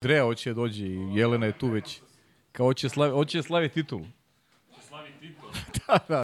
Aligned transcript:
Drea 0.00 0.24
hoće 0.24 0.54
dođe 0.54 0.86
i 0.86 1.14
Jelena 1.14 1.46
je 1.46 1.58
tu 1.58 1.68
već. 1.68 2.00
Kao 2.52 2.66
hoće 2.66 2.88
slavi, 2.88 3.12
hoće 3.12 3.42
slavi 3.42 3.68
titulu. 3.68 4.06
Slavi 4.88 5.10
titul. 5.20 5.50
da, 5.86 5.98
da. 6.08 6.22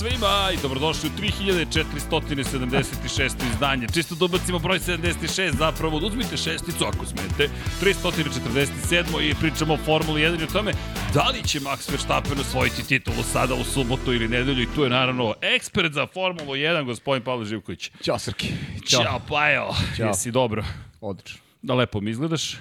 Svima 0.00 0.50
i 0.54 0.56
dobrodošli 0.62 1.08
u 1.08 1.12
3476. 1.20 3.52
izdanje. 3.52 3.86
Čisto 3.94 4.14
da 4.14 4.24
ubacimo 4.24 4.58
broj 4.58 4.78
76, 4.78 5.56
zapravo 5.58 5.96
uzmite 5.96 6.36
šesticu 6.36 6.84
ako 6.84 7.06
smete. 7.06 7.48
347. 7.82 9.30
i 9.30 9.34
pričamo 9.34 9.74
o 9.74 9.76
Formuli 9.76 10.20
1 10.20 10.40
i 10.40 10.44
o 10.44 10.46
tome 10.46 10.72
da 11.14 11.28
li 11.28 11.48
će 11.48 11.60
Max 11.60 11.90
Verstappen 11.90 12.40
osvojiti 12.40 12.88
titulu 12.88 13.22
sada 13.22 13.54
u 13.54 13.64
subotu 13.64 14.12
ili 14.12 14.28
nedelju 14.28 14.62
i 14.62 14.68
tu 14.74 14.82
je 14.82 14.90
naravno 14.90 15.34
ekspert 15.40 15.92
za 15.92 16.06
Formulu 16.06 16.52
1, 16.52 16.84
gospodin 16.84 17.22
Pavle 17.22 17.46
Živković. 17.46 17.90
Ćao 18.02 18.18
Srki. 18.18 18.48
Ćao, 18.88 19.02
Ćao 19.02 19.20
Pajo. 19.28 19.68
Ćao. 19.96 20.06
Jesi 20.06 20.30
dobro? 20.30 20.64
Odlično. 21.00 21.38
Da 21.62 21.74
lepo 21.74 22.00
mi 22.00 22.10
izgledaš. 22.10 22.56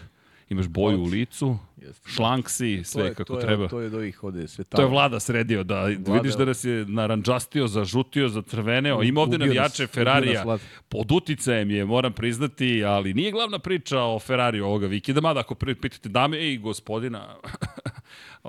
Imaš 0.50 0.68
boju 0.68 1.00
u 1.00 1.06
licu, 1.06 1.58
Jeste. 1.82 2.10
šlank 2.10 2.50
si, 2.50 2.84
sve 2.84 3.02
to 3.02 3.08
je, 3.08 3.14
kako 3.14 3.34
to 3.34 3.40
je, 3.40 3.46
treba. 3.46 3.68
To 3.68 3.80
je 3.80 3.88
od 3.88 3.94
ovih 3.94 4.24
ovde 4.24 4.48
sve 4.48 4.64
To 4.64 4.82
je 4.82 4.88
vlada 4.88 5.20
sredio, 5.20 5.64
da 5.64 5.82
Vlada, 5.82 6.14
vidiš 6.14 6.36
da 6.36 6.46
nas 6.46 6.64
je 6.64 6.86
naranđastio, 6.86 7.68
zažutio, 7.68 8.30
zacrveneo. 8.30 9.04
Ima 9.04 9.22
ovde 9.22 9.38
navijače 9.38 9.88
Ferrarija. 9.88 10.58
Pod 10.90 11.12
uticajem 11.12 11.72
je, 11.72 11.86
moram 11.86 12.14
priznati, 12.14 12.84
ali 12.84 13.14
nije 13.14 13.32
glavna 13.32 13.60
priča 13.60 14.00
o 14.02 14.20
Ferrariju 14.20 14.66
ovoga 14.66 14.88
vikenda, 14.88 15.22
mada 15.22 15.40
ako 15.40 15.56
pitate 15.56 16.10
dame 16.10 16.54
i 16.54 16.58
gospodina, 16.58 17.36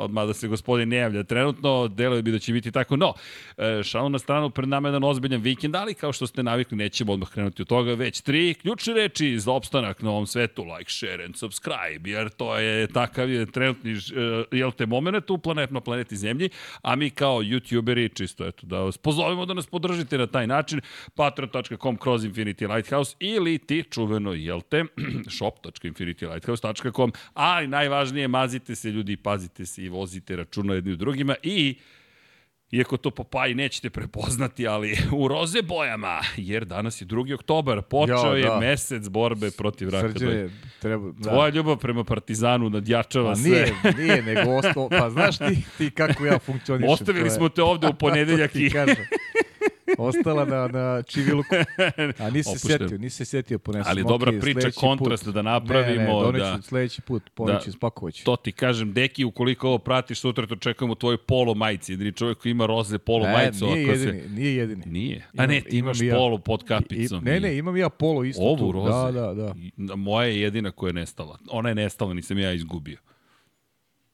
mada 0.09 0.35
se 0.35 0.49
gospodin 0.49 0.89
ne 0.89 0.97
javlja 0.97 1.23
trenutno, 1.23 1.89
deluje 1.89 2.23
bi 2.23 2.33
da 2.33 2.39
će 2.39 2.53
biti 2.53 2.73
tako. 2.73 2.97
No, 2.97 3.15
e, 3.59 3.83
šalu 3.83 4.09
na 4.09 4.19
stranu, 4.19 4.51
pred 4.51 4.69
nama 4.69 4.89
je 4.89 4.91
jedan 4.91 5.05
ozbiljan 5.05 5.41
vikend, 5.41 5.77
ali 5.77 5.95
kao 5.95 6.13
što 6.13 6.27
ste 6.27 6.43
navikli, 6.43 6.77
nećemo 6.77 7.13
odmah 7.13 7.29
krenuti 7.31 7.63
od 7.63 7.69
toga, 7.69 7.95
već 7.95 8.21
tri 8.21 8.55
ključne 8.55 8.95
reči 8.95 9.39
za 9.39 9.53
opstanak 9.53 10.03
na 10.03 10.11
ovom 10.11 10.27
svetu, 10.27 10.65
like, 10.65 10.91
share 10.91 11.25
and 11.25 11.37
subscribe, 11.37 12.11
jer 12.11 12.29
to 12.29 12.57
je 12.57 12.87
takav 12.87 13.31
je 13.31 13.47
trenutni, 13.47 13.93
e, 13.93 14.45
jel 14.57 14.73
te, 14.73 14.87
moment 14.87 15.31
u 15.31 15.39
planet, 15.39 15.71
na 15.71 15.81
planeti 15.81 16.17
Zemlji, 16.17 16.51
a 16.83 16.97
mi 16.97 17.11
kao 17.11 17.43
youtuberi, 17.43 18.17
čisto 18.17 18.47
eto, 18.47 18.67
da 18.67 18.79
vas 18.79 18.99
pozovemo 18.99 19.47
da 19.47 19.55
nas 19.55 19.67
podržite 19.67 20.19
na 20.19 20.27
taj 20.27 20.47
način, 20.47 20.81
patreon.com 21.15 21.97
kroz 21.97 22.25
Infinity 22.25 22.75
Lighthouse 22.75 23.17
ili 23.21 23.59
ti 23.59 23.85
čuveno, 23.91 24.33
jel 24.33 24.61
te, 24.61 24.85
shop.infinitylighthouse.com, 25.37 27.13
ali 27.35 27.67
najvažnije, 27.67 28.29
mazite 28.29 28.75
se 28.75 28.91
ljudi, 28.91 29.17
pazite 29.17 29.67
se 29.67 29.85
i 29.85 29.89
vozite 29.91 30.37
računa 30.37 30.75
jedni 30.75 30.93
u 30.93 30.97
drugima 30.97 31.35
i 31.43 31.79
Iako 32.73 32.97
to 32.97 33.11
Popaj 33.11 33.55
nećete 33.55 33.91
prepoznati, 33.91 34.67
ali 34.67 34.97
u 35.15 35.29
roze 35.29 35.63
bojama, 35.63 36.21
jer 36.37 36.65
danas 36.65 37.01
je 37.01 37.07
2. 37.07 37.35
oktobar, 37.35 37.83
počeo 37.83 38.17
Ja, 38.27 38.37
je 38.37 38.45
da. 38.45 38.59
mesec 38.59 39.09
borbe 39.09 39.51
protiv 39.51 39.89
raka 39.89 40.09
Srđe, 40.09 40.27
dojke. 40.27 40.55
treba... 40.79 41.13
Da. 41.13 41.31
Tvoja 41.31 41.49
ljubav 41.51 41.77
prema 41.77 42.05
Partizanu 42.05 42.71
nadjačava 42.71 43.29
Pa 43.29 43.37
sve. 43.37 43.51
nije, 43.51 43.75
nije, 43.99 44.23
nego 44.25 44.51
ostalo, 44.53 44.89
pa 44.91 45.11
znaš 45.11 45.39
ti, 45.39 45.65
ti 45.79 45.91
kako 45.91 46.27
ja 46.27 46.39
funkcionišem. 46.39 46.91
Ostavili 46.91 47.27
je- 47.27 47.31
smo 47.31 47.49
te 47.49 47.63
ovde 47.63 47.87
u 47.89 47.95
ponedeljak 48.05 48.53
to 48.53 48.59
ti 48.59 48.65
i... 48.65 48.71
Ostala 49.99 50.45
na, 50.45 50.69
na 50.69 51.03
čiviluku. 51.03 51.55
A 52.19 52.31
nisi 52.31 52.51
se 52.51 52.69
setio, 52.69 52.99
nisi 52.99 53.17
se 53.17 53.25
setio 53.25 53.59
ponesem. 53.59 53.91
Ali 53.91 54.03
dobra 54.05 54.31
Ok, 54.31 54.41
priča, 54.41 54.71
kontrast 54.71 55.25
put. 55.25 55.35
da 55.35 55.43
Ne, 55.43 55.51
napravimo, 55.51 56.03
ne, 56.03 56.23
doneću 56.23 56.45
da- 56.47 56.63
sledeći 56.63 57.01
put, 57.03 57.23
poneću, 57.31 57.67
da- 57.67 57.73
spakovaću. 57.73 58.25
To 58.25 58.37
ti 58.37 58.53
kažem, 58.53 58.93
deki, 58.93 59.25
ukoliko 59.25 59.69
ovo 59.69 59.79
pratiš, 59.79 60.21
sutra 60.21 60.47
to 60.47 60.57
čekamo 60.57 60.95
tvoju 60.95 61.19
polo 61.19 61.55
majici. 61.55 61.93
Jedini 61.93 62.13
čovjek 62.13 62.39
koji 62.39 62.51
ima 62.51 62.67
roze 62.67 62.99
polo 62.99 63.27
Ne, 63.27 63.33
majicu. 63.33 63.67
nije 63.67 63.87
jedini, 63.87 64.29
nije 64.29 64.57
jedini. 64.57 64.83
Nije. 64.87 65.27
A 65.37 65.47
ne, 65.47 65.61
ti 65.61 65.79
imaš 65.79 66.01
i 66.01 66.07
ja. 66.07 66.17
polo 66.17 66.39
pod 66.39 66.63
I, 66.63 66.67
kapicom. 66.67 67.25
ne, 67.25 67.41
ne, 67.41 67.57
imam 67.57 67.77
ja 67.77 67.89
polo 67.89 68.25
isto 68.25 68.43
Ovu 68.43 68.57
tu. 68.59 68.73
roze. 68.73 68.91
Da, 69.13 69.21
da, 69.21 69.35
da. 69.35 69.55
I- 69.57 69.73
Moja 69.97 70.27
je 70.27 70.41
jedina 70.41 70.71
koja 70.71 70.89
je 70.89 70.95
nestala. 70.95 71.39
Ona 71.51 71.69
je 71.69 71.75
nestala, 71.75 72.15
nisam 72.15 72.39
ja 72.39 72.53
izgubio. 72.53 72.99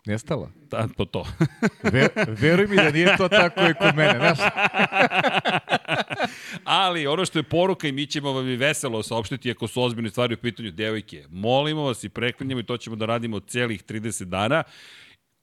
Nestala. 0.06 0.50
Ta, 0.70 0.88
to 0.96 1.04
to. 1.04 1.26
Ver, 1.92 2.10
veruj 2.28 2.66
mi 2.66 2.76
da 2.76 2.90
nije 2.90 3.16
to 3.16 3.28
tako 3.28 3.60
i 3.60 3.74
kod 3.74 3.94
mene, 3.94 4.18
znaš. 4.18 4.38
Ali 6.64 7.06
ono 7.06 7.24
što 7.24 7.38
je 7.38 7.42
poruka 7.42 7.88
i 7.88 7.92
mi 7.92 8.06
ćemo 8.06 8.32
vam 8.32 8.48
i 8.48 8.56
veselo 8.56 9.02
saopštiti 9.02 9.50
ako 9.50 9.68
su 9.68 9.82
ozbiljne 9.82 10.10
stvari 10.10 10.34
u 10.34 10.38
pitanju 10.38 10.70
devojke. 10.70 11.24
Molimo 11.30 11.82
vas 11.82 12.04
i 12.04 12.08
preklinjamo 12.08 12.60
i 12.60 12.66
to 12.66 12.76
ćemo 12.76 12.96
da 12.96 13.06
radimo 13.06 13.40
celih 13.40 13.84
30 13.84 14.24
dana. 14.24 14.62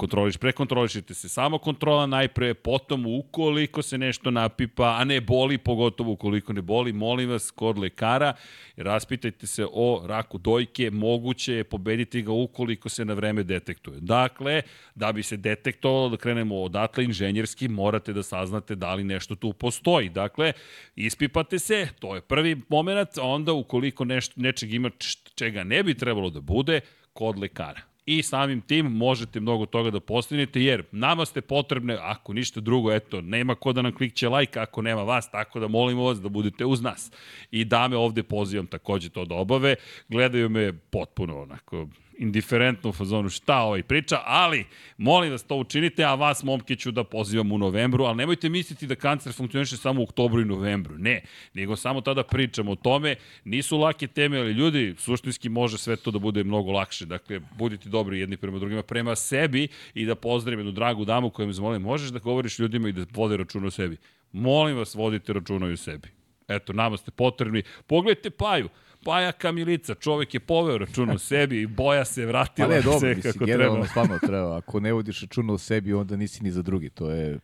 Kontroliš, 0.04 0.38
prekontrolišite 0.38 1.14
se. 1.14 1.30
Samo 1.30 1.58
kontrola 1.58 2.06
najpre, 2.06 2.54
potom 2.54 3.06
ukoliko 3.06 3.82
se 3.82 3.98
nešto 3.98 4.32
napipa, 4.32 4.98
a 5.00 5.04
ne 5.04 5.22
boli, 5.22 5.58
pogotovo 5.58 6.12
ukoliko 6.12 6.54
ne 6.54 6.62
boli, 6.62 6.94
molim 6.94 7.30
vas 7.30 7.52
kod 7.52 7.78
lekara, 7.78 8.34
raspitajte 8.78 9.48
se 9.48 9.66
o 9.74 10.04
raku 10.08 10.38
dojke, 10.38 10.92
moguće 10.92 11.54
je 11.54 11.64
pobediti 11.64 12.22
ga 12.22 12.32
ukoliko 12.32 12.90
se 12.90 13.06
na 13.06 13.14
vreme 13.14 13.44
detektuje. 13.44 14.00
Dakle, 14.00 14.62
da 14.96 15.12
bi 15.12 15.24
se 15.24 15.38
detektovalo, 15.38 16.10
da 16.10 16.18
krenemo 16.18 16.62
odatle 16.62 17.04
inženjerski, 17.04 17.68
morate 17.68 18.14
da 18.14 18.24
saznate 18.24 18.76
da 18.76 18.94
li 18.94 19.04
nešto 19.04 19.36
tu 19.36 19.54
postoji. 19.54 20.10
Dakle, 20.10 20.54
ispipate 20.96 21.60
se, 21.60 21.88
to 22.00 22.16
je 22.16 22.22
prvi 22.22 22.62
moment, 22.70 23.10
onda 23.22 23.54
ukoliko 23.54 24.06
nešto, 24.06 24.34
nečeg 24.42 24.74
ima 24.74 24.90
čega 25.36 25.64
ne 25.64 25.84
bi 25.84 25.94
trebalo 25.94 26.30
da 26.30 26.42
bude, 26.42 26.82
kod 27.14 27.40
lekara. 27.40 27.93
I 28.06 28.24
samim 28.24 28.62
tim 28.62 28.86
možete 28.86 29.40
mnogo 29.40 29.66
toga 29.66 29.92
da 29.92 30.00
postignete, 30.00 30.62
jer 30.62 30.84
nama 30.92 31.26
ste 31.26 31.42
potrebne, 31.42 31.98
ako 32.02 32.34
ništa 32.34 32.60
drugo, 32.60 32.92
eto, 32.92 33.22
nema 33.22 33.56
ko 33.56 33.74
da 33.74 33.82
nam 33.82 33.96
klikće 33.96 34.30
like 34.30 34.60
ako 34.60 34.82
nema 34.82 35.04
vas, 35.04 35.32
tako 35.32 35.60
da 35.60 35.68
molimo 35.68 36.04
vas 36.04 36.22
da 36.22 36.30
budete 36.30 36.66
uz 36.66 36.82
nas. 36.82 37.12
I 37.52 37.66
dame 37.66 37.98
ovde 37.98 38.24
pozivam 38.24 38.68
takođe 38.68 39.10
to 39.10 39.26
da 39.26 39.36
obave, 39.36 39.76
gledaju 40.10 40.50
me 40.50 40.74
potpuno 40.74 41.42
onako 41.42 41.88
indiferentno 42.18 42.90
u 42.90 42.94
fazonu 42.94 43.30
šta 43.30 43.58
ovaj 43.58 43.84
priča, 43.84 44.22
ali 44.26 44.66
molim 44.98 45.32
vas 45.32 45.44
to 45.44 45.56
učinite, 45.56 46.04
a 46.04 46.16
vas 46.16 46.44
momke 46.44 46.76
ću 46.76 46.92
da 46.92 47.04
pozivam 47.04 47.52
u 47.52 47.58
novembru, 47.58 48.04
ali 48.04 48.18
nemojte 48.18 48.50
misliti 48.50 48.88
da 48.88 48.96
kancer 48.96 49.34
funkcioniše 49.34 49.78
samo 49.78 50.02
u 50.02 50.04
oktobru 50.04 50.42
i 50.42 50.46
novembru, 50.46 50.98
ne, 50.98 51.22
nego 51.54 51.76
samo 51.76 52.02
tada 52.02 52.24
pričamo 52.24 52.72
o 52.72 52.76
tome, 52.76 53.16
nisu 53.46 53.78
lake 53.78 54.08
teme, 54.08 54.40
ali 54.40 54.52
ljudi, 54.52 54.96
suštinski 54.98 55.50
može 55.50 55.78
sve 55.78 55.96
to 55.96 56.12
da 56.12 56.20
bude 56.20 56.44
mnogo 56.44 56.72
lakše, 56.72 57.06
dakle, 57.06 57.40
budite 57.58 57.90
dobri 57.90 58.20
jedni 58.20 58.38
prema 58.38 58.60
drugima, 58.60 58.84
prema 58.84 59.16
sebi 59.16 59.68
i 59.94 60.06
da 60.06 60.16
pozdravim 60.16 60.60
jednu 60.60 60.72
dragu 60.72 61.06
damu 61.06 61.30
koja 61.30 61.46
me 61.46 61.54
zamolim, 61.54 61.82
možeš 61.82 62.10
da 62.10 62.20
govoriš 62.20 62.60
ljudima 62.60 62.90
i 62.90 62.92
da 62.92 63.06
vode 63.14 63.38
računa 63.38 63.68
o 63.68 63.72
sebi. 63.72 63.98
Molim 64.32 64.78
vas, 64.78 64.96
vodite 64.96 65.34
računa 65.34 65.66
o 65.66 65.78
sebi. 65.78 66.08
Eto, 66.48 66.74
nama 66.74 66.98
ste 66.98 67.12
potrebni. 67.12 67.64
Pogledajte 67.88 68.30
Paju. 68.30 68.70
Paja 69.04 69.32
Kamilica, 69.32 69.96
čovek 69.96 70.34
je 70.34 70.40
poveo 70.40 70.78
račun 70.78 71.10
o 71.10 71.18
sebi 71.18 71.62
i 71.62 71.68
boja 71.68 72.06
se 72.06 72.26
vratila 72.26 72.68
Pa 72.68 72.74
ne, 72.74 72.82
dobro, 72.82 73.00
sve 73.00 73.16
mislim, 73.16 73.34
kako 73.34 73.46
generalno 73.46 73.74
treba. 73.76 73.88
stvarno 73.88 74.20
treba. 74.20 74.58
Ako 74.58 74.80
ne 74.80 74.94
vodiš 74.94 75.22
računa 75.22 75.54
o 75.54 75.58
sebi, 75.58 75.94
onda 75.94 76.16
nisi 76.18 76.44
ni 76.44 76.52
za 76.52 76.62
drugi. 76.62 76.90
To 76.90 77.10
je 77.12 77.40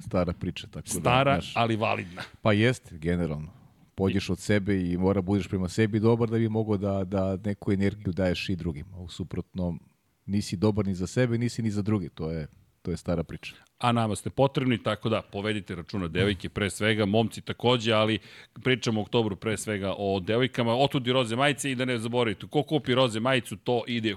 stara 0.00 0.32
priča. 0.32 0.66
Tako 0.66 0.88
Stara, 0.88 1.34
da, 1.34 1.40
znaš, 1.40 1.52
ali 1.56 1.76
validna. 1.76 2.22
pa 2.42 2.52
jeste, 2.52 2.98
generalno. 2.98 3.48
Pođeš 3.94 4.30
od 4.30 4.38
sebe 4.38 4.80
i 4.82 4.96
mora 4.96 5.22
budeš 5.22 5.48
prema 5.48 5.68
sebi 5.68 6.00
dobar 6.00 6.28
da 6.28 6.38
bi 6.38 6.48
mogao 6.48 6.76
da, 6.76 7.04
da 7.04 7.36
neku 7.44 7.72
energiju 7.72 8.12
daješ 8.12 8.48
i 8.48 8.56
drugima. 8.56 8.96
U 8.98 9.08
suprotnom, 9.08 9.80
nisi 10.26 10.56
dobar 10.56 10.86
ni 10.86 10.94
za 10.94 11.06
sebe, 11.06 11.38
nisi 11.38 11.62
ni 11.62 11.70
za 11.70 11.82
drugi. 11.82 12.08
To 12.08 12.30
je 12.30 12.46
to 12.86 12.90
je 12.90 12.96
stara 12.96 13.22
priča. 13.22 13.54
a 13.78 13.92
nama 13.92 14.16
ste 14.16 14.30
potrebni, 14.30 14.78
tako 14.82 15.08
da 15.08 15.22
povedite 15.22 15.74
računa 15.74 16.08
devojke 16.08 16.48
pre 16.48 16.70
svega, 16.70 17.04
momci 17.04 17.40
takođe, 17.40 17.92
ali 17.92 18.18
pričamo 18.62 19.00
u 19.00 19.02
oktobru 19.02 19.36
pre 19.36 19.56
svega 19.56 19.94
o 19.98 20.20
devojkama, 20.20 20.74
otudi 20.74 21.12
roze 21.12 21.36
majice 21.36 21.70
i 21.70 21.74
da 21.74 21.84
ne 21.84 21.98
zaboravite, 21.98 22.46
ko 22.46 22.62
kupi 22.62 22.94
roze 22.94 23.20
majicu, 23.20 23.56
to 23.56 23.82
ide 23.86 24.14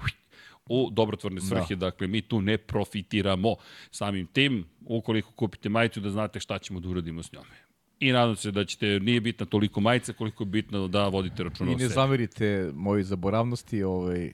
u 0.68 0.88
dobrotvorne 0.92 1.40
svrhe, 1.40 1.76
da. 1.76 1.86
dakle 1.86 2.06
mi 2.06 2.22
tu 2.22 2.40
ne 2.40 2.58
profitiramo 2.58 3.56
samim 3.90 4.26
tim, 4.26 4.64
ukoliko 4.86 5.32
kupite 5.32 5.68
majicu 5.68 6.00
da 6.00 6.10
znate 6.10 6.40
šta 6.40 6.58
ćemo 6.58 6.80
da 6.80 6.88
uradimo 6.88 7.22
s 7.22 7.32
njome. 7.32 7.56
I 8.00 8.12
nadam 8.12 8.36
se 8.36 8.50
da 8.50 8.64
ćete, 8.64 9.00
nije 9.00 9.20
bitna 9.20 9.46
toliko 9.46 9.80
majica 9.80 10.12
koliko 10.12 10.42
je 10.42 10.46
bitno 10.46 10.88
da 10.88 11.08
vodite 11.08 11.42
računa 11.42 11.70
I 11.70 11.74
o 11.74 11.76
ne 11.76 11.82
sebi. 11.82 11.94
zamerite 11.94 12.70
moje 12.74 13.02
zaboravnosti, 13.02 13.82
ovaj, 13.82 14.32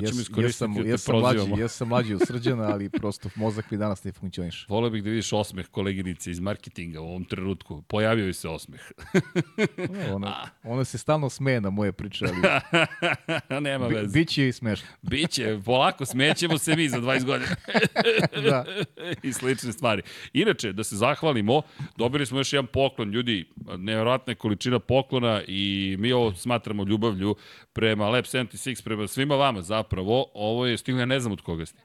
To 0.00 0.06
ćemo 0.06 0.20
iskoristiti 0.20 0.64
jesam, 0.64 0.74
da 0.74 0.82
te 0.82 0.88
jesam 0.88 1.18
mlađi, 1.18 1.36
prozivamo. 1.36 1.62
jesam 1.62 1.88
mlađi 1.88 2.14
od 2.14 2.20
srđana, 2.26 2.64
ali 2.64 2.88
prosto 3.00 3.28
mozak 3.34 3.70
mi 3.70 3.76
danas 3.78 4.04
ne 4.04 4.12
funkcioniše. 4.12 4.66
Voleo 4.68 4.90
bih 4.90 5.04
da 5.04 5.10
vidiš 5.10 5.32
osmeh 5.32 5.66
koleginice 5.66 6.30
iz 6.30 6.40
marketinga 6.40 7.00
u 7.00 7.04
ovom 7.08 7.24
trenutku. 7.24 7.82
Pojavio 7.82 8.32
se 8.32 8.48
osmeh. 8.48 8.80
Ona, 10.14 10.48
ona 10.62 10.84
se 10.84 10.98
stalno 10.98 11.30
smeje 11.30 11.60
na 11.60 11.70
moje 11.70 11.92
priče, 11.92 12.24
ali 12.24 12.40
Nema 13.60 13.88
bi, 13.88 13.94
veze. 13.94 14.18
biće 14.18 14.48
i 14.48 14.52
smešno. 14.52 14.86
Biće, 15.02 15.60
polako 15.64 16.06
smećemo 16.06 16.58
se 16.58 16.76
mi 16.76 16.88
za 16.88 16.98
20 16.98 17.24
godina. 17.24 17.50
Da. 18.44 18.64
I 19.22 19.32
slične 19.32 19.72
stvari. 19.72 20.02
Inače, 20.32 20.72
da 20.72 20.84
se 20.84 20.96
zahvalimo, 20.96 21.62
dobili 21.96 22.26
smo 22.26 22.38
još 22.38 22.52
jedan 22.52 22.66
poklon, 22.66 23.10
ljudi, 23.10 23.48
nevjerojatna 23.76 24.30
je 24.30 24.34
količina 24.34 24.78
poklona 24.78 25.42
i 25.48 25.96
mi 25.98 26.12
ovo 26.12 26.34
smatramo 26.34 26.84
ljubavlju 26.84 27.36
prema 27.72 28.08
Lab 28.08 28.24
76, 28.24 28.84
prema 28.84 29.08
svima 29.08 29.36
vama 29.36 29.62
zapravo. 29.86 30.26
Ovo 30.34 30.66
je 30.66 30.78
stiglo, 30.78 31.00
ja 31.00 31.06
ne 31.06 31.20
znam 31.20 31.32
od 31.32 31.40
koga 31.40 31.66
ste. 31.66 31.78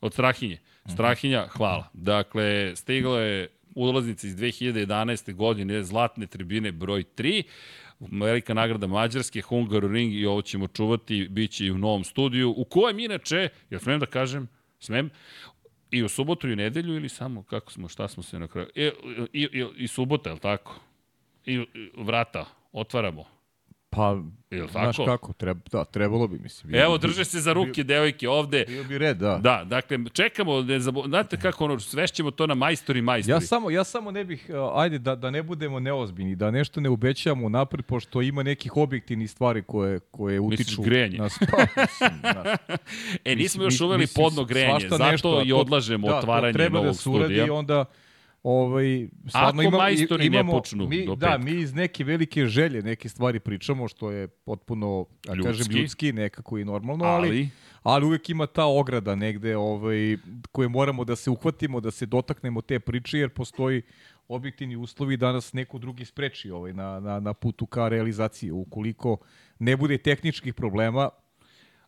Od 0.00 0.12
Strahinje. 0.12 0.58
Strahinja, 0.86 1.48
hvala. 1.48 1.88
Dakle, 1.92 2.76
stiglo 2.76 3.18
je 3.18 3.48
ulaznica 3.74 4.26
iz 4.26 4.36
2011. 4.36 5.34
godine, 5.34 5.82
Zlatne 5.84 6.26
tribine 6.26 6.72
broj 6.72 7.04
3, 7.16 7.42
velika 8.00 8.54
nagrada 8.54 8.86
Mađarske, 8.86 9.42
Hungaroring 9.42 10.14
i 10.14 10.26
ovo 10.26 10.42
ćemo 10.42 10.68
čuvati, 10.68 11.28
bit 11.30 11.50
će 11.50 11.66
i 11.66 11.70
u 11.70 11.78
novom 11.78 12.04
studiju, 12.04 12.54
u 12.56 12.64
kojem 12.64 12.98
inače, 12.98 13.48
ja 13.70 13.78
smem 13.78 14.00
da 14.00 14.06
kažem, 14.06 14.48
smem, 14.78 15.10
i 15.90 16.02
u 16.02 16.08
subotu 16.08 16.48
i 16.48 16.52
u 16.52 16.56
nedelju 16.56 16.96
ili 16.96 17.08
samo, 17.08 17.42
kako 17.42 17.72
smo, 17.72 17.88
šta 17.88 18.08
smo 18.08 18.22
se 18.22 18.38
na 18.38 18.48
kraju, 18.48 18.68
i, 18.74 18.90
i, 19.32 19.48
i, 19.52 19.66
i 19.76 19.88
subota, 19.88 20.30
je 20.30 20.34
li 20.34 20.40
tako? 20.40 20.80
I, 21.46 21.54
i 21.54 21.90
vrata, 21.96 22.44
otvaramo. 22.72 23.33
Pa, 23.94 24.16
Jel 24.50 24.68
znaš 24.68 24.96
tako? 24.96 25.04
kako, 25.04 25.32
treba, 25.32 25.60
da, 25.72 25.84
trebalo 25.84 26.28
bi, 26.28 26.38
mislim. 26.38 26.72
Bio 26.72 26.82
Evo, 26.82 26.98
drže 26.98 27.24
se 27.24 27.40
za 27.40 27.52
ruke 27.52 27.84
devojke 27.84 28.28
ovde. 28.28 28.64
Bio 28.68 28.84
bi 28.84 28.98
red, 28.98 29.16
da. 29.16 29.38
Da, 29.38 29.64
dakle, 29.66 29.98
čekamo, 30.12 30.62
ne 30.62 30.80
zabo... 30.80 31.02
znate 31.06 31.36
kako 31.36 31.64
ono, 31.64 31.80
svešćemo 31.80 32.30
to 32.30 32.46
na 32.46 32.54
majstori 32.54 33.02
majstori. 33.02 33.32
Ja 33.32 33.40
samo, 33.40 33.70
ja 33.70 33.84
samo 33.84 34.10
ne 34.10 34.24
bih, 34.24 34.46
uh, 34.48 34.56
ajde 34.74 34.98
da, 34.98 35.16
da 35.16 35.30
ne 35.30 35.42
budemo 35.42 35.80
neozbiljni, 35.80 36.36
da 36.36 36.50
nešto 36.50 36.80
ne 36.80 36.90
obećavamo 36.90 37.48
napred, 37.48 37.84
pošto 37.84 38.22
ima 38.22 38.42
nekih 38.42 38.76
objektivnih 38.76 39.30
stvari 39.30 39.62
koje, 39.62 40.00
koje 40.00 40.40
utiču 40.40 40.82
grejanje? 40.82 41.18
na 41.18 41.28
pa, 41.50 41.56
mislim, 41.82 42.10
znaš, 42.20 42.58
E, 43.24 43.34
nismo 43.34 43.42
mislim, 43.42 43.62
još 43.62 43.80
uveli 43.80 44.00
mislim, 44.00 44.24
podno 44.24 44.44
grejanje, 44.44 44.80
svašta 44.80 44.96
zato 44.96 45.10
nešto, 45.10 45.42
i 45.44 45.52
odlažemo 45.52 46.08
da, 46.08 46.18
otvaranje 46.18 46.52
to 46.52 46.58
treba 46.58 46.78
novog 46.78 46.92
da 46.92 46.94
se 46.94 47.08
uradi 47.08 47.24
studija. 47.24 47.46
i 47.46 47.50
onda 47.50 47.84
ovaj, 48.44 49.08
Ako 49.32 49.62
imamo, 49.62 49.78
majstori 49.78 50.30
ne 50.30 50.36
imamo, 50.40 50.52
počnu 50.52 50.88
mi, 50.88 51.06
do 51.06 51.14
Da, 51.14 51.26
petka. 51.26 51.44
mi 51.44 51.50
iz 51.52 51.74
neke 51.74 52.04
velike 52.04 52.46
želje 52.46 52.82
neke 52.82 53.08
stvari 53.08 53.40
pričamo, 53.40 53.88
što 53.88 54.10
je 54.10 54.28
potpuno, 54.28 55.06
ja 55.26 55.34
kažem, 55.34 55.44
Ljudski. 55.58 55.74
ljudski, 55.74 56.12
nekako 56.12 56.58
i 56.58 56.64
normalno, 56.64 57.04
ali, 57.04 57.28
Ali, 57.28 57.48
ali 57.82 58.06
uvek 58.06 58.30
ima 58.30 58.46
ta 58.46 58.64
ograda 58.66 59.14
negde 59.14 59.56
ovaj, 59.56 60.16
koje 60.52 60.68
moramo 60.68 61.04
da 61.04 61.16
se 61.16 61.30
uhvatimo, 61.30 61.80
da 61.80 61.90
se 61.90 62.06
dotaknemo 62.06 62.60
te 62.60 62.78
priče, 62.80 63.18
jer 63.18 63.28
postoji 63.30 63.82
objektivni 64.28 64.76
uslovi 64.76 65.16
da 65.16 65.32
nas 65.32 65.52
neko 65.52 65.78
drugi 65.78 66.04
spreči 66.04 66.50
ovaj, 66.50 66.72
na, 66.72 67.00
na, 67.00 67.20
na 67.20 67.32
putu 67.34 67.66
ka 67.66 67.88
realizaciji. 67.88 68.50
Ukoliko 68.50 69.16
ne 69.58 69.76
bude 69.76 69.98
tehničkih 69.98 70.54
problema, 70.54 71.08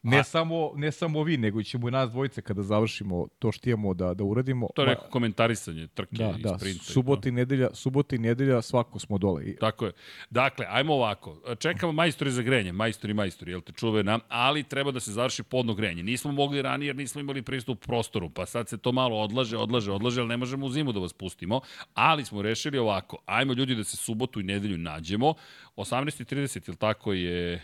ne, 0.06 0.18
A- 0.18 0.22
samo, 0.24 0.72
ne 0.76 0.92
samo 0.92 1.22
vi, 1.22 1.36
nego 1.36 1.62
ćemo 1.62 1.88
i 1.88 1.92
nas 1.92 2.10
dvojice 2.10 2.42
kada 2.42 2.62
završimo 2.62 3.26
to 3.38 3.52
što 3.52 3.70
imamo 3.70 3.94
da, 3.94 4.14
da 4.14 4.24
uradimo. 4.24 4.68
to 4.74 4.82
je 4.82 4.88
neko 4.88 5.06
komentarisanje 5.10 5.86
trke 5.86 6.16
Da, 6.16 6.34
i 6.38 6.42
da, 6.42 6.58
sprinta. 6.58 6.84
subota 6.84 7.28
i 7.28 7.32
nedelja, 7.32 7.68
subota 7.74 8.16
i 8.16 8.18
nedelja 8.18 8.62
svako 8.62 8.98
smo 8.98 9.18
dole. 9.18 9.44
I, 9.44 9.56
Tako 9.56 9.86
je. 9.86 9.92
Dakle, 10.30 10.66
ajmo 10.68 10.94
ovako. 10.94 11.26
Čekamo 11.58 11.92
majstori 11.92 12.30
za 12.30 12.42
grenje, 12.42 12.72
majstori, 12.72 13.14
majstori, 13.14 13.52
jel 13.52 13.60
te 13.60 13.72
čuvena, 13.72 14.18
ali 14.28 14.62
treba 14.62 14.90
da 14.90 15.00
se 15.00 15.12
završi 15.12 15.42
podno 15.42 15.74
grenje. 15.74 16.02
Nismo 16.02 16.32
mogli 16.32 16.62
ranije 16.62 16.88
jer 16.88 16.96
nismo 16.96 17.20
imali 17.20 17.42
pristup 17.42 17.80
prostoru, 17.80 18.30
pa 18.30 18.46
sad 18.46 18.68
se 18.68 18.78
to 18.78 18.92
malo 18.92 19.16
odlaže, 19.16 19.56
odlaže, 19.56 19.92
odlaže, 19.92 20.20
ali 20.20 20.28
ne 20.28 20.36
možemo 20.36 20.66
u 20.66 20.70
zimu 20.70 20.92
da 20.92 21.00
vas 21.00 21.12
pustimo. 21.12 21.60
Ali 21.94 22.24
smo 22.24 22.42
rešili 22.42 22.78
ovako. 22.78 23.18
Ajmo 23.26 23.52
ljudi 23.52 23.74
da 23.74 23.84
se 23.84 23.96
subotu 23.96 24.40
i 24.40 24.44
nedelju 24.44 24.78
nađemo. 24.78 25.34
18.30, 25.76 26.68
jel 26.68 26.76
tako 26.76 27.12
je... 27.12 27.62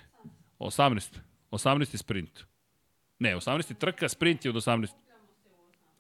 18. 0.59 1.19
18. 1.53 1.99
sprint. 1.99 2.45
Ne, 3.19 3.37
18. 3.37 3.75
trka, 3.79 4.09
sprint 4.09 4.45
je 4.45 4.51
od 4.51 4.57
18. 4.57 4.97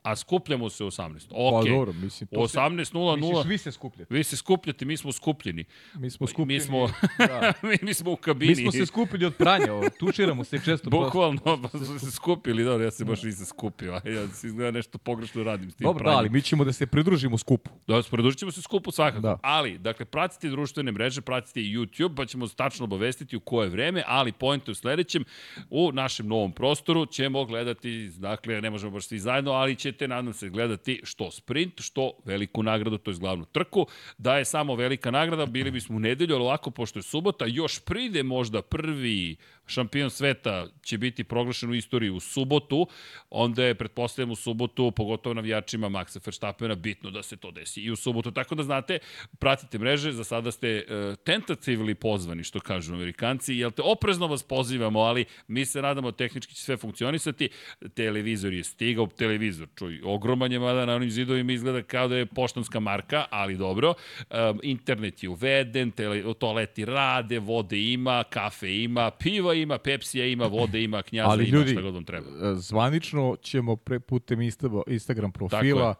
A 0.02 0.16
skupljamo 0.16 0.70
se 0.70 0.84
u 0.84 0.86
18. 0.86 1.26
Ok. 1.30 1.64
Pa 1.64 1.70
dobro, 1.70 1.92
mislim, 1.92 2.28
to 2.32 2.48
se, 2.48 2.58
18.00 2.58 3.16
misliš, 3.16 3.46
vi 3.46 3.58
se 3.58 3.72
skupljate. 3.72 4.14
Vi 4.14 4.24
se 4.24 4.36
skupljate, 4.36 4.84
mi 4.84 4.96
smo 4.96 5.12
skupljeni. 5.12 5.64
Mi 5.94 6.10
smo 6.10 6.26
skupljeni. 6.26 6.54
Mi 6.54 6.60
smo, 6.60 6.88
da. 7.18 7.52
mi, 7.68 7.76
mi 7.82 7.94
smo 7.94 8.12
u 8.12 8.16
kabini. 8.16 8.50
Mi 8.50 8.56
smo 8.56 8.72
se 8.72 8.86
skupili 8.86 9.24
od 9.24 9.34
pranja, 9.34 9.72
ovo, 9.72 9.84
tučiramo 9.98 10.44
se 10.44 10.60
često. 10.64 10.90
Bukvalno, 10.90 11.40
pa 11.62 11.68
smo 11.68 11.98
se 11.98 12.10
skupili, 12.10 12.64
dobro, 12.64 12.84
ja 12.84 12.90
se 12.90 13.04
baš 13.04 13.22
nisam 13.22 13.46
skupio, 13.46 13.92
ja 13.92 14.28
se 14.28 14.46
izgleda 14.46 14.70
nešto 14.70 14.98
pogrešno 14.98 15.42
radim 15.42 15.70
s 15.70 15.74
tim 15.74 15.84
Dobro, 15.84 15.98
da, 15.98 16.04
pranjem. 16.04 16.18
ali 16.18 16.30
mi 16.30 16.42
ćemo 16.42 16.64
da 16.64 16.72
se 16.72 16.86
pridružimo 16.86 17.38
skupu. 17.38 17.70
Da, 17.86 18.02
produžit 18.10 18.38
ćemo 18.38 18.52
se 18.52 18.62
skupu 18.62 18.90
svakako. 18.90 19.20
Da. 19.20 19.38
Ali, 19.42 19.78
dakle, 19.78 20.04
pratite 20.04 20.48
društvene 20.48 20.92
mreže, 20.92 21.20
pratite 21.20 21.60
i 21.60 21.76
YouTube, 21.76 22.16
pa 22.16 22.26
ćemo 22.26 22.48
tačno 22.48 22.84
obavestiti 22.84 23.36
u 23.36 23.40
koje 23.40 23.68
vreme, 23.68 24.02
ali 24.06 24.32
point 24.32 24.68
je 24.68 24.72
u 24.72 24.74
sledećem, 24.74 25.24
u 25.70 25.92
našem 25.92 26.26
novom 26.26 26.52
prostoru 26.52 27.06
ćemo 27.06 27.44
gledati, 27.44 28.10
dakle, 28.18 28.60
ne 28.60 28.70
možemo 28.70 28.92
baš 28.92 29.06
svi 29.06 29.18
zajedno, 29.18 29.52
ali 29.52 29.76
ćete, 29.92 30.08
nadam 30.08 30.32
se, 30.32 30.48
gledati 30.48 31.00
što 31.04 31.30
sprint, 31.30 31.80
što 31.80 32.12
veliku 32.24 32.62
nagradu, 32.62 32.98
to 32.98 33.10
je 33.10 33.16
glavnu 33.16 33.44
trku. 33.44 33.86
Da 34.18 34.38
je 34.38 34.44
samo 34.44 34.74
velika 34.74 35.10
nagrada, 35.10 35.46
bili 35.46 35.70
bismo 35.70 35.96
u 35.96 36.00
nedelju, 36.00 36.34
ali 36.34 36.44
ovako, 36.44 36.70
pošto 36.70 36.98
je 36.98 37.02
subota, 37.02 37.44
još 37.46 37.84
pride 37.84 38.22
možda 38.22 38.62
prvi 38.62 39.36
šampion 39.66 40.10
sveta 40.10 40.66
će 40.82 40.98
biti 40.98 41.24
proglašen 41.24 41.70
u 41.70 41.74
istoriji 41.74 42.10
u 42.10 42.20
subotu, 42.20 42.86
onda 43.30 43.64
je, 43.64 43.74
pretpostavljam, 43.74 44.30
u 44.30 44.36
subotu, 44.36 44.90
pogotovo 44.90 45.34
navijačima 45.34 45.88
Maxa 45.88 46.20
Verstappena, 46.26 46.74
bitno 46.74 47.10
da 47.10 47.22
se 47.22 47.36
to 47.36 47.50
desi 47.50 47.80
i 47.80 47.90
u 47.90 47.96
subotu. 47.96 48.30
Tako 48.30 48.54
da 48.54 48.62
znate, 48.62 48.98
pratite 49.38 49.78
mreže, 49.78 50.12
za 50.12 50.24
sada 50.24 50.50
ste 50.52 50.84
uh, 50.88 50.94
tentatively 51.24 51.94
pozvani, 51.94 52.44
što 52.44 52.60
kažu 52.60 52.94
amerikanci, 52.94 53.54
jel 53.54 53.70
te 53.70 53.82
oprezno 53.82 54.26
vas 54.26 54.42
pozivamo, 54.42 55.00
ali 55.00 55.24
mi 55.48 55.64
se 55.64 55.82
nadamo 55.82 56.12
tehnički 56.12 56.54
će 56.54 56.62
sve 56.62 56.76
funkcionisati. 56.76 57.48
Televizor 57.94 58.52
je 58.52 58.64
stigao, 58.64 59.06
televizor, 59.06 59.68
čuj, 59.74 60.00
ogroman 60.04 60.52
je, 60.52 60.58
mada 60.58 60.86
na 60.86 60.94
onim 60.94 61.10
zidovima 61.10 61.52
izgleda 61.52 61.82
kao 61.82 62.08
da 62.08 62.16
je 62.16 62.26
poštanska 62.26 62.80
marka, 62.80 63.24
ali 63.30 63.56
dobro. 63.56 63.94
Um, 64.30 64.60
internet 64.62 65.22
je 65.22 65.28
uveden, 65.28 65.90
tele, 65.90 66.34
toaleti 66.34 66.84
rade, 66.84 67.38
vode 67.38 67.80
ima, 67.80 68.24
kafe 68.24 68.76
ima, 68.76 69.10
piva 69.10 69.51
ima, 69.54 69.78
pepsija 69.78 70.26
ima, 70.26 70.46
vode 70.46 70.82
ima, 70.82 71.02
knjaza 71.02 71.30
Ali 71.30 71.48
ima, 71.48 71.58
ljudi, 71.58 71.72
šta 71.72 71.80
god 71.80 71.94
vam 71.94 72.04
treba. 72.04 72.26
e, 72.26 72.54
zvanično 72.54 73.36
ćemo 73.42 73.76
pre, 73.76 74.00
putem 74.00 74.38
Insta- 74.40 74.82
Instagram 74.86 75.32
profila 75.32 75.94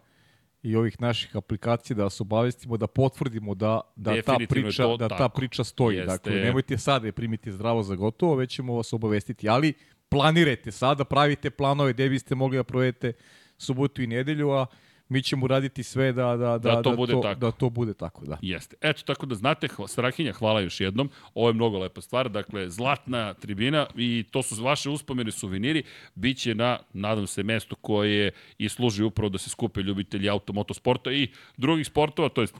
i 0.63 0.77
ovih 0.77 1.01
naših 1.01 1.37
aplikacija 1.37 1.97
da 1.97 2.03
vas 2.05 2.21
obavestimo, 2.21 2.77
da 2.77 2.87
potvrdimo 2.87 3.55
da, 3.55 3.81
da 3.97 4.23
ta 4.23 4.39
priča, 4.49 4.83
to 4.83 4.97
da 4.97 5.09
ta 5.09 5.19
tako. 5.19 5.37
priča 5.37 5.65
stoji. 5.65 5.97
Jeste. 5.97 6.13
Dakle, 6.13 6.33
nemojte 6.33 6.79
sada 6.79 7.07
je 7.07 7.13
primiti 7.13 7.53
zdravo 7.53 7.83
za 7.83 7.95
gotovo, 7.95 8.35
već 8.35 8.55
ćemo 8.55 8.75
vas 8.75 8.93
obavestiti. 8.93 9.49
Ali 9.49 9.73
planirajte 10.09 10.73
sada, 10.73 11.05
pravite 11.05 11.51
planove 11.51 11.93
gde 11.93 12.09
biste 12.09 12.35
mogli 12.35 12.57
da 12.57 12.65
provedete 12.65 13.13
subotu 13.59 14.03
i 14.03 14.07
nedelju, 14.07 14.51
a 14.51 14.67
mi 15.13 15.23
ćemo 15.23 15.47
raditi 15.47 15.83
sve 15.83 16.13
da, 16.13 16.37
da, 16.37 16.59
da, 16.59 16.83
to 16.83 16.97
bude 16.97 17.13
tako. 17.23 17.41
da 17.41 17.51
to 17.51 17.71
bude 17.71 17.95
tako. 17.95 18.27
Da. 18.27 18.39
Jeste. 18.43 18.77
Eto, 18.81 19.03
tako 19.07 19.27
da 19.27 19.35
znate, 19.35 19.69
Strahinja, 19.87 20.33
hvala 20.33 20.61
još 20.61 20.81
jednom. 20.81 21.11
Ovo 21.35 21.49
je 21.49 21.55
mnogo 21.55 21.79
lepa 21.79 22.01
stvar. 22.01 22.29
Dakle, 22.29 22.71
zlatna 22.71 23.35
tribina 23.35 23.87
i 23.97 24.25
to 24.31 24.43
su 24.43 24.65
vaše 24.65 24.91
uspomene 24.91 25.31
suveniri. 25.33 25.83
Biće 26.15 26.55
na, 26.55 26.79
nadam 26.93 27.27
se, 27.27 27.43
mesto 27.43 27.75
koje 27.75 28.31
i 28.59 28.69
služi 28.69 29.03
upravo 29.03 29.29
da 29.29 29.39
se 29.39 29.51
skupe 29.51 29.81
ljubitelji 29.83 30.29
automotosporta 30.29 31.13
i 31.13 31.29
drugih 31.57 31.87
sportova, 31.87 32.29
to 32.29 32.41
jest 32.41 32.55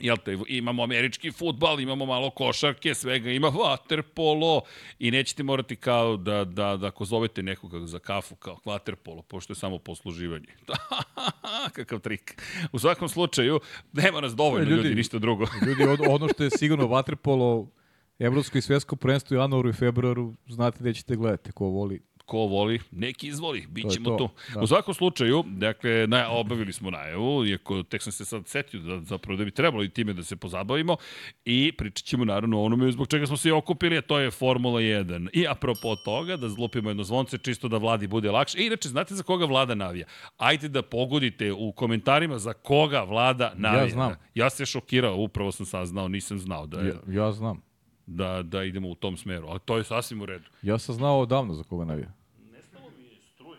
Jel 0.00 0.16
te, 0.16 0.38
imamo 0.48 0.82
američki 0.82 1.32
futbal, 1.32 1.80
imamo 1.80 2.06
malo 2.06 2.30
košarke, 2.30 2.94
svega 2.94 3.30
ima 3.30 3.48
waterpolo 3.50 4.60
i 4.98 5.10
nećete 5.10 5.42
morati 5.42 5.76
kao 5.76 6.16
da, 6.16 6.44
da, 6.44 6.76
da 6.76 6.86
ako 6.86 7.04
zovete 7.04 7.42
nekoga 7.42 7.86
za 7.86 7.98
kafu 7.98 8.34
kao 8.34 8.56
waterpolo, 8.64 9.22
pošto 9.22 9.52
je 9.52 9.56
samo 9.56 9.78
posluživanje. 9.78 10.46
Kakav 11.76 12.00
trik. 12.00 12.42
U 12.72 12.78
svakom 12.78 13.08
slučaju, 13.08 13.60
nema 13.92 14.20
nas 14.20 14.34
dovoljno 14.34 14.70
ljudi, 14.70 14.82
Ljudi- 14.82 14.94
ništa 14.94 15.18
drugo. 15.18 15.44
Ljudi, 15.66 16.02
ono 16.08 16.28
što 16.28 16.44
je 16.44 16.50
sigurno 16.50 16.86
vaterpolo, 16.86 17.68
evropsko 18.18 18.58
i 18.58 18.62
svetsko 18.62 18.96
prvenstvo 18.96 19.34
u 19.36 19.40
januaru 19.40 19.68
i 19.68 19.72
februaru, 19.72 20.34
znate 20.48 20.84
da 20.84 20.92
ćete 20.92 21.16
gledati 21.16 21.52
ko 21.52 21.64
voli 21.64 22.00
ko 22.28 22.38
voli, 22.38 22.80
neki 22.90 23.28
izvoli, 23.28 23.66
bit 23.68 23.90
ćemo 23.92 24.10
to, 24.10 24.16
tu. 24.16 24.28
da. 24.54 24.60
U 24.60 24.66
svakom 24.66 24.94
slučaju, 24.94 25.44
dakle, 25.46 26.06
na, 26.06 26.28
obavili 26.30 26.72
smo 26.72 26.90
najavu, 26.90 27.46
iako 27.46 27.82
tek 27.82 28.02
sam 28.02 28.12
se 28.12 28.24
sad 28.24 28.46
setio 28.46 28.80
da, 28.80 29.00
zapravo 29.00 29.36
da 29.36 29.44
bi 29.44 29.50
trebalo 29.50 29.84
i 29.84 29.88
time 29.88 30.12
da 30.12 30.22
se 30.22 30.36
pozabavimo 30.36 30.96
i 31.44 31.72
pričat 31.78 32.04
ćemo 32.04 32.24
naravno 32.24 32.60
o 32.60 32.64
onome 32.64 32.92
zbog 32.92 33.08
čega 33.08 33.26
smo 33.26 33.36
se 33.36 33.52
okupili, 33.52 33.98
a 33.98 34.02
to 34.02 34.18
je 34.18 34.30
Formula 34.30 34.80
1. 34.80 35.28
I 35.32 35.46
apropo 35.48 35.96
toga, 35.96 36.36
da 36.36 36.48
zlupimo 36.48 36.90
jedno 36.90 37.02
zvonce 37.04 37.38
čisto 37.38 37.68
da 37.68 37.76
vladi 37.76 38.06
bude 38.06 38.30
lakše. 38.30 38.58
I 38.58 38.66
inače, 38.66 38.88
znate 38.88 39.14
za 39.14 39.22
koga 39.22 39.44
vlada 39.44 39.74
navija? 39.74 40.06
Ajde 40.36 40.68
da 40.68 40.82
pogodite 40.82 41.52
u 41.52 41.72
komentarima 41.72 42.38
za 42.38 42.52
koga 42.52 43.02
vlada 43.02 43.52
navija. 43.56 43.82
Ja 43.82 43.88
znam. 43.88 44.12
Ja 44.34 44.50
se 44.50 44.66
šokirao, 44.66 45.16
upravo 45.16 45.52
sam 45.52 45.66
saznao, 45.66 46.08
nisam 46.08 46.38
znao 46.38 46.66
da, 46.66 46.80
je, 46.80 46.88
Ja, 46.88 47.22
ja 47.24 47.32
znam. 47.32 47.62
da, 48.06 48.42
da 48.42 48.64
idemo 48.64 48.88
u 48.88 48.94
tom 48.94 49.16
smeru, 49.16 49.46
ali 49.48 49.60
to 49.64 49.76
je 49.76 49.84
sasvim 49.84 50.20
u 50.22 50.26
redu. 50.26 50.44
Ja 50.62 50.78
sam 50.78 50.94
znao 50.94 51.20
odavno 51.20 51.54
za 51.54 51.62
koga 51.62 51.84
navija. 51.84 52.12
Nestalo 52.52 52.90
mi 52.98 53.04
je 53.04 53.16
struje. 53.34 53.58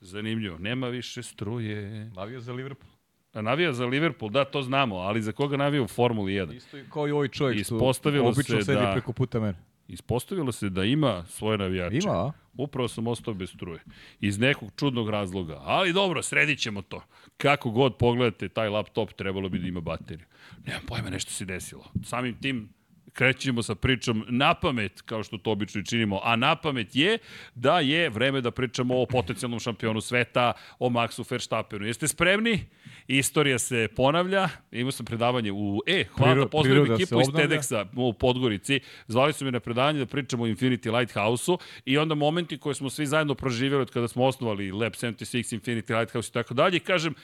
Zanimljivo, 0.00 0.58
nema 0.58 0.88
više 0.88 1.22
struje. 1.22 2.10
Navija 2.10 2.40
za 2.40 2.52
Liverpool. 2.52 2.90
A 3.32 3.42
navija 3.42 3.72
za 3.72 3.86
Liverpool, 3.86 4.30
da, 4.30 4.44
to 4.44 4.62
znamo, 4.62 4.96
ali 4.96 5.22
za 5.22 5.32
koga 5.32 5.56
navija 5.56 5.82
u 5.82 5.86
Formuli 5.88 6.32
1? 6.32 6.56
Isto 6.56 6.76
kao 6.92 7.08
i 7.08 7.10
ovaj 7.10 7.28
čovjek 7.28 7.64
što 7.64 7.74
Ispostavilo 7.74 8.28
obično 8.28 8.58
se 8.58 8.64
sedi 8.64 8.80
da- 8.80 8.92
preko 8.92 9.12
puta 9.12 9.40
mene. 9.40 9.58
Ispostavilo 9.88 10.52
se 10.52 10.68
da 10.68 10.84
ima 10.84 11.24
svoje 11.26 11.58
navijače. 11.58 11.96
Ima, 11.96 12.12
a? 12.12 12.32
Upravo 12.54 12.88
sam 12.88 13.06
ostao 13.06 13.34
bez 13.34 13.50
struje. 13.50 13.80
Iz 14.20 14.38
nekog 14.38 14.70
čudnog 14.76 15.10
razloga. 15.10 15.58
Ali 15.60 15.92
dobro, 15.92 16.22
sredit 16.22 16.58
ćemo 16.58 16.82
to. 16.82 17.02
Kako 17.36 17.70
god 17.70 17.96
pogledate 17.96 18.48
taj 18.48 18.68
laptop, 18.68 19.12
trebalo 19.12 19.48
bi 19.48 19.58
da 19.58 19.66
ima 19.66 19.80
bateriju. 19.80 20.26
Nemam 20.66 20.82
pojma, 20.86 21.10
nešto 21.10 21.30
se 21.30 21.44
desilo. 21.44 21.84
Samim 22.04 22.34
tim 22.34 22.68
krećemo 23.18 23.62
sa 23.62 23.74
pričom 23.74 24.24
na 24.28 24.54
pamet, 24.54 25.02
kao 25.02 25.22
što 25.22 25.38
to 25.38 25.50
obično 25.50 25.80
i 25.80 25.84
činimo, 25.84 26.20
a 26.22 26.36
na 26.36 26.56
pamet 26.56 26.96
je 26.96 27.18
da 27.54 27.80
je 27.80 28.10
vreme 28.10 28.40
da 28.40 28.50
pričamo 28.50 29.00
o 29.02 29.06
potencijalnom 29.06 29.60
šampionu 29.60 30.00
sveta, 30.00 30.52
o 30.78 30.88
Maxu 30.88 31.24
Verstappenu. 31.30 31.86
Jeste 31.86 32.08
spremni? 32.08 32.60
Istorija 33.08 33.58
se 33.58 33.88
ponavlja. 33.96 34.48
Imao 34.72 34.92
sam 34.92 35.06
predavanje 35.06 35.52
u... 35.52 35.82
E, 35.86 36.04
hvala 36.04 36.32
Priro- 36.32 36.44
da 36.44 36.48
pozdravim 36.48 36.92
ekipu 36.92 37.20
iz. 37.20 37.26
TEDxa 37.26 37.86
u 37.96 38.12
Podgorici. 38.12 38.80
Zvali 39.08 39.32
su 39.32 39.44
me 39.44 39.50
na 39.50 39.60
predavanje 39.60 39.98
da 39.98 40.06
pričamo 40.06 40.44
o 40.44 40.46
Infinity 40.46 40.98
Lighthouse-u 40.98 41.58
i 41.84 41.98
onda 41.98 42.14
momenti 42.14 42.58
koje 42.58 42.74
smo 42.74 42.90
svi 42.90 43.06
zajedno 43.06 43.34
proživjeli 43.34 43.82
od 43.82 43.90
kada 43.90 44.08
smo 44.08 44.24
osnovali 44.24 44.72
Lab 44.72 44.92
76, 44.92 45.58
Infinity 45.58 45.98
Lighthouse 45.98 46.28
i 46.28 46.32
tako 46.32 46.54
dalje. 46.54 46.76
I 46.76 46.80
kažem, 46.80 47.14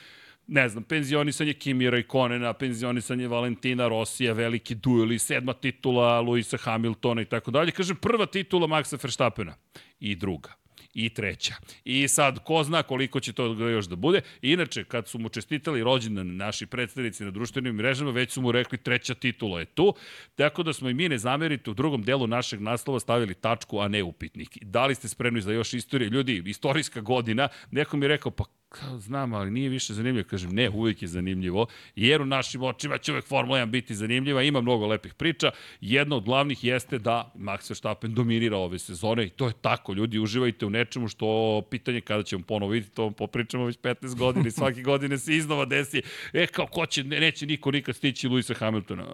ne 0.46 0.68
znam, 0.68 0.84
penzionisanje 0.84 1.52
Kimira 1.52 1.98
i 1.98 2.02
Konena, 2.02 2.52
penzionisanje 2.52 3.28
Valentina 3.28 3.88
Rosija, 3.88 4.32
veliki 4.32 4.74
dueli, 4.74 5.18
sedma 5.18 5.52
titula 5.52 6.20
Luisa 6.20 6.56
Hamiltona 6.56 7.22
i 7.22 7.24
tako 7.24 7.50
dalje. 7.50 7.72
Kažem, 7.72 7.96
prva 7.96 8.26
titula 8.26 8.66
Maxa 8.66 8.98
Verstappena 9.02 9.54
i 10.00 10.16
druga 10.16 10.64
i 10.94 11.08
treća. 11.08 11.54
I 11.84 12.08
sad, 12.08 12.44
ko 12.44 12.62
zna 12.62 12.82
koliko 12.82 13.20
će 13.20 13.32
to 13.32 13.46
još 13.68 13.86
da 13.86 13.96
bude. 13.96 14.20
Inače, 14.42 14.84
kad 14.84 15.08
su 15.08 15.18
mu 15.18 15.28
čestitali 15.28 15.82
rođendan 15.82 16.36
naši 16.36 16.66
predstavnici 16.66 17.24
na 17.24 17.30
društvenim 17.30 17.74
mrežama, 17.74 18.10
već 18.10 18.32
su 18.32 18.42
mu 18.42 18.52
rekli 18.52 18.78
treća 18.78 19.14
titula 19.14 19.60
je 19.60 19.66
tu. 19.66 19.94
Tako 20.34 20.62
da 20.62 20.72
smo 20.72 20.88
i 20.88 20.94
mi 20.94 21.08
ne 21.08 21.18
zamerite 21.18 21.70
u 21.70 21.74
drugom 21.74 22.02
delu 22.02 22.26
našeg 22.26 22.60
naslova 22.60 23.00
stavili 23.00 23.34
tačku, 23.34 23.78
a 23.78 23.88
ne 23.88 24.02
upitnik. 24.02 24.58
Da 24.62 24.86
li 24.86 24.94
ste 24.94 25.08
spremni 25.08 25.40
za 25.40 25.52
još 25.52 25.74
istorije? 25.74 26.10
Ljudi, 26.10 26.42
istorijska 26.46 27.00
godina, 27.00 27.48
neko 27.70 27.96
mi 27.96 28.04
je 28.04 28.08
rekao, 28.08 28.32
pa 28.32 28.44
kao, 28.80 28.98
znam, 28.98 29.34
ali 29.34 29.50
nije 29.50 29.68
više 29.68 29.94
zanimljivo. 29.94 30.28
Kažem, 30.28 30.50
ne, 30.50 30.70
uvijek 30.70 31.02
je 31.02 31.08
zanimljivo, 31.08 31.66
jer 31.96 32.22
u 32.22 32.26
našim 32.26 32.62
očima 32.62 32.98
će 32.98 33.12
uvek 33.12 33.24
Formula 33.24 33.58
1 33.58 33.66
biti 33.66 33.94
zanimljiva, 33.94 34.42
ima 34.42 34.60
mnogo 34.60 34.86
lepih 34.86 35.14
priča. 35.14 35.50
Jedna 35.80 36.16
od 36.16 36.24
glavnih 36.24 36.64
jeste 36.64 36.98
da 36.98 37.32
Max 37.36 37.70
Verstappen 37.70 38.14
dominira 38.14 38.56
ove 38.56 38.78
sezone 38.78 39.26
i 39.26 39.28
to 39.30 39.46
je 39.46 39.52
tako. 39.60 39.92
Ljudi, 39.92 40.18
uživajte 40.18 40.66
u 40.66 40.70
nečemu 40.70 41.08
što 41.08 41.62
pitanje 41.70 42.00
kada 42.00 42.22
ćemo 42.22 42.44
ponovo 42.44 42.72
vidjeti, 42.72 42.94
to 42.94 43.10
popričamo 43.10 43.64
već 43.64 43.78
15 43.78 44.14
godina 44.14 44.48
i 44.48 44.50
svake 44.50 44.82
godine 44.90 45.18
se 45.18 45.36
iznova 45.36 45.64
desi. 45.64 46.02
E, 46.32 46.46
kao, 46.46 46.66
ko 46.66 46.86
će, 46.86 47.04
ne, 47.04 47.20
neće 47.20 47.46
niko 47.46 47.70
nikad 47.70 47.96
stići 47.96 48.28
Luisa 48.28 48.54
Hamiltona. 48.54 49.04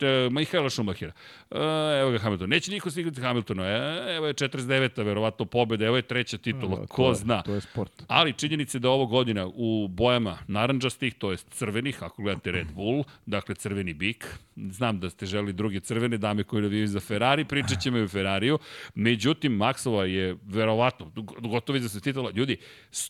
E, 0.00 0.28
Mihaela 0.30 0.70
Schumachera. 0.70 1.12
E, 1.50 1.56
evo 2.00 2.10
ga 2.10 2.18
Hamilton. 2.18 2.48
Neće 2.48 2.70
niko 2.70 2.90
stigati 2.90 3.20
Hamiltona. 3.20 3.66
E, 3.66 4.14
evo 4.16 4.26
je 4.26 4.34
49. 4.34 5.04
verovatno 5.04 5.44
pobeda, 5.44 5.84
evo 5.84 5.96
je 5.96 6.02
treća 6.02 6.38
titula. 6.38 6.86
Ko 6.86 7.14
zna. 7.14 7.42
To 7.42 7.54
je 7.54 7.60
sport. 7.60 8.02
Ali 8.08 8.32
činjenica 8.32 8.71
je 8.74 8.80
da 8.80 8.90
ovo 8.90 9.06
godina 9.06 9.46
u 9.46 9.88
bojama 9.88 10.38
naranđastih, 10.48 11.14
to 11.14 11.30
jest 11.30 11.48
crvenih, 11.50 12.02
ako 12.02 12.22
gledate 12.22 12.52
Red 12.52 12.66
Bull, 12.72 13.04
dakle 13.26 13.54
crveni 13.54 13.94
bik. 13.94 14.26
Znam 14.56 15.00
da 15.00 15.10
ste 15.10 15.26
želi 15.26 15.52
druge 15.52 15.80
crvene 15.80 16.18
dame 16.18 16.44
koje 16.44 16.62
navijaju 16.62 16.88
za 16.88 17.00
Ferrari, 17.00 17.44
pričat 17.44 17.80
ćemo 17.80 17.98
i 17.98 18.02
o 18.02 18.08
Ferrariju. 18.08 18.58
Međutim, 18.94 19.52
Maxova 19.52 20.02
je 20.02 20.36
verovatno 20.44 21.12
gotovi 21.42 21.80
za 21.80 21.88
se 21.88 22.00
titula. 22.00 22.30
Ljudi, 22.30 22.56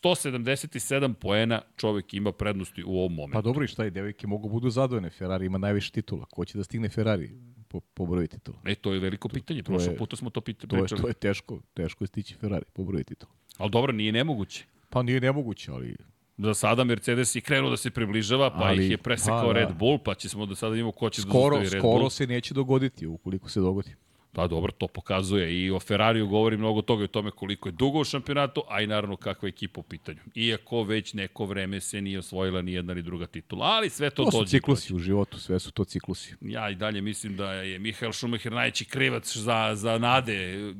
177 0.07 1.13
poena 1.13 1.61
čovek 1.77 2.13
ima 2.13 2.31
prednosti 2.31 2.83
u 2.83 2.97
ovom 2.97 3.13
momentu. 3.13 3.33
Pa 3.33 3.41
dobro 3.41 3.63
i 3.63 3.67
šta 3.67 3.85
i 3.85 3.91
devojke 3.91 4.27
mogu 4.27 4.49
budu 4.49 4.69
zadovoljne. 4.69 5.09
Ferrari 5.09 5.45
ima 5.45 5.57
najviše 5.57 5.91
titula. 5.91 6.25
Ko 6.25 6.45
će 6.45 6.57
da 6.57 6.63
stigne 6.63 6.89
Ferrari 6.89 7.31
po, 7.67 7.79
po 7.79 8.05
broju 8.05 8.27
titula? 8.27 8.57
E, 8.65 8.75
to 8.75 8.93
je 8.93 8.99
veliko 8.99 9.29
pitanje. 9.29 9.63
je- 9.69 9.97
puta 9.97 10.15
smo 10.15 10.29
to 10.29 10.41
pita, 10.41 10.67
To 10.67 10.75
je, 10.75 10.87
to 10.87 11.07
je 11.07 11.13
teško, 11.13 11.59
teško 11.73 12.03
je 12.03 12.07
stići 12.07 12.35
Ferrari 12.35 12.65
po 12.73 12.83
broju 12.83 13.03
titula. 13.03 13.31
Ali 13.57 13.71
dobro, 13.71 13.91
nije 13.91 14.11
nemoguće. 14.11 14.65
Pa 14.93 15.03
nije 15.03 15.21
nemoguće, 15.21 15.71
ali 15.71 15.95
Za 16.37 16.53
sada 16.53 16.83
Mercedes 16.83 17.35
je 17.35 17.41
krenuo 17.41 17.69
da 17.69 17.77
se 17.77 17.91
približava, 17.91 18.49
pa 18.49 18.63
Ali, 18.63 18.85
ih 18.85 18.91
je 18.91 18.97
presekao 18.97 19.47
pa, 19.47 19.53
da. 19.53 19.59
Red 19.59 19.75
Bull, 19.79 19.97
pa 19.97 20.15
će 20.15 20.29
smo 20.29 20.45
da 20.45 20.55
sada 20.55 20.71
vidimo 20.71 20.91
ko 20.91 21.09
će 21.09 21.21
skoro, 21.21 21.57
da 21.57 21.63
Red 21.63 21.81
Bull. 21.81 21.95
skoro 21.95 22.09
se 22.09 22.27
neće 22.27 22.53
dogoditi, 22.53 23.07
ukoliko 23.07 23.49
se 23.49 23.59
dogodi. 23.59 23.95
Pa 24.35 24.47
dobro, 24.47 24.71
to 24.71 24.87
pokazuje 24.87 25.63
i 25.63 25.71
o 25.71 25.79
Ferrariju 25.79 26.27
govori 26.27 26.57
mnogo 26.57 26.81
toga 26.81 27.01
i 27.01 27.05
o 27.05 27.07
tome 27.07 27.31
koliko 27.31 27.69
je 27.69 27.73
dugo 27.73 27.99
u 27.99 28.03
šampionatu, 28.03 28.63
a 28.69 28.81
i 28.81 28.87
naravno 28.87 29.15
kakva 29.15 29.47
je 29.47 29.49
ekipa 29.49 29.79
u 29.79 29.83
pitanju. 29.83 30.19
Iako 30.35 30.83
već 30.83 31.13
neko 31.13 31.45
vreme 31.45 31.81
se 31.81 32.01
nije 32.01 32.19
osvojila 32.19 32.61
ni 32.61 32.73
jedna 32.73 32.93
ni 32.93 33.01
druga 33.01 33.27
titula, 33.27 33.65
ali 33.65 33.89
sve 33.89 34.09
to, 34.09 34.23
To 34.23 34.31
su 34.31 34.37
dođe. 34.37 34.47
i 34.47 34.59
ciklusi 34.59 34.95
u 34.95 34.99
životu, 34.99 35.39
sve 35.39 35.59
su 35.59 35.71
to 35.71 35.83
ciklusi. 35.83 36.35
Ja 36.41 36.69
i 36.69 36.75
dalje 36.75 37.01
mislim 37.01 37.35
da 37.35 37.53
je 37.53 37.79
Mihael 37.79 38.11
Schumacher 38.13 38.51
najveći 38.51 38.85
krivac 38.85 39.37
za, 39.37 39.71
za 39.75 39.97
nade 39.97 40.33
e, 40.33 40.73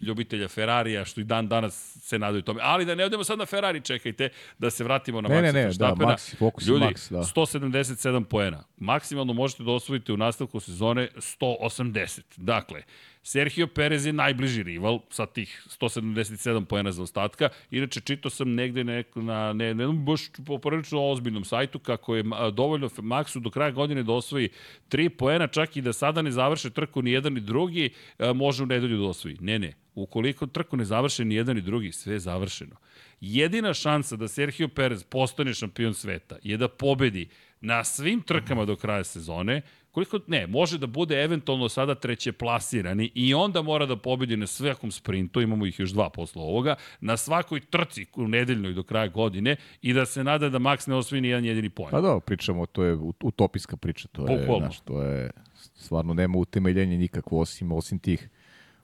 ljubitelja 0.00 0.48
Ferrarija, 0.48 1.04
što 1.04 1.20
i 1.20 1.24
dan 1.24 1.48
danas 1.48 1.98
se 2.02 2.18
nadaju 2.18 2.42
tome. 2.42 2.60
Ali 2.62 2.84
da 2.84 2.94
ne 2.94 3.04
odemo 3.04 3.24
sad 3.24 3.38
na 3.38 3.46
Ferrari, 3.46 3.80
čekajte, 3.80 4.28
da 4.58 4.70
se 4.70 4.84
vratimo 4.84 5.20
na 5.20 5.28
Ne, 5.28 5.34
Maxa 5.34 5.42
ne, 5.42 5.52
ne, 5.52 5.60
da, 5.60 5.66
Verstappena. 5.66 6.12
Max, 6.12 6.36
fokus 6.38 6.66
Ljudi, 6.66 6.84
Max, 6.84 7.12
da. 7.12 7.18
177 7.18 8.24
poena. 8.24 8.64
Maksimalno 8.76 9.32
možete 9.32 9.62
da 9.62 9.70
osvojite 9.72 10.12
u 10.12 10.16
nastavku 10.16 10.60
sezone 10.60 11.08
180. 11.16 12.20
Dakle, 12.36 12.82
Sergio 13.22 13.66
Perez 13.66 14.06
je 14.06 14.12
najbliži 14.12 14.62
rival 14.62 15.00
sa 15.10 15.26
tih 15.26 15.66
177 15.80 16.64
poena 16.64 16.92
za 16.92 17.02
ostatka. 17.02 17.48
Inače, 17.70 18.00
čitao 18.00 18.30
sam 18.30 18.54
negde 18.54 18.84
neko, 18.84 19.22
na 19.22 19.52
ne, 19.52 19.74
ne, 19.74 19.86
baš 19.92 20.30
poprilično 20.46 21.10
ozbiljnom 21.10 21.44
sajtu 21.44 21.78
kako 21.78 22.16
je 22.16 22.24
dovoljno 22.52 22.88
Maxu 22.88 23.40
do 23.40 23.50
kraja 23.50 23.70
godine 23.70 24.02
da 24.02 24.12
osvoji 24.12 24.48
3 24.90 25.08
poena, 25.08 25.46
čak 25.46 25.76
i 25.76 25.82
da 25.82 25.92
sada 25.92 26.22
ne 26.22 26.30
završe 26.30 26.70
trku 26.70 27.02
ni 27.02 27.10
jedan 27.10 27.32
ni 27.32 27.40
drugi, 27.40 27.90
može 28.34 28.62
u 28.62 28.66
nedelju 28.66 28.98
da 28.98 29.04
osvoji. 29.04 29.36
Ne, 29.40 29.58
ne. 29.58 29.74
Ukoliko 29.94 30.46
trku 30.46 30.76
ne 30.76 30.84
završe 30.84 31.24
ni 31.24 31.34
jedan 31.34 31.56
ni 31.56 31.62
drugi, 31.62 31.92
sve 31.92 32.12
je 32.12 32.18
završeno. 32.18 32.76
Jedina 33.20 33.74
šansa 33.74 34.16
da 34.16 34.28
Sergio 34.28 34.68
Perez 34.68 35.04
postane 35.04 35.54
šampion 35.54 35.94
sveta 35.94 36.36
je 36.42 36.56
da 36.56 36.68
pobedi 36.68 37.28
na 37.60 37.84
svim 37.84 38.20
trkama 38.20 38.64
do 38.64 38.76
kraja 38.76 39.04
sezone, 39.04 39.62
koliko 39.90 40.20
ne, 40.26 40.46
može 40.46 40.78
da 40.78 40.86
bude 40.86 41.22
eventualno 41.22 41.68
sada 41.68 41.94
treće 41.94 42.32
plasirani 42.32 43.10
i 43.14 43.34
onda 43.34 43.62
mora 43.62 43.86
da 43.86 43.96
pobedi 43.96 44.36
na 44.36 44.46
svakom 44.46 44.90
sprintu, 44.90 45.40
imamo 45.40 45.66
ih 45.66 45.80
još 45.80 45.90
dva 45.90 46.10
posle 46.10 46.42
ovoga, 46.42 46.74
na 47.00 47.16
svakoj 47.16 47.60
trci 47.60 48.06
u 48.16 48.28
nedeljnoj 48.28 48.72
do 48.72 48.82
kraja 48.82 49.08
godine 49.08 49.56
i 49.82 49.92
da 49.92 50.06
se 50.06 50.24
nada 50.24 50.48
da 50.48 50.58
Max 50.58 50.88
ne 50.88 50.94
osvoji 50.94 51.20
ni 51.20 51.28
jedan 51.28 51.44
jedini 51.44 51.70
poen. 51.70 51.90
Pa 51.90 52.00
da, 52.00 52.20
pričamo, 52.20 52.66
to 52.66 52.84
je 52.84 52.96
ut- 52.96 53.24
utopijska 53.24 53.76
priča, 53.76 54.08
to 54.08 54.28
je, 54.28 54.38
Bukvalno. 54.38 54.66
znaš, 54.66 54.80
to 54.80 55.02
je, 55.02 55.30
stvarno 55.74 56.14
nema 56.14 56.38
utemeljenja 56.38 56.98
nikakvo 56.98 57.40
osim, 57.40 57.72
osim 57.72 57.98
tih, 57.98 58.28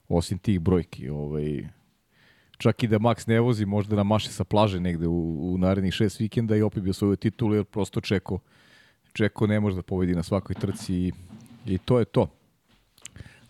osim 0.08 0.38
tih 0.38 0.60
brojki, 0.60 1.08
ovaj, 1.08 1.68
čak 2.58 2.82
i 2.82 2.86
da 2.88 2.98
Max 2.98 3.28
ne 3.28 3.40
vozi, 3.40 3.66
možda 3.66 3.96
namaše 3.96 4.30
sa 4.30 4.44
plaže 4.44 4.80
negde 4.80 5.06
u, 5.06 5.52
u 5.54 5.58
narednih 5.58 5.92
šest 5.94 6.20
vikenda 6.20 6.56
i 6.56 6.62
opet 6.62 6.82
bi 6.82 6.90
osvojio 6.90 7.16
titulu, 7.16 7.54
jer 7.54 7.64
prosto 7.64 8.00
Čeko, 8.00 8.38
Čeko 9.14 9.46
ne 9.46 9.60
može 9.60 9.76
da 9.76 9.82
pobedi 9.82 10.14
na 10.14 10.22
svakoj 10.22 10.54
trci 10.54 10.94
i, 10.94 11.12
i 11.66 11.78
to 11.78 11.98
je 11.98 12.04
to. 12.04 12.26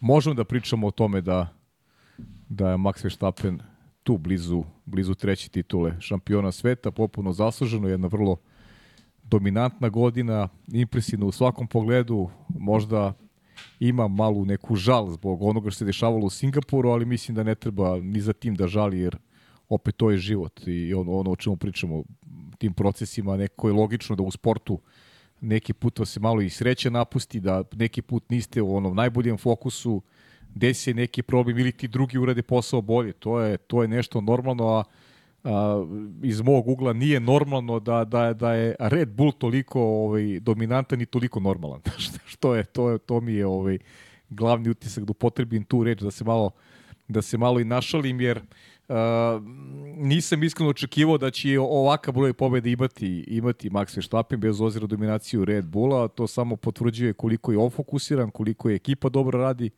Možemo 0.01 0.35
da 0.35 0.45
pričamo 0.45 0.87
o 0.87 0.91
tome 0.91 1.21
da, 1.21 1.49
da 2.49 2.71
je 2.71 2.77
Max 2.77 3.05
Verstappen 3.05 3.61
tu 4.03 4.19
blizu, 4.19 4.65
blizu 4.85 5.15
treće 5.15 5.49
titule 5.49 6.01
šampiona 6.01 6.53
sveta, 6.53 6.91
popuno 6.91 7.33
zasluženo, 7.33 7.89
jedna 7.89 8.07
vrlo 8.09 8.37
dominantna 9.23 9.89
godina, 9.89 10.49
impresivna 10.73 11.27
u 11.27 11.33
svakom 11.33 11.67
pogledu, 11.67 12.29
možda 12.49 13.13
ima 13.81 14.09
malu 14.09 14.45
neku 14.45 14.77
žal 14.77 15.11
zbog 15.11 15.43
onoga 15.43 15.71
što 15.71 15.79
se 15.79 15.85
dešavalo 15.85 16.27
u 16.27 16.31
Singapuru, 16.31 16.91
ali 16.91 17.05
mislim 17.05 17.35
da 17.35 17.43
ne 17.43 17.55
treba 17.55 18.01
ni 18.01 18.21
za 18.21 18.33
tim 18.33 18.55
da 18.55 18.67
žali, 18.67 19.01
jer 19.01 19.17
opet 19.69 19.97
to 19.97 20.11
je 20.11 20.19
život 20.19 20.61
i 20.67 20.95
ono, 20.95 21.13
ono 21.13 21.31
o 21.31 21.37
čemu 21.37 21.57
pričamo, 21.57 22.03
tim 22.59 22.73
procesima, 22.73 23.37
neko 23.37 23.69
je 23.69 23.75
logično 23.75 24.17
da 24.17 24.23
u 24.23 24.31
sportu 24.31 24.81
neki 25.45 25.73
put 25.73 25.99
vas 25.99 26.11
se 26.11 26.21
malo 26.21 26.41
i 26.41 26.51
sreća 26.51 26.91
napusti, 26.91 27.41
da 27.41 27.65
neki 27.77 28.03
put 28.03 28.31
niste 28.31 28.63
u 28.63 28.77
onom 28.77 28.97
najboljem 28.97 29.37
fokusu, 29.37 30.03
desi 30.55 30.95
neki 30.95 31.23
problem 31.23 31.59
ili 31.59 31.73
ti 31.73 31.89
drugi 31.89 32.19
urade 32.19 32.43
posao 32.43 32.81
bolje. 32.81 33.13
To 33.13 33.41
je, 33.41 33.57
to 33.57 33.83
je 33.83 33.89
nešto 33.89 34.21
normalno, 34.21 34.69
a, 34.69 34.85
a 35.45 35.85
iz 36.23 36.41
mog 36.41 36.69
ugla 36.69 36.93
nije 36.93 37.21
normalno 37.21 37.81
da, 37.81 38.05
da, 38.05 38.33
da 38.33 38.53
je 38.53 38.77
Red 38.79 39.09
Bull 39.09 39.33
toliko 39.33 39.81
ovaj, 39.83 40.41
dominantan 40.41 41.01
i 41.01 41.07
toliko 41.07 41.41
normalan. 41.41 41.81
što 42.33 42.55
je, 42.55 42.65
to, 42.65 42.91
je, 42.91 42.99
to 42.99 43.21
mi 43.21 43.33
je 43.33 43.47
ovaj, 43.47 43.79
glavni 44.31 44.71
utisak 44.71 45.05
da 45.05 45.11
upotrebim 45.11 45.65
tu 45.65 45.85
reč, 45.85 46.01
da 46.01 46.11
se 46.11 46.25
malo, 46.25 46.51
da 47.09 47.23
se 47.23 47.39
malo 47.39 47.61
i 47.61 47.65
našalim, 47.65 48.21
jer 48.21 48.39
Uh, 48.39 48.74
nisam 49.97 50.43
iskreno 50.43 50.71
očekivao 50.71 51.19
da 51.19 51.31
će 51.31 51.59
ovakav 51.59 52.15
broj 52.15 52.33
pobjede 52.33 52.71
imati, 52.71 53.25
imati 53.27 53.71
Max 53.71 53.97
Verstappen 53.97 54.41
bez 54.41 54.61
ozira 54.61 54.87
dominaciju 54.87 55.45
Red 55.45 55.67
Bulla, 55.67 56.09
to 56.09 56.27
samo 56.27 56.57
potvrđuje 56.57 57.13
koliko 57.13 57.53
je 57.53 57.59
on 57.59 57.71
fokusiran, 57.71 58.31
koliko 58.31 58.69
je 58.69 58.75
ekipa 58.75 59.09
dobro 59.09 59.41
radi, 59.41 59.71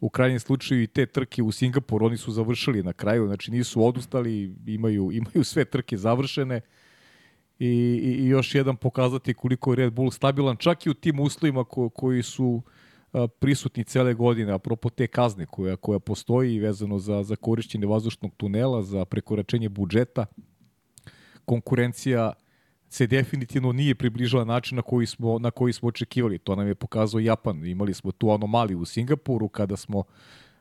u 0.00 0.08
krajnjem 0.08 0.40
slučaju 0.40 0.82
i 0.82 0.86
te 0.86 1.06
trke 1.06 1.42
u 1.42 1.52
Singapuru 1.52 2.06
oni 2.06 2.16
su 2.16 2.32
završili 2.32 2.82
na 2.82 2.92
kraju, 2.92 3.26
znači 3.26 3.50
nisu 3.50 3.84
odustali, 3.84 4.54
imaju, 4.66 5.10
imaju 5.12 5.44
sve 5.44 5.64
trke 5.64 5.96
završene. 5.96 6.60
I, 7.58 7.66
i, 8.04 8.24
i 8.24 8.28
još 8.28 8.54
jedan 8.54 8.76
pokazati 8.76 9.34
koliko 9.34 9.72
je 9.72 9.76
Red 9.76 9.92
Bull 9.92 10.10
stabilan, 10.10 10.56
čak 10.56 10.86
i 10.86 10.90
u 10.90 10.94
tim 10.94 11.20
uslovima 11.20 11.64
ko, 11.64 11.88
koji 11.88 12.22
su 12.22 12.62
a, 12.66 12.81
prisutni 13.40 13.84
cele 13.84 14.14
godine, 14.14 14.52
apropo 14.52 14.90
te 14.90 15.06
kazne 15.06 15.46
koja, 15.46 15.76
koja 15.76 15.98
postoji 15.98 16.58
vezano 16.58 16.98
za, 16.98 17.22
za 17.22 17.36
korišćenje 17.36 17.86
vazdušnog 17.86 18.32
tunela, 18.36 18.82
za 18.82 19.04
prekoračenje 19.04 19.68
budžeta, 19.68 20.26
konkurencija 21.44 22.32
se 22.88 23.06
definitivno 23.06 23.72
nije 23.72 23.94
približila 23.94 24.44
način 24.44 24.76
na 24.76 24.82
koji 24.82 25.06
smo, 25.06 25.38
na 25.38 25.50
koji 25.50 25.72
smo 25.72 25.88
očekivali. 25.88 26.38
To 26.38 26.56
nam 26.56 26.66
je 26.66 26.74
pokazao 26.74 27.20
Japan. 27.20 27.66
Imali 27.66 27.94
smo 27.94 28.12
tu 28.12 28.30
anomaliju 28.30 28.78
u 28.78 28.84
Singapuru 28.84 29.48
kada 29.48 29.76
smo 29.76 30.04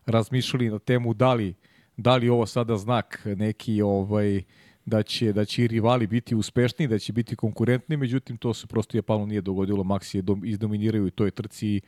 razmišljali 0.05 0.69
na 0.69 0.79
temu 0.79 1.13
da 1.13 1.33
li, 1.33 1.53
da 1.97 2.15
li 2.15 2.29
ovo 2.29 2.45
sada 2.45 2.77
znak 2.77 3.21
neki 3.25 3.81
ovaj, 3.81 4.41
da 4.85 5.03
će, 5.03 5.33
da 5.33 5.45
će 5.45 5.63
i 5.63 5.67
rivali 5.67 6.07
biti 6.07 6.35
uspešniji, 6.35 6.87
da 6.87 6.99
će 6.99 7.13
biti 7.13 7.35
konkurentni, 7.35 7.97
međutim 7.97 8.37
to 8.37 8.53
se 8.53 8.67
prosto 8.67 8.97
Japanu 8.97 9.25
nije 9.25 9.41
dogodilo. 9.41 9.83
Maxi 9.83 10.15
je 10.15 10.21
dom, 10.21 10.45
izdominiraju 10.45 11.07
i 11.07 11.11
toj 11.11 11.31
trci 11.31 11.81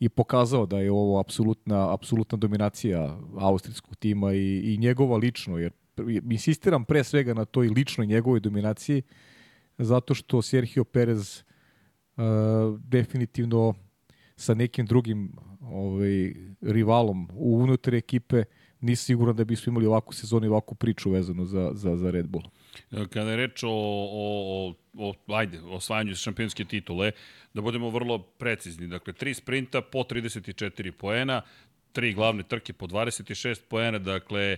i 0.00 0.08
pokazao 0.08 0.66
da 0.66 0.78
je 0.78 0.92
ovo 0.92 1.20
apsolutna, 1.20 1.94
apsolutna 1.94 2.38
dominacija 2.38 3.18
austrijskog 3.38 3.96
tima 3.96 4.32
i, 4.34 4.74
i 4.74 4.78
njegova 4.78 5.16
lično, 5.16 5.58
jer 5.58 5.72
insistiram 6.30 6.84
pre 6.84 7.04
svega 7.04 7.34
na 7.34 7.44
toj 7.44 7.68
ličnoj 7.68 8.06
njegovoj 8.06 8.40
dominaciji, 8.40 9.02
zato 9.78 10.14
što 10.14 10.42
Sergio 10.42 10.84
Perez 10.84 11.42
uh, 12.16 12.24
definitivno 12.80 13.74
sa 14.36 14.54
nekim 14.54 14.86
drugim 14.86 15.32
ovaj, 15.60 16.34
rivalom 16.60 17.28
unutar 17.34 17.94
ekipe 17.94 18.44
nisi 18.80 19.04
siguran 19.04 19.36
da 19.36 19.44
bismo 19.44 19.70
imali 19.70 19.86
ovakvu 19.86 20.12
sezonu 20.12 20.46
i 20.46 20.48
ovakvu 20.48 20.74
priču 20.74 21.10
vezanu 21.10 21.44
za, 21.44 21.70
za, 21.74 21.96
za 21.96 22.10
Red 22.10 22.26
Bull. 22.26 22.44
Kada 22.90 23.30
je 23.30 23.36
reč 23.36 23.62
o, 23.62 23.70
o, 23.70 24.74
o, 24.94 25.08
o 25.08 25.34
ajde, 25.34 25.60
osvajanju 25.60 26.14
šampionske 26.14 26.64
titule, 26.64 27.12
da 27.54 27.62
budemo 27.62 27.90
vrlo 27.90 28.18
precizni. 28.18 28.88
Dakle, 28.90 29.12
tri 29.12 29.34
sprinta 29.34 29.82
po 29.82 29.98
34 29.98 30.90
poena, 30.90 31.42
tri 31.92 32.14
glavne 32.14 32.42
trke 32.42 32.72
po 32.72 32.86
26 32.86 33.60
poena, 33.68 33.98
dakle, 33.98 34.56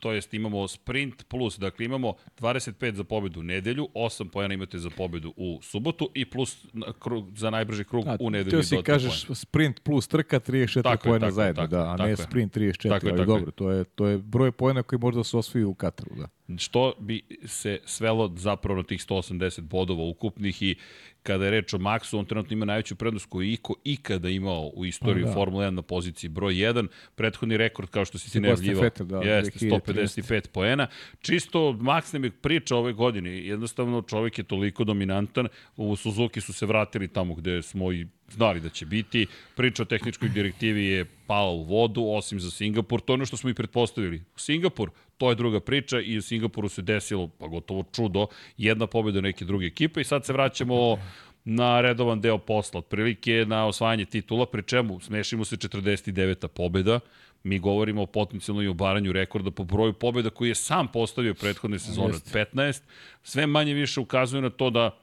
to 0.00 0.12
jest 0.12 0.34
imamo 0.34 0.68
sprint 0.68 1.24
plus, 1.28 1.58
dakle 1.58 1.84
imamo 1.84 2.14
25 2.40 2.94
za 2.94 3.04
pobedu 3.04 3.40
u 3.40 3.42
nedelju, 3.42 3.88
8 3.94 4.28
poena 4.28 4.54
imate 4.54 4.78
za 4.78 4.90
pobedu 4.90 5.32
u 5.36 5.58
subotu 5.62 6.10
i 6.14 6.24
plus 6.24 6.66
krug, 6.98 7.38
za 7.38 7.50
najbrži 7.50 7.84
krug 7.84 8.06
a, 8.06 8.16
u 8.20 8.30
nedelju. 8.30 8.60
Ti 8.60 8.66
si 8.66 8.82
kažeš 8.82 9.24
poena. 9.26 9.34
sprint 9.34 9.80
plus 9.82 10.08
trka 10.08 10.40
34 10.40 10.82
tako 10.82 11.08
poena 11.08 11.26
je, 11.26 11.32
zajedno, 11.32 11.62
tako, 11.62 11.70
da, 11.70 11.90
a 11.92 11.96
ne 11.96 12.16
sprint 12.16 12.56
34, 12.56 12.88
tako 12.88 13.08
ali 13.08 13.20
je, 13.20 13.26
dobro, 13.26 13.50
to 13.50 13.70
je, 13.70 13.84
to 13.84 14.06
je 14.06 14.18
broj 14.18 14.52
poena 14.52 14.82
koji 14.82 14.98
možda 14.98 15.24
se 15.24 15.36
osvoji 15.36 15.64
u 15.64 15.74
Kataru, 15.74 16.16
da. 16.16 16.28
Što 16.58 16.94
bi 16.98 17.22
se 17.44 17.78
svelo 17.84 18.32
zapravo 18.36 18.76
na 18.76 18.82
tih 18.82 19.00
180 19.00 19.60
bodova 19.60 20.02
ukupnih 20.02 20.62
i 20.62 20.74
kada 21.22 21.44
je 21.44 21.50
reč 21.50 21.74
o 21.74 21.78
Maxu, 21.78 22.18
on 22.18 22.24
trenutno 22.24 22.54
ima 22.54 22.64
najveću 22.64 22.96
prednost 22.96 23.26
koju 23.26 23.46
je 23.46 23.52
Iko 23.52 23.74
ikada 23.84 24.28
imao 24.28 24.70
u 24.74 24.86
istoriji 24.86 25.24
da. 25.24 25.32
Formule 25.32 25.66
1 25.66 25.70
na 25.70 25.82
poziciji 25.82 26.30
broj 26.30 26.54
1. 26.54 26.86
Prethodni 27.14 27.56
rekord, 27.56 27.90
kao 27.90 28.04
što 28.04 28.18
si 28.18 28.32
ti 28.32 28.40
najavljivao, 28.40 28.90
da, 28.98 29.18
jeste 29.18 29.66
155 29.66 30.48
poena. 30.48 30.86
Čisto 31.20 31.58
Max 31.72 32.12
nam 32.12 32.24
je 32.24 32.30
priča 32.30 32.76
ove 32.76 32.92
godine. 32.92 33.30
Jednostavno, 33.30 34.02
čovjek 34.02 34.38
je 34.38 34.44
toliko 34.44 34.84
dominantan. 34.84 35.48
U 35.76 35.96
Suzuki 35.96 36.40
su 36.40 36.52
se 36.52 36.66
vratili 36.66 37.08
tamo 37.08 37.34
gde 37.34 37.62
smo 37.62 37.92
i 37.92 38.06
znali 38.30 38.60
da 38.60 38.68
će 38.68 38.86
biti. 38.86 39.26
Priča 39.56 39.82
o 39.82 39.86
tehničkoj 39.86 40.28
direktivi 40.28 40.84
je 40.84 41.04
pala 41.26 41.50
u 41.50 41.62
vodu, 41.62 42.04
osim 42.06 42.40
za 42.40 42.50
Singapur. 42.50 43.00
To 43.00 43.12
je 43.12 43.14
ono 43.14 43.26
što 43.26 43.36
smo 43.36 43.50
i 43.50 43.54
pretpostavili. 43.54 44.22
Singapur, 44.36 44.90
to 45.22 45.30
je 45.30 45.34
druga 45.34 45.60
priča 45.60 46.00
i 46.00 46.18
u 46.18 46.22
Singapuru 46.22 46.68
se 46.68 46.82
desilo, 46.82 47.28
pa 47.38 47.46
gotovo 47.46 47.84
čudo, 47.92 48.26
jedna 48.56 48.86
pobjeda 48.86 49.20
neke 49.20 49.44
druge 49.44 49.66
ekipe 49.66 50.00
i 50.00 50.04
sad 50.04 50.24
se 50.24 50.32
vraćamo 50.32 50.98
na 51.44 51.80
redovan 51.80 52.20
deo 52.20 52.38
posla, 52.38 52.78
otprilike 52.78 53.44
na 53.46 53.66
osvajanje 53.66 54.04
titula, 54.04 54.46
pri 54.46 54.62
čemu 54.62 55.00
smešimo 55.00 55.44
se 55.44 55.56
49. 55.56 56.46
pobjeda, 56.48 57.00
mi 57.44 57.58
govorimo 57.58 58.02
o 58.02 58.06
potencijalnoj 58.06 58.68
obaranju 58.68 59.12
rekorda 59.12 59.50
po 59.50 59.64
broju 59.64 59.92
pobjeda 59.92 60.30
koji 60.30 60.48
je 60.48 60.54
sam 60.54 60.88
postavio 60.88 61.34
prethodne 61.34 61.78
sezone 61.78 62.14
od 62.14 62.32
15, 62.32 62.82
sve 63.22 63.46
manje 63.46 63.74
više 63.74 64.00
ukazuje 64.00 64.42
na 64.42 64.50
to 64.50 64.70
da 64.70 64.98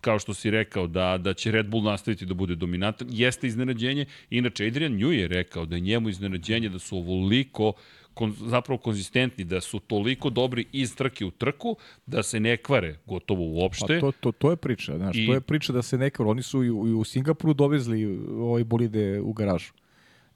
kao 0.00 0.18
što 0.18 0.34
si 0.34 0.50
rekao, 0.50 0.86
da, 0.86 1.18
da 1.18 1.34
će 1.34 1.52
Red 1.52 1.66
Bull 1.66 1.84
nastaviti 1.84 2.26
da 2.26 2.34
bude 2.34 2.54
dominantan, 2.54 3.08
jeste 3.10 3.46
iznenađenje. 3.46 4.06
Inače, 4.30 4.66
Adrian 4.66 4.92
Nju 4.92 5.12
je 5.12 5.28
rekao 5.28 5.66
da 5.66 5.76
je 5.76 5.80
njemu 5.80 6.08
iznenađenje 6.08 6.68
da 6.68 6.78
su 6.78 6.96
ovoliko 6.96 7.72
kon, 8.18 8.34
zapravo 8.38 8.78
konzistentni, 8.78 9.44
da 9.44 9.60
su 9.60 9.78
toliko 9.78 10.30
dobri 10.30 10.64
iz 10.72 10.96
trke 10.96 11.24
u 11.24 11.30
trku, 11.30 11.76
da 12.06 12.22
se 12.22 12.40
ne 12.40 12.56
kvare 12.56 12.96
gotovo 13.06 13.44
uopšte. 13.44 14.00
Pa 14.00 14.00
to, 14.00 14.12
to, 14.12 14.32
to 14.32 14.50
je 14.50 14.56
priča, 14.56 14.96
znaš, 14.96 15.16
I... 15.16 15.26
to 15.26 15.34
je 15.34 15.40
priča 15.40 15.72
da 15.72 15.82
se 15.82 15.98
ne 15.98 16.10
kvare. 16.10 16.30
Oni 16.30 16.42
su 16.42 16.64
i 16.64 16.70
u, 16.70 16.88
i 16.88 16.92
u 16.92 17.04
Singapuru 17.04 17.54
dovezli 17.54 18.04
ovaj 18.38 18.64
bolide 18.64 19.20
u 19.20 19.32
garažu. 19.32 19.72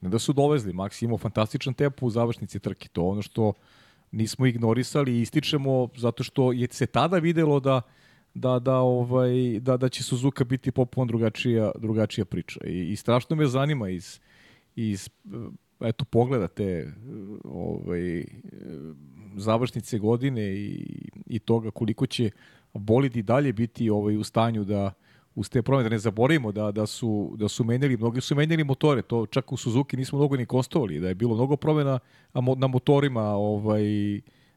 Ne 0.01 0.11
da 0.11 0.18
su 0.18 0.33
dovezli, 0.33 0.73
Max 0.73 1.05
imao 1.05 1.18
fantastičan 1.18 1.75
tempo 1.75 2.07
u 2.07 2.11
završnici 2.11 2.61
trke. 2.61 2.88
To 2.88 3.03
ono 3.03 3.23
što 3.23 3.53
nismo 4.12 4.47
ignorisali 4.47 5.18
i 5.18 5.23
ističemo 5.23 5.88
zato 5.97 6.23
što 6.25 6.53
je 6.53 6.68
se 6.71 6.87
tada 6.87 7.18
videlo 7.18 7.61
da 7.61 7.81
da 8.35 8.59
da 8.59 8.77
ovaj 8.77 9.61
da 9.61 9.77
da 9.77 9.88
će 9.88 10.03
Suzuka 10.03 10.45
biti 10.45 10.71
potpuno 10.71 11.07
drugačija 11.07 11.71
drugačija 11.79 12.25
priča 12.25 12.61
i, 12.66 12.92
i 12.92 12.97
strašno 12.97 13.37
me 13.37 13.47
zanima 13.47 13.88
iz 13.90 14.21
iz 14.77 15.09
eto 15.85 16.05
pogleda 16.05 16.49
te 16.49 16.92
ovaj 17.45 18.25
završnice 19.37 19.99
godine 19.99 20.55
i 20.55 21.03
i 21.33 21.38
toga 21.38 21.71
koliko 21.71 22.07
će 22.07 22.31
bolidi 22.73 23.23
dalje 23.23 23.53
biti 23.53 23.90
ovaj 23.90 24.16
u 24.16 24.25
stanju 24.25 24.64
da 24.64 24.92
uz 25.35 25.49
te 25.49 25.62
promene, 25.62 25.88
da 25.88 25.92
ne 25.92 25.99
zaboravimo 25.99 26.53
da, 26.53 26.71
da, 26.73 26.87
su, 26.87 27.35
da 27.37 27.49
su 27.49 27.64
menjali, 27.64 27.97
mnogi 27.97 28.21
su 28.21 28.35
menjali 28.35 28.64
motore, 28.64 29.03
to 29.03 29.27
čak 29.27 29.53
u 29.53 29.57
Suzuki 29.57 29.97
nismo 29.97 30.18
mnogo 30.18 30.37
ni 30.37 30.47
kostovali, 30.47 31.01
da 31.01 31.09
je 31.09 31.14
bilo 31.14 31.35
mnogo 31.35 31.57
promena 31.57 31.99
na 32.35 32.66
motorima 32.66 33.23
ovaj, 33.23 33.83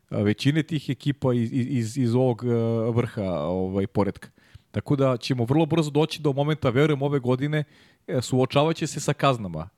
većine 0.09 0.63
tih 0.63 0.89
ekipa 0.89 1.33
iz, 1.33 1.49
iz, 1.53 1.97
iz 1.97 2.15
ovog 2.15 2.43
vrha 2.93 3.31
ovaj, 3.31 3.87
poredka. 3.87 4.29
Tako 4.71 4.95
da 4.95 5.17
ćemo 5.17 5.45
vrlo 5.45 5.65
brzo 5.65 5.91
doći 5.91 6.21
do 6.21 6.33
momenta, 6.33 6.69
verujem, 6.69 7.01
ove 7.01 7.19
godine, 7.19 7.63
e, 8.07 8.21
suočavaće 8.21 8.87
se 8.87 8.99
sa 8.99 9.13
kaznama. 9.13 9.69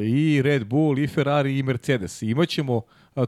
I 0.00 0.42
Red 0.42 0.64
Bull, 0.64 0.98
i 0.98 1.06
Ferrari, 1.06 1.58
i 1.58 1.62
Mercedes. 1.62 2.22
Imaćemo 2.22 2.82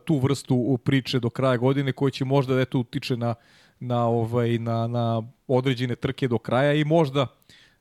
tu 0.04 0.18
vrstu 0.18 0.78
priče 0.84 1.20
do 1.20 1.30
kraja 1.30 1.56
godine 1.56 1.92
koja 1.92 2.10
će 2.10 2.24
možda 2.24 2.54
da 2.54 2.60
eto 2.60 2.78
utiče 2.78 3.16
na, 3.16 3.34
na, 3.80 4.06
ovaj, 4.06 4.58
na, 4.58 4.86
na 4.86 5.22
određene 5.46 5.96
trke 5.96 6.28
do 6.28 6.38
kraja 6.38 6.74
i 6.74 6.84
možda 6.84 7.26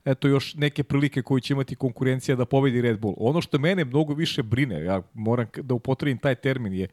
eto 0.05 0.27
još 0.27 0.55
neke 0.55 0.83
prilike 0.83 1.21
koje 1.21 1.41
će 1.41 1.53
imati 1.53 1.75
konkurencija 1.75 2.35
da 2.35 2.45
pobedi 2.45 2.81
Red 2.81 2.99
Bull. 2.99 3.15
Ono 3.17 3.41
što 3.41 3.59
mene 3.59 3.85
mnogo 3.85 4.13
više 4.13 4.43
brine, 4.43 4.83
ja 4.83 5.01
moram 5.13 5.47
da 5.55 5.73
upotrebim 5.73 6.17
taj 6.17 6.35
termin, 6.35 6.73
je, 6.73 6.87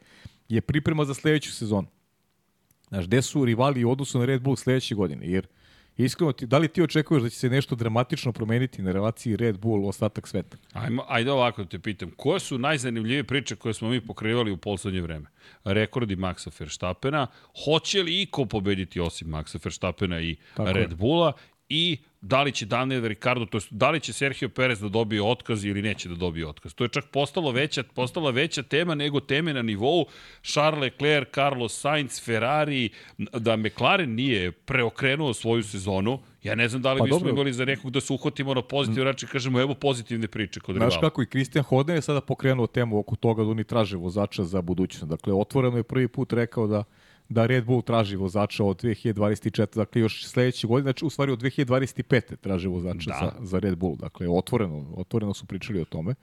je 0.49 0.61
priprema 0.61 1.05
za 1.05 1.13
sledeću 1.13 1.51
sezonu. 1.51 1.87
Znaš, 2.87 3.05
gde 3.05 3.21
su 3.21 3.45
rivali 3.45 3.83
u 3.83 3.91
odnosu 3.91 4.19
na 4.19 4.25
Red 4.25 4.41
Bull 4.41 4.55
sledeće 4.55 4.95
godine? 4.95 5.27
Jer 5.27 5.47
Iskreno, 5.97 6.31
ti, 6.31 6.45
da 6.45 6.57
li 6.57 6.67
ti 6.67 6.81
očekuješ 6.81 7.23
da 7.23 7.29
će 7.29 7.35
se 7.35 7.49
nešto 7.49 7.75
dramatično 7.75 8.31
promeniti 8.31 8.81
na 8.81 8.91
relaciji 8.91 9.35
Red 9.35 9.57
Bull 9.59 9.87
ostatak 9.87 10.27
sveta? 10.27 10.57
Ajmo, 10.73 11.05
ajde 11.07 11.31
ovako 11.31 11.63
da 11.63 11.69
te 11.69 11.79
pitam. 11.79 12.11
Koje 12.17 12.39
su 12.39 12.57
najzanimljivije 12.57 13.23
priče 13.23 13.55
koje 13.55 13.73
smo 13.73 13.89
mi 13.89 14.01
pokrivali 14.01 14.51
u 14.51 14.57
poslednje 14.57 15.01
vreme? 15.01 15.25
Rekordi 15.63 16.15
Maxa 16.15 16.59
Verstappena. 16.59 17.27
Hoće 17.65 18.03
li 18.03 18.21
iko 18.21 18.45
pobediti 18.45 18.99
osim 18.99 19.27
Maxa 19.27 19.65
Verstappena 19.65 20.21
i 20.21 20.35
Tako 20.55 20.71
Red. 20.71 20.95
Bulla? 20.95 21.33
I 21.69 21.97
da 22.27 22.41
li 22.43 22.51
će 22.51 22.65
Daniel 22.65 23.07
Ricardo, 23.07 23.45
to 23.45 23.57
je, 23.57 23.61
da 23.69 23.89
li 23.89 23.99
će 23.99 24.13
Sergio 24.13 24.49
Perez 24.49 24.79
da 24.79 24.89
dobije 24.89 25.21
otkaz 25.23 25.65
ili 25.65 25.81
neće 25.81 26.09
da 26.09 26.15
dobije 26.15 26.47
otkaz. 26.47 26.73
To 26.73 26.83
je 26.83 26.89
čak 26.89 27.05
postalo 27.11 27.51
veća, 27.51 27.83
postala 27.83 28.31
veća 28.31 28.63
tema 28.63 28.95
nego 28.95 29.19
teme 29.19 29.53
na 29.53 29.61
nivou 29.61 30.05
Charles 30.43 30.81
Leclerc, 30.81 31.27
Carlos 31.35 31.79
Sainz, 31.79 32.21
Ferrari, 32.21 32.89
da 33.17 33.55
McLaren 33.57 34.15
nije 34.15 34.51
preokrenuo 34.51 35.33
svoju 35.33 35.63
sezonu, 35.63 36.19
Ja 36.45 36.55
ne 36.55 36.67
znam 36.69 36.81
da 36.81 36.93
li 36.93 36.99
pa, 36.99 37.03
bismo 37.03 37.19
dobro. 37.19 37.31
imali 37.33 37.53
za 37.53 37.65
nekog 37.65 37.91
da 37.91 38.01
se 38.01 38.13
uhvatimo 38.13 38.53
na 38.53 38.61
pozitiv 38.61 39.03
rači, 39.03 39.27
kažemo 39.27 39.61
evo 39.61 39.73
pozitivne 39.73 40.27
priče 40.27 40.59
kod 40.59 40.75
rivala. 40.75 40.91
Znaš 40.91 41.01
kako 41.01 41.21
i 41.21 41.25
Christian 41.25 41.63
Hodner 41.63 41.97
je 41.97 42.01
sada 42.01 42.21
pokrenuo 42.21 42.67
temu 42.67 42.99
oko 42.99 43.15
toga 43.15 43.43
da 43.43 43.49
oni 43.49 43.63
traže 43.63 43.97
vozača 43.97 44.43
za 44.43 44.61
budućnost. 44.61 45.05
Dakle, 45.05 45.33
otvoreno 45.33 45.77
je 45.77 45.83
prvi 45.83 46.07
put 46.07 46.33
rekao 46.33 46.67
da 46.67 46.83
da 47.29 47.45
Red 47.45 47.65
Bull 47.65 47.81
traži 47.81 48.15
vozača 48.15 48.63
od 48.63 48.83
2024, 48.83 49.75
dakle 49.75 50.01
još 50.01 50.25
sledeće 50.25 50.67
godine, 50.67 50.85
znači 50.85 51.05
u 51.05 51.09
stvari 51.09 51.31
od 51.31 51.41
2025. 51.41 52.35
traže 52.35 52.69
vozača 52.69 53.09
da. 53.09 53.19
za, 53.39 53.45
za 53.45 53.59
Red 53.59 53.77
Bull. 53.77 53.95
Dakle, 53.95 54.29
otvoreno, 54.29 54.85
otvoreno 54.97 55.33
su 55.33 55.45
pričali 55.45 55.81
o 55.81 55.85
tome. 55.85 56.15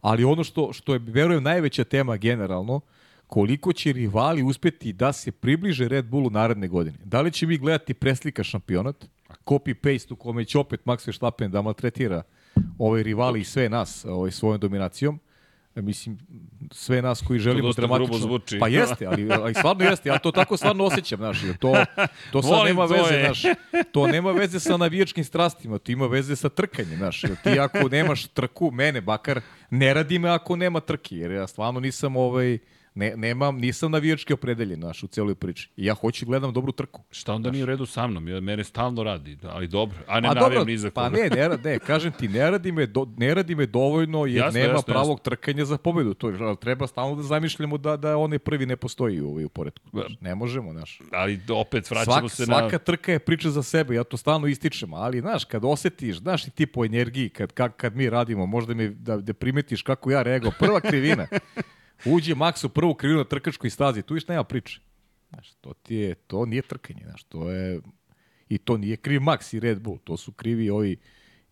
Ali 0.00 0.24
ono 0.24 0.44
što, 0.44 0.72
što 0.72 0.92
je, 0.92 0.98
verujem, 0.98 1.42
najveća 1.42 1.84
tema 1.84 2.16
generalno, 2.16 2.80
koliko 3.26 3.72
će 3.72 3.92
rivali 3.92 4.42
uspeti 4.42 4.92
da 4.92 5.12
se 5.12 5.32
približe 5.32 5.88
Red 5.88 6.06
Bullu 6.06 6.30
naredne 6.30 6.68
godine. 6.68 6.98
Da 7.04 7.20
li 7.20 7.32
će 7.32 7.46
mi 7.46 7.58
gledati 7.58 7.94
preslika 7.94 8.44
šampionat, 8.44 9.06
copy-paste 9.46 10.12
u 10.12 10.16
kome 10.16 10.44
će 10.44 10.58
opet 10.58 10.84
Max 10.84 11.06
Verstappen 11.06 11.50
da 11.50 11.62
maltretira 11.62 12.22
ovaj 12.78 13.02
rivali 13.02 13.40
i 13.40 13.44
sve 13.44 13.68
nas 13.68 14.04
ovaj, 14.04 14.30
svojom 14.30 14.60
dominacijom, 14.60 15.18
mislim, 15.82 16.18
sve 16.72 17.02
nas 17.02 17.22
koji 17.26 17.38
želimo 17.38 17.72
to 17.72 17.80
dramatično... 17.80 18.18
Zvuči. 18.18 18.58
Pa 18.58 18.68
jeste, 18.68 19.06
ali, 19.06 19.32
ali 19.32 19.54
stvarno 19.54 19.84
jeste, 19.84 20.08
ja 20.08 20.18
to 20.18 20.32
tako 20.32 20.56
stvarno 20.56 20.84
osjećam, 20.84 21.18
znaš, 21.18 21.38
to, 21.60 21.74
to 22.32 22.42
sad 22.42 22.50
Volim, 22.50 22.76
nema 22.76 22.88
to 22.88 22.94
veze, 22.94 23.20
znaš, 23.24 23.42
to 23.92 24.06
nema 24.06 24.32
veze 24.32 24.60
sa 24.60 24.76
navijačkim 24.76 25.24
strastima, 25.24 25.78
to 25.78 25.92
ima 25.92 26.06
veze 26.06 26.36
sa 26.36 26.48
trkanjem, 26.48 26.96
znaš, 26.96 27.20
ti 27.20 27.58
ako 27.60 27.88
nemaš 27.88 28.26
trku, 28.26 28.70
mene 28.70 29.00
bakar, 29.00 29.40
ne 29.70 29.94
radi 29.94 30.18
me 30.18 30.28
ako 30.28 30.56
nema 30.56 30.80
trke, 30.80 31.16
jer 31.16 31.30
ja 31.30 31.46
stvarno 31.46 31.80
nisam 31.80 32.16
ovaj, 32.16 32.58
Ne, 32.96 33.12
nemam, 33.16 33.56
nisam 33.56 33.90
navijački 33.92 34.32
opredeljen 34.32 34.80
naš 34.80 35.02
u 35.02 35.06
celoj 35.06 35.34
priči. 35.34 35.70
I 35.76 35.84
ja 35.84 35.94
hoću 35.94 36.24
da 36.24 36.28
gledam 36.28 36.52
dobru 36.52 36.72
trku. 36.72 37.02
Šta 37.10 37.34
onda 37.34 37.50
nije 37.50 37.62
u 37.62 37.66
redu 37.66 37.86
sa 37.86 38.06
mnom? 38.06 38.28
Ja, 38.28 38.40
mene 38.40 38.64
stalno 38.64 39.02
radi, 39.02 39.38
ali 39.42 39.68
dobro. 39.68 39.98
A 40.06 40.20
ne 40.20 40.28
pa 40.28 40.34
navijam 40.34 40.66
ni 40.66 40.78
za 40.78 40.90
pa 40.90 41.04
koga. 41.04 41.16
Pa 41.28 41.36
ne, 41.36 41.48
ne, 41.48 41.58
ne, 41.64 41.78
kažem 41.78 42.12
ti, 42.12 42.28
ne 42.28 42.50
radi 42.50 42.72
me, 42.72 42.86
do, 42.86 43.06
ne 43.16 43.34
radi 43.34 43.54
me 43.54 43.66
dovoljno 43.66 44.26
jer 44.26 44.36
jasne, 44.36 44.60
nema 44.60 44.72
jasne, 44.72 44.92
pravog 44.92 45.18
jasne. 45.18 45.24
trkanja 45.24 45.64
za 45.64 45.78
pobedu. 45.78 46.14
To 46.14 46.28
je, 46.28 46.56
treba 46.60 46.86
stalno 46.86 47.16
da 47.16 47.22
zamišljamo 47.22 47.78
da, 47.78 47.96
da 47.96 48.16
onaj 48.16 48.38
prvi 48.38 48.66
ne 48.66 48.76
postoji 48.76 49.20
u, 49.20 49.30
ovaj, 49.30 49.44
u 49.44 49.48
poredku. 49.48 49.88
Znaš, 49.92 50.12
ne 50.20 50.34
možemo, 50.34 50.72
znaš. 50.72 51.00
Ali 51.12 51.40
opet 51.48 51.90
vraćamo 51.90 52.28
Svak, 52.28 52.30
se 52.30 52.46
na... 52.46 52.58
Svaka 52.58 52.78
trka 52.78 53.12
je 53.12 53.18
priča 53.18 53.50
za 53.50 53.62
sebe, 53.62 53.94
ja 53.94 54.04
to 54.04 54.16
stalno 54.16 54.46
ističem, 54.46 54.94
ali 54.94 55.20
znaš, 55.20 55.44
kad 55.44 55.64
osetiš, 55.64 56.16
znaš 56.16 56.46
i 56.46 56.50
ti 56.50 56.66
po 56.66 56.84
energiji, 56.84 57.28
kad, 57.28 57.52
kad, 57.52 57.72
kad 57.76 57.96
mi 57.96 58.10
radimo, 58.10 58.46
možda 58.46 58.74
mi 58.74 58.88
da, 58.88 59.16
da 59.16 59.34
primetiš 59.34 59.82
kako 59.82 60.10
ja 60.10 60.22
reago, 60.22 60.50
prva 60.58 60.80
krivina, 60.80 61.26
Uđe 62.04 62.34
Max 62.34 62.66
u 62.66 62.68
prvu 62.68 62.94
krivinu 62.94 63.18
na 63.18 63.24
trkačkoj 63.24 63.70
stazi, 63.70 64.02
tu 64.02 64.16
iš 64.16 64.28
nema 64.28 64.44
priče. 64.44 64.80
Znaš, 65.28 65.54
to, 65.60 65.72
ti 65.72 65.94
je, 65.94 66.14
to 66.14 66.46
nije 66.46 66.62
trkanje, 66.62 67.02
znaš, 67.04 67.22
to 67.22 67.50
je... 67.50 67.80
I 68.48 68.58
to 68.58 68.76
nije 68.76 68.96
kriv 68.96 69.20
Max 69.20 69.56
i 69.56 69.60
Red 69.60 69.80
Bull, 69.80 69.98
to 69.98 70.16
su 70.16 70.32
krivi 70.32 70.70
ovi 70.70 70.96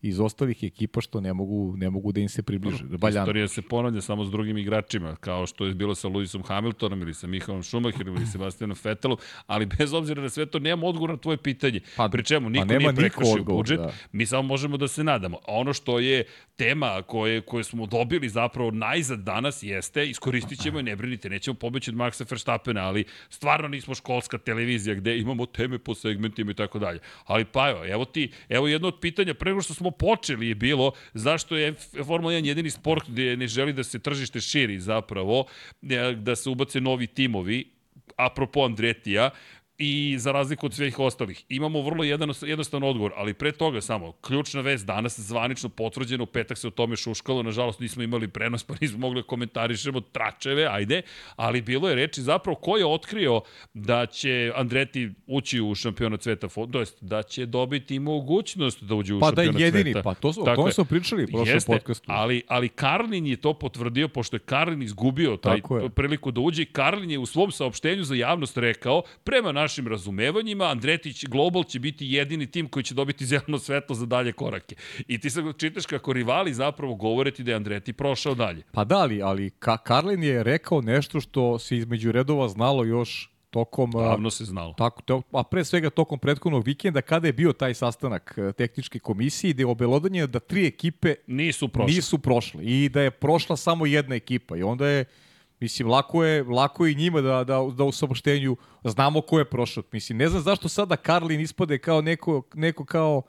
iz 0.07 0.19
ostalih 0.19 0.63
ekipa 0.63 1.01
što 1.01 1.21
ne 1.21 1.33
mogu, 1.33 1.73
ne 1.77 1.89
mogu 1.89 2.11
da 2.11 2.19
im 2.19 2.29
se 2.29 2.43
približe. 2.43 2.83
Da 2.83 3.09
Istorija 3.09 3.47
se 3.47 3.61
ponavlja 3.61 4.01
samo 4.01 4.25
s 4.25 4.31
drugim 4.31 4.57
igračima, 4.57 5.15
kao 5.15 5.45
što 5.45 5.65
je 5.65 5.73
bilo 5.73 5.95
sa 5.95 6.07
Lewisom 6.07 6.43
Hamiltonom 6.43 7.01
ili 7.01 7.13
sa 7.13 7.27
Mihaelom 7.27 7.63
Schumacherom 7.63 8.15
ili 8.15 8.27
Sebastianom 8.27 8.77
Vettelom, 8.83 9.17
ali 9.47 9.65
bez 9.65 9.93
obzira 9.93 10.21
na 10.21 10.29
sve 10.29 10.45
to 10.45 10.59
nemamo 10.59 10.87
odgovor 10.87 11.09
na 11.09 11.17
tvoje 11.17 11.37
pitanje. 11.37 11.79
Pa, 11.97 12.09
Pri 12.09 12.23
čemu 12.23 12.49
niko 12.49 12.67
pa 12.67 12.73
nema 12.73 12.91
nije 12.91 12.95
prekršio 12.95 13.43
budžet, 13.43 13.79
da. 13.79 13.91
mi 14.11 14.25
samo 14.25 14.47
možemo 14.47 14.77
da 14.77 14.87
se 14.87 15.03
nadamo. 15.03 15.37
A 15.37 15.53
ono 15.53 15.73
što 15.73 15.99
je 15.99 16.23
tema 16.55 17.01
koje, 17.01 17.41
koje 17.41 17.63
smo 17.63 17.85
dobili 17.85 18.29
zapravo 18.29 18.71
najzad 18.71 19.19
danas 19.19 19.63
jeste, 19.63 20.09
iskoristit 20.09 20.61
ćemo 20.61 20.79
i 20.79 20.83
ne 20.83 20.95
brinite, 20.95 21.29
nećemo 21.29 21.55
pobeći 21.55 21.91
od 21.91 21.95
Maxa 21.95 22.31
Verstappena, 22.31 22.81
ali 22.81 23.03
stvarno 23.29 23.67
nismo 23.67 23.95
školska 23.95 24.37
televizija 24.37 24.95
gde 24.95 25.17
imamo 25.17 25.45
teme 25.45 25.79
po 25.79 25.95
segmentima 25.95 26.51
i 26.51 26.53
tako 26.53 26.79
dalje. 26.79 26.99
Ali 27.25 27.45
pa 27.45 27.69
evo, 27.69 27.85
evo 27.85 28.05
ti, 28.05 28.31
evo 28.49 28.67
jedno 28.67 28.87
od 28.87 28.99
pitanja, 29.01 29.33
prego 29.33 29.61
što 29.61 29.73
smo 29.73 29.91
počeli 29.97 30.47
je 30.47 30.55
bilo 30.55 30.91
zašto 31.13 31.55
je 31.55 31.73
Formula 32.05 32.33
1 32.33 32.45
jedini 32.45 32.71
sport 32.71 33.09
gde 33.09 33.37
ne 33.37 33.47
želi 33.47 33.73
da 33.73 33.83
se 33.83 33.99
tržište 33.99 34.41
širi 34.41 34.79
zapravo, 34.79 35.45
e, 35.81 36.15
da 36.15 36.35
se 36.35 36.49
ubace 36.49 36.81
novi 36.81 37.07
timovi, 37.07 37.65
apropo 38.15 38.65
Andretija, 38.65 39.29
i 39.77 40.15
za 40.19 40.31
razliku 40.31 40.65
od 40.65 40.73
svih 40.73 40.99
ostalih. 40.99 41.43
Imamo 41.49 41.81
vrlo 41.81 42.03
jedan, 42.03 42.29
jednostavan 42.41 42.83
odgovor, 42.83 43.11
ali 43.15 43.33
pre 43.33 43.51
toga 43.51 43.81
samo, 43.81 44.11
ključna 44.11 44.61
vest 44.61 44.85
danas 44.85 45.19
zvanično 45.19 45.69
potvrđena, 45.69 46.23
u 46.23 46.25
petak 46.25 46.57
se 46.57 46.67
o 46.67 46.71
tome 46.71 46.95
šuškalo, 46.95 47.43
nažalost 47.43 47.79
nismo 47.79 48.03
imali 48.03 48.27
prenos, 48.27 48.63
pa 48.63 48.73
nismo 48.81 48.97
mogli 48.97 49.21
da 49.21 49.27
komentarišemo 49.27 50.01
tračeve, 50.01 50.67
ajde, 50.71 51.01
ali 51.35 51.61
bilo 51.61 51.89
je 51.89 51.95
reči 51.95 52.21
zapravo 52.21 52.55
ko 52.55 52.77
je 52.77 52.85
otkrio 52.85 53.41
da 53.73 54.05
će 54.05 54.51
Andreti 54.55 55.11
ući 55.27 55.61
u 55.61 55.75
šampionat 55.75 56.23
sveta, 56.23 56.47
to 56.71 56.79
jest 56.79 57.03
da 57.03 57.23
će 57.23 57.45
dobiti 57.45 57.99
mogućnost 57.99 58.83
da 58.83 58.95
uđe 58.95 59.13
u 59.13 59.19
pa 59.19 59.25
šampionat 59.25 59.45
sveta. 59.45 59.53
Pa 59.53 59.57
da 59.57 59.63
je 59.63 59.67
jedini, 59.67 59.93
sveta. 59.93 60.03
pa 60.03 60.13
to, 60.13 60.27
o 60.27 60.55
tome 60.55 60.71
smo 60.71 60.85
pričali 60.85 61.23
u 61.23 61.27
prošlom 61.27 61.59
podcastu. 61.67 62.05
Ali, 62.07 62.43
ali 62.47 62.69
Karlin 62.69 63.25
je 63.25 63.37
to 63.37 63.53
potvrdio, 63.53 64.07
pošto 64.07 64.35
je 64.35 64.39
Karlin 64.39 64.81
izgubio 64.81 65.37
taj 65.37 65.61
priliku 65.95 66.31
da 66.31 66.41
uđe, 66.41 66.65
Karlin 66.65 67.11
je 67.11 67.19
u 67.19 67.25
svom 67.25 67.51
saopštenju 67.51 68.03
za 68.03 68.15
javnost 68.15 68.57
rekao, 68.57 69.03
prema 69.23 69.51
našim 69.65 69.87
razumevanjima, 69.87 70.65
Andretić 70.65 71.25
Global 71.25 71.63
će 71.63 71.79
biti 71.79 72.05
jedini 72.07 72.45
tim 72.51 72.67
koji 72.67 72.83
će 72.83 72.93
dobiti 72.93 73.25
zeleno 73.31 73.59
svetlo 73.59 73.95
za 73.95 74.05
dalje 74.05 74.31
korake. 74.31 74.75
I 75.07 75.19
ti 75.19 75.29
sad 75.29 75.57
čitaš 75.57 75.85
kako 75.85 76.13
rivali 76.13 76.53
zapravo 76.53 76.95
govore 76.95 77.31
ti 77.31 77.43
da 77.43 77.51
je 77.51 77.55
Andreti 77.55 77.93
prošao 77.93 78.35
dalje. 78.35 78.63
Pa 78.71 78.83
da, 78.83 78.97
ali, 78.97 79.21
ali 79.21 79.49
Ka 79.49 79.77
Karlin 79.77 80.23
je 80.23 80.43
rekao 80.43 80.81
nešto 80.81 81.21
što 81.21 81.59
se 81.59 81.77
između 81.77 82.11
redova 82.11 82.47
znalo 82.49 82.83
još 82.83 83.31
tokom... 83.49 83.91
Davno 83.91 84.29
se 84.29 84.45
znalo. 84.45 84.73
Tako, 84.77 85.01
to, 85.01 85.21
a 85.31 85.43
pre 85.43 85.65
svega 85.65 85.89
tokom 85.89 86.19
prethodnog 86.19 86.65
vikenda 86.65 87.01
kada 87.01 87.27
je 87.27 87.33
bio 87.33 87.53
taj 87.53 87.73
sastanak 87.73 88.37
tehničke 88.57 88.99
komisije 88.99 89.53
gde 89.53 89.63
je 89.63 89.67
obelodanje 89.67 90.27
da 90.27 90.39
tri 90.39 90.67
ekipe 90.67 91.15
nisu 91.27 91.67
prošle. 91.67 91.95
nisu 91.95 92.19
prošle 92.19 92.63
i 92.63 92.89
da 92.89 93.01
je 93.01 93.11
prošla 93.11 93.57
samo 93.57 93.85
jedna 93.85 94.15
ekipa 94.15 94.57
i 94.57 94.63
onda 94.63 94.87
je 94.87 95.05
Mislim, 95.59 95.87
lako 95.87 96.23
je, 96.23 96.43
lako 96.43 96.85
je 96.85 96.91
i 96.91 96.95
njima 96.95 97.21
da, 97.21 97.43
da, 97.43 97.59
da 97.77 97.83
u 97.83 97.91
saopštenju 97.91 98.55
znamo 98.83 99.21
ko 99.21 99.39
je 99.39 99.45
prošao. 99.45 99.83
Mislim, 99.91 100.17
ne 100.17 100.29
znam 100.29 100.41
zašto 100.41 100.69
sada 100.69 100.95
Karlin 100.95 101.41
ispade 101.41 101.77
kao 101.77 102.01
neko, 102.01 102.41
neko 102.53 102.85
kao 102.85 103.21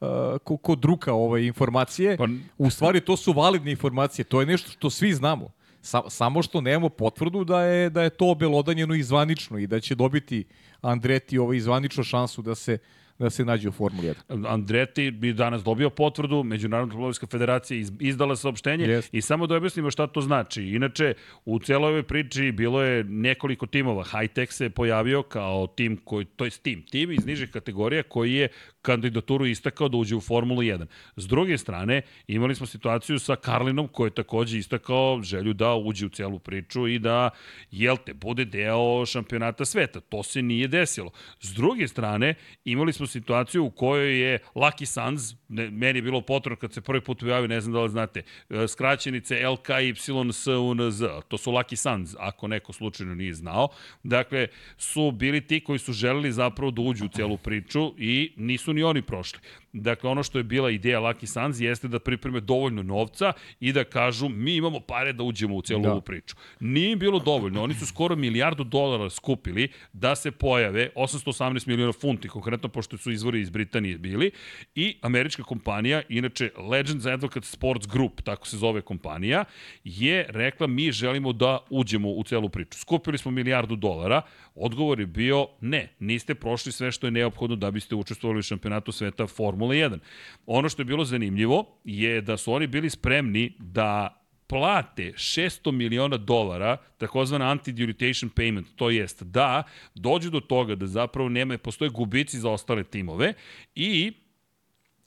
uh, 0.00 0.08
ko, 0.44 0.56
ko 0.56 0.74
druka 0.74 1.12
ove 1.12 1.46
informacije. 1.46 2.16
Pa... 2.16 2.26
U 2.58 2.70
stvari, 2.70 3.00
to 3.00 3.16
su 3.16 3.32
validne 3.32 3.70
informacije. 3.70 4.24
To 4.24 4.40
je 4.40 4.46
nešto 4.46 4.70
što 4.70 4.90
svi 4.90 5.14
znamo. 5.14 5.50
Sa, 5.82 6.02
samo 6.08 6.42
što 6.42 6.60
nemamo 6.60 6.88
potvrdu 6.88 7.44
da 7.44 7.62
je, 7.62 7.90
da 7.90 8.02
je 8.02 8.10
to 8.10 8.30
obelodanjeno 8.30 8.94
izvanično 8.94 9.58
i 9.58 9.66
da 9.66 9.80
će 9.80 9.94
dobiti 9.94 10.44
Andreti 10.80 11.38
ovaj 11.38 11.56
izvanično 11.56 12.04
šansu 12.04 12.42
da 12.42 12.54
se 12.54 12.78
da 13.18 13.30
se 13.30 13.44
nađe 13.44 13.68
u 13.68 13.72
Formuli 13.72 14.14
1. 14.28 14.46
Andreti 14.48 15.10
bi 15.10 15.32
danas 15.32 15.62
dobio 15.64 15.90
potvrdu, 15.90 16.42
Međunarodna 16.42 16.92
automobilska 16.92 17.26
federacija 17.26 17.84
izdala 18.00 18.36
saopštenje 18.36 18.86
yes. 18.86 19.08
i 19.12 19.22
samo 19.22 19.46
da 19.46 19.56
objasnimo 19.56 19.90
šta 19.90 20.06
to 20.06 20.20
znači. 20.20 20.62
Inače, 20.62 21.14
u 21.44 21.58
celoj 21.58 21.88
ovoj 21.88 22.02
priči 22.02 22.52
bilo 22.52 22.82
je 22.82 23.04
nekoliko 23.04 23.66
timova. 23.66 24.04
Hightech 24.04 24.52
se 24.52 24.70
pojavio 24.70 25.22
kao 25.22 25.66
tim 25.66 25.96
koji, 26.04 26.24
to 26.24 26.44
je 26.44 26.50
tim, 26.50 26.82
tim 26.90 27.12
iz 27.12 27.26
nižih 27.26 27.50
kategorija 27.50 28.02
koji 28.02 28.34
je 28.34 28.48
kandidaturu 28.84 29.46
istakao 29.46 29.88
da 29.88 29.96
uđe 29.96 30.16
u 30.16 30.20
Formulu 30.20 30.62
1. 30.62 30.86
S 31.16 31.26
druge 31.26 31.58
strane, 31.58 32.02
imali 32.28 32.54
smo 32.54 32.66
situaciju 32.66 33.18
sa 33.18 33.36
Karlinom 33.36 33.88
koji 33.88 34.08
je 34.08 34.14
takođe 34.14 34.58
istakao 34.58 35.22
želju 35.22 35.52
da 35.52 35.74
uđe 35.74 36.06
u 36.06 36.08
celu 36.08 36.38
priču 36.38 36.88
i 36.88 36.98
da, 36.98 37.30
jel 37.70 37.96
te, 37.96 38.14
bude 38.14 38.44
deo 38.44 39.06
šampionata 39.06 39.64
sveta. 39.64 40.00
To 40.00 40.22
se 40.22 40.42
nije 40.42 40.68
desilo. 40.68 41.10
S 41.40 41.54
druge 41.54 41.88
strane, 41.88 42.34
imali 42.64 42.92
smo 42.92 43.06
situaciju 43.06 43.64
u 43.64 43.70
kojoj 43.70 44.20
je 44.20 44.38
Lucky 44.54 44.84
Suns, 44.84 45.34
ne, 45.48 45.70
meni 45.70 45.98
je 45.98 46.02
bilo 46.02 46.20
potrebno 46.20 46.56
kad 46.56 46.72
se 46.72 46.80
prvi 46.80 47.00
put 47.00 47.22
ujavio, 47.22 47.48
ne 47.48 47.60
znam 47.60 47.72
da 47.72 47.82
li 47.82 47.88
znate, 47.88 48.22
e, 48.50 48.68
skraćenice 48.68 49.34
LKYSUNZ, 49.34 51.22
to 51.28 51.38
su 51.38 51.52
Lucky 51.52 51.76
Suns, 51.76 52.14
ako 52.18 52.48
neko 52.48 52.72
slučajno 52.72 53.14
nije 53.14 53.34
znao. 53.34 53.68
Dakle, 54.02 54.48
su 54.76 55.10
bili 55.10 55.40
ti 55.40 55.60
koji 55.60 55.78
su 55.78 55.92
želeli 55.92 56.32
zapravo 56.32 56.70
da 56.70 56.82
uđu 56.82 57.04
u 57.04 57.08
celu 57.08 57.36
priču 57.36 57.94
i 57.98 58.32
nisu 58.36 58.73
ni 58.74 58.82
oni 58.82 59.02
prošli. 59.02 59.38
Dakle, 59.72 60.10
ono 60.10 60.22
što 60.22 60.38
je 60.38 60.44
bila 60.44 60.70
ideja 60.70 61.00
Lucky 61.00 61.26
Suns 61.26 61.60
jeste 61.60 61.88
da 61.88 61.98
pripreme 61.98 62.40
dovoljno 62.40 62.82
novca 62.82 63.32
i 63.60 63.72
da 63.72 63.84
kažu 63.84 64.28
mi 64.28 64.56
imamo 64.56 64.80
pare 64.80 65.12
da 65.12 65.22
uđemo 65.22 65.56
u 65.56 65.62
celu 65.62 65.82
da. 65.82 65.92
ovu 65.92 66.00
priču. 66.00 66.36
Nije 66.60 66.92
im 66.92 66.98
bilo 66.98 67.18
dovoljno. 67.18 67.62
Oni 67.62 67.74
su 67.74 67.86
skoro 67.86 68.16
milijardu 68.16 68.64
dolara 68.64 69.10
skupili 69.10 69.68
da 69.92 70.16
se 70.16 70.30
pojave 70.30 70.90
818 70.96 71.68
miliona 71.68 71.92
funti, 71.92 72.28
konkretno 72.28 72.68
pošto 72.68 72.98
su 72.98 73.10
izvori 73.10 73.40
iz 73.40 73.50
Britanije 73.50 73.98
bili, 73.98 74.30
i 74.74 74.96
američka 75.02 75.42
kompanija, 75.42 76.02
inače 76.08 76.50
Legends 76.70 77.06
Advocate 77.06 77.46
Sports 77.46 77.86
Group, 77.86 78.22
tako 78.22 78.46
se 78.46 78.56
zove 78.56 78.80
kompanija, 78.80 79.44
je 79.84 80.26
rekla 80.28 80.66
mi 80.66 80.92
želimo 80.92 81.32
da 81.32 81.58
uđemo 81.70 82.10
u 82.10 82.24
celu 82.24 82.48
priču. 82.48 82.78
Skupili 82.78 83.18
smo 83.18 83.30
milijardu 83.30 83.76
dolara, 83.76 84.22
odgovor 84.54 85.00
je 85.00 85.06
bio 85.06 85.48
ne, 85.60 85.88
niste 85.98 86.34
prošli 86.34 86.72
sve 86.72 86.92
što 86.92 87.06
je 87.06 87.10
neophodno 87.10 87.56
da 87.56 87.70
biste 87.70 87.94
učestvovali 87.94 88.38
u 88.38 88.42
šampionatu 88.42 88.63
sveta 88.92 89.26
Formule 89.26 89.76
1. 89.76 89.98
Ono 90.46 90.68
što 90.68 90.82
je 90.82 90.86
bilo 90.86 91.04
zanimljivo 91.04 91.78
je 91.84 92.20
da 92.20 92.36
su 92.36 92.52
oni 92.52 92.66
bili 92.66 92.90
spremni 92.90 93.52
da 93.58 94.20
plate 94.46 95.12
600 95.12 95.70
miliona 95.70 96.16
dolara, 96.16 96.76
takozvana 96.98 97.54
anti-duration 97.54 98.28
payment, 98.30 98.64
to 98.76 98.90
jest 98.90 99.22
da 99.22 99.62
dođu 99.94 100.30
do 100.30 100.40
toga 100.40 100.74
da 100.74 100.86
zapravo 100.86 101.28
nema, 101.28 101.58
postoje 101.58 101.90
gubici 101.90 102.38
za 102.38 102.50
ostale 102.50 102.84
timove 102.84 103.34
i 103.74 104.12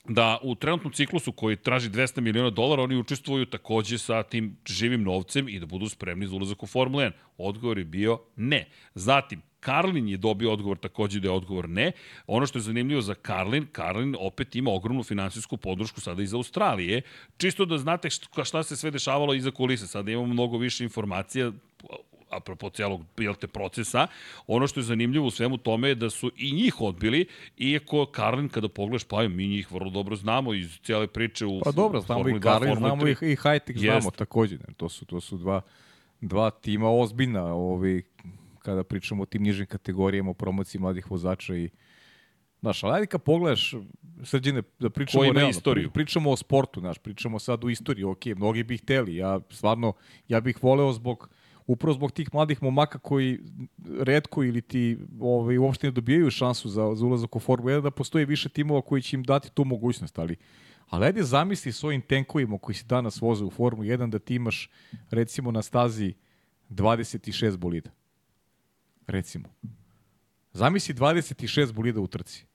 da 0.10 0.38
u 0.44 0.56
trenutnom 0.56 0.94
ciklusu 0.94 1.32
koji 1.32 1.56
traži 1.56 1.90
200 1.90 2.22
miliona 2.22 2.50
dolara, 2.50 2.84
oni 2.84 2.98
učestvuju 2.98 3.46
takođe 3.46 3.98
sa 3.98 4.24
tim 4.24 4.58
živim 4.66 5.04
novcem 5.04 5.50
i 5.50 5.60
da 5.60 5.66
budu 5.66 5.90
spremni 5.90 6.28
za 6.28 6.36
ulazak 6.36 6.64
u 6.64 6.68
Formula 6.68 7.04
1. 7.04 7.12
Odgovor 7.38 7.78
je 7.78 7.86
bio 7.86 8.20
ne. 8.36 8.68
Zatim, 8.96 9.42
Karlin 9.60 10.08
je 10.08 10.18
dobio 10.18 10.54
odgovor 10.54 10.78
takođe 10.78 11.20
da 11.20 11.28
je 11.28 11.32
odgovor 11.32 11.70
ne. 11.70 11.92
Ono 12.28 12.46
što 12.46 12.60
je 12.60 12.64
zanimljivo 12.64 13.02
za 13.02 13.14
Karlin, 13.14 13.68
Karlin 13.72 14.16
opet 14.20 14.56
ima 14.56 14.72
ogromnu 14.72 15.04
finansijsku 15.04 15.58
podršku 15.58 16.02
sada 16.02 16.24
iz 16.24 16.34
Australije. 16.34 17.02
Čisto 17.38 17.66
da 17.66 17.78
znate 17.78 18.10
šta 18.44 18.64
se 18.64 18.76
sve 18.76 18.92
dešavalo 18.92 19.34
iza 19.34 19.52
kulise. 19.52 19.88
Sada 19.88 20.12
imamo 20.12 20.28
mnogo 20.28 20.58
više 20.58 20.84
informacija 20.84 21.52
apropo 22.30 22.70
celog 22.70 23.02
te, 23.40 23.48
procesa, 23.48 24.08
ono 24.48 24.68
što 24.68 24.80
je 24.80 24.84
zanimljivo 24.84 25.28
u 25.28 25.32
svemu 25.32 25.58
tome 25.58 25.90
je 25.90 25.96
da 25.96 26.10
su 26.10 26.32
i 26.38 26.52
njih 26.52 26.82
odbili, 26.82 27.26
iako 27.58 28.06
Karlin, 28.06 28.50
kada 28.50 28.70
pogledaš, 28.70 29.04
pa 29.04 29.28
mi 29.28 29.48
njih 29.48 29.72
vrlo 29.72 29.90
dobro 29.90 30.16
znamo 30.16 30.54
iz 30.54 30.80
cijele 30.84 31.08
priče 31.08 31.46
u 31.46 31.62
Pa 31.64 31.72
dobro, 31.72 32.02
znamo 32.02 32.30
i 32.30 32.40
Karlin, 32.40 32.76
znamo 32.76 33.08
i, 33.08 33.16
i 33.22 33.36
Hajtek, 33.36 33.78
znamo 33.78 34.12
takođe. 34.12 34.58
Ne? 34.58 34.74
To 34.78 34.90
su, 34.90 35.06
to 35.06 35.22
su 35.22 35.38
dva, 35.38 35.62
dva 36.22 36.50
tima 36.50 36.90
ozbiljna, 36.90 37.46
ovi, 37.46 38.04
kada 38.68 38.84
pričamo 38.84 39.24
o 39.24 39.26
tim 39.26 39.44
nižim 39.44 39.66
kategorijama, 39.66 40.32
o 40.32 40.34
promociji 40.34 40.82
mladih 40.82 41.12
vozača 41.12 41.56
i 41.56 41.70
Znaš, 42.62 42.84
ali 42.84 42.94
ajde 42.94 43.08
kad 43.08 43.22
pogledaš, 43.22 43.74
srđine, 44.24 44.64
da 44.80 44.90
pričamo 44.90 45.24
o 45.24 45.34
realno, 45.34 45.50
istoriju? 45.50 45.92
pričamo 45.92 46.32
o 46.32 46.36
sportu, 46.36 46.80
znaš, 46.80 46.98
pričamo 46.98 47.40
sad 47.40 47.64
o 47.64 47.70
istoriji, 47.70 48.04
ok, 48.04 48.26
mnogi 48.26 48.64
bi 48.64 48.78
hteli, 48.78 49.16
ja 49.16 49.40
stvarno, 49.50 49.94
ja 50.28 50.42
bih 50.42 50.64
voleo 50.64 50.94
zbog 50.94 51.30
upravo 51.68 51.94
zbog 51.94 52.12
tih 52.12 52.34
mladih 52.34 52.64
momaka 52.64 53.00
koji 53.00 53.40
redko 54.00 54.44
ili 54.44 54.62
ti 54.62 54.98
ovaj, 55.20 55.58
uopšte 55.58 55.88
ne 55.88 55.92
dobijaju 55.92 56.32
šansu 56.32 56.70
za, 56.70 56.96
za 56.96 57.06
ulazak 57.06 57.36
u 57.36 57.40
Formu 57.40 57.70
1, 57.70 57.82
da 57.82 57.92
postoji 57.92 58.26
više 58.26 58.50
timova 58.50 58.82
koji 58.82 59.02
će 59.02 59.16
im 59.16 59.24
dati 59.24 59.52
tu 59.52 59.66
mogućnost, 59.66 60.20
ali 60.20 60.36
Ali 60.90 61.06
ajde 61.06 61.24
zamisli 61.24 61.72
s 61.72 61.84
ovim 61.84 62.02
tenkovima 62.02 62.58
koji 62.58 62.76
se 62.76 62.86
danas 62.86 63.22
voze 63.22 63.46
u 63.46 63.50
Formu 63.50 63.84
1 63.84 64.10
da 64.10 64.20
ti 64.20 64.36
imaš 64.36 64.70
recimo 65.12 65.52
na 65.52 65.62
stazi 65.62 66.14
26 66.70 67.58
bolida. 67.58 67.97
Recimo. 69.08 69.50
Zamisli 70.54 70.94
26 70.94 71.72
bolida 71.72 72.00
u 72.00 72.08
trci. 72.08 72.46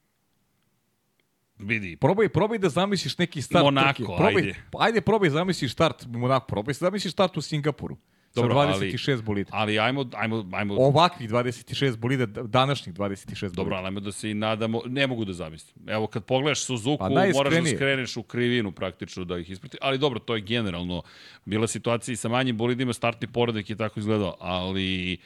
Vidi. 1.59 1.97
Probaj, 1.97 2.29
probaj 2.29 2.59
da 2.59 2.69
zamisliš 2.69 3.19
neki 3.19 3.43
start 3.43 3.65
Monako, 3.65 3.97
trke. 3.97 4.07
Probaj, 4.17 4.37
ajde. 4.37 4.55
Ajde, 4.79 5.01
probaj 5.01 5.31
zamisliš 5.31 5.73
start 5.73 6.07
Monako. 6.09 6.47
Probaj 6.47 6.75
zamisliš 6.75 7.13
start 7.13 7.37
u 7.37 7.41
Singapuru. 7.43 7.97
Dobro, 8.35 8.55
sa 8.55 8.81
26 8.81 9.13
ali, 9.13 9.23
bolida. 9.23 9.51
Ali 9.53 9.79
ajmo, 9.79 10.05
ajmo, 10.17 10.49
ajmo... 10.53 10.75
Ovakvih 10.79 11.31
26 11.31 11.97
bolida, 11.97 12.27
današnjih 12.27 12.95
26 12.95 13.41
bolida. 13.41 13.57
Dobro, 13.57 13.77
ali 13.77 13.87
ajmo 13.87 14.01
da 14.01 14.13
se 14.13 14.31
i 14.31 14.35
nadamo, 14.35 14.83
ne 14.87 15.07
mogu 15.07 15.25
da 15.25 15.33
zamislim. 15.33 15.89
Evo, 15.89 16.07
kad 16.07 16.25
pogledaš 16.25 16.65
Suzuku, 16.65 16.99
pa 16.99 17.09
moraš 17.09 17.55
da 17.55 17.77
skreneš 17.77 18.17
u 18.17 18.23
krivinu 18.23 18.73
praktično 18.73 19.25
da 19.25 19.39
ih 19.39 19.51
isprati. 19.51 19.79
Ali 19.81 19.99
dobro, 19.99 20.19
to 20.19 20.35
je 20.35 20.41
generalno 20.41 21.03
bila 21.45 21.67
situacija 21.67 22.13
i 22.13 22.17
sa 22.17 22.29
manjim 22.29 22.57
bolidima, 22.57 22.93
startni 22.93 23.29
poredak 23.29 23.71
je 23.71 23.77
tako 23.77 24.01
izgledao, 24.01 24.37
ali... 24.41 25.19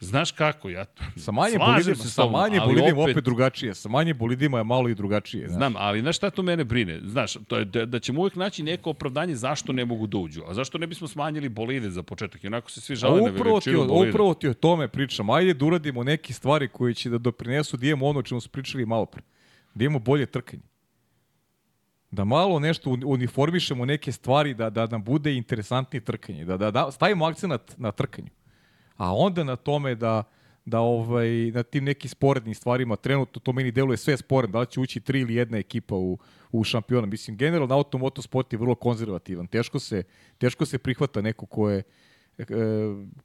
Znaš 0.00 0.32
kako, 0.32 0.70
ja 0.70 0.84
sa 1.24 1.32
manje 1.32 1.58
bolidima, 1.58 1.96
se 1.96 2.10
sa 2.10 2.26
manje 2.26 2.60
bolidima 2.60 3.02
opet, 3.02 3.16
opet 3.16 3.24
drugačije. 3.24 3.74
Sa 3.74 3.88
manje 3.88 4.14
bolidima 4.14 4.58
je 4.58 4.64
malo 4.64 4.88
i 4.88 4.94
drugačije. 4.94 5.48
Znaš. 5.48 5.56
Znam, 5.56 5.74
ali 5.76 6.00
znaš 6.00 6.16
šta 6.16 6.30
to 6.30 6.42
mene 6.42 6.64
brine? 6.64 7.00
Znaš, 7.04 7.32
to 7.32 7.58
je 7.58 7.64
da, 7.64 7.86
da 7.86 7.98
ćemo 7.98 8.20
uvijek 8.20 8.36
naći 8.36 8.62
neko 8.62 8.90
opravdanje 8.90 9.36
zašto 9.36 9.72
ne 9.72 9.84
mogu 9.84 10.06
da 10.06 10.18
uđu. 10.18 10.42
A 10.46 10.54
zašto 10.54 10.78
ne 10.78 10.86
bismo 10.86 11.08
smanjili 11.08 11.48
bolide 11.48 11.90
za 11.90 12.02
početak? 12.02 12.44
I 12.44 12.46
onako 12.46 12.70
se 12.70 12.80
svi 12.80 12.96
žale 12.96 13.20
na 13.20 13.30
veličinu 13.30 13.86
bolida. 13.86 14.10
Upravo 14.10 14.34
ti 14.34 14.48
o 14.48 14.54
tome 14.54 14.88
pričam. 14.88 15.30
Ajde 15.30 15.54
da 15.54 15.64
uradimo 15.64 16.04
neke 16.04 16.32
stvari 16.32 16.68
koje 16.68 16.94
će 16.94 17.10
da 17.10 17.18
doprinesu 17.18 17.76
da 17.76 17.86
imamo 17.86 18.06
ono 18.06 18.22
čemu 18.22 18.40
smo 18.40 18.50
pričali 18.52 18.86
malo 18.86 19.06
pre. 19.06 19.22
Da 19.74 19.84
imamo 19.84 19.98
bolje 19.98 20.26
trkanje 20.26 20.62
da 22.10 22.24
malo 22.24 22.58
nešto 22.58 22.96
uniformišemo 23.06 23.84
neke 23.84 24.12
stvari 24.12 24.54
da 24.54 24.70
da 24.70 24.86
nam 24.86 25.04
bude 25.04 25.36
interesantnije 25.36 26.04
trkanje, 26.04 26.44
da 26.44 26.56
da, 26.56 26.70
da 26.70 26.90
stavimo 26.90 27.24
akcenat 27.24 27.74
na 27.78 27.92
trkanju 27.92 28.28
a 29.00 29.14
onda 29.14 29.44
na 29.44 29.56
tome 29.56 29.94
da 29.94 30.22
da 30.64 30.80
ovaj, 30.80 31.50
na 31.54 31.62
tim 31.62 31.84
nekim 31.84 32.10
sporednim 32.10 32.54
stvarima, 32.54 32.96
trenutno 32.96 33.40
to 33.40 33.52
meni 33.52 33.70
deluje 33.70 33.96
sve 33.96 34.16
sporedno, 34.16 34.52
da 34.52 34.60
li 34.60 34.66
će 34.66 34.80
ući 34.80 35.00
tri 35.00 35.20
ili 35.20 35.34
jedna 35.34 35.58
ekipa 35.58 35.94
u, 35.94 36.18
u 36.52 36.64
šampiona. 36.64 37.06
Mislim, 37.06 37.36
generalno 37.36 37.74
automoto 37.74 38.22
sport 38.22 38.52
je 38.52 38.58
vrlo 38.58 38.74
konzervativan. 38.74 39.46
Teško 39.46 39.78
se, 39.78 40.02
teško 40.38 40.66
se 40.66 40.78
prihvata 40.78 41.20
neko 41.20 41.46
ko 41.46 41.70
je, 41.70 41.82
e, 42.38 42.44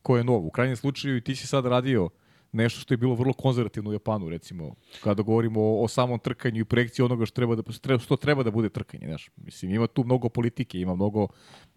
ko 0.02 0.18
je 0.18 0.24
nov. 0.24 0.46
U 0.48 0.50
krajnjem 0.50 0.76
slučaju 0.76 1.22
ti 1.22 1.36
si 1.36 1.48
sad 1.48 1.66
radio 1.66 2.10
nešto 2.52 2.80
što 2.80 2.94
je 2.94 2.98
bilo 2.98 3.16
vrlo 3.16 3.34
konzervativno 3.34 3.90
u 3.90 3.94
Japanu, 3.94 4.30
recimo, 4.30 4.76
kada 5.04 5.24
govorimo 5.24 5.62
o, 5.62 5.84
o 5.84 5.88
samom 5.88 6.20
trkanju 6.20 6.62
i 6.62 6.66
projekciji 6.66 7.04
onoga 7.06 7.26
što 7.26 7.36
treba 7.36 7.56
da, 7.56 8.00
što 8.00 8.16
treba 8.16 8.44
da 8.44 8.52
bude 8.52 8.70
trkanje. 8.70 9.08
Znaš. 9.08 9.30
Mislim, 9.36 9.72
ima 9.72 9.88
tu 9.88 10.04
mnogo 10.04 10.30
politike, 10.30 10.80
ima 10.80 10.96
mnogo, 10.96 11.28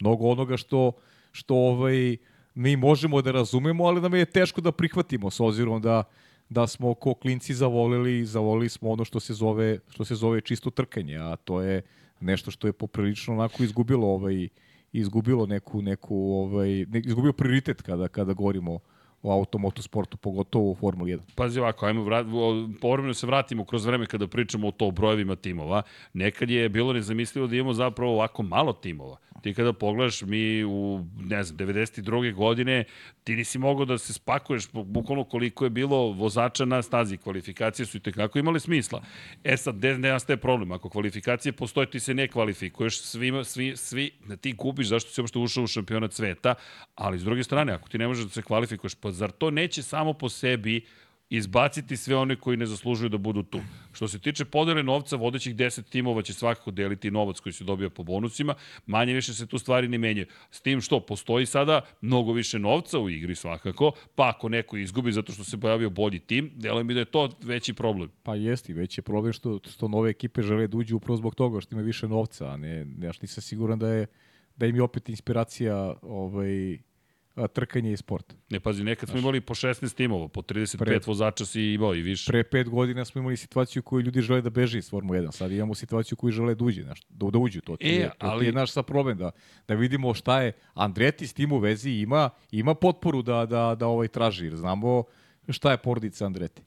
mnogo 0.01 0.29
onoga 0.29 0.57
što, 0.57 0.93
što 1.33 1.55
ovaj, 1.55 2.17
mi 2.59 2.77
možemo 2.77 3.23
da 3.23 3.31
razumemo, 3.31 3.85
ali 3.85 4.01
nam 4.01 4.15
je 4.15 4.25
teško 4.25 4.61
da 4.61 4.73
prihvatimo 4.73 5.31
s 5.31 5.41
obzirom 5.41 5.83
da 5.83 6.05
da 6.49 6.67
smo 6.67 6.95
ko 6.95 7.15
klinci 7.15 7.55
zavolili, 7.55 8.27
zavolili 8.27 8.69
smo 8.69 8.91
ono 8.91 9.05
što 9.05 9.21
se 9.21 9.35
zove 9.35 9.79
što 9.89 10.05
se 10.05 10.15
zove 10.15 10.41
čisto 10.41 10.71
trkanje, 10.71 11.17
a 11.17 11.37
to 11.37 11.61
je 11.61 11.83
nešto 12.21 12.51
što 12.51 12.67
je 12.67 12.73
poprilično 12.73 13.35
onako 13.35 13.63
izgubilo 13.63 14.07
ovaj 14.07 14.49
izgubilo 14.93 15.47
neku 15.47 15.83
neku 15.83 16.17
ovaj 16.17 16.69
ne, 16.69 17.03
izgubio 17.05 17.33
prioritet 17.33 17.83
kada 17.83 18.09
kada 18.09 18.33
govorimo 18.33 18.79
u 19.23 19.33
automotosportu, 19.33 20.17
pogotovo 20.17 20.71
u 20.71 20.75
Formuli 20.75 21.13
1. 21.17 21.21
Pazi 21.35 21.61
ovako, 21.61 21.87
ajmo 21.87 22.05
vrat, 22.05 22.27
povremeno 22.81 23.15
se 23.15 23.27
vratimo 23.27 23.65
kroz 23.65 23.87
vreme 23.87 24.07
kada 24.07 24.27
pričamo 24.27 24.69
o 24.69 24.71
to 24.71 24.91
brojevima 24.91 25.37
timova. 25.37 25.83
Nekad 26.13 26.51
je 26.51 26.69
bilo 26.69 26.93
nezamislivo 26.93 27.47
da 27.47 27.57
imamo 27.57 27.73
zapravo 27.73 28.13
ovako 28.13 28.43
malo 28.43 28.73
timova. 28.73 29.17
Ti 29.43 29.55
kada 29.55 29.73
pogledaš, 29.73 30.23
mi 30.23 30.65
u, 30.65 31.07
ne 31.17 31.43
znam, 31.45 31.59
92. 31.59 32.35
godine, 32.35 32.85
ti 33.25 33.37
nisi 33.37 33.59
mogao 33.59 33.85
da 33.85 33.99
se 33.99 34.13
spakuješ 34.13 34.69
bukvalno 34.73 35.25
koliko 35.25 35.65
je 35.65 35.71
bilo 35.71 36.13
vozača 36.13 36.65
na 36.65 36.83
stazi. 36.83 37.17
Kvalifikacije 37.17 37.87
su 37.87 37.97
i 37.97 38.01
tekako 38.01 38.39
imale 38.39 38.61
smisla. 38.61 39.03
E 39.45 39.57
sad, 39.57 39.77
gde 39.77 39.99
ne 39.99 40.11
nastaje 40.11 40.37
problem? 40.37 40.73
Ako 40.73 40.89
kvalifikacije 40.89 41.53
postoje, 41.53 41.91
ti 41.91 42.01
se 42.01 42.15
ne 42.15 42.29
kvalifikuješ, 42.29 43.01
svima, 43.01 43.45
svi, 43.45 43.77
svi, 43.77 44.11
ti 44.41 44.57
kupiš 44.57 44.89
zašto 44.89 45.11
si 45.11 45.21
uopšte 45.21 45.39
ušao 45.39 45.65
u 45.65 45.67
šampionat 45.67 46.13
sveta, 46.13 46.55
ali 46.95 47.19
s 47.19 47.25
druge 47.25 47.45
strane, 47.45 47.73
ako 47.73 47.89
ti 47.89 47.99
ne 47.99 48.09
možeš 48.09 48.25
da 48.25 48.31
se 48.31 48.43
kvalifikuješ, 48.43 48.95
pa 48.95 49.08
zar 49.13 49.31
to 49.31 49.51
neće 49.51 49.83
samo 49.83 50.13
po 50.13 50.29
sebi 50.29 50.85
izbaciti 51.31 51.97
sve 51.97 52.17
one 52.17 52.37
koji 52.37 52.57
ne 52.57 52.67
zaslužuju 52.67 53.09
da 53.09 53.19
budu 53.19 53.43
tu. 53.43 53.61
Što 53.93 54.09
se 54.09 54.19
tiče 54.19 54.45
podele 54.45 54.83
novca, 54.83 55.17
vodećih 55.17 55.57
10 55.57 55.83
timova 55.91 56.23
će 56.23 56.33
svakako 56.33 56.71
deliti 56.71 57.11
novac 57.11 57.41
koji 57.41 57.53
se 57.53 57.65
dobija 57.65 57.91
po 57.91 58.03
bonusima, 58.03 58.55
manje 58.87 59.15
više 59.15 59.35
se 59.35 59.47
tu 59.47 59.59
stvari 59.59 59.89
ne 59.89 59.99
menjaju. 59.99 60.27
S 60.51 60.61
tim 60.61 60.81
što 60.81 61.01
postoji 61.01 61.47
sada 61.47 61.81
mnogo 62.01 62.33
više 62.33 62.59
novca 62.59 62.99
u 62.99 63.11
igri 63.11 63.35
svakako, 63.35 63.93
pa 64.15 64.29
ako 64.29 64.49
neko 64.49 64.77
izgubi 64.77 65.13
zato 65.13 65.33
što 65.33 65.45
se 65.45 65.61
pojavio 65.61 65.91
bolji 65.91 66.19
tim, 66.19 66.51
deluje 66.55 66.85
mi 66.85 66.95
da 66.95 67.01
je 67.01 67.05
to 67.05 67.29
veći 67.43 67.75
problem. 67.75 68.11
Pa 68.23 68.35
jesti, 68.35 68.73
veći 68.73 68.99
je 68.99 69.03
problem 69.03 69.33
što, 69.33 69.61
što 69.71 69.89
nove 69.89 70.11
ekipe 70.11 70.43
žele 70.43 70.67
da 70.67 70.77
uđu 70.77 70.97
upravo 70.97 71.17
zbog 71.17 71.35
toga 71.35 71.61
što 71.61 71.75
ima 71.75 71.83
više 71.83 72.09
novca, 72.09 72.51
a 72.51 72.57
ne, 72.57 72.87
ja 73.01 73.13
nisam 73.23 73.43
siguran 73.43 73.79
da 73.79 73.89
je 73.89 74.07
da 74.57 74.67
im 74.67 74.77
je 74.77 74.83
opet 74.83 75.09
inspiracija 75.09 75.95
ovaj, 76.03 76.79
trkanje 77.47 77.93
i 77.93 77.97
sport. 77.97 78.35
Ne, 78.51 78.61
pazi, 78.61 78.85
nekad 78.85 79.09
smo 79.09 79.19
imali 79.19 79.41
po 79.41 79.55
16 79.55 79.95
timova, 79.95 80.29
po 80.29 80.43
35 80.43 80.79
pre, 80.79 81.01
vozača 81.07 81.47
si 81.47 81.63
imao 81.63 81.95
i 81.95 82.03
više. 82.03 82.33
Pre 82.33 82.45
pet 82.45 82.69
godina 82.69 83.05
smo 83.05 83.19
imali 83.19 83.37
situaciju 83.37 83.83
koju 83.83 84.03
ljudi 84.03 84.21
žele 84.21 84.43
da 84.43 84.51
beže 84.51 84.79
iz 84.79 84.91
Formule 84.91 85.21
1. 85.21 85.33
Sad 85.33 85.53
imamo 85.53 85.75
situaciju 85.75 86.17
koju 86.17 86.33
žele 86.33 86.55
da 86.55 86.65
uđe, 86.65 86.83
znaš, 86.83 87.01
da, 87.09 87.31
da 87.31 87.39
uđu. 87.39 87.61
To 87.61 87.77
ti, 87.77 87.87
e, 87.87 87.95
je, 87.95 88.11
to 88.19 88.27
ali... 88.27 88.47
je 88.47 88.53
naš 88.53 88.73
sa 88.73 88.83
problem, 88.83 89.19
da, 89.19 89.31
da 89.69 89.75
vidimo 89.75 90.15
šta 90.15 90.43
je. 90.43 90.53
Andreti 90.75 91.27
s 91.27 91.33
tim 91.33 91.53
u 91.53 91.59
vezi 91.59 91.91
ima, 91.91 92.31
ima 92.51 92.75
potporu 92.75 93.23
da, 93.23 93.47
da, 93.47 93.75
da 93.75 93.87
ovaj 93.87 94.09
traži, 94.09 94.45
jer 94.45 94.57
znamo 94.57 95.05
šta 95.49 95.71
je 95.71 95.77
porodica 95.79 96.27
Andreti. 96.27 96.63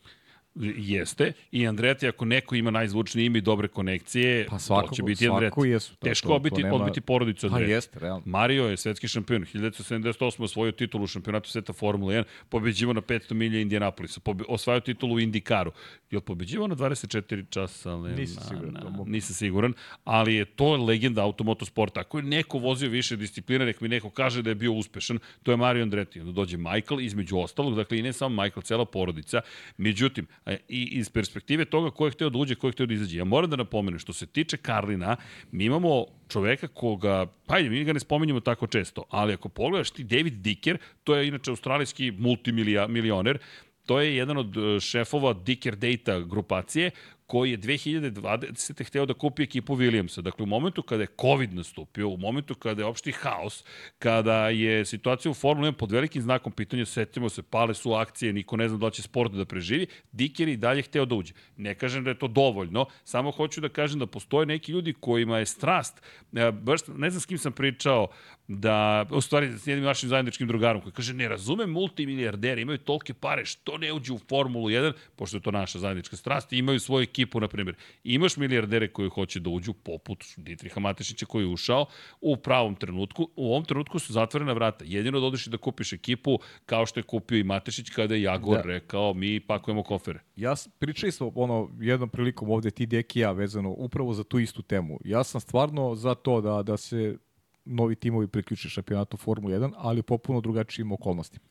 Jeste. 0.55 1.33
I 1.51 1.67
Andreti, 1.67 2.07
ako 2.07 2.25
neko 2.25 2.55
ima 2.55 2.71
najzvučnije 2.71 3.25
ime 3.25 3.37
i 3.37 3.41
dobre 3.41 3.67
konekcije, 3.67 4.47
pa 4.49 4.59
svako, 4.59 4.87
to 4.87 4.95
će 4.95 5.03
biti 5.03 5.29
Andreti. 5.29 5.61
Jesu, 5.65 5.95
to, 5.95 6.07
Teško 6.07 6.27
to, 6.27 6.35
odbiti, 6.35 6.63
nema... 6.63 6.75
odbiti 6.75 7.01
porodicu 7.01 7.47
Andreti. 7.47 7.69
Pa 7.69 7.73
jeste, 7.73 7.99
realno. 7.99 8.23
Mario 8.25 8.67
je 8.67 8.77
svetski 8.77 9.07
šampion. 9.07 9.45
1978. 9.45 10.43
osvojio 10.43 10.71
titulu 10.71 11.03
u 11.03 11.07
šampionatu 11.07 11.49
sveta 11.49 11.73
Formula 11.73 12.13
1, 12.13 12.23
pobeđivo 12.49 12.93
na 12.93 13.01
500 13.01 13.33
milija 13.33 13.61
Indianapolisa, 13.61 14.19
pobe, 14.19 14.43
osvajao 14.47 14.79
titulu 14.79 15.15
u 15.15 15.19
Indikaru. 15.19 15.71
Je 16.11 16.17
li 16.17 16.21
pobeđivo 16.21 16.67
na 16.67 16.75
24 16.75 17.49
časa? 17.49 17.91
Ali, 17.91 18.15
nisam 18.15 18.43
siguran. 18.49 18.73
Na, 18.73 19.03
nisam 19.05 19.35
siguran, 19.35 19.73
ali 20.03 20.35
je 20.35 20.45
to 20.45 20.77
legenda 20.77 21.23
automotosporta. 21.23 21.99
Ako 21.99 22.17
je 22.17 22.23
neko 22.23 22.57
vozio 22.57 22.89
više 22.89 23.15
disciplina, 23.15 23.65
nek 23.65 23.81
mi 23.81 23.87
neko 23.87 24.09
kaže 24.09 24.41
da 24.41 24.49
je 24.49 24.55
bio 24.55 24.73
uspešan, 24.73 25.19
to 25.43 25.51
je 25.51 25.57
Mario 25.57 25.83
Andretti. 25.83 26.19
Onda 26.19 26.31
dođe 26.31 26.57
Michael, 26.57 27.01
između 27.01 27.37
ostalog, 27.37 27.75
dakle 27.75 27.99
i 27.99 28.01
ne 28.01 28.13
samo 28.13 28.43
Michael, 28.43 28.61
cela 28.61 28.85
porodica. 28.85 29.41
Međutim, 29.77 30.27
I 30.45 30.89
iz 30.91 31.09
perspektive 31.09 31.65
toga 31.65 31.91
ko 31.91 32.05
je 32.05 32.11
hteo 32.11 32.29
da 32.29 32.37
uđe, 32.37 32.55
ko 32.55 32.67
je 32.67 32.71
hteo 32.71 32.85
da 32.85 32.93
izađe. 32.93 33.17
Ja 33.17 33.23
moram 33.23 33.49
da 33.49 33.55
napomenem, 33.55 33.99
što 33.99 34.13
se 34.13 34.25
tiče 34.25 34.57
Karlina, 34.57 35.15
mi 35.51 35.65
imamo 35.65 36.05
čoveka 36.29 36.67
koga, 36.67 37.25
pa 37.45 37.55
ajde, 37.55 37.69
mi 37.69 37.83
ga 37.83 37.93
ne 37.93 37.99
spominjamo 37.99 38.39
tako 38.39 38.67
često, 38.67 39.03
ali 39.09 39.33
ako 39.33 39.49
pogledaš 39.49 39.91
ti 39.91 40.03
David 40.03 40.33
Dicker, 40.33 40.77
to 41.03 41.15
je 41.15 41.27
inače 41.27 41.51
australijski 41.51 42.11
multimilioner, 42.11 43.37
to 43.85 43.99
je 43.99 44.15
jedan 44.15 44.37
od 44.37 44.57
e, 44.57 44.79
šefova 44.79 45.33
Dicker 45.33 45.75
Data 45.75 46.19
grupacije 46.19 46.91
koji 47.31 47.51
je 47.51 47.57
2020. 47.57 48.83
hteo 48.83 49.05
da 49.05 49.13
kupi 49.13 49.43
ekipu 49.43 49.75
Williamsa. 49.75 50.21
Dakle, 50.21 50.43
u 50.43 50.45
momentu 50.45 50.83
kada 50.83 51.03
je 51.03 51.13
COVID 51.21 51.53
nastupio, 51.53 52.09
u 52.09 52.17
momentu 52.17 52.55
kada 52.55 52.81
je 52.81 52.85
opšti 52.85 53.11
haos, 53.11 53.63
kada 53.99 54.49
je 54.49 54.85
situacija 54.85 55.31
u 55.31 55.33
Formula 55.33 55.71
1 55.71 55.77
pod 55.79 55.91
velikim 55.91 56.21
znakom 56.21 56.51
pitanja, 56.51 56.85
setimo 56.85 57.29
se, 57.29 57.41
pale 57.43 57.73
su 57.73 57.93
akcije, 57.93 58.33
niko 58.33 58.57
ne 58.57 58.67
zna 58.69 58.77
da 58.77 58.89
će 58.89 59.01
sport 59.01 59.31
da 59.31 59.45
preživi, 59.45 59.87
Diker 60.11 60.47
i 60.47 60.57
dalje 60.57 60.81
hteo 60.81 61.05
da 61.05 61.15
uđe. 61.15 61.33
Ne 61.57 61.75
kažem 61.75 62.03
da 62.03 62.09
je 62.09 62.19
to 62.19 62.27
dovoljno, 62.27 62.85
samo 63.03 63.31
hoću 63.31 63.61
da 63.61 63.69
kažem 63.69 63.99
da 63.99 64.05
postoje 64.05 64.45
neki 64.45 64.71
ljudi 64.71 64.93
kojima 64.99 65.39
je 65.39 65.45
strast, 65.45 66.01
e, 66.33 66.51
baš 66.51 66.87
ne 66.87 67.09
znam 67.09 67.21
s 67.21 67.25
kim 67.25 67.37
sam 67.37 67.51
pričao, 67.51 68.09
da, 68.47 69.05
u 69.11 69.21
stvari, 69.21 69.57
s 69.57 69.67
jednim 69.67 69.85
našim 69.85 70.09
zajedničkim 70.09 70.47
drugarom, 70.47 70.81
koji 70.81 70.93
kaže, 70.93 71.13
ne 71.13 71.27
razume 71.27 71.65
multimilijarderi, 71.67 72.61
imaju 72.61 72.77
tolke 72.77 73.13
pare, 73.13 73.45
što 73.45 73.77
ne 73.77 73.93
uđu 73.93 74.15
u 74.15 74.19
Formulu 74.29 74.69
1, 74.69 74.93
pošto 75.15 75.37
je 75.37 75.41
to 75.41 75.51
naša 75.51 75.79
zajednička 75.79 76.17
strast, 76.17 76.53
imaju 76.53 76.79
svoju 76.79 77.03
ekipu, 77.03 77.20
na 77.39 77.47
primjer. 77.47 77.75
Imaš 78.03 78.37
milijardere 78.37 78.87
koji 78.87 79.09
hoće 79.09 79.39
da 79.39 79.49
uđu, 79.49 79.73
poput 79.73 80.23
Dietriha 80.37 80.79
Matešića 80.79 81.25
koji 81.25 81.43
je 81.43 81.47
ušao 81.47 81.85
u 82.21 82.37
pravom 82.37 82.75
trenutku. 82.75 83.29
U 83.35 83.51
ovom 83.51 83.65
trenutku 83.65 83.99
su 83.99 84.13
zatvorena 84.13 84.53
vrata. 84.53 84.85
Jedino 84.87 85.19
da 85.19 85.25
odeš 85.25 85.45
da 85.45 85.57
kupiš 85.57 85.93
ekipu, 85.93 86.39
kao 86.65 86.85
što 86.85 86.99
je 86.99 87.03
kupio 87.03 87.37
i 87.37 87.43
Matešić 87.43 87.89
kada 87.89 88.15
je 88.15 88.21
Jagor 88.21 88.55
da. 88.55 88.61
rekao, 88.61 89.13
mi 89.13 89.39
pakujemo 89.39 89.83
kofere. 89.83 90.19
Ja 90.35 90.53
pričali 90.79 91.11
smo 91.11 91.31
ono, 91.35 91.69
jednom 91.79 92.09
prilikom 92.09 92.49
ovde 92.49 92.71
ti 92.71 92.85
deki 92.85 93.19
ja 93.19 93.31
vezano 93.31 93.69
upravo 93.69 94.13
za 94.13 94.23
tu 94.23 94.39
istu 94.39 94.61
temu. 94.61 94.99
Ja 95.05 95.23
sam 95.23 95.41
stvarno 95.41 95.95
za 95.95 96.15
to 96.15 96.41
da, 96.41 96.63
da 96.63 96.77
se 96.77 97.17
novi 97.65 97.95
timovi 97.95 98.27
priključe 98.27 98.69
šampionatu 98.69 99.17
Formula 99.17 99.57
1, 99.57 99.73
ali 99.77 100.03
popuno 100.03 100.41
drugačijim 100.41 100.91
okolnostima. 100.91 101.45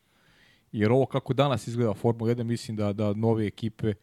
Jer 0.73 0.93
ovo 0.93 1.07
kako 1.07 1.35
danas 1.35 1.67
izgleda 1.67 1.95
Formula 1.95 2.35
1, 2.35 2.43
mislim 2.43 2.77
da, 2.77 2.93
da 2.93 3.13
nove 3.13 3.47
ekipe 3.47 3.95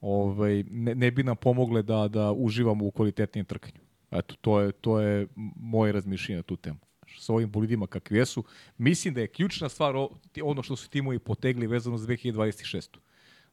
ovaj, 0.00 0.64
ne, 0.70 0.94
ne 0.94 1.10
bi 1.10 1.22
nam 1.22 1.36
pomogle 1.36 1.82
da, 1.82 2.08
da 2.08 2.32
uživamo 2.32 2.86
u 2.86 2.90
kvalitetnijem 2.90 3.46
trkanju. 3.46 3.80
Eto, 4.10 4.34
to 4.40 4.60
je, 4.60 4.72
to 4.72 5.00
je 5.00 5.26
moje 5.56 5.92
razmišljenje 5.92 6.36
na 6.36 6.42
tu 6.42 6.56
temu. 6.56 6.78
Sa 7.18 7.32
ovim 7.32 7.50
bolidima 7.50 7.86
kakvi 7.86 8.18
jesu. 8.18 8.44
Mislim 8.78 9.14
da 9.14 9.20
je 9.20 9.28
ključna 9.28 9.68
stvar 9.68 9.94
ono 10.42 10.62
što 10.62 10.76
su 10.76 10.90
timovi 10.90 11.18
potegli 11.18 11.66
vezano 11.66 11.98
za 11.98 12.06
2026. 12.06 12.96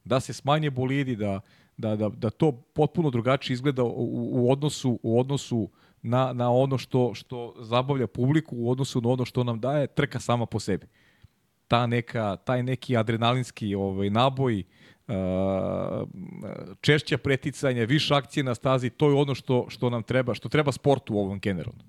Da 0.03 0.19
se 0.19 0.33
smanje 0.33 0.69
bolidi, 0.69 1.15
da, 1.15 1.41
da, 1.77 1.95
da, 1.95 2.09
da 2.09 2.29
to 2.29 2.51
potpuno 2.51 3.09
drugačije 3.09 3.53
izgleda 3.53 3.83
u, 3.83 4.29
u 4.31 4.51
odnosu, 4.51 4.99
u 5.03 5.19
odnosu 5.19 5.69
na, 6.01 6.33
na 6.33 6.51
ono 6.51 6.77
što, 6.77 7.13
što 7.13 7.55
zabavlja 7.59 8.07
publiku, 8.07 8.55
u 8.57 8.71
odnosu 8.71 9.01
na 9.01 9.09
ono 9.09 9.25
što 9.25 9.43
nam 9.43 9.59
daje 9.59 9.87
trka 9.87 10.19
sama 10.19 10.45
po 10.45 10.59
sebi. 10.59 10.87
Ta 11.67 11.87
neka, 11.87 12.35
taj 12.35 12.63
neki 12.63 12.97
adrenalinski 12.97 13.75
ovaj, 13.75 14.09
naboj, 14.09 14.63
češća 16.81 17.17
preticanja, 17.17 17.85
više 17.85 18.13
akcije 18.13 18.43
na 18.43 18.55
stazi, 18.55 18.89
to 18.89 19.09
je 19.09 19.15
ono 19.15 19.35
što, 19.35 19.65
što 19.69 19.89
nam 19.89 20.03
treba, 20.03 20.33
što 20.33 20.49
treba 20.49 20.71
sportu 20.71 21.15
u 21.15 21.19
ovom 21.19 21.39
generalno. 21.39 21.83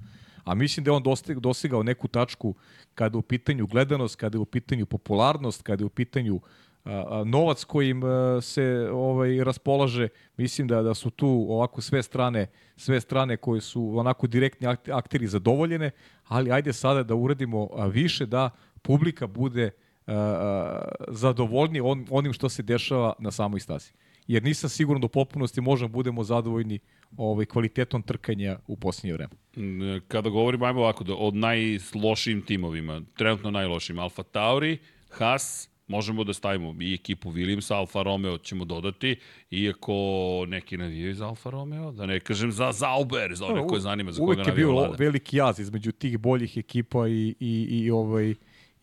A 0.45 0.55
mislim 0.55 0.85
da 0.85 0.91
je 0.91 0.97
on 0.97 1.03
dosigao 1.41 1.83
neku 1.83 2.09
tačku 2.09 2.55
kada 2.95 3.17
je 3.17 3.19
u 3.19 3.23
pitanju 3.23 3.67
gledanost, 3.67 4.17
kada 4.17 4.37
je 4.37 4.41
u 4.41 4.45
pitanju 4.45 4.87
popularnost, 4.87 5.63
kada 5.63 5.83
je 5.83 5.87
u 5.87 5.91
pitanju 5.91 6.41
novac 7.25 7.65
kojim 7.65 8.03
se 8.41 8.89
ovaj 8.93 9.45
raspolaže, 9.45 10.09
mislim 10.37 10.69
da 10.69 10.83
da 10.83 10.95
su 10.95 11.11
tu 11.11 11.47
ovako 11.49 11.81
sve 11.81 12.03
strane, 12.03 12.47
sve 12.77 13.01
strane 13.01 13.37
koje 13.37 13.61
su 13.61 13.99
onako 13.99 14.27
direktni 14.27 14.67
akteri 14.93 15.27
zadovoljene, 15.27 15.91
ali 16.29 16.53
ajde 16.53 16.73
sada 16.73 17.03
da 17.03 17.15
uradimo 17.15 17.69
više 17.93 18.27
da 18.27 18.51
publika 18.83 19.27
bude 19.27 19.71
zadovoljni 21.09 21.81
on, 21.81 22.07
onim 22.11 22.33
što 22.33 22.49
se 22.49 22.63
dešava 22.63 23.13
na 23.19 23.31
samoj 23.31 23.61
stazi. 23.61 23.93
Jer 24.27 24.43
nisam 24.43 24.71
siguran 24.71 25.01
da 25.01 25.05
u 25.05 25.09
popunosti 25.09 25.61
možemo 25.61 25.89
budemo 25.89 26.25
zadovoljni 26.25 26.79
ovaj, 27.17 27.47
kvalitetom 27.47 28.03
trkanja 28.03 28.59
u 28.67 28.77
posljednje 28.77 29.13
vreme. 29.13 29.35
Mm, 29.57 30.01
kada 30.09 30.31
govorimo, 30.31 30.67
ajmo 30.67 30.81
ovako, 30.81 31.05
da 31.05 31.15
od 31.15 31.35
najlošijim 31.35 32.43
timovima, 32.43 33.03
trenutno 33.17 33.51
najlošijim, 33.51 33.99
Alfa 33.99 34.23
Tauri, 34.23 34.79
Haas, 35.11 35.71
možemo 35.87 36.25
da 36.25 36.33
stavimo 36.33 36.75
i 36.83 36.95
ekipu 36.95 37.33
Williamsa, 37.33 37.75
Alfa 37.75 38.03
Romeo 38.03 38.39
ćemo 38.39 38.65
dodati, 38.65 39.17
iako 39.51 39.95
neki 40.49 40.77
navijaju 40.77 41.15
za 41.15 41.29
Alfa 41.29 41.51
Romeo, 41.51 41.93
da 41.93 42.07
ne 42.07 42.21
kažem 42.21 42.53
za 42.53 42.73
Zauber, 42.73 43.35
za 43.35 43.47
one 43.47 43.67
koje 43.67 43.81
zanima, 43.81 44.13
za 44.13 44.21
koga 44.21 44.43
navija 44.43 44.67
vlada. 44.67 44.89
Uvek 44.89 44.93
je 44.93 44.97
bio 44.97 45.07
veliki 45.07 45.37
jaz 45.37 45.61
između 45.61 45.93
tih 45.93 46.19
boljih 46.19 46.57
ekipa 46.57 47.09
i, 47.09 47.35
i, 47.41 47.67
i 47.71 47.91
ovaj 47.91 48.35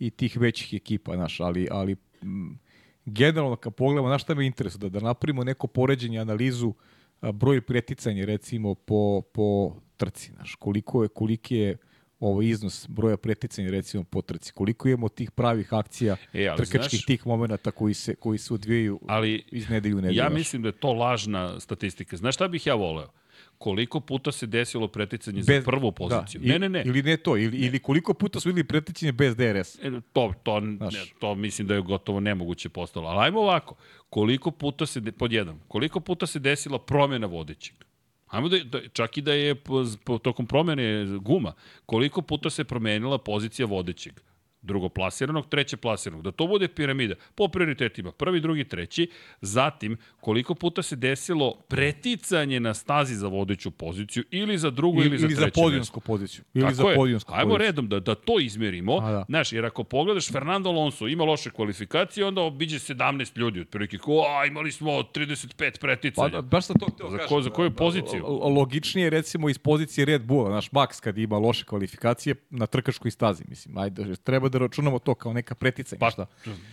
i 0.02 0.10
tih 0.10 0.38
većih 0.38 0.74
ekipa, 0.74 1.16
naš, 1.16 1.40
ali, 1.40 1.68
ali 1.72 1.96
m, 2.22 2.60
generalno 3.06 3.56
kad 3.56 3.74
pogledamo, 3.74 4.08
znaš 4.08 4.24
šta 4.24 4.36
me 4.36 4.46
interesuje, 4.46 4.80
da, 4.80 4.90
da 4.90 5.00
napravimo 5.00 5.44
neko 5.44 5.68
poređenje, 5.68 6.20
analizu 6.20 6.74
a, 7.22 7.32
broj 7.32 7.62
preticanja 7.62 8.26
recimo 8.26 8.76
po, 8.76 9.22
po 9.34 9.76
trci, 9.98 10.32
znaš, 10.32 10.56
koliko 10.56 11.04
je, 11.04 11.10
koliki 11.10 11.56
je 11.56 11.78
ovaj 12.20 12.46
iznos 12.46 12.88
broja 12.90 13.18
preticanja 13.18 13.72
recimo 13.72 14.04
po 14.04 14.22
trci. 14.22 14.54
Koliko 14.54 14.88
imamo 14.88 15.10
tih 15.10 15.32
pravih 15.32 15.74
akcija, 15.74 16.16
e, 16.34 16.48
ali, 16.48 16.58
trkačkih 16.58 17.00
znaš, 17.00 17.06
tih 17.06 17.28
momenata 17.28 17.72
koji 17.72 17.94
se, 17.94 18.16
koji 18.16 18.38
se 18.38 18.54
odvijaju 18.54 19.00
ali, 19.08 19.44
iz 19.52 19.70
nedelju 19.70 19.98
u 19.98 20.02
nedelju. 20.02 20.18
Ja 20.18 20.30
mislim 20.30 20.62
da 20.62 20.68
je 20.68 20.80
to 20.80 20.94
lažna 20.94 21.60
statistika. 21.60 22.18
Znaš 22.18 22.36
šta 22.36 22.48
bih 22.48 22.68
ja 22.68 22.76
voleo? 22.76 23.10
Koliko 23.62 24.00
puta 24.00 24.32
se 24.32 24.48
desilo 24.48 24.88
preticanje 24.88 25.44
bez, 25.48 25.64
za 25.64 25.72
prvu 25.72 25.92
da. 25.92 25.96
poziciju. 25.96 26.42
Da, 26.42 26.48
ne, 26.48 26.60
ne, 26.60 26.70
ne. 26.70 26.84
Ili 26.86 27.04
ne 27.04 27.18
to, 27.18 27.38
ili, 27.38 27.58
ili 27.58 27.80
koliko 27.80 28.14
puta 28.14 28.40
su 28.40 28.50
bili 28.50 28.64
preticanje 28.64 29.12
bez 29.12 29.36
DRS. 29.36 29.76
E, 29.76 29.92
to, 30.14 30.34
to, 30.44 30.60
ne, 30.60 30.90
to 31.20 31.36
mislim 31.36 31.68
da 31.68 31.76
je 31.76 31.82
gotovo 31.82 32.20
nemoguće 32.20 32.70
postalo. 32.70 33.08
Ali 33.08 33.26
ajmo 33.26 33.40
ovako, 33.40 33.76
koliko 34.10 34.52
puta 34.52 34.86
se, 34.86 35.02
pod 35.12 35.32
jedan, 35.32 35.60
koliko 35.68 36.00
puta 36.00 36.26
se 36.26 36.40
desila 36.40 36.80
promjena 36.80 37.28
vodećeg? 37.28 37.76
Ajmo 38.28 38.50
da, 38.50 38.58
da, 38.64 38.80
čak 38.94 39.18
i 39.18 39.22
da 39.22 39.34
je 39.34 39.56
po, 39.56 39.86
po, 40.04 40.18
tokom 40.18 40.48
promjene 40.48 41.06
guma, 41.18 41.54
koliko 41.86 42.22
puta 42.22 42.50
se 42.50 42.64
promenila 42.64 43.18
pozicija 43.18 43.66
vodećeg? 43.66 44.14
Drugoplasiranog, 44.62 45.50
treće 45.50 45.78
plasiranog. 45.78 46.24
Da 46.24 46.32
to 46.32 46.48
bude 46.48 46.68
piramida 46.68 47.16
po 47.36 47.48
prioritetima. 47.48 48.12
Prvi, 48.12 48.40
drugi, 48.40 48.64
treći. 48.64 49.10
Zatim, 49.42 49.98
koliko 50.20 50.56
puta 50.56 50.82
se 50.82 50.96
desilo 50.96 51.56
preticanje 51.68 52.60
na 52.60 52.74
stazi 52.74 53.16
za 53.16 53.28
vodeću 53.28 53.72
poziciju 53.72 54.24
ili 54.32 54.58
za 54.58 54.70
drugu 54.70 55.02
ili, 55.02 55.08
ili 55.08 55.18
za 55.18 55.28
treće. 55.28 55.42
Ili 55.44 55.52
za 55.52 55.62
podijonsku 55.62 56.00
poziciju. 56.00 56.44
Ili 56.54 56.64
Tako 56.64 56.76
za 56.76 56.84
podijonsku 56.96 57.34
Ajmo 57.34 57.50
poziciju. 57.50 57.66
redom 57.68 57.88
da, 57.88 58.00
da 58.00 58.16
to 58.16 58.40
izmerimo. 58.40 58.98
A, 58.98 59.12
da. 59.12 59.26
Znaš, 59.28 59.54
jer 59.54 59.66
ako 59.66 59.84
pogledaš 59.84 60.32
Fernando 60.32 60.70
Alonso 60.70 61.08
ima 61.08 61.24
loše 61.24 61.50
kvalifikacije, 61.50 62.26
onda 62.26 62.42
obiđe 62.42 62.80
17 62.80 63.38
ljudi. 63.38 63.62
Otprilike, 63.62 63.98
ko, 63.98 64.26
a, 64.30 64.46
imali 64.46 64.72
smo 64.72 64.92
35 64.92 65.80
preticanja. 65.80 66.32
Pa, 66.32 66.42
baš 66.42 66.66
sa 66.66 66.74
to 66.74 66.86
htio 66.86 67.10
za, 67.10 67.18
ko, 67.18 67.42
za 67.42 67.50
koju 67.50 67.72
poziciju? 67.72 68.26
Logičnije 68.28 69.10
recimo 69.10 69.50
iz 69.50 69.58
pozicije 69.58 70.06
Red 70.06 70.26
Bulla. 70.26 70.50
Naš 70.50 70.70
Max 70.70 71.02
kad 71.02 71.18
ima 71.18 71.38
loše 71.38 71.66
kvalifikacije 71.66 72.36
na 72.50 72.66
trkačkoj 72.66 73.12
stazi. 73.12 73.44
Mislim, 73.48 73.78
ajde, 73.78 74.16
treba 74.16 74.50
da 74.52 74.60
računamo 74.60 75.00
to 75.00 75.16
kao 75.16 75.34
neka 75.34 75.56
preticanja. 75.56 76.00
Pa, 76.00 76.12
šta? 76.12 76.26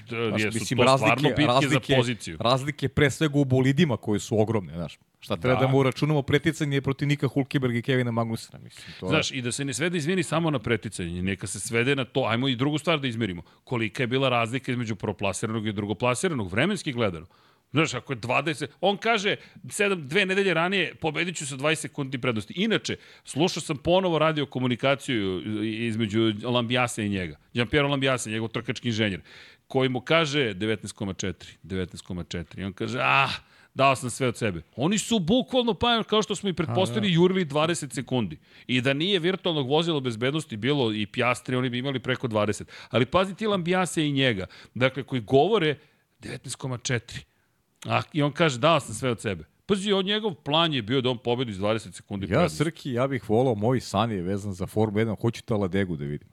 Znaš, 0.08 0.42
jesu 0.42 0.58
mislim, 0.58 0.78
to 0.78 0.84
razlike, 0.84 1.22
bitke 1.22 1.46
razlike, 1.46 1.92
za 1.92 1.96
poziciju. 1.96 2.36
Razlike 2.40 2.88
pre 2.88 3.10
svega 3.10 3.38
u 3.38 3.44
bolidima 3.44 3.96
koje 3.96 4.20
su 4.20 4.40
ogromne, 4.40 4.74
znaš. 4.74 4.98
Šta 5.20 5.36
treba 5.36 5.60
da, 5.60 5.66
da 5.66 5.72
mu 5.72 5.82
računamo 5.82 6.22
preticanje 6.22 6.80
protiv 6.80 7.08
Nika 7.08 7.28
Hulkeberg 7.28 7.76
i 7.76 7.82
Kevina 7.82 8.10
Magnusena, 8.10 8.58
mislim. 8.58 8.86
To 9.00 9.08
Znaš, 9.08 9.30
je... 9.30 9.38
i 9.38 9.42
da 9.42 9.52
se 9.52 9.64
ne 9.64 9.74
svede 9.74 9.98
izmeni 9.98 10.22
samo 10.22 10.50
na 10.50 10.58
preticanje, 10.58 11.22
neka 11.22 11.46
se 11.46 11.60
svede 11.60 11.96
na 11.96 12.04
to, 12.04 12.24
ajmo 12.24 12.48
i 12.48 12.56
drugu 12.56 12.78
stvar 12.78 13.00
da 13.00 13.08
izmerimo. 13.08 13.42
Kolika 13.64 14.02
je 14.02 14.06
bila 14.06 14.28
razlika 14.28 14.72
između 14.72 14.96
proplasiranog 14.96 15.66
i 15.66 15.72
drugoplasiranog, 15.72 16.52
vremenski 16.52 16.92
gledano. 16.92 17.26
Znaš, 17.72 17.94
ako 17.94 18.12
je 18.12 18.16
20, 18.16 18.66
on 18.80 18.96
kaže 18.96 19.36
7, 19.64 20.06
dve 20.06 20.26
nedelje 20.26 20.54
ranije 20.54 20.94
pobedit 20.94 21.36
ću 21.36 21.46
sa 21.46 21.56
20 21.56 21.74
sekundi 21.74 22.18
prednosti. 22.18 22.54
Inače, 22.56 22.96
slušao 23.24 23.60
sam 23.60 23.76
ponovo 23.76 24.18
radio 24.18 24.46
komunikaciju 24.46 25.42
između 25.64 26.32
Lambijasa 26.42 27.02
i 27.02 27.08
njega. 27.08 27.36
Jean-Pierre 27.54 27.90
Lambijasa, 27.90 28.30
njegov 28.30 28.48
trkački 28.48 28.88
inženjer, 28.88 29.20
koji 29.66 29.88
mu 29.88 30.00
kaže 30.00 30.54
19,4, 30.54 31.32
19,4. 31.64 32.60
I 32.60 32.64
on 32.64 32.72
kaže, 32.72 32.98
ah, 33.02 33.30
dao 33.74 33.96
sam 33.96 34.10
sve 34.10 34.28
od 34.28 34.36
sebe. 34.36 34.62
Oni 34.76 34.98
su 34.98 35.18
bukvalno, 35.18 35.74
pa 35.74 36.02
kao 36.02 36.22
što 36.22 36.34
smo 36.34 36.48
i 36.48 36.52
pretpostavili, 36.52 37.08
da. 37.08 37.14
jurili 37.14 37.46
20 37.46 37.94
sekundi. 37.94 38.38
I 38.66 38.80
da 38.80 38.92
nije 38.92 39.18
virtualnog 39.18 39.68
vozila 39.68 40.00
bezbednosti 40.00 40.56
bilo 40.56 40.92
i 40.92 41.06
Pjastri, 41.06 41.56
oni 41.56 41.70
bi 41.70 41.78
imali 41.78 42.00
preko 42.00 42.28
20. 42.28 42.64
Ali 42.90 43.06
pazi 43.06 43.34
ti 43.34 43.46
Lambijasa 43.46 44.00
i 44.00 44.12
njega, 44.12 44.46
dakle, 44.74 45.02
koji 45.02 45.20
govore 45.20 45.76
19,4. 46.20 47.27
A, 47.88 48.02
I 48.12 48.22
on 48.22 48.32
kaže, 48.32 48.58
dao 48.58 48.80
sam 48.80 48.94
sve 48.94 49.10
od 49.10 49.20
sebe. 49.20 49.44
Pazi, 49.66 49.92
on 49.92 50.04
njegov 50.04 50.34
plan 50.34 50.72
je 50.74 50.82
bio 50.82 51.00
da 51.00 51.10
on 51.10 51.18
pobedi 51.18 51.50
iz 51.50 51.58
20 51.58 51.92
sekundi 51.92 52.26
Ja, 52.26 52.28
prednosti. 52.28 52.56
Srki, 52.56 52.92
ja 52.92 53.06
bih 53.08 53.30
volao, 53.30 53.54
moj 53.54 53.80
san 53.80 54.10
je 54.10 54.22
vezan 54.22 54.52
za 54.52 54.66
Formu 54.66 54.98
1, 54.98 55.20
hoću 55.20 55.42
Taladegu 55.42 55.96
da 55.96 56.04
vidim. 56.04 56.28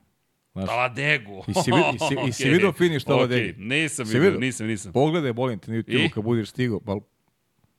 Znaš, 0.54 0.66
Taladegu. 0.66 1.44
I 1.48 1.54
si, 1.54 1.72
vid, 1.72 1.96
i 1.96 2.00
si, 2.00 2.16
i 2.30 2.32
si 2.44 2.50
vidio 2.50 2.72
finish 2.72 3.06
tamo 3.06 3.22
Okej, 3.22 3.38
okay. 3.38 3.54
Nisam 3.58 4.06
vidio, 4.06 4.22
vidio? 4.22 4.40
nisam, 4.40 4.68
nisam. 4.68 4.94
Pogledaj, 4.94 5.34
molim 5.34 5.60
te, 5.60 5.72
na 5.72 5.78
I? 5.78 5.82
YouTube 5.82 6.10
kad 6.10 6.24
budeš 6.24 6.50
stigao. 6.50 6.80
Pa, 6.80 6.96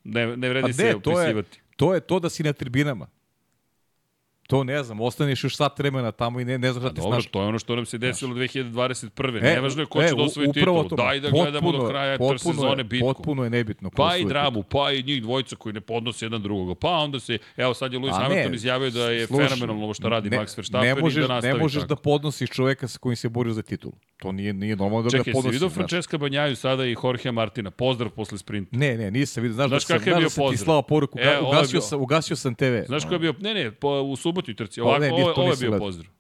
Ne, 0.05 0.37
ne 0.37 0.49
vredi 0.49 0.72
se 0.72 0.85
ne, 0.85 1.01
to 1.03 1.20
je, 1.20 1.43
to 1.77 1.95
je 1.95 2.01
to 2.01 2.18
da 2.20 2.29
si 2.31 2.43
na 2.43 2.53
tribinama. 2.53 3.07
To 4.47 4.65
ne 4.65 4.83
znam, 4.83 5.01
ostaneš 5.01 5.45
još 5.45 5.57
sat 5.57 5.79
vremena 5.79 6.13
tamo 6.13 6.41
i 6.41 6.45
ne, 6.45 6.59
ne 6.59 6.73
znaš 6.73 6.83
šta 6.83 6.91
ti 6.91 6.97
Dobro, 6.97 7.13
snaš. 7.13 7.27
to 7.27 7.41
je 7.41 7.47
ono 7.47 7.59
što 7.59 7.77
nam 7.77 7.87
se 7.87 7.99
desilo 7.99 8.35
2021. 8.35 9.39
E, 9.39 9.41
Nevažno 9.45 9.83
je 9.83 9.87
ko 9.87 10.01
će 10.01 10.07
e, 10.07 10.11
da 10.11 10.23
osvoji 10.23 10.53
titulu. 10.53 10.85
to. 10.85 10.97
Daj 10.97 11.21
da 11.21 11.31
gledamo 11.31 11.73
do 11.73 11.79
Potpuno- 11.79 11.89
kraja 11.89 12.19
potpuno 12.19 12.33
intersezone 12.33 12.85
bitku. 12.85 13.07
Potpuno 13.07 13.45
je 13.45 13.51
nebitno. 13.51 13.91
Pa 13.91 14.17
i 14.17 14.25
dramu, 14.25 14.63
pa 14.63 14.93
i 14.93 15.03
njih 15.03 15.23
dvojica 15.23 15.57
koji 15.57 15.73
ne 15.73 15.81
podnose 15.81 16.25
jedan 16.25 16.43
drugoga. 16.43 16.75
Pa 16.75 16.91
onda 16.91 17.21
se, 17.21 17.39
evo 17.57 17.75
sad 17.75 17.93
je 17.93 17.99
Lewis 17.99 18.15
A 18.15 18.19
ne, 18.19 18.25
Hamilton 18.25 18.55
izjavio 18.55 18.91
da 18.91 19.11
je 19.11 19.27
slušaj, 19.27 19.49
fenomenalno 19.49 19.85
ovo 19.85 19.95
što 19.95 20.09
radi 20.09 20.31
ne, 20.31 20.39
Max 20.39 20.57
Verstappen 20.57 20.89
ne 20.89 20.95
možeš, 20.95 21.17
i 21.17 21.21
da 21.21 21.29
nastavi 21.29 21.55
Ne 21.55 21.61
možeš 21.61 21.83
tako. 21.83 21.89
da 21.89 21.97
podnosiš 21.97 22.51
čoveka 22.51 22.89
sa 22.89 22.99
kojim 22.99 23.17
se 23.17 23.29
borio 23.29 23.53
za 23.53 23.63
titulu. 23.63 23.93
To 24.17 24.33
nije, 24.33 24.53
nije 24.53 24.77
normalno 24.77 25.03
da 25.03 25.11
Čekaj, 25.11 25.19
ga 25.21 25.25
si 25.25 25.33
podnosiš. 25.33 25.53
vidio 25.53 25.69
znaš. 25.69 25.75
Francesca 25.77 26.19
Banjaju 26.19 26.57
sada 26.57 26.87
i 26.87 26.97
Jorge 27.05 27.33
Martina? 27.33 27.71
Pozdrav 27.71 28.11
posle 28.11 28.39
sprinta. 28.39 28.77
Ne, 28.77 28.97
ne, 28.97 29.11
nisam 29.11 29.43
vidio. 29.43 29.55
Znaš, 29.55 29.69
Znaš 29.69 29.83
da 29.83 29.87
sam, 29.89 30.03
znaš 30.05 30.23
da 30.23 30.29
sam 30.31 30.51
ti 30.51 30.57
slao 30.57 30.83
poruku. 30.83 31.19
E, 31.19 31.39
ovo 31.39 31.53
je 31.53 31.59
ugasio, 31.59 31.81
sam, 31.81 32.01
ugasio 32.01 32.37
sam 32.37 32.55
TV. 32.55 32.65
Znaš 32.87 33.05
ko 33.05 33.13
je 33.13 33.19
bio, 33.19 33.35
ne, 33.41 33.55
ne, 33.55 33.71
po, 33.71 33.89
u 34.37 34.43
subotnoj 34.43 34.57
trci. 34.57 34.80
Pa 34.80 34.87
Ovako, 34.87 35.01
ne, 35.01 35.12
ovo, 35.12 35.32
to 35.32 35.41
ovo 35.41 35.51
je 35.51 35.57
bio 35.57 35.78
pozdrav. 35.78 36.11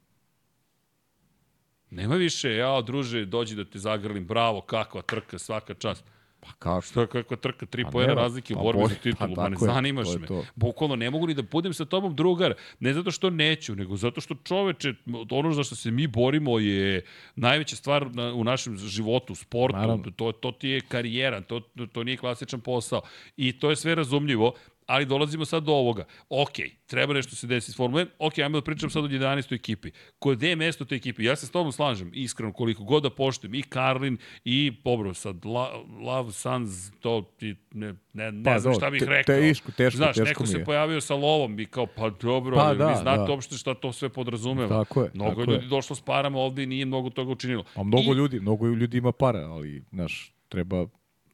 Nema 1.90 2.14
više, 2.14 2.56
ja, 2.56 2.80
druže, 2.80 3.24
dođi 3.24 3.54
da 3.54 3.64
te 3.64 3.78
zagrlim, 3.78 4.26
bravo, 4.26 4.60
kakva 4.60 5.02
trka, 5.02 5.38
svaka 5.38 5.74
čast. 5.74 6.04
Pa 6.40 6.52
kako? 6.58 6.82
Šta, 6.82 7.06
kakva 7.06 7.36
trka, 7.36 7.66
tri 7.66 7.84
Pa 7.92 8.00
nema, 8.00 8.14
razlike 8.14 8.54
u 8.54 8.56
pa 8.56 8.62
borbi 8.62 8.82
bolje, 8.82 8.94
za 8.94 9.00
titulu, 9.00 9.34
pa 9.34 9.42
ma 9.42 9.48
ne 9.48 9.56
zanimaš 9.60 10.08
je 10.08 10.18
me. 10.18 10.26
to. 10.26 10.44
Bukvalno 10.54 10.96
ne 10.96 11.10
mogu 11.10 11.26
ni 11.26 11.34
da 11.34 11.42
budem 11.42 11.74
sa 11.74 11.84
tobom 11.84 12.16
drugar, 12.16 12.54
ne 12.80 12.92
zato 12.94 13.10
što 13.10 13.30
neću, 13.30 13.74
nego 13.74 13.96
zato 13.96 14.20
što 14.20 14.34
čoveče, 14.44 14.94
ono 15.30 15.52
za 15.52 15.64
što 15.64 15.74
se 15.76 15.90
mi 15.90 16.06
borimo 16.06 16.58
je 16.58 17.04
najveća 17.36 17.76
stvar 17.76 18.14
na, 18.14 18.34
u 18.34 18.44
našem 18.44 18.76
životu, 18.76 19.32
u 19.32 19.36
sportu, 19.36 19.76
Naravno. 19.76 20.10
to, 20.16 20.32
to 20.32 20.52
ti 20.52 20.68
je 20.68 20.80
karijera, 20.80 21.40
to, 21.40 21.60
to 21.92 22.04
nije 22.04 22.16
klasičan 22.16 22.60
posao 22.60 23.02
i 23.36 23.58
to 23.58 23.70
je 23.70 23.76
sve 23.76 23.94
razumljivo, 23.94 24.52
ali 24.86 25.06
dolazimo 25.06 25.44
sad 25.44 25.62
do 25.62 25.72
ovoga. 25.72 26.04
Ok, 26.30 26.52
treba 26.86 27.14
nešto 27.14 27.36
se 27.36 27.46
desi 27.46 27.72
s 27.72 27.76
Formule 27.76 28.04
1, 28.04 28.08
ok, 28.18 28.38
ajmo 28.38 28.58
da 28.58 28.64
pričam 28.64 28.90
sad 28.90 29.04
o 29.04 29.08
11. 29.08 29.54
ekipi. 29.54 29.90
Ko 30.18 30.30
gde 30.30 30.48
je 30.48 30.56
mesto 30.56 30.84
te 30.84 30.94
ekipi? 30.94 31.24
Ja 31.24 31.36
se 31.36 31.46
s 31.46 31.50
tobom 31.50 31.72
slažem, 31.72 32.10
iskreno, 32.14 32.52
koliko 32.52 32.84
god 32.84 33.02
da 33.02 33.10
poštujem, 33.10 33.54
i 33.54 33.62
Karlin, 33.62 34.16
i 34.44 34.72
Pobro, 34.84 35.14
sad, 35.14 35.44
La, 35.44 35.70
Love 36.00 36.32
Sons, 36.32 36.70
to 36.92 37.32
ti, 37.36 37.56
ne, 37.72 37.94
ne, 38.12 38.32
ne 38.32 38.44
Pa 38.44 38.58
znam 38.58 38.62
dobro, 38.64 38.78
šta 38.78 38.90
bih 38.90 39.00
te- 39.00 39.06
rekao. 39.06 39.34
teško, 39.36 39.72
teško, 39.72 39.96
Znaš, 39.96 40.08
teško 40.08 40.24
neko 40.24 40.42
mi 40.42 40.48
se 40.48 40.64
pojavio 40.64 41.00
sa 41.00 41.14
lovom 41.14 41.60
i 41.60 41.66
kao, 41.66 41.86
pa 41.88 42.10
dobro, 42.12 42.56
Pa 42.56 42.74
da, 42.74 42.86
vi 42.86 42.94
znate 42.94 43.18
da. 43.18 43.30
uopšte 43.30 43.56
šta 43.56 43.74
to 43.74 43.92
sve 43.92 44.08
podrazumeva. 44.08 44.68
Tako 44.78 45.02
je, 45.02 45.10
Mnogo 45.14 45.30
tako 45.30 45.40
ljudi 45.42 45.64
je. 45.64 45.68
došlo 45.68 45.96
s 45.96 46.00
parama 46.00 46.38
ovde 46.38 46.62
i 46.62 46.66
nije 46.66 46.84
mnogo 46.86 47.10
toga 47.10 47.32
učinilo. 47.32 47.64
A 47.74 47.82
mnogo 47.82 48.12
I, 48.12 48.16
ljudi, 48.16 48.40
mnogo 48.40 48.66
ljudi 48.66 48.98
ima 48.98 49.12
para, 49.12 49.38
ali, 49.40 49.84
znaš, 49.90 50.32
treba... 50.48 50.86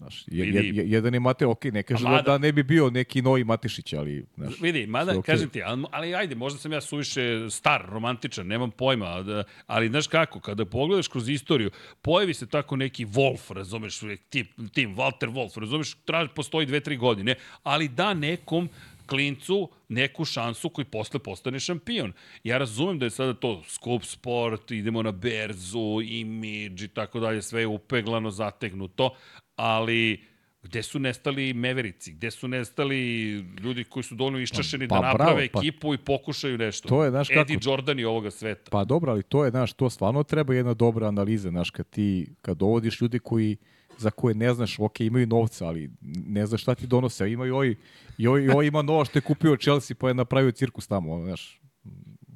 Znaš, 0.03 0.24
je, 0.26 0.46
je, 0.46 0.84
jedan 0.90 1.14
je 1.14 1.20
Mate, 1.20 1.46
ok, 1.46 1.64
ne 1.64 1.82
kaže 1.82 2.05
da, 2.05 2.11
mada- 2.11 2.22
da 2.22 2.38
ne 2.38 2.53
bi 2.53 2.62
bio 2.62 2.90
neki 2.90 3.22
novi 3.22 3.44
Matešić, 3.44 3.92
ali, 3.92 4.24
znaš, 4.36 4.61
Vidi, 4.61 4.86
mada, 4.86 5.18
okej. 5.18 5.34
kažem 5.34 5.48
ti, 5.48 5.62
ali, 5.62 5.84
ali 5.90 6.14
ajde, 6.14 6.34
možda 6.34 6.59
sam 6.59 6.72
ja 6.72 6.80
suviše 6.80 7.50
star, 7.50 7.86
romantičan, 7.88 8.46
nemam 8.46 8.70
pojma, 8.70 9.22
da, 9.22 9.44
ali 9.66 9.88
znaš 9.88 10.07
kako, 10.07 10.40
kada 10.40 10.64
pogledaš 10.64 11.09
kroz 11.09 11.28
istoriju, 11.28 11.70
pojavi 12.03 12.34
se 12.34 12.46
tako 12.46 12.76
neki 12.76 13.07
Wolf, 13.07 13.55
razumeš, 13.55 14.00
tip, 14.30 14.50
tim, 14.72 14.96
Walter 14.96 15.32
Wolf, 15.32 15.61
razumeš, 15.61 15.94
traži, 16.05 16.30
postoji 16.34 16.66
dve, 16.66 16.80
tri 16.80 16.96
godine, 16.96 17.34
ali 17.62 17.88
da 17.88 18.14
nekom 18.14 18.68
klincu 19.07 19.68
neku 19.88 20.24
šansu 20.24 20.68
koji 20.68 20.84
posle 20.84 21.20
postane 21.20 21.61
šampion. 21.61 22.12
Ja 22.44 22.59
razumem 22.59 22.98
da 22.98 23.07
je 23.07 23.11
sada 23.11 23.34
to 23.34 23.62
skup 23.68 24.05
sport, 24.05 24.70
idemo 24.70 25.03
na 25.03 25.12
berzu, 25.12 26.00
imidž 26.05 26.82
i 26.82 26.88
tako 26.88 27.20
dalje, 27.20 27.42
sve 27.42 27.61
je 27.61 27.66
upeglano, 27.66 28.30
zategnuto, 28.30 29.14
ali 29.62 30.20
gde 30.62 30.82
su 30.82 30.98
nestali 30.98 31.54
meverici, 31.54 32.12
gde 32.12 32.30
su 32.30 32.48
nestali 32.48 33.30
ljudi 33.60 33.84
koji 33.84 34.02
su 34.02 34.14
dovoljno 34.14 34.38
iščašeni 34.38 34.88
Pa- 34.88 34.94
da 34.94 35.06
naprave 35.06 35.34
bravo, 35.34 35.48
pa- 35.52 35.58
ekipu 35.60 35.94
i 35.94 35.98
pokušaju 35.98 36.58
nešto. 36.58 36.88
To 36.88 37.04
je, 37.04 37.10
znaš 37.10 37.30
Eddie 37.30 37.56
kako- 37.56 37.70
Jordan 37.70 37.98
i 37.98 38.04
ovoga 38.04 38.30
sveta. 38.30 38.70
Pa 38.70 38.84
dobro, 38.84 39.12
ali 39.12 39.22
to 39.22 39.44
je, 39.44 39.50
znaš, 39.50 39.72
to 39.72 39.90
stvarno 39.90 40.22
treba 40.22 40.54
jedna 40.54 40.74
dobra 40.74 41.08
analiza, 41.08 41.50
znaš, 41.50 41.70
kad 41.70 41.86
ti, 41.90 42.26
kad 42.42 42.56
dovodiš 42.56 43.00
ljudi 43.00 43.18
koji, 43.18 43.56
za 43.98 44.10
koje 44.10 44.34
ne 44.34 44.54
znaš, 44.54 44.78
ok, 44.78 45.00
imaju 45.00 45.26
novca, 45.26 45.66
ali 45.66 45.90
ne 46.26 46.46
znaš 46.46 46.62
šta 46.62 46.74
ti 46.74 46.86
donose, 46.86 47.24
a 47.24 47.26
ima 47.26 47.46
i 47.46 47.76
i 48.18 48.26
ovaj 48.28 48.66
ima 48.66 48.82
novo 48.82 49.04
što 49.04 49.18
je 49.18 49.22
kupio 49.22 49.56
Chelsea 49.56 49.96
pa 50.00 50.08
je 50.08 50.14
napravio 50.14 50.50
cirkus 50.50 50.86
tamo, 50.86 51.20
znaš, 51.24 51.61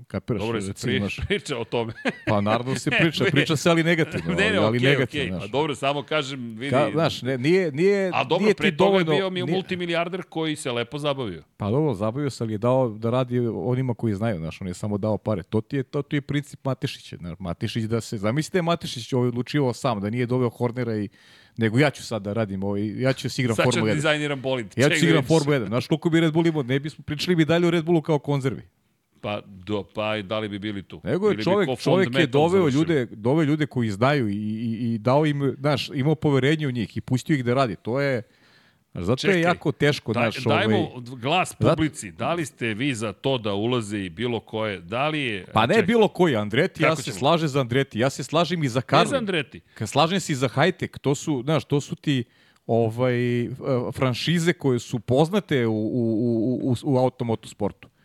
kapiraš, 0.06 0.42
Dobro, 0.42 0.60
se 0.60 0.68
recimo, 0.68 0.90
pri, 0.90 0.98
znaš, 0.98 1.20
priča 1.28 1.58
o 1.58 1.64
tome. 1.64 1.92
pa 2.26 2.40
naravno 2.40 2.74
se 2.74 2.90
priča, 2.90 3.24
priča 3.24 3.56
se 3.56 3.70
ali 3.70 3.82
negativno, 3.82 4.34
ne, 4.34 4.50
ne, 4.50 4.56
ali, 4.56 4.78
okej, 4.78 4.90
negativno, 4.90 5.24
okej. 5.24 5.30
znaš. 5.30 5.44
A 5.44 5.46
dobro, 5.46 5.74
samo 5.74 6.02
kažem, 6.02 6.50
vidi... 6.50 6.70
Ka, 6.70 6.88
znaš, 6.92 7.22
ne, 7.22 7.38
nije, 7.38 7.72
nije, 7.72 8.10
A 8.14 8.24
dobro, 8.24 8.44
nije 8.44 8.54
pre 8.54 8.70
toga 8.70 8.76
dovoljno, 8.78 9.12
je 9.12 9.18
bio 9.18 9.30
mi 9.30 9.40
je 9.40 9.44
nije- 9.44 9.54
multimilijarder 9.54 10.22
koji 10.22 10.56
se 10.56 10.72
lepo 10.72 10.98
zabavio. 10.98 11.42
Pa 11.56 11.70
dobro, 11.70 11.94
zabavio 11.94 12.30
se, 12.30 12.44
ali 12.44 12.54
je 12.54 12.58
dao 12.58 12.88
da 12.88 13.10
radi 13.10 13.38
onima 13.48 13.94
koji 13.94 14.14
znaju, 14.14 14.38
znaš, 14.38 14.60
on 14.60 14.68
je 14.68 14.74
samo 14.74 14.98
dao 14.98 15.18
pare. 15.18 15.42
To 15.42 15.60
ti 15.60 15.76
je, 15.76 15.82
to 15.82 16.02
ti 16.02 16.16
je 16.16 16.20
princip 16.20 16.64
Matešića. 16.64 17.16
Znaš, 17.16 17.38
Matešić 17.38 17.84
da 17.84 18.00
se, 18.00 18.18
zamislite 18.18 18.62
Matešić 18.62 19.12
ovaj 19.12 19.28
odlučivao 19.28 19.72
sam, 19.72 20.00
da 20.00 20.10
nije 20.10 20.26
doveo 20.26 20.50
Hornera 20.50 20.96
i, 20.96 21.08
nego 21.56 21.78
ja 21.78 21.90
ću 21.90 22.04
sad 22.04 22.22
da 22.22 22.32
radim, 22.32 22.62
ovaj, 22.62 23.00
ja 23.00 23.12
ću 23.12 23.24
da 23.24 23.30
si 23.30 23.42
igram 23.42 23.56
Sad 23.56 23.64
ću 23.64 23.80
da 23.80 23.86
1. 23.86 23.94
dizajniram 23.94 24.42
bolid. 24.42 24.66
Ja 24.76 24.84
ću 24.84 24.90
Ček 24.90 24.98
si 24.98 25.04
da 25.04 25.08
igram 25.10 25.22
vidiš. 25.22 25.38
Formula 25.38 25.56
1. 25.58 25.66
Znaš 25.66 25.86
koliko 25.86 26.10
bi 26.10 26.20
Red 26.20 26.32
Bull 26.32 26.46
imao? 26.46 26.62
Ne 26.62 26.80
bismo 26.80 27.04
pričali 27.04 27.36
bi 27.36 27.44
dalje 27.44 27.66
o 27.66 27.70
Red 27.70 27.84
Bullu 27.84 28.02
kao 28.02 28.18
konzervi. 28.18 28.62
Pa, 29.26 29.40
do, 29.46 29.82
pa 29.94 30.16
i 30.16 30.22
da 30.22 30.38
li 30.38 30.48
bi 30.48 30.58
bili 30.58 30.82
tu? 30.82 31.00
Nego 31.04 31.30
je 31.30 31.42
čovjek, 31.42 31.80
čovjek 31.80 32.18
je 32.18 32.26
doveo 32.26 32.70
završili? 32.70 32.80
ljude, 32.80 33.06
doveo 33.06 33.44
ljude 33.44 33.66
koji 33.66 33.90
znaju 33.90 34.28
i, 34.28 34.34
i, 34.34 34.94
i 34.94 34.98
dao 34.98 35.26
im, 35.26 35.56
znaš, 35.58 35.90
imao 35.94 36.14
poverenje 36.14 36.66
u 36.66 36.70
njih 36.70 36.96
i 36.96 37.00
pustio 37.00 37.34
ih 37.34 37.44
da 37.44 37.54
radi. 37.54 37.76
To 37.76 38.00
je, 38.00 38.22
zato 38.94 39.16
Čekaj, 39.16 39.36
je 39.36 39.42
jako 39.42 39.72
teško, 39.72 40.12
znaš, 40.12 40.36
dajmo 40.36 40.76
ovaj, 40.76 41.02
glas 41.20 41.56
Zato- 41.60 41.74
publici. 41.74 42.10
Da 42.10 42.34
li 42.34 42.46
ste 42.46 42.74
vi 42.74 42.94
za 42.94 43.12
to 43.12 43.38
da 43.38 43.54
ulaze 43.54 43.98
i 43.98 44.08
bilo 44.08 44.40
koje? 44.40 44.80
Da 44.80 45.08
li 45.08 45.20
je... 45.20 45.46
Pa 45.52 45.66
ne 45.66 45.74
Čekaj, 45.74 45.86
bilo 45.86 46.08
koji, 46.08 46.36
Andreti, 46.36 46.82
ja 46.82 46.88
Kako 46.88 47.02
se 47.02 47.10
ćemo? 47.10 47.18
slažem 47.18 47.48
za 47.48 47.60
Andreti, 47.60 47.98
ja 47.98 48.10
se 48.10 48.24
slažem 48.24 48.64
i 48.64 48.68
za 48.68 48.82
Ne 48.92 49.06
za. 49.06 49.16
Andreti. 49.16 49.60
Slažem 49.86 50.20
se 50.20 50.32
i 50.32 50.36
za 50.36 50.48
high-tech, 50.48 50.98
to 50.98 51.14
su, 51.14 51.42
znaš, 51.44 51.64
to 51.64 51.80
su 51.80 51.96
ti 51.96 52.24
ovaj, 52.66 53.44
eh, 53.44 53.48
franšize 53.94 54.52
koje 54.52 54.78
su 54.78 55.00
poznate 55.00 55.66
u, 55.66 55.72
u, 55.72 56.60
u, 56.62 56.70
u, 56.70 56.74
u 56.84 56.98
automotu 56.98 57.48
sportu. 57.48 57.88
U 57.88 57.95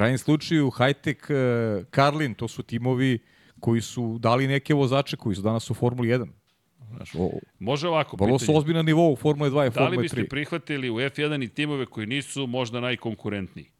krajnjem 0.00 0.18
slučaju, 0.18 0.70
high-tech, 0.70 1.30
eh, 1.30 1.84
Karlin, 1.90 2.34
to 2.34 2.48
su 2.48 2.62
timovi 2.62 3.18
koji 3.60 3.80
su 3.80 4.18
dali 4.18 4.46
neke 4.46 4.74
vozače 4.74 5.16
koji 5.16 5.36
su 5.36 5.42
danas 5.42 5.70
u 5.70 5.74
Formuli 5.74 6.08
1. 6.08 6.26
Znaš, 6.96 7.14
o, 7.14 7.30
Može 7.58 7.88
ovako, 7.88 8.16
vrlo 8.20 8.38
su 8.38 8.56
ozbiljan 8.56 8.86
nivou 8.86 9.12
u 9.12 9.16
Formule 9.16 9.50
2 9.50 9.52
i 9.52 9.54
Da 9.54 9.64
li 9.66 9.70
Formule 9.70 10.02
biste 10.02 10.20
3. 10.20 10.28
prihvatili 10.28 10.90
u 10.90 10.94
F1 10.94 11.44
i 11.44 11.48
timove 11.48 11.86
koji 11.86 12.06
nisu 12.06 12.46
možda 12.46 12.80
najkonkurentniji? 12.80 13.70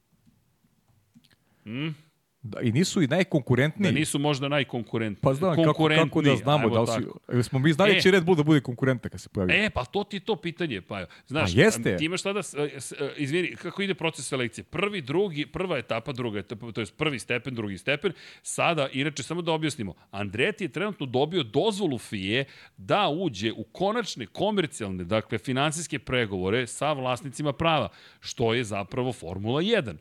Da, 2.42 2.60
I 2.60 2.72
nisu 2.72 3.02
i 3.02 3.06
najkonkurentniji. 3.06 3.92
Da 3.92 3.98
nisu 3.98 4.18
možda 4.18 4.48
najkonkurentniji. 4.48 5.22
Pa 5.22 5.34
znam, 5.34 5.54
kako, 5.56 5.88
kako 5.88 6.22
da 6.22 6.36
znamo 6.36 6.70
da 6.70 6.80
li 6.80 6.86
tako. 6.86 7.18
su... 7.32 7.42
Smo 7.42 7.58
mi 7.58 7.72
znali 7.72 7.92
E. 7.92 8.00
će 8.00 8.10
Red 8.10 8.24
Bull 8.24 8.36
da 8.36 8.42
bude 8.42 8.60
konkurentan 8.60 9.10
kad 9.10 9.20
se 9.20 9.28
pojavi? 9.28 9.52
E, 9.54 9.70
pa 9.70 9.84
to 9.84 10.04
ti 10.04 10.20
to 10.20 10.36
pitanje, 10.36 10.80
pa 10.80 11.06
znaš, 11.26 11.50
A 11.50 11.60
jeste. 11.60 11.96
ti 11.96 12.04
imaš 12.04 12.22
tada, 12.22 12.42
s- 12.42 12.54
s- 12.78 12.92
izvini, 13.16 13.56
kako 13.56 13.82
ide 13.82 13.94
proces 13.94 14.28
selekcije? 14.28 14.64
Prvi, 14.64 15.00
drugi, 15.00 15.46
prva 15.46 15.78
etapa, 15.78 16.12
druga 16.12 16.38
etapa, 16.38 16.72
to 16.72 16.80
je 16.80 16.86
prvi 16.88 17.18
stepen, 17.18 17.54
drugi 17.54 17.78
stepen. 17.78 18.12
Sada, 18.42 18.88
inače, 18.90 19.22
samo 19.22 19.42
da 19.42 19.52
objasnimo, 19.52 19.94
Andretti 20.10 20.64
je 20.64 20.68
trenutno 20.68 21.06
dobio 21.06 21.42
dozvolu 21.42 21.98
FIE 21.98 22.44
da 22.76 23.08
uđe 23.10 23.52
u 23.52 23.64
konačne 23.64 24.26
komercijalne, 24.26 25.04
dakle, 25.04 25.38
finansijske 25.38 25.98
pregovore 25.98 26.66
sa 26.66 26.92
vlasnicima 26.92 27.52
prava, 27.52 27.88
što 28.20 28.54
je 28.54 28.64
zapravo 28.64 29.12
Formula 29.12 29.62
1. 29.62 29.96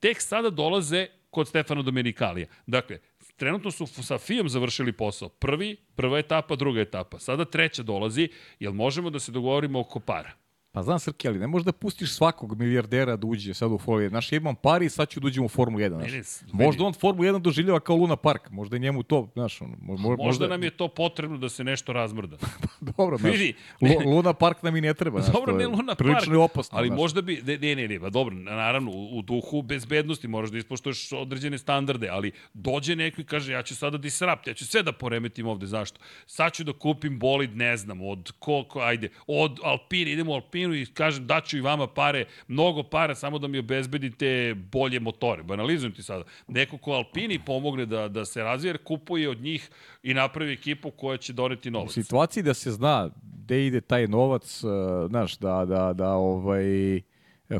Tek 0.00 0.20
sada 0.20 0.50
dolaze 0.50 1.06
kod 1.32 1.48
Stefano 1.48 1.82
Domenikalija. 1.82 2.46
Dakle, 2.66 2.98
trenutno 3.36 3.70
su 3.70 3.86
sa 3.86 4.18
FIom 4.18 4.48
završili 4.48 4.92
posao. 4.92 5.28
Prvi, 5.28 5.76
prva 5.94 6.18
etapa, 6.18 6.56
druga 6.56 6.80
etapa. 6.80 7.18
Sada 7.18 7.44
treća 7.44 7.82
dolazi, 7.82 8.28
jel 8.60 8.72
možemo 8.72 9.10
da 9.10 9.18
se 9.18 9.32
dogovorimo 9.32 9.80
oko 9.80 10.00
para? 10.00 10.41
Pa 10.72 10.82
znam 10.82 10.98
Srki, 10.98 11.28
ali 11.28 11.38
ne 11.38 11.46
možeš 11.46 11.64
da 11.64 11.72
pustiš 11.74 12.12
svakog 12.12 12.54
milijardera 12.54 13.16
da 13.16 13.26
uđe 13.26 13.54
sad 13.54 13.72
u 13.72 13.78
Formulu 13.78 14.00
1. 14.00 14.08
Znaš, 14.08 14.32
ja 14.32 14.36
imam 14.36 14.54
pari 14.54 14.86
i 14.86 14.90
sad 14.90 15.08
ću 15.08 15.20
da 15.20 15.26
uđem 15.26 15.44
u 15.44 15.48
Formulu 15.48 15.80
1. 15.80 15.88
Znaš. 15.90 16.10
Ne, 16.10 16.18
ne, 16.18 16.24
s- 16.24 16.42
možda 16.52 16.84
on 16.84 16.92
Formulu 16.92 17.24
1 17.24 17.38
doživljava 17.40 17.80
kao 17.80 17.96
Luna 17.96 18.16
Park. 18.16 18.50
Možda 18.50 18.76
je 18.76 18.80
njemu 18.80 19.02
to, 19.02 19.28
znaš, 19.34 19.60
ono, 19.60 19.70
mo, 19.72 19.92
mo, 19.92 20.08
Možda, 20.08 20.24
možda 20.24 20.48
nam 20.48 20.62
je 20.62 20.70
to 20.70 20.88
potrebno 20.88 21.38
da 21.38 21.48
se 21.48 21.64
nešto 21.64 21.92
razmrda. 21.92 22.36
Dobro, 22.90 23.18
znaš, 23.18 23.32
Vidi, 23.32 23.54
Lu- 23.80 24.02
Luna 24.06 24.32
Park 24.32 24.62
nam 24.62 24.76
i 24.76 24.80
ne 24.80 24.94
treba. 24.94 25.20
Znaš, 25.20 25.34
Dobro, 25.34 25.54
ne 25.54 25.66
Luna 25.66 25.86
Park, 25.86 25.98
Prilično 25.98 26.34
je 26.34 26.38
opasno. 26.38 26.78
ali 26.78 26.88
znaš. 26.88 26.96
možda 26.96 27.22
bi, 27.22 27.42
ne, 27.44 27.58
ne, 27.58 27.74
ne, 27.76 27.88
ne, 27.88 28.00
pa 28.00 28.10
dobro, 28.10 28.34
naravno, 28.34 28.90
u, 28.90 29.18
u 29.18 29.22
duhu 29.22 29.62
bezbednosti 29.62 30.28
moraš 30.28 30.50
da 30.50 30.58
ispoštuješ 30.58 31.12
određene 31.12 31.58
standarde, 31.58 32.08
ali 32.08 32.32
dođe 32.54 32.96
neko 32.96 33.20
i 33.20 33.24
kaže, 33.24 33.52
ja 33.52 33.62
ću 33.62 33.76
sada 33.76 33.98
disrupt, 33.98 34.46
ja 34.46 34.54
ću 34.54 34.66
sve 34.66 34.82
da 34.82 34.92
poremetim 34.92 35.46
ovde, 35.46 35.66
zašto? 35.66 36.00
Sad 36.26 36.52
ću 36.52 36.64
da 36.64 36.72
kupim 36.74 37.18
bolid, 37.18 37.56
ne 37.56 37.76
znam, 37.76 38.00
od 38.02 38.32
ko, 38.38 38.64
ko 38.64 38.80
ajde, 38.80 39.08
od 39.26 39.58
Alpine, 39.62 40.12
idemo 40.12 40.32
Alpine, 40.32 40.61
Alpinu 40.62 40.74
i 40.74 40.86
kažem 40.86 41.26
daću 41.26 41.56
i 41.56 41.60
vama 41.60 41.86
pare, 41.86 42.24
mnogo 42.48 42.82
para, 42.82 43.14
samo 43.14 43.38
da 43.38 43.48
mi 43.48 43.58
obezbedite 43.58 44.54
bolje 44.72 45.00
motore. 45.00 45.42
Banalizujem 45.42 45.92
ti 45.94 46.02
sada. 46.02 46.24
Neko 46.48 46.78
ko 46.78 46.92
Alpini 46.92 47.38
pomogne 47.38 47.86
da, 47.86 48.08
da 48.08 48.24
se 48.24 48.42
razvije, 48.42 48.78
kupuje 48.78 49.28
od 49.30 49.40
njih 49.40 49.70
i 50.02 50.14
napravi 50.14 50.52
ekipu 50.52 50.90
koja 50.90 51.16
će 51.16 51.32
doneti 51.32 51.68
U 51.68 51.72
novac. 51.72 51.92
situaciji 51.92 52.42
da 52.42 52.54
se 52.54 52.70
zna 52.70 53.10
gde 53.44 53.66
ide 53.66 53.80
taj 53.80 54.06
novac, 54.08 54.64
uh, 54.64 54.70
znaš, 55.08 55.38
da, 55.38 55.64
da, 55.64 55.92
da 55.92 56.08
ovaj, 56.08 57.00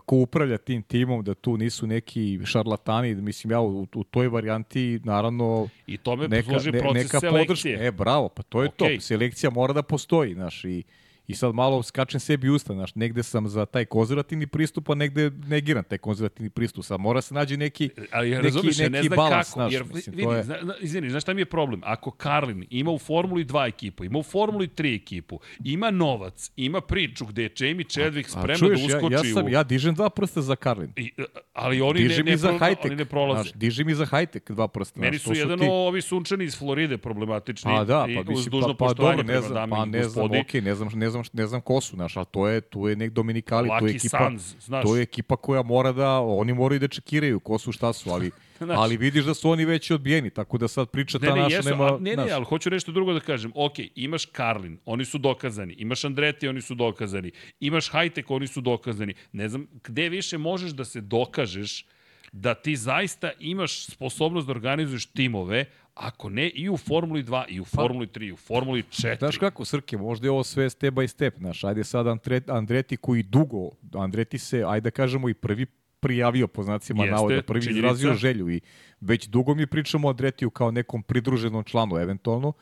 ko 0.07 0.17
upravlja 0.17 0.59
tim 0.59 0.83
timom, 0.83 1.25
da 1.25 1.35
tu 1.35 1.57
nisu 1.57 1.87
neki 1.87 2.41
šarlatani, 2.45 3.15
mislim 3.15 3.51
ja 3.51 3.61
u, 3.61 3.87
u 3.95 4.05
toj 4.05 4.29
varijanti 4.29 5.01
naravno 5.05 5.69
I 5.87 5.97
tome 5.97 6.29
neka, 6.29 6.53
ne, 6.53 6.83
neka 6.95 7.21
selekcije. 7.21 7.31
podrška. 7.31 7.69
E, 7.69 7.91
bravo, 7.91 8.29
pa 8.29 8.43
to 8.43 8.63
je 8.63 8.69
Okej. 8.69 8.97
to. 8.97 9.01
Selekcija 9.01 9.51
mora 9.51 9.73
da 9.73 9.83
postoji, 9.83 10.35
znaš, 10.35 10.65
i 10.65 10.83
I 11.27 11.35
sad 11.35 11.55
malo 11.55 11.83
skačem 11.83 12.21
sebi 12.21 12.49
usta, 12.49 12.73
znaš, 12.73 12.95
negde 12.95 13.23
sam 13.23 13.49
za 13.49 13.67
taj 13.67 13.85
konzervativni 13.85 14.47
pristup, 14.47 14.91
a 14.91 14.95
negde 14.95 15.31
negiram 15.31 15.85
taj 15.85 15.99
konzervativni 15.99 16.51
pristup. 16.51 16.85
Sad 16.85 17.01
mora 17.01 17.21
se 17.21 17.35
nađe 17.35 17.57
neki, 17.57 17.91
Ali 18.13 18.31
neki, 18.31 18.43
razumiješ, 18.43 18.79
ja 18.79 18.89
ne 18.89 18.91
neki 18.91 19.09
znam 19.09 19.17
balans, 19.17 19.49
kako, 19.49 19.59
znaš, 19.59 19.73
jer 19.73 19.85
mislim, 19.95 20.17
vidi, 20.17 20.29
to 20.29 20.35
je... 20.35 20.43
zna, 20.43 20.57
izvini, 20.81 21.11
znaš 21.11 21.23
šta 21.23 21.35
mi 21.35 21.41
je 21.41 21.47
problem? 21.47 21.81
Ako 21.85 22.11
Karlin 22.11 22.67
ima 22.71 22.91
u 22.91 22.99
Formuli 22.99 23.45
2 23.45 23.69
ekipu, 23.69 24.05
ima 24.05 24.19
u 24.19 24.23
Formuli 24.23 24.69
3 24.69 24.97
ekipu, 24.97 25.41
ima 25.65 25.91
novac, 25.91 26.51
ima 26.57 26.81
priču 26.81 27.27
gde 27.27 27.43
je 27.43 27.51
Jamie 27.59 27.85
Chadwick 27.85 28.59
čuješ, 28.59 28.81
da 28.81 28.87
uskoči 28.87 29.15
ja, 29.15 29.21
ja, 29.25 29.35
sam, 29.35 29.47
u... 29.47 29.49
ja 29.49 29.63
dižem 29.63 29.95
dva 29.95 30.11
prsta 30.11 30.43
za 30.43 30.57
Karlin. 30.57 30.93
I, 30.97 31.13
ali 31.53 31.81
oni 31.81 32.03
Diži 32.03 32.23
ne, 32.23 32.31
ne, 32.31 32.37
za 32.37 32.59
pro, 32.59 32.69
oni 32.85 32.97
ne 32.97 33.05
prolaze. 33.05 33.43
Znaš, 33.43 33.53
diži 33.53 33.85
mi 33.85 33.95
za 33.95 34.07
hajtek 34.07 34.51
dva 34.51 34.69
prsta. 34.69 35.01
Meni 35.01 35.19
su 35.19 35.25
to 35.25 35.35
jedan 35.35 35.59
ti- 35.59 35.67
ovi 35.71 36.03
sunčani 36.03 36.45
iz 36.45 36.59
Floride 36.59 36.99
problematični. 36.99 37.71
Pa 37.71 37.85
da, 37.85 38.07
i 38.09 38.15
pa 38.15 38.21
uz 38.21 38.29
mislim, 38.29 38.63
pa, 38.79 38.87
pa 38.87 38.95
dobro, 38.95 39.23
ne 39.23 39.41
znam, 39.41 39.71
pa 39.71 39.85
i 39.87 39.91
ne 39.91 40.05
znam, 40.05 40.31
okej, 40.41 40.61
ne 40.61 40.75
znam, 40.75 40.89
ne 40.95 41.11
znam, 41.13 41.25
ne 41.33 41.47
znam 41.47 41.61
ko 41.61 41.81
su, 41.81 41.97
znaš, 41.97 42.17
ali 42.17 42.27
to 42.31 42.49
je, 42.49 42.61
tu 42.61 42.89
je 42.89 42.97
nek 42.97 43.13
Dominikali, 43.13 43.69
to 43.69 43.75
je 43.75 43.81
Lucky 43.81 43.97
ekipa, 43.97 44.19
Suns, 44.29 44.65
znaš. 44.65 44.85
to 44.85 44.97
je 44.97 45.03
ekipa 45.03 45.37
koja 45.37 45.63
mora 45.63 45.93
da, 45.93 46.21
oni 46.21 46.53
moraju 46.53 46.81
da 46.81 46.89
čekiraju 46.89 47.41
ko 47.41 47.59
su, 47.59 47.73
šta 47.73 47.93
su, 47.93 48.11
ali, 48.11 48.31
Znaš. 48.59 48.79
ali 48.79 48.97
vidiš 48.97 49.25
da 49.25 49.35
su 49.35 49.51
oni 49.51 49.65
već 49.65 49.91
odbijeni, 49.91 50.31
tako 50.31 50.59
da 50.59 50.69
sad 50.69 50.91
priča 50.91 51.19
ta 51.19 51.27
Ne, 51.27 51.33
ne, 51.33 51.43
naša 51.43 51.57
jesu, 51.57 51.69
nema, 51.69 51.87
a, 51.87 51.99
ne, 52.01 52.11
ne, 52.11 52.15
znaš, 52.15 52.31
ali 52.31 52.45
hoću 52.45 52.71
nešto 52.71 52.93
drugo 52.93 53.13
da 53.13 53.21
kažem. 53.21 53.53
Ok, 53.55 53.75
imaš 53.95 54.25
Karlin, 54.25 54.79
oni 54.85 55.05
su 55.05 55.19
dokazani. 55.19 55.75
Imaš 55.75 56.05
Andreti, 56.05 56.49
oni 56.49 56.61
su 56.61 56.75
dokazani. 56.75 57.31
Imaš 57.61 57.91
Hajtek, 57.91 58.31
oni 58.31 58.47
su 58.47 58.61
dokazani. 58.61 59.15
Ne 59.33 59.49
znam, 59.49 59.67
gde 59.85 60.09
više 60.09 60.39
možeš 60.39 60.71
da 60.71 60.85
se 60.85 61.01
dokažeš 61.01 61.87
da 62.33 62.55
ti 62.55 62.77
zaista 62.77 63.31
imaš 63.41 63.87
sposobnost 63.87 64.47
da 64.47 64.51
organizuješ 64.51 65.07
timove, 65.07 65.65
ako 65.95 66.29
ne 66.29 66.49
i 66.49 66.69
u 66.69 66.77
Formuli 66.77 67.25
2, 67.25 67.45
i 67.49 67.61
u 67.61 67.65
Formuli 67.65 68.07
3, 68.07 68.27
i 68.29 68.33
u 68.33 68.37
Formuli 68.37 68.83
4. 68.83 69.19
Znaš 69.19 69.39
kako, 69.39 69.65
Srke, 69.65 69.97
možda 69.97 70.27
je 70.27 70.31
ovo 70.31 70.45
sve 70.45 70.71
step 70.71 70.95
by 70.95 71.07
step, 71.07 71.39
znaš, 71.39 71.65
ajde 71.65 71.85
sad 71.85 72.07
Andre, 72.07 72.41
Andreti 72.47 72.97
koji 72.97 73.23
dugo, 73.23 73.71
Andreti 73.95 74.39
se, 74.39 74.65
ajde 74.67 74.81
da 74.85 74.91
kažemo 74.91 75.29
i 75.29 75.35
prvi 75.35 75.67
prijavio 76.01 76.49
po 76.49 76.63
znacima 76.63 77.05
Jeste, 77.05 77.15
navoda, 77.15 77.43
prvi 77.43 77.63
činjenica. 77.63 77.87
izrazio 77.87 78.15
želju 78.15 78.51
i 78.51 78.61
već 79.01 79.27
dugo 79.27 79.55
mi 79.55 79.67
pričamo 79.67 80.09
o 80.09 80.11
Andretiju 80.11 80.51
kao 80.51 80.71
nekom 80.71 81.03
pridruženom 81.03 81.65
članu 81.65 81.97
eventualno, 81.97 82.53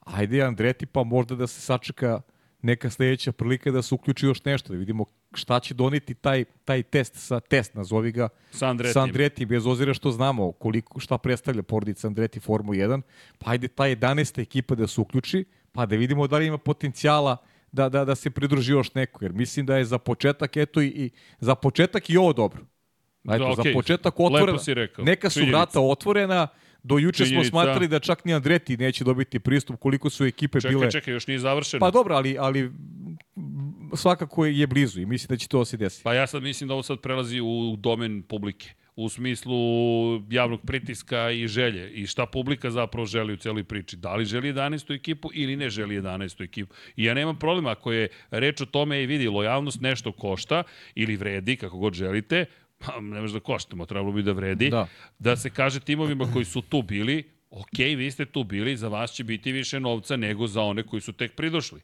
ajde 0.00 0.42
Andreti 0.42 0.86
pa 0.86 1.04
možda 1.04 1.34
da 1.34 1.46
se 1.46 1.60
sačeka 1.60 2.20
neka 2.62 2.90
sledeća 2.90 3.32
prilika 3.32 3.70
da 3.70 3.82
se 3.82 3.94
uključi 3.94 4.26
još 4.26 4.44
nešto, 4.44 4.72
da 4.72 4.78
vidimo 4.78 5.04
šta 5.36 5.60
će 5.60 5.74
doneti 5.74 6.14
taj, 6.14 6.44
taj 6.64 6.82
test, 6.82 7.14
sa 7.16 7.40
test, 7.40 7.74
nazovi 7.74 8.12
ga, 8.12 8.28
Sa 8.50 8.66
Andretijem. 8.66 8.92
sa 8.92 9.02
Andreti, 9.02 9.46
bez 9.46 9.66
ozira 9.66 9.94
što 9.94 10.10
znamo 10.10 10.52
koliko, 10.52 11.00
šta 11.00 11.18
predstavlja 11.18 11.62
porodica 11.62 12.06
Andreti 12.06 12.40
Formu 12.40 12.72
1, 12.72 13.02
pa 13.38 13.50
ajde 13.50 13.68
ta 13.68 13.84
11. 13.84 14.40
ekipa 14.42 14.74
da 14.74 14.86
se 14.86 15.00
uključi, 15.00 15.44
pa 15.72 15.86
da 15.86 15.96
vidimo 15.96 16.26
da 16.26 16.38
li 16.38 16.46
ima 16.46 16.58
potencijala 16.58 17.36
da, 17.72 17.88
da, 17.88 18.04
da 18.04 18.14
se 18.14 18.30
pridruži 18.30 18.72
još 18.72 18.94
neko, 18.94 19.24
jer 19.24 19.32
mislim 19.32 19.66
da 19.66 19.76
je 19.76 19.84
za 19.84 19.98
početak, 19.98 20.56
eto 20.56 20.82
i, 20.82 20.86
i 20.86 21.10
za 21.40 21.54
početak 21.54 22.10
i 22.10 22.16
ovo 22.16 22.32
dobro. 22.32 22.66
Eto, 23.24 23.38
Da, 23.38 23.54
za 23.54 23.60
okej, 23.60 23.72
početak 23.72 24.14
lepo 24.14 24.24
otvorena. 24.24 24.58
si 24.58 24.74
rekao. 24.74 25.04
Neka 25.04 25.30
su 25.30 25.40
vrata 25.46 25.80
otvorena, 25.80 26.48
do 26.86 26.98
juče 26.98 27.24
smo 27.24 27.26
Činjenica. 27.26 27.50
smatrali 27.50 27.88
da 27.88 27.98
čak 27.98 28.24
ni 28.24 28.34
Andreti 28.34 28.76
neće 28.76 29.04
dobiti 29.04 29.38
pristup 29.38 29.76
koliko 29.80 30.10
su 30.10 30.24
ekipe 30.24 30.60
Čekaj, 30.60 30.70
bile. 30.76 30.90
čekaj, 30.90 31.14
još 31.14 31.26
nije 31.26 31.38
završeno. 31.38 31.80
Pa 31.80 31.90
dobro, 31.90 32.14
ali, 32.14 32.36
ali 32.38 32.70
svakako 33.94 34.46
je 34.46 34.66
blizu 34.66 35.00
i 35.00 35.06
mislim 35.06 35.28
da 35.28 35.36
će 35.36 35.48
to 35.48 35.64
se 35.64 35.76
desiti. 35.76 36.04
Pa 36.04 36.14
ja 36.14 36.26
sad 36.26 36.42
mislim 36.42 36.68
da 36.68 36.74
ovo 36.74 36.82
sad 36.82 37.00
prelazi 37.00 37.40
u 37.40 37.76
domen 37.78 38.22
publike 38.22 38.74
u 38.96 39.08
smislu 39.08 39.56
javnog 40.30 40.60
pritiska 40.66 41.30
i 41.30 41.48
želje 41.48 41.90
i 41.90 42.06
šta 42.06 42.26
publika 42.26 42.70
zapravo 42.70 43.06
želi 43.06 43.32
u 43.32 43.36
celoj 43.36 43.64
priči. 43.64 43.96
Da 43.96 44.14
li 44.14 44.24
želi 44.24 44.52
11. 44.52 44.94
ekipu 44.94 45.30
ili 45.34 45.56
ne 45.56 45.70
želi 45.70 46.00
11. 46.00 46.44
ekipu. 46.44 46.74
I 46.96 47.04
ja 47.04 47.14
nemam 47.14 47.38
problema 47.38 47.70
ako 47.70 47.92
je 47.92 48.08
reč 48.30 48.60
o 48.60 48.66
tome 48.66 49.02
i 49.02 49.06
vidi 49.06 49.28
lojalnost 49.28 49.80
nešto 49.80 50.12
košta 50.12 50.62
ili 50.94 51.16
vredi, 51.16 51.56
kako 51.56 51.78
god 51.78 51.94
želite, 51.94 52.44
ne 53.00 53.20
može 53.20 53.32
da 53.32 53.40
koštamo, 53.40 53.86
trebalo 53.86 54.12
bi 54.12 54.22
da 54.22 54.32
vredi, 54.32 54.70
Da. 54.70 54.86
da 55.18 55.36
se 55.36 55.50
kaže 55.50 55.80
timovima 55.80 56.32
koji 56.32 56.44
su 56.44 56.62
tu 56.62 56.82
bili, 56.82 57.24
ok, 57.50 57.78
vi 57.78 58.10
ste 58.10 58.24
tu 58.24 58.44
bili, 58.44 58.76
za 58.76 58.88
vas 58.88 59.12
će 59.12 59.24
biti 59.24 59.52
više 59.52 59.80
novca 59.80 60.16
nego 60.16 60.46
za 60.46 60.62
one 60.62 60.82
koji 60.82 61.00
su 61.00 61.12
tek 61.12 61.34
pridošli. 61.34 61.80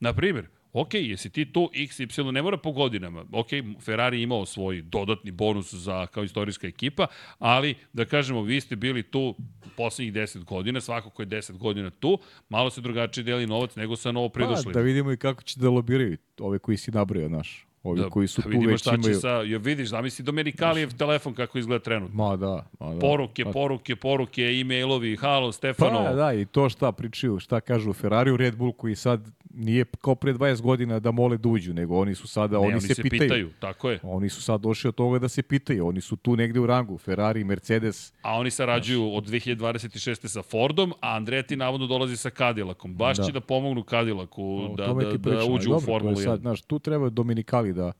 Na 0.00 0.12
primjer, 0.12 0.46
ok, 0.72 0.94
jesi 0.94 1.30
ti 1.30 1.52
tu 1.52 1.70
x, 1.74 2.00
y, 2.00 2.06
ne 2.32 2.42
mora 2.42 2.56
po 2.56 2.72
godinama. 2.72 3.24
Ok, 3.32 3.46
Ferrari 3.80 4.22
imao 4.22 4.46
svoj 4.46 4.82
dodatni 4.82 5.30
bonus 5.30 5.74
za 5.74 6.06
kao 6.06 6.24
istorijska 6.24 6.66
ekipa, 6.66 7.06
ali 7.38 7.74
da 7.92 8.04
kažemo, 8.04 8.42
vi 8.42 8.60
ste 8.60 8.76
bili 8.76 9.02
tu 9.02 9.34
poslednjih 9.76 10.14
10 10.14 10.44
godina, 10.44 10.80
svako 10.80 11.10
ko 11.10 11.22
je 11.22 11.26
10 11.26 11.56
godina 11.56 11.90
tu, 11.90 12.18
malo 12.48 12.70
se 12.70 12.80
drugačije 12.80 13.24
deli 13.24 13.46
novac 13.46 13.76
nego 13.76 13.96
sa 13.96 14.12
novo 14.12 14.28
Pa, 14.28 14.32
pridošlim. 14.32 14.72
da 14.72 14.80
vidimo 14.80 15.12
i 15.12 15.16
kako 15.16 15.42
će 15.42 15.60
da 15.60 15.70
lobiraju 15.70 16.16
ove 16.40 16.58
koji 16.58 16.76
si 16.76 16.90
nabrojao, 16.90 17.28
naš. 17.28 17.66
Ovi 17.86 18.00
Da, 18.00 18.10
koji 18.10 18.28
su 18.28 18.42
da 18.42 18.50
tu 18.50 18.60
već 18.60 18.80
šta 18.80 18.94
imaju... 18.94 19.14
sa, 19.14 19.30
jo, 19.30 19.58
vidiš, 19.58 19.88
zamisli 19.88 20.24
Domenikalijev 20.24 20.92
telefon 20.92 21.34
kako 21.34 21.58
izgleda 21.58 21.82
trenutno. 21.82 22.24
Ma 22.24 22.36
da, 22.36 22.66
ma 22.80 22.94
da. 22.94 22.98
Poruke, 23.00 23.44
Pa- 23.44 23.50
poruke, 23.52 23.96
poruke, 23.96 24.42
e-mailovi, 24.42 25.16
halo, 25.16 25.52
Stefano. 25.52 26.04
Pa 26.04 26.12
da, 26.12 26.32
i 26.32 26.44
to 26.44 26.68
šta 26.68 26.92
pričaju, 26.92 27.38
šta 27.38 27.60
kažu 27.60 27.90
o 27.90 27.94
Ferrariju, 27.94 28.36
Red 28.36 28.56
Bull 28.56 28.72
koji 28.72 28.96
sad 28.96 29.20
nije 29.50 29.84
kao 30.00 30.14
pre 30.14 30.34
20 30.34 30.60
godina 30.60 31.00
da 31.00 31.10
mole 31.10 31.36
da 31.36 31.48
uđu, 31.48 31.74
nego 31.74 31.96
oni 31.96 32.14
su 32.14 32.28
sada, 32.28 32.52
Ne, 32.52 32.66
oni, 32.66 32.80
se, 32.80 32.94
pitaju. 32.94 33.20
pitaju, 33.20 33.50
tako 33.60 33.90
je. 33.90 33.98
Oni 34.02 34.28
su 34.28 34.42
sad 34.42 34.60
došli 34.60 34.88
od 34.88 34.94
toga 34.94 35.18
da 35.18 35.28
se 35.28 35.42
pitaju, 35.42 35.86
oni 35.86 36.00
su 36.00 36.16
tu 36.16 36.36
negde 36.36 36.60
u 36.60 36.66
rangu, 36.66 36.98
Ferrari, 36.98 37.44
Mercedes, 37.44 38.12
A 38.22 38.34
oni 38.34 38.50
sarađuju 38.50 39.14
od 39.14 39.24
2026. 39.24 40.28
sa 40.28 40.42
Fordom, 40.42 40.92
a 40.92 41.16
Andretti 41.16 41.56
navodno 41.56 41.86
dolazi 41.86 42.16
sa 42.16 42.30
Cadillacom. 42.30 42.94
Baš 42.94 43.16
Da. 43.16 43.22
će 43.22 43.32
da 43.32 43.40
pomognu 43.40 43.82
Cadillacu 43.82 44.74
da, 44.76 44.86
da, 44.86 44.92
da 44.94 44.98
pričam, 45.00 45.38
ali 45.38 45.52
uđu 45.52 45.64
dobro, 45.64 45.76
u 45.76 45.80
Formulu 45.82 46.12
je 46.12 46.16
1. 46.16 46.24
sad, 46.24 46.40
znaš, 46.40 46.62
tu 46.62 46.78
treba 46.78 47.08
Dominikali 47.08 47.72
da 47.76 47.92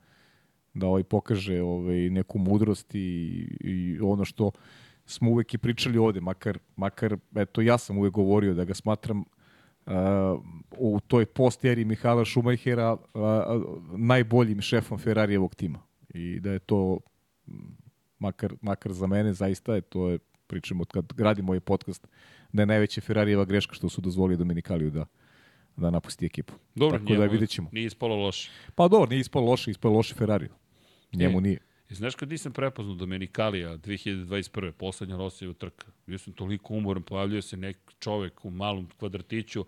da 0.77 0.87
ovaj 0.87 1.05
pokaže 1.05 1.62
ovaj 1.62 2.11
neku 2.11 2.39
mudrost 2.39 2.95
i, 2.95 2.99
i 3.61 3.99
ono 4.01 4.24
što 4.24 4.51
smo 5.07 5.31
uvek 5.31 5.55
i 5.55 5.59
pričali 5.59 5.99
ovde, 5.99 6.20
makar, 6.20 6.59
makar 6.77 7.16
eto 7.37 7.61
ja 7.61 7.79
sam 7.79 7.99
uvek 7.99 8.12
govorio 8.12 8.55
da 8.55 8.64
ga 8.64 8.74
smatram 8.74 9.18
uh, 9.20 9.93
u 10.79 11.01
toj 11.07 11.27
post-eri 11.27 11.85
Mihala 11.85 12.24
Šumajhera 12.24 12.93
uh, 12.93 13.01
najboljim 13.97 14.61
šefom 14.61 14.99
Ferrarijevog 14.99 15.55
tima. 15.55 15.79
I 16.09 16.41
da 16.41 16.53
je 16.53 16.59
to 16.59 16.99
makar, 18.18 18.55
makar 18.61 18.93
za 18.93 19.07
mene 19.07 19.33
zaista 19.33 19.74
je 19.74 19.81
to 19.81 20.09
je 20.09 20.18
pričamo 20.47 20.83
od 20.83 20.93
kad 20.93 21.12
radimo 21.18 21.53
ovaj 21.53 21.61
podcast 21.61 22.07
da 22.53 22.62
je 22.62 22.66
najveća 22.66 23.01
Ferrarijeva 23.01 23.45
greška 23.45 23.74
što 23.74 23.89
su 23.89 24.01
dozvolili 24.01 24.37
Dominikaliju 24.37 24.91
da 24.91 25.07
da 25.77 25.91
napusti 25.91 26.27
ekipu. 26.27 26.55
Dobro, 26.74 26.99
Tako 26.99 27.14
da 27.14 27.24
vidjet 27.24 27.51
ćemo. 27.51 27.68
Nije 27.72 27.87
ispalo 27.87 28.16
loše. 28.16 28.51
Pa 28.74 28.89
dobro, 28.89 29.11
nije 29.11 29.20
ispalo 29.20 29.47
loše, 29.47 29.70
ispalo 29.70 29.95
loše 29.95 30.14
Ferrari. 30.14 30.49
Njemu 31.12 31.39
E. 31.39 31.41
nije. 31.41 31.59
I 31.91 31.95
znaš 31.95 32.14
kad 32.14 32.29
nisam 32.29 32.53
prepoznao 32.53 32.95
Domenikalija 32.95 33.77
2021. 33.77 34.72
poslednja 34.72 35.16
Rosijeva 35.16 35.55
trka. 35.55 35.87
Bio 36.07 36.18
sam 36.18 36.33
toliko 36.33 36.74
umoran, 36.74 37.03
pojavljuje 37.03 37.43
se 37.43 37.57
nek 37.57 37.79
čovek 37.99 38.45
u 38.45 38.51
malom 38.51 38.89
kvadratiću, 38.99 39.64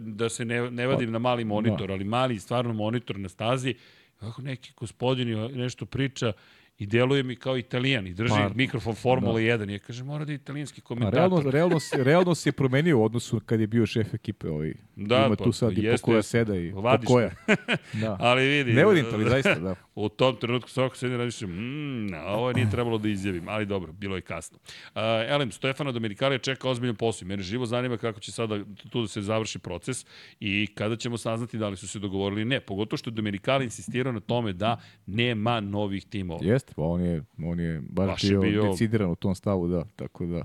da 0.00 0.28
se 0.28 0.44
ne, 0.44 0.70
ne 0.70 0.86
vadim 0.86 1.10
na 1.10 1.18
mali 1.18 1.44
monitor, 1.44 1.92
ali 1.92 2.04
mali 2.04 2.38
stvarno 2.38 2.72
monitor 2.72 3.18
na 3.18 3.28
stazi. 3.28 3.74
Kako 4.16 4.42
neki 4.42 4.72
gospodin 4.76 5.28
nešto 5.38 5.86
priča 5.86 6.32
i 6.78 6.86
deluje 6.86 7.22
mi 7.22 7.36
kao 7.36 7.58
italijan 7.58 8.06
i 8.06 8.14
drži 8.14 8.34
Pa, 8.34 8.50
mikrofon 8.54 8.94
Formula 8.94 9.40
1. 9.40 9.70
Ja 9.70 9.78
kažem, 9.78 10.06
mora 10.06 10.24
da 10.24 10.32
je 10.32 10.36
italijanski 10.36 10.80
A 10.80 10.84
komentator. 10.84 11.18
realno, 11.18 11.50
realno, 11.50 11.80
se, 11.90 12.04
realno 12.04 12.34
se 12.34 12.48
je 12.48 12.52
promenio 12.52 12.98
u 12.98 13.04
odnosu 13.04 13.40
kad 13.46 13.60
je 13.60 13.66
bio 13.66 13.86
šef 13.86 14.14
ekipe. 14.14 14.48
Ovaj. 14.48 14.74
Da, 14.96 15.26
Ima 15.26 15.36
pa, 15.36 15.44
tu 15.44 15.52
sad 15.52 15.78
i 15.78 15.82
jeste, 15.82 16.02
Pokoja 16.02 16.16
jeste. 16.16 16.30
Seda 16.30 16.56
i 16.56 16.72
Vadiš 16.72 17.06
Pokoja. 17.06 17.30
Da. 17.92 18.16
Ali 18.20 18.46
vidi. 18.48 18.72
Ne 18.72 18.84
vodim 18.84 19.04
to, 19.04 19.10
ali 19.14 19.30
zaista, 19.30 19.54
da. 19.54 19.74
U 19.94 20.08
tom 20.08 20.36
trenutku 20.36 20.70
svako 20.70 20.96
sedi 20.96 21.16
radiš, 21.16 21.40
mmm, 21.40 22.14
ovo 22.26 22.52
nije 22.52 22.70
trebalo 22.70 22.98
da 22.98 23.08
izjavim, 23.08 23.48
ali 23.48 23.66
dobro, 23.66 23.92
bilo 23.92 24.16
je 24.16 24.22
kasno. 24.22 24.58
Uh, 24.94 25.00
Elem, 25.28 25.52
Stefana 25.52 25.92
Dominikalija 25.92 26.38
čeka 26.38 26.68
ozbiljan 26.68 26.96
posao 26.96 27.26
i 27.26 27.28
mene 27.28 27.42
živo 27.42 27.66
zanima 27.66 27.96
kako 27.96 28.20
će 28.20 28.32
sada 28.32 28.60
tu 28.90 29.02
da 29.02 29.08
se 29.08 29.22
završi 29.22 29.58
proces 29.58 30.06
i 30.40 30.66
kada 30.74 30.96
ćemo 30.96 31.18
saznati 31.18 31.58
da 31.58 31.68
li 31.68 31.76
su 31.76 31.88
se 31.88 31.98
dogovorili 31.98 32.40
ili 32.40 32.48
ne. 32.48 32.60
Pogotovo 32.60 32.98
što 32.98 33.10
je 33.10 33.14
Dominikali 33.14 33.64
insistirao 33.64 34.12
na 34.12 34.20
tome 34.20 34.52
da 34.52 34.80
nema 35.06 35.60
novih 35.60 36.04
timova. 36.04 36.40
Jeste, 36.42 36.63
pa 36.76 36.82
on 36.82 37.00
je, 37.00 37.22
on 37.38 37.60
je 37.60 37.80
baš, 37.82 38.06
Baš 38.06 38.24
je 38.24 38.30
bio, 38.30 38.40
bio- 38.40 38.70
decidiran 38.70 39.10
u 39.10 39.16
tom 39.16 39.34
stavu, 39.34 39.68
da. 39.68 39.84
Tako 39.96 40.26
da... 40.26 40.44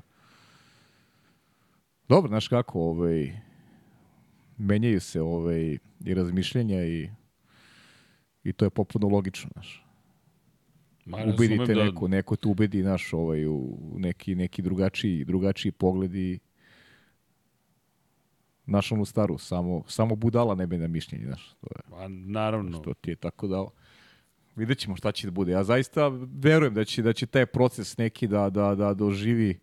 Dobro, 2.10 2.28
znaš 2.30 2.48
kako, 2.48 2.80
ovaj, 2.82 3.40
menjaju 4.58 5.00
se 5.02 5.22
ovaj, 5.22 5.78
i 6.00 6.14
razmišljenja 6.14 6.86
i, 6.86 7.10
I 8.44 8.54
to 8.54 8.66
je 8.66 8.70
popuno 8.70 9.08
logično, 9.08 9.50
znaš. 9.54 9.86
Ma, 11.06 11.18
Ubedite 11.26 11.74
da- 11.74 11.84
neko, 11.84 12.08
neko 12.08 12.36
te 12.36 12.48
ubedi, 12.48 12.84
naš, 12.84 13.14
ovaj, 13.14 13.46
u 13.46 13.68
neki, 13.98 14.36
neki 14.36 14.62
drugačiji, 14.62 15.26
drugačiji 15.26 15.72
pogled 15.72 16.16
i 16.16 16.40
naš 18.66 18.92
onu 18.92 19.06
staru, 19.06 19.38
samo, 19.38 19.84
samo 19.88 20.16
budala 20.16 20.56
ne 20.56 20.68
bi 20.68 20.78
na 20.78 20.88
mišljenje, 20.88 21.26
znaš, 21.26 21.56
to 21.62 21.68
je, 21.68 21.82
Ma, 21.92 22.08
naravno. 22.08 22.80
to 22.80 22.94
ti 22.94 23.12
je 23.12 23.16
tako 23.16 23.48
da 23.48 23.66
vidjet 24.56 24.78
ćemo 24.78 24.96
šta 24.96 25.12
će 25.12 25.28
da 25.28 25.32
bude. 25.32 25.52
Ja 25.52 25.64
zaista 25.64 26.12
verujem 26.42 26.74
da 26.74 26.86
će, 26.86 27.02
da 27.02 27.14
će 27.14 27.26
taj 27.26 27.46
proces 27.46 27.98
neki 27.98 28.28
da, 28.28 28.50
da, 28.50 28.76
da 28.76 28.94
doživi 28.94 29.60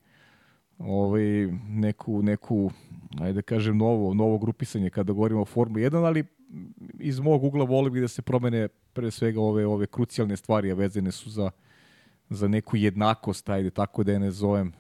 ovaj, 0.79 1.23
neku, 1.69 2.23
neku, 2.23 2.71
ajde 3.21 3.33
da 3.33 3.43
kažem, 3.43 3.77
novo, 3.77 4.15
novo 4.15 4.39
grupisanje 4.39 4.91
kada 4.91 5.13
govorimo 5.13 5.41
o 5.41 5.45
Formuli 5.45 5.83
1, 5.83 6.07
ali 6.07 6.25
iz 6.99 7.21
mog 7.21 7.45
ugla 7.45 7.65
volio 7.65 7.91
bih 7.91 8.03
da 8.03 8.09
se 8.09 8.23
promene 8.23 8.69
pre 8.69 9.11
svega 9.11 9.41
ove, 9.41 9.67
ove 9.67 9.87
krucijalne 9.87 10.37
stvari, 10.37 10.71
a 10.71 10.75
vezane 10.75 11.13
su 11.13 11.31
za, 11.31 11.51
za 12.31 12.49
neku 12.49 12.77
jednakost, 12.77 13.49
ajde 13.49 13.71
tako 13.71 14.05
da 14.05 14.13
je 14.13 14.21
ne 14.21 14.31
zovem. 14.31 14.73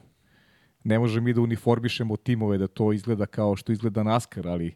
Ne 0.84 0.98
možemo 0.98 1.24
mi 1.24 1.32
da 1.32 1.40
uniformišemo 1.40 2.16
timove 2.16 2.58
da 2.58 2.66
to 2.66 2.92
izgleda 2.92 3.26
kao 3.26 3.56
što 3.56 3.72
izgleda 3.72 4.02
NASCAR, 4.02 4.48
ali 4.48 4.74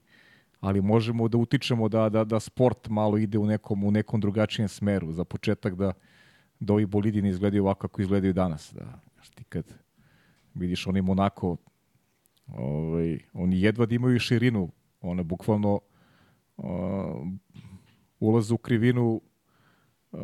ali 0.61 0.81
možemo 0.81 1.29
da 1.29 1.39
utičemo 1.39 1.89
da, 1.89 2.09
da, 2.09 2.25
da 2.25 2.41
sport 2.41 2.89
malo 2.89 3.19
ide 3.19 3.39
u 3.39 3.47
nekom, 3.47 3.85
u 3.85 3.91
nekom 3.91 4.21
drugačijem 4.21 4.69
smeru. 4.69 5.13
Za 5.13 5.25
početak 5.25 5.75
da, 5.75 5.93
da 6.61 6.73
ovi 6.73 6.87
bolidi 6.87 7.23
ne 7.23 7.29
izgledaju 7.29 7.63
ovako 7.63 7.89
kako 7.89 8.03
izgledaju 8.03 8.33
danas. 8.33 8.73
Da, 8.75 9.01
ti 9.35 9.45
kad 9.45 9.65
vidiš 10.55 10.87
oni 10.87 11.03
Monako, 11.03 11.57
ovaj, 12.47 13.19
oni 13.33 13.61
jedva 13.61 13.87
da 13.87 13.95
imaju 13.95 14.19
širinu, 14.19 14.71
one 15.01 15.23
bukvalno 15.23 15.81
uh, 16.57 16.65
ulaze 18.21 18.55
u 18.55 18.59
krivinu 18.59 19.21
uh, 20.13 20.21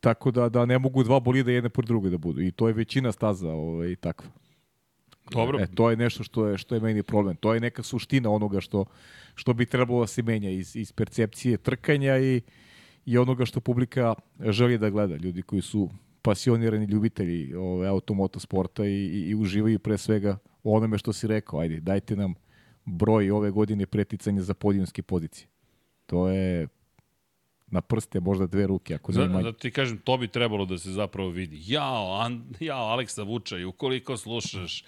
tako 0.00 0.30
da, 0.30 0.48
da 0.48 0.66
ne 0.66 0.78
mogu 0.78 1.02
dva 1.02 1.20
bolida 1.20 1.50
jedne 1.50 1.70
pored 1.70 1.88
druge 1.88 2.10
da 2.10 2.18
budu. 2.18 2.42
I 2.42 2.52
to 2.52 2.68
je 2.68 2.74
većina 2.74 3.12
staza 3.12 3.50
ovaj, 3.50 3.96
takva. 3.96 4.30
Dobro, 5.34 5.60
E, 5.60 5.66
to 5.74 5.90
je 5.90 5.96
nešto 5.96 6.24
što 6.24 6.46
je, 6.46 6.58
što 6.58 6.74
je 6.74 6.80
meni 6.80 7.02
problem. 7.02 7.36
To 7.36 7.54
je 7.54 7.60
neka 7.60 7.82
suština 7.82 8.30
onoga 8.30 8.60
što, 8.60 8.84
što 9.34 9.52
bi 9.52 9.66
trebalo 9.66 10.00
da 10.00 10.06
se 10.06 10.22
menja 10.22 10.50
iz, 10.50 10.76
iz 10.76 10.92
percepcije 10.92 11.56
trkanja 11.56 12.18
i, 12.18 12.40
i 13.06 13.18
onoga 13.18 13.44
što 13.44 13.60
publika 13.60 14.14
želi 14.40 14.78
da 14.78 14.90
gleda. 14.90 15.16
Ljudi 15.16 15.42
koji 15.42 15.62
su 15.62 15.90
pasionirani 16.22 16.84
ljubitelji 16.84 17.54
ove, 17.54 17.88
automoto 17.88 18.40
sporta 18.40 18.86
i, 18.86 18.90
i, 18.90 19.28
i 19.30 19.34
uživaju 19.34 19.78
pre 19.78 19.98
svega 19.98 20.38
u 20.62 20.76
onome 20.76 20.98
što 20.98 21.12
si 21.12 21.26
rekao. 21.26 21.60
Ajde, 21.60 21.80
dajte 21.80 22.16
nam 22.16 22.34
broj 22.84 23.30
ove 23.30 23.50
godine 23.50 23.86
preticanja 23.86 24.42
za 24.42 24.54
podijumske 24.54 25.02
pozicije. 25.02 25.48
To 26.06 26.28
je 26.28 26.68
na 27.72 27.80
prste 27.80 28.20
možda 28.20 28.46
dve 28.46 28.66
ruke, 28.66 28.94
ako 28.94 29.12
ne 29.12 29.28
manje. 29.28 29.42
da 29.42 29.52
ti 29.52 29.70
kažem, 29.70 29.98
to 29.98 30.16
bi 30.16 30.28
trebalo 30.28 30.64
da 30.66 30.78
se 30.78 30.90
zapravo 30.90 31.28
vidi. 31.28 31.62
Jao, 31.66 32.20
an, 32.20 32.44
jao 32.60 32.86
Aleksa 32.86 33.22
Vučaj, 33.22 33.64
ukoliko 33.64 34.16
slušaš, 34.16 34.84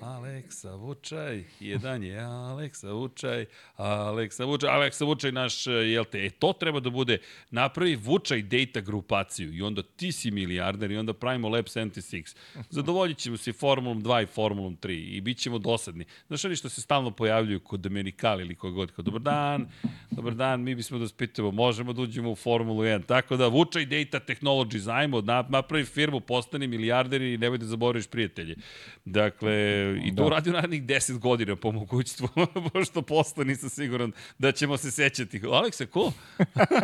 Aleksa 0.00 0.74
Vučaj, 0.74 1.44
jedan 1.60 2.02
je 2.02 2.20
Aleksa 2.20 2.92
Vučaj, 2.92 3.46
Aleksa 3.76 4.44
Vučaj, 4.44 4.70
Aleksa 4.70 5.04
Vučaj 5.04 5.32
naš, 5.32 5.66
jel 5.66 6.04
te, 6.04 6.26
e 6.26 6.30
to 6.30 6.52
treba 6.52 6.80
da 6.80 6.90
bude, 6.90 7.18
napravi 7.50 7.96
Vučaj 7.96 8.42
data 8.42 8.80
grupaciju 8.80 9.54
i 9.54 9.62
onda 9.62 9.82
ti 9.82 10.12
si 10.12 10.30
milijarder 10.30 10.90
i 10.90 10.96
onda 10.96 11.12
pravimo 11.12 11.48
Lab 11.48 11.64
76. 11.64 12.36
Zadovoljit 12.70 13.18
ćemo 13.18 13.36
se 13.36 13.52
Formulom 13.52 14.02
2 14.02 14.22
i 14.22 14.26
Formulom 14.26 14.76
3 14.76 14.90
i 14.90 15.20
bit 15.20 15.38
ćemo 15.38 15.58
dosadni. 15.58 16.04
Znaš 16.26 16.44
oni 16.44 16.56
što 16.56 16.68
se 16.68 16.80
stalno 16.80 17.10
pojavljuju 17.10 17.60
kod 17.60 17.80
Domenikali 17.80 18.42
ili 18.42 18.54
kogod, 18.54 18.92
kao 18.92 19.02
dobar 19.02 19.20
dan, 19.20 19.68
dobar 20.10 20.34
dan, 20.34 20.62
mi 20.62 20.74
bismo 20.74 20.98
da 20.98 21.08
spitamo, 21.08 21.50
možemo 21.50 21.92
da 21.92 22.02
uđemo 22.02 22.30
u 22.30 22.36
Formulu 22.36 22.82
1. 22.82 23.06
Tako 23.06 23.36
da 23.36 23.46
Vučaj 23.46 23.86
Data 23.86 24.20
Technologies, 24.20 24.82
zajmo, 24.82 25.20
napravi 25.48 25.84
firmu, 25.84 26.20
postani 26.20 26.66
milijarder 26.66 27.22
i 27.22 27.38
nemoj 27.38 27.58
da 27.58 27.66
zaboraviš 27.66 28.06
prijatelje. 28.06 28.56
Dakle, 29.04 29.89
i 29.96 30.08
to 30.08 30.14
Da. 30.14 30.24
uradio 30.24 30.52
narednih 30.52 30.82
10 30.82 31.18
godina 31.18 31.56
po 31.56 31.72
mogućstvu, 31.72 32.28
pošto 32.72 33.02
posle 33.02 33.44
nisam 33.44 33.68
siguran 33.70 34.12
da 34.38 34.52
ćemo 34.52 34.76
se 34.76 34.90
sećati. 34.90 35.40
Aleksa, 35.44 35.86
ko? 35.86 36.12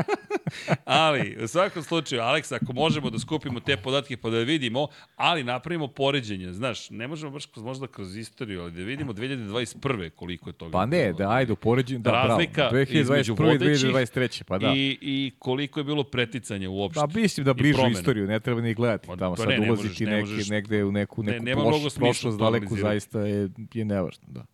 ali, 0.85 1.37
u 1.45 1.49
svakom 1.49 1.83
slučaju, 1.83 2.23
Aleksa, 2.23 2.55
ako 2.55 2.73
možemo 2.73 3.11
da 3.11 3.19
skupimo 3.19 3.61
te 3.61 3.77
podatke 3.77 4.17
pa 4.17 4.31
da 4.31 4.39
vidimo, 4.39 4.87
ali 5.17 5.45
napravimo 5.45 5.89
poređenje, 5.89 6.53
znaš, 6.53 6.91
ne 6.91 7.09
možemo 7.09 7.33
baš 7.33 7.45
možda 7.57 7.87
kroz 7.87 8.17
istoriju, 8.17 8.63
ali 8.63 8.73
da 8.73 8.83
vidimo 8.83 9.13
2021. 9.13 10.11
koliko 10.11 10.49
je 10.49 10.55
toga. 10.55 10.73
Pa 10.73 10.87
ne, 10.87 11.13
da, 11.13 11.31
ajde, 11.31 11.53
upoređujem, 11.53 12.03
da, 12.03 12.11
Razlika 12.13 12.63
bravo. 12.63 12.85
između 12.91 13.35
2021. 13.35 13.55
i 13.55 13.59
vodećih 13.59 13.91
2023. 13.91 14.43
Pa 14.43 14.59
da. 14.59 14.73
I, 14.77 14.99
I 15.01 15.33
koliko 15.39 15.81
je 15.81 15.85
bilo 15.85 16.05
preticanja 16.05 16.71
uopšte. 16.71 17.01
Pa 17.01 17.07
mislim 17.15 17.45
da 17.45 17.55
bližu 17.55 17.87
istoriju, 17.91 18.27
ne 18.27 18.41
treba 18.41 18.61
ni 18.61 18.75
gledati 18.75 19.07
Pa, 19.07 19.17
tamo. 19.17 19.35
pa 19.35 19.37
Sad 19.37 19.49
ne, 19.49 19.59
ne 19.59 19.67
ulaziti 19.67 19.89
možeš, 19.89 20.01
ne 20.01 20.21
možeš. 20.21 20.49
negde 20.49 20.85
u 20.85 20.93
neku, 20.93 21.23
Ne, 21.23 21.41
neku 21.41 21.61
smisla 21.73 21.91
prošlost 21.99 22.39
daleku 22.39 22.65
analizirati. 22.65 22.96
Zaista 22.97 23.21
je, 23.21 23.49
je 23.75 23.85
nevažno. 23.85 24.25
Da. 24.29 24.45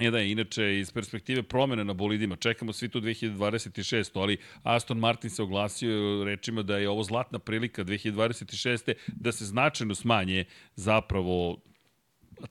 E 0.00 0.10
da, 0.10 0.20
inače, 0.20 0.78
iz 0.78 0.90
perspektive 0.92 1.42
promene 1.42 1.84
na 1.84 1.92
bolidima, 1.92 2.36
čekamo 2.36 2.72
svi 2.72 2.88
tu 2.88 3.00
2026. 3.00 4.20
Ali 4.20 4.36
Aston 4.62 4.98
Martin 4.98 5.30
se 5.30 5.42
oglasio 5.42 6.24
rečima 6.24 6.62
da 6.62 6.78
je 6.78 6.88
ovo 6.88 7.02
zlatna 7.02 7.38
prilika 7.38 7.84
2026. 7.84 8.94
da 9.06 9.32
se 9.32 9.44
značajno 9.44 9.94
smanje 9.94 10.44
zapravo 10.74 11.56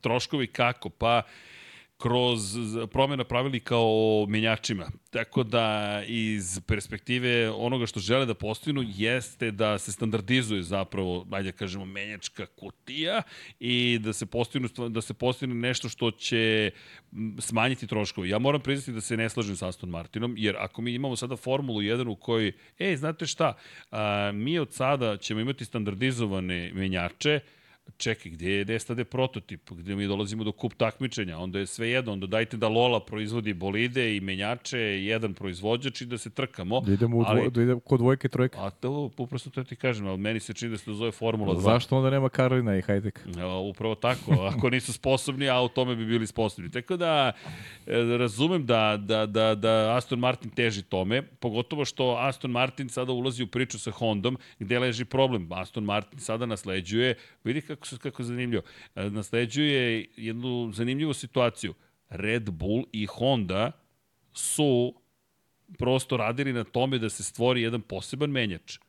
troškovi 0.01 0.47
kako? 0.47 0.89
Pa 0.89 1.21
kroz 1.97 2.41
promjena 2.91 3.23
pravilnika 3.23 3.75
o 3.77 4.25
menjačima. 4.29 4.91
Tako 5.09 5.43
da 5.43 6.01
iz 6.07 6.61
perspektive 6.67 7.49
onoga 7.51 7.85
što 7.85 7.99
žele 7.99 8.25
da 8.25 8.33
postignu 8.33 8.83
jeste 8.87 9.51
da 9.51 9.77
se 9.77 9.91
standardizuje 9.91 10.63
zapravo, 10.63 11.27
ajde 11.31 11.51
da 11.51 11.57
kažemo, 11.57 11.85
menjačka 11.85 12.45
kutija 12.45 13.21
i 13.59 13.99
da 14.01 14.13
se 14.13 14.25
postignu, 14.25 14.69
da 14.89 15.01
se 15.01 15.13
postigne 15.13 15.55
nešto 15.55 15.89
što 15.89 16.11
će 16.11 16.71
smanjiti 17.39 17.87
troškove. 17.87 18.29
Ja 18.29 18.39
moram 18.39 18.61
priznati 18.61 18.91
da 18.91 19.01
se 19.01 19.17
ne 19.17 19.29
slažem 19.29 19.55
sa 19.55 19.67
Aston 19.67 19.89
Martinom, 19.89 20.35
jer 20.37 20.55
ako 20.59 20.81
mi 20.81 20.93
imamo 20.93 21.15
sada 21.15 21.35
Formulu 21.35 21.81
1 21.81 22.07
u 22.09 22.15
kojoj, 22.15 22.51
ej, 22.79 22.95
znate 22.95 23.25
šta, 23.25 23.53
a, 23.91 24.31
mi 24.33 24.59
od 24.59 24.73
sada 24.73 25.17
ćemo 25.17 25.39
imati 25.39 25.65
standardizovane 25.65 26.71
menjače, 26.73 27.39
čekaj, 27.97 28.31
gde 28.31 28.51
je, 28.51 28.79
stade 28.79 29.03
prototip, 29.03 29.71
gde 29.71 29.95
mi 29.95 30.07
dolazimo 30.07 30.43
do 30.43 30.51
kup 30.51 30.73
takmičenja, 30.73 31.37
onda 31.37 31.59
je 31.59 31.67
sve 31.67 31.89
jedno, 31.89 32.11
onda 32.11 32.27
dajte 32.27 32.57
da 32.57 32.67
Lola 32.67 32.99
proizvodi 32.99 33.53
bolide 33.53 34.15
i 34.15 34.19
menjače, 34.19 34.79
jedan 34.79 35.33
proizvođač 35.33 36.01
i 36.01 36.05
da 36.05 36.17
se 36.17 36.29
trkamo. 36.29 36.81
Da 36.81 36.93
idemo, 36.93 37.17
u 37.17 37.23
dvo, 37.23 37.31
ali, 37.31 37.51
da 37.51 37.61
idemo 37.61 37.79
kod 37.79 37.99
dvojke, 37.99 38.29
trojke. 38.29 38.57
A 38.59 38.69
to 38.69 39.11
upravo 39.17 39.39
to 39.53 39.63
ti 39.63 39.75
kažem, 39.75 40.07
ali 40.07 40.17
meni 40.17 40.39
se 40.39 40.53
čini 40.53 40.71
da 40.71 40.77
se 40.77 40.85
to 40.85 40.93
zove 40.93 41.11
Formula 41.11 41.55
2. 41.55 41.61
Zašto 41.61 41.97
onda 41.97 42.09
nema 42.09 42.29
Karolina 42.29 42.77
i 42.77 42.81
Hajdek? 42.81 43.19
Ja, 43.37 43.47
upravo 43.47 43.95
tako. 43.95 44.31
Ako 44.55 44.69
nisu 44.69 44.93
sposobni, 44.93 45.49
a 45.49 45.61
u 45.61 45.67
tome 45.67 45.95
bi 45.95 46.05
bili 46.05 46.27
sposobni. 46.27 46.71
Tako 46.71 46.97
da 46.97 47.31
e, 47.87 48.17
razumem 48.17 48.65
da, 48.65 48.97
da, 48.97 49.25
da, 49.25 49.55
da 49.55 49.95
Aston 49.97 50.19
Martin 50.19 50.49
teži 50.49 50.81
tome, 50.81 51.21
pogotovo 51.21 51.85
što 51.85 52.17
Aston 52.19 52.51
Martin 52.51 52.89
sada 52.89 53.11
ulazi 53.11 53.43
u 53.43 53.47
priču 53.47 53.79
sa 53.79 53.91
Hondom, 53.91 54.37
gde 54.59 54.79
leži 54.79 55.05
problem. 55.05 55.51
Aston 55.51 55.83
Martin 55.83 56.19
sada 56.19 56.45
nasleđuje, 56.45 57.15
vidi 57.43 57.61
kako, 57.61 57.74
kako 57.75 58.21
je 58.21 58.25
zanimljivo, 58.25 58.63
e, 58.95 59.09
nasleđuje 59.09 60.07
jednu 60.17 60.71
zanimljivu 60.73 61.13
situaciju. 61.13 61.73
Red 62.09 62.49
Bull 62.49 62.83
i 62.91 63.05
Honda 63.05 63.71
su 64.33 64.93
prosto 65.77 66.17
radili 66.17 66.53
na 66.53 66.63
tome 66.63 66.97
da 66.97 67.09
se 67.09 67.23
stvori 67.23 67.61
jedan 67.61 67.81
poseban 67.81 68.29
menjač 68.29 68.79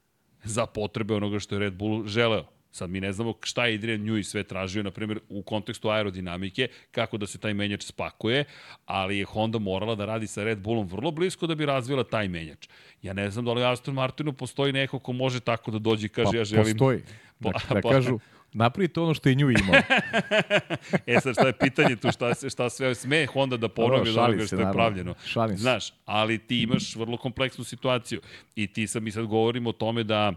za 0.45 0.67
potrebe 0.67 1.15
onoga 1.15 1.39
što 1.39 1.55
je 1.55 1.59
Red 1.59 1.75
Bull 1.75 2.07
želeo. 2.07 2.45
Sad 2.71 2.91
mi 2.91 3.01
ne 3.01 3.13
znamo 3.13 3.35
šta 3.43 3.67
je 3.67 3.75
Adrian 3.75 4.01
Newey 4.01 4.23
sve 4.23 4.43
tražio, 4.43 4.83
na 4.83 4.91
primjer, 4.91 5.21
u 5.29 5.43
kontekstu 5.43 5.89
aerodinamike, 5.89 6.69
kako 6.91 7.17
da 7.19 7.27
se 7.27 7.39
taj 7.39 7.55
menjač 7.55 7.85
spakuje, 7.85 8.45
ali 8.87 9.19
je 9.19 9.25
Honda 9.25 9.59
morala 9.59 9.95
da 9.95 10.05
radi 10.05 10.27
sa 10.27 10.45
Red 10.45 10.59
Bullom 10.59 10.87
vrlo 10.87 11.11
blisko 11.11 11.47
da 11.47 11.55
bi 11.55 11.67
razvila 11.67 12.05
taj 12.05 12.29
menjač. 12.29 12.69
Ja 13.03 13.13
ne 13.13 13.31
znam 13.31 13.45
da 13.45 13.53
li 13.53 13.65
Aston 13.65 13.95
Martinu 13.95 14.33
postoji 14.33 14.73
neko 14.73 14.99
ko 14.99 15.13
može 15.13 15.41
tako 15.41 15.71
da 15.71 15.79
dođe 15.79 16.07
i 16.07 16.09
kaže 16.09 16.31
Pa 16.31 16.37
ja 16.37 16.45
želim... 16.45 16.65
postoji. 16.65 17.01
Da, 17.41 17.51
Pa- 17.51 17.75
da 17.75 17.81
pa- 17.81 17.91
kažu, 17.91 18.19
napravite 18.53 19.01
ono 19.01 19.15
što 19.15 19.29
je 19.29 19.35
nju 19.35 19.51
imao. 19.51 19.81
E 21.07 21.21
sad 21.21 21.35
šta 21.35 21.47
je 21.47 21.59
pitanje 21.59 21.97
tu, 21.97 22.13
šta, 22.13 22.35
se, 22.35 22.51
šta 22.51 22.71
sve 22.71 22.95
sme 22.95 23.27
Honda 23.27 23.57
da 23.57 23.69
ponovi 23.69 24.11
od 24.11 24.17
onoga 24.19 24.47
što 24.47 24.57
je 24.57 24.59
naravno. 24.59 24.73
pravljeno. 24.73 25.15
Šalim. 25.25 25.57
Znaš, 25.57 25.93
ali 26.05 26.39
ti 26.39 26.63
imaš 26.63 26.97
vrlo 26.97 27.17
kompleksnu 27.17 27.65
situaciju 27.65 28.21
i 28.55 28.67
ti 28.67 28.87
sad, 28.87 29.03
mi 29.03 29.11
sad 29.11 29.27
govorimo 29.27 29.71
o 29.71 29.73
tome 29.73 30.05
da 30.05 30.33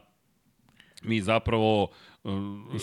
mi 1.03 1.21
zapravo 1.21 1.87
um, 2.23 2.79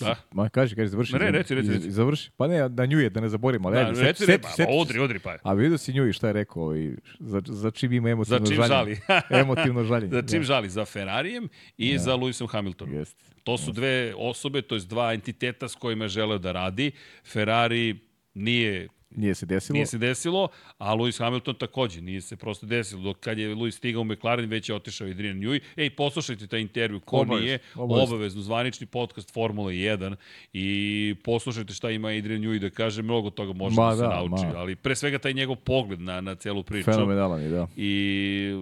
Da. 0.00 0.16
Ma 0.32 0.48
kaži, 0.48 0.74
kaži, 0.76 0.88
završi. 0.88 1.12
Ne, 1.12 1.18
ne, 1.18 1.30
reci, 1.30 1.54
reci, 1.54 1.68
reci. 1.70 1.90
Završi. 1.90 2.30
Pa 2.36 2.46
ne, 2.46 2.68
da 2.68 2.86
nju 2.86 2.98
je, 3.00 3.10
da 3.10 3.20
ne 3.20 3.28
zaboravimo. 3.28 3.68
Ali, 3.68 3.76
da, 3.76 3.86
ajde, 3.86 4.02
reci, 4.02 4.24
seti, 4.24 4.42
pa, 4.42 4.64
odri, 4.68 4.98
odri 4.98 5.18
pa. 5.18 5.36
A 5.42 5.52
vidio 5.52 5.78
si 5.78 5.92
nju 5.92 6.08
i 6.08 6.12
šta 6.12 6.26
je 6.26 6.32
rekao, 6.32 6.62
ovaj, 6.62 6.90
za, 7.20 7.42
za 7.46 7.70
čim 7.70 7.92
ima 7.92 8.06
Za 8.06 8.12
emotivno 8.12 8.46
čim 8.46 8.56
žaljenje. 8.56 9.00
žali? 9.06 9.20
emotivno 9.42 9.84
žaljenje. 9.84 10.12
Za 10.12 10.22
čim 10.22 10.42
žali? 10.42 10.68
Za 10.68 10.84
Ferrarijem 10.84 11.48
i 11.76 11.98
za 11.98 12.16
Lewisom 12.16 12.48
Hamiltonom. 12.48 12.94
Jeste. 12.94 13.24
To 13.44 13.58
su 13.58 13.72
dve 13.72 14.14
osobe, 14.16 14.62
to 14.62 14.74
je 14.74 14.80
dva 14.80 15.12
entiteta 15.14 15.68
s 15.68 15.74
kojima 15.74 16.04
je 16.04 16.08
želeo 16.08 16.38
da 16.38 16.52
radi. 16.52 16.92
Ferrari 17.32 18.00
nije 18.34 18.88
Nije 19.14 19.34
se 19.34 19.46
desilo. 19.46 19.74
Nije 19.74 19.86
se 19.86 19.98
desilo, 19.98 20.48
a 20.78 20.94
Lewis 20.94 21.18
Hamilton 21.18 21.54
takođe 21.54 22.00
nije 22.00 22.20
se 22.20 22.36
prosto 22.36 22.66
desilo. 22.66 23.02
Dok 23.02 23.20
kad 23.20 23.38
je 23.38 23.54
Lewis 23.54 23.70
stigao 23.70 24.02
u 24.02 24.04
McLaren, 24.04 24.50
već 24.50 24.68
je 24.68 24.74
otišao 24.74 25.08
Adrian 25.08 25.36
Newey. 25.36 25.60
Ej, 25.76 25.90
poslušajte 25.90 26.46
taj 26.46 26.60
intervju, 26.60 27.00
ko 27.00 27.16
Obavezno, 27.16 27.44
nije, 27.44 27.58
obavezno. 27.74 28.14
obavezno, 28.14 28.42
zvanični 28.42 28.86
podcast 28.86 29.32
Formula 29.34 29.70
1 29.70 30.14
i 30.52 31.14
poslušajte 31.24 31.74
šta 31.74 31.90
ima 31.90 32.08
Adrian 32.08 32.42
Newey 32.42 32.58
da 32.58 32.70
kaže, 32.70 33.02
mnogo 33.02 33.30
toga 33.30 33.52
može 33.52 33.76
Ma 33.76 33.90
da 33.90 33.96
se 33.96 34.02
da, 34.02 34.08
nauči. 34.08 34.46
ma. 34.46 34.52
Ali 34.56 34.76
pre 34.76 34.96
svega 34.96 35.18
taj 35.18 35.32
njegov 35.32 35.56
pogled 35.56 36.00
na, 36.00 36.20
na 36.20 36.34
celu 36.34 36.62
priču. 36.62 36.84
Fenomenalan 36.84 37.42
je, 37.42 37.48
da. 37.48 37.66
I 37.76 38.52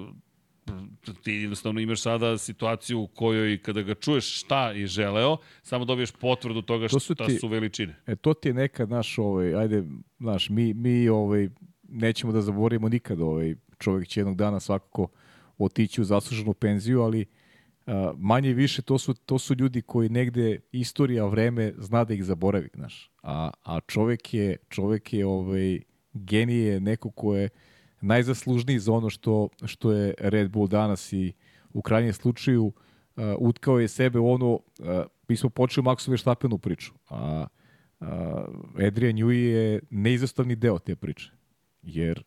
ti 1.22 1.32
jednostavno 1.32 1.80
imaš 1.80 2.02
sada 2.02 2.38
situaciju 2.38 3.00
u 3.00 3.06
kojoj 3.06 3.58
kada 3.58 3.82
ga 3.82 3.94
čuješ 3.94 4.40
šta 4.40 4.70
je 4.70 4.86
želeo, 4.86 5.36
samo 5.62 5.84
dobiješ 5.84 6.10
potvrdu 6.10 6.62
toga 6.62 6.84
To 6.84 6.88
šta 6.88 7.00
su 7.00 7.06
su, 7.06 7.14
ti- 7.14 7.38
su 7.38 7.48
veličine. 7.48 7.96
E, 8.06 8.16
to 8.16 8.34
ti 8.34 8.48
je 8.48 8.54
nekad 8.54 8.90
naš, 8.90 9.18
ovaj, 9.18 9.54
ajde, 9.54 9.82
znaš, 10.20 10.50
mi, 10.50 10.74
mi 10.74 11.08
ovaj, 11.08 11.48
nećemo 11.88 12.32
da 12.32 12.42
zaboravimo 12.42 12.88
nikad, 12.88 13.20
ovaj, 13.20 13.54
čovjek 13.78 14.08
će 14.08 14.20
jednog 14.20 14.36
dana 14.36 14.60
svakako 14.60 15.08
otići 15.58 16.00
u 16.00 16.04
zasluženu 16.04 16.54
penziju, 16.54 17.02
ali 17.02 17.24
a, 17.86 18.12
manje 18.16 18.50
i 18.50 18.54
više 18.54 18.82
to 18.82 18.98
su, 18.98 19.14
to 19.14 19.38
su 19.38 19.54
ljudi 19.54 19.82
koji 19.82 20.08
negde 20.08 20.60
istorija, 20.72 21.26
vreme 21.26 21.72
zna 21.78 22.04
da 22.04 22.14
ih 22.14 22.24
zaboravi, 22.24 22.68
znaš. 22.74 23.10
A, 23.22 23.50
a 23.64 23.80
čovjek 23.80 24.34
je, 24.34 24.56
čovjek 24.68 25.12
je 25.12 25.26
ovaj, 25.26 25.80
genije, 26.12 26.80
neko 26.80 27.10
ko 27.10 27.36
je 27.36 27.48
najzaslužniji 28.03 28.78
za 28.78 28.92
ono 28.92 29.11
što, 29.11 29.48
što 29.64 29.92
je 29.92 30.14
Red 30.18 30.50
Bull 30.50 30.68
danas 30.68 31.12
i 31.12 31.32
u 31.72 31.82
krajnjem 31.82 32.12
slučaju 32.12 32.64
uh, 32.64 32.72
utkao 33.38 33.78
je 33.78 33.88
sebe 33.88 34.18
u 34.18 34.32
ono, 34.32 34.53
uh, 34.53 34.61
mi 35.28 35.36
smo 35.36 35.50
počeli 35.50 35.84
Maxu 35.84 36.11
Verstappenu 36.11 36.59
priču, 36.59 36.92
a 37.09 37.46
uh, 38.00 38.07
Adrian 38.86 39.16
Newey 39.16 39.32
je 39.32 39.80
neizostavni 39.90 40.57
deo 40.57 40.78
te 40.78 40.96
priče. 40.96 41.30
Jer 41.82 42.18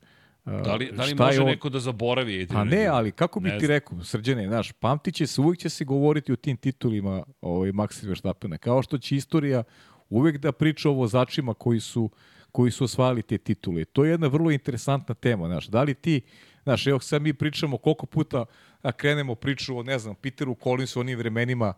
uh, 0.45 0.61
Da 0.61 0.75
li, 0.75 0.91
da 0.91 1.03
li 1.03 1.15
može 1.15 1.41
on- 1.41 1.47
neko 1.47 1.69
da 1.69 1.79
zaboravi 1.79 2.41
Adrian 2.43 2.69
Pa 2.69 2.75
ne, 2.75 2.85
ali 2.85 3.11
kako 3.11 3.39
bi 3.39 3.49
Ne 3.49 3.59
ti 3.59 3.67
rekao, 3.67 4.03
srđane, 4.03 4.47
znaš, 4.47 4.71
pamtit 4.71 5.15
će 5.15 5.27
se, 5.27 5.41
uvijek 5.41 5.59
će 5.59 5.69
se 5.69 5.85
govoriti 5.85 6.33
o 6.33 6.35
tim 6.35 6.57
titulima 6.57 7.23
ovaj, 7.41 7.71
Maxa 7.71 8.07
Verstappena, 8.07 8.57
kao 8.57 8.81
što 8.81 8.97
će 8.97 9.15
istorija 9.15 9.63
uvek 10.09 10.37
da 10.37 10.51
priča 10.51 10.89
o 10.89 10.93
vozačima 10.93 11.53
koji 11.53 11.79
su, 11.79 12.09
koji 12.55 12.71
su 12.71 12.83
osvajali 12.83 13.21
te 13.21 13.37
titule. 13.37 13.85
To 13.85 14.05
je 14.05 14.11
jedna 14.11 14.27
vrlo 14.27 14.51
interesantna 14.51 15.15
tema, 15.15 15.47
znaš, 15.47 15.67
da 15.67 15.83
li 15.83 15.93
ti, 15.93 16.21
znaš, 16.63 16.87
evo 16.87 16.99
sad 16.99 17.21
mi 17.21 17.33
pričamo 17.33 17.77
koliko 17.77 18.05
puta 18.05 18.45
a, 18.81 18.91
krenemo 18.91 19.35
priču 19.35 19.77
o, 19.77 19.83
ne 19.83 19.99
znam, 19.99 20.15
Peteru 20.15 20.55
Collinsu, 20.63 20.99
onim 20.99 21.17
vremenima, 21.17 21.73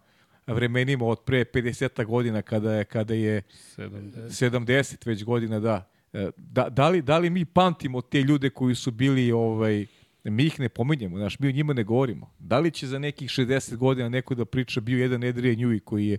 vremenima 0.48 1.06
od 1.06 1.24
pre 1.26 1.46
50 1.46 2.06
godina 2.06 2.42
kada 2.42 2.74
je, 2.74 2.84
kada 2.84 3.14
je 3.14 3.42
70. 3.78 4.52
70 4.52 5.08
već 5.08 5.24
godina, 5.24 5.60
da. 5.60 5.90
E, 6.14 6.30
Da, 6.38 6.70
da, 6.70 6.90
li, 6.90 7.02
da 7.02 7.18
li 7.18 7.30
mi 7.30 7.46
pamtimo 7.46 8.02
te 8.02 8.22
ljude 8.22 8.50
koji 8.50 8.76
su 8.76 8.92
bili, 8.92 9.32
ovaj, 9.32 9.86
mi 10.24 10.44
ih 10.44 10.60
ne 10.60 10.70
pominjemo, 10.70 11.18
znaš, 11.18 11.40
mi 11.40 11.48
o 11.48 11.52
njima 11.52 11.74
ne 11.74 11.84
govorimo. 11.84 12.34
Da 12.40 12.60
li 12.60 12.72
će 12.72 12.88
za 12.88 13.00
nekih 13.00 13.30
60 13.30 13.76
godina 13.76 14.10
neko 14.10 14.36
da 14.36 14.46
priča 14.46 14.82
bio 14.82 15.02
jedan 15.02 15.24
Adrian 15.24 15.56
Newey 15.56 15.80
koji 15.80 16.08
je 16.08 16.18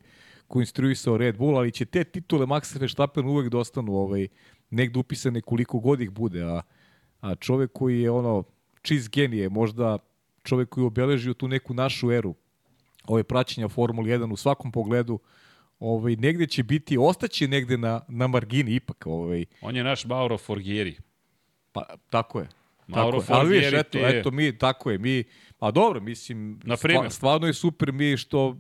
konstruisao 0.49 1.17
Red 1.17 1.37
Bull, 1.37 1.59
ali 1.59 1.71
će 1.71 1.85
te 1.85 2.05
titule 2.05 2.47
Maxa 2.47 2.81
Verstappen 2.81 3.27
uvek 3.27 3.49
da 3.49 3.59
ostanu 3.59 3.95
ovaj, 3.95 4.29
negde 4.71 4.99
upisane 4.99 5.41
koliko 5.41 5.79
god 5.79 6.01
ih 6.01 6.11
bude, 6.11 6.43
a, 6.43 6.63
a 7.21 7.35
čovek 7.35 7.71
koji 7.73 8.01
je 8.01 8.11
ono, 8.11 8.45
čist 8.83 9.11
genije, 9.11 9.49
možda 9.49 9.99
čovek 10.43 10.69
koji 10.69 10.83
je 10.83 10.87
obeležio 10.87 11.35
tu 11.35 11.49
neku 11.49 11.75
našu 11.75 12.13
eru, 12.13 12.35
ove 13.07 13.25
praćenja 13.25 13.69
Formule 13.69 14.11
1 14.11 14.33
u 14.33 14.37
svakom 14.37 14.73
pogledu, 14.73 15.19
ovaj, 15.81 16.17
negde 16.17 16.47
će 16.47 16.63
biti, 16.63 16.99
ostaće 16.99 17.49
negde 17.49 17.79
na, 17.79 18.01
na 18.09 18.27
margini 18.27 18.75
ipak. 18.75 19.07
Ovaj, 19.07 19.45
On 19.61 19.77
je 19.77 19.85
naš 19.85 20.05
Mauro 20.05 20.39
Forgieri. 20.39 20.97
pa, 21.73 21.85
tako 22.11 22.41
je. 22.41 22.49
Mauro 22.87 23.21
tako 23.21 23.33
je. 23.33 23.39
Ali 23.39 23.47
Forgieri 23.47 23.77
eto, 23.77 23.99
je- 23.99 24.19
eto, 24.21 24.31
mi, 24.31 24.59
tako 24.59 24.91
je, 24.91 24.99
mi, 24.99 25.25
a 25.59 25.71
dobro, 25.71 26.01
mislim, 26.01 26.61
Na 26.65 26.77
primer. 26.77 27.11
stvarno 27.11 27.47
je 27.47 27.55
super 27.55 27.93
mi 27.93 28.17
što, 28.17 28.57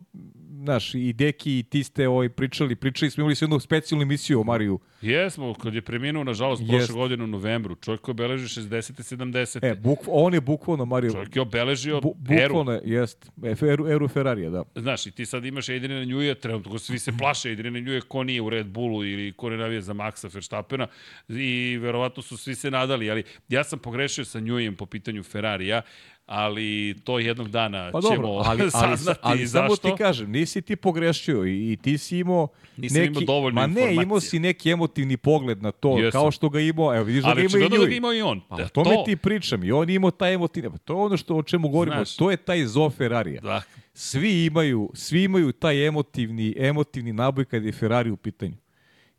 znaš, 0.50 0.94
i 0.94 1.12
Deki 1.12 1.58
i 1.58 1.62
ti 1.62 1.84
ste 1.84 2.08
ovaj, 2.08 2.28
pričali, 2.28 2.76
pričali 2.76 3.10
smo, 3.10 3.20
imali 3.20 3.34
smo 3.34 3.44
jednu 3.44 3.60
specijalnu 3.60 4.02
emisiju 4.02 4.40
o 4.40 4.44
Mariju. 4.44 4.80
Jesmo, 5.02 5.54
kad 5.54 5.74
je 5.74 5.82
preminuo, 5.82 6.24
nažalost, 6.24 6.62
Jest. 6.62 6.70
prošle 6.70 6.94
godine 6.94 7.24
u 7.24 7.26
novembru. 7.26 7.74
Čovjek 7.74 8.00
koji 8.00 8.12
obeleži 8.12 8.60
60. 8.60 9.16
70. 9.16 9.70
E, 9.70 9.74
buk, 9.74 9.98
on 10.06 10.34
je 10.34 10.40
bukvalno 10.40 10.84
Mario, 10.84 11.12
Čovjek 11.12 11.36
je 11.36 11.42
obeležio 11.42 12.00
bu, 12.00 12.16
eru. 12.30 12.54
bukvalno, 12.54 12.72
je, 12.72 12.80
jest, 12.84 13.30
eru, 13.62 13.88
eru 13.88 14.08
Ferrarija, 14.08 14.50
da. 14.50 14.64
Znaš, 14.76 15.06
i 15.06 15.10
ti 15.10 15.26
sad 15.26 15.44
imaš 15.44 15.68
Adriana 15.68 16.04
Njuja, 16.04 16.34
trenutno 16.34 16.78
svi 16.78 16.98
se 16.98 17.12
plaše 17.18 17.52
Adriana 17.52 17.78
Njuja 17.78 18.00
ko 18.00 18.22
nije 18.22 18.42
u 18.42 18.50
Red 18.50 18.66
Bullu 18.66 19.04
ili 19.04 19.32
ko 19.32 19.50
ne 19.50 19.56
navija 19.56 19.80
za 19.80 19.94
Maxa 19.94 20.34
Verstappena 20.34 20.86
i 21.28 21.78
verovatno 21.80 22.22
su 22.22 22.36
svi 22.36 22.54
se 22.54 22.70
nadali, 22.70 23.10
ali 23.10 23.24
ja 23.48 23.64
sam 23.64 23.78
pogrešio 23.78 24.24
sa 24.24 24.40
Njujem 24.40 24.76
po 24.76 24.86
pitanju 24.86 25.22
Ferrarija, 25.22 25.82
ali 26.28 26.96
to 27.04 27.18
jednog 27.18 27.48
dana 27.48 27.90
Pa 27.92 28.00
ćemo 28.00 28.14
dobro, 28.16 28.28
ali, 28.50 28.62
ali, 28.62 28.70
saznati 28.70 29.20
ali 29.22 29.48
samo 29.48 29.68
zašto. 29.68 29.90
ti 29.90 29.94
kažem, 29.98 30.30
nisi 30.30 30.62
ti 30.62 30.76
pogrešio 30.76 31.44
i, 31.44 31.72
i 31.72 31.76
ti 31.76 31.98
si 31.98 32.18
imao 32.18 32.48
Nisam 32.76 33.00
neki, 33.00 33.08
imao 33.08 33.22
dovoljno 33.22 33.54
ma 33.54 33.66
ne, 33.66 33.72
informacija. 33.72 34.02
imao 34.02 34.20
si 34.20 34.38
neki 34.38 34.70
emotivni 34.70 35.16
pogled 35.16 35.62
na 35.62 35.72
to, 35.72 35.98
Jesam. 35.98 36.10
kao 36.12 36.30
što 36.30 36.48
ga 36.48 36.60
imao, 36.60 36.94
evo 36.94 37.04
vidiš 37.04 37.22
da 37.22 37.26
ga 37.26 37.32
ali 37.32 37.40
ima 37.40 37.44
i 37.44 37.46
očigledno 37.46 37.78
da 37.78 37.86
ga 37.86 37.94
imao 37.94 38.14
i 38.14 38.22
on. 38.22 38.40
Pa, 38.48 38.56
Da, 38.56 38.64
o 38.64 38.68
tome 38.68 38.96
ti 39.04 39.16
pričam 39.16 39.64
i 39.64 39.72
on 39.72 39.90
imao 39.90 40.10
taj 40.10 40.34
emotivni, 40.34 40.70
pa 40.70 40.78
to 40.78 40.92
je 40.92 40.96
ono 40.96 41.16
što 41.16 41.36
o 41.36 41.42
čemu 41.42 41.68
govorimo, 41.68 41.96
Znaš. 41.96 42.16
to 42.16 42.30
je 42.30 42.36
taj 42.36 42.66
zo 42.66 42.90
Ferrarija. 42.90 43.40
Da, 43.40 43.62
Svi 43.94 44.44
imaju, 44.44 44.90
svi 44.94 45.22
imaju 45.22 45.52
taj 45.52 45.86
emotivni, 45.86 46.54
emotivni 46.58 47.12
naboj 47.12 47.44
kad 47.44 47.64
je 47.64 47.72
Ferrari 47.72 48.10
u 48.10 48.16
pitanju. 48.16 48.54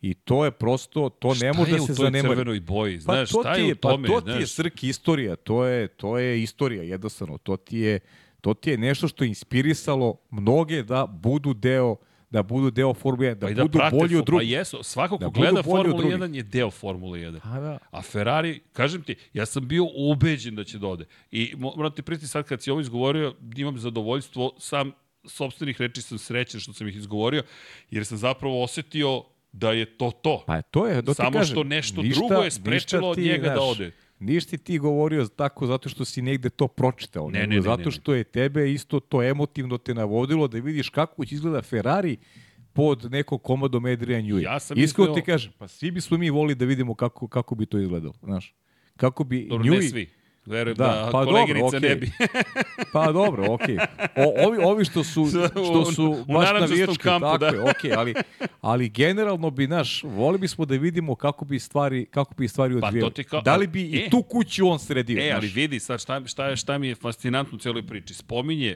I 0.02 0.14
to 0.14 0.46
je 0.46 0.52
prosto, 0.52 1.10
to 1.10 1.34
ne 1.34 1.54
može 1.54 1.72
da 1.72 1.78
se 1.78 1.84
Šta 1.84 1.92
je 1.94 1.94
u 1.94 1.96
toj 1.96 2.06
zanemari. 2.06 2.36
crvenoj 2.36 2.60
boji? 2.60 2.96
Pa 2.96 3.02
Znaš, 3.02 3.30
to 3.30 3.42
šta 3.42 3.54
je 3.54 3.66
je, 3.66 3.72
u 3.72 3.76
tome? 3.76 4.08
pa 4.08 4.14
to 4.14 4.22
ti 4.22 4.30
je 4.30 4.36
znaš? 4.36 4.50
srk 4.50 4.84
istorija, 4.84 5.36
to 5.36 5.66
je, 5.66 5.88
to 5.88 6.18
je 6.18 6.44
istorija 6.44 6.84
jednostavno, 6.84 7.38
to 7.38 7.58
ti 7.58 7.78
je, 7.78 8.00
to 8.42 8.54
ti 8.54 8.70
je 8.70 8.78
nešto 8.78 9.08
što 9.08 9.24
je 9.24 9.28
inspirisalo 9.28 10.16
mnoge 10.32 10.84
da 10.84 11.06
budu 11.08 11.54
deo 11.54 11.96
da 12.32 12.44
budu 12.44 12.72
deo 12.72 12.94
Formule 12.94 13.28
1, 13.28 13.34
da, 13.34 13.48
Pa 13.48 13.54
da 13.54 13.62
budu 13.62 13.78
prate 13.78 13.96
bolji 13.98 14.16
od 14.16 14.26
drugih. 14.26 14.48
Pa 14.48 14.52
jesu, 14.52 14.78
svako 14.84 15.18
ko 15.18 15.24
Da 15.24 15.30
gleda 15.32 15.64
Formulu 15.64 15.98
drugih. 15.98 16.18
1 16.18 16.36
je 16.36 16.44
deo 16.44 16.72
Formule 16.72 17.20
1. 17.20 17.40
A 17.44 17.60
da. 17.60 17.78
A 17.92 18.02
Ferrari, 18.02 18.60
kažem 18.74 19.02
ti, 19.02 19.16
ja 19.34 19.46
sam 19.46 19.68
bio 19.68 19.86
ubeđen 19.96 20.56
da 20.56 20.64
će 20.64 20.78
da 20.78 20.88
ode. 20.88 21.06
I 21.32 21.54
mo- 21.54 21.76
moram 21.76 21.92
ti 21.92 22.02
priti 22.02 22.28
sad 22.28 22.46
kad 22.46 22.62
si 22.62 22.72
ovo 22.72 22.82
izgovorio, 22.82 23.36
imam 23.56 23.78
zadovoljstvo, 23.78 24.56
sam 24.60 24.92
sobstvenih 25.26 25.82
reči 25.82 26.02
sam 26.02 26.18
srećan 26.18 26.60
što 26.60 26.74
sam 26.74 26.88
ih 26.88 26.96
izgovorio, 26.96 27.44
jer 27.92 28.06
sam 28.06 28.18
zapravo 28.18 28.64
osetio 28.64 29.24
da 29.52 29.72
je 29.72 29.86
to 29.88 30.12
to. 30.14 30.44
Pa 30.48 30.62
to 30.62 30.88
je, 30.88 30.96
da 30.96 31.12
ti 31.12 31.16
Samo 31.16 31.32
kažem, 31.32 31.54
što 31.54 31.64
nešto 31.66 32.02
ništa- 32.02 32.20
drugo 32.20 32.34
je 32.36 32.52
sprečilo 32.52 33.10
od 33.10 33.18
njega 33.18 33.38
da 33.40 33.56
znaš, 33.56 33.70
ode. 33.70 33.92
Ništa 34.20 34.58
ti 34.58 34.78
govorio 34.78 35.28
tako 35.28 35.68
zato 35.68 35.90
što 35.90 36.06
si 36.06 36.22
negde 36.22 36.50
to 36.50 36.68
pročitao, 36.68 37.30
Ne, 37.30 37.40
ne, 37.40 37.48
ne, 37.48 37.62
zato 37.62 37.78
ne, 37.78 37.86
ne. 37.86 37.92
što 37.92 38.14
je 38.14 38.24
tebe 38.24 38.72
isto 38.72 39.00
to 39.00 39.24
emotivno 39.24 39.78
te 39.78 39.94
navodilo 39.94 40.48
da 40.48 40.60
vidiš 40.60 40.90
kako 40.90 41.26
će 41.26 41.36
izgleda 41.36 41.62
Ferrari 41.62 42.18
pod 42.74 43.06
nekom 43.06 43.40
komadom 43.40 43.86
Adrian 43.86 44.24
Newey. 44.24 44.44
Ja 44.44 44.60
sam 44.60 44.78
Iskreno 44.78 45.08
mislio- 45.08 45.16
ti 45.16 45.26
kažem, 45.26 45.52
pa 45.58 45.68
svi 45.68 45.92
bismo 45.92 46.18
mi 46.18 46.30
volili 46.30 46.56
da 46.56 46.66
vidimo 46.66 46.96
kako, 46.96 47.28
kako 47.28 47.56
bi 47.56 47.66
to 47.66 47.80
izgledalo, 47.80 48.14
znaš. 48.22 48.56
Kako 48.98 49.24
bi 49.24 49.48
Dobro, 49.48 49.64
ne 49.66 49.72
Newey, 49.72 49.90
svi. 49.90 50.10
Verujem 50.50 50.78
Da, 50.78 50.84
da, 50.86 51.10
pa 51.12 51.26
koleginica 51.26 51.60
dobro, 51.62 51.78
okej. 51.78 51.90
ne 51.90 51.96
bi. 51.96 52.12
Pa 52.94 53.12
dobro, 53.12 53.46
okej. 53.50 53.78
O, 54.18 54.48
ovi, 54.48 54.58
ovi 54.60 54.86
što 54.86 55.04
su, 55.04 55.26
što 55.66 55.86
su 55.86 56.04
U- 56.06 56.16
baš 56.26 56.46
narandžastom 56.46 56.70
navijački, 56.72 56.98
kampu, 57.00 57.20
tako 57.22 57.38
da. 57.38 57.48
je, 57.48 57.62
okej, 57.62 57.92
ali, 57.94 58.14
ali 58.62 58.90
generalno 58.90 59.50
bi, 59.50 59.68
naš, 59.68 60.04
voli 60.06 60.38
bismo 60.38 60.66
da 60.66 60.76
vidimo 60.76 61.16
kako 61.16 61.46
bi 61.46 61.60
stvari, 61.60 62.06
kako 62.06 62.34
bi 62.36 62.48
stvari 62.48 62.74
Pa 62.74 62.88
odvijali. 62.88 63.02
to 63.04 63.14
ti 63.14 63.24
kao- 63.24 63.42
da 63.42 63.56
li 63.56 63.68
bi 63.68 63.82
e. 63.84 63.86
i 63.98 64.10
tu 64.10 64.24
kuću 64.24 64.68
on 64.68 64.80
sredio, 64.80 65.20
E, 65.20 65.32
ali 65.32 65.42
znaš? 65.42 65.56
vidi 65.56 65.80
sad 65.80 66.00
šta, 66.00 66.22
šta, 66.26 66.46
je, 66.46 66.56
šta 66.56 66.78
mi 66.78 66.88
je 66.88 66.96
fascinantno 66.96 67.56
u 67.56 67.60
cijeloj 67.60 67.84
priči. 67.84 68.14
Spominje, 68.14 68.76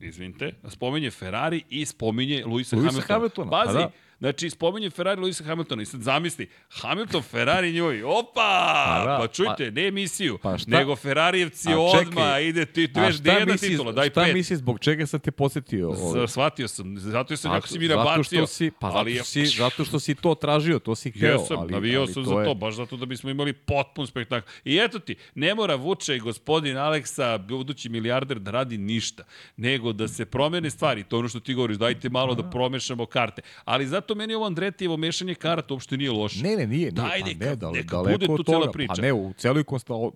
izvinite, 0.00 0.52
spominje 0.66 1.10
Ferrari 1.10 1.62
i 1.70 1.86
spominje 1.86 2.44
Luisa 2.46 2.76
Luisa 2.76 2.90
Hamiltona. 2.90 3.14
Hamiltona, 3.14 3.50
pa 3.52 3.64
Pazi, 3.64 3.78
da. 3.78 3.90
Znači 4.18 4.50
spominje 4.50 4.90
Ferrari 4.90 5.20
Luisa 5.20 5.44
Hamiltona 5.44 5.82
i 5.82 5.86
sad 5.86 6.00
zamisli, 6.00 6.48
Hamilton, 6.70 7.22
Ferrari 7.22 7.72
njoj, 7.72 8.02
opa! 8.04 8.32
Pa 8.34 9.04
Pa, 9.08 9.18
da, 9.18 9.28
čujte, 9.28 9.70
ne 9.70 9.86
emisiju, 9.88 10.38
pa 10.38 10.58
šta- 10.58 10.70
nego 10.70 10.96
Ferrarijevci 10.96 11.68
odma 11.70 12.38
ide, 12.40 12.66
ti, 12.66 12.88
A 12.94 13.00
veš, 13.00 13.14
šta 13.14 13.20
gde 13.20 13.30
jedna 13.32 13.52
misliš- 13.52 13.70
titula, 13.70 13.92
daj 13.92 14.10
šta 14.10 14.22
pet. 14.22 14.34
misliš, 14.34 14.58
zbog 14.58 14.80
čega 14.80 15.06
sam 15.06 15.20
te 15.20 15.30
posetio? 15.32 15.88
ovaj? 15.90 16.28
Shvatio 16.28 16.68
sam, 16.68 16.98
zato 16.98 17.36
sam 17.36 17.50
Pa, 17.50 17.54
jako 17.54 17.66
si 17.68 17.78
mi 17.78 17.86
zato 17.88 17.98
nabacio. 18.00 18.46
si, 18.46 18.70
pa 18.72 18.86
zato, 18.86 18.98
ali 18.98 19.14
što 19.14 19.24
si, 19.24 19.46
zato 19.46 19.84
što 19.84 20.00
si 20.00 20.14
to 20.14 20.34
tražio, 20.36 20.78
to 20.78 20.94
si 20.94 21.10
hteo. 21.10 21.32
Jesam, 21.32 21.58
ali, 21.58 21.72
navio 21.72 22.00
ali 22.00 22.06
sam 22.08 22.24
to 22.24 22.30
za 22.30 22.34
je, 22.34 22.44
to, 22.44 22.54
baš 22.56 22.74
zato 22.74 22.96
da 22.96 23.06
bismo 23.06 23.30
imali 23.30 23.52
potpun 23.52 24.06
spektakl. 24.06 24.50
I 24.64 24.76
eto 24.78 24.98
ti, 24.98 25.16
ne 25.34 25.54
mora 25.54 25.74
Vuče 25.76 26.16
i 26.16 26.20
gospodin 26.20 26.76
Aleksa, 26.78 27.38
budući 27.38 27.88
milijarder, 27.88 28.38
da 28.38 28.50
radi 28.50 28.78
ništa, 28.78 29.22
nego 29.56 29.92
da 29.92 30.08
se 30.08 30.24
promene 30.26 30.70
stvari. 30.70 31.04
To 31.04 31.18
ono 31.18 31.28
što 31.28 31.40
ti 31.40 31.54
govoriš, 31.54 31.76
dajte 31.78 32.08
malo 32.08 32.34
da 32.34 32.42
promešamo 32.44 33.06
karte. 33.06 33.42
Ali 33.64 33.86
zato 33.86 34.07
meni 34.14 34.34
ovo 34.34 34.46
Andretijevo 34.46 34.96
mešanje 34.96 35.34
karata 35.34 35.74
uopšte 35.74 35.96
nije 35.96 36.10
loše. 36.10 36.42
Ne, 36.42 36.50
ne, 36.50 36.56
nije, 36.56 36.66
nije. 36.66 36.90
Daj, 36.90 37.20
pa 37.20 37.26
neka- 37.28 37.38
ne, 37.40 37.56
dale, 37.56 37.72
neka 37.72 37.96
daleko 37.96 38.18
bude 38.18 38.26
tu 38.36 38.42
cela 38.44 38.70
priča. 38.72 38.92
Pa 38.92 39.02
ne, 39.02 39.12
u 39.12 39.32
celoj, 39.34 39.64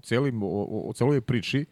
celim, 0.03 0.41
o 0.43 0.93
celoj 0.95 1.21
priči, 1.21 1.65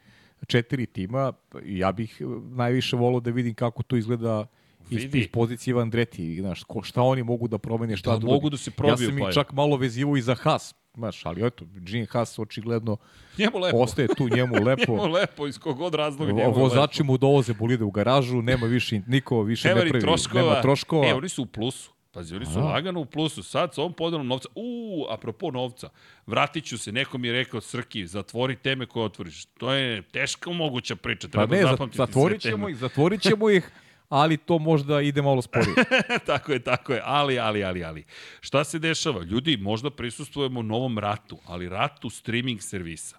četiri 0.47 0.87
tima, 0.87 1.33
ja 1.64 1.93
bih 1.93 2.16
e, 2.21 2.25
najviše 2.47 2.97
volao 2.97 3.21
da 3.21 3.31
vidim 3.31 3.55
kako 3.55 3.83
to 3.83 3.97
izgleda 3.97 4.47
iz, 4.91 5.14
iz 5.14 5.29
pozicije 5.29 5.77
Andreti, 5.77 6.37
znaš, 6.37 6.62
ko, 6.62 6.83
šta 6.83 7.03
oni 7.03 7.23
mogu 7.23 7.49
da 7.49 7.59
promene, 7.59 7.97
šta 7.97 8.11
Da 8.11 8.18
drugi. 8.18 8.33
mogu 8.33 8.51
da 8.51 8.57
se 8.57 8.71
probiju, 8.71 9.07
Ja 9.07 9.11
sam 9.11 9.18
pa 9.18 9.29
ih 9.29 9.35
čak 9.35 9.53
malo 9.53 9.77
vezivo 9.77 10.16
i 10.16 10.23
za 10.23 10.35
Haas, 10.35 10.75
znaš, 10.95 11.27
ali 11.27 11.47
eto, 11.47 11.64
Gene 11.66 12.07
Haas 12.07 12.39
očigledno 12.39 12.97
Njemu 13.39 13.59
lepo. 13.59 13.77
ostaje 13.77 14.09
tu 14.09 14.29
njemu 14.29 14.55
lepo. 14.66 14.93
Njemu 14.93 15.07
lepo, 15.07 15.47
iz 15.47 15.59
kogod 15.59 15.95
razloga 15.95 16.33
njemu 16.33 16.51
Vo- 16.51 16.59
Vozači 16.59 16.99
lepo. 16.99 17.05
mu 17.05 17.18
dovoze 17.18 17.55
bolide 17.55 17.85
u 17.85 17.91
garažu, 17.91 18.43
nema 18.43 18.66
više, 18.66 19.01
niko 19.07 19.43
više 19.43 19.68
Nema 19.68 19.81
ne 19.81 19.89
pravi, 19.89 20.01
troškova. 20.01 20.43
nema 20.43 20.62
troškova. 20.62 21.07
E, 21.07 21.14
oni 21.14 21.29
su 21.29 21.43
u 21.43 21.47
plusu. 21.47 21.91
Pazi, 22.13 22.37
oni 22.37 22.47
su 22.47 22.61
lagano 22.61 23.01
u 23.01 23.05
plusu. 23.05 23.43
Sad 23.43 23.75
sa 23.75 23.81
ovom 23.81 23.93
podelom 23.93 24.27
novca, 24.27 24.49
uuu, 24.55 25.07
apropo 25.11 25.51
novca, 25.51 25.89
vratit 26.27 26.65
ću 26.65 26.79
se, 26.79 26.93
neko 26.93 27.19
mi 27.19 27.29
je 27.29 27.33
rekao, 27.33 27.61
Srki, 27.61 28.07
zatvori 28.07 28.57
teme 28.57 28.87
koje 28.87 29.05
otvoriš. 29.05 29.45
To 29.45 29.73
je 29.73 30.03
teško 30.03 30.53
moguća 30.53 30.97
priča, 30.97 31.29
pa 31.29 31.33
treba 31.33 31.57
ne, 31.57 31.63
za- 31.63 31.69
zapamtiti 31.69 31.97
zatvorit 31.97 32.41
ćemo 32.41 32.69
ih, 32.69 32.77
zatvorit 32.77 33.23
ćemo 33.23 33.51
ih, 33.51 33.71
ali 34.09 34.37
to 34.37 34.59
možda 34.59 35.01
ide 35.01 35.23
malo 35.23 35.43
sporije. 35.43 35.75
tako 36.27 36.53
je, 36.53 36.59
tako 36.59 36.93
je, 36.93 37.03
ali, 37.05 37.39
ali, 37.39 37.65
ali, 37.65 37.85
ali. 37.85 38.05
Šta 38.41 38.65
se 38.65 38.79
dešava? 38.79 39.23
Ljudi, 39.23 39.57
možda 39.57 39.91
prisustujemo 39.91 40.63
novom 40.63 40.99
ratu, 40.99 41.39
ali 41.47 41.69
ratu 41.69 42.11
streaming 42.11 42.63
servisa. 42.63 43.17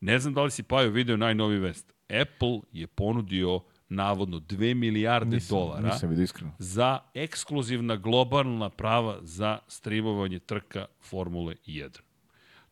Ne 0.00 0.18
znam 0.18 0.34
da 0.34 0.42
li 0.42 0.50
si 0.50 0.62
Pajo 0.62 0.90
video 0.90 1.16
najnoviji 1.16 1.58
vest. 1.58 1.92
Apple 2.22 2.60
je 2.72 2.86
ponudio 2.86 3.60
navodno 3.90 4.38
2 4.38 4.74
milijarde 4.74 5.36
Nisam, 5.36 5.58
dolara 5.58 5.92
nisam 5.92 6.08
vidio 6.10 6.22
iskreno. 6.22 6.52
za 6.58 6.98
ekskluzivna 7.14 7.96
globalna 7.96 8.68
prava 8.70 9.18
za 9.22 9.58
streamovanje 9.68 10.38
trka 10.38 10.86
Formule 11.00 11.54
1. 11.66 12.00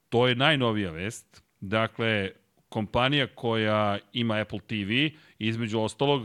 To 0.09 0.29
je 0.29 0.35
najnovija 0.35 0.91
vest. 0.91 1.43
Dakle, 1.61 2.31
kompanija 2.69 3.27
koja 3.35 3.99
ima 4.12 4.35
Apple 4.35 4.61
TV, 4.61 5.16
između 5.39 5.81
ostalog, 5.81 6.23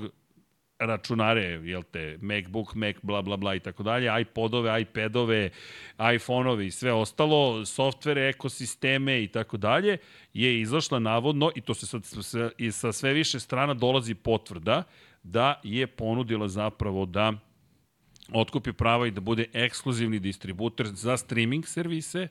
računare, 0.80 1.44
jel 1.64 1.84
te, 1.84 2.18
MacBook, 2.22 2.76
Mac, 2.76 2.96
bla, 3.02 3.22
bla, 3.22 3.38
bla 3.38 3.56
i 3.56 3.60
tako 3.60 3.84
dalje, 3.84 4.22
iPodove, 4.22 4.82
iPadove, 4.82 5.50
iPhoneove 6.16 6.68
i 6.68 6.72
sve 6.72 6.94
ostalo, 6.94 7.66
softvere, 7.66 8.30
ekosisteme 8.30 9.24
i 9.24 9.28
tako 9.28 9.58
dalje, 9.58 9.98
je 10.34 10.62
izašla 10.62 11.00
navodno, 11.00 11.52
i 11.56 11.62
to 11.62 11.74
se 11.74 11.88
sad 11.88 12.06
sa, 12.06 12.50
i 12.58 12.72
sa 12.72 12.92
sve 12.92 13.14
više 13.14 13.40
strana 13.40 13.74
dolazi 13.74 14.16
potvrda, 14.16 14.84
da 15.24 15.62
je 15.64 15.88
ponudila 15.88 16.48
zapravo 16.48 17.06
da 17.06 17.34
otkupi 18.34 18.74
prava 18.74 19.08
i 19.08 19.12
da 19.12 19.22
bude 19.22 19.46
ekskluzivni 19.54 20.20
distributer 20.20 20.88
za 20.88 21.18
streaming 21.18 21.66
servise 21.68 22.28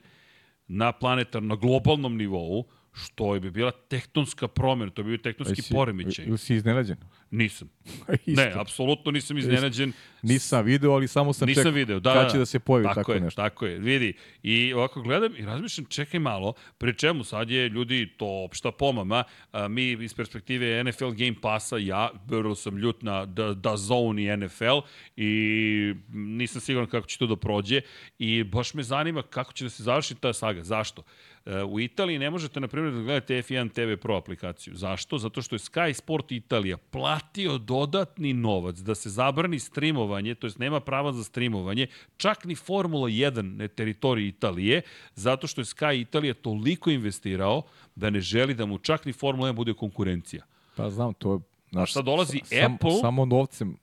na 0.67 0.91
planetarno, 0.91 1.55
globalnom 1.55 2.17
nivou, 2.17 2.65
što 2.93 3.39
bi 3.39 3.51
bila 3.51 3.71
tektonska 3.71 4.47
promjena, 4.47 4.91
to 4.91 5.03
bi 5.03 5.09
bio 5.09 5.17
tektonski 5.17 5.61
Jesi- 5.61 5.73
poremećaj. 5.73 6.25
Ili 6.25 6.37
si 6.37 6.55
iznenađen? 6.55 6.97
Nisam. 7.31 7.69
Ne, 8.25 8.53
apsolutno 8.55 9.11
nisam 9.11 9.37
iznenađen. 9.37 9.93
Nisam 10.21 10.65
video, 10.65 10.91
ali 10.91 11.07
samo 11.07 11.33
sam 11.33 11.47
Nisam 11.47 11.61
čekao 11.63 11.71
video, 11.71 11.99
da, 11.99 12.13
kad 12.13 12.23
da, 12.23 12.29
će 12.29 12.37
da 12.37 12.45
se 12.45 12.59
pojavi 12.59 12.83
tako, 12.83 12.99
tako, 12.99 13.13
je, 13.13 13.19
nešto. 13.19 13.41
Tako 13.41 13.65
je, 13.65 13.79
vidi. 13.79 14.13
I 14.43 14.73
ovako 14.73 15.01
gledam 15.01 15.35
i 15.37 15.45
razmišljam, 15.45 15.85
čekaj 15.85 16.19
malo, 16.19 16.53
pri 16.77 16.97
čemu 16.97 17.23
sad 17.23 17.49
je 17.49 17.69
ljudi 17.69 18.13
to 18.17 18.43
opšta 18.45 18.71
pomama, 18.71 19.23
a, 19.51 19.67
mi 19.67 19.91
iz 19.91 20.13
perspektive 20.13 20.83
NFL 20.83 21.09
Game 21.09 21.35
Passa, 21.41 21.77
ja 21.77 22.11
vrlo 22.27 22.55
sam 22.55 22.77
ljut 22.77 23.01
na 23.01 23.25
da, 23.25 23.53
da 23.53 23.77
Zone 23.77 24.23
i 24.23 24.37
NFL 24.37 24.79
i 25.15 25.93
nisam 26.13 26.61
siguran 26.61 26.89
kako 26.89 27.07
će 27.07 27.17
to 27.17 27.27
da 27.27 27.35
prođe 27.35 27.81
i 28.19 28.43
baš 28.43 28.73
me 28.73 28.83
zanima 28.83 29.21
kako 29.21 29.53
će 29.53 29.63
da 29.63 29.69
se 29.69 29.83
završi 29.83 30.15
ta 30.15 30.33
saga. 30.33 30.63
Zašto? 30.63 31.03
E, 31.45 31.63
U 31.63 31.79
Italiji 31.79 32.19
ne 32.19 32.29
možete, 32.29 32.59
na 32.59 32.67
primjer, 32.67 32.93
da 32.93 33.01
gledate 33.01 33.33
F1 33.35 33.69
TV 33.71 34.01
Pro 34.01 34.15
aplikaciju. 34.15 34.75
Zašto? 34.75 35.17
Zato 35.17 35.41
što 35.41 35.55
je 35.55 35.59
Sky 35.59 35.93
Sport 35.93 36.31
Italija 36.31 36.77
platio 36.77 37.57
dodatni 37.57 38.33
novac 38.33 38.77
da 38.77 38.95
se 38.95 39.09
zabrani 39.09 39.59
streamovanje, 39.59 40.35
to 40.35 40.47
jest 40.47 40.59
nema 40.59 40.79
prava 40.79 41.13
za 41.13 41.23
streamovanje, 41.23 41.87
čak 42.17 42.45
ni 42.45 42.55
Formula 42.55 43.07
1 43.07 43.41
na 43.41 43.67
teritoriji 43.67 44.27
Italije, 44.27 44.81
zato 45.15 45.47
što 45.47 45.61
je 45.61 45.65
Sky 45.65 46.01
Italija 46.01 46.33
toliko 46.33 46.89
investirao 46.89 47.61
da 47.95 48.09
ne 48.09 48.21
želi 48.21 48.53
da 48.53 48.65
mu 48.65 48.77
čak 48.77 49.05
ni 49.05 49.13
Formula 49.13 49.49
1 49.49 49.53
bude 49.53 49.73
konkurencija. 49.73 50.43
Pa 50.75 50.89
znam, 50.89 51.13
to 51.13 51.33
je... 51.33 51.39
Znaš, 51.71 51.93
sad 51.93 52.05
dolazi 52.05 52.41
sam, 52.45 52.77
Apple- 52.77 53.01
Samo 53.01 53.25
novcem, 53.25 53.77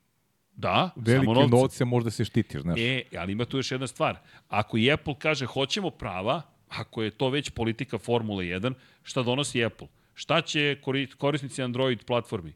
Da, 0.53 0.89
velikim 0.95 1.25
samo 1.25 1.33
novcem. 1.33 1.49
novcem 1.51 1.87
možda 1.87 2.11
se 2.11 2.25
štitiš, 2.25 2.61
znaš. 2.61 2.79
E, 2.79 3.03
ali 3.17 3.31
ima 3.31 3.45
tu 3.45 3.57
još 3.57 3.71
jedna 3.71 3.87
stvar. 3.87 4.17
Ako 4.47 4.77
i 4.77 4.91
Apple 4.91 5.15
kaže 5.19 5.45
hoćemo 5.45 5.89
prava, 5.89 6.41
ako 6.71 7.03
je 7.03 7.11
to 7.11 7.29
već 7.29 7.49
politika 7.49 7.97
Formule 7.97 8.45
1, 8.45 8.73
šta 9.03 9.23
donosi 9.23 9.65
Apple? 9.65 9.87
Šta 10.13 10.41
će 10.41 10.77
kori- 10.81 11.07
korisnici 11.07 11.63
Android 11.63 12.03
platformi? 12.03 12.53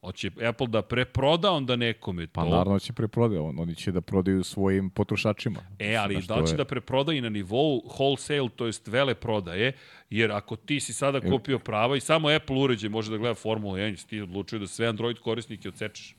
Hoće 0.00 0.30
Apple 0.44 0.66
da 0.66 0.82
preproda 0.82 1.50
onda 1.50 1.76
nekome 1.76 2.26
to? 2.26 2.32
Pa 2.32 2.44
naravno 2.44 2.78
će 2.78 2.92
preprodaju, 2.92 3.44
on, 3.44 3.58
oni 3.58 3.74
će 3.74 3.92
da 3.92 4.00
prodaju 4.00 4.44
svojim 4.44 4.90
potrošačima. 4.90 5.60
E, 5.78 5.94
ali 5.94 6.22
da 6.22 6.36
li 6.36 6.46
će 6.46 6.52
je- 6.52 6.56
da 6.56 6.64
preproda 6.64 7.12
i 7.12 7.20
na 7.20 7.28
nivou 7.28 7.82
wholesale, 7.88 8.50
to 8.50 8.66
jest 8.66 8.88
vele 8.88 9.14
prodaje, 9.14 9.72
jer 10.10 10.32
ako 10.32 10.56
ti 10.56 10.80
si 10.80 10.92
sada 10.92 11.20
kupio 11.22 11.58
prava 11.58 11.96
i 11.96 12.00
samo 12.00 12.28
Apple 12.28 12.56
uređaj 12.56 12.90
može 12.90 13.10
da 13.10 13.16
gleda 13.16 13.34
Formulu 13.34 13.74
1, 13.74 13.96
si 13.96 14.08
ti 14.08 14.20
odlučio 14.20 14.58
da 14.58 14.66
sve 14.66 14.86
Android 14.86 15.18
korisnike 15.18 15.68
odsečeš. 15.68 16.16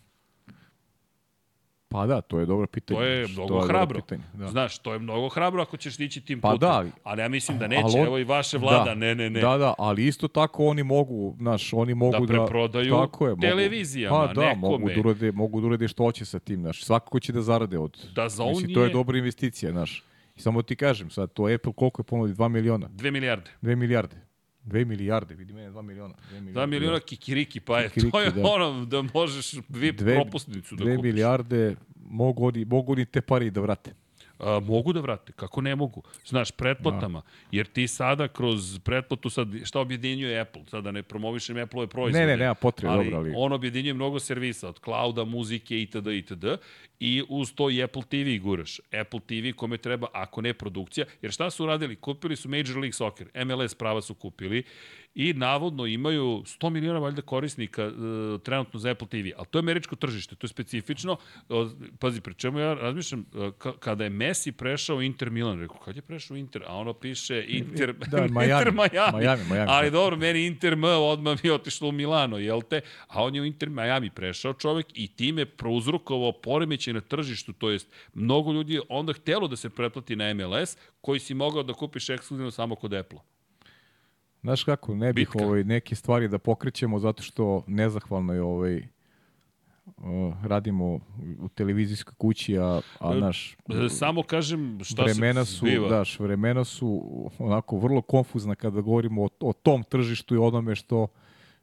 Pa 1.92 2.06
da, 2.06 2.22
to 2.22 2.39
je 2.39 2.46
dobro 2.46 2.68
pitanje. 2.68 2.98
To 2.98 3.04
je 3.04 3.26
znaš, 3.26 3.36
mnogo 3.36 3.50
dobro 3.50 3.68
hrabro. 3.68 3.96
pitanje, 3.96 4.24
Da. 4.34 4.48
Znaš, 4.48 4.78
to 4.78 4.94
je 4.94 5.00
mnogo 5.00 5.30
hrabro 5.30 5.62
ako 5.62 5.78
ćeš 5.78 6.00
ići 6.00 6.22
tim 6.22 6.42
Pa 6.42 6.50
putem. 6.50 6.60
da, 6.60 6.84
ali- 7.04 7.22
ja 7.22 7.28
mislim 7.28 7.58
da 7.58 7.68
neće. 7.68 7.84
On- 7.89 8.06
Evo 8.06 8.18
i 8.18 8.24
vaše 8.24 8.58
vlada, 8.58 8.84
da, 8.84 8.96
ne, 8.96 9.16
ne, 9.16 9.30
ne. 9.30 9.39
Da, 9.39 9.58
da, 9.58 9.74
ali 9.78 10.08
isto 10.08 10.28
tako 10.28 10.66
oni 10.66 10.84
mogu, 10.84 11.36
znaš, 11.38 11.74
oni 11.74 11.94
mogu 11.94 12.26
da... 12.26 12.34
preprodaju 12.34 12.92
tako 12.92 13.26
je, 13.26 13.32
mogu- 13.32 13.42
televizijama, 13.42 14.18
pa, 14.18 14.34
da, 14.34 14.42
nekome. 14.42 14.62
mogu 14.62 14.89
da, 14.89 15.00
urade, 15.00 15.32
mogu 15.32 15.62
da 15.62 15.68
urade 15.68 15.88
što 15.88 16.04
hoće 16.04 16.26
sa 16.26 16.39
tim, 16.39 16.60
znaš. 16.60 16.84
Svakako 16.84 17.20
će 17.20 17.34
da 17.34 17.42
zarade 17.42 17.78
od... 17.78 18.08
Da, 18.16 18.30
za 18.30 18.44
on 18.44 18.50
Mislim, 18.50 18.74
to 18.74 18.82
je 18.82 18.88
je- 18.88 18.94
dobra 18.94 19.18
investicija, 19.18 19.72
znaš. 19.72 20.04
I 20.36 20.42
samo 20.42 20.62
ti 20.62 20.76
kažem, 20.76 21.10
sad, 21.10 21.34
to 21.34 21.44
Apple 21.46 21.74
koliko 21.74 22.00
je 22.00 22.06
ponudi? 22.06 22.34
2 22.34 22.48
miliona? 22.48 22.88
Dve 22.89 23.12
milijarde. 23.12 23.52
2 23.62 23.76
milijarde. 23.76 24.16
2 24.64 24.86
milijarde, 24.86 25.36
vidi 25.36 25.53
mene 25.53 25.70
2 25.70 25.82
miliona. 25.82 26.14
2 26.14 26.32
milijarde. 26.32 26.51
Dva 26.51 26.66
miliona 26.66 26.99
kikiriki, 26.99 27.59
pa 27.59 27.80
je, 27.80 27.88
to 27.88 27.93
Kikiriki, 27.93 28.18
je 28.18 28.32
da. 28.34 28.41
ono 28.45 28.86
da 28.86 29.01
možeš 29.03 29.51
Dve- 29.70 29.93
propusnicu 30.16 30.76
da 30.76 30.84
2 30.84 30.95
kupiš. 30.95 31.03
milijarde, 31.03 31.76
mogu 32.01 32.45
oni, 32.45 32.66
mogu 32.66 32.91
oni 32.91 33.05
te 33.05 33.22
pare 33.22 33.45
i 33.45 33.51
da 33.51 33.62
vrate. 33.62 33.93
A, 34.42 34.60
mogu 34.60 34.94
da 34.94 35.00
vrate, 35.00 35.34
kako 35.34 35.62
ne 35.62 35.76
mogu? 35.76 36.04
Znaš, 36.26 36.52
pretplatama, 36.52 37.22
jer 37.52 37.68
ti 37.68 37.88
sada 37.88 38.28
kroz 38.28 38.80
pretplatu, 38.80 39.30
sad, 39.30 39.48
šta 39.64 39.80
objedinjuje 39.80 40.39
Apple? 40.39 40.62
Sada 40.68 40.92
ne 40.92 41.04
promovišem 41.04 41.58
Apple-ove 41.58 41.88
proizvode. 41.88 42.20
Ne, 42.20 42.28
ne, 42.28 42.38
nema 42.38 42.54
potrebe, 42.56 42.96
dobro, 42.96 43.18
ali- 43.18 43.34
on 43.36 43.54
objedinjuje 43.54 43.94
mnogo 43.94 44.20
servisa, 44.20 44.70
od 44.70 44.80
clouda, 44.80 45.24
muzike, 45.26 45.82
itd., 45.82 46.08
itd. 46.08 46.46
I 47.00 47.24
uz 47.30 47.54
to 47.54 47.70
i 47.70 47.84
Apple 47.84 48.02
TV 48.04 48.44
guraš. 48.44 48.80
Apple 49.02 49.20
TV 49.20 49.56
kome 49.56 49.78
treba, 49.78 50.08
ako 50.14 50.42
ne 50.42 50.54
produkcija, 50.54 51.06
jer 51.22 51.32
šta 51.32 51.50
su 51.50 51.64
uradili? 51.64 51.96
Kupili 51.96 52.36
su 52.36 52.50
Major 52.50 52.76
League 52.78 52.94
Soccer, 52.94 53.28
MLS 53.46 53.76
prava 53.76 54.02
su 54.02 54.14
kupili 54.16 54.64
i 55.16 55.34
navodno 55.34 55.86
imaju 55.86 56.24
100 56.24 56.70
miliona 56.70 56.99
valjda 56.99 57.22
korisnika 57.22 57.82
e, 57.84 57.91
trenutno 58.43 58.80
za 58.80 58.89
Apple 58.89 59.07
TV, 59.07 59.28
ali 59.38 59.47
to 59.49 59.57
je 59.57 59.59
američko 59.59 59.95
tržište, 59.95 60.36
to 60.36 60.45
je 60.45 60.49
specifično. 60.49 61.18
Pazi, 61.99 62.22
pri 62.22 62.34
čemu 62.34 62.59
ja 62.59 62.74
razmišljam, 62.74 63.26
e, 63.36 63.51
ka, 63.57 63.74
kada 63.80 64.03
je 64.03 64.09
Messi 64.09 64.51
prešao 64.51 65.01
Inter 65.01 65.30
Milan, 65.30 65.59
rekao, 65.59 65.78
kad 65.78 65.95
je 65.95 66.01
prešao 66.01 66.38
Inter? 66.38 66.64
A 66.68 66.76
ono 66.76 66.93
piše 66.93 67.45
Inter, 67.47 67.93
Da, 67.93 68.28
Miami. 68.28 68.43
Inter 68.51 68.72
Miami. 68.72 69.20
Miami, 69.20 69.43
Miami, 69.49 69.72
ali 69.72 69.88
da. 69.88 69.97
dobro, 69.97 70.18
meni 70.18 70.45
Inter 70.45 70.74
M 70.74 70.84
odmah 70.84 71.43
mi 71.43 71.47
je 71.49 71.53
otišlo 71.53 71.89
u 71.89 71.91
Milano, 71.91 72.38
jel 72.38 72.62
te? 72.62 72.82
A 73.07 73.24
on 73.24 73.36
je 73.36 73.41
u 73.41 73.45
Inter 73.45 73.70
Miami 73.70 74.09
prešao 74.09 74.53
čovek 74.53 74.86
i 74.93 75.07
time 75.07 75.45
prouzrokovao 75.45 76.32
poremećaj 76.32 76.93
na 76.93 77.01
tržištu, 77.01 77.53
to 77.53 77.70
jest 77.70 77.88
mnogo 78.14 78.53
ljudi 78.53 78.74
je 78.74 78.82
onda 78.89 79.14
htelo 79.14 79.47
da 79.47 79.55
se 79.55 79.70
pretplati 79.70 80.16
na 80.16 80.34
MLS, 80.34 80.78
koji 81.01 81.20
si 81.20 81.34
mogao 81.34 81.64
da 81.64 81.74
kupiš 81.74 82.09
ekskluzivno 82.09 82.51
samo 82.51 82.76
kod 82.76 82.93
Apple. 82.93 83.30
Znaš 84.42 84.64
kako, 84.64 84.96
ne 84.96 85.14
bih 85.14 85.28
Bitka. 85.28 85.46
ovaj, 85.46 85.64
neke 85.64 85.96
stvari 85.96 86.28
da 86.28 86.38
pokrećemo 86.38 87.00
zato 87.00 87.24
što 87.24 87.64
nezahvalno 87.68 88.34
je 88.34 88.42
ovaj, 88.42 88.84
o, 89.98 90.34
radimo 90.44 91.00
u 91.39 91.50
televizijskoj 91.50 92.14
kući, 92.18 92.58
a, 92.58 92.82
a 93.00 93.14
naš 93.16 93.58
E, 93.86 93.89
Samo 93.89 94.24
kažem 94.24 94.80
šta 94.84 95.04
vremena 95.04 95.46
se 95.46 95.52
su, 95.52 95.58
zbiva. 95.58 95.89
daš, 95.89 96.20
vremena 96.20 96.64
su 96.64 97.04
onako 97.39 97.78
vrlo 97.78 98.02
konfuzna 98.02 98.56
kada 98.56 98.82
govorimo 98.82 99.24
o, 99.24 99.30
o 99.39 99.54
tom 99.54 99.84
tržištu 99.84 100.36
i 100.36 100.39
onome 100.39 100.76
što 100.76 101.08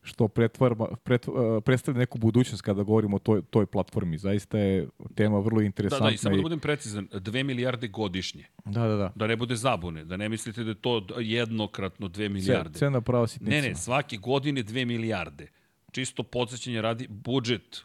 što 0.03 0.28
pretvarma, 0.28 0.86
pret, 1.05 1.28
uh, 1.28 1.34
predstavlja 1.64 1.99
neku 1.99 2.18
budućnost 2.18 2.62
kada 2.62 2.82
govorimo 2.82 3.16
o 3.16 3.20
toj, 3.20 3.42
toj 3.42 3.66
platformi. 3.66 4.18
Zaista 4.18 4.59
je 4.59 4.88
tema 5.14 5.38
vrlo 5.38 5.61
Da, 5.61 5.66
interesantna. 5.66 6.07
da, 6.07 6.14
i 6.14 6.16
samo 6.16 6.36
da 6.36 6.42
budem 6.42 6.59
precizan, 6.61 7.09
2 7.09 7.42
milijarde 7.42 7.88
godišnje. 7.88 8.44
da, 8.64 8.80
da, 8.82 8.96
da. 8.96 9.12
Da 9.14 9.26
ne 9.26 9.36
bude 9.36 9.57
zabune, 9.57 10.05
da 10.05 10.16
ne 10.16 10.28
mislite 10.28 10.64
da 10.64 10.70
je 10.70 10.74
to 10.76 11.07
jednokratno 11.18 12.09
2 12.09 12.28
milijarde. 12.28 12.72
Ce- 12.72 12.78
Cena 12.78 13.01
prava 13.01 13.26
sitnica. 13.26 13.51
Ne, 13.53 13.62
ne, 13.62 13.74
svake 13.74 14.16
godine 14.16 14.62
2 14.62 14.84
milijarde. 14.84 15.46
Čisto 15.92 16.22
podsjećanje 16.22 16.82
radi, 16.82 17.07
budžet 17.11 17.84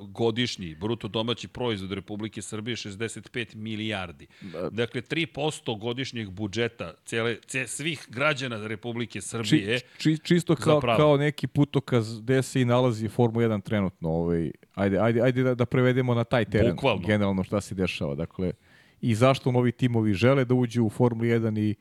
godišnji, 0.00 0.74
bruto 0.74 1.08
domaći 1.08 1.48
proizvod 1.48 1.92
Republike 1.92 2.42
Srbije 2.42 2.76
65 2.76 3.54
milijardi. 3.54 4.26
Dakle, 4.70 5.02
3% 5.02 5.78
godišnjeg 5.78 6.30
budžeta 6.30 6.94
cele, 7.04 7.36
ce, 7.46 7.66
svih 7.66 8.06
građana 8.08 8.66
Republike 8.66 9.20
Srbije. 9.20 9.80
Či, 9.80 9.86
či, 9.98 10.18
čisto 10.18 10.56
kao, 10.56 10.74
Zapravo. 10.74 10.98
kao 10.98 11.16
neki 11.16 11.46
putokaz 11.46 12.20
gde 12.20 12.42
se 12.42 12.60
i 12.60 12.64
nalazi 12.64 13.08
Formula 13.08 13.48
1 13.48 13.62
trenutno. 13.62 14.08
Ovaj, 14.08 14.50
ajde, 14.74 14.98
ajde, 14.98 15.22
ajde 15.22 15.42
da, 15.42 15.54
da 15.54 15.66
prevedemo 15.66 16.14
na 16.14 16.24
taj 16.24 16.44
teren 16.44 16.70
Bukvalno. 16.70 17.06
generalno 17.06 17.44
šta 17.44 17.60
se 17.60 17.74
dešava. 17.74 18.14
Dakle, 18.14 18.52
i 19.00 19.14
zašto 19.14 19.52
novi 19.52 19.72
timovi 19.72 20.14
žele 20.14 20.44
da 20.44 20.54
uđu 20.54 20.84
u 20.84 20.90
Formulu 20.90 21.28
1 21.28 21.60
i, 21.60 21.74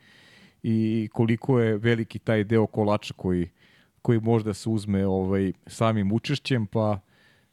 i 0.63 1.09
koliko 1.13 1.59
je 1.59 1.77
veliki 1.77 2.19
taj 2.19 2.43
deo 2.43 2.67
kolača 2.67 3.13
koji, 3.13 3.49
koji 4.01 4.19
možda 4.19 4.53
se 4.53 4.69
uzme 4.69 5.07
ovaj, 5.07 5.53
samim 5.67 6.11
učešćem, 6.11 6.65
pa 6.67 6.99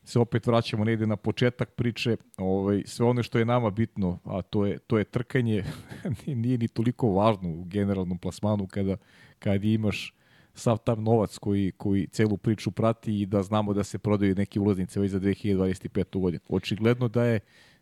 se 0.05 0.19
opet 0.19 0.47
vraćamo 0.47 0.85
negde 0.85 1.07
na 1.07 1.17
početak 1.17 1.71
priče, 1.71 2.17
ovaj, 2.37 2.83
sve 2.87 3.07
ono 3.07 3.23
što 3.23 3.39
je 3.39 3.45
nama 3.45 3.71
bitno, 3.71 4.19
a 4.25 4.43
to 4.43 4.67
je, 4.67 4.79
to 4.79 4.99
je 4.99 5.05
trkanje, 5.05 5.65
nije 6.27 6.59
ni 6.59 6.69
toliko 6.69 7.09
važno 7.09 7.49
u 7.49 7.65
generalnom 7.65 8.19
plasmanu 8.19 8.67
kada, 8.67 8.97
kada 9.39 9.67
imaš 9.67 10.15
sav 10.55 10.79
tam 10.79 11.03
novac 11.03 11.39
koji, 11.39 11.73
koji 11.77 12.07
celu 12.07 12.37
priču 12.37 12.71
prati 12.71 13.21
i 13.21 13.27
da 13.27 13.43
znamo 13.43 13.75
da 13.75 13.85
se 13.85 13.99
prodaju 13.99 14.35
neke 14.35 14.61
ulaznice 14.61 15.01
već 15.01 15.11
za 15.11 15.21
2025. 15.21 16.21
godinu. 16.21 16.41
Očigledno 16.49 17.09
da 17.09 17.25
je 17.25 17.41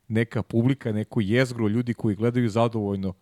neka 0.09 0.43
publika, 0.43 0.93
neko 0.93 1.20
jezgro 1.20 1.68
ljudi 1.68 1.95
koji 1.95 2.16
gledaju 2.16 2.49
zadovoljno 2.49 3.14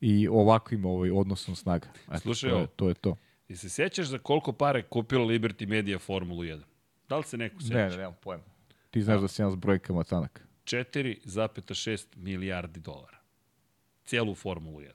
i 0.00 0.28
ovakvim 0.28 0.84
ovaj 0.84 1.10
odnosom 1.10 1.54
snaga. 1.56 1.88
Eto, 2.08 2.18
Slušaj, 2.18 2.50
to 2.50 2.58
je, 2.58 2.66
to 2.76 2.88
je 2.88 2.94
to. 2.94 3.16
I 3.48 3.56
se 3.56 3.68
sećaš 3.68 4.06
za 4.06 4.18
koliko 4.18 4.52
pare 4.52 4.82
kupila 4.82 5.24
Liberty 5.24 5.66
Media 5.66 5.98
Formulu 5.98 6.42
1? 6.42 6.60
Da 7.08 7.16
li 7.16 7.24
se 7.24 7.36
neko 7.36 7.60
seća? 7.60 7.74
Ne, 7.74 7.88
ne, 7.88 7.96
nemam 7.96 8.16
pojma. 8.22 8.44
Ti 8.90 9.02
znaš 9.02 9.16
da, 9.16 9.20
da 9.22 9.28
si 9.28 9.42
jedan 9.42 9.52
s 9.52 9.56
brojkama 9.56 10.04
tanak. 10.04 10.48
4,6 10.64 12.06
milijardi 12.16 12.80
dolara. 12.80 13.18
Cijelu 14.04 14.34
Formulu 14.34 14.80
1. 14.80 14.90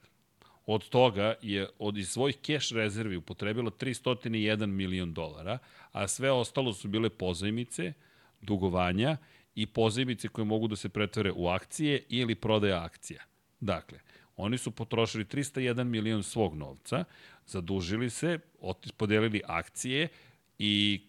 Od 0.66 0.89
toga 0.89 1.36
je 1.41 1.70
od 1.80 1.97
iz 1.97 2.09
svojih 2.09 2.38
cash 2.45 2.74
rezervi 2.74 3.16
upotrebila 3.16 3.72
301 3.72 4.66
milion 4.66 5.14
dolara, 5.14 5.57
a 5.91 6.07
sve 6.07 6.32
ostalo 6.32 6.74
su 6.74 6.88
bile 6.88 7.09
pozajmice, 7.09 7.93
dugovanja 8.41 9.18
i 9.55 9.66
pozajmice 9.66 10.28
koje 10.28 10.45
mogu 10.45 10.68
da 10.68 10.76
se 10.76 10.89
pretvore 10.89 11.32
u 11.32 11.47
akcije 11.47 12.03
ili 12.09 12.36
prodaja 12.36 12.84
akcija. 12.84 13.24
Dakle, 13.59 13.99
oni 14.36 14.57
su 14.57 14.72
potrošili 14.72 15.26
301 15.26 15.84
milion 15.84 16.24
svog 16.24 16.55
novca, 16.55 17.03
zadužili 17.45 18.09
se, 18.09 18.39
podelili 18.97 19.41
akcije 19.47 20.07
i 20.59 21.01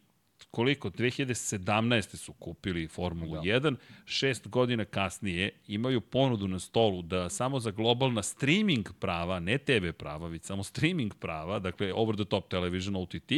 koliko, 0.55 0.91
2017. 0.91 2.17
su 2.17 2.33
kupili 2.33 2.89
Formulu 2.89 3.35
da. 3.35 3.41
1, 3.41 3.77
šest 4.05 4.49
godina 4.49 4.85
kasnije 4.85 5.51
imaju 5.69 6.01
ponudu 6.01 6.49
na 6.49 6.59
stolu 6.59 7.03
da 7.03 7.29
samo 7.29 7.61
za 7.61 7.71
globalna 7.71 8.23
streaming 8.23 8.89
prava, 9.01 9.41
ne 9.41 9.59
TV 9.59 9.91
prava, 9.99 10.29
već 10.29 10.43
samo 10.43 10.63
streaming 10.63 11.15
prava, 11.15 11.59
dakle 11.59 11.93
over 11.95 12.17
the 12.17 12.25
top 12.25 12.49
television 12.49 12.97
OTT, 12.97 13.33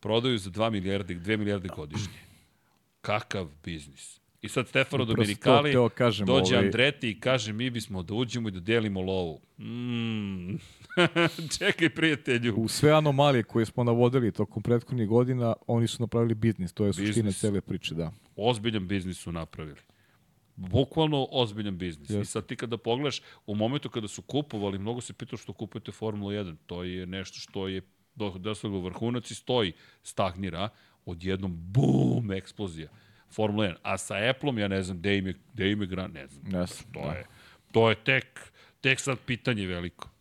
prodaju 0.00 0.38
za 0.38 0.50
2 0.50 0.70
milijarde, 0.70 1.14
2 1.14 1.36
milijarde 1.36 1.68
godišnje. 1.76 2.20
Kakav 3.00 3.48
biznis. 3.64 4.20
I 4.42 4.48
sad 4.48 4.68
Stefano 4.68 5.04
Dominikali, 5.04 5.72
to, 5.72 5.88
kažem, 5.88 6.26
dođe 6.26 6.54
ovaj... 6.54 6.66
Andreti 6.66 7.10
i 7.10 7.20
kaže 7.20 7.52
mi 7.52 7.70
bismo 7.70 8.02
da 8.02 8.14
uđemo 8.14 8.48
i 8.48 8.52
da 8.52 8.60
delimo 8.60 9.00
lovu. 9.00 9.40
Mm. 9.58 10.56
Čekaj 11.58 11.90
prijatelju. 11.90 12.54
U 12.56 12.68
sve 12.68 12.92
anomalije 12.92 13.42
koje 13.42 13.66
smo 13.66 13.84
navodili 13.84 14.32
tokom 14.32 14.62
prethodnih 14.62 15.08
godina, 15.08 15.54
oni 15.66 15.86
su 15.86 16.02
napravili 16.02 16.34
biznis. 16.34 16.72
To 16.72 16.84
je 16.84 16.88
biznis. 16.88 17.08
suština 17.08 17.32
cele 17.32 17.60
priče, 17.60 17.94
da. 17.94 18.12
Ozbiljan 18.36 18.88
biznis 18.88 19.18
su 19.18 19.32
napravili. 19.32 19.80
Bukvalno 20.56 21.28
ozbiljan 21.30 21.78
biznis. 21.78 22.10
Yes. 22.10 22.22
I 22.22 22.24
sad 22.24 22.46
ti 22.46 22.56
kada 22.56 22.76
pogledaš, 22.76 23.22
u 23.46 23.54
momentu 23.54 23.88
kada 23.88 24.08
su 24.08 24.22
kupovali, 24.22 24.78
mnogo 24.78 25.00
se 25.00 25.12
pitao 25.12 25.36
što 25.36 25.52
kupujete 25.52 25.92
Formula 25.92 26.32
1. 26.32 26.56
To 26.66 26.84
je 26.84 27.06
nešto 27.06 27.38
što 27.38 27.68
je 27.68 27.82
doslovno 28.38 28.80
vrhunac 28.80 29.30
i 29.30 29.34
stoji, 29.34 29.72
stagnira, 30.02 30.68
odjednom 31.04 31.56
bum, 31.56 32.32
eksplozija 32.32 32.88
Formula 33.30 33.66
1. 33.66 33.74
A 33.82 33.98
sa 33.98 34.14
Apple-om, 34.30 34.58
ja 34.58 34.68
ne 34.68 34.82
znam, 34.82 34.98
gde 34.98 35.18
im 35.18 35.26
je, 35.26 35.34
gde 35.52 35.70
im 35.70 35.80
je 35.80 35.86
gran, 35.86 36.12
ne 36.12 36.26
znam. 36.26 36.52
Yes, 36.52 36.84
to, 36.92 37.00
da. 37.00 37.12
je, 37.12 37.26
to 37.72 37.90
je 37.90 37.96
tek, 38.04 38.52
tek 38.80 39.00
sad 39.00 39.18
pitanje 39.26 39.66
veliko. 39.66 40.15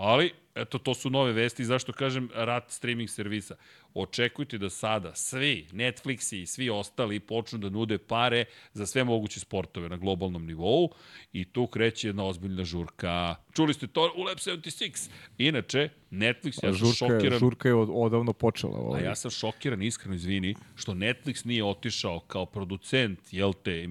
Ali, 0.00 0.32
eto, 0.54 0.78
to 0.78 0.94
su 0.94 1.10
nove 1.10 1.32
vesti. 1.32 1.64
Zašto 1.64 1.92
kažem 1.92 2.28
rat 2.34 2.70
streaming 2.70 3.10
servisa? 3.10 3.54
Očekujte 3.94 4.58
da 4.58 4.70
sada 4.70 5.14
svi, 5.14 5.66
Netflixi 5.72 6.42
i 6.42 6.46
svi 6.46 6.70
ostali 6.70 7.20
počnu 7.20 7.58
da 7.58 7.70
nude 7.70 7.98
pare 7.98 8.44
za 8.72 8.86
sve 8.86 9.04
moguće 9.04 9.40
sportove 9.40 9.88
na 9.88 9.96
globalnom 9.96 10.46
nivou 10.46 10.90
i 11.32 11.44
tu 11.44 11.66
kreće 11.66 12.08
jedna 12.08 12.24
ozbiljna 12.24 12.64
žurka. 12.64 13.36
Čuli 13.52 13.74
ste 13.74 13.86
to 13.86 14.12
u 14.16 14.22
Lab 14.22 14.38
76. 14.38 15.10
Inače, 15.38 15.88
Netflix, 16.10 16.64
ja 16.64 16.72
sam 16.72 16.74
žurka, 16.74 16.94
šokiran... 16.94 17.38
Žurka 17.38 17.68
je 17.68 17.74
od, 17.74 17.88
odavno 17.92 18.32
počela. 18.32 18.78
Ovaj. 18.78 19.00
A 19.00 19.04
ja 19.04 19.14
sam 19.14 19.30
šokiran, 19.30 19.82
iskreno 19.82 20.14
izvini, 20.14 20.54
što 20.76 20.92
Netflix 20.92 21.46
nije 21.46 21.64
otišao 21.64 22.20
kao 22.20 22.46
producent, 22.46 23.20
jel 23.32 23.52
te, 23.52 23.88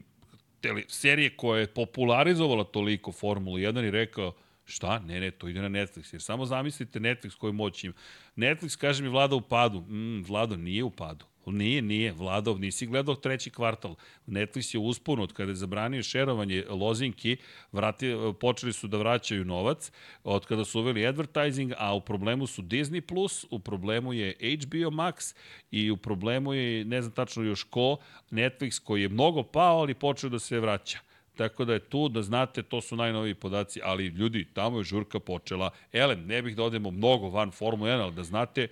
tele, 0.61 0.83
serije 0.87 1.29
koja 1.29 1.59
je 1.59 1.67
popularizovala 1.67 2.63
toliko 2.63 3.11
Formulu 3.11 3.57
1 3.57 3.87
i 3.87 3.91
rekao, 3.91 4.33
Šta? 4.69 4.99
Ne, 4.99 5.19
ne, 5.19 5.31
to 5.31 5.47
ide 5.47 5.61
na 5.61 5.69
Netflix. 5.69 6.13
Jer 6.13 6.21
samo 6.21 6.45
zamislite 6.45 6.99
Netflix 6.99 7.37
koju 7.37 7.53
moć 7.53 7.83
ima. 7.83 7.93
Netflix, 8.35 8.77
kaže 8.77 9.03
mi, 9.03 9.09
vlada 9.09 9.35
u 9.35 9.41
padu. 9.41 9.81
Mm, 9.81 10.23
vlado, 10.27 10.57
nije 10.57 10.83
u 10.83 10.89
padu. 10.89 11.25
Nije, 11.45 11.81
nije, 11.81 12.11
Vladov, 12.11 12.59
nisi 12.59 12.85
gledao 12.85 13.15
treći 13.15 13.49
kvartal. 13.49 13.95
Netflix 14.27 14.75
je 14.75 14.79
uspun 14.79 15.19
od 15.19 15.33
kada 15.33 15.51
je 15.51 15.55
zabranio 15.55 16.03
šerovanje 16.03 16.65
lozinki, 16.69 17.37
vrati, 17.71 18.15
počeli 18.39 18.73
su 18.73 18.87
da 18.87 18.97
vraćaju 18.97 19.45
novac, 19.45 19.91
od 20.23 20.45
kada 20.45 20.65
su 20.65 20.79
uveli 20.79 21.07
advertising, 21.07 21.73
a 21.77 21.93
u 21.93 22.01
problemu 22.01 22.47
su 22.47 22.61
Disney+, 22.61 23.01
Plus, 23.01 23.45
u 23.49 23.59
problemu 23.59 24.13
je 24.13 24.35
HBO 24.39 24.91
Max 24.91 25.35
i 25.71 25.91
u 25.91 25.97
problemu 25.97 26.53
je, 26.53 26.85
ne 26.85 27.01
znam 27.01 27.13
tačno 27.13 27.43
još 27.43 27.63
ko, 27.63 27.97
Netflix 28.31 28.83
koji 28.83 29.01
je 29.01 29.09
mnogo 29.09 29.43
pao, 29.43 29.79
ali 29.79 29.93
počeo 29.93 30.29
da 30.29 30.39
se 30.39 30.59
vraća. 30.59 31.08
Tako 31.35 31.65
da 31.65 31.73
je 31.73 31.79
tu, 31.79 32.09
da 32.09 32.21
znate, 32.21 32.63
to 32.63 32.81
su 32.81 32.95
najnoviji 32.95 33.33
podaci, 33.33 33.79
ali 33.83 34.07
ljudi, 34.07 34.47
tamo 34.53 34.77
je 34.77 34.83
žurka 34.83 35.19
počela. 35.19 35.69
Elem, 35.93 36.25
ne 36.25 36.41
bih 36.41 36.55
da 36.55 36.63
odemo 36.63 36.91
mnogo 36.91 37.29
van 37.29 37.51
Formula 37.51 37.91
1, 37.91 38.01
ali 38.01 38.13
da 38.13 38.23
znate, 38.23 38.67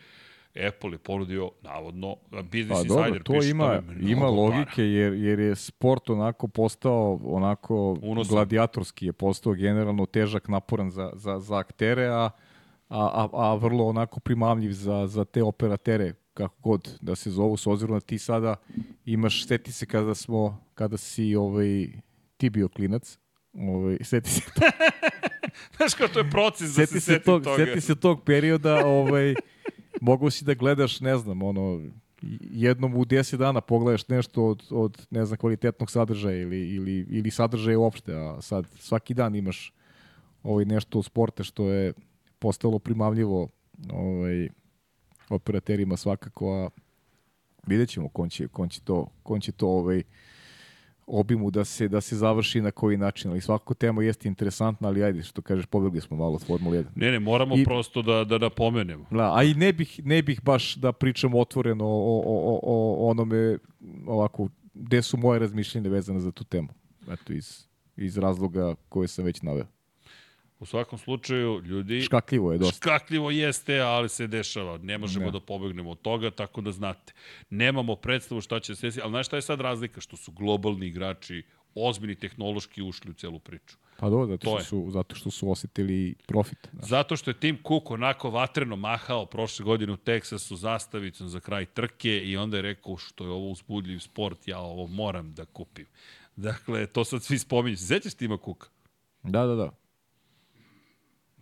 Apple 0.67 0.91
je 0.91 0.97
ponudio, 0.97 1.51
navodno, 1.61 2.15
Business 2.31 2.69
pa, 2.69 2.77
Insider 2.79 3.05
dobro, 3.05 3.23
to 3.23 3.33
piše 3.33 3.49
ima, 3.49 3.81
ima 3.99 4.27
logike, 4.27 4.83
jer, 4.83 5.13
jer 5.13 5.39
je 5.39 5.55
sport 5.55 6.09
onako 6.09 6.47
postao, 6.47 7.19
onako 7.23 7.97
Unosan. 8.01 8.35
gladijatorski 8.35 9.05
je 9.05 9.13
postao 9.13 9.53
generalno 9.53 10.05
težak, 10.05 10.47
naporan 10.47 10.91
za, 10.91 11.11
za, 11.15 11.39
za 11.39 11.57
aktere, 11.57 12.07
a, 12.07 12.29
a, 12.89 13.09
a, 13.13 13.29
a 13.33 13.55
vrlo 13.55 13.87
onako 13.87 14.19
primamljiv 14.19 14.71
za, 14.71 15.07
za 15.07 15.25
te 15.25 15.43
operatere 15.43 16.13
kako 16.37 16.55
god 16.61 16.97
da 17.01 17.15
se 17.15 17.31
zovu, 17.31 17.57
s 17.57 17.67
ozirom 17.67 17.95
da 17.95 17.99
ti 17.99 18.17
sada 18.17 18.55
imaš, 19.05 19.47
seti 19.47 19.71
se 19.71 19.85
kada 19.85 20.15
smo, 20.15 20.63
kada 20.73 20.97
si 20.97 21.35
ovaj, 21.35 21.87
ti 22.37 22.49
bio 22.49 22.69
klinac, 22.69 23.17
ovaj, 23.53 23.97
seti 24.01 24.29
se 24.29 24.41
to. 24.41 24.61
Znaš 25.77 25.93
kao 25.93 26.07
to 26.07 26.19
je 26.19 26.29
proces 26.29 26.75
da 26.75 26.85
se 26.85 26.99
seti 26.99 27.25
tog, 27.25 27.43
toga. 27.43 27.65
Seti 27.65 27.81
se 27.81 27.95
tog 27.95 28.23
perioda, 28.23 28.85
ovaj, 28.85 29.35
mogu 30.01 30.29
si 30.29 30.45
da 30.45 30.53
gledaš, 30.53 30.99
ne 30.99 31.17
znam, 31.17 31.43
ono, 31.43 31.81
jednom 32.41 32.95
u 32.95 33.05
10 33.05 33.37
dana 33.37 33.61
pogledaš 33.61 34.07
nešto 34.07 34.45
od, 34.45 34.63
od 34.69 35.07
ne 35.09 35.25
znam, 35.25 35.37
kvalitetnog 35.37 35.91
sadržaja 35.91 36.41
ili, 36.41 36.69
ili, 36.69 37.05
ili 37.09 37.31
sadržaja 37.31 37.79
uopšte, 37.79 38.13
a 38.15 38.41
sad 38.41 38.67
svaki 38.79 39.13
dan 39.13 39.35
imaš 39.35 39.73
ovaj, 40.43 40.65
nešto 40.65 40.99
od 40.99 41.05
sporta 41.05 41.43
što 41.43 41.69
je 41.69 41.93
postalo 42.39 42.79
primamljivo 42.79 43.49
ovaj, 43.91 44.49
operaterima 45.29 45.97
svakako, 45.97 46.53
a 46.53 46.69
vidjet 47.67 47.89
ćemo 47.89 48.09
kon 48.09 48.29
će, 48.29 48.47
kon 48.47 48.69
će 48.69 48.81
to, 48.81 49.07
kon 49.23 49.41
će 49.41 49.51
to 49.51 49.67
ovaj, 49.67 50.03
obimu 51.07 51.51
da 51.51 51.65
se 51.65 51.87
da 51.87 52.01
se 52.01 52.15
završi 52.15 52.61
na 52.61 52.71
koji 52.71 52.97
način, 52.97 53.31
ali 53.31 53.41
svakako 53.41 53.73
tema 53.73 54.03
jeste 54.03 54.27
interesantna, 54.27 54.87
ali 54.87 55.03
ajde 55.03 55.23
što 55.23 55.41
kažeš 55.41 55.65
pobegli 55.65 56.01
smo 56.01 56.17
malo 56.17 56.33
od 56.33 56.45
Formule 56.45 56.77
1. 56.77 56.85
Ne, 56.95 57.11
ne, 57.11 57.19
moramo 57.19 57.57
I, 57.57 57.63
prosto 57.63 58.01
da 58.01 58.23
da 58.23 58.37
napomenemo. 58.37 59.05
Da, 59.11 59.35
a 59.35 59.43
i 59.43 59.53
ne 59.53 59.73
bih 59.73 59.99
ne 60.03 60.21
bih 60.21 60.41
baš 60.43 60.75
da 60.75 60.91
pričamo 60.91 61.39
otvoreno 61.39 61.85
o, 61.85 62.21
o, 62.25 62.43
o, 62.45 62.59
o 62.63 63.09
onome 63.09 63.57
ovako 64.07 64.49
gde 64.73 65.01
su 65.01 65.17
moje 65.17 65.39
razmišljanje 65.39 65.89
vezane 65.89 66.19
za 66.19 66.31
tu 66.31 66.43
temu. 66.43 66.67
Eto 67.11 67.33
iz 67.33 67.67
iz 67.97 68.17
razloga 68.17 68.75
koje 68.89 69.07
sam 69.07 69.25
već 69.25 69.41
naveo. 69.41 69.65
U 70.59 70.65
svakom 70.65 70.99
slučaju, 70.99 71.61
ljudi... 71.61 72.01
Škakljivo 72.01 72.51
je 72.51 72.57
dosta. 72.57 72.75
Škakljivo 72.75 73.31
jeste, 73.31 73.79
ali 73.79 74.09
se 74.09 74.27
dešava. 74.27 74.77
Ne 74.77 74.97
možemo 74.97 75.25
ne. 75.25 75.31
da 75.31 75.39
pobegnemo 75.39 75.91
od 75.91 76.01
toga, 76.01 76.31
tako 76.31 76.61
da 76.61 76.71
znate. 76.71 77.13
Nemamo 77.49 77.95
predstavu 77.95 78.41
šta 78.41 78.59
će 78.59 78.75
se 78.75 78.87
desiti, 78.87 79.01
ali 79.03 79.11
znaš 79.11 79.27
šta 79.27 79.35
je 79.35 79.41
sad 79.41 79.61
razlika? 79.61 80.01
Što 80.01 80.17
su 80.17 80.31
globalni 80.31 80.87
igrači 80.87 81.43
ozbiljni 81.75 82.15
tehnološki 82.15 82.81
ušli 82.81 83.11
u 83.11 83.13
celu 83.13 83.39
priču. 83.39 83.77
Pa 83.97 84.09
do, 84.09 84.25
zato 84.25 84.47
što, 84.47 84.63
su, 84.63 84.87
zato 84.89 85.15
što 85.15 85.31
su 85.31 85.51
osetili 85.51 86.15
profit. 86.27 86.69
Znaš. 86.73 86.89
Zato 86.89 87.17
što 87.17 87.29
je 87.29 87.39
Tim 87.39 87.57
Cook 87.67 87.91
onako 87.91 88.29
vatreno 88.29 88.75
mahao 88.75 89.25
prošle 89.25 89.65
godine 89.65 89.93
u 89.93 89.97
Teksasu 89.97 90.55
zastavicom 90.55 91.27
za 91.27 91.39
kraj 91.39 91.65
trke 91.65 92.19
i 92.19 92.37
onda 92.37 92.57
je 92.57 92.61
rekao 92.61 92.97
što 92.97 93.23
je 93.23 93.29
ovo 93.29 93.49
uzbudljiv 93.49 93.99
sport, 93.99 94.47
ja 94.47 94.59
ovo 94.59 94.87
moram 94.87 95.33
da 95.33 95.45
kupim. 95.45 95.85
Dakle, 96.35 96.85
to 96.85 97.03
sad 97.03 97.23
svi 97.23 97.39
spominju. 97.39 97.77
Sećaš 97.77 98.13
Tima 98.13 98.37
Cooka? 98.45 98.67
Da, 99.23 99.45
da, 99.45 99.55
da. 99.55 99.71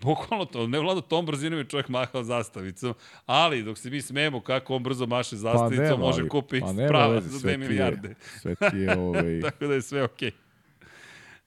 Bukvalno 0.01 0.45
to, 0.45 0.67
ne 0.67 0.79
vlada 0.79 1.01
tom 1.01 1.25
brzinom 1.25 1.59
je 1.59 1.65
čovjek 1.65 1.89
mahao 1.89 2.23
zastavicom, 2.23 2.93
ali 3.25 3.63
dok 3.63 3.77
se 3.77 3.89
mi 3.89 4.01
smemo 4.01 4.41
kako 4.41 4.75
on 4.75 4.83
brzo 4.83 5.05
maše 5.05 5.35
zastavicom, 5.35 5.85
pa 5.85 5.91
nema, 5.91 5.97
može 5.97 6.27
kupi 6.27 6.59
pa 6.59 6.73
prava 6.87 7.13
veze, 7.13 7.29
za 7.29 7.47
2 7.47 7.57
milijarde. 7.57 8.09
Je, 8.09 8.15
sve 8.39 8.55
ti 8.55 8.77
je 8.77 8.97
ovaj... 8.97 9.41
Tako 9.45 9.67
da 9.67 9.73
je 9.73 9.81
sve 9.81 10.03
okej. 10.03 10.31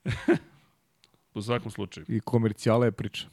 Okay. 0.04 0.36
U 1.34 1.42
svakom 1.42 1.70
slučaju. 1.70 2.06
I 2.08 2.20
komercijala 2.20 2.84
je 2.84 2.92
priča. 2.92 3.26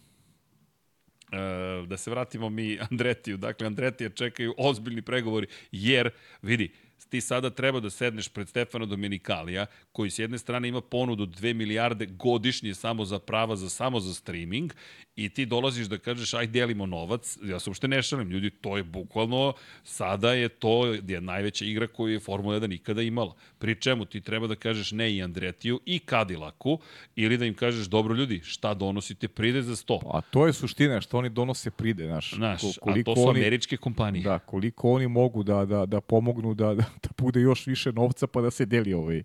E, 1.32 1.86
da 1.88 1.98
se 1.98 2.12
vratimo 2.12 2.50
mi 2.50 2.78
Andretiju. 2.92 3.38
Dakle, 3.38 3.68
Andretija 3.68 4.10
čekaju 4.10 4.54
ozbiljni 4.58 5.02
pregovori, 5.02 5.48
jer, 5.72 6.10
vidi, 6.42 6.72
ti 7.10 7.22
sada 7.22 7.50
treba 7.50 7.80
da 7.80 7.90
sedneš 7.90 8.28
pred 8.30 8.50
Stefano 8.50 8.86
Domenikalija, 8.86 9.66
koji 9.92 10.10
s 10.10 10.20
jedne 10.20 10.38
strane 10.38 10.68
ima 10.68 10.82
ponudu 10.82 11.26
2 11.26 11.54
milijarde 11.54 12.06
godišnje 12.06 12.74
samo 12.74 13.06
za 13.06 13.20
prava, 13.20 13.56
za 13.56 13.70
samo 13.70 14.00
za 14.00 14.14
streaming, 14.14 14.74
i 15.16 15.30
ti 15.30 15.46
dolaziš 15.46 15.88
da 15.88 15.98
kažeš 15.98 16.34
aj 16.34 16.48
delimo 16.48 16.86
novac, 16.86 17.38
ja 17.44 17.60
se 17.60 17.70
uopšte 17.70 17.88
ne 17.88 18.02
šalim, 18.02 18.30
ljudi, 18.30 18.50
to 18.50 18.78
je 18.78 18.84
bukvalno, 18.84 19.54
sada 19.84 20.34
je 20.34 20.50
to 20.50 20.86
je 20.86 21.22
najveća 21.22 21.66
igra 21.66 21.88
koju 21.88 22.14
je 22.14 22.20
Formula 22.20 22.60
1 22.60 22.68
nikada 22.68 23.02
imala. 23.02 23.36
Pri 23.58 23.76
čemu 23.76 24.06
ti 24.06 24.22
treba 24.22 24.48
da 24.48 24.56
kažeš 24.56 24.92
ne 24.92 25.16
i 25.16 25.24
Andretiju 25.24 25.80
i 25.86 26.00
Cadillacu, 26.00 26.80
ili 27.16 27.38
da 27.38 27.46
im 27.46 27.54
kažeš, 27.54 27.86
dobro 27.86 28.16
ljudi, 28.16 28.42
šta 28.44 28.74
donosite 28.74 29.28
pride 29.28 29.62
za 29.62 29.76
100. 29.76 30.00
A 30.14 30.22
to 30.22 30.48
je 30.48 30.54
suština, 30.54 31.02
što 31.02 31.18
oni 31.18 31.30
donose 31.30 31.72
pride, 31.72 32.06
znaš. 32.06 32.34
Znaš, 32.34 32.62
koliko 32.82 33.12
a 33.12 33.14
to 33.14 33.22
su 33.22 33.30
oni, 33.30 33.40
američke 33.40 33.78
kompanije. 33.78 34.24
Da, 34.24 34.40
koliko 34.40 34.92
oni 34.92 35.08
mogu 35.08 35.44
da, 35.44 35.66
da, 35.66 35.86
da 35.86 36.02
pomognu 36.02 36.54
da, 36.54 36.74
da, 36.74 36.84
da 37.04 37.10
bude 37.18 37.42
još 37.42 37.68
više 37.68 37.92
novca 37.92 38.28
pa 38.28 38.42
da 38.42 38.52
se 38.52 38.66
deli 38.66 38.94
ovaj 38.94 39.24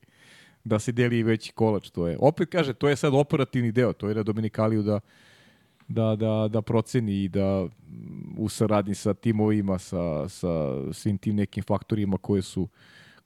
da 0.65 0.79
se 0.79 0.93
deli 0.93 1.19
i 1.19 1.23
veći 1.23 1.53
kolač. 1.53 1.91
To 1.91 2.07
je. 2.09 2.17
Opet 2.21 2.49
kaže, 2.53 2.75
to 2.75 2.89
je 2.89 2.97
sad 2.97 3.15
operativni 3.15 3.73
deo, 3.73 3.93
to 3.93 4.09
je 4.09 4.15
na 4.15 4.23
Dominikaliju 4.23 4.83
da 4.83 5.01
da, 5.91 6.17
da, 6.17 6.49
da 6.49 6.63
proceni 6.63 7.23
i 7.25 7.29
da 7.29 7.67
u 8.39 8.49
saradnji 8.49 8.95
sa 8.95 9.15
timovima, 9.15 9.79
sa, 9.79 10.29
sa 10.29 10.49
svim 10.93 11.19
tim 11.19 11.37
nekim 11.37 11.65
faktorima 11.67 12.19
koji 12.19 12.43
su, 12.43 12.69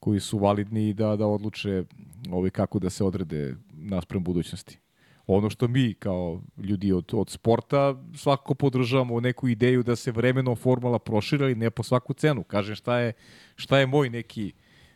koji 0.00 0.20
su 0.20 0.38
validni 0.38 0.88
i 0.88 0.94
da, 0.94 1.16
da 1.16 1.26
odluče 1.26 1.84
ovaj, 2.30 2.50
kako 2.50 2.78
da 2.78 2.90
se 2.90 3.04
odrede 3.04 3.56
nasprem 3.72 4.24
budućnosti. 4.24 4.78
Ono 5.26 5.50
što 5.50 5.68
mi 5.68 5.94
kao 5.94 6.40
ljudi 6.58 6.92
od, 6.92 7.10
od 7.12 7.30
sporta 7.30 8.02
svakako 8.16 8.54
podržavamo 8.54 9.20
neku 9.20 9.48
ideju 9.48 9.82
da 9.82 9.96
se 9.96 10.12
vremenom 10.12 10.56
formula 10.56 10.98
prošira 10.98 11.50
i 11.50 11.54
ne 11.54 11.70
po 11.70 11.82
svaku 11.82 12.14
cenu. 12.14 12.42
Kažem 12.42 12.74
šta 12.74 12.98
je, 12.98 13.12
šta 13.56 13.78
je 13.78 13.86
moj 13.86 14.10
neki 14.10 14.52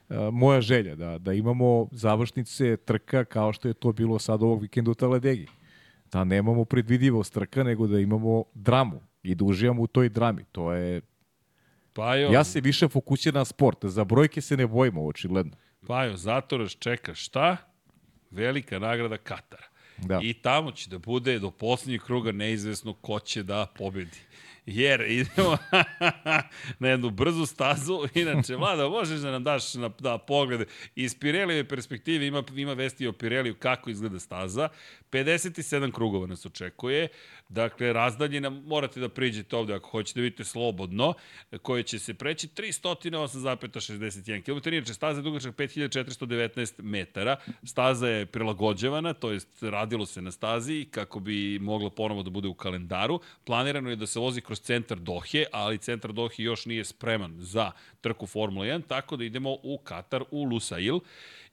uh, 0.08 0.16
moja 0.32 0.60
želja, 0.60 0.94
da, 0.94 1.18
da 1.18 1.32
imamo 1.32 1.88
završnice 1.92 2.76
trka 2.76 3.24
kao 3.24 3.52
što 3.52 3.68
je 3.68 3.74
to 3.74 3.92
bilo 3.92 4.18
sad 4.18 4.42
ovog 4.42 4.62
vikenda 4.62 4.90
u 4.90 4.94
Taladegi 4.94 5.46
da 6.12 6.24
nemamo 6.24 6.64
predvidivost 6.64 7.34
trka, 7.34 7.62
nego 7.62 7.86
da 7.86 8.00
imamo 8.00 8.44
dramu 8.54 9.00
i 9.22 9.34
da 9.34 9.44
uživamo 9.44 9.82
u 9.82 9.86
toj 9.86 10.08
drami. 10.08 10.44
To 10.52 10.72
je... 10.72 11.00
Pa 11.92 12.16
jo. 12.16 12.30
Ja 12.30 12.44
se 12.44 12.60
više 12.60 12.88
fokusiram 12.88 13.40
na 13.40 13.44
sport. 13.44 13.84
Za 13.84 14.04
brojke 14.04 14.40
se 14.40 14.56
ne 14.56 14.66
bojimo, 14.66 15.06
očigledno. 15.06 15.52
Pa 15.86 16.04
jo, 16.04 16.16
zato 16.16 16.58
nas 16.58 16.76
čeka 16.78 17.14
šta? 17.14 17.56
Velika 18.30 18.78
nagrada 18.78 19.16
Katara. 19.16 19.66
Da. 19.98 20.20
I 20.22 20.34
tamo 20.34 20.72
će 20.72 20.90
da 20.90 20.98
bude 20.98 21.38
do 21.38 21.50
poslednjeg 21.50 22.02
kruga 22.02 22.32
neizvesno 22.32 22.92
ko 22.94 23.20
će 23.20 23.42
da 23.42 23.66
pobedi 23.78 24.18
jer 24.68 25.04
idemo 25.08 25.56
na 26.80 26.88
jednu 26.88 27.10
brzu 27.10 27.46
stazu. 27.46 28.08
Inače, 28.14 28.56
Vlada, 28.56 28.88
možeš 28.88 29.20
da 29.20 29.30
nam 29.30 29.44
daš 29.44 29.74
na, 29.74 29.90
da 29.98 30.18
poglede. 30.18 30.64
Iz 30.94 31.18
Pirelijeve 31.18 31.68
perspektive 31.68 32.26
ima, 32.26 32.42
ima 32.56 32.72
vesti 32.72 33.06
o 33.06 33.12
Pireliju 33.12 33.54
kako 33.54 33.90
izgleda 33.90 34.18
staza. 34.18 34.68
57 35.10 35.92
krugova 35.92 36.26
nas 36.26 36.46
očekuje. 36.46 37.08
Dakle, 37.48 37.92
razdaljina, 37.92 38.50
morate 38.50 39.00
da 39.00 39.08
priđete 39.08 39.56
ovde 39.56 39.74
ako 39.74 39.90
hoćete 39.90 40.20
da 40.20 40.22
vidite 40.22 40.44
slobodno, 40.44 41.14
koje 41.62 41.82
će 41.82 41.98
se 41.98 42.14
preći 42.14 42.48
308,61 42.48 44.42
km. 44.42 44.68
Inače, 44.74 44.94
staza 44.94 45.18
je 45.18 45.22
dugačak 45.22 45.54
5419 45.56 46.82
metara. 46.82 47.36
Staza 47.62 48.08
je 48.08 48.26
prilagođavana, 48.26 49.12
to 49.12 49.30
jest 49.30 49.62
radilo 49.62 50.06
se 50.06 50.22
na 50.22 50.30
stazi 50.30 50.86
kako 50.90 51.20
bi 51.20 51.58
moglo 51.58 51.90
ponovo 51.90 52.22
da 52.22 52.30
bude 52.30 52.48
u 52.48 52.54
kalendaru. 52.54 53.20
Planirano 53.44 53.90
je 53.90 53.96
da 53.96 54.06
se 54.06 54.18
vozi 54.18 54.40
kroz 54.40 54.60
centar 54.60 54.98
Dohe, 54.98 55.44
ali 55.52 55.78
centar 55.78 56.12
Dohe 56.12 56.42
još 56.42 56.66
nije 56.66 56.84
spreman 56.84 57.34
za 57.38 57.72
trku 58.00 58.26
Formula 58.26 58.66
1, 58.66 58.82
tako 58.88 59.16
da 59.16 59.24
idemo 59.24 59.56
u 59.62 59.78
Katar, 59.84 60.24
u 60.30 60.44
Lusail. 60.44 61.00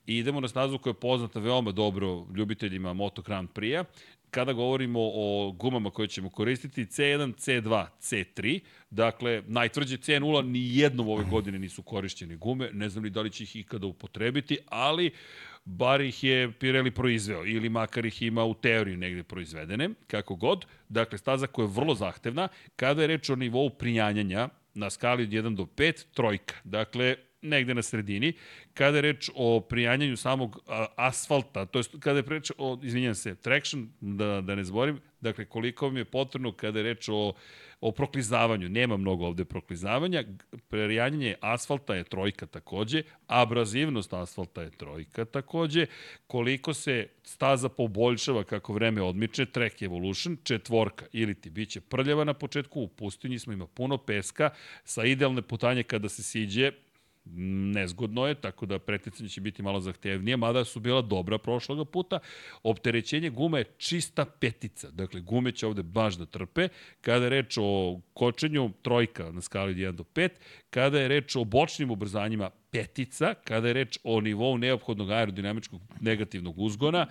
I 0.08 0.18
idemo 0.18 0.39
na 0.39 0.48
stazu 0.48 0.78
koja 0.78 0.91
je 0.91 1.00
poznata 1.00 1.39
veoma 1.39 1.72
dobro 1.72 2.26
ljubiteljima 2.36 2.93
Moto 2.93 3.22
Grand 3.22 3.50
Prix-a 3.50 3.84
kada 4.32 4.54
govorimo 4.54 5.00
o 5.02 5.52
gumama 5.52 5.90
koje 5.90 6.08
ćemo 6.08 6.30
koristiti, 6.30 6.86
C1, 6.86 7.34
C2, 7.34 7.86
C3, 8.02 8.60
dakle, 8.90 9.44
najtvrđe 9.48 9.98
C0, 9.98 10.42
ni 10.52 10.78
jednom 10.78 11.10
ove 11.10 11.24
godine 11.24 11.60
nisu 11.60 11.84
korišćene 11.84 12.36
gume, 12.36 12.70
ne 12.74 12.90
znam 12.90 13.04
ni 13.04 13.10
da 13.10 13.22
li 13.22 13.30
će 13.30 13.44
ih 13.44 13.56
ikada 13.56 13.88
upotrebiti, 13.88 14.58
ali 14.66 15.12
bar 15.66 16.02
ih 16.02 16.24
je 16.24 16.52
Pirelli 16.52 16.92
proizveo 16.92 17.46
ili 17.46 17.70
makar 17.70 18.06
ih 18.06 18.22
ima 18.22 18.44
u 18.44 18.54
teoriji 18.54 18.98
negde 18.98 19.24
proizvedene, 19.24 19.90
kako 20.08 20.36
god. 20.36 20.66
Dakle, 20.90 21.18
staza 21.18 21.48
koja 21.48 21.64
je 21.64 21.72
vrlo 21.76 21.96
zahtevna. 21.96 22.48
Kada 22.76 23.02
je 23.02 23.08
reč 23.08 23.30
o 23.30 23.36
nivou 23.36 23.70
prijanjanja 23.70 24.50
na 24.74 24.90
skali 24.90 25.24
od 25.24 25.30
1 25.30 25.56
do 25.56 25.64
5, 25.64 26.06
trojka. 26.14 26.56
Dakle, 26.64 27.16
negde 27.42 27.74
na 27.74 27.82
sredini. 27.82 28.34
Kada 28.74 28.98
je 28.98 29.02
reč 29.02 29.30
o 29.36 29.60
prijanjanju 29.60 30.18
samog 30.18 30.60
asfalta, 30.96 31.66
to 31.66 31.80
je 31.80 31.84
kada 32.00 32.20
je 32.20 32.26
reč 32.28 32.52
o, 32.58 32.80
izvinjam 32.84 33.16
se, 33.16 33.36
traction, 33.36 33.90
da, 34.02 34.42
da 34.42 34.56
ne 34.56 34.64
zborim, 34.64 35.00
dakle 35.22 35.46
koliko 35.46 35.86
vam 35.86 35.98
je 35.98 36.06
potrebno 36.06 36.52
kada 36.52 36.80
je 36.80 36.84
reč 36.84 37.10
o, 37.10 37.34
o 37.82 37.92
proklizavanju, 37.92 38.70
nema 38.70 38.98
mnogo 38.98 39.26
ovde 39.26 39.46
proklizavanja, 39.46 40.24
prijanjanje 40.68 41.36
asfalta 41.42 41.96
je 41.96 42.04
trojka 42.04 42.46
takođe, 42.46 43.04
abrazivnost 43.28 44.14
asfalta 44.14 44.62
je 44.62 44.72
trojka 44.72 45.26
takođe, 45.26 45.86
koliko 46.28 46.74
se 46.74 47.08
staza 47.24 47.70
poboljšava 47.70 48.44
kako 48.44 48.74
vreme 48.74 49.02
odmiče, 49.02 49.46
track 49.46 49.82
evolution, 49.82 50.38
četvorka, 50.44 51.06
ili 51.12 51.36
ti 51.36 51.50
biće 51.50 51.82
prljava 51.82 52.24
na 52.24 52.34
početku, 52.34 52.82
u 52.82 52.88
pustinji 52.88 53.40
smo, 53.40 53.54
ima 53.54 53.68
puno 53.68 53.98
peska, 53.98 54.50
sa 54.84 55.06
idealne 55.06 55.42
putanje 55.42 55.84
kada 55.84 56.10
se 56.10 56.24
siđe, 56.24 56.72
nezgodno 57.26 58.28
je, 58.28 58.36
tako 58.36 58.66
da 58.66 58.80
preticanje 58.80 59.30
će 59.30 59.42
biti 59.42 59.64
malo 59.64 59.80
zahtevnije, 59.80 60.38
mada 60.38 60.66
su 60.66 60.80
bila 60.80 61.02
dobra 61.02 61.38
prošloga 61.38 61.86
puta. 61.86 62.20
Opterećenje 62.64 63.30
gume 63.30 63.60
je 63.60 63.72
čista 63.78 64.26
petica, 64.26 64.92
dakle 64.92 65.22
gume 65.22 65.52
će 65.52 65.68
ovde 65.68 65.84
baš 65.84 66.16
da 66.16 66.26
trpe. 66.26 66.68
Kada 67.02 67.26
je 67.26 67.30
reč 67.30 67.58
o 67.62 68.00
kočenju, 68.14 68.72
trojka 68.82 69.32
na 69.32 69.42
skali 69.42 69.72
od 69.72 69.78
1 69.78 69.92
do 69.92 70.04
5. 70.04 70.30
Kada 70.70 71.00
je 71.00 71.08
reč 71.08 71.36
o 71.36 71.44
bočnim 71.44 71.92
ubrzanjima, 71.92 72.50
petica. 72.72 73.34
Kada 73.44 73.68
je 73.68 73.74
reč 73.74 74.00
o 74.04 74.22
nivou 74.22 74.58
neophodnog 74.58 75.12
aerodinamičkog 75.12 75.82
negativnog 76.02 76.60
uzgona, 76.60 77.08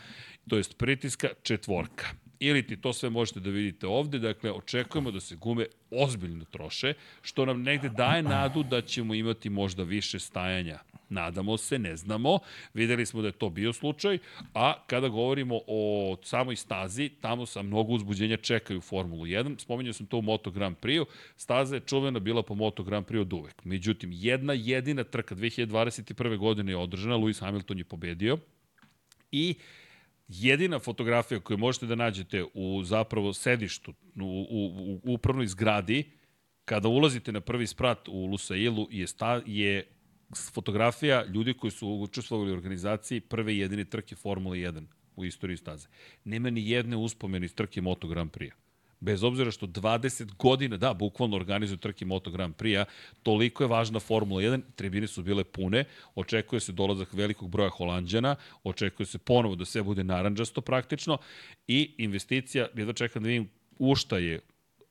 to 0.48 0.56
jest 0.56 0.78
pritiska, 0.78 1.28
četvorka 1.42 2.23
ili 2.40 2.66
ti 2.66 2.76
to 2.76 2.92
sve 2.92 3.10
možete 3.10 3.40
da 3.40 3.50
vidite 3.50 3.86
ovde, 3.86 4.18
dakle, 4.18 4.52
očekujemo 4.52 5.10
da 5.10 5.20
se 5.20 5.36
gume 5.36 5.66
ozbiljno 5.90 6.44
troše, 6.44 6.94
što 7.22 7.46
nam 7.46 7.62
negde 7.62 7.88
daje 7.88 8.22
nadu 8.22 8.62
da 8.62 8.80
ćemo 8.80 9.14
imati 9.14 9.50
možda 9.50 9.82
više 9.82 10.18
stajanja. 10.18 10.78
Nadamo 11.08 11.56
se, 11.56 11.78
ne 11.78 11.96
znamo. 11.96 12.38
Videli 12.74 13.06
smo 13.06 13.22
da 13.22 13.28
je 13.28 13.32
to 13.32 13.50
bio 13.50 13.72
slučaj, 13.72 14.18
a 14.54 14.74
kada 14.86 15.08
govorimo 15.08 15.60
o 15.66 16.16
samoj 16.22 16.56
stazi, 16.56 17.10
tamo 17.20 17.46
sa 17.46 17.62
mnogo 17.62 17.92
uzbuđenja 17.92 18.36
čekaju 18.36 18.80
Formulu 18.80 19.24
1. 19.24 19.58
Spomenuo 19.58 19.92
sam 19.92 20.06
to 20.06 20.18
u 20.18 20.22
Moto 20.22 20.50
Grand 20.50 20.76
Prix-u. 20.76 21.06
Staza 21.36 21.74
je 21.74 21.80
čuvena 21.80 22.18
bila 22.18 22.42
po 22.42 22.54
Moto 22.54 22.82
Grand 22.82 23.06
Prix 23.06 23.20
od 23.20 23.32
uvek. 23.32 23.64
Međutim, 23.64 24.10
jedna 24.12 24.52
jedina 24.52 25.04
trka 25.04 25.34
2021. 25.34 26.36
godine 26.36 26.72
je 26.72 26.76
održana, 26.76 27.16
Lewis 27.16 27.40
Hamilton 27.40 27.78
je 27.78 27.84
pobedio 27.84 28.38
i 29.32 29.54
jedina 30.28 30.78
fotografija 30.78 31.40
koju 31.40 31.58
možete 31.58 31.86
da 31.86 31.94
nađete 31.94 32.44
u 32.54 32.82
zapravo 32.84 33.32
sedištu, 33.32 33.94
u, 34.20 34.46
u, 34.50 35.00
u 35.04 35.14
upravnoj 35.14 35.46
zgradi, 35.46 36.10
kada 36.64 36.88
ulazite 36.88 37.32
na 37.32 37.40
prvi 37.40 37.66
sprat 37.66 38.08
u 38.08 38.26
Lusailu 38.26 38.88
je, 38.90 39.06
sta, 39.06 39.42
je 39.46 39.86
fotografija 40.52 41.24
ljudi 41.24 41.54
koji 41.54 41.70
su 41.70 41.88
učestvovali 41.88 42.50
u 42.50 42.54
organizaciji 42.54 43.20
prve 43.20 43.56
jedine 43.56 43.84
trke 43.84 44.16
Formule 44.16 44.58
1 44.58 44.86
u 45.16 45.24
istoriji 45.24 45.56
staze. 45.56 45.88
Nema 46.24 46.50
ni 46.50 46.70
jedne 46.70 46.96
uspomene 46.96 47.46
iz 47.46 47.54
trke 47.54 47.80
Moto 47.80 48.08
Grand 48.08 48.30
Prix-a 48.30 48.63
bez 49.04 49.22
obzira 49.22 49.50
što 49.50 49.66
20 49.66 50.34
godina, 50.38 50.76
da, 50.76 50.94
bukvalno 50.94 51.36
organizuju 51.36 51.78
trke 51.78 52.04
Moto 52.04 52.30
Grand 52.30 52.54
Prix-a, 52.56 52.84
toliko 53.22 53.64
je 53.64 53.68
važna 53.68 54.00
Formula 54.00 54.42
1, 54.42 54.62
tribine 54.76 55.06
su 55.06 55.22
bile 55.22 55.44
pune, 55.44 55.84
očekuje 56.14 56.60
se 56.60 56.72
dolazak 56.72 57.12
velikog 57.12 57.50
broja 57.50 57.70
Holandjana, 57.70 58.36
očekuje 58.64 59.06
se 59.06 59.18
ponovo 59.18 59.54
da 59.54 59.64
sve 59.64 59.82
bude 59.82 60.04
naranđasto 60.04 60.60
praktično 60.60 61.18
i 61.68 61.94
investicija, 61.98 62.68
jedva 62.74 62.92
čekam 62.92 63.22
da 63.22 63.28
vidim 63.28 63.48
u 63.78 63.94
šta 63.94 64.18
je 64.18 64.40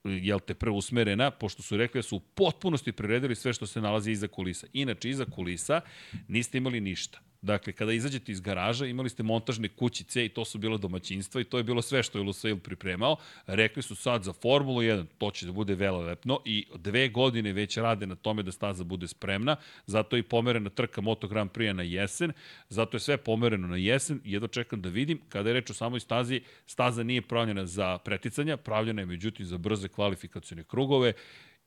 jel 0.04 0.40
te 0.40 0.54
preusmerena, 0.54 1.32
pošto 1.32 1.64
su 1.64 1.78
rekli 1.78 2.00
da 2.00 2.04
su 2.04 2.16
u 2.16 2.20
potpunosti 2.20 2.92
priredili 2.92 3.36
sve 3.36 3.54
što 3.54 3.68
se 3.68 3.82
nalazi 3.82 4.12
iza 4.12 4.28
kulisa. 4.28 4.68
Inače, 4.74 5.10
iza 5.10 5.26
kulisa 5.26 5.82
niste 6.28 6.58
imali 6.58 6.82
ništa 6.82 7.20
Dakle, 7.44 7.74
kada 7.74 7.94
izađete 7.94 8.32
iz 8.32 8.40
garaža, 8.40 8.86
imali 8.86 9.10
ste 9.10 9.24
montažne 9.24 9.68
kućice 9.68 10.26
i 10.26 10.30
to 10.30 10.46
su 10.46 10.58
bilo 10.58 10.78
domaćinstva 10.78 11.42
i 11.42 11.44
to 11.44 11.58
je 11.58 11.64
bilo 11.64 11.82
sve 11.82 12.04
što 12.04 12.18
je 12.18 12.24
Lusail 12.24 12.58
pripremao. 12.58 13.16
Rekli 13.48 13.84
su 13.84 13.96
sad 13.96 14.24
za 14.24 14.34
Formulu 14.34 14.82
1, 14.82 15.06
to 15.18 15.32
će 15.32 15.46
da 15.46 15.52
bude 15.52 15.76
velelepno 15.76 16.40
i 16.46 16.66
dve 16.76 17.10
godine 17.10 17.54
već 17.54 17.78
rade 17.78 18.08
na 18.08 18.16
tome 18.16 18.44
da 18.44 18.52
staza 18.52 18.84
bude 18.84 19.08
spremna, 19.08 19.56
zato 19.86 20.16
je 20.16 20.20
i 20.20 20.24
pomerena 20.24 20.70
trka 20.70 21.02
Moto 21.02 21.28
Grand 21.28 21.52
Prix 21.52 21.74
na 21.74 21.84
jesen, 21.84 22.32
zato 22.70 22.96
je 22.96 23.00
sve 23.00 23.18
pomereno 23.18 23.68
na 23.68 23.78
jesen 23.78 24.22
jedno 24.24 24.48
čekam 24.48 24.82
da 24.82 24.90
vidim, 24.90 25.20
kada 25.30 25.50
je 25.50 25.54
reč 25.54 25.70
o 25.70 25.74
samoj 25.74 26.00
stazi, 26.00 26.42
staza 26.66 27.04
nije 27.04 27.22
pravljena 27.22 27.66
za 27.66 27.98
preticanja, 27.98 28.58
pravljena 28.58 29.02
je 29.02 29.06
međutim 29.06 29.46
za 29.46 29.58
brze 29.58 29.88
kvalifikacione 29.88 30.64
krugove 30.64 31.14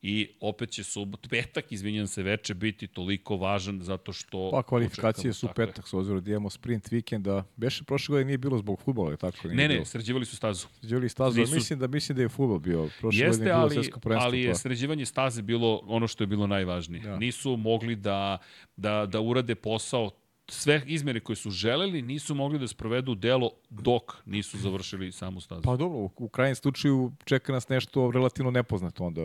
i 0.01 0.29
opet 0.39 0.69
će 0.69 0.83
subot, 0.83 1.27
petak, 1.29 1.71
izvinjam 1.71 2.07
se, 2.07 2.23
veče 2.23 2.53
biti 2.53 2.87
toliko 2.87 3.37
važan 3.37 3.81
zato 3.81 4.13
što... 4.13 4.49
Pa 4.51 4.63
kvalifikacije 4.63 5.33
su 5.33 5.47
petak, 5.55 5.87
s 5.87 5.93
obzirom 5.93 6.23
da 6.23 6.31
imamo 6.31 6.49
sprint 6.49 6.91
vikenda. 6.91 7.43
Beše 7.55 7.83
prošle 7.83 8.13
godine 8.13 8.27
nije 8.27 8.37
bilo 8.37 8.57
zbog 8.57 8.81
futbola, 8.81 9.15
tako? 9.15 9.47
Nije 9.47 9.55
ne, 9.55 9.67
ne, 9.67 9.73
bilo. 9.73 9.85
sređivali 9.85 10.25
su 10.25 10.35
stazu. 10.35 10.67
Sređivali 10.79 11.09
stazu, 11.09 11.39
Nisu... 11.39 11.55
mislim 11.55 11.79
da 11.79 11.87
mislim 11.87 12.15
da 12.15 12.21
je 12.21 12.29
futbol 12.29 12.59
bio. 12.59 12.89
Prošle 12.99 13.25
Jeste, 13.25 13.45
godine 13.45 13.49
je 13.49 13.53
bilo 13.53 14.19
ali, 14.19 14.25
ali 14.25 14.41
je 14.41 14.51
pa. 14.51 14.55
sređivanje 14.55 15.05
staze 15.05 15.41
bilo 15.41 15.81
ono 15.83 16.07
što 16.07 16.23
je 16.23 16.27
bilo 16.27 16.47
najvažnije. 16.47 17.03
Ja. 17.03 17.17
Nisu 17.17 17.57
mogli 17.57 17.95
da, 17.95 18.37
da, 18.75 19.05
da 19.05 19.21
urade 19.21 19.55
posao 19.55 20.11
sve 20.49 20.81
izmere 20.85 21.19
koje 21.19 21.35
su 21.35 21.49
želeli 21.49 22.01
nisu 22.01 22.35
mogli 22.35 22.59
da 22.59 22.67
sprovedu 22.67 23.15
delo 23.15 23.51
dok 23.69 24.13
nisu 24.25 24.57
završili 24.57 25.11
samu 25.11 25.41
stazu. 25.41 25.61
Pa 25.61 25.75
dobro, 25.75 26.09
u 26.15 26.29
krajnjem 26.29 26.55
slučaju 26.55 27.11
čeka 27.25 27.53
nas 27.53 27.69
nešto 27.69 28.11
relativno 28.11 28.51
nepoznato 28.51 29.05
onda 29.05 29.21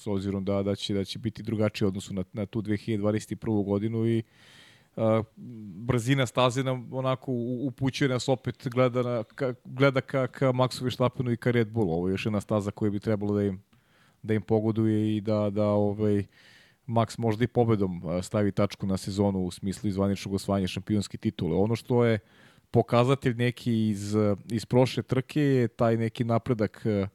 s 0.00 0.06
obzirom 0.06 0.44
da, 0.44 0.62
da, 0.62 0.74
će, 0.74 0.94
da 0.94 1.04
će 1.04 1.18
biti 1.18 1.42
drugačije 1.42 1.88
odnosu 1.88 2.14
na, 2.14 2.24
na 2.32 2.46
tu 2.46 2.62
2021. 2.62 3.64
godinu 3.64 4.06
i 4.06 4.22
a, 4.96 5.22
brzina 5.86 6.26
staze 6.26 6.64
nam 6.64 6.88
onako 6.92 7.32
upućuje 7.66 8.08
nas 8.08 8.28
opet 8.28 8.68
gleda, 8.68 9.02
na, 9.02 9.22
ka, 9.22 9.54
gleda 9.64 10.00
ka, 10.00 10.26
ka 10.26 10.52
Maxu 10.52 10.82
Verstappenu 10.82 11.32
i 11.32 11.36
ka 11.36 11.50
Red 11.50 11.68
Bullu. 11.68 11.92
Ovo 11.92 12.08
je 12.08 12.12
još 12.12 12.26
jedna 12.26 12.40
staza 12.40 12.70
koja 12.70 12.90
bi 12.90 13.00
trebalo 13.00 13.34
da 13.34 13.42
im, 13.42 13.62
da 14.22 14.34
im 14.34 14.42
pogoduje 14.42 15.16
i 15.16 15.20
da, 15.20 15.50
da 15.50 15.66
ovaj, 15.66 16.24
Max 16.86 17.18
možda 17.18 17.44
i 17.44 17.46
pobedom 17.46 18.02
stavi 18.22 18.52
tačku 18.52 18.86
na 18.86 18.96
sezonu 18.96 19.38
u 19.38 19.50
smislu 19.50 19.88
izvaničnog 19.88 20.34
osvajanja 20.34 20.66
šampionske 20.66 21.18
titule. 21.18 21.56
Ono 21.56 21.76
što 21.76 22.04
je 22.04 22.18
pokazatelj 22.70 23.34
neki 23.34 23.88
iz, 23.88 24.16
iz 24.50 24.66
prošle 24.66 25.02
trke 25.02 25.40
je 25.40 25.68
taj 25.68 25.96
neki 25.96 26.24
napredak 26.24 26.82
uh, 26.84 27.08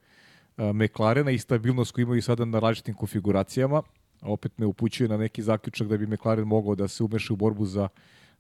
McLarena 0.58 1.32
i 1.32 1.38
stabilnost 1.38 1.92
koju 1.92 2.04
imaju 2.04 2.22
sada 2.22 2.46
na 2.46 2.60
različitim 2.60 2.94
konfiguracijama. 2.94 3.82
Opet 4.22 4.58
me 4.58 4.66
upućuje 4.66 5.10
na 5.10 5.18
neki 5.18 5.42
zaključak 5.42 5.88
da 5.88 5.98
bi 5.98 6.08
McLaren 6.08 6.48
mogao 6.48 6.76
da 6.76 6.88
se 6.88 7.04
umeša 7.04 7.34
u 7.34 7.36
borbu 7.36 7.66
za, 7.66 7.88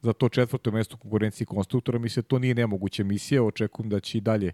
za 0.02 0.14
to 0.14 0.30
četvrto 0.30 0.72
mesto 0.72 0.98
konkurenciji 0.98 1.48
konstruktora. 1.48 2.00
Mislim, 2.00 2.24
to 2.24 2.40
nije 2.40 2.56
nemoguća 2.56 3.04
misija. 3.04 3.44
Očekujem 3.44 3.90
da 3.90 4.00
će 4.00 4.18
i 4.18 4.22
dalje 4.22 4.52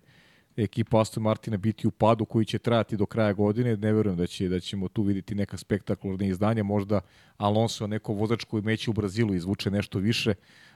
ekipa 0.58 1.02
Aston 1.02 1.24
Martina 1.24 1.58
biti 1.58 1.88
u 1.88 1.92
padu 1.92 2.26
koji 2.26 2.46
će 2.46 2.60
trajati 2.60 2.98
do 2.98 3.06
kraja 3.06 3.34
godine. 3.34 3.78
Ne 3.78 3.94
verujem 3.94 4.18
da, 4.18 4.28
će, 4.28 4.50
da 4.50 4.60
ćemo 4.60 4.88
tu 4.88 5.04
videti 5.04 5.36
neka 5.36 5.58
spektakularna 5.58 6.26
izdanja. 6.26 6.64
Možda 6.64 7.02
Alonso, 7.38 7.88
neko 7.88 8.14
vozač 8.14 8.44
koji 8.44 8.64
meće 8.64 8.90
u 8.90 8.94
Brazilu, 8.94 9.34
izvuče 9.34 9.72
nešto 9.72 10.00
više, 10.00 10.34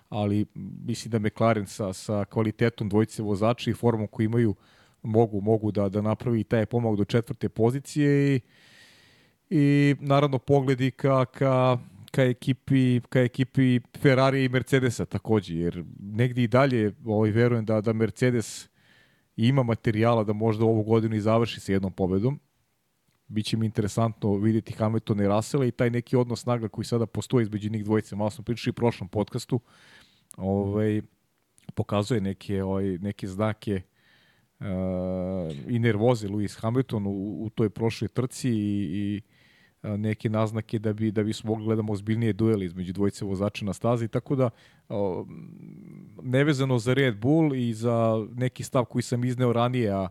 ali 0.10 0.45
mislim 0.86 1.12
da 1.12 1.20
McLaren 1.20 1.68
sa, 1.68 1.94
sa 1.94 2.26
kvalitetom 2.26 2.90
dvojice 2.90 3.24
vozača 3.24 3.70
i 3.70 3.74
formom 3.74 4.07
koju 4.07 4.26
imaju 4.26 4.49
uh, 4.49 4.56
mogu 5.06 5.41
mogu 5.41 5.72
da 5.72 5.90
da 5.90 6.02
napravi 6.02 6.44
taj 6.44 6.65
pomak 6.65 6.98
do 6.98 7.06
četvrte 7.06 7.49
pozicije 7.49 8.36
i 8.36 8.40
i 9.49 9.95
naravno 9.99 10.40
pogledi 10.40 10.91
ka, 10.91 11.26
ka, 11.26 11.77
ka 12.11 12.23
ekipi, 12.23 13.02
ka 13.10 13.19
ekipi 13.19 13.80
Ferrari 14.02 14.44
i 14.44 14.49
Mercedesa 14.49 15.06
takođe, 15.06 15.56
jer 15.56 15.84
negdje 15.99 16.44
i 16.44 16.48
dalje 16.48 16.94
ovaj, 17.06 17.32
verujem 17.32 17.65
da, 17.65 17.82
da 17.82 17.94
Mercedes 17.94 18.69
ima 19.38 19.64
materijala 19.64 20.23
da 20.23 20.34
možda 20.34 20.65
ovu 20.65 20.84
godinu 20.84 21.15
i 21.15 21.22
završi 21.22 21.60
sa 21.60 21.72
jednom 21.72 21.91
pobedom. 21.91 22.40
Biće 23.27 23.57
mi 23.57 23.65
interesantno 23.65 24.36
videti 24.36 24.73
Hamiltona 24.73 25.23
i 25.23 25.27
Russella 25.27 25.65
i 25.65 25.72
taj 25.72 25.90
neki 25.90 26.15
odnos 26.15 26.41
snaga 26.41 26.68
koji 26.68 26.86
sada 26.86 27.06
postoji 27.06 27.44
između 27.44 27.69
njih 27.69 27.84
dvojice. 27.86 28.15
Malo 28.15 28.30
smo 28.30 28.44
pričali 28.44 28.72
u 28.72 28.73
prošlom 28.73 29.10
podcastu. 29.10 29.60
Ovaj, 30.38 31.02
pokazuje 31.76 32.22
neke, 32.22 32.64
ovaj, 32.64 32.86
neke 32.86 33.27
znake 33.27 33.82
uh, 34.60 34.65
i 35.68 35.80
nervoze 35.80 36.27
Lewis 36.27 36.60
Hamilton 36.61 37.07
u, 37.07 37.44
u 37.44 37.49
toj 37.49 37.69
prošloj 37.69 38.07
trci 38.07 38.49
i, 38.49 38.90
i 38.91 39.22
neke 39.98 40.30
naznake 40.30 40.80
da 40.80 40.94
bi 40.94 41.11
da 41.11 41.23
bismo 41.23 41.49
mogli 41.49 41.64
da 41.64 41.65
gledamo 41.65 41.94
ozbiljnije 41.94 42.34
duele 42.34 42.65
između 42.65 42.94
dvojice 42.94 43.26
vozača 43.26 43.65
na 43.65 43.73
stazi 43.73 44.07
tako 44.07 44.36
da 44.36 44.49
nevezano 46.23 46.80
za 46.80 46.94
Red 46.94 47.18
Bull 47.18 47.56
i 47.56 47.73
za 47.73 48.27
neki 48.36 48.64
stav 48.64 48.86
koji 48.86 49.02
sam 49.02 49.26
izneo 49.26 49.53
ranije 49.53 49.91
a 49.91 50.07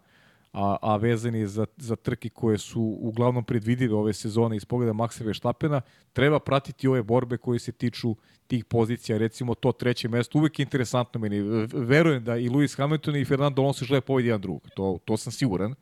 a, 0.55 0.77
a 0.83 0.97
vezan 0.97 1.35
je 1.35 1.47
za, 1.47 1.66
za 1.77 1.97
trke 1.97 2.29
koje 2.29 2.59
su 2.59 2.99
uglavnom 3.01 3.45
predvidive 3.45 3.95
ove 3.95 4.12
sezone 4.12 4.57
iz 4.57 4.65
pogleda 4.65 4.93
Maxa 4.93 5.25
Verstappena, 5.25 5.81
treba 6.12 6.39
pratiti 6.39 6.89
ove 6.89 7.03
borbe 7.03 7.37
koje 7.37 7.59
se 7.59 7.73
tiču 7.73 8.15
tih 8.47 8.65
pozicija, 8.65 9.19
recimo 9.19 9.55
to 9.55 9.73
treće 9.73 10.09
mesto, 10.09 10.39
uvek 10.39 10.59
je 10.59 10.62
interesantno 10.62 11.21
meni. 11.21 11.66
Verujem 11.73 12.25
da 12.25 12.37
i 12.37 12.49
Lewis 12.49 12.77
Hamilton 12.77 13.16
i 13.16 13.25
Fernando 13.25 13.62
Alonso 13.62 13.85
žele 13.85 14.01
pobedi 14.01 14.29
jedan 14.29 14.41
drugog, 14.41 14.69
to, 14.77 14.99
to 15.05 15.16
sam 15.16 15.33
siguran. 15.33 15.75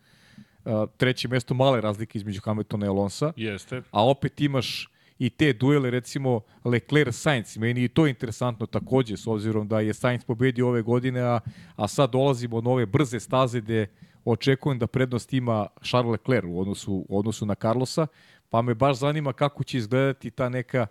Uh, 0.65 0.73
treće 0.97 1.29
mesto, 1.29 1.55
male 1.55 1.81
razlike 1.81 2.19
između 2.19 2.41
Hamiltona 2.41 2.87
i 2.87 2.89
Alonsa. 2.89 3.33
Jeste. 3.37 3.83
A 3.91 4.07
opet 4.07 4.41
imaš 4.41 4.89
i 5.19 5.31
te 5.31 5.53
duele, 5.53 5.91
recimo 5.91 6.41
Leclerc-Sainz, 6.65 7.59
meni 7.59 7.83
je 7.83 7.89
to 7.89 8.07
interesantno 8.07 8.67
takođe, 8.67 9.17
s 9.17 9.27
obzirom 9.27 9.69
da 9.69 9.81
je 9.81 9.95
Sainz 9.95 10.25
pobedio 10.25 10.69
ove 10.69 10.83
godine, 10.83 11.21
a, 11.21 11.41
a 11.77 11.89
sad 11.89 12.11
dolazimo 12.11 12.57
od 12.57 12.65
nove 12.65 12.87
brze 12.87 13.21
staze 13.21 13.61
gde 13.61 13.87
očekujem 14.25 14.79
da 14.79 14.87
prednost 14.87 15.33
ima 15.33 15.67
Charles 15.83 16.11
Leclerc 16.11 16.47
u 16.49 16.61
odnosu, 16.61 17.07
u 17.09 17.19
odnosu 17.19 17.47
na 17.47 17.55
Carlosa, 17.55 18.07
pa 18.51 18.63
me 18.63 18.75
baš 18.75 18.97
zanima 18.97 19.33
kako 19.33 19.65
će 19.65 19.79
izgledati 19.79 20.31
ta 20.31 20.49
neka 20.49 20.87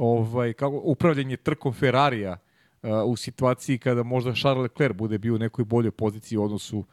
ovaj, 0.00 0.52
kako, 0.52 0.80
upravljanje 0.84 1.36
trkom 1.36 1.72
Ferrarija 1.72 2.36
uh, 2.82 2.90
u 3.06 3.16
situaciji 3.16 3.78
kada 3.78 4.02
možda 4.02 4.34
Charles 4.34 4.62
Leclerc 4.62 4.96
bude 4.96 5.18
bio 5.18 5.34
u 5.34 5.38
nekoj 5.38 5.64
boljoj 5.64 5.90
poziciji 5.90 6.38
u 6.38 6.44
odnosu, 6.44 6.84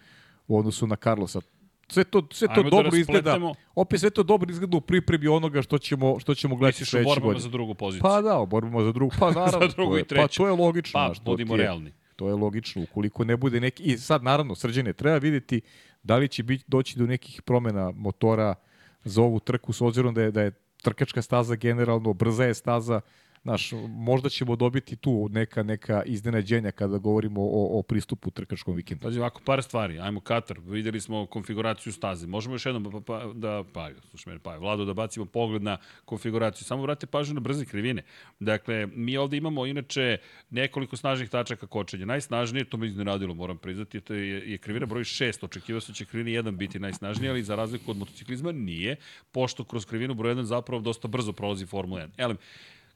u 0.48 0.58
odnosu 0.58 0.88
na 0.88 0.96
Carlosa. 0.96 1.42
Sve 1.90 2.04
to, 2.04 2.28
sve 2.32 2.48
to 2.48 2.54
Ajmo 2.54 2.64
da 2.64 2.70
dobro 2.70 2.92
da 2.92 2.98
izgleda. 2.98 3.40
Opet 3.76 4.00
sve 4.00 4.10
to 4.10 4.24
dobro 4.24 4.52
izgleda 4.52 4.78
u 4.78 4.82
pripremi 4.82 5.28
onoga 5.28 5.62
što 5.62 5.78
ćemo, 5.78 6.20
što 6.20 6.36
ćemo 6.36 6.56
gledati 6.56 6.86
sledeće 6.86 7.22
godine. 7.22 7.40
za 7.40 7.50
drugu 7.50 7.74
poziciju. 7.74 8.02
Pa 8.02 8.22
da, 8.22 8.46
borbama 8.46 8.84
za 8.84 8.92
drugu. 8.92 9.16
Pa 9.20 9.32
naravno. 9.42 9.68
za 9.68 9.74
drugu 9.76 9.96
je, 9.96 10.02
i 10.02 10.06
treću. 10.06 10.44
Pa 10.44 10.44
to 10.44 10.48
je 10.48 10.66
logično. 10.66 11.00
Pa, 11.00 11.14
budimo 11.26 11.56
realni. 11.56 11.94
To 12.16 12.28
je 12.28 12.34
logično. 12.34 12.84
Ukoliko 12.84 13.24
ne 13.24 13.38
bude 13.38 13.60
neki... 13.60 13.84
I 13.84 13.98
sad, 13.98 14.24
naravno, 14.24 14.56
srđene, 14.56 14.94
treba 14.94 15.18
videti 15.18 15.62
da 16.04 16.18
li 16.18 16.28
će 16.28 16.44
biti, 16.44 16.64
doći 16.68 17.00
do 17.00 17.06
nekih 17.06 17.42
promena 17.42 17.92
motora 17.96 18.56
za 19.04 19.22
ovu 19.22 19.40
trku, 19.40 19.74
s 19.74 19.82
obzirom 19.82 20.14
da 20.14 20.22
je, 20.22 20.32
da 20.32 20.42
je 20.42 20.52
trkačka 20.82 21.22
staza 21.22 21.56
generalno, 21.56 22.14
brza 22.14 22.45
je 22.45 22.54
staza, 22.54 23.02
Znaš, 23.48 23.72
možda 23.88 24.30
ćemo 24.30 24.56
dobiti 24.56 24.95
tu 24.95 25.30
neka 25.32 25.64
neka 25.64 26.03
iznenađenja 26.06 26.72
kada 26.72 26.98
govorimo 26.98 27.41
o, 27.41 27.80
o 27.80 27.82
pristupu 27.82 28.32
trkačkom 28.32 28.76
vikendu. 28.76 29.03
Pazi, 29.03 29.19
ovako, 29.19 29.41
par 29.45 29.64
stvari. 29.64 29.99
Ajmo 29.99 30.19
Katar, 30.19 30.60
videli 30.65 31.02
smo 31.02 31.26
konfiguraciju 31.26 31.94
staze. 31.94 32.28
Možemo 32.28 32.56
još 32.56 32.65
jednom 32.65 32.91
pa, 32.91 33.02
pa, 33.02 33.26
da, 33.34 33.64
pa, 33.74 33.90
slušaj 34.10 34.32
mene, 34.32 34.44
pa, 34.44 34.57
Vlado, 34.57 34.86
da 34.86 34.94
bacimo 34.94 35.26
pogled 35.26 35.64
na 35.64 35.78
konfiguraciju. 36.06 36.65
Samo 36.65 36.82
vrate 36.82 37.06
pažnju 37.07 37.34
na 37.34 37.40
brze 37.40 37.65
krivine. 37.65 38.03
Dakle, 38.40 38.88
mi 38.88 39.18
ovde 39.18 39.38
imamo 39.38 39.65
inače 39.65 40.18
nekoliko 40.49 40.98
snažnih 40.98 41.30
tačaka 41.30 41.68
kočenja. 41.68 42.06
Najsnažnije, 42.06 42.65
to 42.65 42.78
me 42.78 42.88
izneradilo, 42.88 43.34
moram 43.34 43.57
priznati, 43.57 44.02
to 44.02 44.14
je, 44.14 44.52
je 44.52 44.57
krivina 44.57 44.86
broj 44.86 45.03
6. 45.03 45.45
Očekivao 45.45 45.82
se 45.82 45.91
da 45.91 45.95
će 45.95 46.06
krivina 46.06 46.41
1 46.41 46.52
biti 46.57 46.80
najsnažnija, 46.80 47.32
ali 47.32 47.44
za 47.44 47.56
razliku 47.56 47.91
od 47.91 47.98
motociklizma 47.98 48.52
nije, 48.52 48.95
pošto 49.32 49.64
kroz 49.64 49.86
krivinu 49.86 50.14
broj 50.14 50.36
1 50.36 50.44
zapravo 50.44 50.82
dosta 50.82 51.07
brzo 51.07 51.34
prolazi 51.34 51.65
Formula 51.65 52.02
1. 52.02 52.10
Elem, 52.18 52.38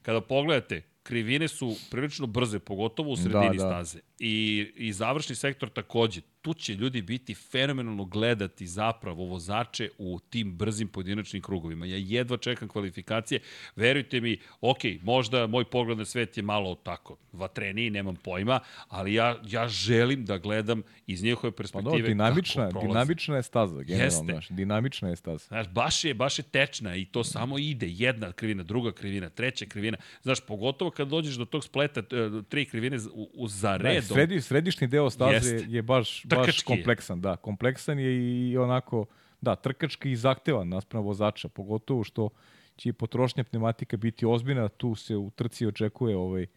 Kada 0.03 0.21
pogledate, 0.21 0.83
krivine 1.03 1.47
su 1.47 1.75
prilično 1.91 2.27
brze, 2.27 2.59
pogotovo 2.59 3.11
u 3.11 3.15
sredini 3.15 3.57
da, 3.57 3.63
da. 3.63 3.69
staze. 3.69 3.99
I, 4.19 4.67
I 4.75 4.93
završni 4.93 5.35
sektor 5.35 5.69
takođe 5.69 6.21
tu 6.41 6.53
će 6.53 6.73
ljudi 6.73 7.01
biti 7.01 7.35
fenomenalno 7.35 8.05
gledati 8.05 8.67
zapravo 8.67 9.25
vozače 9.25 9.89
u 9.97 10.19
tim 10.29 10.57
brzim 10.57 10.87
pojedinačnim 10.87 11.41
krugovima. 11.41 11.85
Ja 11.85 11.97
jedva 11.97 12.37
čekam 12.37 12.67
kvalifikacije. 12.67 13.39
Verujte 13.75 14.21
mi, 14.21 14.39
ok, 14.61 14.79
možda 15.01 15.47
moj 15.47 15.65
pogled 15.65 15.97
na 15.97 16.05
svet 16.05 16.37
je 16.37 16.43
malo 16.43 16.75
tako 16.75 17.17
vatreniji, 17.31 17.89
nemam 17.89 18.15
pojma, 18.15 18.59
ali 18.87 19.13
ja, 19.13 19.37
ja 19.47 19.67
želim 19.67 20.25
da 20.25 20.37
gledam 20.37 20.81
iz 21.07 21.23
njihove 21.23 21.51
perspektive 21.51 21.91
pa 21.91 22.01
do, 22.01 22.07
dinamična, 22.07 22.71
dinamična 22.81 23.35
je 23.35 23.43
staza, 23.43 23.83
generalno, 23.83 24.23
znaš, 24.23 24.49
dinamična 24.49 25.09
je 25.09 25.15
staza. 25.15 25.45
Znaš, 25.47 25.67
baš 25.67 26.03
je, 26.05 26.13
baš 26.13 26.39
je 26.39 26.43
tečna 26.43 26.95
i 26.95 27.05
to 27.05 27.23
samo 27.23 27.57
ide, 27.57 27.87
jedna 27.89 28.31
krivina, 28.31 28.63
druga 28.63 28.91
krivina, 28.91 29.29
treća 29.29 29.65
krivina. 29.65 29.97
Znaš, 30.21 30.39
pogotovo 30.39 30.90
kad 30.91 31.07
dođeš 31.07 31.35
do 31.35 31.45
tog 31.45 31.63
spleta, 31.63 31.99
e, 31.99 32.03
tri 32.49 32.65
krivine 32.65 32.97
u, 33.13 33.29
u 33.33 33.47
za 33.47 33.77
redom. 33.77 34.07
Da, 34.07 34.13
sredi, 34.13 34.41
središnji 34.41 34.87
deo 34.87 35.09
staze 35.09 35.33
Jeste. 35.33 35.65
je 35.69 35.81
baš 35.81 36.23
baš 36.25 36.61
kompleksan, 36.61 37.17
je. 37.17 37.21
da. 37.21 37.35
Kompleksan 37.35 37.99
je 37.99 38.11
i 38.49 38.57
onako, 38.57 39.05
da, 39.41 39.55
trkački 39.55 40.11
i 40.11 40.15
zahtevan 40.15 40.69
naspram 40.69 41.03
vozača, 41.03 41.49
pogotovo 41.49 42.03
što 42.03 42.29
će 42.75 42.93
potrošnja 42.93 43.43
pneumatika 43.43 43.97
biti 43.97 44.25
ozbiljna, 44.25 44.69
tu 44.69 44.95
se 44.95 45.15
u 45.15 45.31
trci 45.35 45.67
očekuje 45.67 46.17
ovaj, 46.17 46.47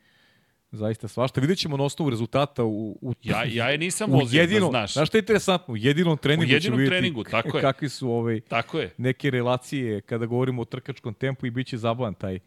zaista 0.74 1.08
svašta. 1.08 1.40
Vidjet 1.40 1.58
ćemo 1.58 1.76
na 1.76 1.84
osnovu 1.84 2.10
rezultata 2.10 2.64
u, 2.64 2.98
u, 3.00 3.14
Ja, 3.22 3.44
ja 3.44 3.68
je 3.68 3.78
nisam 3.78 4.10
u 4.10 4.18
vozio, 4.18 4.40
jedinom, 4.40 4.72
da 4.72 4.78
znaš. 4.78 4.92
Znaš 4.92 5.08
šta 5.08 5.18
je 5.18 5.20
interesantno? 5.20 5.74
U 5.74 5.76
jedinom 5.76 6.18
treningu 6.18 6.52
jedinom 6.52 6.62
ćemo 6.62 6.76
vidjeti 6.76 7.00
treningu, 7.00 7.24
tako 7.24 7.56
je. 7.56 7.60
kakvi 7.60 7.88
su 7.88 8.10
ovaj, 8.10 8.40
Tako 8.40 8.78
je. 8.78 8.90
neke 8.96 9.30
relacije 9.30 10.00
kada 10.00 10.26
govorimo 10.26 10.62
o 10.62 10.64
trkačkom 10.64 11.14
tempu 11.14 11.46
i 11.46 11.50
bit 11.50 11.66
će 11.66 11.78
zabavan 11.78 12.14
taj, 12.14 12.38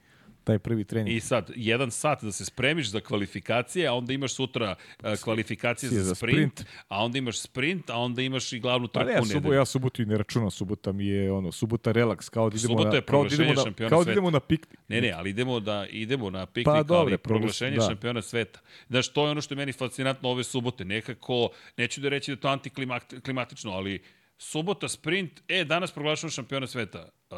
taj 0.48 0.60
prvi 0.60 0.84
trening. 0.84 1.18
I 1.18 1.20
sad, 1.20 1.52
jedan 1.56 1.92
sat 1.92 2.24
da 2.24 2.32
se 2.32 2.46
spremiš 2.46 2.90
za 2.90 3.00
kvalifikacije, 3.00 3.88
a 3.88 3.94
onda 3.94 4.14
imaš 4.14 4.34
sutra 4.34 4.76
uh, 4.76 5.14
kvalifikacije 5.24 5.90
za, 5.90 6.04
za 6.04 6.16
sprint, 6.16 6.60
sprint. 6.60 6.70
a 6.88 7.04
onda 7.04 7.18
imaš 7.18 7.40
sprint, 7.40 7.90
a 7.90 7.98
onda 7.98 8.22
imaš 8.22 8.54
i 8.54 8.60
glavnu 8.60 8.88
Pa 8.88 9.00
trku 9.00 9.12
ne, 9.14 9.22
u 9.22 9.26
ja, 9.26 9.26
subo, 9.26 9.54
ja 9.54 9.66
subotu 9.66 10.02
i 10.02 10.06
ne 10.06 10.18
računam, 10.18 10.52
subota 10.52 10.92
mi 10.92 11.08
je 11.08 11.32
ono, 11.32 11.52
subota 11.52 11.92
relaks, 11.92 12.30
kao 12.30 12.50
da 12.50 12.56
idemo 12.58 12.72
Subota 12.72 12.90
na, 12.90 12.96
je 12.96 13.02
kao 13.02 13.24
da 13.24 13.36
idemo 13.36 13.54
na, 13.54 13.90
kao 13.90 14.04
da 14.04 14.12
idemo 14.12 14.32
na 14.32 14.40
piknik. 14.40 14.80
Ne, 14.88 15.02
ne, 15.02 15.12
ali 15.12 15.30
idemo 15.30 15.60
da 15.60 15.86
idemo 15.90 16.30
na 16.30 16.46
piknik, 16.46 16.66
Pa, 16.66 16.84
dobre, 16.84 17.14
ali 17.14 17.18
proglašenje 17.18 17.78
da. 17.78 17.86
šampiona 17.86 18.22
sveta. 18.22 18.60
Znaš, 18.90 19.08
to 19.08 19.26
je 19.26 19.32
ono 19.32 19.42
što 19.42 19.54
je 19.54 19.58
meni 19.58 19.74
fascinantno 19.74 20.30
ove 20.30 20.44
subote. 20.44 20.86
Nekako, 20.86 21.50
neću 21.78 22.02
da 22.02 22.10
reći 22.10 22.36
da 22.36 22.42
to 22.42 22.48
antiklimatično, 22.48 23.72
ali 23.72 24.02
subota, 24.38 24.88
sprint, 24.88 25.42
e, 25.48 25.64
danas 25.66 25.92
proglašamo 25.92 26.32
šampiona 26.32 26.68
sveta. 26.68 27.10
Uh, 27.30 27.38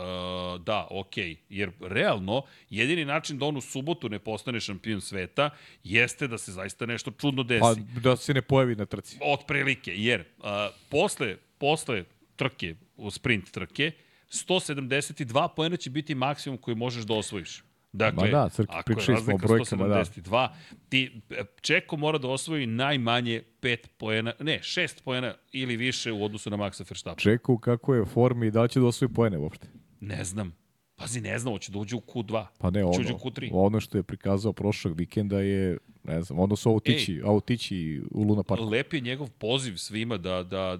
da, 0.61 0.87
okej. 0.89 1.29
Okay. 1.29 1.37
Jer 1.49 1.71
realno, 1.81 2.43
jedini 2.69 3.05
način 3.05 3.37
da 3.37 3.45
on 3.45 3.57
u 3.57 3.61
subotu 3.61 4.09
ne 4.09 4.19
postane 4.19 4.59
šampion 4.59 5.01
sveta 5.01 5.49
jeste 5.83 6.27
da 6.27 6.37
se 6.37 6.51
zaista 6.51 6.85
nešto 6.85 7.11
čudno 7.11 7.43
desi. 7.43 7.61
Pa 7.61 7.99
da 7.99 8.15
se 8.15 8.33
ne 8.33 8.41
pojavi 8.41 8.75
na 8.75 8.85
trci. 8.85 9.17
Otprilike, 9.21 9.93
jer 9.95 10.21
uh, 10.37 10.45
posle, 10.89 11.37
posle 11.57 12.03
trke, 12.35 12.75
u 12.95 13.11
sprint 13.11 13.51
trke, 13.51 13.91
172 14.31 15.47
poena 15.55 15.77
će 15.77 15.89
biti 15.89 16.15
maksimum 16.15 16.57
koji 16.57 16.75
možeš 16.75 17.03
da 17.03 17.13
osvojiš. 17.13 17.63
Dakle, 17.91 18.31
Ma 18.31 18.37
da, 18.37 18.49
Crki, 18.49 18.73
ako 18.75 18.91
je 18.91 18.95
pričali 18.95 19.17
smo 19.21 19.33
o 19.33 19.37
razlika 19.37 19.47
brojkama, 19.47 19.87
da. 19.87 20.05
172, 20.05 20.47
ti, 20.89 21.21
e, 21.29 21.43
Čeko 21.61 21.97
mora 21.97 22.17
da 22.17 22.27
osvoji 22.27 22.65
najmanje 22.65 23.43
5 23.61 23.77
poena, 23.97 24.33
ne, 24.39 24.59
6 24.63 25.03
poena 25.03 25.33
ili 25.51 25.77
više 25.77 26.11
u 26.11 26.23
odnosu 26.23 26.49
na 26.49 26.57
Maxa 26.57 26.89
Verstappen. 26.89 27.21
Čeku 27.21 27.57
kako 27.57 27.95
je 27.95 28.01
u 28.01 28.05
formi 28.05 28.47
i 28.47 28.51
da 28.51 28.61
li 28.63 28.69
će 28.69 28.79
da 28.79 28.85
osvoji 28.85 29.09
pojene 29.13 29.37
uopšte. 29.37 29.67
Ne 29.99 30.23
znam. 30.23 30.55
Pazi, 30.95 31.21
ne 31.21 31.39
znam, 31.39 31.53
hoće 31.53 31.71
da 31.71 31.79
uđe 31.79 31.95
u 31.95 31.99
Q2. 31.99 32.45
Pa 32.57 32.69
ne, 32.69 32.85
uđe 32.85 32.99
ono, 32.99 33.15
u 33.15 33.19
Q3. 33.19 33.49
ono 33.53 33.79
što 33.79 33.97
je 33.97 34.03
prikazao 34.03 34.53
prošlog 34.53 34.97
vikenda 34.97 35.39
je, 35.39 35.77
ne 36.03 36.21
znam, 36.21 36.39
ono 36.39 36.55
su 36.55 36.69
autići, 36.69 37.21
autići 37.25 38.01
u 38.11 38.23
Luna 38.23 38.43
Parku. 38.43 38.65
Lep 38.65 38.93
je 38.93 39.01
njegov 39.01 39.29
poziv 39.29 39.75
svima 39.75 40.17
da, 40.17 40.43
da, 40.43 40.77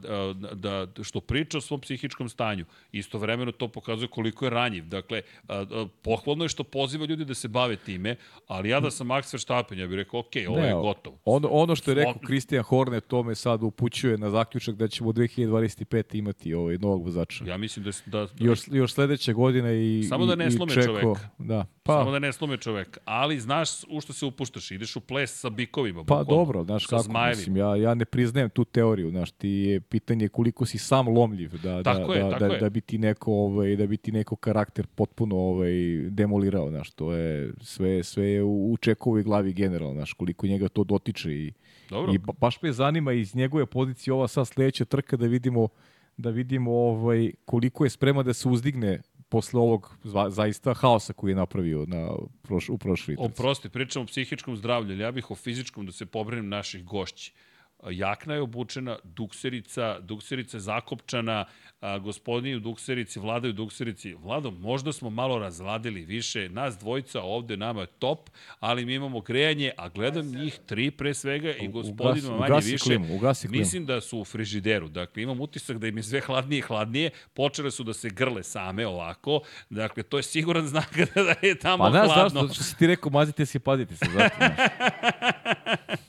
da, 0.54 0.86
da 0.86 1.04
što 1.04 1.22
priča 1.22 1.58
o 1.58 1.62
svom 1.62 1.82
psihičkom 1.82 2.30
stanju. 2.30 2.66
Istovremeno 2.92 3.52
to 3.52 3.68
pokazuje 3.68 4.08
koliko 4.08 4.46
je 4.46 4.50
ranjiv. 4.50 4.88
Dakle, 4.88 5.22
pohvalno 6.02 6.46
je 6.46 6.50
što 6.50 6.64
poziva 6.64 7.06
ljudi 7.06 7.26
da 7.26 7.34
se 7.34 7.48
bave 7.48 7.76
time, 7.76 8.16
ali 8.48 8.70
ja 8.70 8.80
da 8.80 8.92
sam 8.92 9.08
Max 9.08 9.34
Verstappen, 9.34 9.80
ja 9.80 9.88
bih 9.88 9.96
rekao, 9.96 10.20
ok, 10.20 10.34
ovo 10.48 10.60
je 10.60 10.74
gotovo. 10.74 11.18
Ono, 11.26 11.48
ono 11.48 11.76
što 11.76 11.92
je 11.92 11.96
rekao. 11.96 12.14
Christian 12.26 12.64
Horner, 12.64 13.02
to 13.02 13.24
me 13.24 13.36
sad 13.36 13.64
upućuje 13.64 14.18
na 14.18 14.30
zaključak 14.30 14.76
da 14.76 14.88
ćemo 14.88 15.10
u 15.10 15.14
2025. 15.14 16.18
imati 16.18 16.54
ovaj 16.54 16.78
novog 16.78 17.04
vozača. 17.04 17.46
Ja 17.46 17.58
mislim 17.58 17.86
da... 17.86 17.92
da 18.06 18.28
Još, 18.40 18.60
još 18.68 18.94
sledeće 18.94 19.34
godine 19.34 20.00
i, 20.00 20.04
Samo 20.04 20.26
da 20.26 20.36
ne 20.36 20.52
slome 20.52 20.74
Čeko. 20.74 20.86
čoveka. 20.86 21.30
Da. 21.38 21.66
Pa, 21.84 21.94
Samo 21.94 22.12
da 22.12 22.20
ne 22.20 22.34
slume 22.34 22.58
čovek. 22.58 22.98
Ali 23.06 23.40
znaš 23.40 23.70
u 23.90 24.02
što 24.02 24.14
se 24.14 24.26
upuštaš, 24.26 24.72
ideš 24.72 24.96
u 24.96 25.00
ples 25.10 25.40
sa 25.40 25.50
bikovima. 25.50 26.04
pa 26.04 26.16
bukvalno. 26.20 26.46
dobro, 26.46 26.64
znaš 26.64 26.86
kako, 26.86 27.04
zmajevima. 27.04 27.38
mislim, 27.38 27.58
ja, 27.58 27.76
ja 27.76 27.94
ne 27.94 28.06
priznajem 28.06 28.50
tu 28.50 28.66
teoriju, 28.66 29.10
znaš, 29.10 29.32
ti 29.32 29.50
je 29.50 29.82
pitanje 29.82 30.28
koliko 30.28 30.66
si 30.66 30.78
sam 30.78 31.08
lomljiv 31.08 31.62
da, 31.64 31.84
Tako 31.84 32.14
da, 32.14 32.20
je, 32.20 32.24
da, 32.24 32.40
da, 32.40 32.46
je. 32.46 32.60
da, 32.60 32.70
bi 32.70 32.82
ti 32.82 32.98
neko, 32.98 33.34
ovaj, 33.34 33.76
da 33.76 33.88
bi 33.88 33.98
ti 33.98 34.12
neko 34.12 34.36
karakter 34.36 34.88
potpuno 34.88 35.36
ovaj, 35.38 35.72
demolirao, 36.10 36.70
znaš, 36.70 36.92
to 36.92 37.14
je 37.14 37.52
sve, 37.62 38.04
sve 38.04 38.28
je 38.28 38.44
u, 38.44 38.72
u 38.72 38.78
Čekovoj 38.78 39.24
glavi 39.24 39.54
generalno, 39.54 39.94
znaš, 39.94 40.14
koliko 40.14 40.48
njega 40.48 40.68
to 40.68 40.84
dotiče 40.84 41.32
i, 41.34 41.52
Dobro. 41.90 42.14
I 42.14 42.18
ba- 42.18 42.34
baš 42.40 42.62
me 42.62 42.72
zanima 42.72 43.14
iz 43.14 43.36
njegove 43.36 43.66
pozicije 43.66 44.14
ova 44.14 44.28
sad 44.28 44.48
sledeća 44.48 44.86
trka 44.86 45.18
da 45.18 45.26
vidimo 45.28 45.68
da 46.18 46.30
vidimo 46.30 46.72
ovaj 46.72 47.32
koliko 47.46 47.84
je 47.84 47.90
spreman 47.90 48.26
da 48.26 48.34
se 48.34 48.50
uzdigne 48.50 49.02
posle 49.30 49.60
ovog 49.60 49.98
zva- 50.04 50.30
zaista 50.30 50.74
haosa 50.74 51.14
koji 51.14 51.32
je 51.32 51.36
napravio 51.36 51.86
na 51.88 52.10
proš, 52.42 52.70
u 52.70 52.78
prošloj 52.78 53.16
trci. 53.16 53.32
Oprosti, 53.32 53.70
pričamo 53.70 54.04
o 54.04 54.08
psihičkom 54.08 54.58
zdravlju, 54.58 54.94
ali 54.94 55.04
ja 55.04 55.12
bih 55.12 55.32
o 55.32 55.36
fizičkom 55.36 55.86
da 55.86 55.92
se 55.92 56.06
pobrinem 56.06 56.50
naših 56.50 56.86
gošći. 56.86 57.34
Jakna 57.84 58.34
je 58.34 58.42
obučena, 58.42 58.98
dukserica, 59.06 60.00
dukserica 60.00 60.58
je 60.58 60.62
zakopčana, 60.62 61.46
a, 61.82 61.98
gospodini 61.98 62.56
u 62.56 62.60
dukserici, 62.60 63.20
vladaju 63.20 63.54
dukserici. 63.54 64.14
Vlado, 64.14 64.52
možda 64.52 64.94
smo 64.94 65.10
malo 65.10 65.40
razladili 65.40 66.02
više, 66.02 66.50
nas 66.50 66.78
dvojica 66.78 67.22
ovde 67.22 67.58
nama 67.58 67.82
je 67.82 67.88
top, 67.90 68.30
ali 68.60 68.86
mi 68.86 68.94
imamo 68.94 69.22
grejanje, 69.22 69.72
a 69.78 69.90
gledam 69.90 70.26
njih 70.28 70.60
tri 70.66 70.92
pre 70.92 71.14
svega 71.14 71.52
i 71.52 71.68
gospodinu 71.68 72.00
ugasi- 72.22 72.40
manje 72.40 72.46
ugasi 72.48 72.72
više. 72.72 72.84
klimu, 72.84 73.16
ugasi 73.16 73.48
klimu. 73.48 73.60
Mislim 73.60 73.86
da 73.86 74.02
su 74.02 74.20
u 74.20 74.26
frižideru. 74.26 74.88
Dakle, 74.90 75.24
imam 75.24 75.42
utisak 75.42 75.78
da 75.78 75.88
im 75.88 75.98
je 75.98 76.04
sve 76.04 76.20
hladnije 76.22 76.60
i 76.60 76.64
hladnije. 76.64 77.10
Počele 77.34 77.72
su 77.72 77.84
da 77.84 77.94
se 77.94 78.10
grle 78.10 78.44
same 78.44 78.88
ovako. 78.88 79.40
Dakle, 79.70 80.04
to 80.04 80.18
je 80.18 80.24
siguran 80.24 80.68
znak 80.68 80.98
da 81.16 81.36
je 81.42 81.56
tamo 81.56 81.84
Pa 81.84 81.92
znaš 81.92 82.06
hladno. 82.06 82.24
zašto? 82.24 82.42
Zato 82.42 82.54
što 82.54 82.64
si 82.64 82.78
ti 82.78 82.88
rekao 82.88 83.12
mazite 83.12 83.46
se 83.46 83.58
i 83.58 83.62
pazite 83.62 83.96
se. 83.96 84.06
Zato, 84.08 84.36
znaš. 84.38 84.52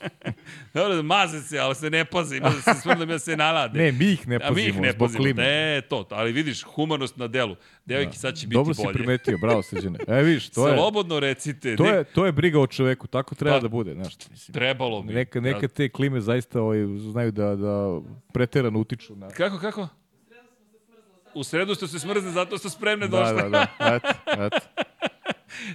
Dobro, 0.73 0.95
da 0.95 1.01
maze 1.01 1.41
se, 1.41 1.59
ali 1.59 1.75
se 1.75 1.89
ne 1.89 2.05
pazi, 2.05 2.37
ima 2.37 2.49
da 2.49 2.73
se 2.73 2.81
smrdam 2.81 3.09
ja 3.09 3.19
se 3.19 3.37
nalade. 3.37 3.79
ne, 3.79 3.91
mi 3.91 4.05
ih 4.05 4.27
ne 4.27 4.35
A 4.35 4.51
mi 4.51 4.61
ih 4.61 4.67
pazimo 4.67 4.81
ne 4.81 4.91
zbog 4.91 5.07
pazimo. 5.07 5.23
klime. 5.23 5.43
Ne, 5.43 5.81
to, 5.81 6.07
ali 6.09 6.31
vidiš, 6.31 6.63
humanost 6.63 7.17
na 7.17 7.27
delu. 7.27 7.55
Devojki, 7.85 8.17
sad 8.17 8.35
će 8.35 8.47
biti 8.47 8.55
Dobro 8.55 8.73
si 8.73 8.81
bolje. 8.83 8.93
primetio, 8.93 9.37
bravo 9.37 9.61
Srđane. 9.63 9.99
E 10.07 10.23
vidiš, 10.23 10.49
to 10.49 10.67
je, 10.67 10.75
Slobodno 10.75 11.19
recite. 11.19 11.75
to 11.75 11.85
je, 11.85 12.03
to 12.03 12.25
je 12.25 12.31
briga 12.31 12.59
o 12.59 12.67
čoveku, 12.67 13.07
tako 13.07 13.35
treba 13.35 13.55
Pa, 13.55 13.61
da 13.61 13.67
bude. 13.67 13.93
Znaš, 13.93 14.13
mislim. 14.29 14.53
Trebalo 14.53 15.01
bi. 15.01 15.13
Neka, 15.13 15.39
neka 15.41 15.67
te 15.67 15.89
klime 15.89 16.21
zaista 16.21 16.61
ovaj, 16.61 16.77
znaju 17.01 17.31
da, 17.31 17.55
da 17.55 17.99
preterano 18.33 18.79
utiču 18.79 19.15
na... 19.15 19.29
Kako, 19.29 19.57
kako? 19.59 19.87
U 21.33 21.43
sredu 21.43 21.75
ste 21.75 21.87
se 21.87 21.99
smrzne, 21.99 22.31
zato 22.31 22.57
ste 22.57 22.69
spremne 22.69 23.07
Da, 23.07 23.17
došle. 23.17 23.33
da, 23.33 23.49
da. 23.49 23.67
Eto, 23.95 24.07
eto. 24.37 24.57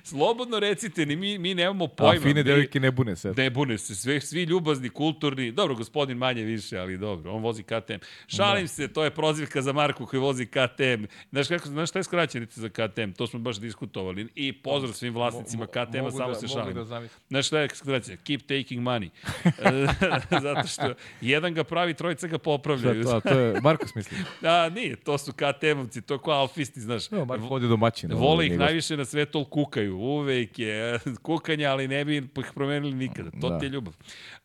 Slobodno 0.03 0.59
recite, 0.59 1.07
ni 1.07 1.17
mi, 1.17 1.39
mi 1.39 1.55
nemamo 1.55 1.85
A 1.85 1.89
pojma. 1.89 2.21
fine 2.21 2.35
Mi- 2.35 2.43
devojke 2.43 2.81
ne 2.81 2.91
bune 2.91 3.17
se. 3.17 3.33
Ne 3.37 3.51
bune 3.51 3.79
se, 3.79 3.95
sve, 3.95 4.21
svi 4.21 4.43
ljubazni, 4.43 4.89
kulturni, 4.89 5.53
dobro, 5.53 5.75
gospodin 5.75 6.17
manje 6.17 6.43
više, 6.45 6.79
ali 6.79 6.99
dobro, 6.99 7.33
on 7.33 7.43
vozi 7.43 7.63
KTM. 7.63 7.95
Šalim 8.27 8.65
da. 8.65 8.69
se, 8.69 8.89
to 8.89 9.05
je 9.05 9.11
prozivka 9.11 9.63
za 9.63 9.73
Marku 9.73 10.07
koji 10.07 10.21
vozi 10.21 10.47
KTM. 10.47 11.05
Znaš, 11.31 11.49
kako, 11.49 11.69
znaš 11.69 11.89
šta 11.91 11.99
je 11.99 12.03
skraćenica 12.03 12.61
za 12.61 12.69
KTM? 12.69 13.11
To 13.13 13.27
smo 13.27 13.39
baš 13.39 13.57
diskutovali. 13.59 14.29
I 14.35 14.53
pozdrav 14.55 14.93
svim 14.93 15.15
vlasnicima 15.15 15.67
KTM-a, 15.67 16.11
samo 16.11 16.29
da- 16.29 16.35
se 16.35 16.49
šalim. 16.49 16.75
da 16.75 16.85
zamislim. 16.85 17.21
Znaš 17.29 17.47
šta 17.47 17.61
je 17.61 17.69
skraćenica? 17.71 18.23
Keep 18.25 18.41
taking 18.43 18.81
money. 18.83 19.09
Zato 20.43 20.67
što 20.67 20.95
jedan 21.21 21.55
ga 21.55 21.65
pravi, 21.65 21.95
trojica 21.95 22.27
ga 22.27 22.31
Šta 22.31 22.39
popravljaju. 22.39 23.05
to, 23.05 23.11
a, 23.11 23.21
to 23.23 23.39
je 23.39 23.61
Marko 23.61 23.89
smisli. 23.89 24.17
A, 24.45 24.69
nije, 24.69 24.97
to 24.97 25.19
su 25.19 25.33
KTM-ovci, 25.33 26.01
to 26.01 26.15
je 26.15 26.21
kao 26.21 26.35
alfisti, 26.35 26.81
znaš. 26.81 27.13
Evo, 27.13 27.25
Marko 27.25 27.47
vodi 27.47 27.69
domaćina. 27.69 28.15
Vole 28.15 28.47
ih 28.47 28.59
najviše 28.59 28.97
na 28.97 29.05
svetu, 29.05 29.45
kukaju. 29.67 29.97
Uvek 29.99 30.59
je 30.59 30.99
kukanje, 31.23 31.67
ali 31.67 31.89
ne 31.89 32.05
bi 32.05 32.17
ih 32.17 32.53
promenili 32.55 32.95
nikada. 32.95 33.31
To 33.41 33.49
Da. 33.49 33.59
ti 33.59 33.67
je 33.67 33.71
ljubav. 33.71 33.97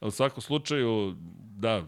U 0.01 0.11
svakom 0.11 0.41
slučaju, 0.41 1.15
da, 1.57 1.87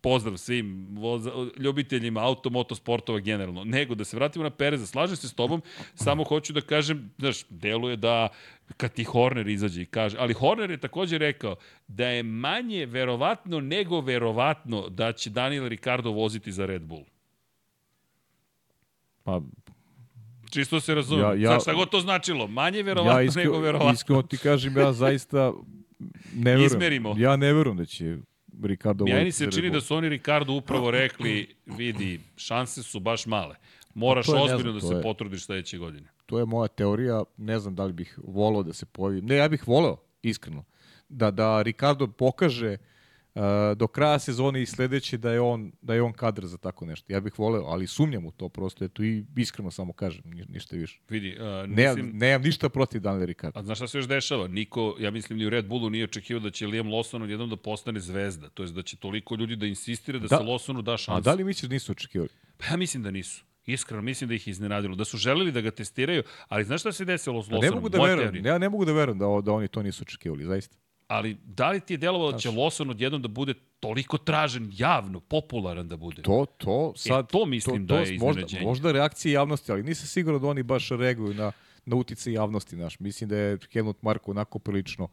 pozdrav 0.00 0.36
svim 0.36 0.86
voza, 0.90 1.30
ljubiteljima 1.56 2.20
auto, 2.20 2.50
motosportova 2.50 3.20
generalno. 3.20 3.64
Nego, 3.64 3.94
da 3.94 4.04
se 4.04 4.16
vratimo 4.16 4.42
na 4.42 4.50
Pereza, 4.50 4.86
slažem 4.86 5.16
se 5.16 5.28
s 5.28 5.34
tobom, 5.34 5.62
samo 5.94 6.24
hoću 6.24 6.52
da 6.52 6.60
kažem, 6.60 7.10
znaš, 7.18 7.44
deluje 7.48 7.96
da 7.96 8.28
kad 8.76 8.92
ti 8.92 9.04
Horner 9.04 9.48
izađe 9.48 9.82
i 9.82 9.86
kaže, 9.86 10.16
ali 10.20 10.34
Horner 10.34 10.70
je 10.70 10.80
takođe 10.80 11.18
rekao 11.18 11.56
da 11.88 12.08
je 12.08 12.22
manje 12.22 12.86
verovatno 12.86 13.60
nego 13.60 14.00
verovatno 14.00 14.88
da 14.88 15.12
će 15.12 15.30
Daniel 15.30 15.68
Ricardo 15.68 16.10
voziti 16.10 16.52
za 16.52 16.66
Red 16.66 16.82
Bull. 16.82 17.04
Pa, 19.24 19.40
Čisto 20.54 20.80
se 20.80 20.94
razumem. 20.94 21.24
Ja, 21.24 21.34
Ja- 21.34 21.48
Znaš 21.48 21.62
šta 21.62 21.72
god 21.74 21.90
to 21.90 22.00
značilo? 22.00 22.46
Manje 22.46 22.82
verovatno 22.82 23.12
ja 23.12 23.18
nego 23.18 23.28
iskreno, 23.30 23.58
verovatno. 23.58 23.92
iskreno 23.92 24.22
ti 24.22 24.38
kažem, 24.38 24.76
ja 24.76 24.92
zaista 24.92 25.52
ne 26.34 26.50
verujem. 26.50 26.66
Izmerimo. 26.66 27.14
Ja 27.18 27.36
ne 27.36 27.52
verujem 27.52 27.76
da 27.76 27.84
će 27.84 28.16
Ricardo 28.62 29.04
Meni 29.04 29.32
se 29.32 29.50
čini 29.52 29.70
da 29.70 29.80
su 29.80 29.96
oni 29.96 30.08
Ricardo 30.08 30.52
upravo 30.52 30.90
rekli, 30.90 31.54
vidi, 31.68 32.20
šanse 32.36 32.82
su 32.82 33.00
baš 33.00 33.26
male. 33.26 33.56
Moraš 33.94 34.26
Pa 34.26 34.32
ozbiljno 34.32 34.58
znam, 34.60 34.74
da 34.74 34.88
se 34.88 34.94
je- 34.94 35.02
potrudiš 35.02 35.44
sledeće 35.44 35.78
godine. 35.78 36.08
To 36.26 36.38
je 36.38 36.44
moja 36.44 36.68
teorija, 36.68 37.22
ne 37.36 37.58
znam 37.58 37.74
da 37.74 37.84
li 37.84 37.92
bih 37.92 38.18
volao 38.24 38.62
da 38.62 38.72
se 38.72 38.86
pojavi. 38.86 39.22
Ne, 39.22 39.36
ja 39.36 39.48
bih 39.48 39.68
voleo, 39.68 39.96
iskreno, 40.22 40.64
da, 41.08 41.30
da 41.30 41.62
Ricardo 41.62 42.06
pokaže 42.06 42.70
uh, 42.70 42.93
do 43.76 43.86
kraja 43.86 44.18
sezone 44.18 44.62
i 44.62 44.66
sledeće 44.66 45.18
da 45.18 45.32
je 45.32 45.40
on 45.40 45.72
da 45.82 45.94
je 45.94 46.02
on 46.02 46.12
kadar 46.12 46.46
za 46.46 46.58
tako 46.58 46.86
nešto. 46.86 47.12
Ja 47.12 47.20
bih 47.20 47.38
voleo, 47.38 47.62
ali 47.62 47.86
sumnjam 47.86 48.26
u 48.26 48.32
to 48.32 48.48
prosto, 48.48 48.84
eto 48.84 49.02
i 49.04 49.24
iskreno 49.36 49.70
samo 49.70 49.92
kažem, 49.92 50.22
ni- 50.24 50.44
ništa 50.48 50.76
više. 50.76 51.00
Vidi, 51.08 51.28
uh, 51.30 51.44
Ne, 51.68 51.88
mislim, 51.88 52.10
nemam 52.14 52.42
ništa 52.42 52.68
protiv 52.68 53.00
Daniela 53.00 53.24
Ricardo. 53.24 53.58
a 53.58 53.62
znaš 53.62 53.78
šta 53.78 53.88
se 53.88 53.98
još 53.98 54.08
dešava? 54.08 54.48
Niko, 54.48 54.96
ja 55.00 55.10
mislim, 55.10 55.38
ni 55.38 55.46
u 55.46 55.50
Red 55.50 55.66
Bullu 55.66 55.90
nije 55.90 56.04
očekivao 56.04 56.40
da 56.40 56.50
će 56.50 56.66
Liam 56.66 56.86
Lawson 56.86 57.22
odjednom 57.22 57.50
da 57.50 57.56
postane 57.56 58.00
zvezda. 58.00 58.48
To 58.48 58.62
je 58.62 58.68
da 58.68 58.82
će 58.82 58.96
toliko 58.96 59.34
ljudi 59.34 59.56
da 59.56 59.66
insistira 59.66 60.18
da, 60.18 60.26
Da. 60.26 60.36
se 60.36 60.42
Lawsonu 60.42 60.82
da 60.82 60.96
šansu. 60.96 61.18
A 61.18 61.20
da 61.22 61.34
li 61.34 61.44
misliš 61.44 61.68
da 61.68 61.74
nisu 61.74 61.92
očekivali? 61.92 62.28
Pa 62.58 62.66
ja 62.66 62.76
mislim 62.76 63.02
da 63.02 63.10
nisu. 63.10 63.44
Iskreno, 63.66 64.02
mislim 64.02 64.28
da 64.28 64.34
ih 64.34 64.48
iznenadilo. 64.48 64.96
Da 64.96 65.04
su 65.04 65.16
želeli 65.16 65.52
da 65.52 65.60
ga 65.60 65.70
testiraju, 65.70 66.22
ali 66.48 66.64
znaš 66.64 66.80
šta 66.80 66.92
se 66.92 67.04
desilo 67.04 67.42
s 67.42 67.46
Lawsonom? 67.46 67.62
ne 67.62 67.70
mogu 67.70 67.88
da 67.88 67.98
verujem. 67.98 68.46
Ja 68.46 68.58
ne 68.58 68.68
mogu 68.68 68.84
da 68.84 68.92
verujem 68.92 69.18
da, 69.18 69.40
da 69.42 69.52
oni 69.52 69.68
to 69.68 69.82
nisu 69.82 70.02
očekivali, 70.02 70.44
zaista. 70.44 70.76
Ali 71.08 71.36
da 71.44 71.70
li 71.70 71.80
ti 71.80 71.94
je 71.94 71.98
delovalo 71.98 72.32
da 72.32 72.38
će 72.38 72.50
Lawson 72.50 72.90
odjednom 72.90 73.22
da 73.22 73.28
bude 73.28 73.54
toliko 73.80 74.18
tražen 74.18 74.70
javno, 74.72 75.20
popularan 75.20 75.88
da 75.88 75.96
bude? 75.96 76.22
To, 76.22 76.46
to, 76.58 76.92
sad, 76.96 77.24
e, 77.24 77.28
to 77.28 77.46
mislim 77.46 77.86
to, 77.86 77.94
to 77.94 78.00
da 78.00 78.00
je 78.00 78.14
iznenađenje. 78.14 78.42
Možda, 78.42 78.68
možda 78.68 78.92
reakcije 78.92 79.32
javnosti, 79.32 79.72
ali 79.72 79.82
nisam 79.82 80.06
siguran 80.06 80.40
da 80.40 80.48
oni 80.48 80.62
baš 80.62 80.88
reaguju 80.88 81.34
na, 81.34 81.52
na 81.86 81.96
utice 81.96 82.32
javnosti. 82.32 82.76
Naš. 82.76 82.98
Mislim 83.00 83.30
da 83.30 83.36
je 83.36 83.58
Helmut 83.72 84.02
Marko 84.02 84.30
onako 84.30 84.58
prilično 84.58 85.08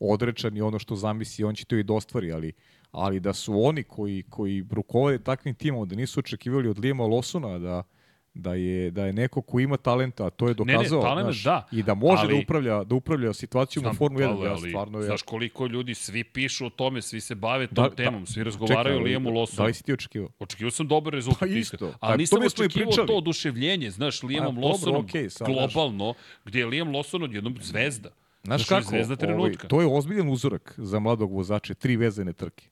odrečan 0.00 0.56
i 0.56 0.60
ono 0.60 0.78
što 0.78 0.96
zamisli, 0.96 1.44
on 1.44 1.54
će 1.54 1.64
to 1.64 1.76
i 1.76 1.82
dostvari, 1.82 2.28
da 2.28 2.36
ali, 2.36 2.52
ali 2.92 3.20
da 3.20 3.32
su 3.32 3.64
oni 3.64 3.82
koji, 3.82 4.24
koji 4.30 4.64
rukovode 4.70 5.18
takvim 5.18 5.54
timom, 5.54 5.88
da 5.88 5.96
nisu 5.96 6.20
očekivali 6.20 6.68
od 6.68 6.78
Lijema 6.78 7.06
Losona 7.06 7.58
da, 7.58 7.82
da 8.34 8.54
je 8.54 8.90
da 8.90 9.06
je 9.06 9.12
neko 9.12 9.42
ko 9.42 9.60
ima 9.60 9.76
talenta, 9.76 10.26
a 10.26 10.30
to 10.30 10.48
je 10.48 10.54
dokazao, 10.54 10.98
ne, 10.98 11.04
ne, 11.04 11.08
talent, 11.08 11.24
znaš, 11.24 11.44
da, 11.44 11.68
i 11.72 11.82
da 11.82 11.94
može 11.94 12.26
da 12.26 12.28
ali, 12.28 12.34
da 12.34 12.42
upravlja 12.42 12.84
da 12.84 12.94
upravlja 12.94 13.32
situacijom 13.32 13.86
u 13.86 13.94
Formuli 13.94 14.24
1, 14.24 14.44
ja 14.44 14.58
stvarno 14.68 14.98
je. 14.98 15.04
Znaš 15.04 15.22
koliko 15.22 15.66
ljudi 15.66 15.94
svi 15.94 16.24
pišu 16.24 16.66
o 16.66 16.70
tome, 16.70 17.02
svi 17.02 17.20
se 17.20 17.34
bave 17.34 17.66
tom 17.66 17.84
da, 17.84 17.88
da 17.88 17.94
temom, 17.94 18.26
svi 18.26 18.44
razgovaraju 18.44 18.98
o 18.98 19.02
Lijemu 19.02 19.30
Lawsonu. 19.30 19.56
Da 19.56 19.64
li 19.64 19.74
si 19.74 19.84
ti 19.84 19.92
očekivao? 19.92 20.28
Očekivao 20.38 20.70
sam 20.70 20.88
dobar 20.88 21.12
rezultat 21.12 21.40
pa 21.40 21.46
isto. 21.46 21.94
Ali 22.00 22.18
nisam 22.18 22.42
očekivao 22.42 23.06
to 23.06 23.16
oduševljenje, 23.16 23.90
znaš, 23.90 24.22
Lijemom 24.22 24.56
Lawsonom 24.56 25.06
okay, 25.06 25.46
globalno, 25.46 26.14
gde 26.44 26.58
je 26.58 26.66
Liam 26.66 26.88
Lawson 26.88 27.24
odjednom 27.24 27.56
zvezda. 27.60 28.10
Znaš 28.44 28.64
kako, 28.64 28.88
zvezda 28.88 29.16
ovaj, 29.34 29.52
to 29.68 29.80
je 29.80 29.86
ozbiljan 29.86 30.28
uzorak 30.28 30.74
za 30.76 30.98
mladog 30.98 31.32
vozača, 31.32 31.74
tri 31.74 31.96
vezane 31.96 32.32
trke. 32.32 32.68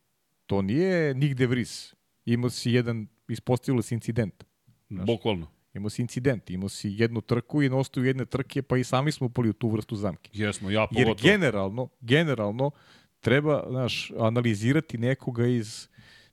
To 0.47 0.63
nije 0.63 1.15
nigde 1.15 1.47
vris. 1.47 1.95
Imao 2.25 2.51
si 2.51 2.71
jedan, 2.71 3.07
ispostavilo 3.29 3.83
se 3.83 3.95
incident. 3.95 4.50
Znaš, 4.91 5.07
Bukvalno. 5.07 5.47
Imao 5.75 5.91
si 5.91 6.03
incident, 6.03 6.51
imao 6.51 6.69
si 6.69 6.89
jednu 6.99 7.21
trku 7.21 7.63
i 7.63 7.69
na 7.69 7.77
osnovu 7.77 8.07
jedne 8.07 8.25
trke, 8.25 8.63
pa 8.63 8.77
i 8.77 8.85
sami 8.85 9.13
smo 9.13 9.27
upali 9.27 9.49
u 9.49 9.53
tu 9.53 9.69
vrstu 9.69 9.97
zamke. 9.97 10.31
Jesmo, 10.33 10.71
ja 10.71 10.87
pogotovo. 10.87 11.09
Jer 11.11 11.17
generalno, 11.23 11.89
generalno, 12.01 12.71
treba, 13.21 13.65
znaš, 13.69 14.13
analizirati 14.19 14.99
nekoga 14.99 15.47
iz 15.47 15.89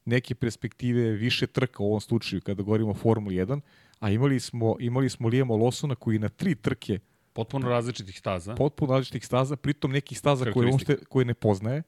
neke 0.05 0.35
perspektive 0.35 1.11
više 1.11 1.47
trka 1.47 1.83
u 1.83 1.87
ovom 1.87 2.01
slučaju, 2.01 2.41
kada 2.41 2.63
govorimo 2.63 2.91
o 2.91 2.93
Formuli 2.93 3.35
1, 3.35 3.61
a 3.99 4.09
imali 4.09 4.39
smo, 4.39 4.75
imali 4.79 5.09
smo 5.09 5.27
Lijema 5.27 5.55
Losona 5.55 5.95
koji 5.95 6.19
na 6.19 6.29
tri 6.29 6.55
trke 6.55 6.99
Potpuno 7.33 7.69
različitih 7.69 8.19
staza. 8.19 8.55
Potpuno 8.55 8.93
različitih 8.93 9.25
staza, 9.25 9.55
pritom 9.55 9.91
nekih 9.91 10.19
staza 10.19 10.51
koje, 10.51 10.67
on 10.73 10.79
koje 11.09 11.25
ne 11.25 11.33
poznaje. 11.33 11.83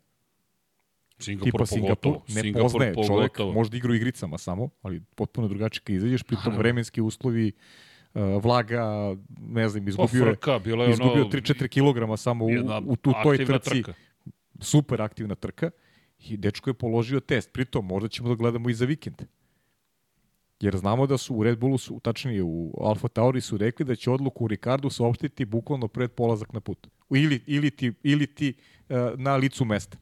Singapur 1.20 1.52
tipa 1.52 1.66
Singapur, 1.66 2.18
ne 2.28 2.42
Singapur 2.42 2.62
poznaje 2.62 2.94
čovjek, 3.08 3.40
možda 3.54 3.78
igra 3.78 3.92
u 3.92 3.96
igricama 3.96 4.38
samo, 4.38 4.70
ali 4.82 5.02
potpuno 5.16 5.48
drugačije 5.48 5.84
kad 5.84 5.96
izađeš, 5.96 6.24
pritom 6.24 6.58
vremenski 6.58 7.02
uslovi, 7.02 7.52
uh, 8.14 8.44
vlaga, 8.44 9.16
ne 9.40 9.70
znam, 9.70 9.88
izgubio 9.88 10.26
pa, 10.26 10.32
frka, 10.32 10.60
bilo 10.60 10.84
je 10.84 10.92
izgubio 10.92 11.22
ono, 11.22 11.32
3-4 11.32 11.68
kg 11.68 12.20
samo 12.20 12.46
u, 12.46 12.50
u, 12.86 12.96
tu 12.96 13.14
toj 13.24 13.46
trci. 13.46 13.84
Trka. 13.84 13.94
Super 14.62 15.02
aktivna 15.02 15.36
trka. 15.36 15.72
I 16.20 16.38
dečko 16.38 16.70
je 16.70 16.74
položio 16.74 17.20
test. 17.20 17.54
Pritom, 17.54 17.86
možda 17.86 18.10
ćemo 18.10 18.30
da 18.30 18.36
gledamo 18.36 18.70
i 18.70 18.74
za 18.74 18.86
vikend. 18.86 19.22
Jer 20.60 20.78
znamo 20.78 21.08
da 21.08 21.18
su 21.18 21.36
u 21.36 21.44
Red 21.44 21.60
Bullu, 21.60 21.78
su, 21.78 22.00
tačnije 22.00 22.44
u 22.44 22.74
Alfa 22.82 23.08
Tauri 23.08 23.42
su 23.42 23.58
rekli 23.58 23.86
da 23.86 23.96
će 23.96 24.12
odluku 24.12 24.44
u 24.44 24.48
Ricardu 24.48 24.90
saopštiti 24.90 25.46
bukvalno 25.46 25.88
pred 25.88 26.12
polazak 26.12 26.54
na 26.54 26.60
put. 26.60 26.88
Ili, 27.10 27.44
ili 27.48 27.72
ti, 27.72 27.94
ili 28.04 28.28
ti 28.28 28.54
uh, 28.90 28.96
na 29.18 29.36
licu 29.36 29.66
mesta 29.66 29.98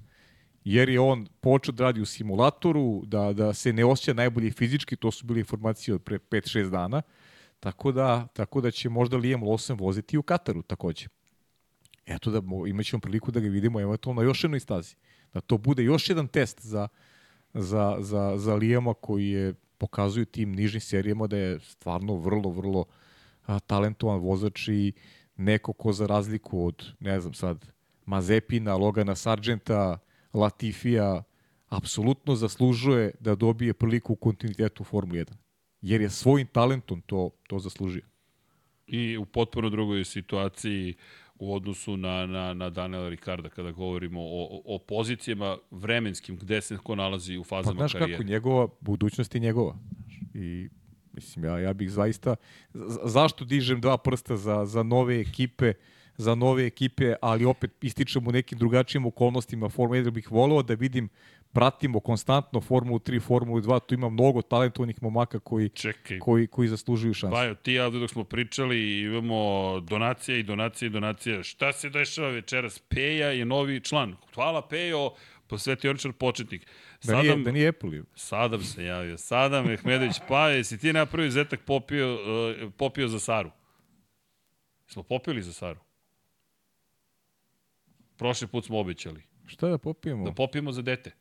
jer 0.68 0.90
je 0.90 1.00
on 1.00 1.28
počeo 1.42 1.72
da 1.72 1.84
radi 1.84 2.02
u 2.02 2.06
simulatoru, 2.06 3.04
da, 3.06 3.34
da 3.34 3.54
se 3.54 3.74
ne 3.74 3.86
osjeća 3.86 4.14
najbolje 4.14 4.52
fizički, 4.52 4.96
to 4.96 5.12
su 5.12 5.26
bile 5.26 5.40
informacije 5.40 5.96
od 5.96 6.04
pre 6.04 6.20
5-6 6.20 6.70
dana, 6.70 7.02
tako 7.60 7.92
da, 7.92 8.28
tako 8.34 8.62
da 8.62 8.72
će 8.72 8.90
možda 8.90 9.18
Liam 9.18 9.42
Lawson 9.42 9.80
voziti 9.80 10.18
u 10.18 10.22
Kataru 10.22 10.62
takođe. 10.62 11.08
Eto 12.06 12.32
da 12.32 12.42
imaćemo 12.68 13.00
priliku 13.00 13.32
da 13.32 13.40
ga 13.40 13.48
vidimo 13.48 13.82
eventualno 13.82 14.22
na 14.22 14.28
još 14.28 14.44
jednoj 14.44 14.60
stazi. 14.60 14.96
Da 15.34 15.42
to 15.42 15.58
bude 15.58 15.84
još 15.84 16.10
jedan 16.10 16.28
test 16.28 16.66
za, 16.66 16.88
za, 17.54 17.96
za, 18.00 18.34
za 18.38 18.56
Lijama 18.56 18.94
koji 18.94 19.30
je 19.30 19.54
pokazuju 19.78 20.26
tim 20.26 20.52
nižnim 20.52 20.82
serijama 20.82 21.28
da 21.28 21.38
je 21.38 21.60
stvarno 21.60 22.16
vrlo, 22.16 22.50
vrlo 22.50 22.86
a, 23.46 23.60
talentovan 23.60 24.20
vozač 24.20 24.68
i 24.68 24.94
neko 25.38 25.74
ko 25.74 25.94
za 25.94 26.08
razliku 26.08 26.66
od, 26.66 26.86
ne 27.00 27.20
znam 27.20 27.34
sad, 27.34 27.66
Mazepina, 28.06 28.76
Logana 28.76 29.16
Sargenta, 29.16 30.00
Latifija 30.40 31.24
apsolutno 31.70 32.36
zaslužuje 32.36 33.12
da 33.20 33.36
dobije 33.36 33.74
priliku 33.74 34.14
u 34.14 34.16
kontinuitetu 34.16 34.84
u 34.84 34.86
Formuli 34.86 35.20
1. 35.20 35.34
Jer 35.82 36.02
je 36.02 36.10
svojim 36.10 36.48
talentom 36.48 37.02
to, 37.02 37.30
to 37.48 37.60
zaslužio. 37.60 38.04
I 38.88 39.18
u 39.18 39.26
potpuno 39.26 39.70
drugoj 39.70 40.06
situaciji 40.06 40.96
u 41.40 41.56
odnosu 41.56 41.98
na, 41.98 42.26
na, 42.26 42.54
na 42.54 42.70
Daniela 42.70 43.10
Ricarda 43.10 43.50
kada 43.50 43.72
govorimo 43.72 44.22
o, 44.22 44.62
o 44.66 44.80
pozicijama 44.80 45.58
vremenskim 45.72 46.38
gde 46.38 46.62
se 46.62 46.78
ko 46.78 46.96
nalazi 46.96 47.38
u 47.38 47.44
fazama 47.44 47.74
pa, 47.74 47.78
znaš 47.78 47.94
karijere. 47.94 48.14
kako, 48.14 48.30
njegova 48.30 48.68
budućnost 48.82 49.36
je 49.36 49.42
njegova. 49.42 49.78
I 50.34 50.70
mislim, 51.14 51.46
ja, 51.46 51.60
ja 51.60 51.74
bih 51.74 51.92
zaista... 51.92 52.36
Zašto 53.04 53.46
dižem 53.46 53.82
dva 53.82 53.98
prsta 53.98 54.38
za, 54.38 54.66
za 54.66 54.84
nove 54.84 55.20
ekipe? 55.20 55.74
Za 56.18 56.36
nove 56.36 56.66
ekipe, 56.66 57.14
ali 57.22 57.46
opet 57.46 57.72
ističemo 57.82 58.30
u 58.30 58.34
nekim 58.34 58.58
drugačijim 58.58 59.06
okolnostima 59.06 59.70
Formula 59.70 60.02
1 60.02 60.10
bih 60.12 60.32
voleo 60.32 60.64
da 60.64 60.74
vidim 60.74 61.10
pratimo 61.54 62.00
konstantno 62.00 62.62
Formulu 62.62 63.00
3, 63.00 63.22
Formulu 63.22 63.62
2, 63.62 63.80
tu 63.88 63.94
ima 63.96 64.10
mnogo 64.10 64.42
talentovanih 64.42 65.04
momaka 65.04 65.40
koji, 65.40 65.70
Čekaj. 65.70 66.20
koji, 66.20 66.48
koji 66.48 66.68
zaslužuju 66.68 67.14
šansu. 67.14 67.36
Pa, 67.36 67.54
ti 67.54 67.74
ja 67.74 67.90
dok 67.90 68.10
smo 68.10 68.24
pričali 68.24 69.00
imamo 69.02 69.80
donacije 69.80 70.40
i 70.40 70.44
donacije 70.44 70.88
i 70.88 70.90
donacije. 70.90 71.44
Šta 71.44 71.74
se 71.74 71.90
dešava 71.90 72.30
večeras? 72.30 72.80
Peja 72.80 73.28
je 73.28 73.46
novi 73.46 73.80
član. 73.80 74.16
Hvala 74.36 74.68
Pejo, 74.68 75.12
posvetioničar 75.48 76.12
početnik. 76.14 76.68
Sadam, 77.00 77.26
da 77.26 77.34
nije, 77.34 77.44
da 77.44 77.52
nije 77.52 77.68
Apple. 77.68 78.02
Sadam 78.16 78.64
se 78.64 78.84
javio. 78.84 79.18
Sadam 79.18 79.66
Mehmedović, 79.66 80.16
pa 80.28 80.50
jesi 80.50 80.78
ti 80.78 80.94
napravio 80.94 81.32
zetak 81.32 81.60
popio, 81.66 82.14
uh, 82.14 82.74
popio 82.78 83.08
za 83.08 83.20
Saru? 83.20 83.52
Smo 84.88 85.04
popili 85.04 85.42
za 85.42 85.54
Saru? 85.54 85.87
Prošli 88.18 88.48
put 88.48 88.66
smo 88.66 88.80
obećali. 88.80 89.24
Šta 89.46 89.70
da 89.70 89.78
popijemo? 89.78 90.26
Da 90.26 90.32
popijemo 90.32 90.72
za 90.72 90.82
dete. 90.82 91.12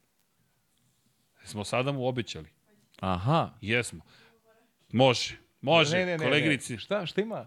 Smo 1.44 1.64
sada 1.64 1.93
mu 1.93 2.06
obećali. 2.06 2.48
Aha. 3.01 3.51
Jesmo. 3.60 4.05
Može. 4.93 5.36
Može, 5.60 5.97
ne, 5.97 6.06
ne, 6.06 6.18
ne, 6.18 6.24
koleginici. 6.24 6.73
Ne. 6.73 6.78
Šta, 6.78 7.06
šta 7.06 7.20
ima? 7.20 7.47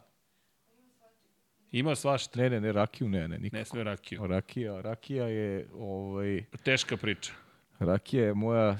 Ima 1.72 1.96
svašta. 1.96 2.42
Ne, 2.42 2.50
ne, 2.50 2.62
ne, 2.62 2.72
rakiju 2.72 3.10
ne, 3.10 3.28
ne, 3.28 3.38
nikako. 3.38 3.58
Ne 3.58 3.66
sve 3.66 3.84
rakiju. 3.84 4.28
Rakija, 4.28 4.82
rakija 4.82 5.28
je, 5.28 5.68
ovaj... 5.74 6.44
Teška 6.64 6.98
priča. 6.98 7.32
Rakija 7.80 8.26
je 8.26 8.34
moja 8.34 8.78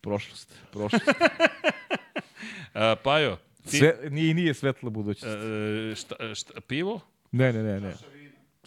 prošlost. 0.00 0.54
Prošlost. 0.72 1.04
A, 2.74 2.96
Pajo, 3.04 3.36
ti... 3.70 3.78
Sve, 3.78 3.98
nije, 4.10 4.34
nije 4.34 4.54
svetla 4.54 4.90
budućnost. 4.90 5.36
A, 5.36 5.94
šta, 5.94 6.34
šta, 6.34 6.60
pivo? 6.60 7.00
Ne, 7.32 7.52
ne, 7.52 7.62
ne, 7.62 7.80
ne. 7.80 7.94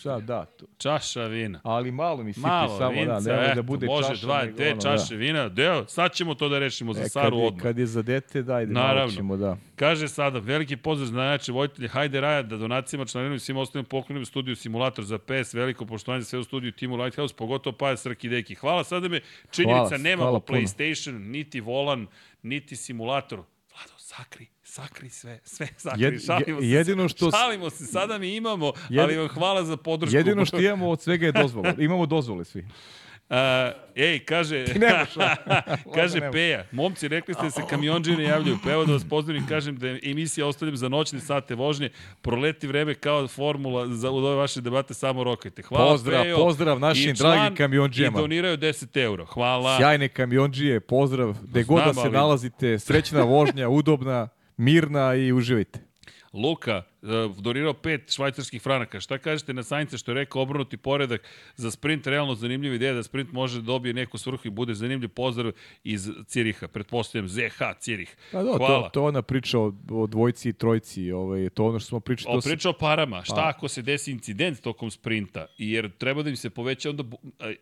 Šta, 0.01 0.19
da. 0.19 0.45
To. 0.45 0.65
Čaša 0.77 1.25
vina. 1.25 1.59
Ali 1.63 1.91
malo 1.91 2.23
mi 2.23 2.33
sipi 2.33 2.47
malo 2.47 2.77
samo, 2.77 2.91
vinca, 2.91 3.19
da, 3.19 3.47
ne 3.47 3.55
da 3.55 3.61
bude 3.61 3.87
može 3.87 4.07
čaša. 4.07 4.25
dva, 4.25 4.45
te 4.57 4.71
ono, 4.71 4.81
čaše 4.81 5.13
da. 5.13 5.19
vina, 5.19 5.49
deo, 5.49 5.85
sad 5.87 6.13
ćemo 6.13 6.33
to 6.35 6.49
da 6.49 6.59
rešimo 6.59 6.93
za 6.93 7.01
e, 7.01 7.09
Saru 7.09 7.37
kad 7.37 7.45
odmah. 7.47 7.61
Kad 7.61 7.77
je 7.79 7.85
za 7.85 8.01
dete, 8.01 8.41
dajde, 8.41 8.73
Naravno. 8.73 9.13
ćemo, 9.15 9.37
da. 9.37 9.57
Kaže 9.75 10.07
sada, 10.07 10.39
veliki 10.39 10.77
pozdrav 10.77 11.07
za 11.07 11.15
najjače 11.15 11.51
vojitelje, 11.51 11.87
hajde 11.87 12.21
Raja, 12.21 12.41
da 12.41 12.57
donacijama 12.57 13.05
članinom 13.05 13.35
i 13.35 13.39
svim 13.39 13.57
ostalim 13.57 13.85
poklonim 13.85 14.25
studiju 14.25 14.55
simulator 14.55 15.05
za 15.05 15.17
PS, 15.17 15.53
veliko 15.53 15.85
poštovanje 15.85 16.21
za 16.21 16.29
sve 16.29 16.39
u 16.39 16.43
studiju 16.43 16.71
timu 16.71 16.95
Lighthouse, 16.95 17.35
pogotovo 17.35 17.77
Paja 17.77 17.97
Srki 17.97 18.29
Deki. 18.29 18.55
Hvala, 18.55 18.83
sada 18.83 19.07
me 19.07 19.21
činjenica 19.51 19.87
hvala, 19.87 19.97
nema 19.97 20.23
hvala 20.23 20.39
PlayStation, 20.39 21.11
puno. 21.11 21.25
niti 21.25 21.59
volan, 21.59 22.07
niti 22.43 22.75
simulator. 22.75 23.39
Vlado, 23.71 23.93
sakri 23.97 24.47
sakri 24.71 25.09
sve, 25.09 25.39
sve 25.43 25.67
sakri, 25.77 26.03
Jed, 26.03 26.25
šalimo 26.25 26.61
se. 26.61 26.67
Jedino 26.67 27.09
što... 27.09 27.31
Šalimo 27.31 27.69
se, 27.69 27.85
sada 27.85 28.17
mi 28.17 28.35
imamo, 28.35 28.73
jed, 28.89 29.03
ali 29.03 29.17
vam 29.17 29.27
hvala 29.27 29.63
za 29.63 29.77
podršku. 29.77 30.17
Jedino 30.17 30.45
što 30.45 30.59
imamo 30.59 30.89
od 30.89 31.01
svega 31.01 31.25
je 31.25 31.31
dozvola. 31.31 31.73
Imamo 31.87 32.05
dozvole 32.05 32.45
svi. 32.45 32.65
Uh, 33.29 33.37
ej, 33.95 34.19
kaže, 34.19 34.65
kaže 35.95 36.31
Peja, 36.31 36.65
momci, 36.71 37.07
rekli 37.07 37.33
ste 37.33 37.43
da 37.43 37.51
se 37.51 37.61
kamionđe 37.69 38.11
ne 38.17 38.23
javljaju, 38.23 38.57
pa 38.63 38.71
evo 38.71 38.85
da 38.85 38.93
vas 38.93 39.03
pozdravim, 39.09 39.47
kažem 39.47 39.77
da 39.77 39.87
emisija 39.87 40.47
ostavljam 40.47 40.77
za 40.77 40.89
noćne 40.89 41.19
sate 41.19 41.55
vožnje, 41.55 41.89
proleti 42.21 42.67
vreme 42.67 42.93
kao 42.93 43.27
formula 43.27 43.87
za 43.87 44.09
ove 44.09 44.35
vaše 44.35 44.61
debate, 44.61 44.93
samo 44.93 45.23
rokajte. 45.23 45.61
Hvala 45.61 45.91
pozdrav, 45.91 46.23
Pejo, 46.23 46.37
pozdrav 46.37 46.79
našim 46.79 47.15
dragim 47.15 47.55
kamionđijama. 47.55 48.19
I 48.19 48.21
doniraju 48.21 48.57
10 48.57 49.03
euro, 49.03 49.25
hvala. 49.25 49.77
Sjajne 49.77 50.07
kamionđije, 50.07 50.79
pozdrav, 50.79 51.35
gde 51.43 51.63
god 51.63 51.83
da 51.83 51.93
se 51.93 52.09
nalazite, 52.09 52.79
srećna 52.79 53.23
vožnja, 53.23 53.69
udobna, 53.69 54.27
mirna 54.57 55.15
i 55.15 55.31
uživajte. 55.33 55.79
Luka, 56.33 56.83
donirao 57.37 57.73
5 57.73 58.15
švajcarskih 58.15 58.61
franaka. 58.61 58.99
Šta 58.99 59.17
kažete 59.17 59.53
na 59.53 59.63
Sainca 59.63 59.97
što 59.97 60.11
je 60.11 60.15
rekao 60.15 60.41
obrnuti 60.41 60.77
poredak 60.77 61.23
za 61.55 61.71
sprint, 61.71 62.07
realno 62.07 62.35
zanimljiva 62.35 62.75
ideja 62.75 62.93
da 62.93 63.03
sprint 63.03 63.31
može 63.31 63.59
da 63.59 63.65
dobije 63.65 63.93
neku 63.93 64.17
svrhu 64.17 64.47
i 64.47 64.49
bude 64.49 64.73
zanimljiv 64.73 65.09
pozdrav 65.09 65.51
iz 65.83 66.09
Ciriha, 66.27 66.67
pretpostavljam 66.67 67.27
ZH 67.27 67.61
Cirih. 67.79 68.15
Pa 68.31 68.43
da, 68.43 68.57
Hvala. 68.57 68.83
to, 68.83 68.89
to 68.89 69.03
ona 69.03 69.21
priča 69.21 69.59
o, 69.59 69.73
o 69.89 70.07
dvojci 70.07 70.49
i 70.49 70.53
trojci, 70.53 71.11
ovaj, 71.11 71.49
to 71.49 71.65
ono 71.65 71.79
što 71.79 71.87
smo 71.87 71.99
pričali. 71.99 72.37
O, 72.37 72.41
priča 72.41 72.69
o 72.69 72.73
parama. 72.73 73.23
Šta 73.23 73.35
Pa. 73.35 73.49
ako 73.49 73.67
se 73.67 73.81
desi 73.81 74.11
incident 74.11 74.61
tokom 74.61 74.91
sprinta? 74.91 75.47
Jer 75.57 75.91
treba 75.97 76.23
da 76.23 76.29
im 76.29 76.35
se 76.35 76.49
poveća 76.49 76.89
onda... 76.89 77.03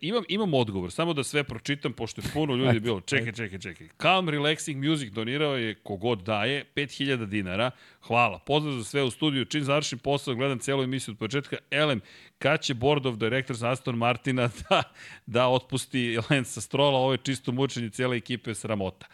Imam, 0.00 0.24
imam 0.28 0.54
odgovor, 0.54 0.90
samo 0.92 1.12
da 1.12 1.24
sve 1.24 1.44
pročitam, 1.44 1.92
pošto 1.92 2.20
je 2.20 2.28
puno 2.34 2.54
ljudi 2.54 2.68
Ajde, 2.68 2.80
bilo. 2.80 3.00
Čekaj, 3.00 3.32
čekaj, 3.32 3.58
čekaj. 3.58 3.88
Calm 4.02 4.28
Relaxing 4.28 4.90
Music 4.90 5.12
donirao 5.12 5.56
je 5.56 5.74
kogod 5.74 6.22
daje 6.22 6.64
5000 6.74 7.26
dinara. 7.26 7.70
Hvala. 8.00 8.38
Pozdrav 8.38 8.74
za 8.74 8.84
sve 8.84 9.02
u 9.02 9.10
studiju. 9.10 9.29
Čim 9.44 9.64
završim 9.64 9.98
posao, 9.98 10.34
gledam 10.34 10.58
celu 10.58 10.82
emisiju 10.82 11.12
od 11.12 11.18
početka. 11.18 11.56
Elem, 11.70 12.00
kad 12.38 12.60
će 12.60 12.74
Board 12.74 13.06
of 13.06 13.16
Directors 13.16 13.62
Aston 13.62 13.96
Martina 13.96 14.50
da, 14.70 14.82
da 15.26 15.48
otpusti 15.48 16.18
Lensa 16.30 16.60
Strola? 16.60 16.98
Ovo 16.98 17.12
je 17.12 17.18
čisto 17.18 17.52
mučenje 17.52 17.90
cijele 17.90 18.16
ekipe 18.16 18.54
sramota. 18.54 19.06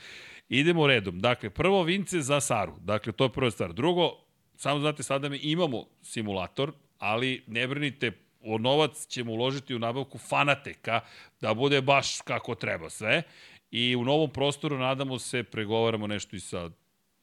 Idemo 0.49 0.87
redom. 0.87 1.21
Dakle, 1.21 1.51
prvo 1.51 1.83
Vince 1.83 2.21
za 2.21 2.41
Saru. 2.41 2.73
Dakle, 2.81 3.13
to 3.13 3.25
je 3.25 3.33
prva 3.33 3.51
stvar. 3.51 3.73
Drugo, 3.73 4.11
samo 4.57 4.81
znate, 4.81 5.03
sada 5.03 5.29
mi 5.29 5.37
imamo 5.37 5.85
simulator, 6.03 6.73
ali 6.99 7.43
ne 7.47 7.67
brinite, 7.67 8.13
o 8.41 8.59
novac 8.59 9.07
ćemo 9.07 9.33
uložiti 9.33 9.75
u 9.75 9.79
nabavku 9.79 10.19
Fanateka, 10.19 11.01
da 11.41 11.55
bude 11.55 11.81
baš 11.81 12.21
kako 12.21 12.55
treba 12.55 12.91
sve. 12.91 13.23
I 13.71 13.97
u 13.97 14.05
novom 14.05 14.31
prostoru, 14.31 14.79
nadamo 14.79 15.19
se, 15.19 15.43
pregovaramo 15.43 16.07
nešto 16.07 16.37
i 16.37 16.41
sa 16.41 16.71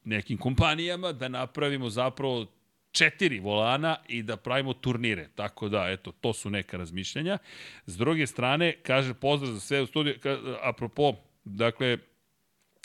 nekim 0.04 0.38
kompanijama, 0.38 1.12
da 1.12 1.28
napravimo 1.28 1.90
zapravo 1.90 2.46
četiri 2.94 3.40
volana 3.40 3.96
i 4.08 4.22
da 4.22 4.36
pravimo 4.36 4.72
turnire. 4.72 5.28
Tako 5.34 5.68
da, 5.68 5.90
eto, 5.90 6.12
to 6.12 6.32
su 6.32 6.50
neka 6.50 6.76
razmišljanja. 6.76 7.38
S 7.86 7.96
druge 7.96 8.26
strane, 8.26 8.72
kaže 8.82 9.14
pozdrav 9.14 9.52
za 9.52 9.60
sve 9.60 9.82
u 9.82 9.86
studiju, 9.86 10.14
apropo, 10.62 11.14
dakle, 11.44 11.98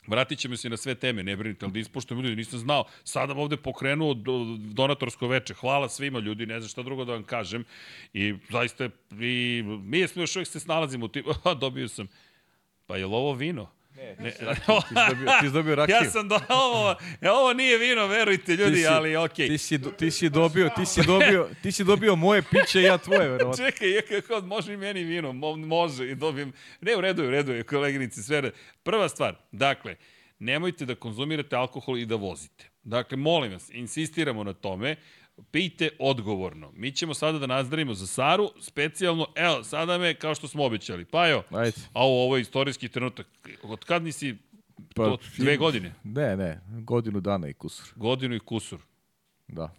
Vratit 0.08 0.40
ćemo 0.40 0.58
se 0.58 0.70
na 0.70 0.78
sve 0.78 0.96
teme, 0.96 1.24
ne 1.24 1.36
brinite, 1.36 1.66
ali 1.66 1.74
da 1.74 1.80
ispoštujem 1.80 2.24
ljudi, 2.24 2.36
nisam 2.36 2.60
znao. 2.60 2.86
Sada 3.04 3.34
ovde 3.34 3.58
pokrenuo 3.58 4.14
do, 4.14 4.58
donatorsko 4.58 5.28
veče. 5.28 5.54
Hvala 5.54 5.90
svima 5.90 6.20
ljudi, 6.20 6.46
ne 6.46 6.60
znam 6.60 6.70
šta 6.70 6.84
drugo 6.84 7.06
da 7.06 7.14
vam 7.14 7.24
kažem. 7.24 7.66
I 8.14 8.34
zaista, 8.50 8.90
i, 9.20 9.64
mi 9.84 10.08
smo 10.08 10.22
još 10.22 10.36
uvijek 10.36 10.48
se 10.48 10.60
snalazimo 10.60 11.06
u 11.06 11.08
tim, 11.08 11.26
dobio 11.62 11.88
sam. 11.88 12.08
Pa 12.86 12.98
je 12.98 13.06
li 13.06 13.14
ovo 13.14 13.34
vino? 13.34 13.70
Ne, 14.00 14.16
Ne. 14.20 14.32
ti 14.32 14.38
si 14.38 14.46
dobio, 15.10 15.32
ti 15.32 15.48
si 15.48 15.54
dobio 15.54 15.76
rakiju. 15.76 15.96
ja 15.96 16.06
sam 16.06 16.28
do, 16.28 16.40
ovo, 16.50 16.96
ovo 17.24 17.54
nije 17.54 17.78
vino, 17.78 18.08
verujte 18.08 18.52
ljudi, 18.52 18.72
Ti 18.72 18.82
si- 18.82 18.88
ali 18.88 19.16
okej. 19.16 19.48
Ti 19.48 19.58
si, 19.58 19.80
ti 19.92 20.12
si 20.12 20.30
dobio, 20.30 20.70
ti 20.70 20.86
si 20.86 21.02
dobio, 21.04 21.50
ti 21.64 21.72
si 21.72 21.84
dobio 21.84 22.16
moje 22.16 22.42
piće 22.44 22.82
i 22.82 22.84
ja 22.84 22.98
tvoje, 22.98 23.30
verovatno. 23.30 23.66
Čekaj, 23.66 23.90
je 23.90 24.02
kako 24.02 24.42
može 24.42 24.74
i 24.74 24.78
meni 24.78 25.04
vino, 25.04 25.34
mo, 25.34 25.56
može 25.56 26.12
i 26.12 26.16
dobijem. 26.16 26.52
Ne, 26.82 26.96
u 26.96 27.02
redu 27.02 27.22
je, 27.22 27.28
u 27.28 27.32
redu 27.32 27.52
je, 27.52 27.64
koleginici, 27.64 28.24
sve. 28.24 28.52
Prva 28.84 29.10
stvar, 29.10 29.36
dakle, 29.52 29.96
nemojte 30.40 30.86
da 30.86 30.96
konzumirate 30.96 31.56
alkohol 31.56 31.98
i 31.98 32.06
da 32.06 32.16
vozite. 32.16 32.70
Dakle, 32.84 33.18
molim 33.18 33.52
vas, 33.52 33.70
insistiramo 33.70 34.44
na 34.44 34.54
tome, 34.54 34.96
pijte 35.44 35.90
odgovorno. 36.00 36.72
Mi 36.72 36.92
ćemo 36.92 37.14
sada 37.14 37.40
da 37.40 37.48
nazdravimo 37.48 37.94
za 37.94 38.08
Saru, 38.08 38.52
specijalno, 38.62 39.28
evo, 39.36 39.64
sada 39.64 39.98
me, 39.98 40.14
kao 40.14 40.36
što 40.36 40.48
smo 40.48 40.66
obećali, 40.66 41.06
pa 41.06 41.30
evo, 41.30 41.44
Ajde. 41.52 41.78
a 41.94 42.04
ovo, 42.04 42.24
ovo 42.24 42.36
je 42.38 42.42
istorijski 42.42 42.88
trenutak. 42.90 43.28
Od 43.64 43.86
kad 43.86 44.04
nisi, 44.04 44.36
Pa, 44.96 45.04
to, 45.04 45.18
dve 45.38 45.58
godine, 45.58 45.94
Ne, 46.04 46.38
ne, 46.38 46.60
godinu 46.70 47.20
dana 47.20 47.48
i 47.48 47.54
kusur. 47.54 47.86
godinu 47.96 48.36
i 48.36 48.40
kusur. 48.40 48.80
Da. 49.48 49.70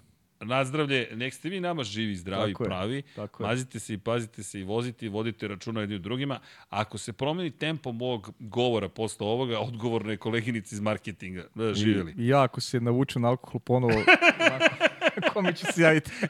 Nazdravlje, 0.41 1.09
nek 1.12 1.35
ste 1.35 1.49
vi 1.49 1.61
nama 1.61 1.85
živi, 1.85 2.16
zdravi, 2.16 2.53
Tako 2.53 2.65
je, 2.65 2.69
pravi. 2.69 3.03
tako 3.16 3.43
je. 3.43 3.49
Mazite 3.49 3.78
se 3.78 3.95
i 3.95 3.99
pazite 3.99 4.43
se 4.43 4.61
i 4.61 4.65
vozite 4.65 5.07
i 5.07 5.09
vodite 5.09 5.49
računa 5.49 5.81
jedni 5.81 5.97
u 5.97 5.99
drugima. 5.99 6.39
Ako 6.69 6.99
se 6.99 7.12
promeni 7.12 7.51
tempo 7.51 7.93
mog 7.93 8.31
govora 8.39 8.89
posle 8.89 9.27
ovoga, 9.27 9.59
odgovorno 9.59 10.11
je 10.11 10.16
koleginici 10.16 10.74
iz 10.74 10.81
marketinga. 10.81 11.47
Da, 11.55 11.74
živjeli. 11.74 12.12
I, 12.12 12.23
I 12.23 12.27
ja 12.27 12.43
ako 12.43 12.61
se 12.61 12.81
navučem 12.81 13.23
na 13.23 13.28
alkohol 13.28 13.61
ponovo, 13.61 13.93
kome 15.32 15.55
će 15.55 15.66
se 15.73 15.82
javiti? 15.82 16.11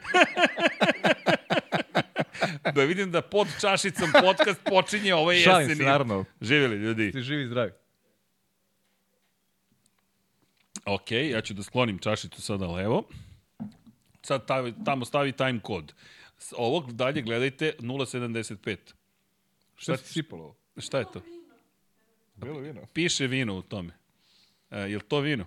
Da 2.75 2.83
vidim 2.83 3.11
da 3.11 3.21
pod 3.21 3.47
čašicom 3.61 4.09
podcast 4.21 4.59
počinje 4.65 5.15
ove 5.15 5.39
Šalim 5.39 5.61
jeseni. 5.69 5.75
se, 5.75 5.83
naravno. 5.91 6.25
Živjeli, 6.41 6.75
ljudi. 6.75 7.11
Ti 7.11 7.21
živi 7.21 7.47
zdravi. 7.47 7.71
Ok, 10.85 11.11
ja 11.11 11.41
ću 11.41 11.53
da 11.53 11.63
sklonim 11.63 11.99
čašicu 11.99 12.41
sada 12.41 12.67
levo. 12.67 13.03
Sad 14.21 14.45
tavi, 14.47 14.73
tamo 14.85 15.05
stavi 15.05 15.31
time 15.31 15.59
kod. 15.63 15.93
S 16.37 16.53
ovog 16.57 16.91
dalje 16.91 17.21
gledajte 17.21 17.73
075. 17.79 18.77
Šta 19.75 19.97
si 19.97 20.13
sipalo 20.13 20.43
ovo? 20.43 20.55
Šta 20.77 20.99
je 20.99 21.05
to? 21.13 21.21
Bilo 22.35 22.59
vino. 22.59 22.81
Piše 22.93 23.27
vino 23.27 23.55
u 23.57 23.61
tome. 23.61 23.93
E, 24.71 24.79
je 24.79 24.97
li 24.97 25.03
to 25.03 25.19
vino? 25.19 25.45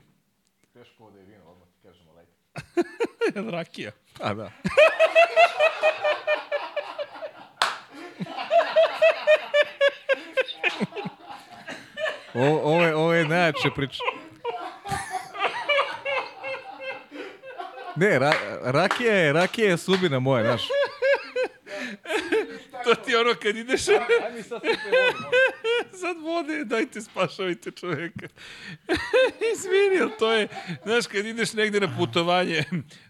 Teško 0.73 1.11
da 1.11 1.19
je 1.19 1.24
vino, 1.24 1.44
odmah 1.44 1.69
ti 1.69 1.78
kažemo 1.82 2.12
lejte. 2.12 2.32
Rakija. 3.56 3.90
A 4.20 4.34
da. 4.34 4.51
O, 12.34 12.46
ovo, 12.46 12.82
je, 12.84 12.94
ovo 12.94 13.12
je 13.14 13.24
najjače 13.24 13.70
priča. 13.76 14.02
Ne, 17.96 18.18
ra, 18.18 18.32
rakija 18.62 19.14
je, 19.14 19.32
rakija 19.32 19.68
je 19.68 19.76
subina 19.76 20.18
moja, 20.18 20.44
znaš. 20.44 20.62
To 22.85 22.94
ti 22.94 23.11
je 23.12 23.20
ono 23.20 23.35
kad 23.43 23.56
ideš... 23.56 23.89
Aj 23.89 24.32
mi 24.36 24.43
sad 24.43 24.62
Sad 26.01 26.16
vode, 26.23 26.65
dajte 26.65 27.01
spašavajte 27.01 27.70
čoveka. 27.70 28.27
Izvini, 29.55 30.01
ali 30.02 30.11
to 30.19 30.32
je, 30.32 30.48
znaš, 30.85 31.06
kad 31.06 31.27
ideš 31.27 31.52
negde 31.52 31.81
na 31.81 31.97
putovanje, 31.98 32.65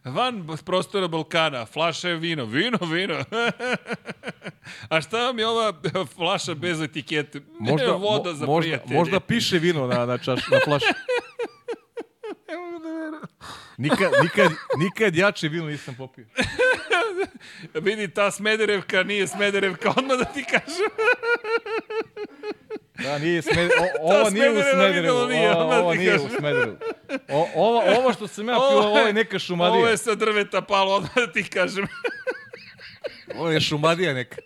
van 0.04 0.46
prostora 0.64 1.08
Balkana, 1.08 1.66
flaša 1.66 2.08
je 2.08 2.16
vino, 2.16 2.44
vino, 2.44 2.78
vino. 2.92 3.24
A 4.88 5.00
šta 5.00 5.26
vam 5.26 5.38
je 5.38 5.46
ova 5.46 5.72
flaša 6.14 6.54
bez 6.54 6.80
etikete? 6.80 7.40
Možda, 7.58 7.92
Voda 7.92 8.32
za 8.34 8.46
možda, 8.46 8.68
prijatelje. 8.68 8.98
možda 8.98 9.20
piše 9.20 9.58
vino 9.58 9.86
na, 9.86 10.06
na, 10.06 10.18
čaš, 10.18 10.40
na 10.50 10.58
flaši. 10.64 10.86
Ne 12.48 12.56
mogu 12.56 12.78
da 12.78 12.90
verujem. 12.90 12.92
Nikad, 13.76 14.12
nikad, 14.22 14.50
nikad 14.76 15.16
jače 15.16 15.48
vino 15.48 15.66
nisam 15.66 15.94
popio. 15.98 16.24
Vidi, 17.84 18.08
ta 18.08 18.30
Smederevka 18.30 19.02
nije 19.02 19.26
Smederevka, 19.26 19.92
odmah 19.96 20.18
da 20.18 20.24
ti 20.24 20.44
kažem. 20.44 20.90
Da, 22.98 23.18
nije 23.18 23.42
Smeder, 23.42 23.70
o, 24.00 24.12
ovo 24.14 24.30
nije 24.30 24.50
u 24.50 24.62
Smederevu. 24.72 25.26
nije, 25.28 25.50
odmah 25.56 25.78
ovo 25.78 25.94
nije 25.94 26.20
u. 26.20 26.28
Smederevu. 26.38 26.76
O, 27.28 27.48
ovo, 27.54 27.82
ovo 27.98 28.12
što 28.12 28.26
sam 28.26 28.48
ja 28.48 28.54
pio, 28.54 28.78
ovo 28.78 28.98
je 28.98 29.12
neka 29.12 29.38
šumadija. 29.38 29.78
Ovo 29.78 29.88
je 29.88 29.96
sa 29.96 30.14
drveta 30.14 30.62
palo, 30.62 30.94
odmah 30.94 31.14
da 31.16 31.32
ti 31.32 31.44
kažem. 31.44 31.86
Ovo 33.38 33.50
je 33.50 33.60
šumadija 33.60 34.14
neka. 34.14 34.36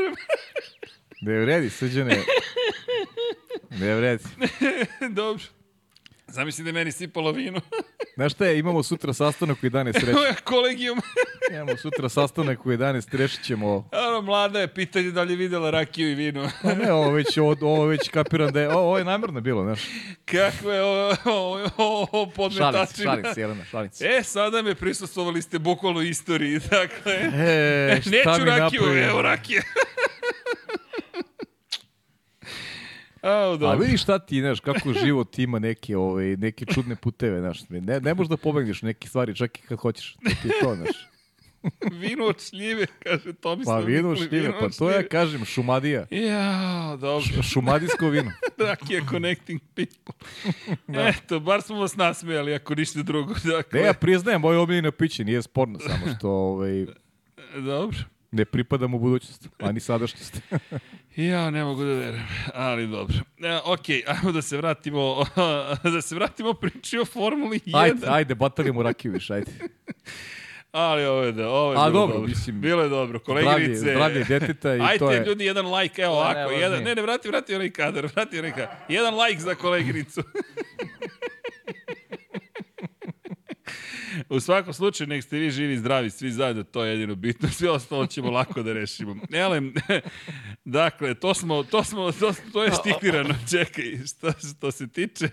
Ne 0.00 0.08
vredi, 1.22 1.70
srđane. 1.70 2.18
Ne 3.70 3.94
vredi. 3.94 4.24
Dobro. 5.10 5.44
Zamisli 6.26 6.64
da 6.64 6.68
je 6.68 6.72
meni 6.72 6.92
sipalo 6.92 7.32
vino. 7.32 7.60
Znaš 8.16 8.32
šta 8.32 8.46
je, 8.46 8.58
imamo 8.58 8.82
sutra 8.82 9.12
sastanak 9.12 9.58
u 9.62 9.66
11 9.66 9.92
reći. 9.92 10.42
Kolegijum. 10.44 11.00
Imamo 11.52 11.76
sutra 11.76 12.08
sastanak 12.08 12.66
u 12.66 12.68
11, 12.68 13.16
rešit 13.16 13.44
ćemo... 13.44 13.88
Ano, 13.92 14.22
mlada 14.22 14.60
je, 14.60 14.68
pitanje 14.74 15.10
da 15.10 15.22
li 15.22 15.32
je 15.32 15.36
videla 15.36 15.70
rakiju 15.70 16.10
i 16.10 16.14
vino. 16.14 16.50
Pa 16.62 16.74
ne, 16.74 16.92
ovo 16.92 17.10
već, 17.10 17.38
ovo, 17.38 17.56
ovo 17.60 17.84
već 17.86 18.08
kapiram 18.08 18.52
da 18.52 18.60
je... 18.60 18.68
Ovo, 18.68 18.80
ovo 18.80 18.98
je 18.98 19.04
namjerno 19.04 19.40
bilo, 19.40 19.64
znaš. 19.64 19.80
Kakve 20.24 20.74
je 20.74 20.82
ovo, 20.82 21.16
ovo, 21.24 21.68
ovo 22.12 22.30
podmetačina. 22.30 23.04
šalim 23.04 23.24
se, 23.34 23.40
Jelena, 23.40 23.64
šalim 23.64 23.90
se. 23.90 24.06
E, 24.06 24.22
sada 24.22 24.62
me 24.62 24.74
prisustovali 24.74 25.42
ste 25.42 25.58
bukvalno 25.58 26.02
istoriji, 26.02 26.58
dakle. 26.58 27.14
E, 27.14 28.00
šta 28.00 28.10
Neću 28.10 28.44
mi 28.44 28.50
rakiju, 28.50 28.80
napravio? 28.80 29.08
evo 29.08 29.22
rakije. 29.22 29.62
A, 33.28 33.58
A 33.60 33.74
vidiš 33.74 34.02
šta 34.02 34.18
ti, 34.18 34.40
znaš, 34.40 34.60
kako 34.60 34.92
život 35.04 35.38
ima 35.38 35.58
neke, 35.58 35.96
ovaj, 35.96 36.36
neke 36.36 36.66
čudne 36.66 36.96
puteve, 36.96 37.40
znaš. 37.40 37.68
Ne, 37.68 38.00
ne 38.00 38.14
možeš 38.14 38.28
da 38.28 38.36
pobegneš 38.36 38.82
neke 38.82 39.08
stvari 39.08 39.34
čak 39.34 39.58
i 39.58 39.62
kad 39.62 39.78
hoćeš. 39.78 40.14
To 40.14 40.30
ti 40.42 40.48
je 40.48 40.52
to, 40.62 40.74
znaš. 40.74 40.96
Vino 42.00 42.24
od 42.24 42.48
šljive, 42.48 42.86
kaže 43.02 43.32
Tomislav. 43.32 43.80
Pa 43.80 43.86
vino 43.86 44.08
Nikolić, 44.08 44.28
šljive, 44.28 44.52
pa 44.60 44.66
od 44.66 44.78
to 44.78 44.90
ja 44.90 45.02
kažem, 45.08 45.44
šumadija. 45.44 46.06
Ja, 46.10 46.96
dobro. 47.00 47.42
Šumadijsko 47.42 48.08
vino. 48.08 48.30
Rakija 48.68 49.02
connecting 49.10 49.60
people. 49.74 50.14
Eto, 51.08 51.40
bar 51.40 51.62
smo 51.62 51.80
vas 51.80 51.96
nasmejali, 51.96 52.54
ako 52.54 52.74
ništa 52.74 53.02
drugo. 53.02 53.34
Dakle, 53.44 53.80
Ne, 53.80 53.86
ja 53.86 53.94
priznajem, 53.94 54.40
moje 54.40 54.58
omiljeno 54.58 54.92
piće, 54.92 55.24
nije 55.24 55.42
sporno, 55.42 55.78
samo 55.78 56.14
što, 56.18 56.30
ovaj, 56.30 56.86
Dobro. 57.56 57.98
Ne 58.30 58.44
pripadam 58.44 58.94
u 58.94 58.98
budućnost, 58.98 59.48
a 59.58 59.72
ni 59.72 59.80
sadašnjost. 59.80 60.40
Ja 61.18 61.50
ne 61.50 61.64
mogu 61.64 61.84
da 61.84 61.92
verujem, 61.94 62.26
ali 62.54 62.86
dobro. 62.86 63.16
E, 63.42 63.58
ok, 63.64 63.84
ajmo 64.06 64.32
da 64.32 64.42
se 64.42 64.56
vratimo, 64.56 65.24
da 65.94 66.02
se 66.02 66.14
vratimo 66.14 66.54
priči 66.54 66.98
o 66.98 67.04
Formuli 67.04 67.58
1. 67.58 67.78
Ajde, 67.82 68.06
ajde, 68.06 68.34
batalimo 68.34 68.82
rakiju 68.82 69.12
više, 69.12 69.34
ajde. 69.34 69.50
Ali 70.72 71.04
ovo 71.04 71.22
je, 71.22 71.32
da, 71.32 71.48
ovo 71.48 71.72
je 71.72 71.78
A, 71.78 71.80
bilo 71.80 72.00
dobro, 72.00 72.14
dobro. 72.14 72.28
mislim, 72.28 72.60
bilo 72.60 72.82
je 72.82 72.88
dobro. 72.88 73.18
Zdravlje, 73.18 73.44
Koleginice, 73.44 73.80
zdravlje 73.80 74.24
deteta 74.24 74.74
i 74.74 74.80
Ajde, 74.88 74.98
to 74.98 75.12
je... 75.12 75.24
ljudi, 75.26 75.44
jedan 75.44 75.74
like, 75.74 76.02
evo 76.02 76.14
ovako. 76.14 76.50
Jedan, 76.50 76.82
ne, 76.82 76.94
ne, 76.94 77.02
vrati, 77.02 77.28
vrati 77.28 77.54
onaj 77.54 77.70
kadar, 77.70 78.06
vrati 78.14 78.38
onaj 78.38 78.50
kadar. 78.50 78.68
Jedan 78.88 79.14
like 79.14 79.40
za 79.40 79.54
koleginicu. 79.54 80.22
U 84.28 84.40
svakom 84.40 84.72
slučaju, 84.72 85.08
nek 85.08 85.24
ste 85.24 85.38
vi 85.38 85.50
živi 85.50 85.72
i 85.72 85.78
zdravi, 85.78 86.10
svi 86.10 86.30
zajedno, 86.30 86.62
to 86.62 86.84
je 86.84 86.90
jedino 86.90 87.14
bitno, 87.14 87.48
sve 87.48 87.70
ostalo 87.70 88.06
ćemo 88.06 88.30
lako 88.30 88.62
da 88.62 88.72
rešimo. 88.72 89.16
Elem, 89.32 89.74
dakle, 90.64 91.14
to 91.14 91.34
smo, 91.34 91.62
to 91.62 91.84
smo, 91.84 92.12
to, 92.12 92.32
to 92.52 92.64
je 92.64 92.70
stiklirano, 92.72 93.34
čekaj, 93.52 93.84
što, 94.06 94.32
što 94.48 94.70
se 94.70 94.88
tiče, 94.88 95.28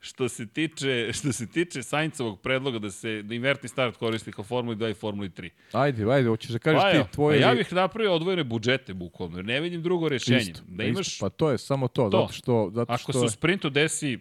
što 0.00 0.28
se 0.28 0.46
tiče, 0.46 1.10
što 1.12 1.32
se 1.32 1.46
tiče 1.46 1.82
Saincovog 1.82 2.40
predloga 2.40 2.78
da 2.78 2.90
se 2.90 3.22
da 3.22 3.34
invertni 3.34 3.68
start 3.68 3.96
koristi 3.96 4.32
kao 4.32 4.44
Formuli 4.44 4.76
2 4.76 4.90
i 4.90 4.94
Formuli 4.94 5.28
3. 5.28 5.50
Ajde, 5.72 6.12
ajde, 6.12 6.28
hoćeš 6.28 6.50
da 6.50 6.58
kažeš 6.58 6.82
Pa, 6.82 6.92
ti 6.92 7.12
tvoje... 7.12 7.40
pa 7.40 7.46
ja 7.48 7.54
bih 7.54 7.72
napravio 7.72 8.14
odvojene 8.14 8.44
budžete, 8.44 8.94
bukvalno, 8.94 9.38
jer 9.38 9.44
ne 9.44 9.60
vidim 9.60 9.82
drugo 9.82 10.08
rešenje. 10.08 10.38
Isto, 10.40 10.60
da 10.68 10.84
imaš, 10.84 11.06
isto, 11.08 11.24
pa 11.26 11.30
to 11.30 11.50
je 11.50 11.58
samo 11.58 11.88
to, 11.88 12.02
To. 12.04 12.20
zato 12.20 12.32
što... 12.32 12.70
Zato 12.74 12.92
ako 12.92 13.02
što 13.02 13.12
se 13.12 13.18
u 13.18 13.30
sprintu 13.30 13.70
desi 13.70 14.18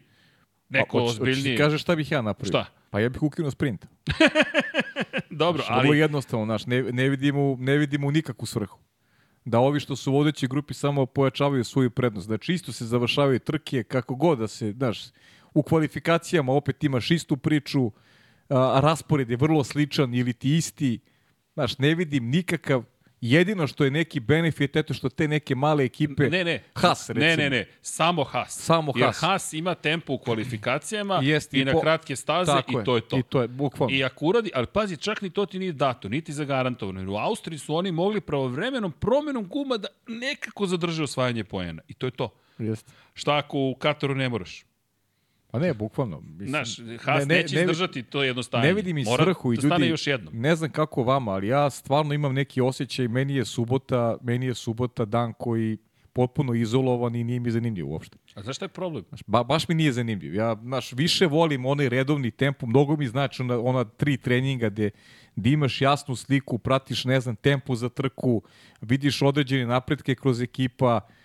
neko 0.70 0.98
Pa, 0.98 1.04
hoćeš- 1.04 1.18
hoćeš 1.20 1.44
ti 1.44 1.56
kažeš 1.58 1.82
šta 1.82 1.96
bih 1.96 2.12
ja 2.12 2.22
napravio? 2.22 2.50
Šta? 2.50 2.66
Pa 2.94 3.00
ja 3.00 3.10
bih 3.10 3.24
ukinuo 3.24 3.52
sprint. 3.52 3.86
Dobro, 5.30 5.64
Ali... 5.68 5.82
Vrlo 5.82 5.94
jednostavno, 5.94 6.46
znaš, 6.46 6.66
ne, 6.66 6.84
ne, 6.84 7.10
vidimo, 7.10 7.56
ne 7.60 7.78
vidimo 7.78 8.12
nikakvu 8.12 8.46
svrhu. 8.46 8.80
Da 9.46 9.60
ovi 9.60 9.80
što 9.80 9.96
su 9.96 10.12
u 10.12 10.16
vodećoj 10.16 10.50
grupi 10.50 10.74
samo 10.74 11.06
pojačavaju 11.06 11.64
svoju 11.64 11.90
prednost. 11.92 12.28
Znači, 12.28 12.54
isto 12.54 12.72
se 12.72 12.86
završavaju 12.86 13.40
trke, 13.40 13.84
kako 13.84 14.16
god 14.16 14.40
da 14.40 14.48
se, 14.48 14.72
znaš, 14.72 15.04
u 15.54 15.64
kvalifikacijama 15.64 16.52
opet 16.52 16.84
imaš 16.84 17.12
istu 17.12 17.38
priču, 17.38 17.92
a, 18.50 18.80
raspored 18.84 19.30
je 19.30 19.38
vrlo 19.38 19.64
sličan 19.64 20.14
ili 20.14 20.34
ti 20.34 20.58
isti. 20.58 21.00
Znaš, 21.54 21.78
ne 21.78 21.96
vidim 21.96 22.30
nikakav, 22.30 22.84
jedino 23.24 23.68
što 23.68 23.84
je 23.84 23.92
neki 23.92 24.20
benefit, 24.20 24.76
eto 24.76 24.94
što 24.94 25.10
te 25.10 25.28
neke 25.28 25.56
male 25.56 25.86
ekipe, 25.86 26.30
Ne, 26.30 26.44
ne. 26.44 26.64
Haas, 26.76 27.10
recimo. 27.10 27.26
Ne, 27.26 27.38
ne, 27.38 27.50
ne. 27.50 27.66
Samo 27.82 28.24
Haas. 28.24 28.58
Samo 28.60 28.94
Jer 28.96 29.06
Haas. 29.06 29.22
Haas 29.22 29.54
ima 29.54 29.76
tempo 29.76 30.14
u 30.14 30.18
kvalifikacijama 30.18 31.20
Jest, 31.24 31.54
i, 31.54 31.60
i 31.60 31.66
na 31.66 31.72
po- 31.72 31.82
kratke 31.82 32.16
staze 32.16 32.52
Tako 32.52 32.82
i 32.82 32.84
to 32.86 32.96
je 32.96 33.02
to. 33.02 33.18
I 33.18 33.24
to 33.24 33.42
je, 33.42 33.48
bukvalno. 33.48 33.96
I 33.96 34.04
ako 34.04 34.26
uradi, 34.26 34.52
ali 34.54 34.68
pazi, 34.68 34.98
čak 34.98 35.22
ni 35.22 35.30
to 35.30 35.46
ti 35.46 35.60
nije 35.60 35.72
dato, 35.72 36.10
niti 36.10 36.34
zagarantovano. 36.34 37.00
Jer 37.00 37.10
u 37.10 37.16
Austriji 37.16 37.60
su 37.60 37.76
oni 37.76 37.92
mogli 37.92 38.22
pravovremenom 38.22 38.92
promenom 38.92 39.48
guma 39.48 39.78
da 39.78 39.88
nekako 40.08 40.66
zadrže 40.66 41.04
osvajanje 41.04 41.44
poena. 41.44 41.82
I 41.88 41.94
to 41.94 42.08
je 42.08 42.12
to. 42.12 42.30
Jeste. 42.58 42.92
Šta 43.14 43.38
ako 43.38 43.58
u 43.58 43.76
Kataru 43.76 44.16
ne 44.16 44.30
moraš? 44.30 44.66
Pa 45.54 45.60
ne, 45.60 45.74
bukvalno. 45.74 46.22
Mislim, 46.22 46.48
Znaš, 46.48 46.80
Haas 47.02 47.26
ne, 47.26 47.36
neće 47.36 47.62
izdržati 47.62 48.04
to 48.04 48.24
jednostavno. 48.24 48.66
Ne 48.68 48.74
vidim 48.74 48.98
i 48.98 49.06
svrhu 49.06 49.54
i 49.54 49.58
da 49.58 49.68
ljudi. 49.78 49.88
još 49.88 50.08
jednom. 50.08 50.34
Ne 50.42 50.56
znam 50.56 50.72
kako 50.72 51.04
vama, 51.04 51.32
ali 51.32 51.48
ja 51.48 51.70
stvarno 51.70 52.14
imam 52.14 52.34
neki 52.34 52.62
osjećaj, 52.62 53.08
meni 53.08 53.36
je 53.36 53.46
subota, 53.46 54.18
meni 54.22 54.46
je 54.46 54.54
subota 54.54 55.06
dan 55.06 55.34
koji 55.34 55.78
potpuno 56.14 56.54
izolovan 56.54 57.16
i 57.16 57.24
nije 57.24 57.40
mi 57.40 57.52
zanimljiv 57.52 57.90
uopšte. 57.90 58.18
A 58.36 58.42
znaš 58.42 58.56
šta 58.56 58.66
je 58.66 58.70
problem? 58.70 59.04
Znaš, 59.10 59.22
ba, 59.28 59.44
baš 59.44 59.68
mi 59.68 59.76
nije 59.76 59.94
zanimljiv. 59.94 60.36
Ja 60.36 60.56
znaš, 60.62 60.94
više 60.94 61.26
volim 61.26 61.66
onaj 61.66 61.90
redovni 61.90 62.32
tempo, 62.32 62.66
mnogo 62.66 62.96
mi 62.98 63.08
znači 63.08 63.42
ona, 63.42 63.60
ona 63.60 63.84
tri 63.84 64.18
treninga 64.18 64.70
gde, 64.70 64.90
gde 65.36 65.50
imaš 65.50 65.82
jasnu 65.82 66.16
sliku, 66.16 66.58
pratiš, 66.58 67.06
ne 67.06 67.20
znam, 67.20 67.36
tempo 67.36 67.76
za 67.76 67.90
trku, 67.90 68.42
vidiš 68.82 69.22
određene 69.22 69.66
napretke 69.66 70.16
kroz 70.16 70.42
ekipa, 70.42 71.00
e, 71.10 71.23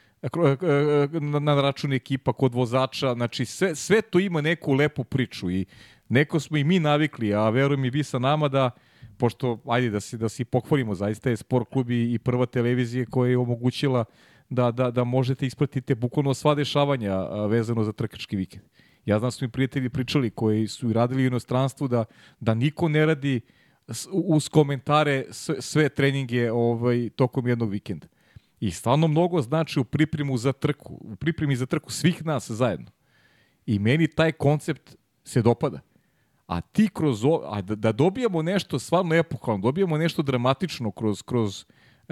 na, 1.20 1.39
na 1.39 1.61
račun 1.62 1.93
ekipa 1.93 2.32
kod 2.32 2.55
vozača, 2.55 3.15
znači 3.15 3.45
sve, 3.45 3.74
sve 3.74 4.03
to 4.03 4.19
ima 4.19 4.40
neku 4.40 4.73
lepu 4.73 5.05
priču 5.05 5.51
i 5.51 5.66
neko 6.09 6.40
smo 6.40 6.57
i 6.57 6.65
mi 6.65 6.78
navikli, 6.81 7.35
a 7.35 7.49
verujem 7.49 7.85
i 7.85 7.90
vi 7.90 8.05
sa 8.05 8.19
nama 8.19 8.49
da 8.49 8.70
pošto, 9.19 9.59
ajde 9.66 9.90
da 9.90 10.01
se, 10.01 10.16
da 10.16 10.28
se 10.28 10.43
i 10.43 10.45
pohvalimo, 10.45 10.95
zaista 10.95 11.31
je 11.31 11.36
sport 11.36 11.69
klub 11.73 11.90
i, 11.90 12.15
i 12.15 12.19
prva 12.19 12.47
televizija 12.47 13.07
koja 13.11 13.31
je 13.31 13.39
omogućila 13.39 14.05
da, 14.51 14.70
da, 14.70 14.90
da 14.90 15.05
možete 15.05 15.47
ispratiti 15.47 15.95
bukvalno 15.95 16.35
sva 16.35 16.55
dešavanja 16.55 17.16
vezano 17.47 17.85
za 17.85 17.93
trkački 17.93 18.36
vikend. 18.36 18.65
Ja 19.05 19.19
znam 19.19 19.27
da 19.27 19.31
su 19.31 19.45
mi 19.45 19.51
prijatelji 19.51 19.89
pričali 19.89 20.31
koji 20.31 20.69
su 20.69 20.90
i 20.90 20.93
radili 20.93 21.23
u 21.23 21.27
inostranstvu 21.27 21.89
da, 21.89 22.05
da 22.40 22.55
niko 22.55 22.89
ne 22.89 23.07
radi 23.07 23.40
uz 24.12 24.49
komentare 24.49 25.24
sve, 25.31 25.62
sve 25.62 25.89
treninge 25.89 26.53
ovaj, 26.53 27.11
tokom 27.16 27.49
jednog 27.49 27.70
vikenda. 27.70 28.07
I 28.60 28.70
stvarno 28.70 29.09
mnogo 29.09 29.43
znači 29.43 29.80
u 29.80 29.85
pripremu 29.85 30.36
za 30.36 30.52
trku, 30.52 30.94
u 31.01 31.16
pripremi 31.16 31.56
za 31.56 31.66
trku 31.66 31.90
svih 31.90 32.26
nas 32.26 32.51
zajedno. 32.51 32.90
I 33.66 33.78
meni 33.78 34.09
taj 34.09 34.32
koncept 34.32 34.97
se 35.24 35.43
dopada. 35.43 35.80
A 36.47 36.60
ti 36.60 36.89
kroz 36.93 37.24
o, 37.24 37.43
a 37.44 37.62
da, 37.62 37.74
da 37.74 37.93
dobijemo 37.93 38.43
nešto 38.43 38.78
stvarno 38.78 39.14
epohalno, 39.14 39.62
dobijemo 39.62 39.98
nešto 39.98 40.22
dramatično 40.22 40.90
kroz 40.90 41.22
kroz 41.22 41.64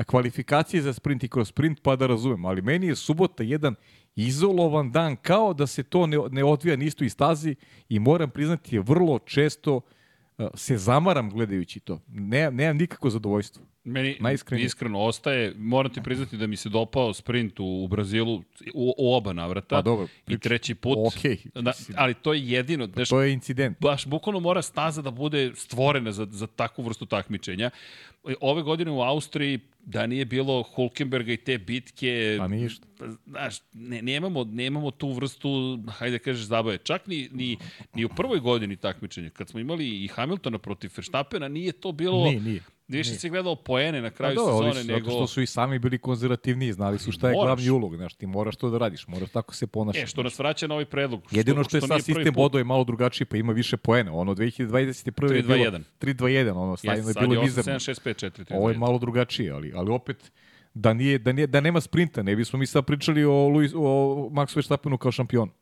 kvalifikacije 0.04 0.82
za 0.82 0.92
sprint 0.92 1.24
i 1.24 1.28
kroz 1.28 1.48
sprint, 1.48 1.82
pa 1.82 1.96
da 1.96 2.06
razumem. 2.06 2.44
Ali 2.44 2.62
meni 2.62 2.86
je 2.86 2.96
subota 2.96 3.42
jedan 3.42 3.74
izolovan 4.16 4.92
dan, 4.92 5.16
kao 5.16 5.54
da 5.54 5.66
se 5.66 5.82
to 5.82 6.06
ne, 6.06 6.16
ne 6.30 6.44
odvija 6.44 6.76
na 6.76 6.84
istoj 6.84 7.08
stazi 7.08 7.54
i 7.88 7.98
moram 7.98 8.30
priznati 8.30 8.76
je 8.76 8.80
vrlo 8.80 9.18
često 9.18 9.80
e, 9.80 10.05
se 10.54 10.76
zamaram 10.78 11.30
gledajući 11.30 11.80
to. 11.80 12.00
Ne, 12.08 12.50
nemam 12.50 12.76
nikako 12.76 13.10
zadovoljstvo. 13.10 13.62
Meni 13.84 14.16
Najiskrenije. 14.20 14.66
iskreno 14.66 15.00
ostaje, 15.00 15.54
moram 15.56 15.92
ti 15.92 16.02
priznati 16.02 16.36
da 16.36 16.46
mi 16.46 16.56
se 16.56 16.68
dopao 16.68 17.14
sprint 17.14 17.60
u, 17.60 17.84
u 17.84 17.88
Brazilu 17.88 18.34
u, 18.74 18.94
u 18.98 19.14
oba 19.14 19.32
navrata. 19.32 19.76
Pa 19.76 19.82
dobro, 19.82 20.06
I 20.28 20.38
treći 20.38 20.74
put. 20.74 20.98
Okej, 21.06 21.38
da, 21.54 21.72
ali 21.96 22.14
to 22.14 22.32
je 22.34 22.48
jedino. 22.48 22.86
Znaš, 22.86 23.08
To 23.08 23.22
je 23.22 23.32
incident. 23.32 23.80
baš 23.80 24.06
bukvalno 24.06 24.40
mora 24.40 24.62
staza 24.62 25.02
da 25.02 25.10
bude 25.10 25.52
stvorena 25.54 26.12
za, 26.12 26.26
za 26.30 26.46
takvu 26.46 26.82
vrstu 26.82 27.06
takmičenja. 27.06 27.70
Ove 28.40 28.62
godine 28.62 28.90
u 28.90 29.00
Austriji, 29.00 29.60
da 29.86 30.06
nije 30.06 30.24
bilo 30.24 30.62
Hulkenberga 30.62 31.32
i 31.32 31.36
te 31.36 31.58
bitke, 31.58 32.36
Pa 32.38 32.48
ništa. 32.48 32.86
pa, 32.98 33.04
znaš, 33.26 33.56
ne, 33.72 34.02
nemamo, 34.02 34.44
nemamo 34.44 34.90
tu 34.90 35.12
vrstu, 35.12 35.78
hajde 35.88 36.18
da 36.18 36.24
kažeš, 36.24 36.44
zabave. 36.44 36.78
Čak 36.78 37.06
ni, 37.06 37.28
ni, 37.32 37.56
ni 37.94 38.04
u 38.04 38.08
prvoj 38.08 38.40
godini 38.40 38.76
takmičenja, 38.76 39.30
kad 39.30 39.48
smo 39.48 39.60
imali 39.60 40.04
i 40.04 40.08
Hamiltona 40.08 40.58
protiv 40.58 40.90
Verstappena, 40.96 41.48
nije 41.48 41.72
to 41.72 41.92
bilo... 41.92 42.24
Nije, 42.24 42.40
nije. 42.40 42.62
Više 42.88 43.14
se 43.14 43.28
gledalo 43.28 43.56
poene 43.56 44.02
na 44.02 44.10
Pa 44.10 44.16
kraju 44.16 44.40
ali 44.40 44.52
sezone 44.52 44.82
su, 44.82 44.88
nego... 44.88 45.10
zato 45.10 45.16
što 45.16 45.26
su 45.26 45.42
i 45.42 45.46
sami 45.46 45.78
bili 45.78 45.98
konzervativniji, 45.98 46.72
znali 46.72 46.98
su 46.98 47.12
šta 47.12 47.28
je 47.28 47.34
Moraš. 47.34 47.46
glavni 47.46 47.70
ulog, 47.70 47.96
znaš, 47.96 48.14
ti 48.14 48.26
moraš 48.26 48.56
to 48.56 48.70
da 48.70 48.78
radiš, 48.78 49.06
moraš 49.08 49.30
tako 49.30 49.54
se 49.54 49.66
ponašati. 49.66 50.04
E, 50.04 50.06
što 50.06 50.22
nas 50.22 50.38
vraća 50.38 50.66
na 50.66 50.74
ovaj 50.74 50.84
predlog. 50.84 51.22
Jedino 51.30 51.64
što, 51.64 51.76
je 51.76 51.80
sad 51.80 52.04
sistem 52.04 52.34
bodova 52.34 52.60
je 52.60 52.64
malo 52.64 52.84
drugačiji, 52.84 53.26
pa 53.26 53.36
ima 53.36 53.52
više 53.52 53.76
poena. 53.76 54.12
Ono 54.14 54.34
2021. 54.34 55.32
je 55.34 55.42
bilo 55.42 55.54
3-2-1. 55.54 55.82
3-2-1, 56.00 56.50
ono 56.56 56.76
stavljeno 56.76 57.08
Jeste, 57.08 57.20
je 57.20 57.28
bilo 57.28 57.40
8, 57.40 57.44
mizerno. 57.44 57.72
7, 57.72 57.90
6, 57.90 58.08
5, 58.08 58.26
4, 58.26 58.44
3, 58.44 58.56
Ovo 58.56 58.70
je 58.70 58.78
malo 58.78 58.98
drugačije, 58.98 59.52
ali, 59.52 59.72
ali 59.74 59.90
opet 59.90 60.32
da, 60.74 60.94
nije, 60.94 61.18
da, 61.18 61.32
nije, 61.32 61.46
da 61.46 61.60
nema 61.60 61.80
sprinta, 61.80 62.22
ne 62.22 62.36
bismo 62.36 62.58
mi 62.58 62.66
sad 62.66 62.84
pričali 62.84 63.24
o, 63.24 63.48
Luis, 63.48 63.72
o 63.74 64.28
Maxu 64.32 64.56
Verstappenu 64.56 64.98
kao 64.98 65.12
šampionu. 65.12 65.52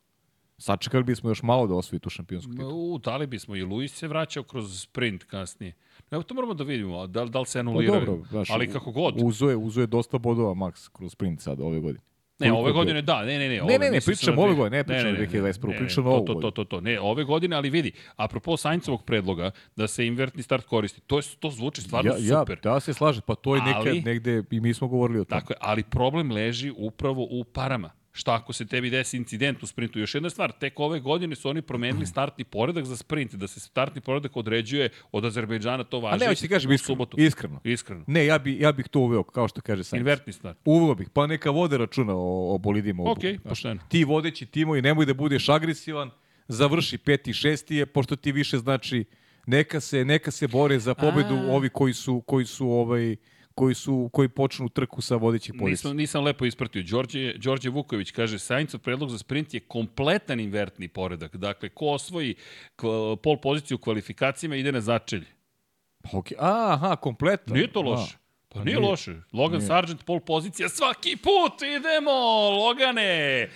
Sačekali 0.58 1.04
bismo 1.04 1.30
još 1.30 1.42
malo 1.42 1.66
da 1.66 1.74
osvoji 1.74 2.00
tu 2.00 2.10
šampionsku 2.10 2.52
titulu. 2.52 2.94
U, 2.94 2.98
da 2.98 3.16
li 3.16 3.26
bismo 3.26 3.56
i 3.56 3.62
Luis 3.62 3.94
se 3.94 4.08
vraćao 4.08 4.42
kroz 4.42 4.80
sprint 4.80 5.24
kasnije. 5.24 5.72
Evo 6.10 6.22
to 6.22 6.34
moramo 6.34 6.54
da 6.54 6.64
vidimo, 6.64 7.06
da, 7.06 7.24
da 7.24 7.40
li 7.40 7.46
se 7.46 7.58
Pa 7.58 7.60
anuliraju. 7.60 8.00
dobro, 8.06 8.24
znaš, 8.30 8.50
ali 8.50 8.72
kako 8.72 8.92
god. 8.92 9.14
Uzo 9.22 9.48
je, 9.50 9.56
uzo 9.56 9.80
je 9.80 9.86
dosta 9.86 10.18
bodova 10.18 10.54
Max 10.54 10.88
kroz 10.92 11.12
sprint 11.12 11.40
sad 11.40 11.60
ove 11.60 11.80
godine. 11.80 12.04
Ne, 12.38 12.52
ove 12.52 12.72
godine 12.72 13.02
da, 13.02 13.24
ne, 13.24 13.38
ne, 13.38 13.48
ne. 13.48 13.54
Ne, 13.54 13.62
ove, 13.62 13.78
ne, 13.78 13.90
ne, 13.90 14.00
sam 14.00 14.14
pričam 14.14 14.38
ove 14.38 14.54
godine, 14.54 14.76
ne 14.76 14.84
pričam 14.84 15.10
2021, 15.10 15.78
pričam 15.78 16.06
ovu 16.06 16.24
to, 16.24 16.34
to, 16.34 16.50
to, 16.50 16.64
to, 16.64 16.80
ne, 16.80 17.00
ove 17.00 17.24
godine, 17.24 17.56
ali 17.56 17.70
vidi, 17.70 17.92
apropo 18.16 18.56
Saincovog 18.56 19.04
predloga, 19.04 19.50
da 19.76 19.86
se 19.86 20.06
invertni 20.06 20.42
start 20.42 20.66
koristi, 20.66 21.00
to, 21.00 21.18
je, 21.18 21.22
to 21.40 21.50
zvuči 21.50 21.82
stvarno 21.82 22.10
ja, 22.10 22.16
ja, 22.20 22.40
super. 22.40 22.60
da 22.62 22.80
se 22.80 22.94
slaže, 22.94 23.20
pa 23.20 23.34
to 23.34 23.54
je 23.56 23.62
neka, 23.62 23.78
Ali- 23.78 24.02
negde, 24.02 24.42
i 24.50 24.60
mi 24.60 24.74
smo 24.74 24.88
govorili 24.88 25.20
o 25.20 25.24
tome. 25.24 25.40
Tako 25.40 25.52
je, 25.52 25.56
ali 25.60 25.82
problem 25.82 26.30
leži 26.30 26.72
upravo 26.76 27.26
u 27.30 27.44
parama. 27.44 27.90
Šta 28.16 28.34
ako 28.34 28.52
se 28.52 28.66
tebi 28.66 28.90
desi 28.90 29.16
incident 29.16 29.62
u 29.62 29.66
sprintu? 29.66 29.98
Još 29.98 30.14
jedna 30.14 30.30
stvar, 30.30 30.52
tek 30.52 30.80
ove 30.80 31.00
godine 31.00 31.34
su 31.34 31.48
oni 31.48 31.62
promenili 31.62 32.06
startni 32.06 32.44
poredak 32.44 32.84
za 32.84 32.96
sprint, 32.96 33.34
da 33.34 33.46
se 33.46 33.60
startni 33.60 34.00
poredak 34.00 34.36
određuje 34.36 34.88
od 35.12 35.24
Azerbejdžana, 35.24 35.84
to 35.84 35.96
A 35.96 36.00
važi. 36.00 36.20
ne, 36.20 36.26
hoće 36.28 36.40
ti 36.40 36.48
kažem 36.48 36.72
iskreno, 36.72 37.06
iskreno. 37.16 37.60
Iskreno. 37.64 38.04
Ne, 38.06 38.26
ja, 38.26 38.38
bi, 38.38 38.56
ja 38.60 38.72
bih 38.72 38.88
to 38.88 39.00
uveo, 39.00 39.22
kao 39.22 39.48
što 39.48 39.60
kaže 39.60 39.84
Sainz. 39.84 40.00
Invertni 40.00 40.32
start. 40.32 40.58
Uveo 40.64 40.94
bih, 40.94 41.08
pa 41.12 41.26
neka 41.26 41.50
vode 41.50 41.78
računa 41.78 42.14
o, 42.14 42.54
o 42.54 42.58
bolidima. 42.58 43.02
Ok, 43.10 43.18
pošteno. 43.44 43.80
Ti 43.88 44.04
vodeći 44.04 44.46
timovi, 44.46 44.82
nemoj 44.82 45.06
da 45.06 45.14
budeš 45.14 45.48
agresivan, 45.48 46.10
završi 46.48 46.98
peti, 46.98 47.32
šesti 47.32 47.76
je, 47.76 47.86
pošto 47.86 48.16
ti 48.16 48.32
više 48.32 48.58
znači 48.58 49.04
neka 49.46 49.80
se, 49.80 50.04
neka 50.04 50.30
se 50.30 50.48
bore 50.48 50.78
za 50.78 50.94
pobedu 50.94 51.34
A. 51.34 51.52
ovi 51.52 51.68
koji 51.68 51.94
su, 51.94 52.20
koji 52.26 52.46
su 52.46 52.68
ovaj, 52.70 53.16
koji 53.54 53.74
su 53.74 54.10
koji 54.12 54.28
počnu 54.28 54.68
trku 54.68 55.02
sa 55.02 55.16
vodećih 55.16 55.54
pozicija. 55.58 55.88
Nisam, 55.88 55.96
nisam 55.96 56.24
lepo 56.24 56.44
ispratio. 56.44 56.82
Đorđe, 56.82 57.32
Đorđe 57.32 57.70
Vuković 57.70 58.10
kaže, 58.10 58.38
Sainzov 58.38 58.80
predlog 58.80 59.10
za 59.10 59.18
sprint 59.18 59.54
je 59.54 59.60
kompletan 59.60 60.40
invertni 60.40 60.88
poredak. 60.88 61.36
Dakle, 61.36 61.68
ko 61.68 61.86
osvoji 61.86 62.34
pol 63.22 63.36
poziciju 63.42 63.74
u 63.74 63.78
kvalifikacijama 63.78 64.56
ide 64.56 64.72
na 64.72 64.80
začelje. 64.80 65.26
Pa, 66.02 66.08
okay. 66.18 66.34
Aha, 66.38 66.96
kompletno. 66.96 67.54
Nije 67.54 67.72
to 67.72 67.82
loše. 67.82 68.16
Pa 68.48 68.64
nije, 68.64 68.76
nije. 68.76 68.88
loše. 68.88 69.14
Logan 69.32 69.58
Nije. 69.58 69.66
Sargent, 69.66 70.04
pol 70.04 70.20
pozicija, 70.20 70.68
svaki 70.68 71.16
put 71.16 71.62
idemo, 71.62 72.10
Logane! 72.50 73.48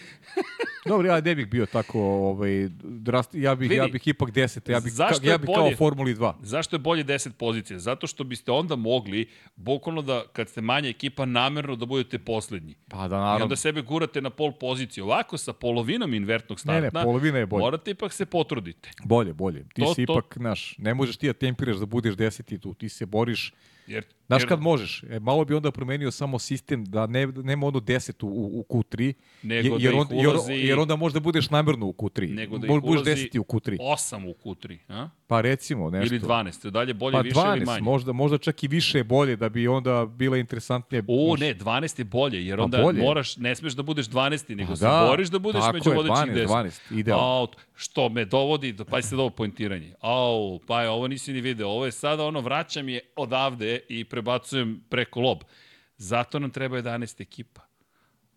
Dobro, 0.86 1.08
ja 1.08 1.20
ne 1.20 1.34
bih 1.34 1.46
bio 1.46 1.66
tako, 1.66 2.00
ovaj, 2.00 2.68
drast, 2.82 3.30
ja 3.34 3.54
bih, 3.54 3.70
ja 3.70 3.82
Vidi. 3.82 3.92
bih 3.92 4.06
ipak 4.06 4.30
10, 4.30 4.70
ja 4.70 4.80
bih, 4.80 4.92
Zašto 4.92 5.20
ka, 5.20 5.26
ja 5.26 5.38
bih 5.38 5.46
kao 5.46 5.54
bolje? 5.56 5.74
u 5.74 5.78
Formuli 5.78 6.14
2. 6.14 6.32
Zašto 6.42 6.76
je 6.76 6.80
bolje 6.80 7.04
10 7.04 7.30
pozicija? 7.30 7.78
Zato 7.78 8.06
što 8.06 8.24
biste 8.24 8.50
onda 8.52 8.76
mogli, 8.76 9.26
bukvalno 9.56 10.02
da, 10.02 10.24
kad 10.28 10.48
ste 10.48 10.60
manja 10.60 10.88
ekipa, 10.88 11.24
namerno 11.24 11.76
da 11.76 11.86
budete 11.86 12.18
poslednji. 12.18 12.74
Pa 12.88 12.96
da, 12.98 13.04
I 13.06 13.08
naravno. 13.10 13.44
onda 13.44 13.56
sebe 13.56 13.82
gurate 13.82 14.20
na 14.20 14.30
pol 14.30 14.52
poziciju. 14.52 15.04
Ovako, 15.04 15.38
sa 15.38 15.52
polovinom 15.52 16.14
invertnog 16.14 16.56
Ne, 16.56 16.60
starta, 16.60 16.98
ne, 16.98 17.04
polovina 17.04 17.38
je 17.38 17.46
bolje. 17.46 17.60
morate 17.60 17.90
ipak 17.90 18.12
se 18.12 18.26
potrudite. 18.26 18.90
Bolje, 19.04 19.32
bolje. 19.34 19.64
Ti 19.64 19.82
To- 19.82 19.94
si 19.94 20.06
to- 20.06 20.12
ipak, 20.12 20.34
znaš, 20.36 20.74
ne 20.78 20.94
možeš 20.94 21.16
ti 21.16 21.26
da 21.26 21.32
tempiraš 21.32 21.76
da 21.76 21.86
budeš 21.86 22.14
deseti 22.16 22.58
tu, 22.58 22.74
ti 22.74 22.88
se 22.88 23.06
boriš. 23.06 23.52
Jer, 23.86 24.04
Znaš 24.26 24.42
jer, 24.42 24.48
kad 24.48 24.60
možeš? 24.60 25.02
E, 25.04 25.20
malo 25.20 25.44
bi 25.44 25.54
onda 25.54 25.70
promenio 25.70 26.10
samo 26.10 26.38
sistem 26.38 26.84
da 26.84 27.06
ne, 27.06 27.26
nema 27.26 27.66
ono 27.66 27.80
10 27.80 28.22
u, 28.22 28.28
u 28.28 28.66
Q3, 28.70 29.12
Nego 29.42 29.54
jer, 29.68 29.80
da 29.82 29.88
ih 29.90 29.94
on, 30.00 30.06
jer, 30.12 30.17
ulazi- 30.20 30.52
jer 30.52 30.78
onda 30.78 30.96
možda 30.96 31.20
budeš 31.20 31.50
namerno 31.50 31.86
u 31.86 31.92
Q3. 31.92 32.28
Nego 32.30 32.58
da 32.58 32.66
ih 32.66 32.70
budeš 32.72 33.00
ulazi 33.00 33.10
10 33.24 33.38
u 33.38 33.44
Q3. 33.44 33.76
8 33.82 34.26
u 34.26 34.34
Q3, 34.44 34.78
a? 34.88 35.08
Pa 35.26 35.40
recimo 35.40 35.90
nešto. 35.90 36.14
Ili 36.14 36.20
12. 36.20 36.70
Dalje 36.70 36.94
bolje, 36.94 37.12
Pa 37.12 37.20
više 37.20 37.34
ili 37.36 37.44
12, 37.46 37.66
manje. 37.66 37.80
možda, 37.82 38.12
možda 38.12 38.38
čak 38.38 38.64
i 38.64 38.68
više 38.68 38.98
je 38.98 39.04
bolje 39.04 39.36
da 39.36 39.48
bi 39.48 39.68
onda 39.68 40.06
bila 40.06 40.36
interesantnije. 40.38 41.02
O, 41.08 41.26
Možda- 41.28 41.46
ne, 41.46 41.54
12 41.54 41.98
je 41.98 42.04
bolje, 42.04 42.46
jer 42.46 42.58
Pa 42.58 42.64
onda 42.64 42.78
bolje. 42.78 43.00
moraš, 43.00 43.36
ne 43.36 43.56
smeš 43.56 43.72
da 43.72 43.82
budeš 43.82 44.06
12, 44.06 44.48
nego 44.50 44.70
Pa 44.70 44.76
se 44.76 44.84
da, 44.84 45.06
boriš 45.08 45.28
da 45.28 45.38
budeš 45.38 45.60
tako 45.60 45.72
među 45.74 45.90
je, 45.90 45.96
vodećih 45.96 46.14
12, 46.16 46.34
10. 46.34 46.46
12, 46.46 46.80
idealno. 46.92 47.24
Au, 47.24 47.46
što 47.74 48.08
me 48.08 48.24
dovodi, 48.24 48.72
do, 48.72 48.84
pa 48.84 49.02
se 49.02 49.16
ovo 49.16 49.30
pointiranje. 49.30 49.94
Au, 50.00 50.58
pa 50.60 50.82
je, 50.82 50.88
ovo 50.88 51.08
nisi 51.08 51.32
ni 51.32 51.40
video. 51.40 51.68
Ovo 51.68 51.84
je 51.84 51.92
sada 51.92 52.24
ono, 52.24 52.40
vraćam 52.40 52.88
je 52.88 53.00
odavde 53.16 53.80
i 53.88 54.04
prebacujem 54.04 54.84
preko 54.88 55.20
lob. 55.20 55.38
Zato 55.96 56.38
nam 56.38 56.50
treba 56.50 56.76
11 56.76 57.20
ekipa. 57.20 57.67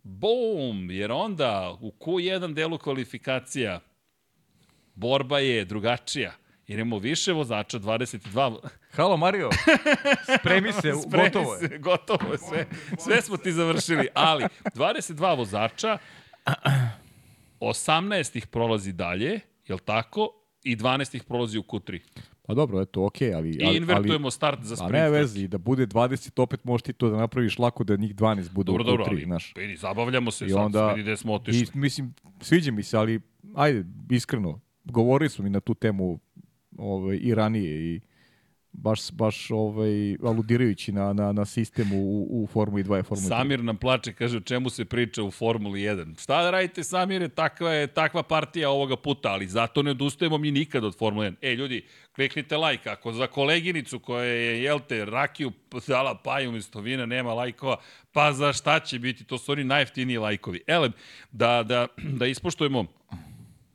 Bum! 0.03 0.91
Jer 0.91 1.11
onda 1.11 1.77
u 1.81 1.91
Q1 1.99 2.53
delu 2.53 2.77
kvalifikacija 2.77 3.79
borba 4.95 5.39
je 5.39 5.65
drugačija. 5.65 6.33
Jer 6.67 6.79
imamo 6.79 6.99
više 6.99 7.33
vozača, 7.33 7.79
22... 7.79 8.57
Halo 8.95 9.17
Mario, 9.17 9.49
spremi 10.39 10.73
se, 10.73 10.93
Spremi 11.07 11.29
gotovo 11.29 11.53
je. 11.53 11.59
Se, 11.59 11.77
gotovo 11.77 12.31
je, 12.31 12.37
sve, 12.37 12.65
sve 12.99 13.21
smo 13.21 13.37
ti 13.37 13.51
završili. 13.51 14.07
Ali, 14.13 14.45
22 14.75 15.37
vozača, 15.37 15.97
18 17.59 18.37
ih 18.37 18.47
prolazi 18.47 18.91
dalje, 18.91 19.39
jel 19.67 19.79
tako? 19.79 20.29
I 20.63 20.75
12 20.75 21.15
ih 21.15 21.23
prolazi 21.23 21.57
u 21.57 21.63
Q3. 21.63 21.99
Pa 22.51 22.55
dobro, 22.55 22.81
eto, 22.81 23.05
okej, 23.05 23.33
ali... 23.33 23.49
I 23.51 23.63
ali, 23.63 23.77
invertujemo 23.77 24.31
start 24.31 24.63
za 24.63 24.73
A 24.73 24.77
sprint. 24.77 24.91
ne 24.93 24.99
trke. 24.99 25.11
vezi, 25.11 25.47
da 25.47 25.57
bude 25.59 25.87
20, 25.87 26.41
opet 26.41 26.63
možeš 26.63 26.83
ti 26.83 26.93
to 26.93 27.09
da 27.09 27.17
napraviš 27.17 27.59
lako 27.59 27.83
da 27.83 27.95
njih 27.95 28.15
12 28.15 28.51
bude 28.51 28.65
Dobro, 28.67 28.83
u 28.83 28.87
dobro, 28.87 29.05
Q3, 29.05 29.09
ali 29.09 29.21
znaš. 29.21 29.53
vidi, 29.55 29.75
zabavljamo 29.75 30.31
se 30.31 30.45
I 30.45 30.49
sad, 30.49 30.57
onda- 30.59 30.89
vidi 30.89 31.01
gde 31.01 31.17
smo 31.17 31.33
otišli. 31.33 31.67
I, 31.75 31.79
mislim, 31.79 32.13
sviđa 32.41 32.71
mi 32.71 32.83
se, 32.83 32.97
ali 32.97 33.19
ajde, 33.55 33.83
iskreno, 34.09 34.59
govorili 34.85 35.29
smo 35.29 35.43
mi 35.43 35.49
na 35.49 35.59
tu 35.59 35.73
temu 35.73 36.19
ovaj, 36.77 37.17
i 37.17 37.35
ranije 37.35 37.85
i 37.85 38.01
baš, 38.73 39.11
baš 39.11 39.51
ovaj, 39.51 40.15
aludirajući 40.23 40.91
na, 40.91 41.13
na, 41.13 41.31
na 41.31 41.45
sistem 41.45 41.93
u, 41.93 42.27
u 42.29 42.47
Formuli 42.47 42.83
2 42.83 42.99
i 42.99 43.03
Formuli 43.03 43.25
3. 43.25 43.27
Samir 43.27 43.63
nam 43.63 43.77
plače, 43.77 44.13
kaže 44.13 44.37
o 44.37 44.39
čemu 44.39 44.69
se 44.69 44.85
priča 44.85 45.23
u 45.23 45.31
Formuli 45.31 45.79
1. 45.81 46.21
Šta 46.21 46.43
da 46.43 46.51
radite, 46.51 46.83
Samire, 46.83 47.29
takva 47.29 47.71
je 47.71 47.87
takva 47.87 48.23
partija 48.23 48.69
ovoga 48.69 48.95
puta, 48.95 49.29
ali 49.29 49.47
zato 49.47 49.83
ne 49.83 49.91
odustajemo 49.91 50.37
mi 50.37 50.51
nikad 50.51 50.83
od 50.83 50.97
Formule 50.97 51.31
1. 51.31 51.35
E, 51.41 51.55
ljudi, 51.55 51.85
kliknite 52.15 52.57
like, 52.57 52.89
ako 52.89 53.13
za 53.13 53.27
koleginicu 53.27 53.99
koja 53.99 54.23
je, 54.23 54.63
jel 54.63 54.79
te, 54.79 55.05
rakiju 55.05 55.51
dala 55.87 56.15
paju 56.15 56.49
umesto 56.49 56.81
vina, 56.81 57.05
nema 57.05 57.33
lajkova, 57.33 57.77
pa 58.11 58.33
za 58.33 58.53
šta 58.53 58.79
će 58.79 58.99
biti, 58.99 59.23
to 59.23 59.37
su 59.37 59.51
oni 59.51 59.63
najjeftiniji 59.63 60.17
lajkovi. 60.17 60.61
Elem, 60.67 60.91
da, 61.31 61.63
da, 61.63 61.87
da 62.19 62.25
ispoštujemo 62.25 63.00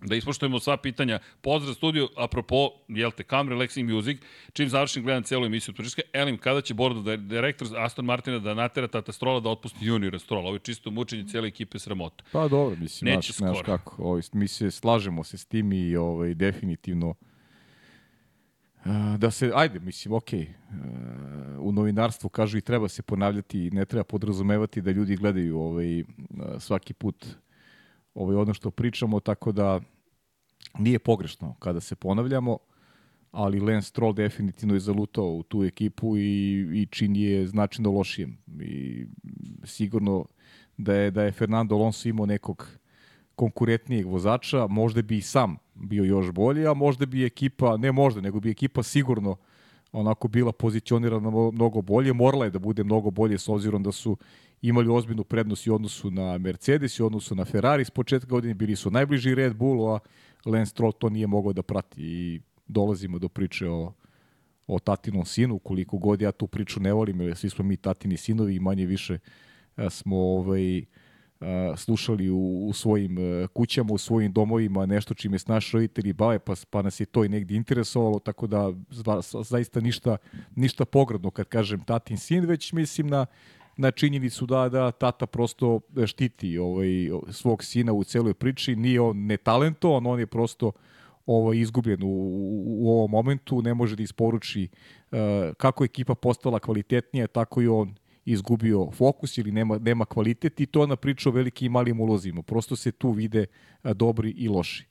da 0.01 0.15
ispoštujemo 0.15 0.61
sva 0.61 0.77
pitanja. 0.77 1.19
Pozdrav 1.41 1.75
studiju, 1.75 2.09
apropo, 2.17 2.71
jel 2.89 3.11
te, 3.11 3.25
Cam 3.25 3.49
Relaxing 3.49 3.95
Music, 3.95 4.19
čim 4.53 4.69
završim 4.69 5.03
gledam 5.03 5.23
celu 5.23 5.47
emisiju 5.47 5.75
Turiška, 5.75 6.03
Elim, 6.13 6.39
kada 6.39 6.61
će 6.61 6.75
Bordo, 6.75 7.03
da, 7.03 7.17
direktor 7.17 7.69
Aston 7.77 8.05
Martina 8.05 8.39
da 8.39 8.55
natera 8.55 8.89
Tata 8.89 9.13
Strola 9.13 9.41
da 9.41 9.49
otpusti 9.49 9.87
juniora 9.87 10.19
Strola? 10.19 10.47
Ovo 10.47 10.57
je 10.57 10.61
čisto 10.61 10.91
mučenje 10.91 11.29
cijele 11.29 11.49
ekipe 11.49 11.79
sramota. 11.79 12.25
Pa 12.33 12.49
dobro, 12.49 12.77
mislim, 12.77 13.15
Neće 13.15 13.33
znaš 13.33 13.59
skoro. 13.59 13.79
kako. 13.79 14.03
Ovaj, 14.03 14.23
mi 14.33 14.49
se 14.49 14.71
slažemo 14.71 15.25
se 15.25 15.39
s 15.39 15.45
tim 15.45 15.73
i 15.73 15.97
ovaj, 15.97 16.35
definitivno 16.35 17.15
da 19.19 19.31
se, 19.31 19.53
ajde, 19.55 19.81
mislim, 19.81 20.15
okej, 20.15 20.41
e, 20.41 20.55
u 21.59 21.73
novinarstvu 21.73 22.29
kažu 22.29 22.59
i 22.59 22.61
treba 22.61 22.89
se 22.89 23.03
ponavljati 23.03 23.67
i 23.67 23.71
ne 23.71 23.85
treba 23.85 24.05
podrazumevati 24.05 24.81
da 24.81 24.91
ljudi 24.91 25.17
gledaju 25.17 25.59
ovaj, 25.59 26.05
svaki 26.59 26.95
put 26.95 27.27
ovaj, 28.17 28.37
ono 28.37 28.55
što 28.55 28.71
pričamo, 28.71 29.21
tako 29.21 29.53
da 29.53 29.81
nije 30.79 30.99
pogrešno 30.99 31.55
kada 31.59 31.81
se 31.81 31.95
ponavljamo, 31.95 32.59
ali 33.31 33.61
Lance 33.61 33.89
Stroll 33.89 34.13
definitivno 34.13 34.75
je 34.75 34.81
zalutao 34.81 35.35
u 35.35 35.43
tu 35.43 35.65
ekipu 35.65 36.17
i, 36.17 36.67
i 36.73 36.87
čini 36.91 37.23
je 37.23 37.47
značajno 37.47 37.91
lošijem. 37.91 38.39
I 38.61 39.07
sigurno 39.65 40.27
da 40.77 40.95
je, 40.95 41.11
da 41.11 41.23
je 41.23 41.33
Fernando 41.33 41.75
Alonso 41.75 42.09
imao 42.09 42.27
nekog 42.27 42.69
konkurentnijeg 43.35 44.07
vozača, 44.07 44.67
možda 44.67 45.03
bi 45.03 45.17
i 45.17 45.23
sam 45.23 45.57
bio 45.75 46.05
još 46.05 46.31
bolji, 46.31 46.67
a 46.67 46.75
možda 46.75 47.07
bi 47.07 47.25
ekipa, 47.25 47.77
ne 47.77 47.93
možda, 47.93 48.21
nego 48.21 48.41
bi 48.41 48.51
ekipa 48.51 48.83
sigurno 48.83 49.37
onako 49.93 50.29
bila 50.29 50.53
pozicionirana 50.53 51.31
mnogo 51.53 51.83
bolje, 51.83 52.13
morala 52.13 52.45
je 52.45 52.51
da 52.51 52.59
bude 52.59 52.85
mnogo 52.85 53.11
bolje 53.11 53.39
s 53.39 53.49
obzirom 53.49 53.83
da 53.83 53.93
su 53.93 54.17
imali 54.63 54.89
ozbiljnu 54.89 55.25
prednost 55.25 55.67
i 55.67 55.71
odnosu 55.71 56.11
na 56.11 56.39
Mercedes 56.39 56.99
i 56.99 57.03
odnosu 57.03 57.35
na 57.35 57.45
Ferrari. 57.45 57.85
S 57.85 57.91
početka 57.91 58.29
godine 58.29 58.55
bili 58.55 58.77
su 58.77 58.91
najbliži 58.91 59.35
Red 59.35 59.57
Bullu, 59.57 59.87
a 59.87 59.99
Lance 60.47 60.71
Stroll 60.71 60.93
to 60.93 61.09
nije 61.09 61.27
mogao 61.27 61.53
da 61.53 61.63
prati 61.63 62.01
i 62.03 62.41
dolazimo 62.67 63.19
do 63.19 63.29
priče 63.29 63.69
o 63.69 63.93
o 64.67 64.79
tatinom 64.79 65.25
sinu, 65.25 65.59
koliko 65.59 65.99
god 65.99 66.21
ja 66.21 66.33
tu 66.33 66.47
priču 66.47 66.81
ne 66.81 66.93
volim, 66.93 67.21
jer 67.21 67.37
svi 67.37 67.51
smo 67.51 67.65
mi 67.65 67.77
tatini 67.77 68.17
sinovi 68.17 68.55
i 68.55 68.61
manje 68.61 68.87
više 68.87 69.19
a, 69.77 69.91
smo 69.91 70.17
ovaj, 70.17 70.85
a, 71.41 71.75
slušali 71.77 72.31
u, 72.31 72.67
u 72.69 72.73
svojim 72.73 73.19
e, 73.19 73.47
kućama, 73.47 73.93
u 73.93 73.99
svojim 73.99 74.33
domovima 74.33 74.87
nešto 74.87 75.15
čime 75.15 75.39
se 75.39 75.53
naši 75.53 75.77
roditelji 75.77 76.13
bave, 76.13 76.39
pa, 76.39 76.55
pa 76.71 76.83
nas 76.83 77.01
je 77.01 77.07
to 77.07 77.25
i 77.25 77.29
negdje 77.29 77.57
interesovalo, 77.57 78.19
tako 78.19 78.47
da 78.47 78.73
zaista 79.45 79.81
ništa, 79.81 80.17
ništa 80.55 80.85
pogradno 80.85 81.31
kad 81.31 81.47
kažem 81.49 81.85
tatin 81.85 82.19
sin, 82.19 82.45
već 82.45 82.73
mislim 82.73 83.07
na 83.07 83.27
na 83.77 83.91
činjenicu 83.91 84.47
da 84.47 84.69
da 84.69 84.91
tata 84.91 85.27
prosto 85.27 85.81
štiti 86.07 86.59
ovaj 86.59 86.89
svog 87.31 87.65
sina 87.65 87.93
u 87.93 88.05
celoj 88.05 88.35
priči, 88.35 88.77
nije 88.77 89.01
on 89.01 89.27
netalentovan, 89.27 90.07
on 90.07 90.21
je 90.21 90.27
prosto 90.27 90.73
ovaj 91.27 91.59
izgubljen 91.59 92.03
u, 92.03 92.07
u, 92.07 92.65
u 92.85 92.91
ovom 92.91 93.11
momentu, 93.11 93.63
ne 93.63 93.75
može 93.75 93.97
da 93.97 94.03
isporuči 94.03 94.69
uh, 94.69 95.19
kako 95.57 95.85
ekipa 95.85 96.15
postala 96.15 96.59
kvalitetnija, 96.59 97.27
tako 97.27 97.63
i 97.63 97.69
on 97.69 97.95
izgubio 98.25 98.91
fokus 98.91 99.39
ili 99.39 99.53
nema, 99.53 99.79
nema 99.79 100.05
kvalitet 100.05 100.61
i 100.61 100.67
to 100.67 100.87
na 100.87 100.97
priča 100.97 101.29
o 101.29 101.33
velikim 101.33 101.67
i 101.67 101.69
malim 101.69 102.01
ulozima. 102.01 102.43
Prosto 102.43 102.77
se 102.77 102.93
tu 102.93 103.11
vide 103.11 103.47
uh, 103.47 103.91
dobri 103.91 104.31
i 104.31 104.49
loši. 104.49 104.87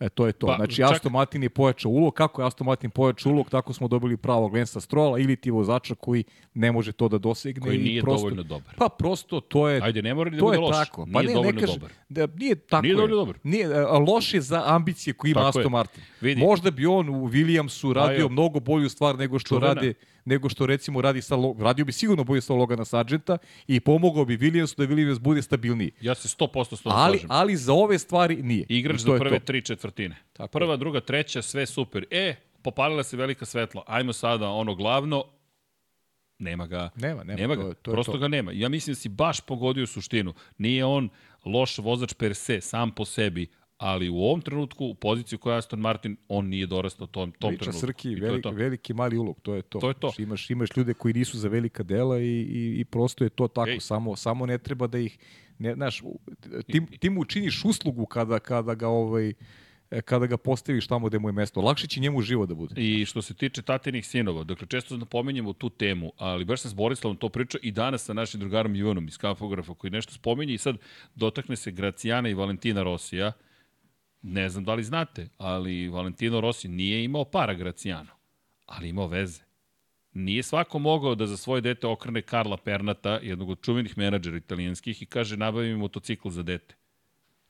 E, 0.00 0.08
to 0.08 0.26
je 0.26 0.32
to. 0.32 0.46
Pa, 0.46 0.52
Pa, 0.52 0.56
znači, 0.56 0.74
čak- 0.74 0.92
Aston 0.92 1.12
Martin 1.12 1.42
je 1.42 1.48
pojačao 1.48 1.90
ulog. 1.90 2.14
Kako 2.14 2.42
je 2.42 2.46
Aston 2.46 2.64
Martin 2.64 2.90
pojačao 2.90 3.32
ulog, 3.32 3.50
tako 3.50 3.72
smo 3.72 3.88
dobili 3.88 4.16
pravog 4.16 4.54
Lensa 4.54 4.80
Strola 4.80 5.18
ili 5.18 5.36
ti 5.36 5.50
vozača 5.50 5.94
koji 5.94 6.24
ne 6.54 6.72
može 6.72 6.92
to 6.92 7.08
da 7.08 7.18
dosegne. 7.18 7.60
Koji 7.60 7.76
i 7.76 7.78
nije 7.80 8.02
prosto, 8.02 8.18
dovoljno 8.18 8.42
dobar. 8.42 8.74
Pa 8.76 8.88
prosto 8.88 9.40
to 9.40 9.68
je 9.68 9.80
Ajde, 9.82 10.02
ne 10.02 10.14
mora 10.14 10.30
ni 10.30 10.36
da 10.36 10.42
bude 10.42 10.58
loš. 10.58 10.76
tako. 10.76 11.06
Pa 11.12 11.20
Nije 11.20 11.28
ne, 11.28 11.34
dovoljno 11.34 11.52
ne 11.52 11.60
kaže, 11.60 11.72
dobar. 11.72 11.90
Da, 12.08 12.26
nije 12.28 12.54
tako. 12.56 12.82
Nije 12.82 12.90
je. 12.90 12.94
dovoljno 12.94 13.16
dobar. 13.16 13.38
Nije, 13.42 13.66
a, 13.76 13.98
loš 13.98 14.34
je 14.34 14.40
za 14.40 14.62
ambicije 14.66 15.14
koje 15.14 15.30
ima 15.30 15.40
Tako 15.40 15.58
Aston. 15.58 15.72
Martin. 15.72 16.02
Vidi. 16.20 16.40
Možda 16.40 16.70
bi 16.70 16.86
on 16.86 17.08
u 17.08 17.28
Williamsu 17.28 17.92
radio 17.92 18.20
jo. 18.20 18.28
mnogo 18.28 18.60
bolju 18.60 18.88
stvar 18.88 19.18
nego 19.18 19.38
što 19.38 19.48
Čuvena. 19.48 19.66
rade 19.66 19.94
nego 20.28 20.48
što 20.48 20.66
recimo 20.66 21.00
radi 21.00 21.22
sa 21.22 21.34
radio 21.58 21.84
bi 21.84 21.92
sigurno 21.92 22.24
bolje 22.24 22.40
sa 22.40 22.54
Logana 22.54 22.84
Sargenta 22.84 23.38
i 23.66 23.80
pomogao 23.80 24.24
bi 24.24 24.38
Williamsu 24.38 24.76
da 24.78 24.86
Williams 24.86 25.18
bude 25.18 25.42
stabilniji. 25.42 25.90
Ja 26.00 26.14
se 26.14 26.28
100% 26.30 26.76
s 26.76 26.82
tom 26.82 26.92
Ali, 26.92 27.12
slažem. 27.12 27.28
ali 27.30 27.56
za 27.56 27.72
ove 27.74 27.98
stvari 27.98 28.36
nije. 28.38 28.66
Igrač 28.70 28.96
to 28.98 29.12
za 29.12 29.18
prve 29.18 29.38
to. 29.38 29.44
tri 29.44 29.62
četvrtine. 29.62 30.16
Tako 30.32 30.48
Prva, 30.50 30.76
druga, 30.76 31.00
treća, 31.00 31.42
sve 31.42 31.66
super. 31.66 32.04
E, 32.10 32.34
popalila 32.62 33.02
se 33.02 33.16
velika 33.16 33.44
svetla. 33.44 33.82
Ajmo 33.86 34.12
sada 34.12 34.48
ono 34.48 34.74
glavno. 34.74 35.24
Nema 36.38 36.66
ga. 36.66 36.90
Nema, 36.96 37.24
nema, 37.24 37.38
nema 37.38 37.54
to 37.54 37.60
ga. 37.60 37.68
je- 37.68 37.74
to 37.74 37.90
je 37.90 37.94
Prosto 37.94 38.12
to. 38.12 38.18
ga 38.18 38.28
nema. 38.28 38.52
Ja 38.52 38.68
mislim 38.68 38.92
da 38.92 38.98
si 38.98 39.08
baš 39.08 39.40
pogodio 39.40 39.86
suštinu. 39.86 40.34
Nije 40.58 40.84
on 40.84 41.08
loš 41.44 41.78
vozač 41.78 42.12
per 42.12 42.34
se, 42.34 42.60
sam 42.60 42.90
po 42.90 43.04
sebi, 43.04 43.46
ali 43.78 44.08
u 44.08 44.16
ovom 44.16 44.40
trenutku, 44.40 44.84
u 44.86 44.94
poziciju 44.94 45.38
koja 45.38 45.54
je 45.54 45.58
Aston 45.58 45.80
Martin, 45.80 46.16
on 46.28 46.46
nije 46.46 46.66
dorastao 46.66 47.06
tom, 47.06 47.32
tom 47.32 47.50
Priča 47.50 47.62
trenutku. 47.64 47.86
Srki, 47.86 48.14
to 48.14 48.20
veliki, 48.20 48.42
to. 48.42 48.50
veliki 48.50 48.94
mali 48.94 49.18
ulog, 49.18 49.40
to 49.42 49.54
je 49.54 49.62
to. 49.62 49.78
To 49.78 49.88
je 49.88 49.94
to. 49.94 50.08
Znači, 50.08 50.22
imaš, 50.22 50.50
imaš 50.50 50.68
ljude 50.76 50.94
koji 50.94 51.14
nisu 51.14 51.38
za 51.38 51.48
velika 51.48 51.82
dela 51.82 52.18
i, 52.20 52.24
i, 52.40 52.80
i 52.80 52.84
prosto 52.84 53.24
je 53.24 53.30
to 53.30 53.48
tako. 53.48 53.70
Ej. 53.70 53.80
Samo, 53.80 54.16
samo 54.16 54.46
ne 54.46 54.58
treba 54.58 54.86
da 54.86 54.98
ih, 54.98 55.18
ne, 55.58 55.74
znaš, 55.74 56.02
u- 56.02 56.18
ti, 56.66 56.82
ti 56.98 57.10
mu 57.10 57.24
činiš 57.24 57.64
uslugu 57.64 58.06
kada, 58.06 58.38
kada 58.38 58.74
ga 58.74 58.88
ovaj, 58.88 59.32
kada 60.04 60.26
ga 60.26 60.36
postaviš 60.36 60.86
tamo 60.86 61.06
gde 61.06 61.18
mu 61.18 61.28
je 61.28 61.32
mesto. 61.32 61.60
Lakše 61.60 61.86
će 61.86 62.00
njemu 62.00 62.22
živo 62.22 62.46
da 62.46 62.54
bude. 62.54 62.74
I 62.76 63.06
što 63.06 63.22
se 63.22 63.34
tiče 63.34 63.62
tatinih 63.62 64.06
sinova, 64.06 64.44
dakle 64.44 64.66
često 64.66 64.96
napominjemo 64.96 65.52
tu 65.52 65.70
temu, 65.70 66.12
ali 66.16 66.44
baš 66.44 66.60
sam 66.60 66.70
s 66.70 66.74
Borislavom 66.74 67.16
to 67.16 67.28
pričao 67.28 67.60
i 67.62 67.70
danas 67.70 68.04
sa 68.04 68.12
našim 68.12 68.40
drugarom 68.40 68.76
Ivanom 68.76 69.08
iz 69.08 69.18
Kafografa 69.18 69.74
koji 69.74 69.90
nešto 69.90 70.12
spominje 70.12 70.54
i 70.54 70.58
sad 70.58 70.76
dotakne 71.14 71.56
se 71.56 71.70
Gracijana 71.70 72.28
i 72.28 72.34
Valentina 72.34 72.82
Rosija. 72.82 73.32
Ne 74.22 74.48
znam 74.48 74.64
da 74.64 74.74
li 74.74 74.84
znate, 74.84 75.28
ali 75.38 75.88
Valentino 75.88 76.40
Rossi 76.40 76.68
nije 76.68 77.04
imao 77.04 77.24
para 77.24 77.54
Gracijano, 77.54 78.10
ali 78.66 78.88
imao 78.88 79.06
veze. 79.06 79.42
Nije 80.12 80.42
svako 80.42 80.78
mogao 80.78 81.14
da 81.14 81.26
za 81.26 81.36
svoje 81.36 81.60
dete 81.60 81.86
okrene 81.86 82.22
Karla 82.22 82.56
Pernata, 82.56 83.18
jednog 83.22 83.50
od 83.50 83.60
čuvenih 83.60 83.98
menadžera 83.98 84.36
italijanskih, 84.36 85.02
i 85.02 85.06
kaže 85.06 85.36
nabavi 85.36 85.68
mi 85.68 85.76
motocikl 85.76 86.28
za 86.28 86.42
dete. 86.42 86.74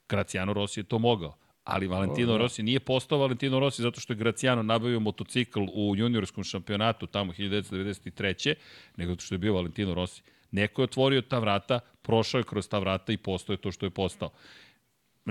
Graciano 0.08 0.52
Rossi 0.52 0.80
je 0.80 0.84
to 0.84 0.98
mogao. 0.98 1.36
Ali 1.64 1.86
Valentino 1.86 2.32
O, 2.32 2.36
da. 2.36 2.42
Rossi 2.42 2.62
nije 2.62 2.80
postao 2.80 3.18
Valentino 3.18 3.60
Rossi 3.60 3.82
zato 3.82 4.00
što 4.00 4.12
je 4.12 4.16
Graciano 4.16 4.62
nabavio 4.62 5.00
motocikl 5.00 5.60
u 5.74 5.96
juniorskom 5.96 6.44
šampionatu 6.44 7.06
tamo 7.06 7.32
1993. 7.32 8.54
nego 8.96 9.12
zato 9.12 9.20
što 9.20 9.34
je 9.34 9.38
bio 9.38 9.54
Valentino 9.54 9.94
Rossi. 9.94 10.22
Neko 10.50 10.82
je 10.82 10.84
otvorio 10.84 11.22
ta 11.22 11.38
vrata, 11.38 11.80
prošao 12.02 12.38
je 12.38 12.44
kroz 12.44 12.68
ta 12.68 12.78
vrata 12.78 13.12
i 13.12 13.16
postao 13.16 13.52
je 13.52 13.56
to 13.56 13.72
što 13.72 13.86
je 13.86 13.90
postao. 13.90 14.30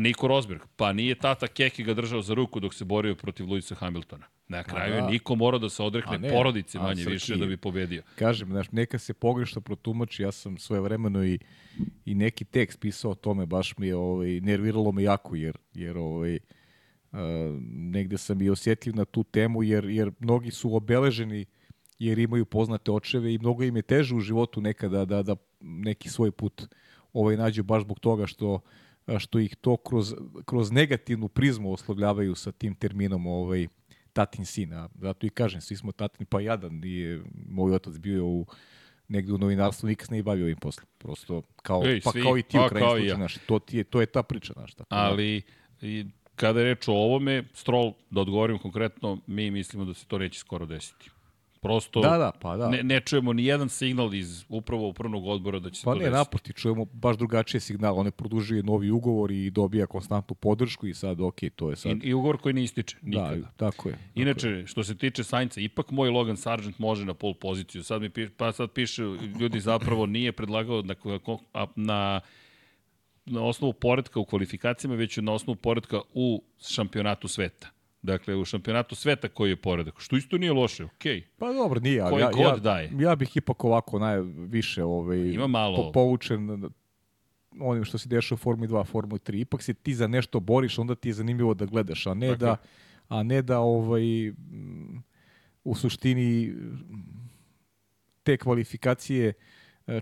Niko 0.02 0.28
Rosberg, 0.28 0.62
pa 0.76 0.94
nije 0.94 1.16
tata 1.16 1.48
Keki 1.48 1.84
ga 1.84 1.94
držao 1.94 2.22
za 2.22 2.34
ruku 2.34 2.60
dok 2.60 2.74
se 2.74 2.86
borio 2.86 3.16
protiv 3.16 3.50
Luisa 3.50 3.76
Hamiltona. 3.76 4.26
Na 4.48 4.64
kraju 4.64 4.94
je 4.94 5.02
da. 5.02 5.10
Niko 5.10 5.36
morao 5.36 5.60
da 5.60 5.70
se 5.70 5.84
odrekne 5.84 6.18
ne, 6.18 6.30
porodice 6.30 6.80
manje 6.80 7.04
Srki- 7.04 7.10
više 7.10 7.36
da 7.36 7.46
bi 7.46 7.58
pobedio. 7.58 8.04
Kažem, 8.16 8.50
znaš, 8.50 8.72
neka 8.72 9.00
se 9.00 9.14
pogrešno 9.14 9.62
protumači, 9.62 10.24
ja 10.24 10.32
sam 10.32 10.58
svoje 10.58 10.82
vremeno 10.82 11.26
i, 11.26 11.40
i 12.06 12.16
neki 12.16 12.46
tekst 12.46 12.80
pisao 12.80 13.12
o 13.12 13.16
tome, 13.16 13.46
baš 13.46 13.78
mi 13.78 13.88
je 13.88 13.96
ovaj, 13.96 14.40
nerviralo 14.40 14.92
me 14.92 15.04
jako, 15.04 15.36
jer, 15.36 15.58
jer 15.74 15.98
ovaj, 15.98 16.36
uh, 16.36 17.20
negde 17.72 18.18
sam 18.18 18.42
i 18.42 18.50
osjetljiv 18.50 18.96
na 18.96 19.06
tu 19.06 19.24
temu, 19.24 19.64
jer, 19.64 19.86
jer 19.86 20.12
mnogi 20.20 20.52
su 20.52 20.76
obeleženi 20.76 21.46
jer 22.00 22.20
imaju 22.20 22.46
poznate 22.46 22.92
očeve 22.92 23.34
i 23.34 23.38
mnogo 23.38 23.64
im 23.64 23.76
je 23.76 23.82
teže 23.82 24.16
u 24.16 24.20
životu 24.20 24.62
nekada 24.62 25.06
da, 25.06 25.24
da 25.24 25.36
neki 25.60 26.10
svoj 26.10 26.32
put 26.32 26.68
ovaj 27.14 27.38
nađu 27.38 27.64
baš 27.64 27.84
zbog 27.84 28.00
toga 28.00 28.26
što 28.26 28.60
što 29.20 29.40
ih 29.40 29.56
to 29.56 29.78
kroz, 29.78 30.16
kroz 30.46 30.72
negativnu 30.72 31.28
prizmu 31.28 31.74
oslovljavaju 31.74 32.36
sa 32.36 32.52
tim 32.52 32.76
terminom 32.76 33.28
ovaj, 33.28 33.68
tatin 34.14 34.46
sin. 34.46 34.74
A 34.74 34.90
zato 34.96 35.26
i 35.26 35.30
kažem, 35.30 35.62
svi 35.62 35.76
smo 35.76 35.92
tatini, 35.92 36.26
pa 36.26 36.42
jadan. 36.42 36.80
Nije, 36.80 37.22
moj 37.50 37.74
otac 37.74 37.98
bio 37.98 38.26
u 38.26 38.46
negde 39.08 39.34
u 39.34 39.38
novinarstvu, 39.38 39.88
nikad 39.88 40.08
se 40.08 40.14
nije 40.14 40.24
bavio 40.24 40.46
ovim 40.46 40.58
poslom. 40.58 40.88
Prosto, 40.98 41.42
kao, 41.62 41.86
Ej, 41.86 42.02
pa 42.04 42.12
svi, 42.12 42.22
kao 42.22 42.38
i 42.38 42.44
ti 42.44 42.58
pa 42.58 42.66
u 42.66 42.70
krajnjem 42.70 43.06
i 43.06 43.10
slučaju, 43.10 43.22
ja. 43.22 43.48
to, 43.48 43.60
ti 43.60 43.78
je, 43.78 43.84
to 43.84 44.02
je 44.02 44.06
ta 44.06 44.24
priča, 44.24 44.54
znaš. 44.54 44.74
Tako, 44.74 44.96
da. 44.96 45.02
Ali 45.02 45.42
i 45.82 46.06
kada 46.36 46.60
je 46.60 46.66
reč 46.66 46.88
o 46.88 46.94
ovome, 46.94 47.44
Stroll, 47.54 47.94
da 48.10 48.22
odgovorim 48.22 48.58
konkretno, 48.58 49.18
mi 49.28 49.52
mislimo 49.52 49.86
da 49.86 49.94
se 49.94 50.06
to 50.06 50.18
neće 50.18 50.40
skoro 50.40 50.66
desiti. 50.66 51.10
Prosto 51.68 52.02
Da, 52.02 52.18
da, 52.18 52.32
pa 52.42 52.58
da. 52.58 52.70
ne, 52.70 52.84
ne 52.84 53.00
čujemo 53.00 53.34
ni 53.34 53.46
jedan 53.46 53.70
signal 53.70 54.14
iz 54.14 54.46
upravo 54.50 54.88
upravnog 54.88 55.28
odbora 55.28 55.60
da 55.60 55.70
će 55.70 55.80
se 55.80 55.86
Pa 55.86 55.92
to 55.92 55.96
ne, 55.96 56.00
desiti. 56.00 56.18
naproti, 56.18 56.54
čujemo 56.54 56.86
baš 56.86 57.18
drugačije 57.18 57.62
signal. 57.62 58.00
On 58.00 58.06
je 58.06 58.12
produžuje 58.12 58.64
novi 58.64 58.92
ugovor 58.92 59.32
i 59.32 59.50
dobija 59.50 59.86
konstantnu 59.88 60.36
podršku 60.36 60.88
i 60.88 60.94
sad, 60.94 61.22
ok, 61.22 61.40
to 61.56 61.70
je 61.70 61.76
sad... 61.76 61.92
I, 61.94 62.08
I 62.08 62.14
ugovor 62.14 62.38
koji 62.38 62.54
ne 62.54 62.64
ističe 62.64 62.98
nikada. 63.02 63.36
Da, 63.36 63.42
tako 63.42 63.46
je. 63.46 63.48
tako 63.58 63.90
je. 63.90 63.98
Inače, 64.16 64.64
što 64.68 64.84
se 64.84 64.98
tiče 64.98 65.24
Sainca, 65.24 65.62
ipak 65.62 65.92
moj 65.92 66.10
Logan 66.10 66.38
Sargent 66.38 66.80
može 66.80 67.06
na 67.06 67.14
pol 67.14 67.34
poziciju. 67.34 67.84
Sad 67.84 68.02
mi 68.02 68.10
piše, 68.10 68.30
pa 68.38 68.52
sad 68.52 68.72
piše, 68.72 69.04
ljudi 69.40 69.60
zapravo 69.60 70.06
nije 70.06 70.32
predlagao 70.32 70.82
na, 70.82 70.96
a- 71.54 71.66
na, 71.76 72.22
na 73.26 73.44
osnovu 73.44 73.74
poredka 73.74 74.20
u 74.20 74.26
kvalifikacijama, 74.26 74.96
već 74.96 75.18
na 75.18 75.32
osnovu 75.34 75.56
poredka 75.56 76.02
u 76.14 76.44
šampionatu 76.70 77.28
sveta. 77.28 77.68
Dakle, 78.02 78.36
u 78.36 78.46
šampionatu 78.46 78.96
sveta 78.96 79.28
koji 79.28 79.50
je 79.50 79.56
poredak. 79.56 79.96
Što 79.98 80.18
isto 80.18 80.38
nije 80.38 80.54
loše, 80.54 80.86
okej. 80.86 81.28
Pa 81.38 81.54
dobro, 81.54 81.80
nije, 81.80 82.02
ali 82.02 82.22
ja, 82.22 82.32
ja, 82.40 82.56
daje. 82.56 82.92
ja 83.00 83.16
bih 83.16 83.38
ipak 83.38 83.64
ovako 83.64 84.00
najviše 84.00 84.84
ovaj, 84.84 85.18
Ima 85.18 85.48
malo- 85.48 85.78
po, 85.78 85.92
poučen 85.92 86.70
onim 87.60 87.86
što 87.86 87.98
se 87.98 88.10
dešava 88.10 88.36
u 88.36 88.38
Formuli 88.38 88.68
2, 88.68 88.86
Formuli 88.86 89.20
3. 89.20 89.42
Ipak 89.42 89.64
se 89.64 89.74
ti 89.74 89.96
za 89.96 90.08
nešto 90.08 90.40
boriš, 90.40 90.80
onda 90.80 90.96
ti 90.96 91.10
je 91.10 91.14
zanimljivo 91.14 91.54
da 91.54 91.66
gledaš, 91.66 92.08
a 92.08 92.14
ne 92.14 92.28
Tako 92.28 92.40
da 92.40 92.58
a 93.08 93.24
ne 93.24 93.42
da 93.42 93.60
ovaj 93.60 94.30
u 95.64 95.76
suštini 95.76 96.54
te 98.24 98.38
kvalifikacije 98.38 99.28
e, 99.28 99.34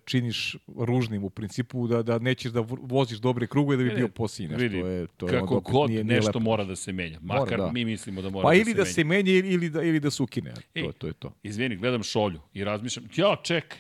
činiš 0.05 0.55
ružnim 0.77 1.23
u 1.23 1.29
principu 1.29 1.87
da 1.87 2.03
da 2.03 2.19
nećeš 2.19 2.51
da 2.51 2.59
vo- 2.59 2.77
voziš 2.81 3.17
dobre 3.17 3.47
krugove 3.47 3.77
da 3.77 3.83
bi 3.83 3.89
Ne, 3.89 3.95
bio 3.95 4.07
posljednji 4.07 4.55
Vidi, 4.55 4.81
to 4.81 4.87
je 4.87 5.07
to 5.07 5.27
je 5.27 5.31
kako 5.31 5.59
god 5.61 5.89
nije, 5.89 6.03
nije 6.03 6.15
nešto 6.15 6.29
lepo. 6.29 6.39
mora 6.39 6.63
da 6.63 6.75
se 6.75 6.91
menja. 6.91 7.19
Makar 7.21 7.57
da. 7.57 7.71
mi 7.71 7.85
mislimo 7.85 8.21
da 8.21 8.29
mora 8.29 8.43
pa 8.43 8.49
da 8.49 8.55
ili 8.55 8.65
se 8.65 8.73
da 8.73 8.81
menja. 8.81 8.85
se 8.85 9.03
menja 9.03 9.31
ili 9.31 9.49
ili 9.49 9.69
da 9.69 9.83
ili 9.83 9.99
da 9.99 10.11
se 10.11 10.23
ukine 10.23 10.53
Ej. 10.75 10.83
to 10.83 10.91
to 10.91 11.07
je 11.07 11.13
to 11.13 11.33
Izvini, 11.43 11.75
gledam 11.75 12.03
šolju 12.03 12.39
i 12.53 12.63
razmišljam, 12.63 13.05
ja, 13.15 13.35
čekaj. 13.43 13.79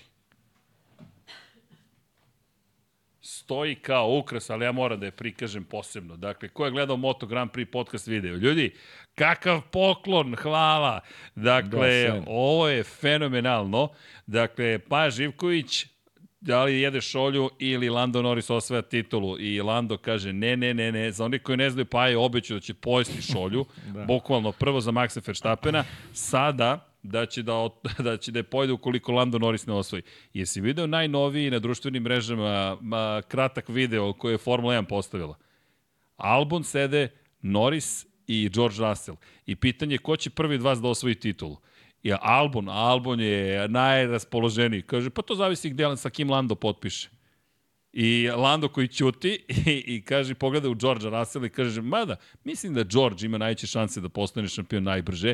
Stoji 3.21 3.75
kao 3.75 4.17
ukras, 4.17 4.49
ali 4.49 4.65
ja 4.65 4.71
moram 4.71 4.99
da 4.99 5.05
je 5.05 5.11
prikažem 5.11 5.63
posebno. 5.63 6.17
Dakle, 6.17 6.49
ko 6.49 6.65
je 6.65 6.71
gledao 6.71 6.97
Moto 6.97 7.25
Grand 7.25 7.51
Prix 7.51 7.65
podcast 7.65 8.07
video? 8.07 8.35
Ljudi, 8.35 8.75
kakav 9.15 9.61
poklon, 9.63 10.35
hvala. 10.35 10.99
Dakle, 11.35 12.03
Da, 12.03 12.23
ovo 12.27 12.67
je 12.69 12.83
fenomenalno. 12.83 13.89
Dakle, 14.27 14.79
Paja 14.79 15.09
Živković, 15.09 15.85
da 16.45 16.63
li 16.63 16.81
jede 16.81 17.01
šolju 17.01 17.49
ili 17.59 17.89
Lando 17.89 18.21
Norris 18.21 18.49
osvaja 18.49 18.81
titulu 18.81 19.39
i 19.39 19.61
Lando 19.61 19.97
kaže 19.97 20.33
ne, 20.33 20.57
ne, 20.57 20.73
ne, 20.73 20.91
ne, 20.91 21.11
za 21.11 21.25
oni 21.25 21.39
koji 21.39 21.57
ne 21.57 21.69
znaju 21.69 21.85
Paja 21.85 22.09
je 22.09 22.17
obećao 22.17 22.55
da 22.55 22.61
će 22.61 22.73
pojesti 22.73 23.21
šolju, 23.21 23.65
da. 23.93 24.05
bukvalno 24.05 24.51
prvo 24.51 24.81
za 24.81 24.91
Maxa 24.91 25.27
Verstappena, 25.27 25.83
sada 26.13 26.91
da 27.03 27.25
će 27.25 27.43
da, 27.43 27.53
ot- 27.53 28.01
da 28.07 28.17
će 28.17 28.31
da 28.31 28.39
je 28.39 28.43
pojede 28.43 28.73
ukoliko 28.73 29.11
Lando 29.11 29.39
Norris 29.39 29.65
ne 29.65 29.73
osvoji. 29.73 30.03
Jesi 30.33 30.61
video 30.61 30.87
najnoviji 30.87 31.51
na 31.51 31.59
društvenim 31.59 32.03
mrežama 32.03 32.77
ma, 32.81 33.21
kratak 33.27 33.69
video 33.69 34.13
koji 34.13 34.33
je 34.33 34.37
Formula 34.37 34.73
1 34.73 34.85
postavila? 34.85 35.37
Albon 36.17 36.63
sede, 36.63 37.07
Norris 37.41 38.05
i 38.27 38.49
George 38.49 38.75
Russell. 38.79 39.17
I 39.45 39.55
pitanje 39.55 39.95
je 39.95 39.97
ko 39.97 40.17
će 40.17 40.29
prvi 40.29 40.55
od 40.55 40.61
vas 40.61 40.81
da 40.81 40.87
osvoji 40.87 41.15
titulu. 41.15 41.57
I 42.05 42.13
Albon, 42.21 42.69
Albon 42.69 43.19
je 43.19 43.67
najraspoloženiji. 43.67 44.81
Kaže, 44.81 45.09
pa 45.09 45.21
to 45.21 45.35
zavisi 45.35 45.69
gde 45.69 45.97
sa 45.97 46.09
kim 46.09 46.29
Lando 46.29 46.55
potpiše. 46.55 47.09
I 47.93 48.29
Lando 48.29 48.67
koji 48.67 48.87
ćuti 48.87 49.39
i, 49.47 49.83
i 49.87 50.01
kaže, 50.01 50.35
pogleda 50.35 50.69
u 50.69 50.75
Georgea 50.75 51.09
Russella 51.09 51.45
i 51.45 51.49
kaže, 51.49 51.81
mada, 51.81 52.15
mislim 52.43 52.73
da 52.73 52.83
George 52.83 53.25
ima 53.25 53.37
najveće 53.37 53.67
šanse 53.67 54.01
da 54.01 54.09
postane 54.09 54.47
šampion 54.47 54.83
najbrže. 54.83 55.33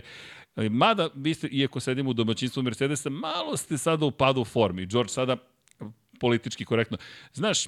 Mada, 0.56 1.10
vi 1.15 1.34
ste, 1.34 1.48
iako 1.48 1.80
sedimo 1.80 2.10
u 2.10 2.14
domaćinstvu 2.14 2.64
Mercedesa, 2.64 3.10
malo 3.10 3.57
ste 3.57 3.77
sada 3.77 4.06
u 4.06 4.11
padu 4.11 4.45
formi. 4.45 4.85
George 4.85 5.10
sada 5.10 5.38
politički 6.19 6.65
korektno. 6.65 6.98
Znaš, 7.34 7.68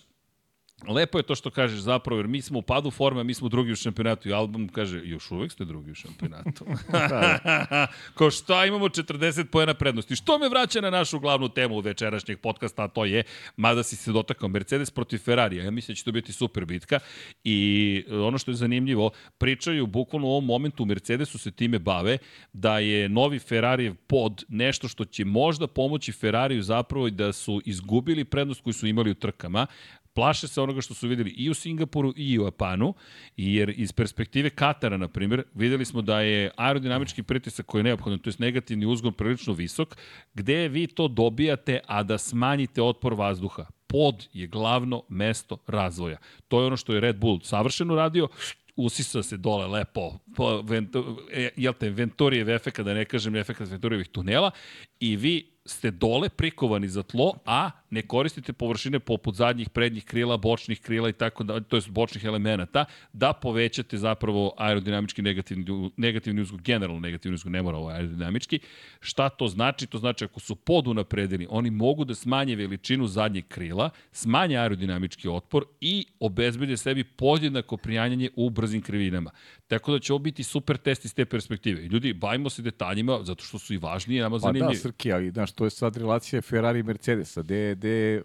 Lepo 0.87 1.17
je 1.17 1.23
to 1.23 1.35
što 1.35 1.49
kažeš 1.49 1.79
zapravo, 1.79 2.19
jer 2.19 2.27
mi 2.27 2.41
smo 2.41 2.59
u 2.59 2.61
padu 2.61 2.91
forme, 2.91 3.21
a 3.21 3.23
mi 3.23 3.33
smo 3.33 3.49
drugi 3.49 3.71
u 3.71 3.75
šampionatu. 3.75 4.29
I 4.29 4.33
album 4.33 4.67
kaže, 4.67 5.01
još 5.03 5.31
uvek 5.31 5.51
ste 5.51 5.65
drugi 5.65 5.91
u 5.91 5.95
šampionatu. 5.95 6.65
Ko 8.17 8.31
šta, 8.31 8.65
imamo 8.65 8.89
40 8.89 9.43
pojena 9.43 9.73
prednosti. 9.73 10.15
Što 10.15 10.39
me 10.39 10.49
vraća 10.49 10.81
na 10.81 10.89
našu 10.89 11.19
glavnu 11.19 11.49
temu 11.49 11.79
večerašnjeg 11.79 12.39
podcasta, 12.39 12.83
a 12.83 12.87
to 12.87 13.05
je, 13.05 13.23
mada 13.57 13.83
si 13.83 13.95
se 13.95 14.11
dotakao, 14.11 14.49
Mercedes 14.49 14.91
protiv 14.91 15.17
Ferrarija. 15.17 15.63
Ja 15.63 15.71
mislim 15.71 15.93
da 15.93 15.97
će 15.97 16.03
to 16.03 16.11
biti 16.11 16.33
super 16.33 16.65
bitka. 16.65 16.99
I 17.43 18.03
e, 18.09 18.15
ono 18.17 18.37
što 18.37 18.51
je 18.51 18.55
zanimljivo, 18.55 19.11
pričaju 19.37 19.87
bukvalno 19.87 20.27
u 20.27 20.31
ovom 20.31 20.45
momentu 20.45 20.83
u 20.83 20.85
Mercedesu 20.85 21.37
se 21.37 21.51
time 21.51 21.79
bave, 21.79 22.17
da 22.53 22.79
je 22.79 23.09
novi 23.09 23.39
Ferrarijev 23.39 23.95
pod 24.07 24.43
nešto 24.47 24.87
što 24.87 25.05
će 25.05 25.25
možda 25.25 25.67
pomoći 25.67 26.11
Ferrariju 26.11 26.63
zapravo 26.63 27.07
i 27.07 27.11
da 27.11 27.33
su 27.33 27.61
izgubili 27.65 28.25
prednost 28.25 28.61
koju 28.61 28.73
su 28.73 28.87
imali 28.87 29.11
u 29.11 29.15
trkama, 29.15 29.67
plaše 30.13 30.47
se 30.47 30.61
onoga 30.61 30.81
što 30.81 30.93
su 30.93 31.07
videli 31.07 31.29
i 31.29 31.49
u 31.49 31.53
Singapuru 31.53 32.13
i 32.15 32.39
u 32.39 32.43
Japanu, 32.43 32.93
jer 33.37 33.73
iz 33.77 33.91
perspektive 33.91 34.49
Katara, 34.49 34.97
na 34.97 35.07
primjer, 35.07 35.43
videli 35.53 35.85
smo 35.85 36.01
da 36.01 36.21
je 36.21 36.51
aerodinamički 36.57 37.23
pritisak 37.23 37.65
koji 37.65 37.79
je 37.79 37.83
neophodan, 37.83 38.19
to 38.19 38.29
je 38.29 38.33
negativni 38.37 38.85
uzgon 38.85 39.13
prilično 39.13 39.53
visok, 39.53 39.97
gde 40.33 40.67
vi 40.67 40.87
to 40.87 41.07
dobijate, 41.07 41.79
a 41.87 42.03
da 42.03 42.17
smanjite 42.17 42.81
otpor 42.81 43.13
vazduha. 43.13 43.65
Pod 43.87 44.27
je 44.33 44.47
glavno 44.47 45.03
mesto 45.09 45.57
razvoja. 45.67 46.17
To 46.47 46.61
je 46.61 46.67
ono 46.67 46.77
što 46.77 46.93
je 46.93 46.99
Red 46.99 47.15
Bull 47.15 47.39
savršeno 47.43 47.95
radio, 47.95 48.27
usisa 48.75 49.23
se 49.23 49.37
dole 49.37 49.67
lepo, 49.67 50.19
po 50.35 50.61
Ventu, 50.61 51.17
e, 51.31 51.49
jel 51.57 51.73
te, 51.73 51.89
Venturijev 51.89 52.49
efekt, 52.49 52.79
da 52.79 52.93
ne 52.93 53.05
kažem 53.05 53.35
efekt 53.35 53.59
Venturijevih 53.59 54.07
tunela, 54.07 54.51
i 54.99 55.15
vi 55.15 55.52
ste 55.65 55.91
dole 55.91 56.29
prikovani 56.29 56.87
za 56.87 57.03
tlo, 57.03 57.33
a 57.45 57.71
ne 57.89 58.01
koristite 58.01 58.53
površine 58.53 58.99
poput 58.99 59.35
zadnjih, 59.35 59.69
prednjih 59.69 60.05
krila, 60.05 60.37
bočnih 60.37 60.81
krila 60.81 61.09
i 61.09 61.13
tako 61.13 61.43
da, 61.43 61.59
to 61.59 61.77
jest 61.77 61.89
bočnih 61.89 62.23
elemenata, 62.23 62.85
da 63.13 63.33
povećate 63.33 63.97
zapravo 63.97 64.53
aerodinamički 64.57 65.21
negativni, 65.21 65.91
negativni 65.97 66.41
uzgog, 66.41 66.61
generalno 66.61 66.99
negativni 66.99 67.35
uzgog, 67.35 67.51
ne 67.51 67.61
mora 67.61 67.77
ovo 67.77 67.89
aerodinamički. 67.89 68.59
Šta 68.99 69.29
to 69.29 69.47
znači? 69.47 69.87
To 69.87 69.97
znači 69.97 70.25
ako 70.25 70.39
su 70.39 70.55
podunapredeni, 70.55 71.47
oni 71.49 71.69
mogu 71.69 72.05
da 72.05 72.15
smanje 72.15 72.55
veličinu 72.55 73.07
zadnjeg 73.07 73.47
krila, 73.47 73.89
smanje 74.11 74.57
aerodinamički 74.57 75.27
otpor 75.27 75.65
i 75.81 76.05
obezbede 76.19 76.77
sebi 76.77 77.03
podjednako 77.03 77.77
prijanjanje 77.77 78.29
u 78.35 78.49
brzim 78.49 78.81
krivinama. 78.81 79.31
Tako 79.67 79.91
da 79.91 79.99
će 79.99 80.13
ovo 80.13 80.19
biti 80.19 80.43
super 80.43 80.77
test 80.77 81.05
iz 81.05 81.13
te 81.13 81.25
perspektive. 81.25 81.81
Ljudi, 81.81 82.13
bavimo 82.13 82.49
se 82.49 82.61
detaljima, 82.61 83.19
zato 83.23 83.43
što 83.43 83.59
su 83.59 83.73
i 83.73 83.77
važniji, 83.77 84.19
nama 84.19 84.39
zanimljivi. 84.39 84.67
Pa 84.67 84.73
da, 84.73 84.79
Srki, 84.79 85.11
ali 85.11 85.31
znaš, 85.31 85.52
to 85.55 85.63
je 85.63 85.69
sad 85.69 85.97
relacija 85.97 86.41
Ferrari 86.41 86.79
i 86.79 86.83
Mercedesa, 86.83 87.41
gde, 87.41 87.75
gde, 87.75 88.21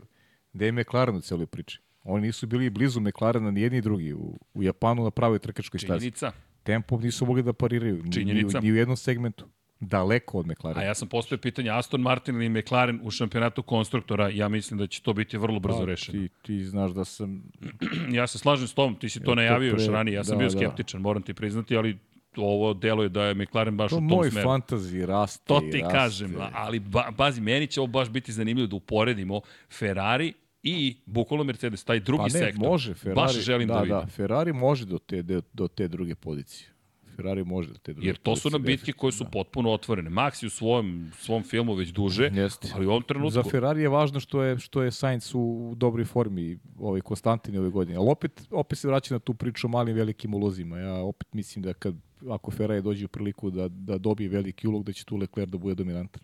gde 0.53 0.67
je 0.67 0.73
McLaren 0.73 1.17
u 1.17 1.21
celoj 1.21 1.47
priči. 1.47 1.81
Oni 2.03 2.27
nisu 2.27 2.47
bili 2.47 2.71
blizu 2.71 3.01
McLarena 3.01 3.51
ni 3.51 3.61
jedni 3.61 3.79
ni 3.79 3.83
drugi 3.83 4.13
u, 4.13 4.39
u 4.55 4.63
Japanu 4.63 5.05
na 5.05 5.11
pravoj 5.11 5.39
trkačkoj 5.39 5.81
stazi. 5.81 6.01
Činjenica. 6.01 6.33
Tempom 6.63 7.03
nisu 7.03 7.27
mogli 7.27 7.43
da 7.43 7.53
pariraju 7.53 8.03
ni, 8.03 8.13
Činjenica. 8.13 8.61
ni, 8.61 8.67
ni 8.67 8.73
u 8.73 8.77
jednom 8.77 8.97
segmentu. 8.97 9.47
Daleko 9.81 10.39
od 10.39 10.47
McLarena. 10.47 10.81
A 10.81 10.85
ja 10.85 10.95
sam 10.95 11.09
postoje 11.09 11.39
pitanje 11.39 11.71
Aston 11.71 12.01
Martin 12.01 12.35
ili 12.35 12.49
McLaren 12.49 13.01
u 13.03 13.11
šampionatu 13.11 13.63
konstruktora, 13.63 14.29
ja 14.29 14.49
mislim 14.49 14.79
da 14.79 14.87
će 14.87 15.03
to 15.03 15.13
biti 15.13 15.39
vrlo 15.39 15.61
brzo 15.61 15.79
Pa, 15.79 15.85
rešeno. 15.85 16.19
Ti, 16.19 16.29
ti 16.43 16.65
znaš 16.65 16.91
da 16.91 17.05
sam... 17.05 17.43
Ja 18.11 18.27
se 18.27 18.39
slažem 18.39 18.69
s 18.69 18.75
tom, 18.75 18.95
ti 18.95 19.09
si 19.09 19.19
to 19.21 19.23
Ja, 19.23 19.27
to 19.27 19.35
najavio 19.35 19.73
pre- 19.75 19.83
još 19.83 19.93
ranije, 19.93 20.15
ja 20.15 20.25
sam 20.25 20.33
da, 20.33 20.39
bio 20.39 20.49
da. 20.49 20.59
skeptičan, 20.59 21.01
moram 21.01 21.23
ti 21.23 21.35
priznati, 21.35 21.77
ali 21.77 21.99
ovo 22.41 22.75
deluje 22.75 23.09
da 23.09 23.23
je 23.23 23.35
McLaren 23.35 23.77
baš 23.77 23.91
To 23.91 23.97
u 23.97 23.99
tom 23.99 24.07
moj 24.07 24.31
smeru. 24.31 24.49
fantazi 24.49 25.07
raste 25.07 25.45
To 25.47 25.61
ti 25.63 25.79
raste. 25.79 25.93
kažem, 25.93 26.35
ali 26.53 26.79
ba, 26.81 27.11
bazi, 27.11 27.41
meni 27.41 27.67
će 27.67 27.81
ovo 27.81 27.87
baš 27.89 28.09
biti 28.09 28.33
zanimljivo 28.33 28.67
da 28.67 28.77
uporedimo 28.77 29.41
Ferrari 29.71 30.33
i 30.63 30.97
bukvalno 31.07 31.45
Mercedes, 31.45 31.85
taj 31.85 32.01
drugi 32.01 32.19
Pa 32.21 32.25
ne, 32.25 32.31
sektor. 32.31 32.59
može 32.61 32.95
Ferrari. 32.95 33.15
Baš 33.17 33.33
želim 33.35 33.69
da, 33.69 33.75
da, 33.75 33.81
vidim. 33.81 33.97
Da, 33.97 34.07
Ferrari 34.07 34.53
može 34.53 34.85
do 34.85 34.99
te, 34.99 35.23
do 35.53 35.69
te 35.69 35.89
druge 35.89 36.15
pozicije. 36.15 36.71
Ferrari 37.19 37.45
može 37.45 37.69
do 37.69 37.79
te 37.79 37.93
druge 37.93 38.07
Jer 38.07 38.17
to 38.17 38.37
su 38.37 38.51
nam 38.51 38.63
bitke 38.63 38.93
koje 38.93 39.13
su 39.13 39.25
potpuno 39.33 39.71
otvorene. 39.71 40.11
Max 40.11 40.43
je 40.43 40.47
u 40.47 40.51
svom, 40.51 41.11
svom 41.19 41.43
filmu 41.43 41.75
već 41.75 41.89
duže, 41.89 42.31
Jeste. 42.35 42.69
ali 42.75 42.87
u 42.87 42.91
ovom 42.91 43.03
trenutku... 43.03 43.31
Za 43.31 43.43
Ferrari 43.43 43.83
je 43.83 43.89
važno 43.89 44.21
što 44.21 44.43
je 44.43 44.59
što 44.59 44.83
je 44.83 44.91
Sainz 44.91 45.35
u, 45.35 45.41
u 45.41 45.75
dobroj 45.75 46.05
formi, 46.05 46.59
ovaj 46.79 47.01
Konstantin 47.01 47.59
ove 47.59 47.71
godine. 47.71 47.97
Ali 47.97 48.11
opet 48.11 48.43
opet 48.51 48.79
se 48.79 48.89
vraća 48.89 49.15
na 49.15 49.19
tu 49.19 49.35
priču 49.35 49.67
o 49.67 49.71
malim 49.71 49.97
velikim 49.97 50.35
ulozima. 50.35 50.79
Ja 50.79 50.95
opet 50.95 51.35
mislim 51.35 51.63
da 51.63 51.73
kad 51.73 51.95
ako 52.31 52.51
Ferrari 52.51 52.83
dođe 52.83 53.05
u 53.05 53.09
priliku 53.09 53.51
da 53.51 53.69
da 53.69 53.99
dobije 53.99 54.29
veliki 54.29 54.69
ulog 54.69 54.85
da 54.85 54.93
će 54.93 55.05
tu 55.05 55.17
Leclerc 55.17 55.51
da 55.51 55.59
bude 55.59 55.75
dominantan. 55.75 56.23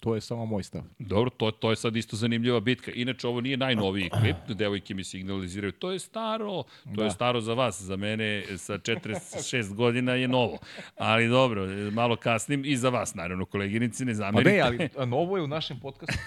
To 0.00 0.14
je 0.14 0.20
samo 0.20 0.46
moj 0.46 0.62
stav. 0.62 0.82
Dobro, 0.98 1.30
to, 1.30 1.50
to 1.50 1.70
je 1.70 1.76
sad 1.76 1.96
isto 1.96 2.16
zanimljiva 2.16 2.60
bitka. 2.60 2.90
Inače, 2.94 3.28
ovo 3.28 3.40
nije 3.40 3.56
najnoviji 3.56 4.10
klip, 4.20 4.36
devojke 4.48 4.94
mi 4.94 5.04
signaliziraju, 5.04 5.72
to 5.72 5.90
je 5.92 5.98
staro, 5.98 6.62
to 6.62 6.68
da. 6.84 7.04
je 7.04 7.10
staro 7.10 7.40
za 7.40 7.54
vas, 7.54 7.82
za 7.82 7.96
mene 7.96 8.44
sa 8.58 8.72
46 8.78 9.74
godina 9.74 10.12
je 10.12 10.28
novo. 10.28 10.58
Ali 10.96 11.28
dobro, 11.28 11.66
malo 11.92 12.16
kasnim 12.16 12.62
i 12.64 12.76
za 12.76 12.88
vas, 12.88 13.14
naravno, 13.14 13.44
koleginici, 13.44 14.04
ne 14.04 14.12
Pa 14.12 14.16
zamerite. 14.16 14.50
ne, 14.52 14.60
ali 14.96 15.08
novo 15.10 15.36
je 15.36 15.42
u 15.42 15.46
našem 15.46 15.80
podcastu. 15.80 16.18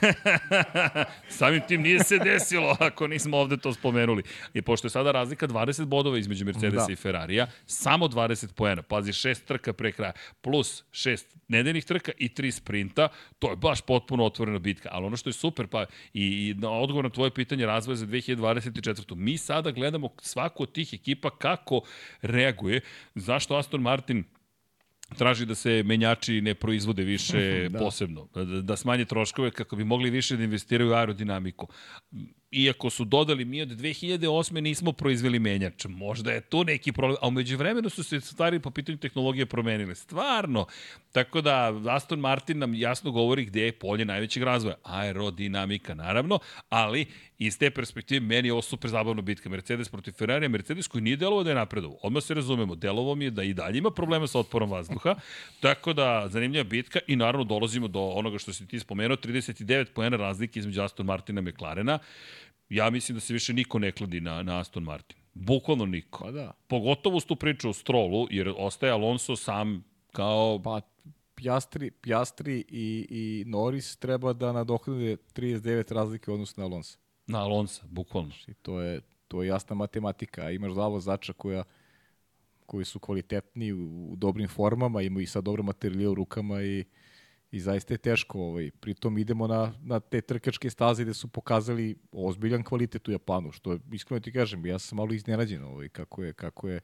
Samim 1.39 1.61
tim 1.67 1.81
nije 1.81 2.03
se 2.03 2.17
desilo 2.19 2.77
ako 2.79 3.07
nismo 3.07 3.37
ovde 3.37 3.57
to 3.57 3.73
spomenuli. 3.73 4.23
I 4.53 4.61
pošto 4.61 4.85
je 4.85 4.89
sada 4.89 5.11
razlika 5.11 5.47
20 5.47 5.85
bodova 5.85 6.17
između 6.17 6.45
Mercedesa 6.45 6.85
Da. 6.85 6.93
i 6.93 6.95
Ferrarija, 6.95 7.47
samo 7.65 8.07
20 8.07 8.53
poena, 8.53 8.81
pazi, 8.81 9.13
šest 9.13 9.45
trka 9.45 9.73
pre 9.73 9.91
kraja, 9.91 10.11
plus 10.41 10.83
šest 10.91 11.35
nedeljnih 11.47 11.85
trka 11.85 12.11
i 12.17 12.29
tri 12.29 12.51
sprinta, 12.51 13.07
to 13.39 13.49
je 13.49 13.55
baš 13.61 13.81
potpuno 13.81 14.25
otvorena 14.25 14.59
bitka. 14.59 14.89
Ali 14.91 15.05
ono 15.05 15.17
što 15.17 15.29
je 15.29 15.33
super, 15.33 15.67
pa 15.67 15.85
i, 16.13 16.23
i 16.23 16.53
na 16.57 16.71
odgovor 16.71 17.03
na 17.03 17.09
tvoje 17.09 17.31
pitanje 17.31 17.65
razvoja 17.65 17.95
za 17.95 18.05
2024. 18.05 19.15
Mi 19.15 19.37
sada 19.37 19.71
gledamo 19.71 20.09
svaku 20.21 20.63
od 20.63 20.71
tih 20.71 20.93
ekipa 20.93 21.29
kako 21.29 21.81
reaguje, 22.21 22.81
zašto 23.15 23.55
Aston 23.55 23.81
Martin 23.81 24.23
traži 25.17 25.45
da 25.45 25.55
se 25.55 25.83
menjači 25.83 26.41
ne 26.41 26.55
proizvode 26.55 27.03
više 27.03 27.69
da. 27.69 27.79
posebno, 27.79 28.27
da, 28.33 28.43
da 28.43 28.77
smanje 28.77 29.05
troškove 29.05 29.51
kako 29.51 29.75
bi 29.75 29.83
mogli 29.83 30.09
više 30.09 30.37
da 30.37 30.43
investiraju 30.43 30.91
u 30.91 30.93
aerodinamiku. 30.93 31.67
Iako 32.51 32.89
su 32.89 33.05
dodali 33.05 33.45
mi 33.45 33.61
od 33.61 33.69
2008. 33.69 34.61
nismo 34.61 34.91
proizveli 34.91 35.39
menjač, 35.39 35.85
možda 35.85 36.31
je 36.31 36.41
tu 36.41 36.63
neki 36.63 36.91
problem, 36.91 37.17
a 37.21 37.27
umeđu 37.27 37.57
vremenu 37.57 37.89
su 37.89 38.03
se 38.03 38.21
stvari 38.21 38.59
po 38.59 38.71
pitanju 38.71 38.97
tehnologije 38.97 39.45
promenile. 39.45 39.95
Stvarno. 39.95 40.65
Tako 41.11 41.41
da 41.41 41.81
Aston 41.89 42.19
Martin 42.19 42.57
nam 42.57 42.75
jasno 42.75 43.11
govori 43.11 43.45
gde 43.45 43.61
je 43.61 43.71
polje 43.71 44.05
najvećeg 44.05 44.43
razvoja. 44.43 44.75
Aerodinamika, 44.83 45.93
naravno, 45.95 46.39
ali 46.69 47.05
iz 47.41 47.57
te 47.57 47.69
perspektive 47.71 48.19
meni 48.19 48.47
je 48.47 48.53
ovo 48.53 48.61
super 48.61 48.89
zabavna 48.89 49.21
bitka. 49.21 49.49
Mercedes 49.49 49.89
protiv 49.89 50.11
Ferrari, 50.11 50.49
Mercedes 50.49 50.87
koji 50.87 51.01
nije 51.01 51.17
delovao 51.17 51.43
da 51.43 51.49
je 51.49 51.55
napredovo. 51.55 51.97
Odmah 52.03 52.23
se 52.23 52.33
razumemo, 52.33 52.75
delovao 52.75 53.15
mi 53.15 53.25
je 53.25 53.31
da 53.31 53.43
i 53.43 53.53
dalje 53.53 53.77
ima 53.77 53.91
problema 53.91 54.27
sa 54.27 54.39
otporom 54.39 54.71
vazduha. 54.71 55.15
Tako 55.65 55.93
da, 55.93 56.27
zanimljiva 56.29 56.63
bitka 56.63 56.99
i 57.07 57.15
naravno 57.15 57.43
dolazimo 57.43 57.87
do 57.87 57.99
onoga 57.99 58.37
što 58.37 58.53
si 58.53 58.67
ti 58.67 58.79
spomenuo, 58.79 59.17
39 59.17 59.85
poena 59.93 60.17
razlike 60.17 60.59
između 60.59 60.81
Aston 60.81 61.05
Martina 61.05 61.41
i 61.41 61.43
McLarena. 61.43 61.99
Ja 62.69 62.89
mislim 62.89 63.15
da 63.15 63.19
se 63.19 63.33
više 63.33 63.53
niko 63.53 63.79
ne 63.79 63.91
kladi 63.91 64.21
na, 64.21 64.43
na 64.43 64.59
Aston 64.59 64.83
Martin. 64.83 65.17
Bukvalno 65.33 65.85
niko. 65.85 66.23
Pa 66.23 66.31
da. 66.31 66.51
Pogotovo 66.67 67.19
s 67.19 67.25
tu 67.25 67.35
priču 67.35 67.69
o 67.69 67.73
Strolu, 67.73 68.27
jer 68.29 68.53
ostaje 68.57 68.91
Alonso 68.91 69.35
sam 69.35 69.83
kao... 70.11 70.61
Pa 70.63 70.81
Pjastri, 71.35 71.91
Pjastri 71.91 72.65
i, 72.69 73.07
i 73.09 73.43
Norris 73.47 73.97
treba 73.97 74.33
da 74.33 74.51
nadoknade 74.51 75.17
39 75.35 75.93
razlike 75.93 76.31
u 76.31 76.33
odnosu 76.33 76.61
na 76.61 76.65
Alonso. 76.65 77.00
Na 77.31 77.39
Alonso, 77.39 77.81
bukvalno. 77.89 78.31
I 78.47 78.53
to 78.53 78.81
je, 78.81 79.01
to 79.27 79.43
je 79.43 79.47
jasna 79.47 79.75
matematika. 79.75 80.51
Imaš 80.51 80.73
dva 80.73 80.87
vozača 80.87 81.33
koja, 81.33 81.63
koji 82.65 82.85
su 82.85 82.99
kvalitetni 82.99 83.73
u, 83.73 84.11
u 84.11 84.15
dobrim 84.15 84.47
formama, 84.47 85.01
imaju 85.01 85.23
i 85.23 85.27
sad 85.27 85.43
dobre 85.43 85.63
materijalije 85.63 86.09
u 86.09 86.15
rukama 86.15 86.61
i, 86.61 86.85
i 87.51 87.59
zaista 87.59 87.93
je 87.93 87.97
teško. 87.97 88.39
Ovaj. 88.39 88.71
Pritom 88.79 89.17
idemo 89.17 89.47
na, 89.47 89.73
na 89.81 89.99
te 89.99 90.21
trkačke 90.21 90.69
staze 90.69 91.03
gde 91.03 91.13
su 91.13 91.27
pokazali 91.27 91.95
ozbiljan 92.11 92.63
kvalitet 92.63 93.07
u 93.07 93.11
Japanu, 93.11 93.51
što 93.51 93.71
je, 93.71 93.79
iskreno 93.91 94.19
ti 94.19 94.31
kažem, 94.31 94.65
ja 94.65 94.79
sam 94.79 94.95
malo 94.95 95.13
iznenađen 95.13 95.63
ovaj, 95.63 95.89
kako 95.89 96.23
je, 96.23 96.33
kako 96.33 96.69
je 96.69 96.79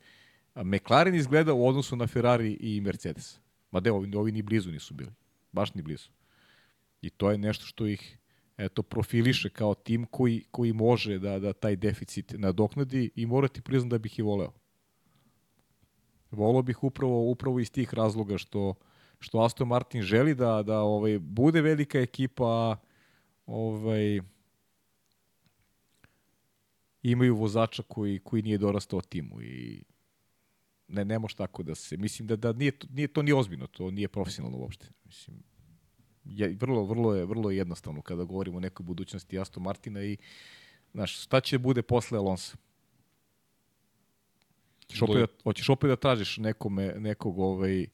McLaren 0.56 1.16
izgleda 1.16 1.54
u 1.54 1.68
odnosu 1.68 1.96
na 1.96 2.08
Ferrari 2.08 2.58
i 2.60 2.82
Mercedes. 2.82 3.40
Ma 3.72 3.80
de, 3.80 3.92
ovi, 3.92 4.16
ovi 4.16 4.32
ni 4.32 4.42
blizu 4.42 4.72
nisu 4.72 4.94
bili. 4.94 5.12
Baš 5.52 5.74
ni 5.74 5.82
blizu. 5.82 6.10
I 7.02 7.10
to 7.10 7.32
je 7.32 7.38
nešto 7.38 7.66
što 7.66 7.88
ih 7.88 8.18
eto, 8.58 8.84
profiliše 8.84 9.50
kao 9.50 9.74
tim 9.74 10.06
koji, 10.06 10.44
koji 10.52 10.74
može 10.74 11.20
da, 11.20 11.40
da 11.40 11.54
taj 11.54 11.76
deficit 11.76 12.34
nadoknadi 12.38 13.12
i 13.16 13.26
mora 13.26 13.48
ti 13.48 13.62
priznam 13.62 13.90
da 13.90 13.98
bih 13.98 14.20
i 14.20 14.22
voleo. 14.22 14.52
Voleo 16.32 16.62
bih 16.62 16.84
upravo, 16.84 17.32
upravo 17.32 17.60
iz 17.60 17.72
tih 17.72 17.94
razloga 17.94 18.38
što, 18.38 18.74
što 19.20 19.40
Aston 19.40 19.68
Martin 19.68 20.02
želi 20.02 20.36
da, 20.36 20.64
da 20.64 20.80
ovaj, 20.80 21.20
bude 21.20 21.62
velika 21.62 22.00
ekipa, 22.00 22.78
ovaj, 23.46 24.20
imaju 27.04 27.36
vozača 27.36 27.84
koji, 27.84 28.20
koji 28.20 28.42
nije 28.42 28.58
dorastao 28.58 29.02
timu 29.02 29.42
i 29.42 29.84
ne, 30.88 31.06
ne 31.06 31.20
može 31.20 31.36
tako 31.36 31.64
da 31.64 31.76
se, 31.76 31.98
mislim 31.98 32.28
da, 32.28 32.36
da 32.36 32.54
nije, 32.54 32.72
to- 32.72 32.88
nije, 32.92 33.08
to 33.08 33.22
nije 33.22 33.36
ozbiljno, 33.36 33.68
to 33.68 33.92
nije 33.92 34.08
profesionalno 34.08 34.58
uopšte. 34.58 34.88
Mislim, 35.06 35.44
je, 36.30 36.58
vrlo, 36.60 36.84
vrlo, 36.84 37.16
je, 37.16 37.26
vrlo 37.26 37.52
je 37.52 37.58
jednostavno 37.58 38.02
kada 38.02 38.24
govorimo 38.24 38.58
o 38.58 38.60
nekoj 38.60 38.84
budućnosti 38.84 39.40
Aston 39.40 39.64
Martina 39.64 40.04
i 40.04 40.18
znaš, 40.94 41.24
šta 41.24 41.40
će 41.40 41.58
bude 41.58 41.82
posle 41.82 42.18
Alonso? 42.18 42.58
Hoćeš 44.86 45.02
opet, 45.02 45.18
da, 45.18 45.28
hoćeš 45.44 45.70
opet 45.70 45.88
da 45.88 45.96
tražiš 45.96 46.38
nekome, 46.38 46.94
nekog 46.98 47.40
ovaj, 47.40 47.88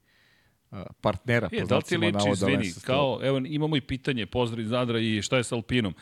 partnera, 1.01 1.49
E, 1.51 1.61
po 1.61 1.67
da 1.67 1.77
li 1.77 1.83
ti 1.83 1.97
liči, 1.97 2.29
izvini, 2.33 2.73
kao, 2.85 3.19
evo, 3.23 3.37
imamo 3.37 3.77
i 3.77 3.81
pitanje, 3.81 4.25
pozdrav 4.25 4.59
iz 4.59 4.69
Zadra 4.69 4.99
i 4.99 5.21
šta 5.21 5.37
je 5.37 5.43
sa 5.43 5.55
Alpinom? 5.55 5.93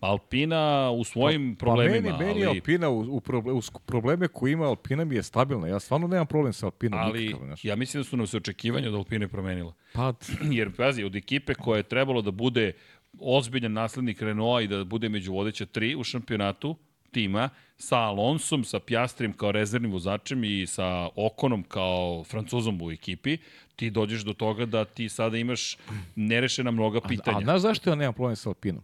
Alpina 0.00 0.90
u 0.90 1.04
svojim 1.04 1.56
Pa 1.56 1.58
problemima, 1.58 2.18
meni, 2.18 2.24
meni 2.24 2.46
ali, 2.46 2.58
Alpina 2.58 2.88
u, 2.88 3.16
u, 3.16 3.20
proble, 3.20 3.52
u 3.52 3.60
probleme 3.86 4.28
koje 4.28 4.52
ima 4.52 4.64
Alpina 4.64 5.04
mi 5.04 5.14
je 5.14 5.22
stabilna. 5.22 5.68
Ja 5.68 5.80
stvarno 5.80 6.06
nemam 6.06 6.26
problem 6.26 6.52
sa 6.52 6.66
Alpinom. 6.66 7.00
ali 7.00 7.20
nikakav, 7.20 7.46
znaš. 7.46 7.64
ja 7.64 7.76
mislim 7.76 8.00
da 8.00 8.04
su 8.04 8.16
nam 8.16 8.26
se 8.26 8.36
očekivanja 8.36 8.88
od 8.88 8.94
Alpine 8.94 9.28
promenila. 9.28 9.72
Pa, 9.92 10.12
Jer, 10.58 10.76
pazi, 10.76 11.04
od 11.04 11.16
ekipe 11.16 11.54
koja 11.54 11.76
je 11.76 11.82
trebalo 11.82 12.22
da 12.22 12.30
bude 12.30 12.72
ozbiljan 13.20 13.72
naslednik 13.72 14.22
Renaulta 14.22 14.60
i 14.62 14.68
da 14.68 14.84
bude 14.84 15.08
među 15.08 15.32
vodeća 15.32 15.66
tri 15.66 15.96
u 15.96 16.04
šampionatu 16.04 16.76
tima, 17.10 17.48
sa 17.76 17.96
Alonsom, 17.98 18.64
sa 18.64 18.80
Pjastrim 18.80 19.32
kao 19.32 19.52
rezervnim 19.52 19.92
vozačem 19.92 20.44
i 20.44 20.66
sa 20.66 21.08
Okonom 21.16 21.62
kao 21.62 22.24
francuzom 22.24 22.82
u 22.82 22.90
ekipi, 22.90 23.38
ti 23.76 23.90
dođeš 23.90 24.22
do 24.22 24.32
toga 24.32 24.66
da 24.66 24.84
ti 24.84 25.08
sada 25.08 25.36
imaš 25.36 25.78
nerešena 26.16 26.70
mnoga 26.70 27.00
a, 27.04 27.08
pitanja. 27.08 27.38
a 27.38 27.40
znaš 27.40 27.60
zašto 27.60 27.90
ja 27.90 27.96
nemam 27.96 28.14
problem 28.14 28.36
sa 28.36 28.48
Alpinom? 28.48 28.82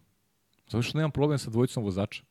Zato 0.66 0.82
što 0.82 0.98
nemam 0.98 1.10
problem 1.10 1.38
sa 1.38 1.50
dvojicom 1.50 1.84
vozača. 1.84 2.22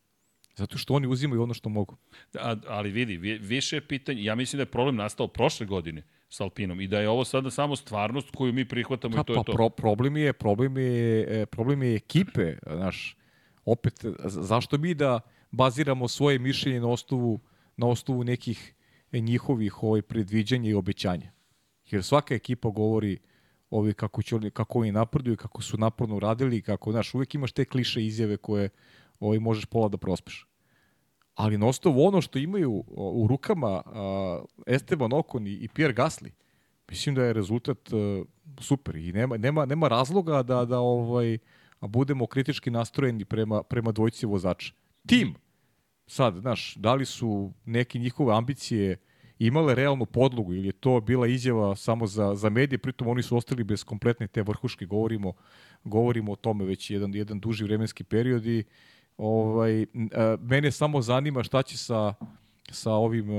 Zato 0.56 0.78
što 0.78 0.94
oni 0.94 1.08
uzimaju 1.08 1.44
ono 1.44 1.54
što 1.54 1.70
mogu. 1.70 1.98
A, 2.40 2.56
ali 2.68 2.92
vidi, 2.92 3.18
vi, 3.18 3.38
više 3.38 3.76
je 3.76 3.88
pitanje, 3.88 4.24
ja 4.24 4.36
mislim 4.36 4.58
da 4.58 4.62
je 4.62 4.72
problem 4.72 4.96
nastao 4.96 5.28
prošle 5.28 5.66
godine, 5.66 6.04
sa 6.30 6.44
Alpinom 6.44 6.82
i 6.82 6.88
da 6.88 7.00
je 7.00 7.10
ovo 7.10 7.26
sada 7.26 7.52
samo 7.52 7.76
stvarnost 7.76 8.30
koju 8.36 8.54
mi 8.54 8.66
prihvatamo 8.68 9.16
Pa, 9.16 9.22
i 9.22 9.24
to 9.24 9.34
pa 9.34 9.40
je 9.40 9.44
to. 9.44 9.52
Pro, 9.52 9.70
problem 9.70 10.18
je, 10.18 10.34
problem 10.34 10.78
je, 10.78 11.42
e, 11.42 11.46
problem 11.46 11.84
je 11.84 11.96
ekipe, 11.96 12.58
znaš, 12.72 13.18
opet, 13.66 14.06
zašto 14.26 14.78
mi 14.78 14.94
da 14.94 15.20
baziramo 15.52 16.08
svoje 16.08 16.40
mišljenje 16.40 16.80
na 16.80 16.88
osnovu, 16.88 17.40
na 17.78 17.88
osnovu 17.88 18.24
nekih 18.24 18.74
njihovih 19.14 19.84
ovaj, 19.84 20.02
predviđanja 20.02 20.70
i 20.70 20.74
obećanja? 20.74 21.32
Jer 21.92 22.04
svaka 22.04 22.36
ekipa 22.36 22.70
govori 22.70 23.20
ovi 23.70 23.94
kako, 23.94 24.22
će 24.22 24.36
oni, 24.36 24.52
kako 24.52 24.80
oni 24.80 24.92
napreduju, 24.92 25.38
kako 25.38 25.62
su 25.62 25.78
naporno 25.78 26.20
radili, 26.20 26.62
kako, 26.62 26.92
znaš, 26.92 27.14
uvek 27.14 27.36
imaš 27.36 27.52
te 27.52 27.66
kliše 27.66 28.06
izjave 28.06 28.38
koje 28.38 28.70
ovaj, 29.20 29.40
možeš 29.40 29.66
pola 29.66 29.90
da 29.90 29.98
prospeš. 29.98 30.48
Ali 31.36 31.58
na 31.58 31.68
osnovu 31.68 32.06
ono 32.06 32.22
što 32.22 32.40
imaju 32.40 32.84
u 32.98 33.28
rukama 33.30 33.82
Esteban 34.68 35.14
Okon 35.14 35.48
i, 35.48 35.54
i 35.54 35.68
Pierre 35.68 35.94
Gasly, 35.94 36.30
mislim 36.90 37.16
da 37.16 37.24
je 37.24 37.34
rezultat 37.34 37.94
uh, 37.94 38.26
super 38.60 38.96
i 38.96 39.14
nema, 39.14 39.38
nema, 39.38 39.66
nema 39.66 39.88
razloga 39.88 40.44
da, 40.44 40.66
da 40.66 40.80
ovaj, 40.80 41.38
budemo 41.82 42.28
kritički 42.28 42.72
nastrojeni 42.72 43.26
prema, 43.26 43.64
prema 43.64 43.92
dvojci 43.92 44.26
vozača. 44.26 44.74
Tim, 45.08 45.36
sad, 46.08 46.36
znaš, 46.36 46.76
da 46.76 46.94
li 46.94 47.06
su 47.06 47.54
neke 47.66 48.00
njihove 48.00 48.36
ambicije 48.36 48.98
imale 49.40 49.76
realnu 49.76 50.06
podlogu 50.06 50.54
ili 50.54 50.68
je 50.68 50.72
to 50.72 51.02
bila 51.02 51.28
izjava 51.28 51.76
samo 51.76 52.08
za, 52.08 52.36
za 52.36 52.50
medije, 52.50 52.78
pritom 52.78 53.08
oni 53.08 53.24
su 53.24 53.38
ostali 53.38 53.64
bez 53.64 53.84
kompletne 53.84 54.28
te 54.28 54.42
vrhuške, 54.42 54.86
govorimo, 54.86 55.34
govorimo 55.84 56.32
o 56.32 56.36
tome 56.36 56.66
već 56.66 56.90
jedan, 56.92 57.16
jedan 57.16 57.40
duži 57.40 57.64
vremenski 57.64 58.04
period 58.04 58.46
i 58.46 58.64
ovaj, 59.18 59.86
mene 60.40 60.72
samo 60.72 61.02
zanima 61.02 61.44
šta 61.44 61.64
će 61.64 61.78
sa, 61.78 62.14
sa 62.72 62.92
ovim, 62.92 63.30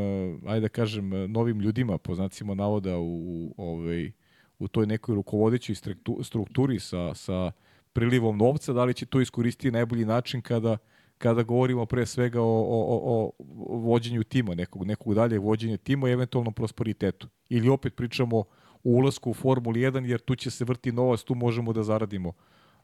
ajde 0.47 0.61
da 0.61 0.69
kažem, 0.69 1.33
novim 1.33 1.61
ljudima, 1.61 1.99
po 1.99 2.15
znacima 2.15 2.55
navoda, 2.55 2.99
u, 2.99 3.55
ovaj, 3.57 4.13
u 4.59 4.69
toj 4.69 4.87
nekoj 4.87 5.15
rukovodećoj 5.15 5.75
struktu- 5.75 6.25
strukturi 6.25 6.81
sa, 6.81 7.15
sa 7.15 7.53
prilivom 7.93 8.39
novca, 8.39 8.73
da 8.73 8.85
li 8.85 8.95
će 8.95 9.07
to 9.07 9.21
iskoristiti 9.21 9.71
na 9.71 9.79
najbolji 9.79 10.05
način 10.05 10.43
kada 10.43 10.79
kada 11.19 11.43
govorimo 11.43 11.87
pre 11.87 12.07
svega 12.07 12.41
o, 12.41 12.45
o, 12.45 13.01
o, 13.03 13.31
o 13.57 13.77
vođenju 13.77 14.25
tima, 14.25 14.55
nekog, 14.55 14.87
nekog 14.87 15.15
dalje 15.15 15.39
vođenja 15.39 15.77
tima 15.77 16.09
i 16.09 16.13
eventualnom 16.13 16.55
prosperitetu. 16.55 17.29
Ili 17.49 17.69
opet 17.69 17.95
pričamo 17.97 18.37
o 18.39 18.45
ulasku 18.83 19.31
u 19.31 19.35
Formuli 19.35 19.81
1, 19.81 20.05
jer 20.05 20.21
tu 20.21 20.35
će 20.35 20.51
se 20.51 20.65
vrti 20.65 20.93
novac, 20.93 21.23
tu 21.23 21.35
možemo 21.35 21.73
da 21.73 21.83
zaradimo 21.83 22.33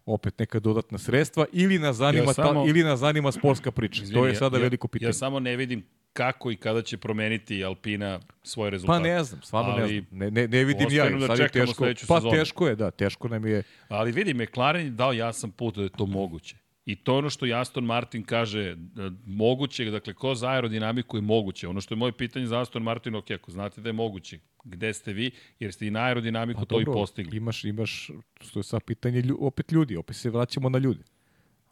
opet 0.06 0.38
neka 0.38 0.60
dodatna 0.60 0.98
sredstva 0.98 1.46
ili 1.52 1.78
nas 1.78 1.96
zanima, 1.96 2.24
Ja 2.24 2.32
samo- 2.32 2.64
ta, 2.64 2.70
ili 2.70 2.82
nas 2.82 3.00
zanima 3.00 3.32
sportska 3.32 3.70
priča. 3.70 4.02
Izvini, 4.02 4.20
to 4.20 4.26
je 4.26 4.34
sada 4.34 4.56
ja, 4.56 4.62
veliko 4.62 4.88
pitanje. 4.88 5.08
Ja 5.08 5.12
samo 5.12 5.40
ne 5.40 5.56
vidim 5.56 5.84
kako 6.12 6.50
i 6.50 6.56
kada 6.56 6.82
će 6.82 6.96
promeniti 6.96 7.64
Alpina 7.64 8.20
svoje 8.42 8.70
rezultate. 8.70 9.02
Pa 9.02 9.08
ne 9.08 9.24
znam, 9.24 9.42
stvarno 9.42 9.76
ne 9.76 9.86
znam. 9.86 10.06
Ne, 10.10 10.30
ne, 10.30 10.48
ne 10.48 10.64
vidim 10.64 10.86
ja. 10.90 11.10
da 11.10 11.26
sad 11.26 11.38
je 11.38 11.48
teško. 11.48 11.84
Pa 12.08 12.20
sezonu. 12.20 12.30
teško 12.30 12.68
je, 12.68 12.76
da, 12.76 12.90
teško 12.90 13.28
nam 13.28 13.46
je. 13.46 13.62
Ali 13.88 14.12
vidi, 14.12 14.34
McLaren 14.34 14.84
je 14.84 14.90
dao 14.90 15.12
jasan 15.12 15.50
put 15.50 15.76
da 15.76 15.82
je 15.82 15.88
to 15.88 16.06
moguće. 16.06 16.56
I 16.84 16.96
to 16.96 17.16
ono 17.16 17.30
što 17.30 17.46
i 17.46 17.54
Aston 17.54 17.84
Martin 17.84 18.22
kaže, 18.24 18.74
da, 18.76 19.10
moguće, 19.26 19.84
dakle, 19.90 20.14
ko 20.14 20.34
za 20.34 20.48
aerodinamiku 20.48 21.16
je 21.16 21.20
moguće. 21.20 21.68
Ono 21.68 21.80
što 21.80 21.94
je 21.94 21.98
moje 21.98 22.12
pitanje 22.12 22.46
za 22.46 22.60
Aston 22.60 22.82
Martin, 22.82 23.14
ok, 23.14 23.30
ako 23.30 23.50
znate 23.50 23.80
da 23.80 23.88
je 23.88 23.92
moguće, 23.92 24.38
gde 24.64 24.92
ste 24.94 25.12
vi, 25.12 25.30
jer 25.58 25.72
ste 25.72 25.86
i 25.86 25.90
na 25.90 26.00
aerodinamiku 26.00 26.60
Pa 26.60 26.66
to 26.66 26.80
i 26.80 26.84
dobro, 26.84 27.00
postigli. 27.00 27.36
Imaš, 27.36 27.64
imaš, 27.64 28.10
to 28.52 28.58
je 28.58 28.62
sad 28.62 28.82
pitanje 28.82 29.20
lju, 29.20 29.38
opet 29.40 29.72
ljudi, 29.72 29.96
opet 29.96 30.16
se 30.16 30.30
vraćamo 30.30 30.68
na 30.68 30.78
ljude. 30.78 31.02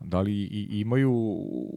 Da 0.01 0.21
li 0.21 0.33
i, 0.33 0.67
i 0.71 0.81
imaju 0.81 1.13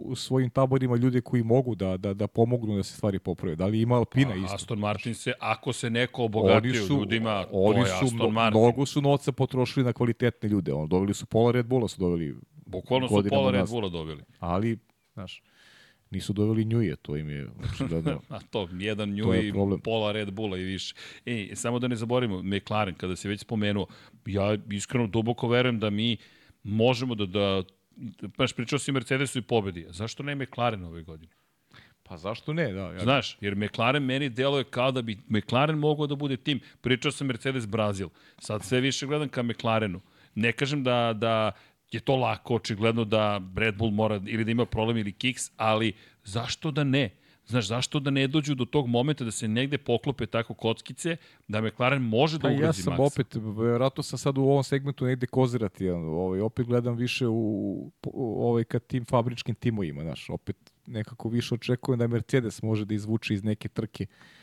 u 0.05 0.15
svojim 0.15 0.49
taborima 0.49 0.95
ljude 0.95 1.21
koji 1.21 1.43
mogu 1.43 1.75
da, 1.75 1.97
da, 1.97 2.13
da 2.13 2.27
pomognu 2.27 2.75
da 2.75 2.83
se 2.83 2.97
stvari 2.97 3.19
poprave? 3.19 3.55
Da 3.55 3.65
li 3.65 3.81
ima 3.81 3.95
Alpina 3.95 4.35
isto? 4.35 4.55
Aston 4.55 4.79
Martin 4.79 5.15
se, 5.15 5.33
ako 5.39 5.73
se 5.73 5.89
neko 5.89 6.23
obogatio 6.23 6.85
ljudima, 6.89 7.45
oni 7.51 7.79
to 7.79 7.85
je 7.85 7.99
su, 7.99 8.05
Aston 8.05 8.33
Martin. 8.33 8.61
Mnogo 8.61 8.85
su 8.85 9.01
novca 9.01 9.31
potrošili 9.31 9.85
na 9.85 9.93
kvalitetne 9.93 10.49
ljude. 10.49 10.73
On, 10.73 10.89
doveli 10.89 11.13
su 11.13 11.25
pola 11.25 11.51
Red 11.51 11.65
Bulla, 11.65 11.87
su 11.87 11.99
doveli, 11.99 12.35
Bukvalno 12.73 13.07
su 13.07 13.23
pola 13.29 13.51
Red. 13.51 13.69
Bulla 13.69 13.89
dobili. 13.89 14.23
ali, 14.39 14.77
znaš, 15.13 15.41
nisu 16.11 16.33
doveli 16.33 16.65
njuje, 16.65 16.95
to 16.95 17.17
im 17.17 17.29
je 17.29 17.47
očigledno. 17.63 18.21
A 18.29 18.39
to, 18.49 18.69
jedan 18.73 19.09
To 19.09 19.15
nju 19.15 19.33
je 19.33 19.47
i 19.47 19.53
pola 19.83 20.11
Red 20.11 20.31
Bulla 20.31 20.57
i 20.57 20.63
više. 20.63 20.95
E, 21.25 21.55
samo 21.55 21.79
da 21.79 21.87
ne 21.87 21.95
zaboravimo, 21.95 22.43
McLaren, 22.43 22.95
kada 22.95 23.15
se 23.15 23.29
već 23.29 23.41
spomenuo, 23.41 23.87
ja 24.25 24.57
iskreno 24.71 25.07
duboko 25.07 25.47
verujem 25.47 25.79
da 25.79 25.89
mi 25.89 26.17
možemo 26.63 27.15
da, 27.15 27.25
da 27.25 27.63
baš 28.37 28.53
pričao 28.53 28.79
si 28.79 28.91
Mercedesu 28.91 29.39
i 29.39 29.41
pobedi. 29.41 29.85
A 29.89 29.91
Zašto 29.91 30.23
ne 30.23 30.35
McLaren 30.35 30.83
ove 30.83 31.03
godine? 31.03 31.31
pa 32.03 32.17
zašto 32.17 32.53
ne? 32.53 32.73
Da, 32.73 32.81
ja, 32.81 32.99
Znaš, 32.99 33.37
jer 33.41 33.55
McLaren 33.55 34.03
meni 34.03 34.29
deluje 34.29 34.63
kao 34.63 34.91
da 34.91 35.01
bi 35.01 35.17
McLaren 35.29 35.77
mogao 35.77 36.07
da 36.07 36.15
bude 36.15 36.37
tim. 36.37 36.59
Pričao 36.81 37.11
sam 37.11 37.27
Mercedes 37.27 37.67
Brazil. 37.67 38.09
Sad 38.39 38.63
sve 38.63 38.81
više 38.81 39.05
gledam 39.05 39.29
ka 39.29 39.43
McLarenu. 39.43 40.01
Ne 40.35 40.51
kažem 40.51 40.83
da, 40.83 41.13
da 41.13 41.51
je 41.93 41.99
to 41.99 42.15
lako, 42.15 42.55
očigledno 42.55 43.05
da 43.05 43.41
Red 43.55 43.77
Bull 43.77 43.91
mora 43.91 44.21
ili 44.25 44.43
da 44.43 44.51
ima 44.51 44.65
problem 44.65 44.97
ili 44.97 45.11
kiks, 45.11 45.51
ali 45.57 45.93
zašto 46.23 46.71
da 46.71 46.83
ne? 46.83 47.09
Znaš, 47.45 47.67
zašto 47.67 47.99
da 47.99 48.09
ne 48.09 48.27
dođu 48.27 48.55
do 48.55 48.65
tog 48.65 48.87
momenta 48.87 49.23
da 49.23 49.31
se 49.31 49.47
negde 49.47 49.77
poklope 49.77 50.25
tako 50.25 50.53
kockice, 50.53 51.17
da 51.47 51.61
McLaren 51.61 52.01
može 52.01 52.37
da 52.37 52.47
Pa 52.47 52.53
ugrozi 52.53 52.81
ja 52.81 52.83
sam 52.83 52.93
Maxa? 52.93 53.13
opet, 53.13 53.35
verovatno 53.57 54.03
sam 54.03 54.19
sad 54.19 54.37
u 54.37 54.41
ovom 54.41 54.63
segmentu 54.63 55.05
negde 55.05 55.27
kozirati, 55.27 55.89
ovaj, 55.89 56.39
opet 56.39 56.67
gledam 56.67 56.95
više 56.95 57.27
u, 57.27 57.91
ovaj, 58.13 58.63
ka 58.63 58.79
tim 58.79 59.05
fabričkim 59.05 59.55
timovima, 59.55 60.01
znaš, 60.01 60.29
opet 60.29 60.73
nekako 60.85 61.29
više 61.29 61.55
očekujem 61.55 61.99
da 61.99 62.07
Mercedes 62.07 62.61
može 62.61 62.85
da 62.85 62.93
izvuče 62.93 63.33
iz 63.33 63.43
neke 63.43 63.69
trke. 63.69 64.03
E, 64.03 64.42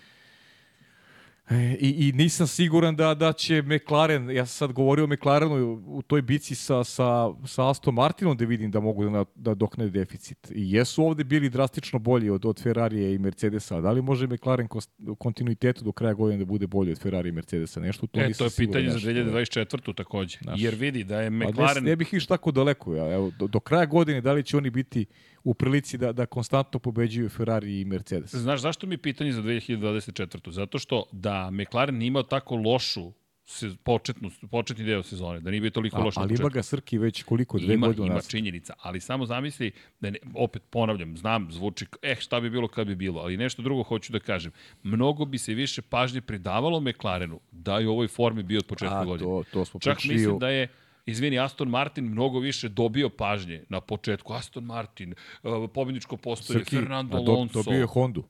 I, 1.81 2.09
I 2.09 2.13
nisam 2.13 2.47
siguran 2.47 2.97
da 2.97 3.15
da 3.15 3.33
će 3.33 3.63
McLaren, 3.63 4.31
ja 4.31 4.47
sam 4.47 4.57
sad 4.59 4.73
govorio 4.73 5.05
o 5.05 5.09
McLarenu 5.09 5.83
u 5.87 6.03
toj 6.03 6.23
bici 6.23 6.55
sa, 6.55 6.85
sa, 6.85 7.31
sa 7.47 7.71
Aston 7.71 7.95
Martinom 7.95 8.37
da 8.37 8.45
vidim 8.45 8.71
da 8.71 8.81
mogu 8.81 9.11
da, 9.11 9.25
da 9.35 9.55
dokne 9.55 9.89
deficit. 9.89 10.51
I 10.55 10.73
jesu 10.73 11.05
ovde 11.05 11.25
bili 11.25 11.51
drastično 11.51 11.99
bolji 11.99 12.31
od, 12.31 12.45
od 12.45 12.63
Ferrarija 12.63 13.11
i 13.11 13.19
Mercedesa. 13.19 13.81
Da 13.81 13.91
li 13.91 14.03
može 14.03 14.27
McLaren 14.27 14.69
u 15.09 15.15
kontinuitetu 15.15 15.85
do 15.85 15.93
kraja 15.93 16.15
godine 16.15 16.39
da 16.39 16.45
bude 16.45 16.67
bolji 16.67 16.93
od 16.93 16.99
Ferrari 16.99 17.29
i 17.29 17.33
Mercedesa? 17.33 17.81
Nešto 17.81 18.07
to 18.07 18.21
E, 18.21 18.27
nisam 18.27 18.39
to 18.39 18.63
je 18.63 18.67
pitanje 18.67 18.91
za 18.91 18.95
nešto. 18.95 19.11
2024. 19.11 19.95
takođe. 19.95 20.39
Znaš. 20.43 20.61
Jer 20.63 20.75
vidi 20.75 21.05
da 21.05 21.21
je 21.21 21.31
Pa 21.31 21.37
ne, 21.37 21.47
McLaren... 21.47 21.85
ne 21.85 21.97
bih 21.97 22.15
išao 22.15 22.37
tako 22.37 22.51
daleko. 22.51 22.95
Ja. 22.95 23.15
Evo, 23.15 23.31
do, 23.39 23.47
do 23.47 23.61
kraja 23.61 23.87
godine 23.87 24.21
da 24.21 24.33
li 24.33 24.43
će 24.43 24.57
oni 24.57 24.71
biti 24.71 25.07
u 25.45 25.55
prilici 25.55 25.99
da, 25.99 26.13
da 26.13 26.27
konstantno 26.27 26.81
pobeđuju 26.81 27.29
Ferrari 27.29 27.81
i 27.81 27.85
Mercedes? 27.85 28.35
Znaš 28.35 28.61
zašto 28.61 28.87
mi 28.87 28.95
je 28.95 28.99
pitanje 28.99 29.33
za 29.33 29.43
2024. 29.43 30.51
Zato 30.51 30.79
što 30.79 31.05
da 31.13 31.51
McLaren 31.51 31.95
nije 31.95 32.09
imao 32.09 32.23
tako 32.23 32.57
lošu 32.57 33.13
se, 33.51 33.71
početnu, 33.83 34.31
početni 34.51 34.85
deo 34.85 35.03
sezone, 35.03 35.41
da 35.41 35.51
nije 35.51 35.61
bio 35.61 35.71
toliko 35.71 36.03
loš 36.03 36.17
na 36.17 36.23
ali 36.23 36.35
ima 36.41 36.49
ga 36.49 36.63
Srki 36.63 36.99
već 36.99 37.23
koliko, 37.23 37.59
dve 37.59 37.75
ima, 37.75 37.87
godine 37.87 38.07
ima 38.07 38.15
nas. 38.15 38.29
činjenica, 38.29 38.75
ali 38.79 39.01
samo 39.01 39.27
zamisli, 39.27 39.73
da 40.01 40.11
ne, 40.11 40.19
opet 40.35 40.63
ponavljam, 40.71 41.17
znam, 41.17 41.53
zvuči, 41.53 41.87
eh, 42.03 42.17
šta 42.21 42.41
bi 42.41 42.51
bilo 42.51 42.69
kad 42.69 42.87
bi 42.87 42.95
bilo, 42.95 43.21
ali 43.21 43.37
nešto 43.37 43.63
drugo 43.63 43.83
hoću 43.83 44.13
da 44.13 44.19
kažem. 44.19 44.53
Mnogo 44.83 45.25
bi 45.25 45.39
se 45.39 45.55
više 45.55 45.83
pažnje 45.83 46.21
pridavalo 46.21 46.81
McLarenu 46.81 47.41
da 47.53 47.79
je 47.79 47.89
u 47.89 47.93
ovoj 47.93 48.09
formi 48.09 48.43
bio 48.43 48.59
od 48.59 48.67
početka 48.67 49.01
A, 49.01 49.05
godine. 49.05 49.31
to, 49.31 49.45
to 49.53 49.65
smo 49.65 49.81
Čak 49.81 49.97
pričali 49.97 50.15
mislim 50.15 50.39
da 50.39 50.49
je 50.49 50.69
Izvini, 51.11 51.39
Aston 51.39 51.69
Martin 51.69 52.05
mnogo 52.05 52.39
više 52.39 52.69
dobio 52.69 53.09
pažnje 53.09 53.65
na 53.69 53.81
početku. 53.81 54.33
Aston 54.33 54.65
Martin, 54.65 55.15
uh, 55.43 55.71
pobjedničko 55.75 56.17
postoje, 56.17 56.59
Srki, 56.59 56.77
Fernando 56.77 57.17
Alonso. 57.17 57.63
dobio 57.63 57.79
je 57.79 57.87
Hondu. 57.87 58.25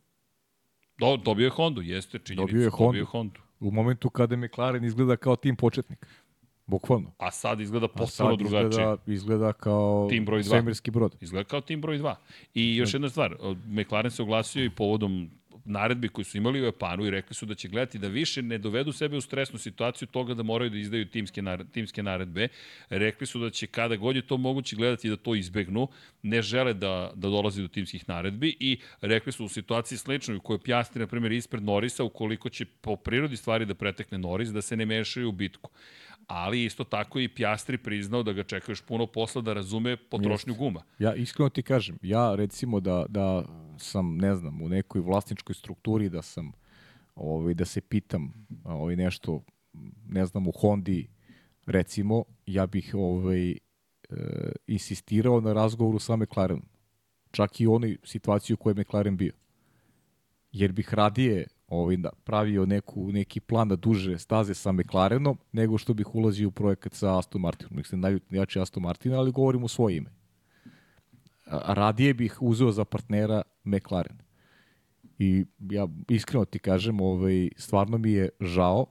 Do, 0.99 1.17
dobio 1.17 1.45
je 1.45 1.51
Hondu, 1.51 1.83
jeste 1.83 2.19
činjenica. 2.19 2.53
Dobio 2.53 2.63
je 2.63 2.71
Dobio 2.71 2.99
je 2.99 3.05
Hondu. 3.05 3.05
Hondu. 3.05 3.41
U 3.61 3.71
momentu 3.71 4.11
kada 4.11 4.37
McLaren 4.37 4.85
izgleda 4.85 5.17
kao 5.17 5.37
tim 5.37 5.57
početnik. 5.57 6.07
Bukvalno. 6.67 7.13
A 7.19 7.31
sad 7.31 7.61
izgleda 7.61 7.89
potpuno 7.89 8.37
drugačije. 8.37 8.69
izgleda, 8.69 8.97
izgleda 9.07 9.53
kao 9.53 10.07
Tim 10.11 10.25
broj 10.25 10.43
dva. 10.43 10.51
svemirski 10.51 10.91
brod. 10.91 11.17
Izgleda 11.21 11.45
kao 11.45 11.61
tim 11.61 11.81
broj 11.81 11.99
2. 11.99 12.15
I 12.55 12.77
još 12.77 12.95
jedna 12.95 13.09
stvar, 13.09 13.37
McLaren 13.67 14.11
se 14.11 14.23
oglasio 14.23 14.65
i 14.65 14.71
povodom 14.71 15.31
naredbi 15.65 16.09
koji 16.09 16.25
su 16.25 16.37
imali 16.37 16.61
u 16.61 16.65
Japanu 16.65 17.07
i 17.07 17.11
rekli 17.11 17.35
su 17.35 17.47
da 17.47 17.55
će 17.55 17.69
gledati 17.69 17.99
da 17.99 18.09
više 18.09 18.43
ne 18.43 18.59
dovedu 18.59 18.93
sebe 18.93 19.17
u 19.17 19.21
stresnu 19.21 19.59
situaciju 19.59 20.09
toga 20.09 20.35
da 20.35 20.43
moraju 20.43 20.71
da 20.71 20.79
izdaju 20.79 21.07
timske, 21.07 21.43
nar 21.43 21.65
timske 21.73 22.03
naredbe. 22.03 22.49
Rekli 22.91 23.27
su 23.27 23.39
da 23.39 23.51
će 23.51 23.67
kada 23.67 23.97
god 23.97 24.17
je 24.17 24.23
to 24.23 24.37
moguće 24.37 24.77
gledati 24.77 25.09
da 25.09 25.17
to 25.17 25.35
izbegnu, 25.35 25.89
ne 26.23 26.43
žele 26.43 26.75
da, 26.75 27.13
da 27.15 27.29
dolazi 27.29 27.63
do 27.63 27.69
timskih 27.69 28.09
naredbi 28.09 28.57
i 28.61 28.79
rekli 29.01 29.33
su 29.33 29.45
u 29.45 29.49
situaciji 29.49 29.99
sličnoj 29.99 30.37
u 30.37 30.41
kojoj 30.41 30.59
Pjastri, 30.59 31.01
na 31.01 31.07
primjer, 31.07 31.33
ispred 31.33 31.63
Norisa, 31.63 32.05
ukoliko 32.05 32.49
će 32.49 32.65
po 32.65 32.97
prirodi 32.97 33.37
stvari 33.37 33.67
da 33.67 33.75
pretekne 33.75 34.19
Noris, 34.19 34.49
da 34.49 34.63
se 34.63 34.77
ne 34.77 34.87
mešaju 34.87 35.29
u 35.29 35.33
bitku. 35.33 35.71
Ali 36.31 36.65
isto 36.65 36.85
tako 36.85 37.21
i 37.21 37.29
Pjastri 37.29 37.79
priznao 37.79 38.23
da 38.23 38.33
ga 38.33 38.43
čeka 38.43 38.73
još 38.73 38.83
puno 38.83 39.07
posla 39.07 39.43
da 39.43 39.53
razume 39.53 39.97
potrošnju 39.97 40.55
guma. 40.55 40.83
Ja 40.99 41.15
iskreno 41.15 41.49
ti 41.49 41.63
kažem, 41.63 41.99
ja 42.03 42.35
recimo 42.35 42.81
da, 42.81 43.07
da 43.09 43.45
sam, 43.79 44.17
ne 44.17 44.37
znam, 44.37 44.63
u 44.63 44.69
nekoj 44.69 45.01
vlasničkoj 45.01 45.55
strukturi 45.55 46.09
da 46.09 46.23
sam, 46.23 46.53
ovaj, 47.15 47.55
da 47.55 47.65
se 47.65 47.81
pitam 47.81 48.47
ovaj, 48.65 48.97
nešto, 48.97 49.43
ne 50.07 50.27
znam, 50.27 50.47
u 50.47 50.53
Hondi, 50.53 51.09
recimo, 51.67 52.25
ja 52.47 52.67
bih 52.67 52.95
ovaj, 52.95 53.51
e, 53.51 53.57
insistirao 54.67 55.41
na 55.41 55.53
razgovoru 55.53 55.99
sa 55.99 56.17
McLarenom. 56.17 56.69
Čak 57.31 57.61
i 57.61 57.67
u 57.67 57.75
onoj 57.75 57.97
situaciji 58.05 58.55
u 58.55 58.57
kojoj 58.57 58.75
je 58.77 58.81
McLaren 58.81 59.17
bio. 59.17 59.33
Jer 60.53 60.73
bih 60.73 60.95
radije 60.95 61.47
ovaj, 61.71 61.97
da, 61.97 62.11
pravio 62.25 62.67
neku, 62.67 63.13
neki 63.13 63.41
plan 63.41 63.69
na 63.69 63.77
duže 63.77 64.19
staze 64.19 64.55
sa 64.55 64.73
McLarenom, 64.73 65.39
nego 65.53 65.79
što 65.79 65.95
bih 65.95 66.15
ulazio 66.15 66.49
u 66.49 66.51
projekat 66.51 66.95
sa 66.95 67.19
Aston 67.19 67.41
Martinom. 67.41 67.77
Mislim, 67.77 68.01
najjači 68.01 68.61
Aston 68.61 68.83
Martin, 68.83 69.15
ali 69.15 69.33
govorim 69.33 69.65
u 69.65 69.69
svoje 69.69 69.97
ime. 69.97 70.11
A, 71.47 71.75
radije 71.75 72.15
bih 72.15 72.39
uzeo 72.41 72.73
za 72.73 72.85
partnera 72.85 73.43
McLaren. 73.65 74.19
I 75.19 75.45
ja 75.71 75.89
iskreno 76.09 76.45
ti 76.45 76.59
kažem, 76.59 77.01
ovaj, 77.01 77.49
stvarno 77.57 77.99
mi 77.99 78.13
je 78.13 78.29
žao 78.41 78.87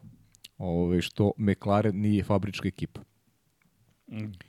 ovaj, 0.57 1.01
što 1.01 1.31
McLaren 1.37 1.99
nije 2.01 2.23
fabrička 2.23 2.67
ekipa. 2.67 3.01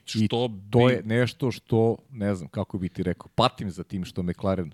Što 0.04 0.18
I 0.18 0.22
bi... 0.22 0.70
to 0.70 0.90
je 0.90 1.02
nešto 1.04 1.50
što, 1.50 1.96
ne 2.10 2.34
znam 2.34 2.48
kako 2.48 2.78
bi 2.78 2.88
ti 2.88 3.02
rekao, 3.02 3.28
patim 3.34 3.70
za 3.70 3.84
tim 3.84 4.04
što 4.04 4.22
McLaren 4.22 4.72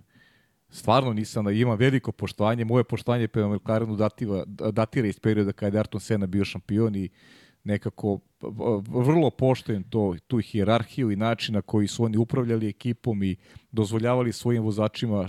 stvarno 0.77 1.13
nisam, 1.13 1.49
imam 1.49 1.79
veliko 1.79 2.13
poštovanje, 2.13 2.65
moje 2.65 2.85
poštovanje 2.85 3.29
prema 3.29 3.57
McLarenu 3.57 3.97
dativa, 3.97 4.45
datira 4.47 5.09
iz 5.09 5.19
perioda 5.19 5.53
kada 5.53 5.79
je 5.79 5.85
Ayrton 5.85 6.01
Senna 6.01 6.27
bio 6.27 6.45
šampion 6.45 6.97
i 6.97 7.09
nekako 7.65 8.19
vrlo 8.89 9.31
poštojem 9.31 9.83
to, 9.83 10.15
tu 10.27 10.39
hijerarhiju 10.39 11.11
i 11.11 11.17
način 11.17 11.55
na 11.55 11.63
koji 11.63 11.89
su 11.89 12.05
oni 12.05 12.17
upravljali 12.17 12.69
ekipom 12.69 13.23
i 13.23 13.37
dozvoljavali 13.73 14.33
svojim 14.33 14.63
vozačima 14.63 15.21
uh, 15.21 15.29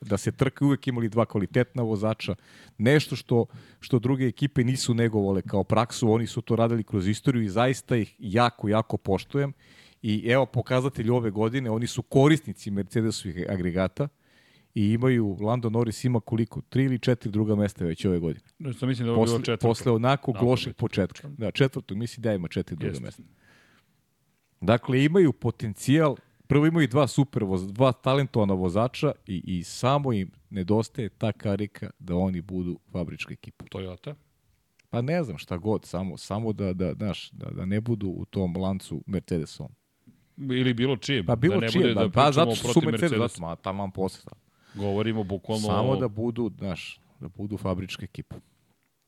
da 0.00 0.16
se 0.16 0.32
trkaju, 0.32 0.68
uvek 0.68 0.86
imali 0.86 1.08
dva 1.08 1.26
kvalitetna 1.26 1.82
vozača. 1.82 2.34
Nešto 2.78 3.16
što, 3.16 3.46
što 3.80 3.98
druge 3.98 4.26
ekipe 4.26 4.64
nisu 4.64 4.94
negovale 4.94 5.42
kao 5.42 5.64
praksu, 5.64 6.12
oni 6.12 6.26
su 6.26 6.40
to 6.40 6.56
radili 6.56 6.84
kroz 6.84 7.08
istoriju 7.08 7.42
i 7.42 7.48
zaista 7.48 7.96
ih 7.96 8.14
jako, 8.18 8.68
jako 8.68 8.96
poštojem. 8.96 9.52
I 10.02 10.24
evo 10.28 10.46
pokazatelji 10.46 11.10
ove 11.10 11.30
godine, 11.30 11.70
oni 11.70 11.86
su 11.86 12.02
korisnici 12.02 12.70
Mercedesovih 12.70 13.46
agregata, 13.48 14.08
i 14.74 14.92
imaju, 14.92 15.36
Lando 15.40 15.70
Norris 15.70 16.04
ima 16.04 16.20
koliko? 16.20 16.60
Tri 16.60 16.84
ili 16.84 16.98
četiri 16.98 17.30
druga 17.30 17.54
mesta 17.54 17.84
već 17.84 18.04
ove 18.04 18.18
godine. 18.18 18.46
No, 18.58 18.72
što 18.72 18.86
mislim 18.86 19.06
da 19.06 19.12
ovo 19.12 19.22
posle, 19.22 19.34
bilo 19.34 19.44
četvrto. 19.44 19.68
Posle 19.68 19.92
onako 19.92 20.34
lošeg 20.40 20.76
početka. 20.76 21.28
Da, 21.28 21.50
četvrto, 21.50 21.94
mislim 21.94 22.22
da 22.22 22.32
ima 22.32 22.48
četiri 22.48 22.76
druga 22.76 23.00
mesta. 23.00 23.22
Dakle, 24.60 25.04
imaju 25.04 25.32
potencijal, 25.32 26.16
prvo 26.46 26.66
imaju 26.66 26.88
dva 26.88 27.06
super 27.06 27.44
voz, 27.44 27.72
dva 27.72 27.92
talentovana 27.92 28.54
vozača 28.54 29.12
i, 29.26 29.42
i 29.46 29.62
samo 29.62 30.12
im 30.12 30.30
nedostaje 30.50 31.08
ta 31.08 31.32
karika 31.32 31.90
da 31.98 32.16
oni 32.16 32.40
budu 32.40 32.78
fabrička 32.92 33.32
ekipa. 33.32 33.64
Toyota. 33.64 34.14
Pa 34.90 35.02
ne 35.02 35.24
znam 35.24 35.38
šta 35.38 35.56
god, 35.56 35.84
samo, 35.84 36.16
samo 36.16 36.52
da, 36.52 36.72
da, 36.72 36.94
znaš, 36.94 37.30
da, 37.30 37.50
da 37.50 37.64
ne 37.64 37.80
budu 37.80 38.08
u 38.08 38.24
tom 38.24 38.56
lancu 38.56 39.02
Mercedesom. 39.06 39.68
Ili 40.36 40.74
bilo 40.74 40.96
čije. 40.96 41.24
Pa 41.26 41.36
bilo 41.36 41.54
da 41.54 41.60
ne 41.60 41.72
čije, 41.72 41.82
bude 41.82 41.94
da, 41.94 42.00
da 42.00 42.10
pa 42.10 42.32
zato 42.32 42.54
su 42.54 42.66
Mercedes, 42.66 43.10
Mercedes. 43.10 43.38
ma, 43.38 43.56
tamo 43.56 43.90
posle. 43.94 44.32
Govorimo 44.78 45.24
bukvalno 45.24 45.66
Samo 45.66 45.96
da 45.96 46.08
budu, 46.08 46.50
znaš, 46.58 47.00
da 47.20 47.28
budu 47.28 47.56
fabrička 47.56 48.04
ekipa. 48.04 48.36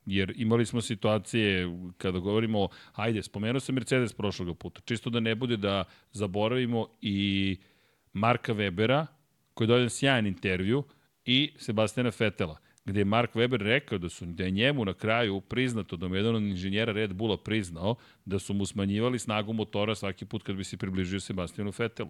Jer 0.05 0.33
imali 0.37 0.65
smo 0.65 0.81
situacije 0.81 1.67
kada 1.97 2.19
govorimo, 2.19 2.67
ajde, 2.93 3.23
spomenuo 3.23 3.59
sam 3.59 3.75
Mercedes 3.75 4.13
prošlog 4.13 4.57
puta, 4.57 4.81
čisto 4.85 5.09
da 5.09 5.19
ne 5.19 5.35
bude 5.35 5.57
da 5.57 5.83
zaboravimo 6.11 6.87
i 7.01 7.57
Marka 8.13 8.53
Webera, 8.53 9.05
koji 9.53 9.65
je 9.65 9.67
dođen 9.67 9.89
sjajan 9.89 10.27
intervju, 10.27 10.83
i 11.25 11.53
Sebastiana 11.57 12.11
Fetela, 12.11 12.57
gde 12.85 12.99
je 12.99 13.05
Mark 13.05 13.33
Weber 13.35 13.61
rekao 13.61 13.97
da 13.97 14.09
su 14.09 14.25
da 14.25 14.43
je 14.43 14.51
njemu 14.51 14.85
na 14.85 14.93
kraju 14.93 15.41
priznato, 15.41 15.95
da 15.95 16.07
mu 16.07 16.15
je 16.15 16.19
jedan 16.19 16.35
od 16.35 16.41
inženjera 16.41 16.93
Red 16.93 17.13
Bulla 17.13 17.37
priznao 17.37 17.95
da 18.25 18.39
su 18.39 18.53
mu 18.53 18.65
smanjivali 18.65 19.19
snagu 19.19 19.53
motora 19.53 19.95
svaki 19.95 20.25
put 20.25 20.43
kad 20.43 20.55
bi 20.55 20.63
se 20.63 20.77
približio 20.77 21.19
Sebastianu 21.19 21.71
Fetelu. 21.71 22.09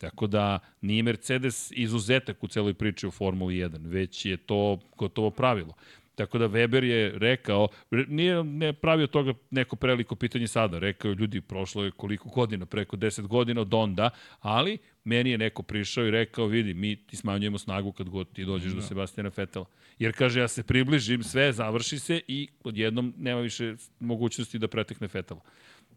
Tako 0.00 0.26
da 0.26 0.58
nije 0.80 1.02
Mercedes 1.02 1.72
izuzetak 1.76 2.44
u 2.44 2.48
celoj 2.48 2.74
priči 2.74 3.06
u 3.06 3.10
Formuli 3.10 3.54
1, 3.54 3.86
već 3.86 4.26
je 4.26 4.36
to 4.36 4.78
gotovo 4.96 5.30
pravilo. 5.30 5.74
Tako 6.14 6.38
da 6.38 6.48
Weber 6.48 6.84
je 6.84 7.18
rekao, 7.18 7.68
re- 7.90 8.06
nije 8.08 8.44
ne 8.44 8.72
pravio 8.72 9.06
toga 9.06 9.34
neko 9.50 9.76
preliko 9.76 10.14
pitanje 10.14 10.46
sada, 10.46 10.78
rekao 10.78 11.08
je 11.08 11.14
ljudi, 11.14 11.40
prošlo 11.40 11.84
je 11.84 11.90
koliko 11.90 12.28
godina, 12.28 12.66
preko 12.66 12.96
10 12.96 13.26
godina 13.26 13.60
od 13.60 13.74
onda, 13.74 14.10
ali 14.40 14.78
meni 15.04 15.30
je 15.30 15.38
neko 15.38 15.62
prišao 15.62 16.06
i 16.06 16.10
rekao, 16.10 16.46
vidi, 16.46 16.74
mi 16.74 16.96
ti 16.96 17.16
smanjujemo 17.16 17.58
snagu 17.58 17.92
kad 17.92 18.08
god 18.08 18.32
ti 18.32 18.44
dođeš 18.44 18.72
do 18.72 18.82
Sebastijana 18.82 19.30
Fetela. 19.30 19.64
Jer 19.98 20.12
kaže, 20.16 20.40
ja 20.40 20.48
se 20.48 20.62
približim, 20.62 21.22
sve 21.22 21.52
završi 21.52 21.98
se 21.98 22.20
i 22.28 22.48
odjednom 22.64 23.14
nema 23.18 23.40
više 23.40 23.74
mogućnosti 24.00 24.58
da 24.58 24.68
pretekne 24.68 25.08
Fetela. 25.08 25.40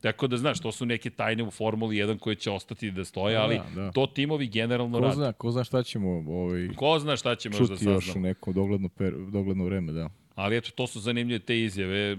Tako 0.03 0.27
da, 0.27 0.37
znaš, 0.37 0.59
to 0.59 0.71
su 0.71 0.85
neke 0.85 1.09
tajne 1.09 1.43
u 1.43 1.51
Formuli 1.51 1.95
1 1.95 2.19
koje 2.19 2.35
će 2.35 2.51
ostati 2.51 2.91
da 2.91 3.05
stoje, 3.05 3.37
ali 3.37 3.59
Da, 3.75 3.81
da. 3.81 3.91
to 3.91 4.07
timovi 4.07 4.47
generalno 4.47 4.97
Ko 4.97 5.03
rade. 5.03 5.15
zna, 5.15 5.33
ko 5.33 5.51
zna 5.51 5.63
šta 5.63 5.83
ćemo 5.83 6.09
ovaj, 6.09 6.69
Ko 6.75 6.99
zna 6.99 7.17
šta 7.17 7.35
ćemo 7.35 7.57
još 7.57 7.69
da 7.69 7.75
čuti 7.75 7.85
još 7.85 8.15
u 8.15 8.19
neko 8.19 8.53
dogledno, 8.53 8.89
per, 8.89 9.13
dogledno 9.31 9.65
vreme, 9.65 9.91
da. 9.91 10.09
Ali 10.35 10.57
eto, 10.57 10.71
to 10.75 10.87
su 10.87 10.99
zanimljive 10.99 11.39
te 11.39 11.59
izjave. 11.59 12.17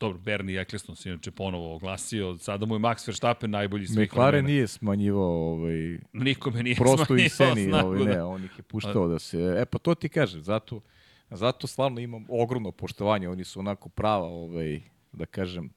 Dobro, 0.00 0.18
Bernie 0.18 0.60
Eccleston 0.60 0.96
se 0.96 1.08
inače 1.08 1.30
ponovo 1.30 1.74
oglasio. 1.74 2.36
Sada 2.38 2.66
mu 2.66 2.74
je 2.74 2.78
Max 2.78 3.08
Verstappen 3.08 3.50
najbolji 3.50 3.86
svih 3.86 4.08
McLaren 4.08 4.30
vremena. 4.30 4.48
nije 4.48 4.66
smanjivao 4.66 5.52
ovaj, 5.52 5.98
Nikome 6.12 6.62
nije 6.62 6.76
prosto 6.76 7.16
i 7.16 7.28
seni, 7.28 7.64
snagu, 7.64 7.88
ovaj, 7.88 8.04
da. 8.04 8.10
ne, 8.14 8.22
on 8.22 8.44
ih 8.44 8.58
je 8.58 8.62
puštao 8.62 9.08
da 9.08 9.18
se... 9.18 9.38
E 9.58 9.64
pa 9.64 9.78
to 9.78 9.94
ti 9.94 10.08
kažem, 10.08 10.40
zato, 10.42 10.80
zato 11.30 11.66
stvarno 11.66 12.00
imam 12.00 12.24
ogromno 12.28 12.72
poštovanje, 12.72 13.28
oni 13.28 13.44
su 13.44 13.60
onako 13.60 13.88
prava, 13.88 14.26
ovaj, 14.26 14.80
da 15.12 15.26
kažem, 15.26 15.70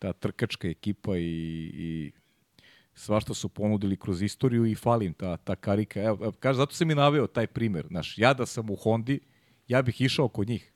ta 0.00 0.12
trkačka 0.12 0.68
ekipa 0.68 1.16
i, 1.16 1.22
i 1.74 2.12
svašta 2.94 3.34
su 3.34 3.48
ponudili 3.48 3.96
kroz 3.96 4.22
istoriju 4.22 4.66
i 4.66 4.74
falim 4.74 5.12
ta, 5.12 5.36
ta 5.36 5.56
karika. 5.56 6.00
Evo, 6.00 6.18
evo 6.22 6.32
kaže, 6.32 6.56
zato 6.56 6.74
sam 6.74 6.90
i 6.90 6.94
naveo 6.94 7.26
taj 7.26 7.46
primer. 7.46 7.86
Znaš, 7.86 8.18
ja 8.18 8.34
da 8.34 8.46
sam 8.46 8.70
u 8.70 8.76
Hondi, 8.76 9.20
ja 9.68 9.82
bih 9.82 10.00
išao 10.00 10.28
kod 10.28 10.48
njih. 10.48 10.72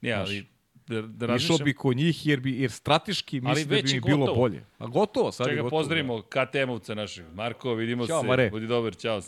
Ne, 0.00 0.12
ali 0.12 0.46
da, 0.86 1.02
da 1.02 1.24
Išao 1.24 1.26
razmišljam... 1.26 1.64
bi 1.64 1.74
kod 1.74 1.96
njih 1.96 2.26
jer, 2.26 2.40
bi, 2.40 2.60
jer 2.60 2.70
strateški 2.70 3.40
mislim 3.40 3.68
da 3.68 3.74
bi 3.82 3.90
je 3.90 3.94
mi 3.94 4.00
bilo 4.00 4.34
bolje. 4.34 4.64
A 4.78 4.86
gotovo, 4.86 5.32
sad 5.32 5.46
je 5.46 5.50
Čega, 5.50 5.62
gotovo. 5.62 5.80
pozdravimo 5.80 6.18
KTM-ovca 6.18 6.94
našeg. 6.94 7.24
Marko, 7.34 7.74
vidimo 7.74 8.06
Ćao, 8.06 8.20
se. 8.20 8.26
Mare. 8.26 8.50
Budi 8.50 8.66
dobar, 8.66 8.96
čao. 8.96 9.20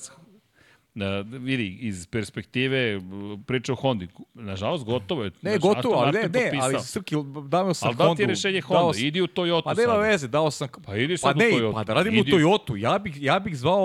Na, 1.01 1.09
vidi, 1.21 1.79
iz 1.81 2.07
perspektive 2.07 3.01
priča 3.47 3.73
o 3.73 3.77
Hondi. 3.77 4.09
Nažalost, 4.35 4.85
gotovo 4.85 5.25
je. 5.25 5.31
Ne, 5.43 5.51
Znaš, 5.51 5.61
gotovo, 5.63 5.95
ali 5.95 6.13
ne, 6.13 6.29
ne, 6.31 6.59
ali. 6.61 6.81
Srki, 6.81 7.15
dao 7.49 7.75
sam 7.75 7.89
Ali 7.89 7.97
da 7.97 7.99
ti 7.99 8.03
je 8.03 8.09
Hondu, 8.09 8.25
rešenje 8.25 8.61
dao 8.63 8.79
Honda? 8.79 8.93
sam- 8.95 9.05
Idi 9.05 9.21
u 9.21 9.27
Toyota 9.29 9.65
Pa 9.65 9.75
nema 9.75 9.95
veze, 9.95 10.29
dao 10.29 10.51
sam... 10.51 10.69
Pa 10.87 10.97
idi 10.97 11.15
Pa 11.15 11.19
sad 11.19 11.37
ne, 11.37 11.47
u 11.47 11.51
Toyota. 11.51 11.73
pa 11.73 11.85
da 11.85 11.95
radim 11.95 12.13
u 12.13 12.17
Idi- 12.17 12.33
Toyotu, 12.33 12.77
ja 12.77 12.99
bih, 12.99 13.15
ja 13.19 13.39
bih 13.39 13.57
zvao 13.57 13.85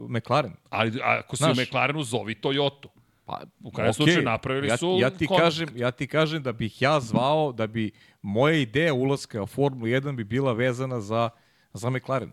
McLaren. 0.00 0.52
Ali 0.70 0.92
ako 1.02 1.36
si 1.36 1.42
Znaš. 1.42 1.58
u 1.58 1.62
McLarenu, 1.62 2.02
zovi 2.02 2.34
Toyota. 2.34 2.88
Pa, 3.24 3.40
U 3.60 3.70
krajnjem 3.70 3.94
slučaju 3.94 4.22
napravili 4.22 4.68
ja, 4.68 4.76
su 4.76 4.96
ja 5.00 5.10
ti 5.10 5.26
kontakt. 5.26 5.44
kažem, 5.44 5.68
ja 5.74 5.90
ti 5.90 6.06
kažem 6.06 6.42
da 6.42 6.52
bih 6.52 6.82
ja 6.82 7.00
zvao, 7.00 7.52
da 7.52 7.66
bi 7.66 7.90
moja 8.22 8.54
ideja 8.54 8.94
ulaska 8.94 9.42
u 9.42 9.46
Formulu 9.46 9.86
1 9.86 10.12
bi 10.12 10.24
bila 10.24 10.52
vezana 10.52 11.00
za, 11.00 11.30
za 11.72 11.90
McLaren. 11.90 12.32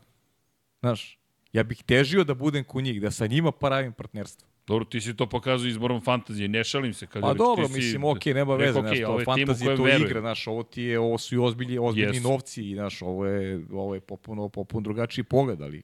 Znaš, 0.79 1.19
ja 1.53 1.63
bih 1.63 1.83
težio 1.83 2.23
da 2.23 2.33
budem 2.33 2.63
kod 2.63 2.83
njih, 2.83 3.01
da 3.01 3.11
sa 3.11 3.27
njima 3.27 3.51
pravim 3.51 3.93
partnerstvo. 3.93 4.47
Dobro, 4.67 4.85
ti 4.85 5.01
si 5.01 5.15
to 5.15 5.25
pokazao 5.27 5.67
izborom 5.67 6.01
fantazije, 6.01 6.47
ne 6.47 6.63
šalim 6.63 6.93
se. 6.93 7.07
Kad 7.07 7.21
Pa 7.21 7.33
dobro, 7.33 7.67
si- 7.67 7.73
mislim, 7.73 8.03
okej, 8.03 8.33
nema 8.33 8.57
rekao, 8.57 8.65
veze, 8.67 8.79
okej, 8.79 8.97
znaš, 8.97 9.09
ovo 9.09 9.19
to 9.19 9.25
fantazija 9.25 9.69
verujem. 9.69 10.01
igra, 10.01 10.19
znaš, 10.21 10.47
ovo 10.47 10.63
ti 10.63 10.81
je, 10.83 10.99
ovo 10.99 11.17
su 11.17 11.35
i 11.35 11.37
ozbiljni, 11.37 11.77
ozbiljni 11.79 12.15
Jesu. 12.15 12.29
novci, 12.29 12.69
i, 12.69 12.75
znaš, 12.75 13.01
ovo 13.01 13.25
je, 13.25 13.65
ovo 13.71 13.93
je 13.95 14.01
popuno, 14.01 14.49
popuno 14.49 14.81
drugačiji 14.81 15.23
pogled, 15.23 15.61
ali. 15.61 15.83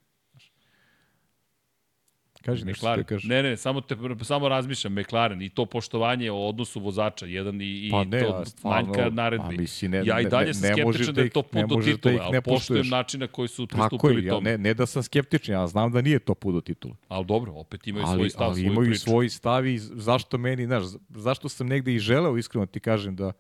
Kaži 2.46 2.66
McLaren. 2.66 3.04
kažeš. 3.04 3.24
Ne, 3.24 3.44
ne, 3.44 3.58
samo, 3.58 3.82
te, 3.82 3.96
samo 4.24 4.50
razmišljam, 4.50 4.94
McLaren 4.94 5.42
i 5.42 5.50
to 5.50 5.66
poštovanje 5.66 6.32
o 6.32 6.48
odnosu 6.48 6.80
vozača, 6.80 7.26
jedan 7.26 7.62
i, 7.62 7.66
i 7.66 7.90
Pa 7.92 8.04
ne, 8.04 8.20
to 8.20 8.46
stvarno, 8.46 8.88
manjka 8.88 9.10
naredbi. 9.10 9.56
pa 9.56 9.62
misli, 9.62 9.90
ne- 9.90 10.04
ja 10.06 10.22
i 10.22 10.26
dalje 10.26 10.48
ne- 10.48 10.54
sam 10.54 10.74
skeptičan 10.74 11.06
da 11.06 11.12
da 11.12 11.22
je 11.22 11.30
to 11.30 11.44
put 11.44 11.66
do 11.70 11.76
da 11.76 11.82
titule, 11.82 12.14
ih 12.14 12.22
ali 12.22 12.32
ne 12.32 12.42
poštujem 12.42 12.88
način 12.88 13.20
na 13.20 13.28
koji 13.28 13.48
su 13.48 13.68
Tako 13.68 13.88
pristupili 13.90 14.24
je, 14.24 14.28
ja, 14.28 14.40
ne, 14.40 14.58
ne 14.58 14.74
da 14.74 14.86
sam 14.86 15.04
skeptičan, 15.04 15.54
ja 15.56 15.68
znam 15.68 15.92
da 15.92 16.02
nije 16.02 16.20
to 16.20 16.34
put 16.36 16.54
do 16.56 16.62
titula. 16.62 16.96
Ali 17.08 17.26
dobro, 17.26 17.54
opet 17.54 17.88
imaju 17.88 18.06
svoj 18.06 18.16
Ali, 18.16 18.30
stav, 18.30 18.48
ali 18.48 18.56
svoju 18.56 18.72
imaju 18.72 18.90
priču. 18.90 19.02
svoj 19.04 19.30
stav 19.30 19.68
i 19.68 19.78
zašto 19.78 20.38
meni, 20.38 20.66
znaš, 20.66 20.84
zašto 21.10 21.50
sam 21.50 21.68
negde 21.68 21.96
i 21.96 22.00
želeo, 22.00 22.38
iskreno 22.38 22.66
ti 22.66 22.80
kažem, 22.80 23.16
da, 23.16 23.32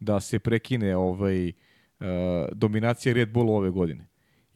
da 0.00 0.20
se 0.20 0.38
prekine 0.38 0.96
ovaj, 0.96 1.48
uh, 1.48 2.06
dominacija 2.52 3.14
Red 3.14 3.32
Bulla 3.32 3.52
ove 3.52 3.70
godine. 3.70 4.06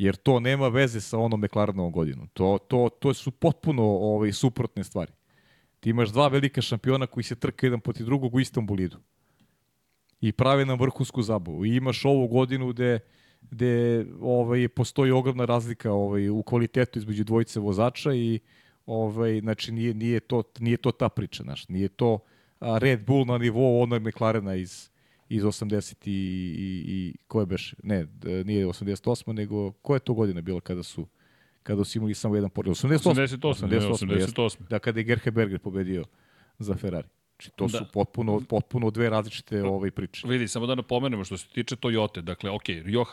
Jer 0.03 0.17
to 0.17 0.41
nema 0.41 0.69
veze 0.69 1.01
sa 1.01 1.19
onom 1.19 1.41
McLarenovom 1.41 1.93
godinom. 1.93 2.29
To, 2.33 2.59
to, 2.69 2.89
to 2.99 3.15
su 3.15 3.31
potpuno 3.31 3.83
ovaj, 3.83 4.33
suprotne 4.33 4.85
stvari. 4.85 5.13
Ti 5.81 5.91
imaš 5.91 6.11
dva 6.11 6.29
velika 6.29 6.63
šampiona 6.63 7.07
koji 7.07 7.25
se 7.25 7.35
trkaju 7.35 7.69
jedan 7.69 7.81
protiv 7.81 8.07
drugog 8.07 8.35
u 8.35 8.41
istom 8.41 8.67
bolidu. 8.67 8.99
I 10.21 10.33
prave 10.33 10.65
nam 10.67 10.81
vrhunsku 10.81 11.23
zabavu. 11.23 11.65
I 11.65 11.77
imaš 11.77 12.05
ovu 12.05 12.29
godinu 12.29 12.69
gde, 12.69 12.99
gde 13.51 14.07
ovaj, 14.21 14.69
postoji 14.69 15.11
ogromna 15.11 15.45
razlika 15.45 15.93
ovaj, 15.93 16.29
u 16.29 16.43
kvalitetu 16.43 16.99
između 16.99 17.25
dvojice 17.25 17.61
vozača 17.61 18.15
i 18.15 18.41
ovaj, 18.87 19.41
znači 19.41 19.73
nije, 19.73 19.95
nije, 19.95 20.21
to, 20.21 20.43
nije 20.59 20.77
to 20.77 20.93
ta 20.93 21.09
priča. 21.09 21.43
Znaš. 21.43 21.69
Nije 21.69 21.89
to 21.89 22.19
Red 22.61 23.07
Bull 23.07 23.27
na 23.27 23.39
nivou 23.39 23.83
onog 23.83 24.03
McLarena 24.03 24.55
iz, 24.55 24.91
iz 25.35 25.43
80 25.43 26.09
i, 26.09 26.11
i, 26.11 26.85
i 26.87 27.15
koje 27.27 27.47
beš, 27.47 27.75
ne, 27.83 28.07
nije 28.45 28.67
88, 28.67 29.33
nego 29.33 29.73
koja 29.73 29.97
je 29.97 30.01
to 30.01 30.15
godina 30.15 30.41
bila 30.41 30.61
kada 30.61 30.83
su 30.83 31.07
kada 31.63 31.85
su 31.85 31.99
imali 31.99 32.15
samo 32.15 32.35
jedan 32.35 32.51
pored. 32.51 32.73
88. 32.73 33.11
88, 33.11 33.71
ne, 33.71 33.81
88. 33.81 34.13
jeste. 34.13 34.65
Da, 34.69 34.79
kada 34.79 35.01
je 35.01 35.05
Gerhard 35.05 35.35
Berger 35.35 35.59
pobedio 35.59 36.05
za 36.59 36.75
Ferrari. 36.75 37.09
Znači, 37.43 37.57
to 37.57 37.67
Da. 37.67 37.79
su 37.79 37.85
potpuno, 37.93 38.41
potpuno 38.49 38.91
dve 38.91 39.11
različite 39.11 39.63
ove 39.63 39.91
priče. 39.91 40.29
Vidi, 40.29 40.49
samo 40.49 40.67
da 40.67 40.75
napomenemo 40.75 41.25
što 41.25 41.37
se 41.39 41.47
tiče 41.49 41.77
Toyota, 41.77 42.21
dakle, 42.21 42.51
ok, 42.51 42.65
Ryo 42.65 43.05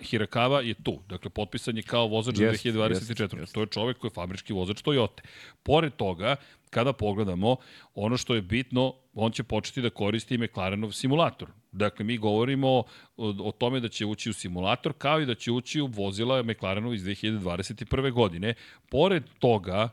Hirakawa 0.00 0.60
je 0.60 0.74
tu, 0.74 1.02
dakle, 1.08 1.30
potpisan 1.30 1.76
je 1.76 1.82
kao 1.82 2.06
vozač 2.06 2.36
za 2.36 2.44
Jest, 2.44 2.64
2024. 2.64 3.20
jest, 3.20 3.34
jest. 3.34 3.54
To 3.54 3.60
je 3.60 3.66
čovek 3.66 3.98
koji 3.98 4.08
je 4.08 4.14
fabrički 4.14 4.52
vozač 4.52 4.82
Toyota. 4.82 5.20
Pored 5.62 5.92
toga, 5.96 6.36
kada 6.70 6.92
pogledamo, 6.92 7.56
ono 7.94 8.16
što 8.16 8.34
je 8.34 8.42
bitno, 8.42 8.94
on 9.14 9.32
će 9.32 9.42
početi 9.42 9.82
da 9.82 9.90
koristi 9.90 10.38
McLarenov 10.38 10.92
simulator. 10.92 11.48
Dakle, 11.72 12.04
mi 12.04 12.18
govorimo 12.18 12.68
o, 12.68 12.84
o 13.16 13.52
tome 13.58 13.80
da 13.80 13.88
će 13.88 14.06
ući 14.06 14.30
u 14.30 14.32
simulator, 14.32 14.92
kao 14.98 15.20
i 15.20 15.26
da 15.26 15.34
će 15.34 15.52
ući 15.52 15.80
u 15.80 15.86
vozila 15.86 16.42
McLarenov 16.42 16.94
iz 16.94 17.02
2021. 17.02 18.12
godine. 18.12 18.54
Pored 18.90 19.24
toga, 19.38 19.88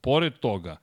pored 0.00 0.32
toga, 0.38 0.76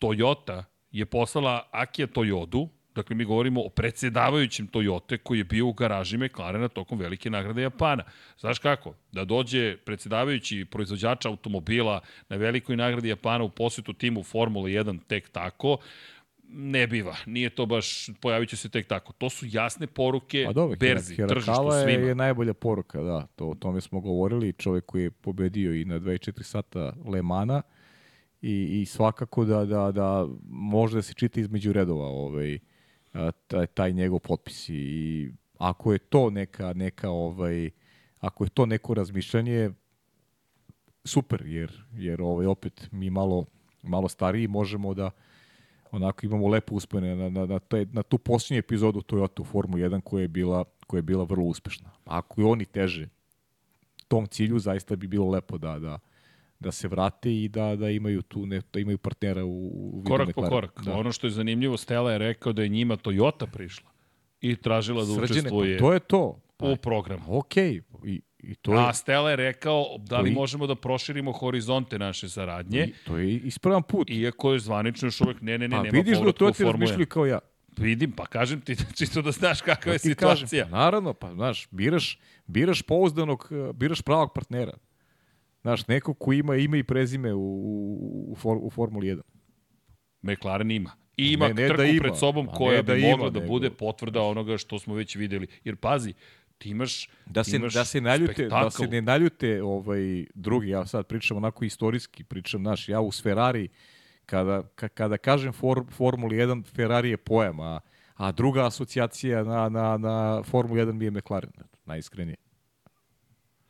Toyota 0.00 0.64
je 0.94 1.06
poslala 1.06 1.68
Akija 1.70 2.06
Toyodu, 2.06 2.68
dakle 2.94 3.16
mi 3.16 3.24
govorimo 3.24 3.60
o 3.60 3.68
predsedavajućem 3.68 4.68
Toyota 4.68 5.18
koji 5.22 5.38
je 5.38 5.44
bio 5.44 5.66
u 5.66 5.72
garaži 5.72 6.18
McLarena 6.18 6.68
tokom 6.68 6.98
velike 6.98 7.30
nagrade 7.30 7.62
Japana. 7.62 8.04
Znaš 8.38 8.58
kako? 8.58 8.94
Da 9.12 9.24
dođe 9.24 9.76
predsedavajući 9.76 10.64
proizvođača 10.70 11.28
automobila 11.28 12.00
na 12.28 12.36
velikoj 12.36 12.76
nagradi 12.76 13.08
Japana 13.08 13.44
u 13.44 13.50
posjetu 13.50 13.92
timu 13.92 14.22
Formula 14.22 14.68
1 14.68 14.98
tek 15.06 15.28
tako, 15.28 15.78
ne 16.48 16.86
biva. 16.86 17.16
Nije 17.26 17.50
to 17.50 17.66
baš, 17.66 18.10
pojavit 18.20 18.48
će 18.48 18.56
se 18.56 18.68
tek 18.68 18.86
tako. 18.86 19.12
To 19.12 19.30
su 19.30 19.46
jasne 19.48 19.86
poruke 19.86 20.44
Pa 20.46 20.52
dobro, 20.52 20.76
berzi, 20.76 21.16
tržištu 21.16 21.52
Hirakawa 21.52 21.74
je, 21.74 21.84
svima. 21.84 22.08
je 22.08 22.14
najbolja 22.14 22.54
poruka, 22.54 23.00
da. 23.00 23.26
To, 23.36 23.48
o 23.48 23.54
tome 23.54 23.80
smo 23.80 24.00
govorili. 24.00 24.52
Čovjek 24.52 24.86
koji 24.86 25.02
je 25.02 25.10
pobedio 25.10 25.74
i 25.74 25.84
na 25.84 26.00
24 26.00 26.42
sata 26.42 26.92
Le 27.06 27.22
Mana 27.22 27.62
i, 28.44 28.80
i 28.80 28.86
svakako 28.86 29.44
da, 29.44 29.64
da, 29.64 29.92
da 29.92 30.26
može 30.48 30.96
da 30.96 31.02
se 31.02 31.14
čita 31.14 31.40
između 31.40 31.72
redova 31.72 32.06
ovaj, 32.06 32.58
taj, 33.46 33.66
taj 33.66 33.92
njegov 33.92 34.18
potpis. 34.18 34.68
I 34.68 35.32
ako 35.58 35.92
je 35.92 35.98
to 35.98 36.30
neka, 36.30 36.72
neka 36.72 37.10
ovaj, 37.10 37.70
ako 38.20 38.44
je 38.44 38.50
to 38.50 38.66
neko 38.66 38.94
razmišljanje, 38.94 39.70
super, 41.04 41.46
jer, 41.46 41.84
jer 41.92 42.22
ovaj, 42.22 42.46
opet 42.46 42.88
mi 42.92 43.10
malo, 43.10 43.44
malo 43.82 44.08
stariji 44.08 44.48
možemo 44.48 44.94
da 44.94 45.10
onako 45.90 46.26
imamo 46.26 46.48
lepo 46.48 46.74
uspomene 46.74 47.16
na, 47.16 47.28
na, 47.28 47.46
na, 47.46 47.58
taj, 47.58 47.86
na 47.92 48.02
tu 48.02 48.18
posljednju 48.18 48.58
epizodu 48.58 49.00
Toyota 49.00 49.40
u 49.40 49.44
Formu 49.44 49.76
1 49.76 50.00
koja 50.00 50.22
je 50.22 50.28
bila, 50.28 50.64
koja 50.86 50.98
je 50.98 51.02
bila 51.02 51.24
vrlo 51.24 51.44
uspešna. 51.44 51.90
Ako 52.04 52.40
i 52.40 52.44
oni 52.44 52.64
teže 52.64 53.08
tom 54.08 54.26
cilju, 54.26 54.58
zaista 54.58 54.96
bi 54.96 55.06
bilo 55.06 55.30
lepo 55.30 55.58
da, 55.58 55.78
da, 55.78 55.98
da 56.64 56.72
se 56.72 56.88
vrate 56.88 57.34
i 57.34 57.48
da, 57.48 57.76
da 57.76 57.90
imaju 57.90 58.22
tu 58.22 58.46
ne, 58.46 58.60
da 58.72 58.80
imaju 58.80 58.98
partnera 58.98 59.44
u, 59.44 59.66
u 59.66 60.04
Korak 60.06 60.34
po 60.34 60.42
korak. 60.42 60.80
Da. 60.84 60.94
Ono 60.94 61.12
što 61.12 61.26
je 61.26 61.30
zanimljivo, 61.30 61.76
Stella 61.76 62.12
je 62.12 62.18
rekao 62.18 62.52
da 62.52 62.62
je 62.62 62.68
njima 62.68 62.96
Toyota 62.96 63.46
prišla 63.46 63.90
i 64.40 64.56
tražila 64.56 65.04
da 65.04 65.12
učestvuje 65.14 65.78
pa 65.78 65.80
to 65.80 65.92
je 65.92 66.00
to. 66.00 66.40
u 66.60 66.76
programu. 66.76 67.24
Ok, 67.28 67.56
i, 67.56 67.80
i 68.38 68.54
to 68.54 68.74
je, 68.74 68.80
A 68.80 68.92
Stella 68.92 69.30
je 69.30 69.36
rekao 69.36 69.84
da 69.98 70.20
li 70.20 70.30
i- 70.30 70.34
možemo 70.34 70.66
da 70.66 70.74
proširimo 70.74 71.32
horizonte 71.32 71.98
naše 71.98 72.28
saradnje, 72.28 72.80
i, 72.80 72.92
to 73.06 73.16
je 73.16 73.34
ispravan 73.34 73.82
put. 73.82 74.10
iako 74.10 74.52
je 74.52 74.58
zvanično 74.58 75.06
još 75.06 75.20
uvek 75.20 75.40
ne, 75.40 75.58
ne, 75.58 75.68
ne, 75.68 75.76
pa 75.76 75.82
nema 75.82 75.92
vidiš 75.92 76.18
da 76.18 76.32
to 76.32 76.50
ti 76.50 76.56
Formulu 76.56 76.70
1. 76.70 76.80
razmišljaju 76.80 77.06
kao 77.06 77.26
ja. 77.26 77.38
Vidim, 77.78 78.12
pa 78.12 78.26
kažem 78.26 78.60
ti, 78.60 78.76
čisto 78.98 79.22
da 79.22 79.32
znaš 79.32 79.60
kakva 79.60 79.92
je 79.92 79.98
ti 79.98 80.08
situacija. 80.08 80.62
Kažem, 80.64 80.70
pa 80.70 80.76
naravno, 80.78 81.14
pa 81.14 81.32
znaš, 81.32 81.68
biraš, 81.70 82.18
biraš 82.46 82.82
pouzdanog, 82.82 83.48
biraš 83.74 84.02
pravog 84.02 84.32
partnera. 84.34 84.72
Znaš, 85.64 85.86
neko 85.86 86.14
ko 86.14 86.32
ima 86.32 86.56
ime 86.56 86.78
i 86.78 86.82
prezime 86.82 87.34
u, 87.34 87.40
u, 87.40 88.26
u, 88.28 88.36
for, 88.36 88.58
u 88.60 88.70
Formuli 88.70 89.06
1. 89.06 89.20
McLaren 90.22 90.70
ima. 90.70 90.90
I 91.16 91.26
ima 91.26 91.48
Ne, 91.48 91.54
ne 91.54 91.66
trku 91.68 91.76
da 91.76 91.84
ima, 91.84 92.02
pred 92.02 92.16
sobom 92.16 92.48
a 92.48 92.52
koja 92.52 92.76
ne 92.76 92.82
bi 92.82 92.86
da 92.86 92.96
ima, 92.96 93.08
mogla 93.10 93.30
da 93.30 93.40
nego- 93.40 93.48
bude 93.48 93.70
potvrda 93.70 94.22
onoga 94.22 94.58
što 94.58 94.78
smo 94.78 94.94
već 94.94 95.16
videli. 95.16 95.46
Jer 95.64 95.76
pazi, 95.76 96.14
ti 96.58 96.70
imaš 96.70 97.08
Da 97.26 97.44
se, 97.44 97.56
imaš 97.56 97.74
da 97.74 97.84
se 97.84 98.00
naljute, 98.00 98.32
da 98.42 98.48
spektakl. 98.50 98.68
se 98.76 98.86
ne 98.86 99.02
naljute 99.02 99.62
ovaj, 99.62 100.00
drugi, 100.34 100.68
ja 100.68 100.86
sad 100.86 101.06
pričam 101.06 101.36
onako 101.36 101.64
istorijski, 101.64 102.24
pričam, 102.24 102.62
naš, 102.62 102.88
ja 102.88 103.00
uz 103.00 103.22
Ferrari, 103.22 103.68
kada, 104.26 104.62
ka, 104.64 104.88
kada 104.88 105.16
kažem 105.16 105.52
for, 105.52 105.84
Formuli 105.90 106.36
1, 106.36 106.64
Ferrari 106.66 107.10
je 107.10 107.16
pojam, 107.16 107.60
a, 107.60 107.80
a 108.14 108.32
druga 108.32 108.66
asocijacija 108.66 109.44
na, 109.44 109.68
na, 109.68 109.96
na 109.98 110.42
Formulu 110.42 110.80
1 110.80 110.92
mi 110.92 111.04
je 111.04 111.10
McLaren, 111.10 111.50
najiskrenije. 111.84 112.36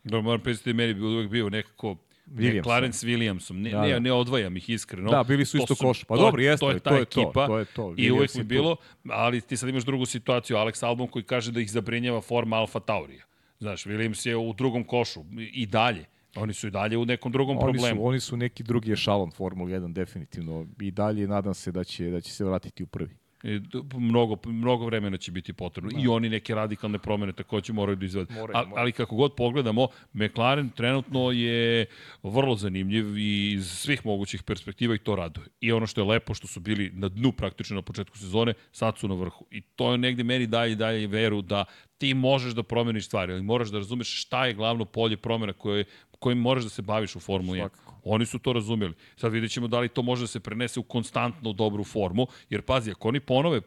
Da, 0.05 0.21
moram 0.21 0.41
priznati 0.41 0.73
da 0.73 0.77
meni 0.77 0.95
bi 0.95 1.01
uvek 1.03 1.31
bio 1.31 1.51
nekako 1.51 1.97
Williamson. 2.27 2.61
McLaren 2.61 2.93
s 2.93 3.05
Williamsom. 3.05 3.53
Ne, 3.53 3.71
Da, 3.71 3.83
ne, 3.83 3.93
da. 3.93 3.99
ne 3.99 4.13
odvajam 4.13 4.57
ih 4.57 4.71
iskreno. 4.71 5.11
Da, 5.11 5.25
bili 5.25 5.45
su 5.45 5.59
To 5.59 5.63
isto 5.63 5.75
koš. 5.75 6.05
Pa 6.05 6.17
dobro, 6.17 6.43
jeste, 6.43 6.67
to 6.67 6.71
je 6.71 6.81
to 6.81 6.95
je 6.95 7.05
to, 7.05 7.21
ekipa. 7.21 7.47
to 7.47 7.59
je 7.59 7.65
to. 7.65 7.95
I 7.97 8.11
uvek 8.11 8.35
je 8.37 8.45
bilo, 8.45 8.77
ali 9.09 9.41
ti 9.41 9.57
sad 9.57 9.69
imaš 9.69 9.85
drugu 9.85 10.07
situaciju, 10.07 10.57
Alex 10.57 10.87
Albon 10.87 11.07
koji 11.09 11.23
kaže 11.23 11.53
da 11.53 11.61
ih 11.61 11.71
zabrinjava 11.71 12.21
forma 12.21 12.57
Alfa 12.57 12.81
Taurija. 12.81 13.25
Znaš, 13.59 13.85
Williams 13.85 14.29
je 14.29 14.37
u 14.37 14.53
drugom 14.53 14.85
košu 14.85 15.25
i 15.53 15.67
dalje. 15.67 16.05
Oni 16.37 16.53
su 16.53 16.67
i 16.67 16.71
dalje 16.71 16.97
u 16.99 17.05
nekom 17.05 17.33
drugom 17.33 17.57
Oni 17.59 17.73
problemu. 17.73 18.01
su, 18.01 18.07
oni 18.07 18.21
su 18.21 18.37
neki 18.37 18.63
drugi 18.63 18.93
ešalon 18.93 19.31
Formula 19.31 19.71
1 19.71 19.93
definitivno 19.93 20.67
i 20.81 20.91
dalje 20.91 21.29
nadam 21.29 21.55
se 21.55 21.73
da 21.73 21.85
će 21.85 22.11
da 22.11 22.21
će 22.21 22.33
se 22.33 22.45
vratiti 22.45 22.83
u 22.83 22.87
prvi. 22.87 23.17
D- 23.45 23.79
mnogo, 23.95 24.37
mnogo 24.47 24.87
vremena 24.87 25.17
će 25.17 25.33
biti 25.33 25.53
potrebno. 25.53 25.91
I 25.99 26.09
oni 26.09 26.29
neke 26.29 26.55
radikalne 26.55 26.99
promene 26.99 27.33
takođe 27.33 27.73
moraju 27.73 27.97
da 27.97 28.07
izvedu. 28.07 28.33
Moraju, 28.33 28.57
Ali, 28.57 28.69
moraju. 28.69 28.83
ali 28.83 28.93
kako 28.93 29.17
god 29.17 29.35
pogledamo, 29.35 29.89
McLaren 30.13 30.71
trenutno 30.71 31.31
je 31.31 31.87
vrlo 32.23 32.57
zanimljiv 32.57 33.19
i 33.19 33.53
iz 33.53 33.67
svih 33.71 34.07
mogućih 34.07 34.43
perspektiva 34.43 34.95
i 34.95 34.99
to 34.99 35.17
raduje. 35.17 35.47
I 35.61 35.73
ono 35.73 35.87
što 35.87 36.01
je 36.01 36.05
lepo, 36.05 36.35
što 36.35 36.47
su 36.47 36.61
bili 36.61 36.91
na 36.95 37.09
dnu 37.09 37.33
praktično 37.33 37.77
na 37.77 37.83
početku 37.83 38.19
sezone, 38.19 38.55
sad 38.73 38.99
su 38.99 39.09
na 39.09 39.15
vrhu. 39.15 39.47
I 39.51 39.61
to 39.61 39.93
je 39.93 39.99
negde 39.99 40.25
meni 40.25 40.47
daje 40.47 40.73
i 40.73 40.77
dalje 40.77 41.07
veru 41.07 41.43
da 41.43 41.65
ti 41.99 42.15
možeš 42.15 42.53
da 42.55 42.63
promeniš 42.63 43.07
stvari, 43.07 43.33
ali 43.33 43.43
moraš 43.43 43.69
da 43.69 43.79
razumeš 43.79 44.21
šta 44.23 44.47
je 44.47 44.55
glavno 44.55 44.85
polje 44.85 45.17
promena 45.17 45.53
koje, 45.53 45.85
kojim 46.25 46.39
moraš 46.39 46.65
da 46.65 46.71
se 46.71 46.83
baviš 46.83 47.17
u 47.17 47.21
Formuli 47.21 47.59
1. 47.59 47.63
Svakako. 47.63 47.95
Oni 48.05 48.27
su 48.27 48.39
to 48.39 48.53
razumeli. 48.53 48.95
Sad 49.17 49.33
vidjet 49.33 49.53
ćemo 49.53 49.69
da 49.69 49.81
li 49.81 49.89
to 49.89 50.03
može 50.03 50.23
da 50.23 50.27
se 50.27 50.41
prenese 50.41 50.81
u 50.81 50.83
konstantno 50.83 51.53
dobru 51.53 51.85
formu, 51.85 52.27
jer 52.51 52.63
pazi, 52.63 52.91
ako 52.91 53.09
oni 53.09 53.21
ponove 53.21 53.61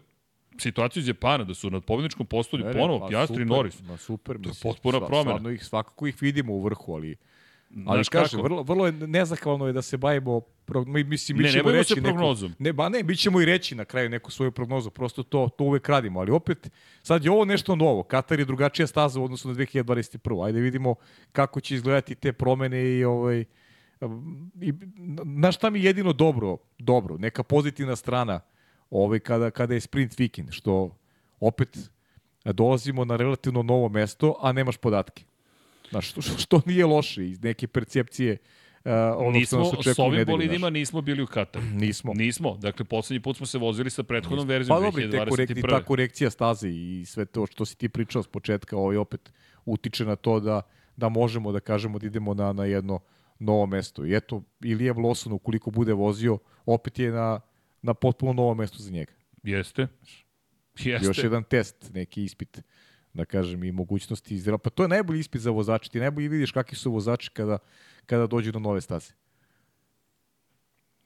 situaciju 0.59 1.01
iz 1.01 1.07
Japana, 1.07 1.43
da 1.43 1.53
su 1.53 1.69
na 1.69 1.81
pobedničkom 1.81 2.25
postolju 2.25 2.65
ponovo, 2.73 2.99
pa 2.99 3.07
Piastri 3.07 3.41
i 3.41 3.45
Norris. 3.45 3.81
Ma 3.81 3.97
super, 3.97 4.41
To 4.41 4.49
je 4.49 4.53
potpuna 4.63 4.99
promena. 4.99 5.37
Stvarno 5.37 5.49
ih, 5.49 5.65
svakako 5.65 6.07
ih 6.07 6.21
vidimo 6.21 6.53
u 6.53 6.63
vrhu, 6.63 6.93
ali 6.93 7.15
Ali 7.85 7.97
Znaš 7.97 8.09
kaže, 8.09 8.29
kako? 8.29 8.43
vrlo, 8.43 8.63
vrlo 8.63 8.85
je 8.85 8.91
nezahvalno 8.91 9.67
je 9.67 9.73
da 9.73 9.81
se 9.81 9.97
bavimo 9.97 10.41
mi, 10.85 11.03
mislim, 11.03 11.37
mi 11.37 11.43
Ne, 11.43 11.47
ne 11.47 11.53
ćemo 11.53 11.63
bavimo 11.63 11.79
reći 11.79 12.01
prognozom. 12.01 12.49
Neku, 12.49 12.63
ne, 12.63 12.73
ba 12.73 12.89
ne, 12.89 13.03
mi 13.03 13.15
ćemo 13.15 13.41
i 13.41 13.45
reći 13.45 13.75
na 13.75 13.85
kraju 13.85 14.09
neku 14.09 14.31
svoju 14.31 14.51
prognozu, 14.51 14.89
prosto 14.89 15.23
to, 15.23 15.49
to 15.57 15.63
uvek 15.63 15.89
radimo, 15.89 16.19
ali 16.19 16.31
opet, 16.31 16.71
sad 17.03 17.25
je 17.25 17.31
ovo 17.31 17.45
nešto 17.45 17.75
novo, 17.75 18.03
Katar 18.03 18.39
je 18.39 18.45
drugačija 18.45 18.87
staza 18.87 19.19
u 19.19 19.23
odnosu 19.23 19.47
na 19.47 19.53
2021. 19.53 20.45
Ajde 20.45 20.59
vidimo 20.59 20.95
kako 21.31 21.59
će 21.59 21.75
izgledati 21.75 22.15
te 22.15 22.33
promene 22.33 22.83
i 22.83 23.03
ovaj, 23.03 23.45
i, 24.61 24.73
na 25.23 25.51
šta 25.51 25.69
mi 25.69 25.79
je 25.79 25.85
jedino 25.85 26.13
dobro, 26.13 26.57
dobro, 26.79 27.17
neka 27.17 27.43
pozitivna 27.43 27.95
strana 27.95 28.39
ovaj, 28.89 29.19
kada, 29.19 29.51
kada 29.51 29.73
je 29.73 29.81
sprint 29.81 30.19
vikend, 30.19 30.51
što 30.51 30.97
opet 31.39 31.77
dolazimo 32.45 33.05
na 33.05 33.15
relativno 33.15 33.63
novo 33.63 33.89
mesto, 33.89 34.35
a 34.41 34.51
nemaš 34.51 34.77
podatke. 34.77 35.23
Znaš, 35.89 36.11
što, 36.11 36.21
što 36.21 36.61
nije 36.65 36.85
loše 36.85 37.27
iz 37.27 37.43
neke 37.43 37.67
percepcije 37.67 38.37
uh, 38.85 38.91
ono 38.91 39.31
što 39.31 39.31
nismo, 39.31 39.59
nas 39.59 39.73
očekuje 39.73 39.93
s 39.93 39.99
ovim 39.99 40.11
nedelju, 40.11 40.37
bolidima 40.37 40.69
nismo 40.69 41.01
bili 41.01 41.23
u 41.23 41.27
Kataru. 41.27 41.65
Nismo. 41.65 42.13
Nismo. 42.13 42.57
Dakle, 42.57 42.85
poslednji 42.85 43.19
put 43.19 43.37
smo 43.37 43.45
se 43.45 43.57
vozili 43.57 43.89
sa 43.89 44.03
prethodnom 44.03 44.47
verzijom 44.47 44.77
Pa 44.77 44.85
dobro, 44.85 45.03
i 45.03 45.11
te 45.11 45.25
korek, 45.29 45.49
i 45.49 45.53
2021. 45.53 45.69
ta 45.69 45.83
korekcija 45.83 46.29
staze 46.29 46.69
i 46.69 47.03
sve 47.05 47.25
to 47.25 47.45
što 47.45 47.65
si 47.65 47.77
ti 47.77 47.89
pričao 47.89 48.23
s 48.23 48.27
početka, 48.27 48.77
ovaj 48.77 48.97
opet 48.97 49.33
utiče 49.65 50.05
na 50.05 50.15
to 50.15 50.39
da, 50.39 50.61
da 50.95 51.09
možemo 51.09 51.51
da 51.51 51.59
kažemo 51.59 51.99
da 51.99 52.07
idemo 52.07 52.33
na, 52.33 52.53
na 52.53 52.65
jedno 52.65 52.99
novo 53.39 53.65
mesto. 53.65 54.05
I 54.05 54.15
eto, 54.15 54.43
Ilijev 54.63 54.95
Lawson, 54.95 55.33
ukoliko 55.33 55.71
bude 55.71 55.93
vozio, 55.93 56.37
opet 56.65 56.99
je 56.99 57.11
na, 57.11 57.39
na 57.81 57.93
potpuno 57.93 58.33
novo 58.33 58.53
mesto 58.53 58.77
za 58.77 58.91
njega. 58.91 59.13
Jeste. 59.43 59.87
Jeste. 60.79 61.07
Još 61.07 61.17
jedan 61.17 61.43
test, 61.43 61.91
neki 61.93 62.23
ispit 62.23 62.61
da 63.17 63.25
kažem, 63.25 63.63
i 63.63 63.71
mogućnosti 63.71 64.35
izra. 64.35 64.57
Pa 64.57 64.69
to 64.69 64.83
je 64.83 64.89
najbolji 64.89 65.19
ispit 65.19 65.41
za 65.41 65.51
vozače. 65.51 65.89
Ti 65.89 65.99
najbolje 65.99 66.27
vidiš 66.27 66.51
kakvi 66.51 66.77
su 66.77 66.91
vozači 66.91 67.31
kada, 67.33 67.57
kada 68.05 68.27
dođu 68.27 68.51
na 68.51 68.59
nove 68.59 68.81
staze. 68.81 69.13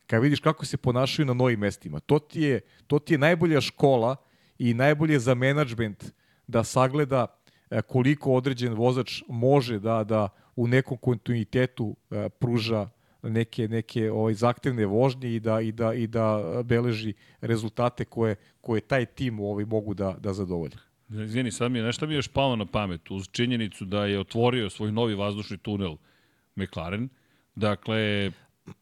Kada 0.07 0.21
vidiš 0.21 0.39
kako 0.39 0.65
se 0.65 0.77
ponašaju 0.77 1.25
na 1.25 1.33
novim 1.33 1.59
mestima. 1.59 1.99
To 1.99 2.19
ti 2.19 2.41
je, 2.41 2.61
to 2.87 2.99
ti 2.99 3.13
je 3.13 3.17
najbolja 3.17 3.61
škola 3.61 4.15
i 4.59 4.73
najbolje 4.73 5.19
za 5.19 5.33
menadžment 5.33 6.11
da 6.47 6.63
sagleda 6.63 7.27
e, 7.69 7.81
koliko 7.81 8.33
određen 8.33 8.73
vozač 8.73 9.23
može 9.27 9.79
da 9.79 10.03
da 10.03 10.29
u 10.55 10.67
nekom 10.67 10.97
kontinuitetu 10.97 11.95
e, 12.11 12.29
pruža 12.29 12.89
neke 13.23 13.67
neke 13.67 14.11
ovaj 14.11 14.33
zahtevne 14.33 14.85
vožnje 14.85 15.35
i 15.35 15.39
da 15.39 15.61
i 15.61 15.71
da 15.71 15.93
i 15.93 16.07
da 16.07 16.61
beleži 16.63 17.13
rezultate 17.41 18.05
koje 18.05 18.35
koje 18.61 18.81
taj 18.81 19.05
tim 19.05 19.39
ovaj 19.39 19.65
mogu 19.65 19.93
da 19.93 20.15
da 20.19 20.33
zadovolje. 20.33 20.90
Izvini, 21.19 21.51
sad 21.51 21.71
mi 21.71 21.79
je 21.79 21.85
nešto 21.85 22.07
mi 22.07 22.13
je 22.13 22.17
još 22.17 22.27
palo 22.27 22.55
na 22.55 22.65
pamet 22.65 23.11
uz 23.11 23.29
činjenicu 23.31 23.85
da 23.85 24.05
je 24.05 24.19
otvorio 24.19 24.69
svoj 24.69 24.91
novi 24.91 25.15
vazdušni 25.15 25.57
tunel 25.57 25.95
McLaren. 26.55 27.09
Dakle, 27.55 28.31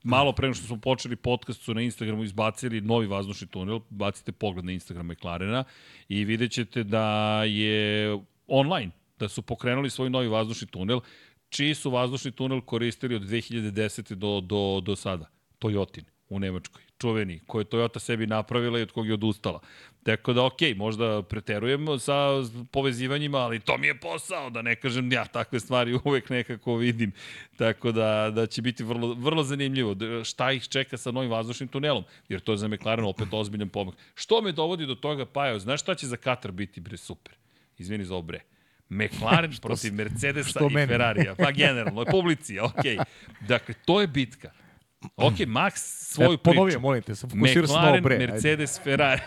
malo 0.03 0.31
pre 0.31 0.53
što 0.53 0.67
smo 0.67 0.77
počeli 0.77 1.15
podcast 1.15 1.61
su 1.61 1.73
na 1.73 1.81
Instagramu 1.81 2.23
izbacili 2.23 2.81
novi 2.81 3.07
vazdušni 3.07 3.47
tunel, 3.47 3.79
bacite 3.89 4.31
pogled 4.31 4.65
na 4.65 4.71
Instagram 4.71 5.07
McLarena 5.07 5.63
i 6.09 6.25
vidjet 6.25 6.51
ćete 6.51 6.83
da 6.83 7.43
je 7.43 8.17
online, 8.47 8.91
da 9.19 9.29
su 9.29 9.41
pokrenuli 9.41 9.89
svoj 9.89 10.09
novi 10.09 10.27
vazdušni 10.27 10.67
tunel, 10.67 10.99
čiji 11.49 11.75
su 11.75 11.91
vazdušni 11.91 12.31
tunel 12.31 12.61
koristili 12.61 13.15
od 13.15 13.21
2010. 13.21 14.13
do, 14.13 14.41
do, 14.41 14.81
do 14.81 14.95
sada? 14.95 15.29
Toyotin 15.59 16.18
u 16.29 16.39
Nemačkoj, 16.39 16.81
čuveni, 16.97 17.39
koje 17.47 17.61
je 17.61 17.65
Toyota 17.65 17.99
sebi 17.99 18.27
napravila 18.27 18.79
i 18.79 18.81
od 18.81 18.91
kog 18.91 19.07
je 19.07 19.13
odustala. 19.13 19.59
Tako 20.03 20.33
da, 20.33 20.45
okej, 20.45 20.73
okay, 20.73 20.77
možda 20.77 21.21
preterujemo 21.21 21.99
sa 21.99 22.27
povezivanjima, 22.71 23.37
ali 23.37 23.59
to 23.59 23.77
mi 23.77 23.87
je 23.87 23.99
posao, 23.99 24.49
da 24.49 24.61
ne 24.61 24.75
kažem 24.75 25.11
ja 25.11 25.25
takve 25.25 25.59
stvari 25.59 25.99
uvek 26.03 26.29
nekako 26.29 26.75
vidim. 26.75 27.11
Tako 27.57 27.91
da, 27.91 28.31
da 28.35 28.45
će 28.47 28.61
biti 28.61 28.83
vrlo, 28.83 29.13
vrlo 29.13 29.43
zanimljivo 29.43 29.95
šta 30.23 30.51
ih 30.51 30.67
čeka 30.67 30.97
sa 30.97 31.11
novim 31.11 31.31
vazdušnim 31.31 31.67
tunelom, 31.67 32.03
jer 32.29 32.39
to 32.39 32.51
je 32.51 32.57
za 32.57 32.67
McLaren 32.67 33.05
opet 33.05 33.27
ozbiljan 33.31 33.69
pomak. 33.69 33.95
Što 34.15 34.41
me 34.41 34.51
dovodi 34.51 34.85
do 34.85 34.95
toga, 34.95 35.25
Pajo, 35.25 35.59
znaš 35.59 35.81
šta 35.81 35.95
će 35.95 36.07
za 36.07 36.17
Katar 36.17 36.51
biti, 36.51 36.81
bre, 36.81 36.97
super? 36.97 37.33
Izvini 37.77 38.05
za 38.05 38.15
obre. 38.15 38.39
McLaren 38.89 39.53
protiv 39.61 39.93
Mercedesa 39.93 40.59
i 40.71 40.87
Ferrarija. 40.87 41.35
Pa 41.35 41.51
generalno, 41.51 42.05
publici, 42.11 42.59
okej. 42.59 42.97
Okay. 42.97 43.03
Dakle, 43.47 43.75
to 43.85 44.01
je 44.01 44.07
bitka. 44.07 44.51
Ok, 45.15 45.33
Max 45.33 45.71
svoju 45.75 46.33
e, 46.33 46.37
ponovio, 46.37 46.65
priču. 46.65 46.79
molim 46.79 47.01
te, 47.01 47.15
sam 47.15 47.29
fokusirao 47.29 47.67
se 47.67 47.73
malo 47.73 48.01
bre. 48.01 48.17
Mercedes, 48.17 48.77
Ajde. 48.77 48.83
Ferrari. 48.83 49.21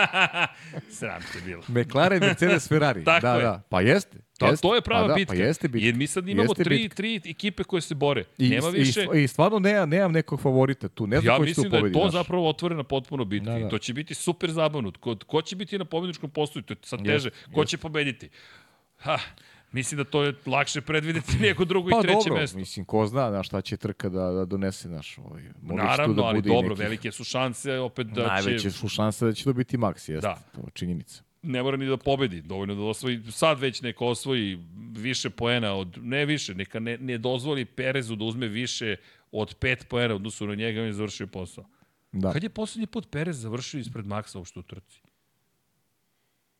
Sram 0.98 1.22
te 1.32 1.40
bilo. 1.44 1.62
McLaren, 1.68 2.20
Mercedes, 2.20 2.68
Ferrari. 2.68 3.04
Tako 3.14 3.26
da, 3.26 3.34
je. 3.34 3.42
da. 3.42 3.62
Pa 3.68 3.80
jeste. 3.80 4.18
To, 4.38 4.46
jeste. 4.46 4.62
to 4.62 4.74
je 4.74 4.80
prava 4.80 5.02
pa 5.02 5.08
da, 5.08 5.14
bitka. 5.14 5.34
Pa 5.34 5.38
jeste 5.40 5.68
bitka. 5.68 5.86
Jer 5.86 5.94
mi 5.94 6.06
sad 6.06 6.28
imamo 6.28 6.50
jeste 6.50 6.64
tri, 6.64 6.76
bitka. 6.76 6.96
tri 6.96 7.20
ekipe 7.24 7.64
koje 7.64 7.80
se 7.80 7.94
bore. 7.94 8.24
I, 8.38 8.48
Nema 8.48 8.68
više... 8.68 9.06
I, 9.14 9.22
i 9.24 9.28
stvarno 9.28 9.58
ne, 9.58 9.86
nemam 9.86 10.12
nekog 10.12 10.40
favorita 10.40 10.88
tu. 10.88 11.06
Ne 11.06 11.20
znam 11.20 11.34
ja 11.34 11.38
ko 11.38 11.46
će 11.46 11.54
tu 11.54 11.60
mislim 11.60 11.70
da 11.70 11.86
je 11.86 11.92
to 11.92 12.04
naš. 12.04 12.12
zapravo 12.12 12.48
otvorena 12.48 12.82
potpuno 12.82 13.24
bitka. 13.24 13.50
Da, 13.50 13.58
da. 13.58 13.66
I 13.66 13.70
to 13.70 13.78
će 13.78 13.92
biti 13.92 14.14
super 14.14 14.50
zabavno. 14.50 14.92
Ko, 15.00 15.16
ko 15.26 15.42
će 15.42 15.56
biti 15.56 15.78
na 15.78 15.84
pobedničkom 15.84 16.30
postoju, 16.30 16.62
to 16.62 16.72
je 16.72 16.76
sad 16.82 17.04
teže. 17.04 17.12
Jeste, 17.28 17.30
Ko 17.54 17.60
jeste. 17.60 17.70
će 17.70 17.78
pobediti? 17.78 18.28
Ha, 18.96 19.18
mislim 19.74 19.98
da 19.98 20.04
to 20.04 20.22
je 20.22 20.34
lakše 20.46 20.80
predvideti 20.80 21.38
nego 21.40 21.64
drugo 21.64 21.90
Pa 21.90 21.98
i 21.98 22.02
treće 22.02 22.14
dobro, 22.18 22.40
mesto. 22.40 22.58
mislim, 22.58 22.84
ko 22.84 23.06
zna 23.06 23.30
na 23.30 23.42
šta 23.42 23.60
će 23.60 23.76
trka 23.76 24.08
da, 24.08 24.30
da 24.30 24.44
donese 24.44 24.88
naš. 24.88 25.18
Ovaj, 25.18 25.42
možda 25.42 25.82
će 25.82 25.86
tu 25.86 25.90
Naravno, 25.90 26.14
da 26.14 26.22
ali 26.22 26.42
dobro, 26.42 26.68
nekih- 26.68 26.78
velike 26.78 27.12
su 27.12 27.24
šanse 27.24 27.78
opet 27.78 28.06
da 28.06 28.26
Najveće 28.26 28.58
će... 28.58 28.70
su 28.70 28.88
šanse 28.88 29.24
da 29.24 29.32
će 29.32 29.44
to 29.44 29.52
biti 29.52 29.76
Max, 29.78 30.10
jeste. 30.10 30.20
Da. 30.20 30.34
To 30.54 30.60
je 30.60 30.70
činjenica. 30.72 31.22
ne 31.42 31.62
mora 31.62 31.76
ni 31.76 31.86
da 31.86 31.96
pobedi, 31.96 32.40
dovoljno 32.42 32.74
da 32.74 32.82
osvoji, 32.82 33.22
sad 33.30 33.60
već 33.60 33.82
neko 33.82 34.06
osvoji 34.06 34.58
više 34.92 35.30
poena 35.30 35.74
od, 35.74 35.98
ne 35.98 36.24
više, 36.26 36.54
neka 36.54 36.80
ne, 36.80 36.98
ne 36.98 37.18
dozvoli 37.18 37.64
Perezu 37.64 38.16
da 38.16 38.24
uzme 38.24 38.48
više 38.48 38.96
od 39.32 39.54
pet 39.54 39.86
poena 39.88 40.14
odnosu 40.14 40.46
na 40.46 40.54
njega, 40.54 40.80
on 40.80 40.86
je 40.86 40.92
završio 40.92 41.26
posao. 41.26 41.64
Da. 42.12 42.32
Kad 42.32 42.42
je 42.42 42.48
poslednji 42.48 42.86
put 42.86 43.10
Perez 43.10 43.36
završio 43.38 43.80
ispred 43.80 44.06
Maksa 44.06 44.38
uopšte 44.38 44.58
u 44.58 44.62
trci? 44.62 45.00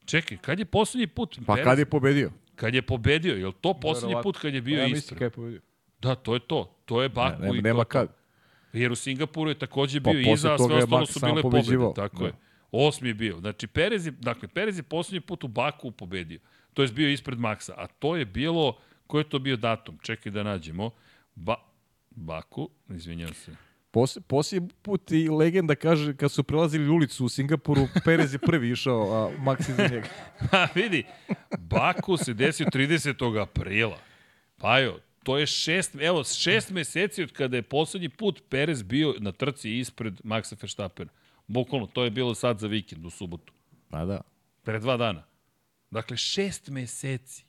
Čekaj, 0.04 0.38
kad 0.38 0.58
je 0.58 0.64
poslednji 0.64 1.06
put 1.06 1.38
Pa 1.46 1.54
Perez, 1.54 1.64
kad 1.64 1.78
je 1.78 1.86
pobedio? 1.86 2.30
Kad 2.56 2.74
je 2.74 2.82
pobedio, 2.82 3.34
je 3.34 3.46
li 3.46 3.52
to 3.60 3.74
poslednji 3.74 4.16
put 4.22 4.38
kad 4.38 4.54
je 4.54 4.60
bio 4.60 4.78
ja 4.78 4.82
mislim 4.82 4.98
ispred? 4.98 5.18
kad 5.18 5.26
je 5.26 5.30
pobedio. 5.30 5.60
Da, 6.00 6.14
to 6.14 6.34
je 6.34 6.40
to. 6.40 6.76
To 6.84 7.02
je 7.02 7.08
Baku 7.08 7.42
Ne, 7.42 7.46
nema, 7.46 7.58
i 7.58 7.62
nema 7.62 7.84
to, 7.84 7.88
kad. 7.88 8.08
Jer 8.72 8.92
u 8.92 8.94
Singapuru 8.94 9.50
je 9.50 9.58
takođe 9.58 10.00
Pa 10.00 10.10
bio 10.10 10.22
posle 10.24 10.34
iza, 10.34 10.54
a 10.54 10.58
sve 10.58 10.76
ostalo 10.76 11.06
su 11.06 11.20
bile 11.20 11.42
pobede. 11.42 11.94
Tako 11.94 12.18
Da. 12.18 12.26
je. 12.26 12.32
Osmi 12.72 13.08
je 13.08 13.14
bio. 13.14 13.38
Znači, 13.40 13.66
Perez 13.66 14.06
je, 14.06 14.12
dakle, 14.12 14.48
Perez 14.48 14.78
je 14.78 14.82
poslednji 14.82 15.20
put 15.20 15.44
u 15.44 15.48
Baku 15.48 15.90
pobedio. 15.90 16.38
To 16.74 16.82
je 16.82 16.88
bio 16.88 17.08
ispred 17.08 17.38
Maksa. 17.38 17.74
A 17.76 17.86
to 17.86 18.16
je 18.16 18.24
bilo, 18.24 18.78
ko 19.06 19.18
je 19.18 19.28
to 19.28 19.38
bio 19.38 19.56
datum? 19.56 19.98
Čekaj 20.02 20.32
da 20.32 20.42
nađemo. 20.42 20.90
Ba, 21.34 21.54
Baku, 22.10 22.68
izvinjam 22.88 23.34
se. 23.34 23.56
Pos, 23.94 24.18
posljednji 24.26 24.68
put 24.82 25.10
i 25.10 25.28
legenda 25.28 25.74
kaže 25.74 26.16
kad 26.16 26.32
su 26.32 26.42
prelazili 26.42 26.88
ulicu 26.88 27.24
u 27.24 27.28
Singapuru, 27.28 27.88
Perez 28.04 28.34
je 28.34 28.38
prvi 28.38 28.70
išao, 28.70 29.02
a 29.02 29.30
Max 29.44 29.70
iza 29.70 29.88
njega. 29.88 30.08
Pa 30.50 30.68
vidi, 30.74 31.04
Baku 31.58 32.16
se 32.16 32.34
desio 32.34 32.66
30. 32.66 33.42
aprila. 33.42 33.98
Pajo, 34.56 34.98
to 35.22 35.38
je 35.38 35.46
šest, 35.46 35.94
evo, 36.00 36.24
šest 36.24 36.70
meseci 36.70 37.22
od 37.22 37.32
kada 37.32 37.56
je 37.56 37.62
poslednji 37.62 38.08
put 38.08 38.42
Perez 38.48 38.82
bio 38.82 39.14
na 39.18 39.32
trci 39.32 39.78
ispred 39.78 40.20
Maxa 40.24 40.56
Verstappena. 40.60 41.10
Bukvalno, 41.46 41.86
to 41.86 42.04
je 42.04 42.10
bilo 42.10 42.34
sad 42.34 42.58
za 42.58 42.66
vikend, 42.66 43.06
u 43.06 43.10
subotu. 43.10 43.52
Pa 43.90 44.04
da. 44.04 44.20
Pre 44.62 44.78
dva 44.78 44.96
dana. 44.96 45.24
Dakle, 45.90 46.16
šest 46.16 46.68
meseci. 46.68 47.44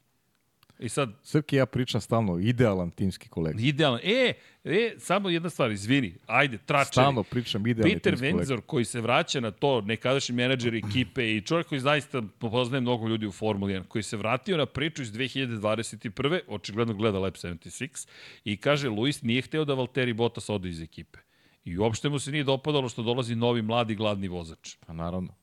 I 0.79 0.89
sad, 0.89 1.09
Srki 1.23 1.55
ja 1.55 1.65
pričam 1.65 2.01
stalno, 2.01 2.39
idealan 2.39 2.91
timski 2.91 3.29
kolega. 3.29 3.59
idealno. 3.61 3.99
E, 4.03 4.33
e, 4.63 4.95
samo 4.97 5.29
jedna 5.29 5.49
stvar, 5.49 5.71
izvini. 5.71 6.15
Ajde, 6.25 6.57
tračeri. 6.57 6.91
Stalno 6.91 7.23
pričam 7.23 7.63
Peter 7.63 8.01
timski 8.01 8.31
kolega. 8.31 8.37
Wenzor 8.37 8.61
koji 8.61 8.85
se 8.85 9.01
vraća 9.01 9.39
na 9.39 9.51
to, 9.51 9.81
nekadašnji 9.81 10.35
menadžer 10.35 10.75
ekipe 10.75 11.35
i 11.35 11.41
čovjek 11.41 11.67
koji 11.67 11.81
zaista 11.81 12.21
poznaje 12.39 12.81
mnogo 12.81 13.07
ljudi 13.07 13.27
u 13.27 13.31
Formuli 13.31 13.73
1, 13.73 13.83
koji 13.87 14.03
se 14.03 14.17
vratio 14.17 14.57
na 14.57 14.65
priču 14.65 15.01
iz 15.01 15.11
2021. 15.11 16.39
očigledno 16.47 16.93
gleda 16.93 17.19
Lab 17.19 17.33
76 17.33 18.07
i 18.43 18.57
kaže 18.57 18.89
Luis 18.89 19.21
nije 19.21 19.41
hteo 19.41 19.65
da 19.65 19.73
Valtteri 19.73 20.13
Bottas 20.13 20.49
ode 20.49 20.69
iz 20.69 20.81
ekipe. 20.81 21.19
I 21.65 21.77
uopšte 21.77 22.09
mu 22.09 22.19
se 22.19 22.31
nije 22.31 22.43
dopadalo 22.43 22.89
što 22.89 23.03
dolazi 23.03 23.35
novi 23.35 23.61
mladi 23.61 23.95
gladni 23.95 24.27
vozač. 24.27 24.75
Pa 24.87 24.93
naravno. 24.93 25.35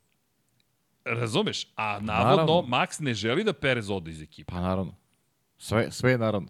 Razumeš? 1.04 1.66
A 1.76 2.00
navodno 2.00 2.44
Naravno. 2.44 2.76
Max 2.76 3.00
ne 3.00 3.14
želi 3.14 3.44
da 3.44 3.52
Perez 3.52 3.90
ode 3.90 4.10
iz 4.10 4.22
ekipe. 4.22 4.52
Pa 4.52 4.60
naravno. 4.60 5.01
Sve, 5.62 5.90
sve 5.90 6.10
je 6.10 6.18
naravno. 6.18 6.48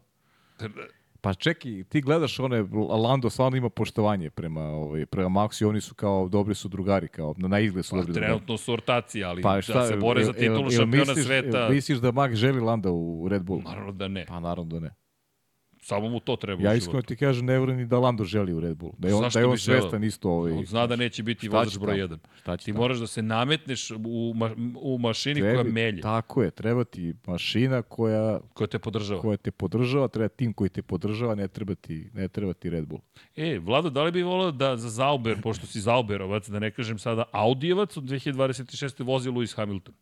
Pa 1.20 1.34
čeki, 1.34 1.84
ti 1.84 2.00
gledaš 2.00 2.40
one, 2.40 2.64
Lando 3.02 3.30
stvarno 3.30 3.56
ima 3.56 3.68
poštovanje 3.70 4.30
prema, 4.30 4.60
ovaj, 4.60 5.06
prema 5.06 5.28
Maxu 5.40 5.62
i 5.62 5.66
oni 5.66 5.80
su 5.80 5.94
kao, 5.94 6.28
dobri 6.28 6.54
su 6.54 6.68
drugari, 6.68 7.08
kao, 7.08 7.34
na, 7.36 7.48
na 7.48 7.60
izgled 7.60 7.84
su 7.84 7.90
Pa, 7.90 7.96
dobri 7.96 8.12
drugari. 8.12 8.32
trenutno 8.32 8.56
su 8.56 8.72
ortaci, 8.72 9.24
ali 9.24 9.42
Pa 9.42 9.54
da 9.54 9.62
šta, 9.62 9.86
se 9.86 9.96
bore 9.96 10.24
za 10.24 10.32
titulu 10.32 10.70
šampiona 10.70 11.14
sveta, 11.14 11.68
Misliš 11.68 11.98
da 11.98 12.12
Max 12.12 12.34
želi 12.34 12.60
Landa 12.60 12.90
u 12.90 13.28
Red 13.28 13.42
Bull? 13.42 13.62
naravno 13.64 13.92
da 13.92 14.08
ne. 14.08 14.26
Pa 14.26 14.40
naravno 14.40 14.72
da 14.72 14.80
ne. 14.80 14.94
Samo 15.82 16.08
mu 16.08 16.20
to 16.20 16.36
treba 16.36 16.62
Ja 16.62 16.70
u 16.70 16.74
iskreno 16.74 16.92
životu. 16.92 17.06
ti 17.06 17.16
kažem, 17.16 17.46
ne 17.46 17.58
verujem 17.58 17.78
ni 17.78 17.86
da 17.86 17.98
Lando 17.98 18.24
želi 18.24 18.52
u 18.54 18.60
Red 18.60 18.76
Bull. 18.76 18.92
Da 18.98 19.08
je 19.08 19.14
on, 19.14 19.22
Zašto 19.22 19.38
da 19.38 19.40
je 19.40 19.46
on 19.46 19.58
svestan 19.58 20.04
isto. 20.04 20.30
Ovaj, 20.30 20.52
On 20.52 20.64
zna 20.66 20.86
da 20.86 20.96
neće 20.96 21.22
biti 21.22 21.46
šta 21.46 21.56
vozač 21.58 21.78
broj 21.78 21.98
tamo? 21.98 22.16
1. 22.16 22.18
Šta 22.36 22.56
Ti 22.56 22.64
tamo? 22.66 22.78
moraš 22.78 22.98
da 22.98 23.06
se 23.06 23.22
nametneš 23.22 23.90
u, 23.90 24.32
ma, 24.36 24.50
u 24.76 24.98
mašini 24.98 25.40
koja 25.40 25.52
Treba- 25.52 25.70
melje, 25.70 26.00
Tako 26.00 26.42
je, 26.42 26.50
treba 26.52 26.84
ti 26.84 27.14
mašina 27.26 27.82
koja, 27.82 28.40
koja 28.50 28.66
te 28.66 28.78
podržava. 28.78 29.20
koja 29.20 29.36
te 29.36 29.50
podržava, 29.50 30.08
treba 30.08 30.28
tim 30.28 30.52
koji 30.52 30.70
te 30.70 30.82
podržava, 30.82 31.34
ne 31.34 31.48
treba 31.48 31.74
ti, 31.74 32.10
ne 32.14 32.28
treba 32.28 32.52
ti 32.52 32.70
Red 32.70 32.86
Bull. 32.86 33.00
E, 33.36 33.58
Vlado, 33.58 33.90
da 33.90 34.02
li 34.02 34.12
bi 34.12 34.22
volao 34.22 34.50
da 34.52 34.76
za 34.76 34.88
Zauber, 34.90 35.42
pošto 35.42 35.66
si 35.66 35.80
Zauberovac, 35.80 36.48
da 36.48 36.58
ne 36.58 36.70
kažem 36.70 36.98
sada 36.98 37.24
Audijevac, 37.32 37.96
od 37.96 38.04
2026. 38.04 39.04
vozi 39.04 39.30
Lewis 39.30 39.56
Hamilton? 39.56 39.94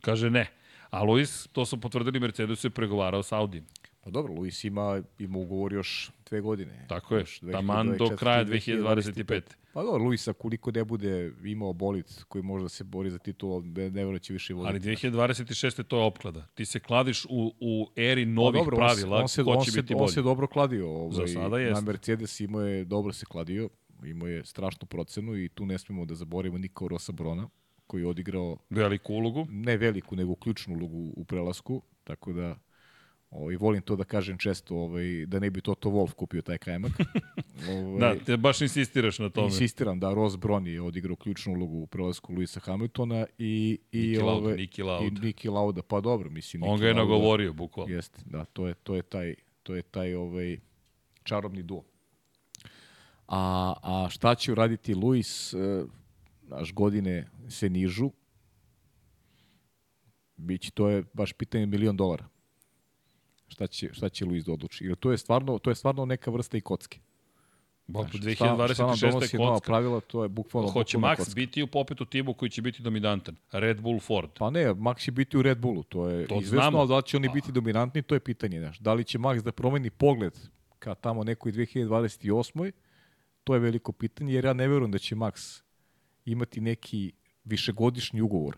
Kaže 0.00 0.30
ne. 0.30 0.46
A 0.90 1.02
Lewis, 1.02 1.48
to 1.48 1.66
su 1.66 1.76
potvrdili 1.78 2.20
Mercedes, 2.20 2.64
je 2.64 2.70
pregovarao 2.70 3.22
sa 3.22 3.36
Audijem. 3.36 3.66
Pa 4.00 4.10
dobro, 4.10 4.34
Luis 4.34 4.64
ima, 4.64 5.02
ima 5.18 5.38
ugovor 5.38 5.72
još 5.72 6.10
dve 6.30 6.40
godine. 6.40 6.86
Tako 6.88 7.14
je, 7.14 7.20
Još 7.20 7.40
taman 7.52 7.86
do 7.98 8.04
2024, 8.04 8.16
kraja 8.16 8.44
2025. 8.44 9.40
Pa 9.72 9.82
dobro, 9.82 10.04
Luisa 10.04 10.32
koliko 10.32 10.70
ne 10.70 10.84
bude 10.84 11.32
imao 11.44 11.72
bolit 11.72 12.22
koji 12.28 12.42
može 12.42 12.62
da 12.62 12.68
se 12.68 12.84
bori 12.84 13.10
za 13.10 13.18
titulu, 13.18 13.62
ne, 13.62 14.18
će 14.18 14.32
više 14.32 14.54
voditi. 14.54 14.88
Ali 14.88 14.96
2026. 14.96 15.82
to 15.82 15.98
je 15.98 16.04
opklada. 16.04 16.46
Ti 16.54 16.64
se 16.64 16.80
kladiš 16.80 17.24
u, 17.24 17.54
u 17.60 17.90
eri 17.96 18.24
Pa 18.24 18.30
novih 18.30 18.60
dobro, 18.60 18.76
pravila, 18.76 19.16
on 19.16 19.28
se, 19.28 19.44
ko 19.44 19.50
on 19.50 19.64
će 19.64 19.70
se, 19.70 19.82
biti 19.82 19.94
on 19.94 19.98
bolji. 19.98 20.12
se 20.12 20.22
dobro 20.22 20.46
kladio. 20.46 20.90
Ovaj, 20.90 21.12
Za 21.12 21.26
sada 21.26 21.48
Na 21.48 21.58
jeste. 21.58 21.84
Mercedes 21.84 22.40
imao 22.40 22.62
je, 22.62 22.84
dobro 22.84 23.12
se 23.12 23.26
kladio, 23.26 23.68
imao 24.04 24.28
je 24.28 24.44
strašnu 24.44 24.86
procenu 24.86 25.36
i 25.36 25.48
tu 25.48 25.66
ne 25.66 25.78
smemo 25.78 26.04
da 26.04 26.14
zaboravimo 26.14 26.58
Niko 26.58 26.88
Rosa 26.88 27.12
Brona, 27.12 27.48
koji 27.86 28.02
je 28.02 28.06
odigrao 28.06 28.56
Veliku 28.70 29.14
ulogu. 29.14 29.46
ne 29.50 29.76
veliku, 29.76 30.16
nego 30.16 30.34
ključnu 30.34 30.74
ulogu 30.74 31.12
u 31.16 31.24
prelasku, 31.24 31.82
tako 32.04 32.32
da 32.32 32.56
ovaj, 33.30 33.56
volim 33.56 33.82
to 33.82 33.96
da 33.96 34.04
kažem 34.04 34.38
često, 34.38 34.76
ovaj, 34.76 35.26
da 35.26 35.38
ne 35.38 35.50
bi 35.50 35.60
Toto 35.60 35.88
Wolf 35.88 36.12
kupio 36.12 36.42
taj 36.42 36.58
kajmak. 36.58 36.92
ovaj, 37.70 38.00
Da, 38.00 38.24
te 38.24 38.36
baš 38.36 38.60
insistiraš 38.60 39.18
na 39.18 39.28
tome. 39.28 39.46
Insistiram 39.46 40.00
da 40.00 40.14
Ross 40.14 40.36
Brown 40.36 40.66
je 40.66 40.80
odigrao 40.82 41.16
ključnu 41.16 41.52
ulogu 41.52 41.78
u 41.78 41.86
prelasku 41.86 42.32
Luisa 42.32 42.60
Hamiltona 42.60 43.26
i, 43.38 43.78
i, 43.92 43.98
Niki 44.00 44.18
Lauda, 44.18 44.46
ove, 44.46 44.56
Niki 44.56 44.80
i 44.80 44.84
Lauda. 44.84 45.20
Niki 45.20 45.48
Lauda. 45.48 45.82
Pa 45.82 46.00
dobro, 46.00 46.30
mislim. 46.30 46.62
On 46.62 46.70
Niki 46.70 46.80
ga 46.80 46.88
je 46.88 46.94
Lauda- 46.94 47.02
nagovorio, 47.02 47.52
bukvalno. 47.52 47.94
Jeste, 47.94 48.20
da, 48.26 48.44
to 48.44 48.66
je, 48.68 48.74
to 48.74 48.94
je 48.94 49.02
taj, 49.02 49.34
to 49.62 49.74
je 49.74 49.82
taj 49.82 50.14
ovaj, 50.14 50.58
čarobni 51.22 51.62
duo. 51.62 51.84
A, 53.28 53.74
a 53.82 54.08
šta 54.10 54.34
će 54.34 54.52
uraditi 54.52 54.94
Luis, 54.94 55.54
e, 55.54 55.84
naš 56.42 56.72
godine 56.72 57.28
se 57.48 57.68
nižu, 57.68 58.10
Biće, 60.36 60.70
to 60.70 60.88
je 60.88 61.04
baš 61.12 61.32
pitanje 61.32 61.66
milion 61.66 61.96
dolara. 61.96 62.28
Šta 63.50 63.66
će, 63.66 63.90
šta 63.92 64.08
će 64.08 64.24
Luis 64.24 64.44
da 64.44 64.52
odluči? 64.52 64.84
Jer 64.84 64.96
to 64.96 65.10
je 65.10 65.18
stvarno, 65.18 65.58
to 65.58 65.70
je 65.70 65.74
stvarno 65.74 66.04
neka 66.04 66.30
vrsta 66.30 66.56
i 66.56 66.60
kocke. 66.60 66.98
Šta, 67.90 68.06
šta 68.34 68.46
nam 68.46 68.58
2026. 68.58 69.04
je 69.04 69.10
donosi 69.10 69.36
nova 69.38 69.54
kocka. 69.54 69.66
pravila, 69.66 70.00
to 70.00 70.22
je 70.22 70.28
bukvalno, 70.28 70.70
Hoće 70.70 70.96
bukvalno 70.96 71.14
Max 71.14 71.18
kocka. 71.18 71.32
biti 71.34 71.62
u 71.62 71.66
popetu 71.66 72.04
timu 72.04 72.34
koji 72.34 72.50
će 72.50 72.62
biti 72.62 72.82
dominantan. 72.82 73.36
Red 73.52 73.80
Bull 73.80 74.00
Ford. 74.00 74.30
Pa 74.38 74.50
ne, 74.50 74.66
Max 74.66 75.00
će 75.00 75.10
biti 75.12 75.38
u 75.38 75.42
Red 75.42 75.58
Bullu, 75.58 75.82
to 75.82 76.08
je 76.08 76.26
To 76.26 76.34
izvesno, 76.34 76.60
znamo. 76.60 76.78
ali 76.78 76.88
da 76.88 76.96
li 76.96 77.02
će 77.02 77.16
oni 77.16 77.28
biti 77.28 77.52
dominantni, 77.52 78.02
to 78.02 78.14
je 78.14 78.20
pitanje. 78.20 78.58
Znaš. 78.60 78.78
Da 78.78 78.94
li 78.94 79.04
će 79.04 79.18
Max 79.18 79.42
da 79.42 79.52
promeni 79.52 79.90
pogled 79.90 80.38
ka 80.78 80.94
tamo 80.94 81.24
nekoj 81.24 81.52
2028. 81.52 82.72
To 83.44 83.54
je 83.54 83.60
veliko 83.60 83.92
pitanje, 83.92 84.34
jer 84.34 84.44
ja 84.44 84.52
ne 84.52 84.68
verujem 84.68 84.90
da 84.90 84.98
će 84.98 85.16
Max 85.16 85.62
imati 86.24 86.60
neki 86.60 87.12
višegodišnji 87.44 88.20
ugovor 88.20 88.56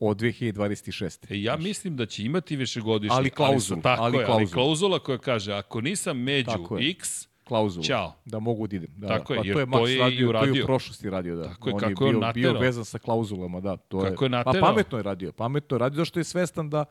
od 0.00 0.20
2026. 0.20 1.32
E, 1.32 1.42
ja 1.42 1.56
mislim 1.56 1.96
da 1.96 2.06
će 2.06 2.24
imati 2.24 2.56
višegodišnji, 2.56 3.16
Ali 3.16 3.30
klauzulu, 3.30 3.76
ali, 3.76 3.82
tako 3.82 4.02
ali 4.02 4.16
je, 4.16 4.24
ali 4.24 4.26
klauzulu. 4.26 4.52
klauzula 4.54 4.98
koja 4.98 5.18
kaže, 5.18 5.52
ako 5.52 5.80
nisam 5.80 6.18
među 6.22 6.50
Tako 6.50 6.78
je. 6.78 6.90
X, 6.90 7.28
klauzulu. 7.44 7.84
Ćao. 7.84 8.14
Da 8.24 8.38
mogu 8.38 8.66
da 8.66 8.76
idem. 8.76 8.90
Da, 8.96 9.08
Tako 9.08 9.34
je, 9.34 9.38
pa 9.38 9.42
to 9.42 9.60
je 9.60 9.66
to 9.66 9.70
Max 9.70 9.86
je 9.88 9.94
i 9.94 9.98
radio, 9.98 10.32
to 10.32 10.44
je 10.56 10.62
u 10.62 10.66
prošlosti 10.66 11.10
radio, 11.10 11.36
da. 11.36 11.44
Tako 11.44 11.68
je, 11.68 11.74
on 11.74 11.80
kako 11.80 12.04
je 12.04 12.08
je 12.08 12.12
bio, 12.12 12.20
bio 12.20 12.26
naterao. 12.26 12.60
vezan 12.60 12.84
sa 12.84 12.98
klauzulama, 12.98 13.60
da. 13.60 13.76
To 13.76 14.00
Kako 14.00 14.24
je 14.24 14.30
pa 14.30 14.36
naterao. 14.36 14.68
pametno 14.68 14.98
je 14.98 15.02
radio, 15.02 15.32
pametno 15.32 15.74
je 15.74 15.78
radio, 15.78 15.96
zašto 15.96 16.20
je 16.20 16.24
svestan 16.24 16.70
da, 16.70 16.84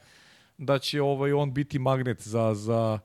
da 0.57 0.79
će 0.79 1.01
ovaj 1.01 1.31
on 1.33 1.53
biti 1.53 1.79
magnet 1.79 2.21
za, 2.21 2.53
za, 2.53 2.99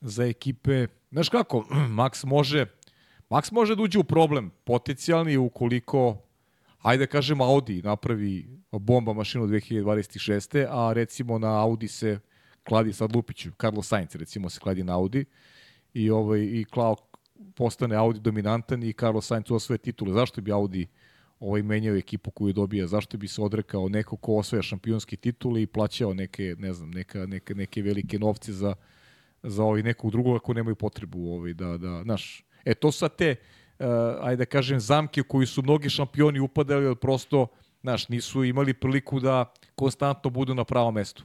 za 0.00 0.24
ekipe. 0.24 0.86
Znaš 1.10 1.28
kako, 1.28 1.58
Max 1.98 2.26
može, 2.26 2.66
Max 3.30 3.52
može 3.52 3.76
da 3.76 3.82
uđe 3.82 3.98
u 3.98 4.04
problem 4.04 4.50
potencijalni 4.64 5.36
ukoliko 5.36 6.16
ajde 6.86 7.02
da 7.02 7.10
kažem 7.10 7.40
Audi 7.40 7.82
napravi 7.82 8.46
bomba 8.72 9.12
mašinu 9.12 9.46
2026. 9.46 10.66
a 10.70 10.92
recimo 10.92 11.38
na 11.38 11.62
Audi 11.62 11.88
se 11.88 12.18
kladi 12.68 12.92
sad 12.92 13.16
Lupiću, 13.16 13.50
Carlos 13.60 13.88
Sainz 13.88 14.14
recimo 14.14 14.50
se 14.50 14.60
kladi 14.60 14.84
na 14.84 14.94
Audi 14.94 15.24
i 15.94 16.10
ovaj 16.10 16.40
i 16.40 16.64
Klao 16.64 16.96
postane 17.54 17.96
Audi 17.96 18.20
dominantan 18.20 18.82
i 18.82 18.92
Carlos 18.92 19.26
Sainz 19.26 19.50
osvoje 19.50 19.78
titule. 19.78 20.12
Zašto 20.12 20.40
bi 20.40 20.52
Audi 20.52 20.86
ovaj 21.40 21.62
menjao 21.62 21.96
ekipu 21.96 22.30
koju 22.30 22.52
dobija? 22.52 22.86
Zašto 22.86 23.18
bi 23.18 23.28
se 23.28 23.42
odrekao 23.42 23.88
neko 23.88 24.16
ko 24.16 24.36
osvaja 24.36 24.62
šampionske 24.62 25.16
titule 25.16 25.62
i 25.62 25.66
plaćao 25.66 26.14
neke, 26.14 26.54
ne 26.58 26.72
znam, 26.72 26.90
neka, 26.90 27.26
neke, 27.26 27.54
neke 27.54 27.82
velike 27.82 28.18
novce 28.18 28.52
za 28.52 28.74
za 29.42 29.64
ovaj 29.64 29.82
nekog 29.82 30.10
drugog 30.10 30.36
ako 30.36 30.54
nemaju 30.54 30.74
potrebu 30.76 31.32
ovaj 31.32 31.54
da 31.54 31.76
da 31.76 32.02
znaš 32.02 32.44
e 32.64 32.74
to 32.74 32.92
sa 32.92 33.08
te 33.08 33.36
uh, 33.78 33.86
ajde 34.20 34.36
da 34.36 34.44
kažem 34.44 34.80
zamke 34.80 35.20
u 35.20 35.24
koju 35.24 35.46
su 35.46 35.62
mnogi 35.62 35.90
šampioni 35.90 36.40
upadali 36.40 36.86
od 36.86 36.98
prosto 36.98 37.46
znaš 37.80 38.08
nisu 38.08 38.44
imali 38.44 38.74
priliku 38.74 39.20
da 39.20 39.52
konstantno 39.74 40.30
budu 40.30 40.54
na 40.54 40.64
pravom 40.64 40.94
mestu 40.94 41.24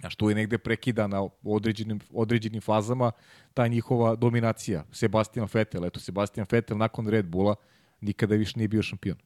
Znaš, 0.00 0.16
tu 0.16 0.28
je 0.28 0.34
negde 0.34 0.58
prekidana 0.58 1.22
u 1.22 1.54
određenim, 1.56 2.00
određenim 2.12 2.60
fazama 2.60 3.12
ta 3.54 3.66
njihova 3.66 4.16
dominacija. 4.16 4.84
Sebastian 4.92 5.48
Vettel, 5.52 5.84
eto, 5.84 6.00
Sebastian 6.00 6.46
Vettel 6.50 6.76
nakon 6.76 7.08
Red 7.08 7.26
Bulla 7.26 7.54
nikada 8.00 8.34
više 8.34 8.52
nije 8.56 8.68
bio 8.68 8.82
šampion. 8.82 9.16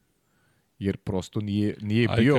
Jer 0.78 0.96
prosto 0.96 1.40
nije, 1.40 1.76
nije 1.80 2.08
Aj, 2.10 2.16
bio, 2.16 2.36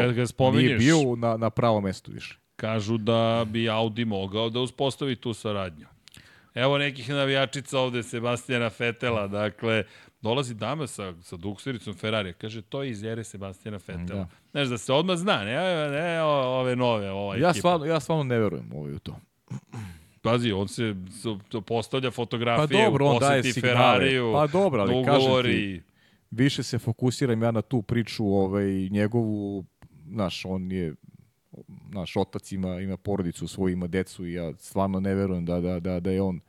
nije 0.52 0.78
bio 0.78 1.16
na, 1.16 1.38
na 1.38 1.50
pravom 1.50 1.84
mestu 1.84 2.12
više. 2.12 2.40
kažu 2.56 2.98
da 2.98 3.46
bi 3.48 3.70
Audi 3.70 4.06
mogao 4.06 4.50
da 4.50 4.60
uspostavi 4.60 5.16
tu 5.16 5.34
saradnju. 5.34 5.88
Evo 6.56 6.78
nekih 6.78 7.10
navijačica 7.10 7.80
ovde, 7.80 8.04
Sebastijana 8.04 8.70
Fetela, 8.70 9.28
dakle, 9.28 9.84
dolazi 10.22 10.54
dama 10.54 10.88
sa, 10.88 11.14
sa 11.22 11.36
duksericom 11.38 11.94
Ferrari, 11.94 12.34
kaže, 12.34 12.62
to 12.62 12.84
je 12.84 12.90
iz 12.90 13.04
ere 13.04 13.24
Sebastijana 13.24 13.80
Fetela. 13.80 14.20
Da. 14.20 14.28
Znaš, 14.52 14.68
da 14.68 14.78
se 14.78 14.94
odmah 14.94 15.18
zna, 15.18 15.44
ne, 15.44 15.56
ne 15.90 16.24
ove 16.24 16.76
nove, 16.76 17.12
ova 17.12 17.36
Ja 17.36 17.50
ekipa. 17.50 17.54
stvarno, 17.54 17.86
ja 17.86 18.00
stvarno 18.00 18.24
ne 18.24 18.40
verujem 18.40 18.72
ovaj 18.76 18.94
u 18.94 19.00
to. 19.00 19.16
Pazi, 20.22 20.52
on 20.52 20.68
se 20.68 20.96
postavlja 21.66 22.10
Pa 22.10 22.16
fotografije 22.16 22.86
dobro, 22.86 23.06
u 23.06 23.10
on 23.10 23.20
daje 23.20 23.44
signale. 23.44 23.74
Ferrariju, 23.76 24.32
Pa 24.34 24.48
dobro, 24.48 24.82
ali 24.82 25.06
kažem 25.06 25.22
ugovori. 25.22 25.52
ti, 25.54 25.82
više 26.32 26.64
se 26.64 26.80
fokusiram 26.80 27.44
ja 27.44 27.52
na 27.52 27.62
tu 27.62 27.82
priču 27.82 28.26
ovaj, 28.26 28.90
njegovu, 28.92 29.66
znaš, 30.08 30.46
on 30.46 30.72
je 30.72 30.94
naš 31.92 32.16
otac 32.16 32.52
ima, 32.52 32.80
ima 32.80 32.98
porodicu 32.98 33.48
svoju, 33.48 33.74
ima 33.74 33.88
decu 33.88 34.26
i 34.26 34.34
ja 34.34 34.54
stvarno 34.58 35.00
ne 35.00 35.16
verujem 35.16 35.46
da, 35.46 35.62
da, 35.62 35.80
da, 35.80 36.00
da 36.00 36.12
je 36.12 36.22
on 36.22 36.40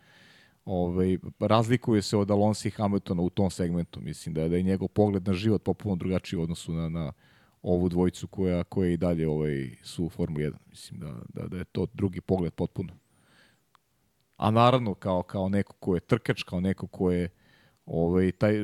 ovaj, 0.65 1.19
razlikuje 1.41 2.03
se 2.03 2.17
od 2.17 2.31
Alonso 2.31 2.69
i 2.69 2.71
Hamiltona 2.71 3.23
u 3.23 3.31
tom 3.31 3.51
segmentu. 3.51 4.01
Mislim 4.01 4.35
da, 4.35 4.49
da 4.49 4.57
je 4.57 4.63
njegov 4.63 4.89
pogled 4.89 5.27
na 5.27 5.33
život 5.33 5.63
popuno 5.63 5.97
drugačiji 5.97 6.39
u 6.39 6.43
odnosu 6.43 6.73
na, 6.73 6.89
na 6.89 7.13
ovu 7.63 7.89
dvojicu 7.89 8.27
koja, 8.27 8.65
koja 8.65 8.91
i 8.91 8.97
dalje 8.97 9.29
ovaj, 9.29 9.71
su 9.83 10.05
u 10.05 10.09
Formuli 10.09 10.45
1. 10.45 10.53
Mislim 10.71 11.01
da, 11.01 11.15
da, 11.29 11.49
da 11.49 11.57
je 11.57 11.65
to 11.65 11.87
drugi 11.95 12.21
pogled 12.21 12.53
potpuno. 12.53 12.93
A 14.37 14.51
naravno, 14.51 14.95
kao, 14.95 15.23
kao 15.23 15.49
neko 15.49 15.73
ko 15.73 15.95
je 15.95 16.01
trkač, 16.01 16.43
kao 16.43 16.61
neko 16.61 16.87
ko 16.87 17.11
je 17.11 17.29
ovaj, 17.87 18.33
taj 18.33 18.55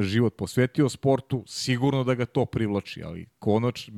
život 0.00 0.36
posvetio 0.36 0.88
sportu, 0.88 1.44
sigurno 1.46 2.04
da 2.04 2.14
ga 2.14 2.26
to 2.26 2.44
privlači, 2.44 3.02
ali 3.02 3.26
konač, 3.38 3.88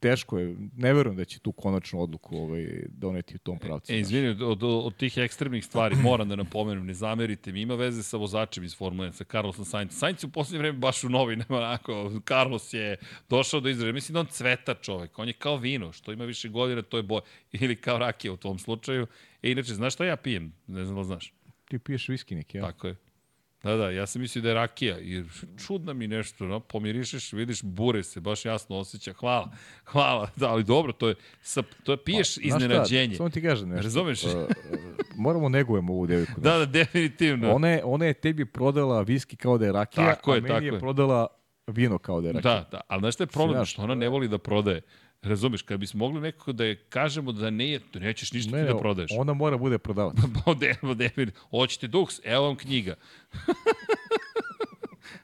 teško 0.00 0.38
je, 0.38 0.56
ne 0.76 0.92
verujem 0.94 1.16
da 1.16 1.24
će 1.24 1.38
tu 1.38 1.52
konačnu 1.52 2.02
odluku 2.02 2.36
ovaj, 2.36 2.66
doneti 2.88 3.34
u 3.34 3.38
tom 3.38 3.58
pravcu. 3.58 3.92
E, 3.92 3.98
izvini, 3.98 4.28
od, 4.28 4.42
od, 4.42 4.62
od 4.62 4.96
tih 4.96 5.18
ekstremnih 5.18 5.64
stvari 5.64 5.96
moram 5.96 6.28
da 6.28 6.36
napomenem, 6.36 6.86
ne 6.86 6.94
zamerite 6.94 7.52
mi, 7.52 7.60
ima 7.60 7.74
veze 7.74 8.02
sa 8.02 8.16
vozačem 8.16 8.64
iz 8.64 8.76
Formule 8.76 9.08
1, 9.08 9.12
sa 9.12 9.24
Carlosom 9.24 9.64
Sainz. 9.64 9.98
Sainz 9.98 10.24
je 10.24 10.26
u 10.26 10.30
poslednje 10.30 10.58
vreme 10.58 10.78
baš 10.78 11.04
u 11.04 11.08
novinama, 11.08 11.56
onako, 11.56 12.12
Carlos 12.28 12.72
je 12.72 12.96
došao 13.28 13.60
do 13.60 13.68
izražaja. 13.68 13.92
Mislim 13.92 14.14
da 14.14 14.20
on 14.20 14.26
cveta 14.26 14.74
čovek, 14.74 15.18
on 15.18 15.28
je 15.28 15.32
kao 15.32 15.56
vino, 15.56 15.92
što 15.92 16.12
ima 16.12 16.24
više 16.24 16.48
godina, 16.48 16.82
to 16.82 16.96
je 16.96 17.02
boj. 17.02 17.20
Ili 17.52 17.76
kao 17.76 17.98
rakija 17.98 18.32
u 18.32 18.36
tom 18.36 18.58
slučaju. 18.58 19.06
E, 19.42 19.50
inače, 19.50 19.74
znaš 19.74 19.94
šta 19.94 20.04
ja 20.04 20.16
pijem? 20.16 20.52
Ne 20.66 20.84
znam 20.84 20.96
da 20.96 21.04
znaš. 21.04 21.32
Ti 21.68 21.78
piješ 21.78 22.08
viski 22.08 22.34
neki, 22.34 22.58
ja? 22.58 22.62
Tako 22.66 22.86
je. 22.86 22.96
Da, 23.64 23.76
da, 23.76 23.90
ja 23.90 24.06
sam 24.06 24.22
mislio 24.22 24.42
da 24.42 24.48
je 24.48 24.54
rakija, 24.54 24.96
jer 25.00 25.24
čudno 25.66 25.94
mi 25.94 26.06
nešto, 26.08 26.44
no, 26.44 26.60
pomirišeš, 26.60 27.32
vidiš, 27.32 27.62
bure 27.62 28.02
se, 28.02 28.20
baš 28.20 28.44
jasno 28.44 28.76
osjeća, 28.76 29.12
hvala, 29.12 29.50
hvala, 29.84 30.30
da, 30.36 30.48
ali 30.50 30.64
dobro, 30.64 30.92
to 30.92 31.08
je, 31.08 31.14
sa, 31.42 31.62
to 31.82 31.92
je 31.92 31.96
piješ 31.96 32.34
Pa, 32.34 32.40
šta, 32.40 32.40
iznenađenje. 32.44 33.16
Samo 33.16 33.28
ti 33.28 33.42
kažem 33.42 33.68
nešto. 33.68 33.82
Razumeš? 33.82 34.24
Uh, 34.24 34.32
moramo 35.16 35.48
negujemo 35.48 35.92
ovu 35.92 36.06
devojku. 36.06 36.40
Da, 36.40 36.58
da, 36.58 36.66
definitivno. 36.66 37.52
Ona 37.54 37.68
je, 37.68 37.84
ona 37.84 38.06
je 38.06 38.14
tebi 38.14 38.44
prodala 38.44 39.02
viski 39.02 39.36
kao 39.36 39.58
da 39.58 39.66
je 39.66 39.72
rakija, 39.72 40.14
Tako 40.14 40.34
je, 40.34 40.38
a 40.38 40.40
meni 40.40 40.54
tako 40.54 40.64
je 40.64 40.72
je. 40.72 40.78
prodala 40.78 41.26
vino 41.66 41.98
kao 41.98 42.20
da 42.20 42.28
je 42.28 42.32
rakija. 42.32 42.54
Da, 42.54 42.68
da, 42.70 42.80
ali 42.88 43.00
znaš 43.00 43.14
šta 43.14 43.22
je 43.22 43.28
problem? 43.28 43.64
Što 43.64 43.82
ona 43.82 43.94
ne 43.94 44.08
voli 44.08 44.28
da 44.28 44.38
prodaje. 44.38 44.82
Razumeš, 45.24 45.62
kad 45.62 45.80
bismo 45.80 45.98
mogli 45.98 46.20
nekako 46.20 46.52
da 46.52 46.64
je 46.64 46.76
kažemo 46.78 47.32
da 47.32 47.50
ne, 47.50 47.78
to 47.90 47.98
nećeš 47.98 48.32
ništa 48.32 48.50
ti 48.52 48.64
da 48.64 48.78
prodaješ. 48.78 49.10
Ona 49.14 49.32
mora 49.34 49.56
bude 49.56 49.78
prodavac. 49.78 50.16
Ode, 50.46 50.74
ode, 50.82 51.10
hoćete 51.50 51.86
duks, 51.86 52.20
evo 52.24 52.44
vam 52.44 52.56
knjiga. 52.56 52.94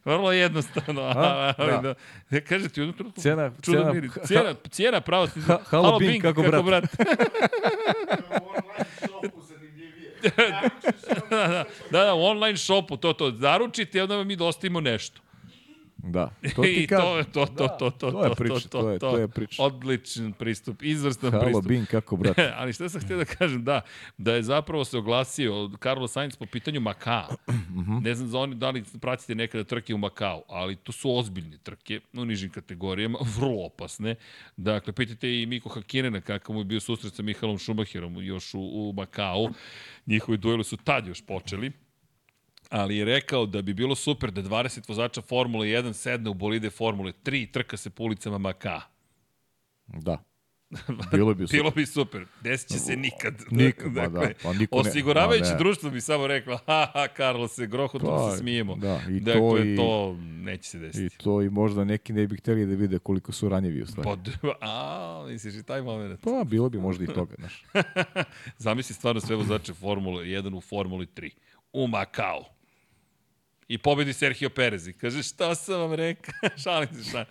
Vrlo 0.05 0.33
jednostavno. 0.33 1.03
A? 1.03 1.55
ali 1.59 1.73
Da. 1.73 1.81
da. 1.81 1.95
Ne 2.31 2.41
kaže 2.41 2.69
ti 2.69 2.81
u 2.81 2.85
jednom 2.85 2.97
trenutku. 2.97 3.21
Cena- 3.21 3.53
čudan 3.63 3.83
cena- 3.95 4.27
Cijena, 4.27 4.55
cijena 4.71 5.01
pravo. 5.01 5.27
si- 5.27 5.41
Ha- 5.41 5.59
halo, 5.65 5.99
Bing, 5.99 6.23
kako 6.23 6.43
brat? 6.43 6.65
brat. 6.65 6.85
da, 11.91 12.05
da, 12.05 12.15
u 12.15 12.23
online 12.23 12.57
shopu, 12.57 12.97
to, 12.97 13.13
to, 13.13 13.31
naručite 13.31 13.99
i 13.99 14.03
onda 14.03 14.25
mi 14.25 14.37
dostavimo 14.37 14.81
nešto. 14.81 15.21
Da, 16.03 16.31
to 16.57 16.63
ti 16.63 16.71
I 16.75 16.87
to, 16.87 16.97
kažem. 16.97 17.33
to, 17.33 17.47
to, 17.47 17.69
to, 17.69 17.91
to, 17.91 18.11
to 18.11 18.25
je 18.25 18.35
priča, 18.35 18.69
to 18.69 18.91
je- 18.91 18.99
to 18.99 19.19
je 19.19 19.29
priča. 19.29 19.63
Odličan 19.63 20.33
pristup, 20.33 20.83
izvrstan 20.83 21.31
Halo, 21.31 21.45
pristup. 21.45 21.65
Bing, 21.65 21.87
kako 21.87 22.17
brat? 22.17 22.39
Ali 22.57 22.73
šta 22.73 22.89
sam 22.89 23.01
htio 23.01 23.17
da 23.17 23.25
kažem, 23.25 23.65
da, 23.65 23.81
da 24.19 24.35
je 24.35 24.43
zapravo 24.43 24.85
se 24.85 24.99
oglasio 24.99 25.71
Carlos 25.79 26.13
Sainz 26.13 26.37
po 26.37 26.47
pitanju 26.47 26.81
Makaa. 26.81 27.29
Mhm. 27.71 27.99
ne 27.99 28.15
znam 28.15 28.29
za 28.29 28.39
oni 28.39 28.55
da 28.55 28.71
li 28.71 28.85
pratite 29.01 29.35
nekada 29.35 29.65
trke 29.65 29.95
u 29.95 29.99
Makao, 29.99 30.43
ali 30.49 30.77
to 30.77 30.93
su 30.93 31.11
ozbiljne 31.13 31.59
trke 31.59 32.01
u 32.13 32.25
nižim 32.25 32.51
kategorijama, 32.51 33.19
vrlo 33.37 33.65
opasne. 33.65 34.15
Dakle, 34.57 34.93
pitajte 34.93 35.33
i 35.33 35.47
Miko 35.47 35.69
Hakinena 35.69 36.21
kakav 36.21 36.55
mu 36.55 36.61
je 36.61 36.65
bio 36.65 36.81
susret 36.81 37.15
sa 37.15 37.23
Mihalom 37.23 37.59
Šumacherom 37.59 38.17
još 38.17 38.55
u, 38.55 38.61
u 38.61 38.93
Makao. 38.93 39.49
Njihovi 40.07 40.39
dueli 40.39 40.65
su 40.65 40.77
tad 40.77 41.07
još 41.07 41.23
počeli 41.23 41.73
ali 42.71 42.97
je 42.97 43.05
rekao 43.05 43.47
da 43.47 43.63
bi 43.63 43.75
bilo 43.75 43.95
super 43.95 44.31
da 44.31 44.43
20 44.43 44.89
vozača 44.89 45.23
Formule 45.23 45.67
1 45.67 45.93
sedne 45.93 46.31
u 46.31 46.35
bolide 46.35 46.71
Formule 46.71 47.13
3 47.15 47.43
i 47.43 47.47
trka 47.47 47.77
se 47.77 47.91
po 47.91 48.05
ulicama 48.05 48.39
Maka. 48.39 48.81
Da. 49.89 50.19
Bilo 51.11 51.35
bi 51.35 51.47
super. 51.47 51.59
Bilo 51.59 51.71
bi 51.71 51.87
super. 51.87 52.27
Desit 52.43 52.69
će 52.69 52.79
se 52.79 52.97
nikad. 52.97 53.35
Nikad, 53.53 53.93
ma 53.93 54.09
da, 54.09 54.31
pa 54.43 54.53
niko 54.53 54.77
osiguravajuće 54.77 55.51
ne. 55.51 55.59
društvo 55.59 55.91
bi 55.91 56.01
samo 56.01 56.27
reklo, 56.27 56.59
ha, 56.59 56.91
ha, 56.95 57.07
Carlos 57.09 57.55
se 57.55 57.67
grohotom 57.67 58.09
Pa, 58.09 58.31
se 58.31 58.39
smijemo. 58.39 58.77
da, 58.77 59.01
i 59.11 59.19
to 59.19 59.25
dakle, 59.25 59.73
i- 59.73 59.77
to 59.77 60.13
neće 60.21 60.63
se 60.63 60.79
desiti. 60.79 61.05
I 61.07 61.19
to 61.19 61.43
i 61.43 61.51
možda 61.51 61.85
neki 61.85 62.13
ne 62.13 62.27
bi 62.27 62.37
hteli 62.37 62.67
da 62.67 62.75
vide 62.75 62.99
koliko 62.99 63.33
su 63.33 63.49
ranjivi 63.49 63.83
u 63.83 63.87
stvari. 63.87 64.05
Pod, 64.05 64.31
a, 64.61 65.25
misliš 65.29 65.55
i 65.55 65.63
taj 65.63 65.83
moment. 65.83 66.21
Pa, 66.21 66.45
bilo 66.45 66.69
bi 66.69 66.79
možda 66.79 67.05
i 67.05 67.09
toga, 67.09 67.35
znaš. 67.39 67.65
Zamisli 68.59 68.95
stvarno 68.95 69.21
sve 69.21 69.37
vozače 69.37 69.75
Formule 69.75 70.25
1 70.25 70.57
u 70.57 70.61
Formuli 70.61 71.07
3. 71.07 71.31
U 71.73 71.87
Makao. 71.87 72.45
I 73.71 73.79
pobedi 73.79 74.13
Sergio 74.13 74.51
Perez 74.51 74.89
i 74.89 74.93
kaže 74.93 75.23
šta 75.23 75.55
sam 75.55 75.81
vam 75.81 75.93
rekao? 75.95 76.35
Šalim 76.65 76.89
se 76.89 77.11
šta. 77.11 77.25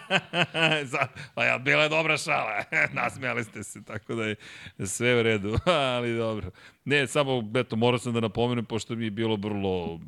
Za- 0.92 1.08
pa 1.34 1.44
ja, 1.44 1.58
bila 1.58 1.82
je 1.82 1.88
dobra 1.88 2.16
šala. 2.16 2.64
Nasmijali 2.94 3.44
ste 3.44 3.62
se, 3.62 3.84
tako 3.84 4.14
da 4.14 4.24
je 4.24 4.36
sve 4.84 5.20
u 5.20 5.22
redu. 5.22 5.58
Ali 5.66 6.16
dobro. 6.16 6.50
Ne, 6.84 7.06
samo, 7.06 7.50
eto, 7.54 7.76
morao 7.76 7.98
sam 7.98 8.12
da 8.14 8.20
napomenem, 8.20 8.64
pošto 8.64 8.94
mi 8.94 9.04
je 9.04 9.10
bilo 9.10 9.36
vrlo 9.36 10.00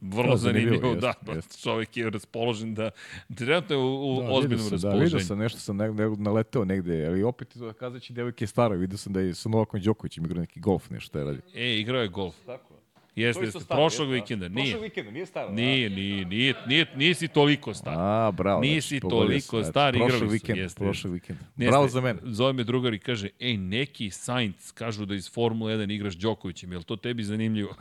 vrlo 0.00 0.30
Da, 0.30 0.36
zanimljivo, 0.36 0.76
zanimljivo, 0.76 1.00
da, 1.22 1.32
jeste. 1.32 1.58
čovjek 1.58 1.96
je 1.96 2.10
raspoložen 2.10 2.74
da, 2.74 2.90
trenutno 3.36 3.76
je 3.76 3.78
u, 3.78 4.16
u 4.16 4.22
Da, 4.22 4.28
ozbiljnom 4.28 4.58
sam, 4.60 4.72
raspoloženju. 4.72 4.98
Da, 5.00 5.04
vidio 5.06 5.20
sam 5.20 5.38
nešto, 5.38 5.58
sam 5.58 5.76
ne, 5.76 5.92
ne, 5.92 6.10
naleteo 6.18 6.64
negde, 6.64 7.06
ali 7.06 7.22
opet 7.22 7.48
to 7.48 7.66
da 7.66 7.72
kazaći 7.72 8.12
devojke 8.12 8.42
je 8.42 8.48
stara, 8.48 8.74
vidio 8.74 8.98
sam 8.98 9.12
da 9.12 9.20
je 9.20 9.34
sa 9.34 9.48
Novakom 9.48 9.80
Đokovićem 9.80 10.24
igrao 10.24 10.40
neki 10.40 10.60
golf, 10.60 10.90
nešto 10.90 11.18
je 11.18 11.24
radio. 11.24 11.40
E, 11.54 11.78
igrao 11.78 12.02
je 12.02 12.08
golf. 12.08 12.34
Tako 12.46 12.71
Jeste, 13.16 13.42
je 13.42 13.46
jeste, 13.46 13.60
prošlog 13.68 13.88
jeste, 13.88 14.04
da. 14.04 14.12
vikenda. 14.12 14.48
Nije. 14.48 14.64
Prošlog 14.64 14.82
vikenda, 14.82 15.10
nije 15.10 15.26
staro. 15.26 15.48
da. 15.48 15.54
Nije, 15.54 15.90
nije, 15.90 16.24
nije, 16.24 16.54
nije, 16.66 16.86
nisi 16.96 17.28
toliko 17.28 17.74
star. 17.74 17.94
A, 17.98 18.30
bravo. 18.30 18.60
Nisi 18.60 18.88
znači, 18.88 19.10
toliko 19.10 19.56
znači, 19.56 19.70
star, 19.70 19.94
igrali 19.94 20.10
prošlog 20.10 20.30
su, 20.30 20.32
vikenda, 20.32 20.62
jeste, 20.62 20.78
prošlog 20.78 21.12
vikenda. 21.12 21.42
Bravo 21.56 21.88
za 21.88 22.00
mene. 22.00 22.20
Zove 22.24 22.52
me 22.52 22.64
drugar 22.64 22.94
i 22.94 22.98
kaže, 22.98 23.28
ej, 23.40 23.56
neki 23.56 24.10
Sainz 24.10 24.72
kažu 24.72 25.04
da 25.04 25.14
iz 25.14 25.32
Formule 25.32 25.76
1 25.76 25.94
igraš 25.94 26.14
Đokovićem, 26.14 26.72
je 26.72 26.78
li 26.78 26.84
to 26.84 26.96
tebi 26.96 27.24
zanimljivo? 27.24 27.74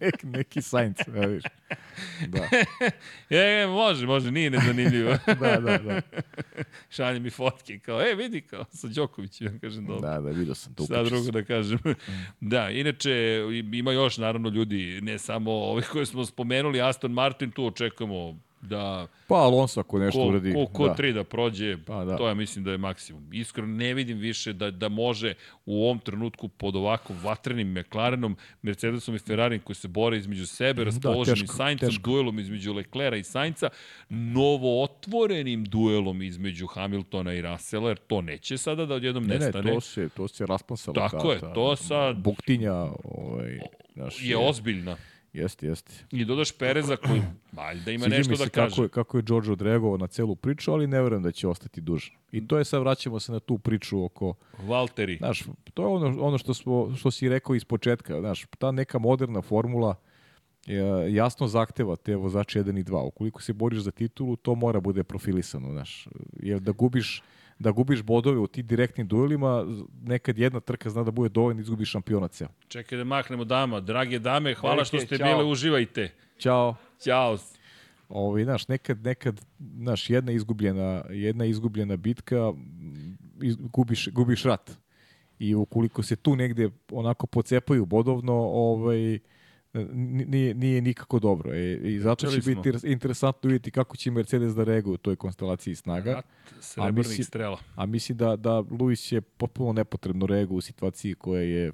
Nek, 0.00 0.22
neki 0.22 0.62
Sainz, 0.62 0.96
ja 1.14 1.26
viš. 1.26 1.42
Da, 2.26 2.48
e, 3.36 3.66
može, 3.66 4.06
može, 4.06 4.30
nije 4.30 4.50
nezanimljivo. 4.50 5.10
da, 5.40 5.60
da, 5.60 5.78
da. 5.78 6.00
Šalje 6.96 7.20
mi 7.20 7.30
fotke, 7.30 7.78
kao, 7.78 8.00
e, 8.00 8.14
vidi, 8.14 8.40
kao, 8.40 8.64
sa 8.70 8.86
Đokovićem, 8.86 9.54
ja 9.54 9.58
kažem, 9.58 9.86
dobro. 9.86 10.08
Da, 10.08 10.20
da, 10.20 10.30
vidio 10.30 10.54
sam 10.54 10.74
to. 10.74 10.84
Šta 10.84 10.94
uključio 10.94 11.10
drugo 11.10 11.24
sam. 11.24 11.32
da 11.32 11.42
kažem. 11.42 11.78
da, 12.40 12.70
inače, 12.70 13.42
ima 13.72 13.92
još 13.92 14.18
naravno 14.18 14.48
ljudi, 14.48 15.00
ne 15.02 15.18
samo 15.18 15.52
ovih 15.52 15.88
koje 15.92 16.06
smo 16.06 16.24
spomenuli, 16.24 16.80
Aston 16.80 17.12
Martin, 17.12 17.50
tu 17.50 17.66
očekujemo 17.66 18.38
da 18.60 19.06
Pa 19.26 19.34
Alonso 19.36 19.80
ako 19.80 19.98
nešto 19.98 20.18
ko, 20.18 20.26
uradi. 20.26 20.54
ko, 20.54 20.66
ko 20.66 20.86
da. 20.86 20.94
tri 20.94 21.12
da 21.12 21.24
prođe, 21.24 21.76
Pa 21.78 22.04
da. 22.04 22.16
to 22.16 22.28
ja 22.28 22.34
mislim 22.34 22.64
da 22.64 22.70
je 22.70 22.78
maksimum. 22.78 23.28
Iskreno 23.32 23.68
ne 23.68 23.94
vidim 23.94 24.18
više 24.18 24.52
da, 24.52 24.70
da 24.70 24.88
može 24.88 25.34
u 25.66 25.84
ovom 25.84 25.98
trenutku 25.98 26.48
pod 26.48 26.76
ovako 26.76 27.14
vatrenim 27.14 27.72
McLarenom, 27.72 28.36
Mercedesom 28.62 29.14
i 29.14 29.18
Ferrarijem 29.18 29.62
koji 29.62 29.76
se 29.76 29.88
bore 29.88 30.16
između 30.18 30.46
sebe, 30.46 30.84
raspoloženim 30.84 31.40
teško, 31.40 31.56
Saincem, 31.56 31.88
teško. 31.88 32.02
duelom 32.02 32.38
između 32.38 32.72
Leclera 32.72 33.16
i 33.16 33.24
Sainca, 33.24 33.68
novo 34.08 34.82
otvorenim 34.82 35.64
duelom 35.64 36.22
između 36.22 36.66
Hamiltona 36.66 37.34
i 37.34 37.42
Russella, 37.42 37.88
jer 37.88 37.98
to 37.98 38.20
neće 38.22 38.58
sada 38.58 38.86
da 38.86 38.94
odjednom 38.94 39.24
Ne, 39.24 39.34
ne, 39.34 39.40
nestane. 39.40 39.72
to 39.72 39.80
se, 39.80 40.08
to 40.08 40.28
se 40.28 40.46
rasponsalo. 40.46 40.94
Tako 40.94 41.32
je, 41.32 41.40
to 41.40 41.76
sad- 41.76 42.16
Buktinja, 42.18 42.74
ovaj, 43.04 43.58
znaš, 43.94 44.22
je 44.22 44.36
ozbiljna. 44.38 44.96
Jeste, 45.32 45.66
jeste. 45.66 45.92
I 46.10 46.24
dodaš 46.24 46.52
Pereza 46.52 46.96
koji 46.96 47.22
valjda 47.52 47.90
ima 47.90 48.04
Sviđa 48.04 48.16
nešto 48.16 48.36
da 48.36 48.48
kaže. 48.48 48.70
kako 48.70 48.82
je, 48.82 48.88
kako 48.88 49.16
je 49.18 49.22
George 49.22 49.52
odreagovao 49.52 49.96
na 49.96 50.06
celu 50.06 50.36
priču, 50.36 50.72
ali 50.72 50.86
ne 50.86 51.02
verujem 51.02 51.22
da 51.22 51.32
će 51.32 51.48
ostati 51.48 51.80
dužan. 51.80 52.16
I 52.32 52.46
to 52.48 52.58
je 52.58 52.64
sad, 52.64 52.80
vraćamo 52.80 53.20
se 53.20 53.32
na 53.32 53.40
tu 53.40 53.58
priču 53.58 54.04
oko, 54.04 54.34
Valtteri. 54.58 55.16
znaš, 55.16 55.42
to 55.74 55.82
je 55.82 55.86
ono, 55.86 56.22
ono 56.22 56.38
što, 56.38 56.54
smo, 56.54 56.94
što 56.96 57.10
si 57.10 57.28
rekao 57.28 57.54
iz 57.54 57.64
početka, 57.64 58.20
znaš, 58.20 58.46
ta 58.58 58.70
neka 58.70 58.98
moderna 58.98 59.42
formula 59.42 59.94
je, 60.66 61.14
jasno 61.14 61.46
zahteva 61.48 61.96
te 61.96 62.16
vozače 62.16 62.62
1 62.64 62.80
i 62.80 62.84
2. 62.84 63.06
Ukoliko 63.06 63.42
se 63.42 63.52
boriš 63.52 63.80
za 63.80 63.90
titulu, 63.90 64.36
to 64.36 64.54
mora 64.54 64.80
bude 64.80 65.04
profilisano, 65.04 65.72
znaš. 65.72 66.08
Jer 66.32 66.60
da 66.60 66.72
gubiš 66.72 67.22
da 67.58 67.70
gubiš 67.70 68.02
bodove 68.02 68.38
u 68.38 68.46
tim 68.46 68.66
direktnim 68.66 69.08
duelima, 69.08 69.64
nekad 70.02 70.38
jedna 70.38 70.60
trka 70.60 70.90
zna 70.90 71.04
da 71.04 71.10
bude 71.10 71.28
dovoljno 71.28 71.54
da 71.54 71.62
izgubiš 71.62 71.90
šampiona 71.90 72.28
ceo. 72.28 72.48
Čekaj 72.68 72.98
da 72.98 73.04
maknemo 73.04 73.44
dama. 73.44 73.80
Drage 73.80 74.18
dame, 74.18 74.54
hvala 74.54 74.74
Velike, 74.74 74.88
što 74.88 75.00
ste 75.06 75.18
ćao. 75.18 75.26
bile, 75.28 75.44
uživajte. 75.44 76.14
Ćao. 76.38 76.76
Ćao. 77.04 77.38
Ovaj, 78.08 78.44
znaš, 78.44 78.68
nekad, 78.68 79.04
nekad, 79.04 79.40
znaš, 79.58 80.10
jedna 80.10 80.32
izgubljena, 80.32 81.04
jedna 81.10 81.44
izgubljena 81.44 81.96
bitka, 81.96 82.52
iz, 83.42 83.56
gubiš, 83.56 84.08
gubiš 84.08 84.42
rat. 84.42 84.78
I 85.38 85.54
ukoliko 85.54 86.02
se 86.02 86.16
tu 86.16 86.36
negde 86.36 86.70
onako 86.92 87.26
pocepaju 87.26 87.86
bodovno, 87.86 88.34
ovaj, 88.34 89.18
nije, 89.74 90.54
nije 90.54 90.80
nikako 90.82 91.18
dobro. 91.18 91.54
E, 91.54 91.74
I 91.82 91.98
zato 92.00 92.26
će 92.30 92.36
biti 92.36 92.78
smo. 92.78 92.88
interesantno 92.90 93.48
vidjeti 93.48 93.70
kako 93.70 93.96
će 93.96 94.10
Mercedes 94.10 94.54
da 94.54 94.64
reaguje 94.64 94.94
u 94.94 94.98
toj 94.98 95.16
konstelaciji 95.16 95.74
snaga. 95.74 96.12
Rat 96.14 96.24
srebrnih 96.60 96.96
mislim- 96.96 97.24
strela. 97.24 97.58
A 97.74 97.86
mislim 97.86 98.18
da, 98.18 98.36
da 98.36 98.58
Luis 98.60 99.12
je 99.12 99.20
potpuno 99.20 99.72
nepotrebno 99.72 100.26
reaguje 100.26 100.58
u 100.58 100.60
situaciji 100.60 101.14
koja 101.14 101.42
je, 101.42 101.72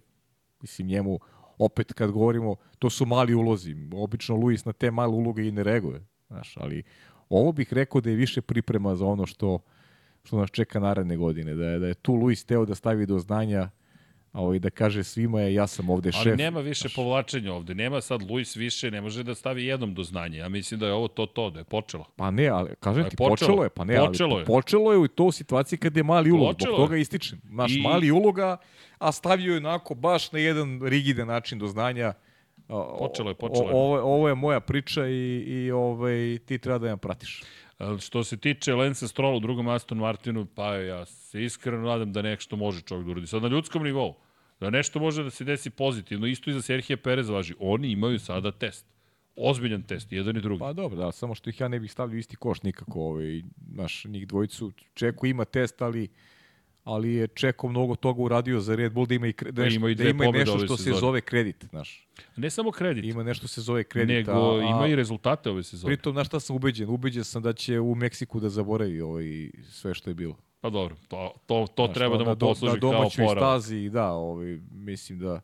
mislim, 0.62 0.88
njemu, 0.88 1.18
opet 1.58 1.92
kad 1.92 2.10
govorimo, 2.10 2.56
to 2.78 2.90
su 2.90 3.06
mali 3.06 3.34
ulozi. 3.34 3.76
Obično 3.94 4.36
Luis 4.36 4.64
na 4.64 4.72
te 4.72 4.90
male 4.90 5.12
uloge 5.12 5.48
i 5.48 5.52
ne 5.52 5.62
reaguje. 5.62 6.06
Znaš, 6.26 6.56
ali 6.56 6.82
ovo 7.28 7.52
bih 7.52 7.72
rekao 7.72 8.00
da 8.00 8.10
je 8.10 8.16
više 8.16 8.40
priprema 8.42 8.96
za 8.96 9.06
ono 9.06 9.26
što, 9.26 9.58
što 10.24 10.38
nas 10.38 10.50
čeka 10.50 10.80
naredne 10.80 11.16
godine. 11.16 11.54
Da 11.54 11.66
je, 11.66 11.78
da 11.78 11.86
je 11.86 11.94
tu 11.94 12.14
Luis 12.14 12.44
teo 12.44 12.64
da 12.66 12.74
stavi 12.74 13.06
do 13.06 13.18
znanja 13.18 13.60
a 13.60 13.68
ovaj, 14.34 14.58
da 14.58 14.70
kaže 14.70 15.04
svima 15.04 15.40
je 15.40 15.54
ja 15.54 15.66
sam 15.66 15.90
ovde 15.90 16.10
Ali 16.14 16.22
šef. 16.24 16.38
nema 16.38 16.60
više 16.60 16.88
povlačenja 16.88 17.52
ovde. 17.52 17.74
Nema 17.74 18.00
sad 18.00 18.22
Luis 18.22 18.56
više, 18.56 18.90
ne 18.90 19.00
može 19.00 19.22
da 19.22 19.34
stavi 19.34 19.64
jednom 19.64 19.94
do 19.94 20.02
znanja. 20.02 20.38
Ja 20.38 20.48
mislim 20.48 20.80
da 20.80 20.86
je 20.86 20.92
ovo 20.92 21.08
to 21.08 21.26
to, 21.26 21.50
da 21.50 21.58
je 21.58 21.64
počelo. 21.64 22.04
Pa 22.16 22.30
ne, 22.30 22.48
ali 22.48 22.70
kažem 22.80 23.04
je 23.04 23.10
ti, 23.10 23.16
počelo. 23.16 23.30
počelo, 23.30 23.62
je, 23.64 23.68
pa 23.70 23.84
ne, 23.84 23.96
Počelo 23.98 24.32
ali 24.32 24.42
je. 24.42 24.46
počelo 24.46 24.92
je 24.92 24.98
u 24.98 25.08
to 25.08 25.32
situaciji 25.32 25.78
kad 25.78 25.96
je 25.96 26.02
mali 26.02 26.30
ulog, 26.30 26.56
zbog 26.60 26.76
toga 26.76 26.96
ističem. 26.96 27.40
Naš 27.44 27.72
I- 27.72 27.80
mali 27.80 28.10
uloga, 28.10 28.56
a 28.98 29.12
stavio 29.12 29.52
je 29.52 29.58
onako 29.58 29.94
baš 29.94 30.32
na 30.32 30.38
jedan 30.38 30.80
rigiden 30.82 31.26
način 31.28 31.58
do 31.58 31.66
znanja. 31.66 32.12
Počelo 32.98 33.30
je, 33.30 33.34
počelo 33.34 33.68
je. 33.68 33.74
Ovo, 33.74 33.98
ovo 33.98 34.28
je 34.28 34.34
moja 34.34 34.60
priča 34.60 35.06
i, 35.06 35.12
i 35.38 35.70
ovaj, 35.70 36.14
ti 36.38 36.58
treba 36.58 36.78
da 36.78 36.88
je 36.88 36.96
pratiš. 36.96 37.42
A, 37.78 37.96
Što 37.98 38.24
se 38.24 38.36
tiče 38.36 38.74
Lensa 38.74 39.08
Strolla 39.08 39.36
u 39.36 39.40
drugom 39.40 39.68
Aston 39.68 39.98
Martinu, 39.98 40.46
pa 40.46 40.74
ja 40.74 41.04
se 41.04 41.44
iskreno 41.44 41.82
nadam 41.82 42.12
da 42.12 42.22
nešto 42.22 42.56
može 42.56 42.80
čovjek 42.80 43.04
da 43.06 43.10
uradi. 43.10 43.26
Sad 43.26 43.42
na 43.42 43.48
ljudskom 43.48 43.82
nivou. 43.82 44.14
Da 44.60 44.70
nešto 44.70 44.98
može 44.98 45.22
da 45.22 45.30
se 45.30 45.44
desi 45.44 45.70
pozitivno. 45.70 46.26
Isto 46.26 46.50
i 46.50 46.52
za 46.52 46.62
Serhije 46.62 46.96
Perez 46.96 47.28
važi. 47.28 47.54
Oni 47.58 47.90
imaju 47.90 48.18
sada 48.18 48.52
test. 48.52 48.86
Ozbiljan 49.36 49.82
test, 49.82 50.12
jedan 50.12 50.36
i 50.36 50.40
drugi. 50.40 50.58
Pa 50.60 50.72
dobro, 50.72 50.98
da, 50.98 51.12
samo 51.12 51.34
što 51.34 51.50
ih 51.50 51.60
ja 51.60 51.68
ne 51.68 51.80
bih 51.80 51.92
stavljao 51.92 52.18
isti 52.18 52.36
koš 52.36 52.62
nikako. 52.62 53.00
Ovaj, 53.00 53.42
naš, 53.70 54.04
njih 54.04 54.26
dvojicu. 54.26 54.72
Čeko 54.94 55.26
ima 55.26 55.44
test, 55.44 55.82
ali 55.82 56.08
ali 56.84 57.14
je 57.14 57.28
Čeko 57.28 57.68
mnogo 57.68 57.96
toga 57.96 58.22
uradio 58.22 58.60
za 58.60 58.76
Red 58.76 58.92
Bull 58.92 59.06
da 59.06 59.14
ima 59.14 59.26
i, 59.26 59.32
kre, 59.32 59.52
da, 59.52 59.66
ima 59.66 59.90
i 59.90 59.94
da 59.94 60.08
ima 60.08 60.30
nešto 60.30 60.58
što 60.58 60.76
se 60.76 60.92
zove 60.92 61.20
kredit, 61.20 61.64
znaš. 61.70 62.08
Ne 62.36 62.50
samo 62.50 62.70
kredit, 62.70 63.04
Ima 63.04 63.22
nešto 63.22 63.48
se 63.48 63.60
zove 63.60 63.84
kredit. 63.84 64.16
nego 64.16 64.32
a, 64.32 64.62
ima 64.62 64.86
i 64.86 64.96
rezultate 64.96 65.50
ove 65.50 65.62
sezone. 65.62 65.94
Pritom, 65.94 66.12
znaš 66.12 66.26
šta 66.26 66.40
sam 66.40 66.56
ubeđen? 66.56 66.88
Ubeđen 66.88 67.24
sam 67.24 67.42
da 67.42 67.52
će 67.52 67.80
u 67.80 67.94
Meksiku 67.94 68.40
da 68.40 68.48
zaboravi 68.48 69.00
ovaj, 69.00 69.50
sve 69.70 69.94
što 69.94 70.10
je 70.10 70.14
bilo. 70.14 70.36
Pa 70.64 70.70
dobro, 70.70 70.96
to, 71.08 71.32
to, 71.46 71.66
to 71.68 71.84
Znaš, 71.84 71.94
treba 71.94 72.16
da 72.16 72.24
na 72.24 72.30
mu 72.30 72.36
posluži 72.38 72.74
Na 72.74 72.80
kao 72.80 72.92
domaćoj 72.92 73.26
porav. 73.26 73.42
stazi, 73.42 73.88
da, 73.88 74.08
ovaj, 74.08 74.58
mislim 74.72 75.18
da... 75.18 75.40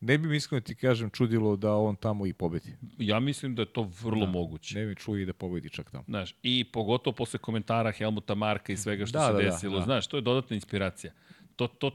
Ne 0.00 0.18
bi 0.18 0.28
mi 0.28 0.36
iskreno 0.36 0.60
ti 0.60 0.74
kažem 0.74 1.10
čudilo 1.10 1.56
da 1.56 1.74
on 1.74 1.96
tamo 1.96 2.26
i 2.26 2.32
pobedi. 2.32 2.76
Ja 2.98 3.20
mislim 3.20 3.54
da 3.54 3.62
je 3.62 3.66
to 3.66 3.90
vrlo 4.02 4.26
Da. 4.26 4.32
moguće. 4.32 4.78
Ne 4.78 4.86
bi 4.86 4.94
čuo 4.96 5.16
i 5.16 5.24
da 5.24 5.32
pobedi 5.32 5.70
čak 5.70 5.90
tamo. 5.90 6.04
Znaš, 6.04 6.34
i 6.42 6.64
pogotovo 6.64 7.14
posle 7.14 7.38
komentara 7.38 7.92
Helmuta 7.92 8.34
Marka 8.34 8.72
i 8.72 8.76
svega 8.76 9.06
što 9.06 9.18
Da, 9.18 9.26
se 9.26 9.32
da, 9.32 9.38
da, 9.38 9.44
desilo. 9.44 9.78
da. 9.78 9.84
Znaš, 9.84 10.06
to 10.06 10.16
je 10.16 10.20
dodatna 10.20 10.54
inspiracija. 10.54 11.12
To, 11.56 11.66
to 11.68 11.90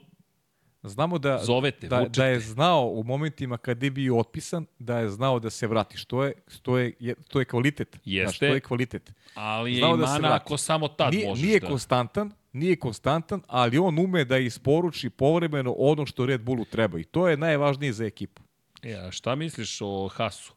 Znamo 0.83 1.17
da, 1.17 1.39
zovete, 1.39 1.87
da, 1.87 1.99
vučete. 1.99 2.17
da 2.17 2.25
je 2.25 2.39
znao 2.39 2.87
u 2.87 3.03
momentima 3.03 3.57
kad 3.57 3.83
je 3.83 3.91
bio 3.91 4.17
otpisan, 4.17 4.65
da 4.79 4.99
je 4.99 5.09
znao 5.09 5.39
da 5.39 5.49
se 5.49 5.67
vrati. 5.67 5.97
Što 5.97 6.23
je, 6.23 6.33
što 6.47 6.77
je, 6.77 6.93
je- 6.99 7.15
to 7.23 7.39
je 7.39 7.45
kvalitet. 7.45 7.89
Znaš, 7.93 8.01
Jeste. 8.05 8.47
to 8.47 8.53
je 8.53 8.59
kvalitet. 8.61 9.11
ali 9.35 9.71
je 9.73 9.77
znao 9.77 9.95
i 9.95 9.99
da 9.99 10.07
se 10.07 10.11
mana 10.11 10.27
vrati. 10.27 10.43
ako 10.43 10.57
samo 10.57 10.87
tad 10.87 11.13
nije, 11.13 11.27
možeš 11.27 11.43
nije 11.43 11.59
da... 11.59 11.67
konstantan, 11.67 12.31
nije 12.53 12.75
konstantan, 12.75 13.41
ali 13.47 13.77
on 13.77 13.99
ume 13.99 14.25
da 14.25 14.37
isporuči 14.37 15.09
povremeno 15.09 15.75
ono 15.77 16.05
što 16.05 16.25
Red 16.25 16.41
Bullu 16.41 16.65
treba 16.65 16.99
i 16.99 17.03
to 17.03 17.27
je 17.27 17.37
najvažnije 17.37 17.93
za 17.93 18.05
ekipu. 18.05 18.41
E, 18.83 18.93
a 18.95 19.11
šta 19.11 19.35
misliš 19.35 19.77
o 19.81 20.07
Hasu? 20.07 20.53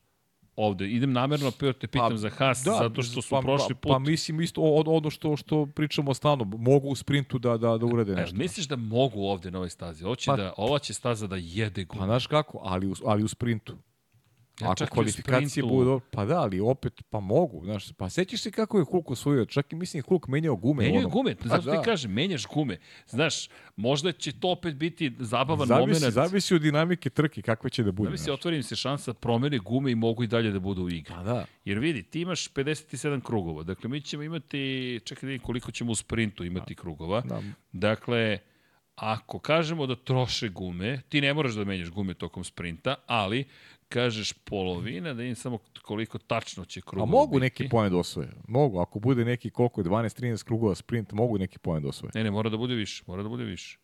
Ovde, 0.57 0.89
idem 0.89 1.13
namerno 1.13 1.51
pa 1.51 1.73
te 1.73 1.87
pitam 1.87 2.11
Pa, 2.11 2.17
za 2.17 2.31
Has, 2.31 2.63
zato 2.65 3.03
što 3.03 3.23
su 3.23 3.31
pa, 3.31 3.41
prošli 3.41 3.75
pa, 3.75 3.81
put... 3.81 3.91
Pa 3.91 3.99
mislim 3.99 4.41
isto 4.41 4.61
o- 4.61 4.83
ono 4.87 5.11
što 5.11 5.37
što 5.37 5.67
pričamo 5.67 6.15
stalno, 6.15 6.45
mogu 6.47 6.89
u 6.89 6.95
sprintu 6.95 7.39
da 7.39 7.57
da 7.57 7.79
da 7.79 7.87
urade 7.87 8.13
E, 8.13 8.17
nešto. 8.17 8.37
misliš 8.37 8.67
da 8.67 8.77
mogu 8.77 9.21
ovde 9.23 9.51
na 9.51 9.59
ovoj 9.59 9.71
stazi? 9.71 10.05
Hoće 10.05 10.27
Pa- 10.27 10.37
da, 10.37 10.53
ova 10.57 10.79
će 10.79 10.95
staza 10.95 11.27
da 11.27 11.37
jede 11.37 11.87
Pa 11.87 11.95
gumu. 11.95 12.07
znaš 12.07 12.27
kako, 12.27 12.61
ali 12.63 12.87
u, 12.87 12.95
ali 13.07 13.25
u 13.25 13.29
sprintu. 13.29 13.77
Ja 14.61 14.71
Ako 14.71 14.87
kvalifikacije 14.87 15.65
budu 15.65 16.01
pa 16.11 16.25
da, 16.25 16.41
ali 16.41 16.61
opet, 16.61 17.03
pa 17.11 17.21
mogu, 17.21 17.65
znaš, 17.65 17.93
pa 17.93 18.11
sećaš 18.11 18.41
se 18.43 18.51
kako 18.51 18.79
je 18.79 18.85
Hulk 18.85 19.11
osvojio, 19.11 19.45
čak 19.45 19.73
i 19.73 19.77
mislim 19.77 20.03
Hulk 20.03 20.29
menjao 20.29 20.57
gume. 20.57 20.83
Menjaju 20.85 21.07
ono. 21.07 21.09
gume, 21.09 21.35
Pa 21.35 21.49
zato 21.49 21.63
da. 21.63 21.79
ti 21.81 21.85
kažem, 21.85 22.13
menjaš 22.13 22.47
gume. 22.47 22.79
Znaš, 23.07 23.49
možda 23.77 24.13
će 24.13 24.33
to 24.41 24.51
opet 24.51 24.75
biti 24.75 25.13
zabavan 25.19 25.67
Zavisi, 25.69 26.01
moment. 26.01 26.15
zavisi 26.15 26.55
od 26.55 26.63
dinamike 26.63 27.11
trke, 27.11 27.43
kakva 27.43 27.71
će 27.71 27.83
da 27.83 27.93
bude. 27.93 28.07
Zavisi, 28.07 28.25
znaš. 28.25 28.35
otvori 28.35 28.57
im 28.57 28.63
se 28.63 28.77
šansa, 28.77 29.15
promene 29.15 29.59
gume 29.59 29.91
i 29.93 29.95
mogu 29.95 30.25
i 30.25 30.27
dalje 30.27 30.51
da 30.51 30.59
budu 30.59 30.83
u 30.83 30.91
igri. 30.91 31.15
Pa 31.15 31.23
da. 31.23 31.47
Jer 31.65 31.79
vidi, 31.79 32.03
ti 32.03 32.21
imaš 32.21 32.53
57 32.53 33.21
krugova. 33.21 33.63
Dakle, 33.63 33.91
mi 33.91 34.01
ćemo 34.01 34.23
imati, 34.23 35.01
čekaj 35.05 35.39
da 35.39 35.43
koliko 35.43 35.71
ćemo 35.71 35.93
u 35.93 35.95
sprintu 35.95 36.45
imati 36.45 36.75
krugova. 36.75 37.21
da. 37.21 37.43
Dakle, 37.73 38.39
ako 38.95 39.39
kažemo 39.39 39.87
da 39.87 39.97
troše 39.97 40.49
gume, 40.49 41.01
ti 41.09 41.21
ne 41.21 41.35
moraš 41.35 41.53
da 41.53 41.65
menjaš 41.65 41.91
gume 41.91 42.15
tokom 42.15 42.45
sprinta, 42.45 42.95
ali 43.07 43.45
kažeš 43.93 44.33
polovina, 44.33 45.15
da 45.15 45.23
im 45.23 45.35
samo 45.35 45.59
koliko 45.83 46.19
tačno 46.19 46.65
će 46.65 46.81
A 46.81 46.91
krugova 46.91 47.11
mogu 47.11 47.35
biti. 47.35 47.41
neki 47.41 47.69
poen 47.69 47.91
da 47.93 47.97
osvoje. 47.99 48.29
Mogu, 48.49 48.79
ako 48.81 48.99
bude 48.99 49.25
neki 49.25 49.51
koliko 49.51 49.81
je 49.81 49.85
12-13 49.85 50.45
krugova 50.45 50.75
sprint, 50.75 51.13
mogu 51.13 51.39
neki 51.39 51.59
poen 51.59 51.83
da 51.83 51.89
osvoje. 51.89 52.11
Ne, 52.15 52.25
ne, 52.25 52.31
mora 52.31 52.51
da 52.51 52.57
bude 52.57 52.75
više, 52.75 53.05
mora 53.07 53.23
da 53.23 53.29
bude 53.29 53.45
više. 53.45 53.79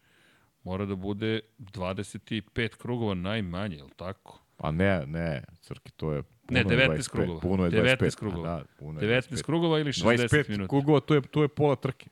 Mora 0.64 0.84
da 0.84 0.94
bude 0.94 1.40
25 1.58 2.68
krugova 2.76 3.14
najmanje, 3.14 3.76
je 3.76 3.82
li 3.84 3.90
tako? 3.96 4.40
Pa 4.56 4.70
ne, 4.70 5.06
ne, 5.06 5.44
crki, 5.60 5.92
to 5.92 6.12
je 6.12 6.22
puno 6.22 6.34
Ne, 6.50 6.60
je 6.60 6.64
19 6.64 6.96
25, 6.96 7.10
krugova. 7.10 7.40
Puno 7.40 7.64
je 7.64 7.70
19 7.70 7.96
25. 7.96 8.16
krugova. 8.16 8.50
A 8.50 8.56
Da, 8.58 8.64
puno 8.78 9.00
je 9.00 9.08
19 9.08 9.30
25. 9.30 9.42
krugova 9.42 9.78
ili 9.78 9.92
60 9.92 10.28
25 10.28 10.48
minuta? 10.48 10.68
krugova, 10.68 11.00
to 11.00 11.14
je, 11.14 11.22
to 11.22 11.42
je 11.42 11.48
pola 11.48 11.76
trke. 11.76 12.06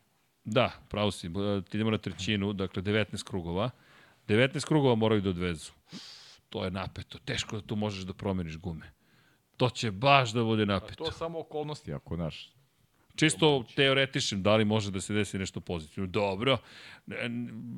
Da, 0.45 0.71
pravo 0.89 1.11
si, 1.11 1.27
idemo 1.73 1.91
na 1.91 1.99
trećinu, 1.99 2.53
dakle 2.53 2.83
19 2.83 3.25
krugova. 3.25 3.71
19 4.29 4.67
krugova 4.67 4.95
moraju 4.95 5.21
da 5.21 5.31
odvezu. 5.31 5.71
To 6.49 6.65
je 6.65 6.71
napeto. 6.71 7.19
Teško 7.19 7.57
da 7.57 7.67
tu 7.67 7.77
možeš 7.77 8.05
da 8.05 8.13
promeniš 8.13 8.57
gume. 8.59 8.93
To 9.57 9.71
će 9.71 9.91
baš 9.91 10.33
da 10.33 10.45
bude 10.45 10.63
A 10.63 10.67
napeto. 10.67 11.05
to 11.05 11.13
samo 11.13 11.39
okolnosti, 11.41 11.93
ako 11.93 12.17
naš. 12.17 12.53
Čisto 13.17 13.65
teoretičnim, 13.77 14.43
da 14.43 14.57
li 14.57 14.65
može 14.65 14.91
da 14.91 15.01
se 15.01 15.15
desi 15.15 15.39
nešto 15.39 15.61
pozitivno. 15.61 16.07
Dobro. 16.07 16.59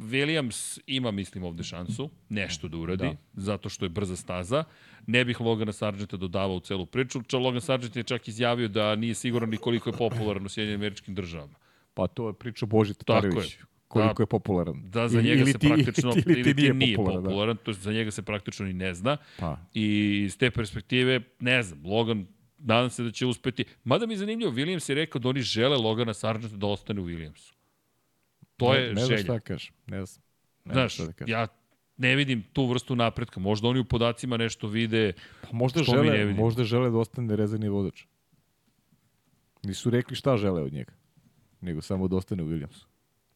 Williams 0.00 0.80
ima, 0.86 1.10
mislim, 1.10 1.44
ovde 1.44 1.62
šansu 1.62 2.10
nešto 2.28 2.68
da 2.68 2.76
uradi, 2.76 3.04
da. 3.04 3.16
zato 3.32 3.68
što 3.68 3.84
je 3.84 3.88
brza 3.88 4.16
staza. 4.16 4.64
Ne 5.06 5.24
bih 5.24 5.40
Logana 5.40 5.72
Sargenta 5.72 6.16
dodavao 6.16 6.56
u 6.56 6.60
celu 6.60 6.86
priču. 6.86 7.22
Ča 7.22 7.38
Logan 7.38 7.60
Sargent 7.60 7.96
je 7.96 8.02
čak 8.02 8.28
izjavio 8.28 8.68
da 8.68 8.96
nije 8.96 9.14
siguran 9.14 9.50
ni 9.50 9.56
koliko 9.56 9.90
je 9.90 9.96
popularan 9.96 10.46
u 10.46 10.48
Sjedinjenim 10.48 10.80
američkim 10.80 11.14
državama. 11.14 11.54
Pa 11.94 12.06
to 12.06 12.26
je 12.28 12.34
priča 12.34 12.66
Boži 12.66 12.94
Tako 12.94 13.04
Tatarević. 13.04 13.54
je. 13.54 13.64
Koliko 13.88 14.14
Da. 14.14 14.22
je 14.22 14.26
popularan. 14.28 14.82
Da, 14.84 15.08
za 15.08 15.18
Ili- 15.18 15.28
njega 15.28 15.40
ili 15.40 15.52
se 15.52 15.58
ti- 15.58 15.68
praktično 15.74 16.12
ili 16.16 16.42
ti 16.44 16.54
nije 16.54 16.74
nije 16.74 16.96
popularan, 16.96 17.22
da. 17.22 17.28
popularan, 17.28 17.56
to 17.56 17.70
jest 17.70 17.80
za 17.80 17.92
njega 17.92 18.10
se 18.10 18.22
praktično 18.22 18.66
ni 18.66 18.72
ne 18.72 18.94
zna. 18.94 19.16
Pa. 19.38 19.58
I 19.74 19.84
iz 20.20 20.38
te 20.38 20.50
perspektive, 20.50 21.20
ne 21.40 21.62
znam, 21.62 21.86
Logan 21.86 22.26
nadam 22.58 22.90
se 22.90 23.02
da 23.02 23.10
će 23.10 23.26
uspeti. 23.26 23.64
Mada 23.84 24.06
mi 24.06 24.12
je 24.12 24.18
zanimljivo, 24.18 24.52
Williams 24.52 24.90
je 24.90 24.94
rekao 24.94 25.18
da 25.18 25.28
oni 25.28 25.40
žele 25.42 25.76
Logana 25.76 26.14
Sargenta 26.14 26.56
da 26.56 26.66
ostane 26.66 27.00
u 27.00 27.06
Williamsu. 27.06 27.52
To 28.56 28.72
ne, 28.72 28.78
je 28.78 28.88
ne 28.88 28.94
znam 28.94 29.08
želja. 29.08 29.22
šta 29.22 29.40
kažem. 29.40 29.74
Ne 29.86 30.06
znam. 30.06 30.22
Ne 30.64 30.72
znam 30.74 30.88
Znaš, 30.88 30.96
da 30.98 31.12
kažem. 31.12 31.32
ja 31.32 31.46
ne 31.96 32.16
vidim 32.16 32.42
tu 32.42 32.66
vrstu 32.66 32.96
napretka. 32.96 33.40
Možda 33.40 33.68
oni 33.68 33.80
u 33.80 33.84
podacima 33.84 34.36
nešto 34.36 34.68
vide. 34.68 35.12
Pa 35.42 35.48
možda, 35.52 35.82
što 35.82 36.02
mi 36.02 36.08
ne 36.08 36.16
žele, 36.16 36.34
možda 36.34 36.64
žele 36.64 36.90
da 36.90 36.98
ostane 36.98 37.36
rezervni 37.36 37.68
vozač. 37.68 38.04
Nisu 39.62 39.90
rekli 39.90 40.16
šta 40.16 40.36
žele 40.36 40.62
od 40.62 40.72
njega. 40.72 40.92
Nego 41.60 41.80
samo 41.80 42.08
da 42.08 42.16
ostane 42.16 42.42
u 42.42 42.46
Williamsu. 42.46 42.84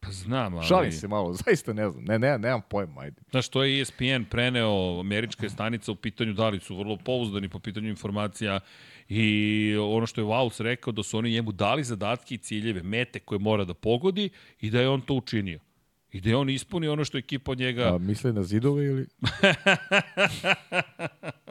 Pa 0.03 0.11
znam, 0.11 0.55
ali... 0.55 0.67
Šalim 0.67 0.91
se 0.91 1.07
malo, 1.07 1.33
zaista 1.45 1.73
ne 1.73 1.89
znam. 1.89 2.03
Ne, 2.03 2.19
ne, 2.19 2.37
nemam 2.37 2.61
pojma, 2.69 3.01
ajde. 3.01 3.21
Znaš, 3.31 3.49
to 3.49 3.63
je 3.63 3.81
ESPN 3.81 4.23
preneo, 4.29 4.99
američka 4.99 5.45
je 5.45 5.49
stanica 5.49 5.91
u 5.91 5.95
pitanju 5.95 6.33
da 6.33 6.49
li 6.49 6.59
su 6.59 6.77
vrlo 6.77 6.97
pouzdani 6.97 7.49
po 7.49 7.59
pitanju 7.59 7.89
informacija 7.89 8.59
i 9.09 9.75
ono 9.79 10.05
što 10.05 10.21
je 10.21 10.25
Vaus 10.25 10.59
rekao 10.59 10.93
da 10.93 11.03
su 11.03 11.17
oni 11.17 11.31
njemu 11.31 11.51
dali 11.51 11.83
zadatke 11.83 12.35
i 12.35 12.37
ciljeve, 12.37 12.83
mete 12.83 13.19
koje 13.19 13.39
mora 13.39 13.65
da 13.65 13.73
pogodi 13.73 14.29
i 14.61 14.69
da 14.69 14.81
je 14.81 14.89
on 14.89 15.01
to 15.01 15.13
učinio. 15.13 15.59
I 16.13 16.21
da 16.21 16.29
je 16.29 16.35
on 16.35 16.49
ispunio 16.49 16.93
ono 16.93 17.05
što 17.05 17.17
je 17.17 17.19
ekipa 17.19 17.51
od 17.51 17.59
njega... 17.59 17.95
A 17.95 17.97
misle 17.97 18.33
na 18.33 18.43
zidove 18.43 18.85
ili... 18.85 19.07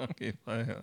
okay, 0.06 0.32
pa 0.44 0.54
je, 0.54 0.76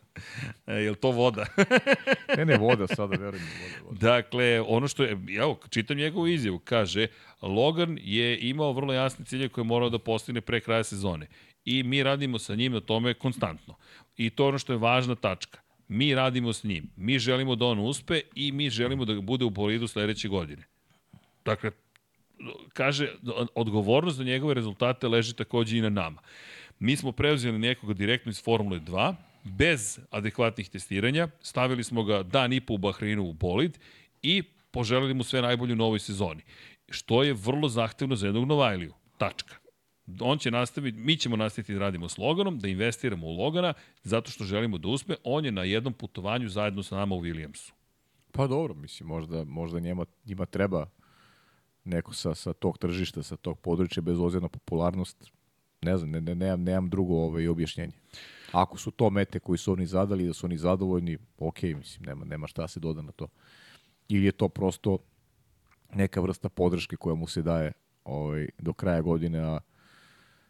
e, 0.68 0.74
je 0.74 0.96
to 0.96 1.12
voda? 1.12 1.46
Ne, 2.38 2.46
ne, 2.46 2.58
voda 2.58 2.88
sada, 2.88 3.16
verujem 3.24 3.46
voda, 3.62 3.86
voda. 3.86 4.00
Dakle, 4.00 4.62
ono 4.68 4.88
što 4.88 5.04
je, 5.04 5.18
evo, 5.38 5.60
čitam 5.70 5.98
njegovu 5.98 6.28
izjavu, 6.28 6.60
kaže, 6.60 7.08
Logan 7.42 7.98
je 8.02 8.40
imao 8.40 8.74
vrlo 8.74 8.94
jasne 8.94 9.26
cilje 9.26 9.50
koje 9.50 9.64
je 9.64 9.68
morao 9.68 9.90
da 9.90 10.00
postigne 10.00 10.42
pre 10.42 10.60
kraja 10.60 10.84
sezone. 10.84 11.28
I 11.66 11.84
mi 11.84 12.04
radimo 12.04 12.40
sa 12.40 12.56
njim 12.56 12.72
na 12.72 12.80
tome 12.80 13.14
konstantno. 13.14 13.76
I 14.18 14.30
to 14.30 14.44
je 14.44 14.48
ono 14.48 14.58
što 14.58 14.74
je 14.74 14.78
važna 14.78 15.16
tačka. 15.16 15.60
Mi 15.88 16.16
radimo 16.16 16.54
s 16.54 16.64
njim. 16.64 16.90
Mi 16.96 17.20
želimo 17.20 17.56
da 17.56 17.66
on 17.66 17.80
uspe 17.80 18.22
i 18.36 18.52
mi 18.52 18.70
želimo 18.70 19.06
da 19.06 19.22
bude 19.22 19.46
u 19.46 19.50
bolidu 19.50 19.88
sledeće 19.88 20.28
godine. 20.28 20.64
Dakle, 21.46 21.72
kaže, 22.74 23.08
odgovornost 23.56 24.18
za 24.18 24.24
njegove 24.24 24.54
rezultate 24.54 25.08
leži 25.08 25.36
takođe 25.36 25.78
i 25.78 25.82
na 25.82 25.90
nama. 25.90 26.22
Mi 26.80 26.96
smo 26.96 27.12
preuzeli 27.12 27.60
nekoga 27.60 27.94
direktno 27.94 28.30
iz 28.30 28.44
Formule 28.44 28.80
2, 28.80 29.16
bez 29.44 30.00
adekvatnih 30.12 30.70
testiranja, 30.70 31.28
stavili 31.42 31.84
smo 31.84 32.04
ga 32.04 32.24
dan 32.24 32.54
i 32.54 32.62
po 32.62 32.74
u 32.74 32.78
Bahreinu 32.78 33.24
u 33.24 33.34
bolid 33.34 33.78
i 34.22 34.44
poželili 34.72 35.14
mu 35.14 35.24
sve 35.24 35.42
najbolje 35.42 35.74
u 35.74 35.76
novoj 35.76 36.00
sezoni. 36.00 36.42
Što 36.90 37.24
je 37.24 37.34
vrlo 37.34 37.70
zahtevno 37.70 38.16
za 38.16 38.28
jednog 38.28 38.48
Novajliju. 38.48 38.94
Tačka. 39.18 39.56
On 40.20 40.38
će 40.38 40.52
nastaviti, 40.52 40.98
mi 40.98 41.18
ćemo 41.18 41.36
nastaviti 41.36 41.74
da 41.74 41.80
radimo 41.80 42.10
s 42.10 42.18
Loganom, 42.18 42.60
da 42.60 42.68
investiramo 42.68 43.28
u 43.28 43.38
Logana, 43.38 43.74
zato 44.04 44.32
što 44.32 44.44
želimo 44.44 44.78
da 44.78 44.88
uspe. 44.88 45.16
On 45.24 45.46
je 45.46 45.52
na 45.52 45.64
jednom 45.64 45.94
putovanju 45.94 46.50
zajedno 46.50 46.84
sa 46.84 46.96
nama 46.96 47.16
u 47.16 47.22
Williamsu. 47.22 47.72
Pa 48.32 48.48
dobro, 48.48 48.74
mislim, 48.74 49.10
možda, 49.10 49.44
možda 49.44 49.80
njema, 49.80 50.06
njima 50.26 50.46
treba 50.46 50.90
neko 51.90 52.14
sa, 52.14 52.36
sa 52.36 52.54
tog 52.54 52.78
tržišta, 52.78 53.24
sa 53.24 53.36
tog 53.36 53.60
područja, 53.60 54.02
bez 54.02 54.20
ozira 54.20 54.42
na 54.42 54.50
popularnost. 54.50 55.32
Ne 55.82 55.98
znam, 55.98 56.12
ne, 56.12 56.22
ne, 56.22 56.36
nemam, 56.36 56.64
nemam 56.64 56.90
drugo 56.90 57.16
ovaj, 57.16 57.48
objašnjenje. 57.48 57.94
Ako 58.52 58.78
su 58.78 58.92
to 58.92 59.10
mete 59.10 59.40
koji 59.40 59.58
su 59.58 59.74
oni 59.74 59.86
zadali, 59.86 60.28
da 60.28 60.34
su 60.34 60.46
oni 60.46 60.58
zadovoljni, 60.58 61.18
ok, 61.38 61.62
mislim, 61.64 62.06
nema, 62.06 62.26
nema 62.26 62.48
šta 62.48 62.68
se 62.68 62.80
doda 62.80 63.02
na 63.02 63.12
to. 63.12 63.28
Ili 64.10 64.26
je 64.26 64.32
to 64.32 64.50
prosto 64.50 64.98
neka 65.94 66.22
vrsta 66.22 66.50
podrške 66.50 66.96
koja 66.96 67.16
mu 67.16 67.28
se 67.28 67.42
daje 67.42 67.72
ovaj, 68.04 68.50
do 68.60 68.74
kraja 68.74 69.02
godine, 69.02 69.40
a 69.40 69.60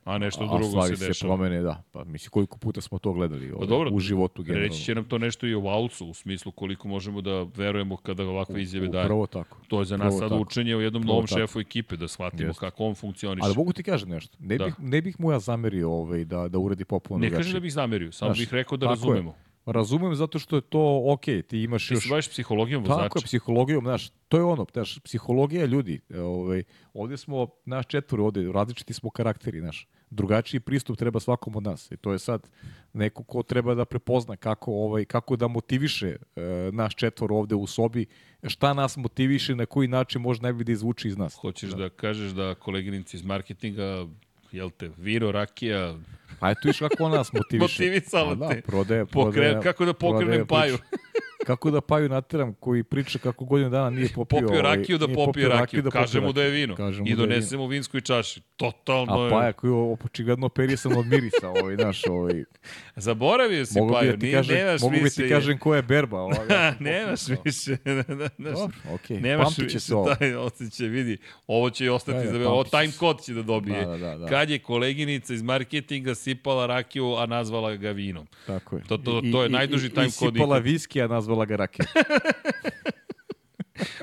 A 0.05 0.17
nešto 0.17 0.43
a 0.43 0.47
drugo 0.47 0.63
stvari 0.63 0.95
se 0.95 1.01
se 1.01 1.07
dešava. 1.07 1.35
promene, 1.35 1.61
da. 1.61 1.83
Pa 1.91 2.03
mislim, 2.03 2.29
koliko 2.31 2.57
puta 2.57 2.81
smo 2.81 2.99
to 2.99 3.13
gledali 3.13 3.51
ovaj, 3.51 3.67
dobro, 3.67 3.89
u 3.93 3.99
životu 3.99 4.43
generalno. 4.43 4.67
Reći 4.67 4.83
će 4.83 4.95
nam 4.95 5.03
to 5.03 5.17
nešto 5.17 5.47
i 5.47 5.53
o 5.53 5.59
Valcu, 5.59 6.05
u 6.07 6.13
smislu 6.13 6.51
koliko 6.51 6.87
možemo 6.87 7.21
da 7.21 7.43
verujemo 7.55 7.97
kada 7.97 8.23
ovakve 8.23 8.61
izjave 8.61 8.87
daje. 8.87 9.05
Upravo 9.05 9.27
tako. 9.27 9.57
To 9.67 9.79
je 9.79 9.85
za 9.85 9.97
nas 9.97 10.13
sad 10.13 10.29
tako. 10.29 10.41
učenje 10.41 10.75
u 10.75 10.81
jednom 10.81 11.01
Upravo 11.01 11.13
novom 11.13 11.27
tako. 11.27 11.39
šefu 11.39 11.59
ekipe, 11.59 11.95
da 11.95 12.07
shvatimo 12.07 12.49
Jeste. 12.49 12.59
kako 12.59 12.85
on 12.85 12.95
funkcioniše. 12.95 13.45
Ali 13.45 13.55
mogu 13.55 13.73
ti 13.73 13.83
kažem 13.83 14.09
nešto. 14.09 14.37
Ne, 14.39 14.57
Da. 14.57 14.65
bih, 14.65 14.73
ne 14.79 15.01
bih 15.01 15.19
mu 15.19 15.31
ja 15.31 15.39
zamerio 15.39 15.91
ovaj, 15.91 16.25
da, 16.25 16.47
da 16.47 16.59
uradi 16.59 16.85
popularno 16.85 17.25
ne 17.25 17.31
kažem 17.31 17.53
da 17.53 17.59
bih 17.59 17.73
zamerio, 17.73 18.11
samo 18.11 18.29
Znaš, 18.29 18.39
bih 18.39 18.53
rekao 18.53 18.77
da 18.77 18.85
razumemo. 18.87 19.35
Razumem 19.71 20.15
zato 20.15 20.39
što 20.39 20.55
je 20.55 20.61
to 20.61 21.01
ok, 21.05 21.25
ti 21.47 21.61
imaš 21.63 21.87
Ti 21.87 21.93
još... 21.93 22.03
se 22.03 22.09
baviš 22.09 22.29
psihologijom 22.29 22.83
vozača. 22.83 23.03
Tako 23.03 23.19
je, 23.19 23.23
psihologijom, 23.23 23.83
znaš, 23.83 24.09
to 24.27 24.37
je 24.37 24.43
ono, 24.43 24.65
znaš, 24.73 24.99
psihologija 24.99 25.65
ljudi, 25.65 25.99
ovaj, 26.15 26.63
ovde 26.93 27.17
smo, 27.17 27.47
naš 27.65 27.85
četvoro 27.87 28.25
ovde, 28.25 28.51
različiti 28.51 28.93
smo 28.93 29.09
karakteri, 29.09 29.59
znaš, 29.59 29.87
drugačiji 30.09 30.59
pristup 30.59 30.97
treba 30.97 31.19
svakom 31.19 31.55
od 31.55 31.63
nas 31.63 31.91
i 31.91 31.97
to 31.97 32.11
je 32.11 32.19
sad 32.19 32.49
neko 32.93 33.23
ko 33.23 33.43
treba 33.43 33.75
da 33.75 33.85
prepozna 33.85 34.35
kako, 34.35 34.71
ovaj, 34.71 35.05
kako 35.05 35.35
da 35.35 35.47
motiviše 35.47 36.07
e, 36.07 36.41
naš 36.71 36.95
četvoro 36.95 37.35
ovde 37.35 37.55
u 37.55 37.67
sobi, 37.67 38.05
šta 38.43 38.73
nas 38.73 38.97
motiviše, 38.97 39.55
na 39.55 39.65
koji 39.65 39.87
način 39.87 40.21
može 40.21 40.41
najbolje 40.41 40.63
da 40.63 40.71
izvuče 40.71 41.07
iz 41.07 41.17
nas. 41.17 41.35
Hoćeš 41.35 41.71
da. 41.71 41.89
kažeš 41.89 42.31
da 42.31 42.55
koleginici 42.55 43.17
iz 43.17 43.23
marketinga, 43.23 44.07
jel 44.51 44.69
te, 44.69 44.89
vino, 44.97 45.31
rakija, 45.31 45.95
Pa 46.39 46.49
eto 46.49 46.59
viš 46.63 46.79
kako 46.79 47.03
on 47.03 47.11
nas 47.11 47.33
motiviše. 47.33 47.83
Motivisala 47.83 48.35
Pa 48.39 48.49
te. 48.49 48.55
Da, 48.55 48.61
prodaje, 48.61 49.05
Pokre, 49.05 49.31
prodaje, 49.31 49.61
kako 49.63 49.85
da 49.85 49.93
pokrenem 49.93 50.47
paju. 50.47 50.77
kako 51.39 51.71
da 51.71 51.81
paju 51.81 52.09
nateram 52.09 52.53
koji 52.53 52.83
priča 52.83 53.19
kako 53.19 53.45
godinu 53.45 53.69
dana 53.69 53.89
nije 53.89 54.07
popio, 54.07 54.39
popio 54.39 54.47
ovaj, 54.49 54.61
rakiju 54.61 54.97
da 54.97 55.05
nije 55.05 55.15
popije 55.15 55.47
rakiju, 55.49 55.81
da 55.81 55.89
popio 55.89 56.01
kažemo 56.01 56.31
da 56.31 56.41
je 56.41 56.47
rakiju. 56.47 56.61
vino 56.61 56.75
Kažemo 56.75 57.01
i 57.01 57.05
da 57.05 57.11
je 57.11 57.15
vino. 57.17 57.27
donesemo 57.27 57.63
u 57.63 57.67
vinskoj 57.67 58.01
čaši. 58.01 58.41
Totalno 58.57 59.13
A 59.13 59.23
je. 59.23 59.29
Paja 59.31 59.53
koji 59.53 59.71
je 59.71 59.75
očigledno 60.05 60.45
operisan 60.45 60.93
od 60.93 61.05
mirisa, 61.05 61.49
ovaj, 61.51 61.75
naš, 61.77 62.01
ovaj, 62.05 62.43
Zaboravio 62.97 63.65
si 63.65 63.79
mogu 63.79 63.93
Paju, 63.93 64.11
da 64.11 64.17
nije, 64.17 64.33
kažem, 64.33 64.55
nemaš 64.57 64.81
mogu 64.81 64.93
bi 64.93 64.99
više. 64.99 65.15
ti 65.15 65.29
kažem 65.29 65.57
ko 65.57 65.75
je 65.75 65.81
berba. 65.81 66.19
Ovaj, 66.19 66.37
ja 66.49 66.73
nemaš 66.81 67.19
popio, 67.21 67.41
više. 67.45 67.77
Dobro, 68.39 68.75
okej, 68.91 69.19
Nemaš 69.19 69.45
pamtit 69.45 69.57
će 69.57 69.63
više 69.65 69.79
se 69.79 69.95
ovo. 69.95 70.15
taj 70.15 70.35
osjećaj, 70.35 70.87
vidi. 70.87 71.17
Ovo 71.47 71.69
će 71.69 71.85
i 71.85 71.89
ostati 71.89 72.17
Da, 72.19 72.31
da, 72.31 72.39
za 72.39 72.49
ovo 72.49 72.63
time 72.63 72.91
kod 72.93 73.23
će 73.23 73.33
da 73.33 73.41
dobije. 73.43 73.81
Da, 73.81 73.87
da, 73.87 73.97
da, 73.99 74.17
da. 74.17 74.25
Kad 74.27 74.49
je 74.49 74.59
koleginica 74.59 75.33
iz 75.33 75.41
marketinga 75.41 76.15
sipala 76.15 76.65
rakiju, 76.65 77.13
a 77.13 77.25
nazvala 77.25 77.75
ga 77.75 77.91
vinom. 77.91 78.27
Tako 78.47 78.75
je. 78.75 78.83
To- 78.83 78.97
to- 78.97 79.21
I- 79.23 79.31
to 79.31 79.41
je 79.43 79.47
i- 79.47 79.51
najduži 79.51 79.87
i- 79.87 79.89
time 79.89 80.01
I 80.01 80.09
kod 80.09 80.33
sipala 80.33 80.55
ikad. 80.57 80.63
viski, 80.63 81.01
a 81.01 81.07
nazvala 81.07 81.28
ga 81.45 81.55
rakija. 81.55 81.85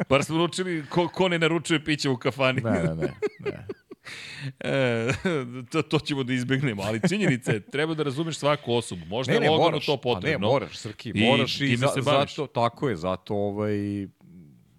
Bar 0.08 0.24
smo 0.24 0.38
naučili 0.38 0.84
ko, 0.90 1.08
ko 1.08 1.28
ne 1.28 1.38
naručuje 1.38 1.84
piće 1.84 2.08
u 2.08 2.16
kafani. 2.16 2.60
Ne, 2.60 2.70
ne, 2.70 2.94
ne. 2.94 3.12
ne. 3.40 3.66
E, 4.60 5.08
to, 5.70 5.82
to 5.82 5.98
ćemo 5.98 6.22
da 6.22 6.32
izbegnemo, 6.32 6.82
ali 6.82 7.00
činjenica 7.08 7.52
je, 7.52 7.60
treba 7.60 7.94
da 7.94 8.02
razumeš 8.02 8.38
svaku 8.38 8.72
osobu. 8.72 9.06
Možda 9.06 9.30
Ne, 9.32 9.36
je 9.36 9.40
ne, 9.40 9.50
Loganu 9.50 9.64
moraš. 9.70 9.86
to 9.86 9.96
Pa 9.96 10.08
ne, 10.08 10.14
potrebno. 10.14 10.48
moraš, 10.48 10.78
Srki, 10.78 11.12
I 11.14 11.20
moraš 11.20 11.56
i, 11.56 11.58
time 11.58 11.76
za, 11.76 11.88
zato, 12.02 12.46
tako 12.46 12.88
je, 12.88 12.96
zato 12.96 13.34
ovaj, 13.34 13.76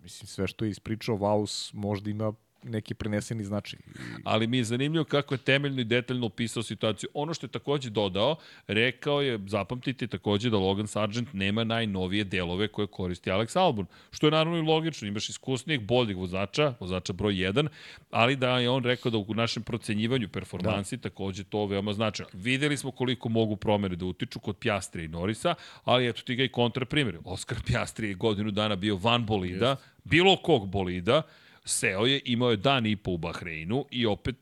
mislim, 0.02 0.28
sve 0.28 0.48
što 0.48 0.66
je 0.66 0.72
ispričao 0.72 1.16
Vaus 1.16 1.72
možda 1.74 2.10
ima 2.10 2.34
neki 2.70 2.94
preneseni 2.94 3.44
značaj. 3.44 3.80
Ali 4.24 4.48
mi 4.48 4.58
je 4.58 4.64
zanimljivo 4.64 5.06
kako 5.06 5.34
je 5.34 5.38
temeljno 5.38 5.82
i 5.82 5.84
detaljno 5.84 6.26
opisao 6.26 6.64
situaciju. 6.64 7.10
Ono 7.14 7.34
što 7.34 7.46
je 7.46 7.52
takođe 7.52 7.90
dodao, 7.90 8.36
rekao 8.68 9.22
je, 9.22 9.40
zapamtite 9.48 10.08
takođe 10.08 10.50
da 10.50 10.58
Logan 10.58 10.88
Sargent 10.88 11.34
nema 11.34 11.64
najnovije 11.64 12.24
delove 12.24 12.68
koje 12.68 12.88
koristi 12.88 13.30
Alex 13.30 13.60
Albon, 13.60 13.86
što 14.12 14.28
je 14.28 14.32
naravno 14.32 14.58
i 14.58 14.62
logično, 14.62 15.08
imaš 15.08 15.30
iskusnijeg, 15.30 15.82
boljeg 15.82 16.18
vozača, 16.18 16.74
vozača 16.80 17.14
broj 17.14 17.34
1, 17.34 17.68
ali 18.12 18.36
da 18.36 18.60
je 18.60 18.70
on 18.70 18.84
rekao 18.84 19.12
da 19.12 19.18
u 19.18 19.34
našem 19.34 19.64
procenjivanju 19.64 20.30
performansi 20.30 20.98
da. 20.98 21.10
takođe 21.10 21.44
to 21.44 21.66
veoma 21.66 21.94
značajno. 21.94 22.30
Videli 22.34 22.78
smo 22.78 22.92
koliko 22.92 23.30
mogu 23.30 23.56
promene 23.56 23.96
da 23.96 24.06
utiču 24.06 24.40
kod 24.40 24.58
Pjastre 24.58 25.04
i 25.04 25.08
Norisa, 25.08 25.56
ali 25.84 26.08
eto 26.08 26.22
ti 26.22 26.36
ga 26.36 26.44
i 26.44 26.50
kontraprimjer. 26.50 27.18
Oskar 27.26 27.58
Pjastri 27.66 28.08
je 28.08 28.14
godinu 28.14 28.52
dana 28.52 28.76
bio 28.76 28.96
van 28.96 29.26
bolida, 29.26 29.76
bilo 30.04 30.38
kog 30.38 30.68
bolida, 30.68 31.22
seo 31.68 32.06
je, 32.06 32.22
imao 32.26 32.52
je 32.52 32.58
dan 32.58 32.86
i 32.86 32.96
po 32.96 33.12
u 33.12 33.18
Bahreinu 33.18 33.86
i 33.92 34.06
opet 34.06 34.36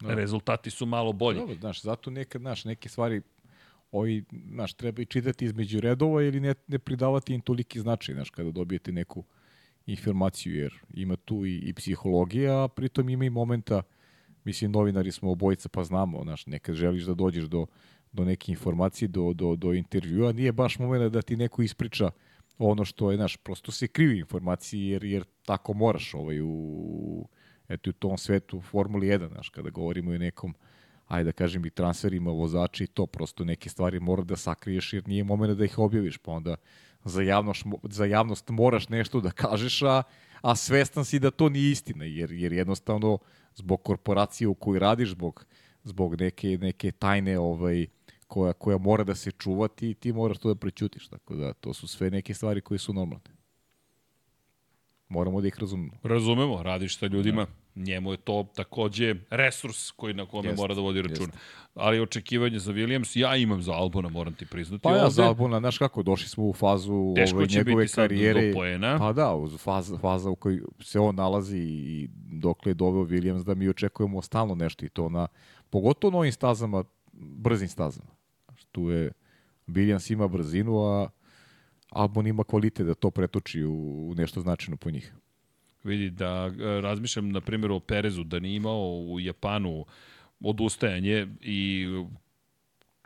Da. 0.00 0.14
rezultati 0.14 0.70
su 0.70 0.86
malo 0.86 1.12
bolji. 1.12 1.38
Dobro, 1.38 1.54
znaš, 1.54 1.82
zato 1.82 2.10
nekad, 2.10 2.40
znaš, 2.40 2.64
neke 2.64 2.88
stvari 2.88 3.22
ovi, 3.92 4.24
znaš, 4.52 4.74
treba 4.74 5.02
i 5.02 5.06
čitati 5.06 5.44
između 5.44 5.80
redova 5.80 6.22
ili 6.22 6.40
ne, 6.40 6.54
ne 6.68 6.78
pridavati 6.78 7.34
im 7.34 7.40
toliki 7.40 7.80
značaj, 7.80 8.14
znaš, 8.14 8.30
kada 8.30 8.50
dobijete 8.50 8.92
neku 8.92 9.24
informaciju, 9.86 10.54
jer 10.54 10.74
ima 10.94 11.16
tu 11.16 11.46
i, 11.46 11.56
i 11.56 11.74
psihologija, 11.74 12.64
a 12.64 12.68
pritom 12.68 13.08
ima 13.08 13.24
i 13.24 13.30
momenta 13.30 13.82
mislim, 14.44 14.70
novinari 14.70 15.12
smo 15.12 15.30
obojica, 15.30 15.68
pa 15.68 15.84
znamo, 15.84 16.22
znaš, 16.22 16.46
nekad 16.46 16.74
želiš 16.74 17.04
da 17.04 17.14
dođeš 17.14 17.44
do, 17.44 17.66
do 18.12 18.24
neke 18.24 18.52
informacije, 18.52 19.08
do, 19.08 19.32
do, 19.32 19.56
do 19.56 19.72
intervjua, 19.72 20.32
nije 20.32 20.52
baš 20.52 20.78
moment 20.78 21.12
da 21.12 21.22
ti 21.22 21.36
neko 21.36 21.62
ispriča 21.62 22.10
ono 22.66 22.84
što 22.84 23.10
je, 23.10 23.16
znaš, 23.16 23.36
prosto 23.36 23.72
se 23.72 23.88
krivi 23.88 24.18
informacije, 24.18 24.90
jer, 24.90 25.04
jer 25.04 25.24
tako 25.44 25.72
moraš 25.72 26.14
ovaj, 26.14 26.40
u, 26.42 27.28
eto, 27.68 27.90
u 27.90 27.92
tom 27.92 28.18
svetu 28.18 28.60
Formuli 28.60 29.06
1, 29.06 29.28
znaš, 29.28 29.48
kada 29.48 29.70
govorimo 29.70 30.10
o 30.10 30.18
nekom 30.18 30.54
ajde 31.10 31.24
da 31.24 31.32
kažem 31.32 31.64
i 31.66 31.70
transferima 31.70 32.30
vozača 32.30 32.84
i 32.84 32.86
to 32.86 33.06
prosto 33.06 33.44
neke 33.44 33.68
stvari 33.68 34.00
mora 34.00 34.22
da 34.22 34.36
sakriješ 34.36 34.92
jer 34.92 35.08
nije 35.08 35.24
moment 35.24 35.58
da 35.58 35.64
ih 35.64 35.78
objaviš, 35.78 36.18
pa 36.18 36.32
onda 36.32 36.56
za 37.04 37.22
javnost, 37.22 37.64
za 37.82 38.04
javnost 38.04 38.48
moraš 38.48 38.88
nešto 38.88 39.20
da 39.20 39.30
kažeš, 39.30 39.82
a, 39.82 40.02
a 40.40 40.56
svestan 40.56 41.04
si 41.04 41.18
da 41.18 41.30
to 41.30 41.48
nije 41.48 41.70
istina, 41.70 42.04
jer, 42.04 42.32
jer 42.32 42.52
jednostavno 42.52 43.18
zbog 43.54 43.82
korporacije 43.82 44.48
u 44.48 44.54
kojoj 44.54 44.78
radiš, 44.78 45.10
zbog, 45.10 45.46
zbog 45.84 46.20
neke, 46.20 46.58
neke 46.60 46.92
tajne 46.92 47.38
ovaj, 47.38 47.86
koja, 48.30 48.52
koja 48.52 48.78
mora 48.78 49.04
da 49.04 49.14
se 49.14 49.30
čuva, 49.30 49.68
ti, 49.68 49.94
ti 49.94 50.12
moraš 50.12 50.38
to 50.38 50.48
da 50.48 50.54
prećutiš. 50.54 51.08
Tako 51.08 51.34
da, 51.34 51.52
to 51.52 51.74
su 51.74 51.88
sve 51.88 52.10
neke 52.10 52.34
stvari 52.34 52.60
koje 52.60 52.78
su 52.78 52.92
normalne. 52.92 53.36
Moramo 55.08 55.40
da 55.40 55.48
ih 55.48 55.58
razumemo. 55.58 55.92
Razumemo, 56.02 56.62
radiš 56.62 56.98
sa 56.98 57.06
ljudima. 57.06 57.44
Da 57.44 57.82
njemu 57.82 58.10
je 58.10 58.16
to 58.16 58.46
takođe 58.54 59.14
resurs 59.30 59.90
koji 59.90 60.14
na 60.14 60.26
kome 60.26 60.48
jest, 60.48 60.60
mora 60.60 60.74
da 60.74 60.80
vodi 60.80 61.02
računa. 61.02 61.32
Jest. 61.32 61.38
Ali 61.74 62.00
očekivanje 62.00 62.58
za 62.58 62.72
Williams, 62.72 63.18
ja 63.18 63.36
imam 63.36 63.62
za 63.62 63.72
Albona, 63.72 64.08
moram 64.08 64.34
ti 64.34 64.46
priznati. 64.46 64.82
Pa 64.82 64.90
ja 64.90 65.02
ovde. 65.02 65.10
za 65.10 65.24
Albona, 65.24 65.58
znaš 65.58 65.78
kako, 65.78 66.02
došli 66.02 66.28
smo 66.28 66.44
u 66.44 66.52
fazu 66.52 66.94
ove, 66.94 67.46
njegove 67.46 67.88
karijere. 67.88 68.52
Pa 68.98 69.12
da, 69.12 69.34
u 69.34 69.48
faza, 69.58 69.98
faza 69.98 70.30
u 70.30 70.36
kojoj 70.36 70.60
se 70.80 71.00
on 71.00 71.14
nalazi 71.14 71.58
i 71.58 72.08
dokle 72.32 72.70
je 72.70 72.74
doveo 72.74 73.04
Williams 73.04 73.44
da 73.44 73.54
mi 73.54 73.68
očekujemo 73.68 74.22
stalno 74.22 74.54
nešto 74.54 74.84
i 74.84 74.88
to 74.88 75.08
na, 75.08 75.26
pogotovo 75.70 76.10
novim 76.10 76.32
stazama, 76.32 76.84
brzim 77.12 77.68
stazama. 77.68 78.19
Tu 78.72 78.90
je, 78.90 79.12
Williams 79.66 80.12
ima 80.12 80.28
brzinu, 80.28 80.78
a 80.78 81.08
Albon 81.90 82.26
ima 82.26 82.44
kvalitet 82.44 82.86
da 82.86 82.94
to 82.94 83.10
pretoči 83.10 83.64
u, 83.64 84.14
nešto 84.16 84.40
značajno 84.40 84.76
po 84.76 84.90
njih. 84.90 85.14
Vidi, 85.84 86.10
da 86.10 86.50
e, 86.60 86.80
razmišljam 86.80 87.28
na 87.28 87.40
primjer 87.40 87.72
o 87.72 87.80
Perezu, 87.80 88.24
da 88.24 88.38
nije 88.38 88.56
imao 88.56 89.00
u 89.08 89.20
Japanu 89.20 89.84
odustajanje 90.40 91.26
i 91.40 91.86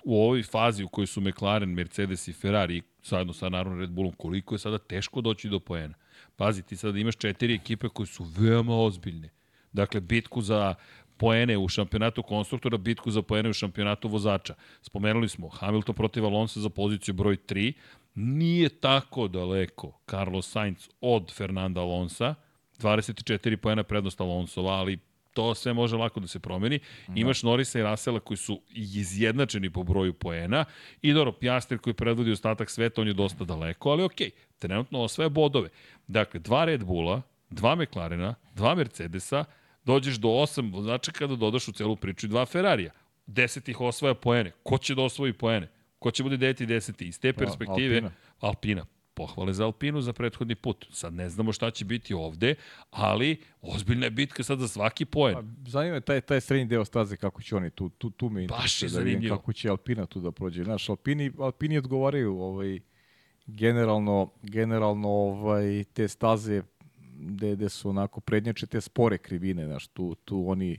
u 0.04 0.22
ovoj 0.22 0.42
fazi 0.42 0.84
u 0.84 0.88
kojoj 0.88 1.06
su 1.06 1.20
McLaren, 1.20 1.70
Mercedes 1.70 2.28
i 2.28 2.32
Ferrari, 2.32 2.82
zajedno 3.04 3.32
sa 3.32 3.48
naravno 3.48 3.78
Red 3.78 3.90
Bullom, 3.90 4.12
koliko 4.12 4.54
je 4.54 4.58
sada 4.58 4.78
teško 4.78 5.20
doći 5.20 5.48
do 5.48 5.60
poena. 5.60 5.94
Pazi, 6.36 6.62
ti 6.62 6.76
sada 6.76 6.98
imaš 6.98 7.16
četiri 7.16 7.54
ekipe 7.54 7.88
koje 7.88 8.06
su 8.06 8.24
veoma 8.24 8.76
ozbiljne. 8.76 9.28
Dakle, 9.72 10.00
bitku 10.00 10.40
za 10.40 10.74
poene 11.16 11.58
u 11.58 11.68
šampionatu 11.68 12.22
konstruktora, 12.22 12.76
bitku 12.76 13.10
za 13.10 13.22
poene 13.22 13.50
u 13.50 13.52
šampionatu 13.52 14.08
vozača. 14.08 14.54
Spomenuli 14.82 15.28
smo 15.28 15.48
Hamilton 15.48 15.94
protiv 15.94 16.24
Alonso 16.24 16.60
za 16.60 16.68
poziciju 16.68 17.14
broj 17.14 17.36
3. 17.36 17.72
Nije 18.14 18.68
tako 18.68 19.28
daleko 19.28 20.00
Carlos 20.10 20.50
Sainz 20.50 20.88
od 21.00 21.32
Fernanda 21.34 21.80
Alonsa, 21.80 22.34
24 22.78 23.56
poena 23.56 23.82
prednost 23.82 24.20
Alonsova, 24.20 24.72
ali 24.72 24.98
to 25.34 25.54
sve 25.54 25.72
može 25.72 25.96
lako 25.96 26.20
da 26.20 26.26
se 26.26 26.38
promeni. 26.38 26.78
Da. 27.06 27.12
Imaš 27.16 27.42
Norisa 27.42 27.78
i 27.78 27.82
Rasela 27.82 28.20
koji 28.20 28.38
su 28.38 28.60
izjednačeni 28.70 29.70
po 29.70 29.82
broju 29.82 30.12
poena 30.12 30.64
i 31.02 31.12
dobro, 31.12 31.32
Pjaster 31.32 31.78
koji 31.78 31.94
predvodi 31.94 32.32
ostatak 32.32 32.70
sveta, 32.70 33.00
on 33.00 33.08
je 33.08 33.14
dosta 33.14 33.44
daleko, 33.44 33.90
ali 33.90 34.02
okej, 34.02 34.30
okay, 34.30 34.58
trenutno 34.58 35.00
osvaja 35.00 35.28
bodove. 35.28 35.68
Dakle, 36.06 36.40
dva 36.40 36.64
Red 36.64 36.84
Bulla, 36.84 37.22
dva 37.50 37.74
McLarena, 37.74 38.34
dva 38.54 38.74
Mercedesa, 38.74 39.44
dođeš 39.84 40.16
do 40.16 40.28
osam 40.28 40.72
znači 40.82 41.12
kada 41.12 41.36
dodaš 41.36 41.68
u 41.68 41.72
celu 41.72 41.96
priču 41.96 42.26
i 42.26 42.28
dva 42.28 42.46
Ferrarija. 42.46 42.92
Deset 43.26 43.68
ih 43.68 43.80
osvaja 43.80 44.14
poene. 44.14 44.52
Ko 44.62 44.78
će 44.78 44.94
da 44.94 45.02
osvoji 45.02 45.32
poene? 45.32 45.68
Ko 45.98 46.10
će 46.10 46.22
bude 46.22 46.36
9 46.36 46.62
i 46.62 46.66
10 46.66 47.02
Iz 47.04 47.20
te 47.20 47.32
perspektive, 47.32 47.96
Alpina. 47.96 48.10
Alpina 48.40 48.86
pohvale 49.14 49.52
za 49.52 49.64
Alpinu 49.64 50.00
za 50.00 50.12
prethodni 50.12 50.54
put. 50.54 50.86
Sad 50.90 51.14
ne 51.14 51.28
znamo 51.28 51.52
šta 51.52 51.70
će 51.70 51.84
biti 51.84 52.14
ovde, 52.14 52.54
ali 52.90 53.36
ozbiljna 53.62 54.06
je 54.06 54.10
bitka 54.10 54.42
sad 54.42 54.58
za 54.58 54.68
svaki 54.68 55.04
poen. 55.04 55.34
Pa, 55.34 55.70
zanima 55.70 55.94
je 55.94 56.00
taj, 56.00 56.20
taj 56.20 56.40
srednji 56.40 56.66
deo 56.66 56.84
staze 56.84 57.16
kako 57.16 57.42
će 57.42 57.56
oni 57.56 57.70
tu, 57.70 57.88
tu, 57.88 58.10
tu 58.10 58.28
me 58.28 58.46
Baš 58.46 58.82
je 58.82 58.88
da 58.88 58.98
vidim 58.98 59.30
kako 59.30 59.52
će 59.52 59.68
Alpina 59.68 60.06
tu 60.06 60.20
da 60.20 60.30
prođe. 60.30 60.64
Znaš, 60.64 60.88
Alpini, 60.88 61.32
Alpini 61.38 61.78
odgovaraju 61.78 62.38
ovaj, 62.38 62.80
generalno, 63.46 64.30
generalno 64.42 65.08
ovaj, 65.08 65.84
te 65.92 66.08
staze 66.08 66.62
gde, 67.16 67.52
gde 67.56 67.68
su 67.68 67.88
onako 67.88 68.20
prednjače 68.20 68.66
te 68.66 68.80
spore 68.80 69.18
krivine, 69.18 69.66
znaš, 69.66 69.86
tu, 69.86 70.14
tu 70.14 70.44
oni 70.48 70.78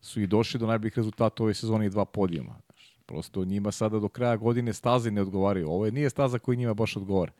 su 0.00 0.20
i 0.20 0.26
došli 0.26 0.60
do 0.60 0.66
najboljih 0.66 0.96
rezultata 0.96 1.42
ove 1.42 1.54
sezone 1.54 1.86
i 1.86 1.90
dva 1.90 2.04
podijuma. 2.04 2.60
Znaš, 2.66 2.98
prosto 3.06 3.44
njima 3.44 3.72
sada 3.72 3.98
do 3.98 4.08
kraja 4.08 4.36
godine 4.36 4.72
staze 4.72 5.10
ne 5.10 5.22
odgovaraju. 5.22 5.70
Ovo 5.70 5.86
je, 5.86 5.92
nije 5.92 6.10
staza 6.10 6.38
koji 6.38 6.56
njima 6.56 6.74
baš 6.74 6.96
odgovara 6.96 7.32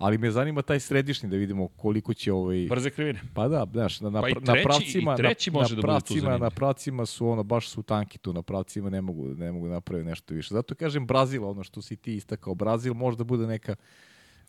ali 0.00 0.18
me 0.18 0.30
zanima 0.30 0.62
taj 0.62 0.80
središnji 0.80 1.28
da 1.28 1.36
vidimo 1.36 1.68
koliko 1.68 2.14
će 2.14 2.32
ovaj 2.32 2.66
brze 2.68 2.90
krivine. 2.90 3.20
Pa 3.34 3.48
da, 3.48 3.66
znaš, 3.72 4.00
na 4.00 4.10
na, 4.10 4.20
pa 4.20 4.26
treći, 4.26 4.46
na 4.46 4.54
pravcima, 4.62 5.16
na, 5.16 5.34
može 5.52 5.76
na, 5.76 5.80
da 5.80 5.86
pravcima, 5.86 6.38
na 6.38 6.50
pravcima 6.50 7.06
su 7.06 7.28
ono 7.28 7.42
baš 7.42 7.68
su 7.68 7.82
tanki 7.82 8.18
tu, 8.18 8.32
na 8.32 8.42
pravcima 8.42 8.90
ne 8.90 9.00
mogu 9.00 9.26
ne 9.26 9.52
mogu 9.52 9.68
napraviti 9.68 10.08
nešto 10.08 10.34
više. 10.34 10.54
Zato 10.54 10.74
kažem 10.74 11.06
Brazil, 11.06 11.44
ono 11.44 11.64
što 11.64 11.82
si 11.82 11.96
ti 11.96 12.14
istakao, 12.14 12.54
Brazil 12.54 12.94
možda 12.94 13.24
bude 13.24 13.46
neka 13.46 13.74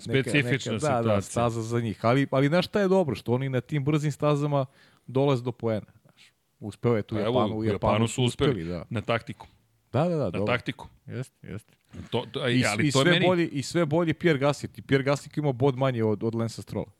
specifična 0.02 0.74
neka, 0.74 0.88
neka, 0.88 1.02
da, 1.02 1.16
da, 1.16 1.22
staza 1.22 1.62
za 1.62 1.80
njih. 1.80 2.06
Ali 2.06 2.28
ali 2.32 2.48
znaš 2.48 2.66
šta 2.66 2.82
je 2.82 2.88
dobro, 2.88 3.16
što 3.16 3.34
oni 3.34 3.50
na 3.50 3.62
tim 3.62 3.84
brzim 3.86 4.12
stazama 4.12 4.66
dolaze 5.08 5.44
do 5.44 5.52
poena. 5.52 5.86
Znaš, 6.02 6.34
uspeo 6.60 6.96
je 6.96 7.04
tu 7.04 7.16
pa, 7.16 7.22
Japanu, 7.22 7.58
u 7.58 7.64
Japanu, 7.64 7.94
Japanu 7.94 8.08
su 8.08 8.24
uspeli, 8.24 8.50
uspeli 8.52 8.70
da. 8.70 8.86
na 8.90 9.02
taktiku. 9.02 9.48
Da, 9.92 10.04
da, 10.04 10.16
da. 10.16 10.24
Na 10.24 10.30
dobro. 10.30 10.54
taktiku. 10.54 10.88
Jeste, 11.06 11.48
jeste. 11.48 11.74
To, 12.10 12.26
to, 12.32 12.50
I, 12.50 12.66
ali 12.66 12.88
i 12.88 12.92
to 12.92 13.02
sve 13.02 13.12
meni... 13.12 13.26
bolji, 13.26 13.48
I 13.48 13.64
sve 13.64 13.86
bolji 13.86 14.14
Pierre 14.14 14.40
Gasly. 14.40 14.80
I 14.80 14.82
Pierre 14.82 15.06
Gasly 15.06 15.40
ima 15.40 15.52
bod 15.52 15.78
manje 15.78 16.04
od, 16.04 16.24
od 16.24 16.36
Lensa 16.36 16.62
Strola. 16.62 16.92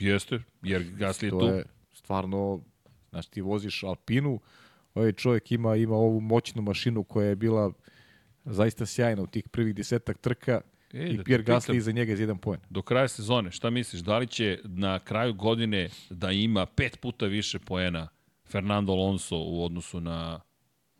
Jeste, 0.00 0.42
jer 0.62 0.82
Gasly 0.82 1.24
je 1.24 1.30
to 1.30 1.38
tu. 1.38 1.46
Je 1.46 1.64
stvarno, 1.92 2.60
znaš, 3.10 3.26
ti 3.26 3.40
voziš 3.40 3.82
Alpinu, 3.82 4.40
ovaj 4.94 5.12
čovjek 5.12 5.52
ima, 5.52 5.76
ima 5.76 5.94
ovu 5.94 6.20
moćnu 6.20 6.62
mašinu 6.62 7.04
koja 7.04 7.28
je 7.28 7.36
bila 7.36 7.72
zaista 8.44 8.86
sjajna 8.86 9.22
u 9.22 9.26
tih 9.26 9.48
prvih 9.48 9.74
desetak 9.74 10.18
trka 10.18 10.60
e, 10.92 11.08
i 11.08 11.16
da 11.16 11.22
Pierre 11.22 11.44
Gasly 11.44 11.76
iza 11.76 11.92
njega 11.92 12.12
iz 12.12 12.20
jedan 12.20 12.38
poen. 12.38 12.60
Do 12.70 12.82
kraja 12.82 13.08
sezone, 13.08 13.50
šta 13.50 13.70
misliš, 13.70 14.02
da 14.02 14.18
li 14.18 14.26
će 14.26 14.58
na 14.64 14.98
kraju 14.98 15.34
godine 15.34 15.88
da 16.10 16.30
ima 16.30 16.66
pet 16.66 17.00
puta 17.00 17.26
više 17.26 17.58
poena 17.58 18.08
Fernando 18.48 18.92
Alonso 18.92 19.36
u 19.36 19.64
odnosu 19.64 20.00
na 20.00 20.40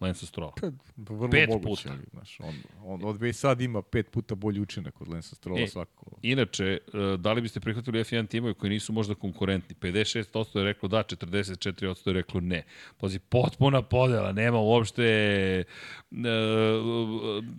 Lensa 0.02 0.26
Strola. 0.26 0.52
Pa, 0.60 0.70
vrlo 0.97 1.31
pet 1.31 1.48
moguće, 1.48 1.82
puta. 1.82 1.94
Ali, 1.94 2.06
znaš, 2.10 2.40
on, 2.40 2.55
on 2.84 3.05
od 3.05 3.20
već 3.20 3.36
sad 3.36 3.60
ima 3.60 3.82
pet 3.82 4.10
puta 4.10 4.34
bolji 4.34 4.60
učinak 4.60 5.00
od 5.00 5.08
Lensa 5.08 5.34
Strola 5.34 5.60
e, 5.60 5.66
svako. 5.66 6.06
Inače, 6.22 6.64
e, 6.64 7.16
da 7.16 7.32
li 7.32 7.40
biste 7.40 7.60
prihvatili 7.60 7.98
F1 7.98 8.28
timove 8.28 8.55
koji 8.55 8.70
nisu 8.70 8.92
možda 8.92 9.14
konkurentni? 9.14 9.76
56% 9.81 10.58
je 10.58 10.64
reklo 10.64 10.89
da, 10.89 11.02
44% 11.02 12.06
je 12.06 12.12
reklo 12.12 12.40
ne. 12.40 12.64
Pazi, 13.00 13.18
potpuna 13.18 13.82
podela, 13.82 14.32
nema 14.32 14.58
uopšte... 14.58 15.64
Uh, 16.10 16.18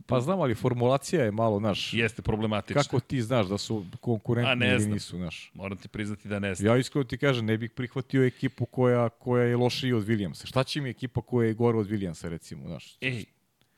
pa 0.05 0.21
znam, 0.21 0.41
ali 0.41 0.55
formulacija 0.55 1.23
je 1.23 1.31
malo, 1.31 1.59
znaš... 1.59 1.93
Jeste 1.93 2.21
problematična. 2.21 2.83
Kako 2.83 2.99
ti 2.99 3.21
znaš 3.21 3.47
da 3.47 3.57
su 3.57 3.85
konkurentni 4.01 4.67
ili 4.67 4.87
nisu, 4.87 5.17
znaš? 5.17 5.51
Moram 5.53 5.77
ti 5.77 5.87
priznati 5.87 6.27
da 6.27 6.39
ne 6.39 6.55
znam. 6.55 6.67
Ja 6.67 6.77
iskreno 6.77 7.03
ti 7.03 7.17
kažem, 7.17 7.45
ne 7.45 7.57
bih 7.57 7.71
prihvatio 7.71 8.25
ekipu 8.25 8.65
koja, 8.65 9.09
koja 9.09 9.43
je 9.43 9.57
lošija 9.57 9.97
od 9.97 10.05
Williamsa. 10.05 10.47
Šta 10.47 10.63
će 10.63 10.81
mi 10.81 10.89
ekipa 10.89 11.21
koja 11.21 11.47
je 11.47 11.53
gore 11.53 11.77
od 11.77 11.87
Williamsa, 11.87 12.29
recimo, 12.33 12.67
znaš. 12.67 12.97
Ej, 13.01 13.25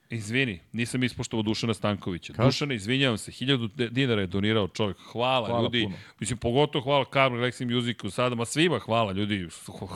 Izvini, 0.10 0.60
nisam 0.72 1.04
ispoštovao 1.04 1.44
Dušana 1.44 1.74
Stankovića. 1.74 2.34
Kaži? 2.34 2.48
Dušana, 2.48 2.74
izvinjavam 2.74 3.18
se, 3.18 3.32
1000 3.32 3.90
dinara 3.90 4.22
je 4.22 4.28
donirao 4.28 4.68
čovjek. 4.68 4.98
Hvala, 5.12 5.48
hvala 5.48 5.64
ljudi. 5.64 5.84
Puno. 5.84 5.96
Mislim, 6.20 6.40
pogotovo 6.40 6.84
hvala 6.84 7.06
Carmen 7.14 7.42
Lexi 7.42 7.76
Musicu 7.76 8.10
sada, 8.10 8.36
ma 8.36 8.46
svima 8.46 8.80
hvala, 8.80 9.12
ljudi, 9.12 9.48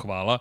hvala. 0.01 0.39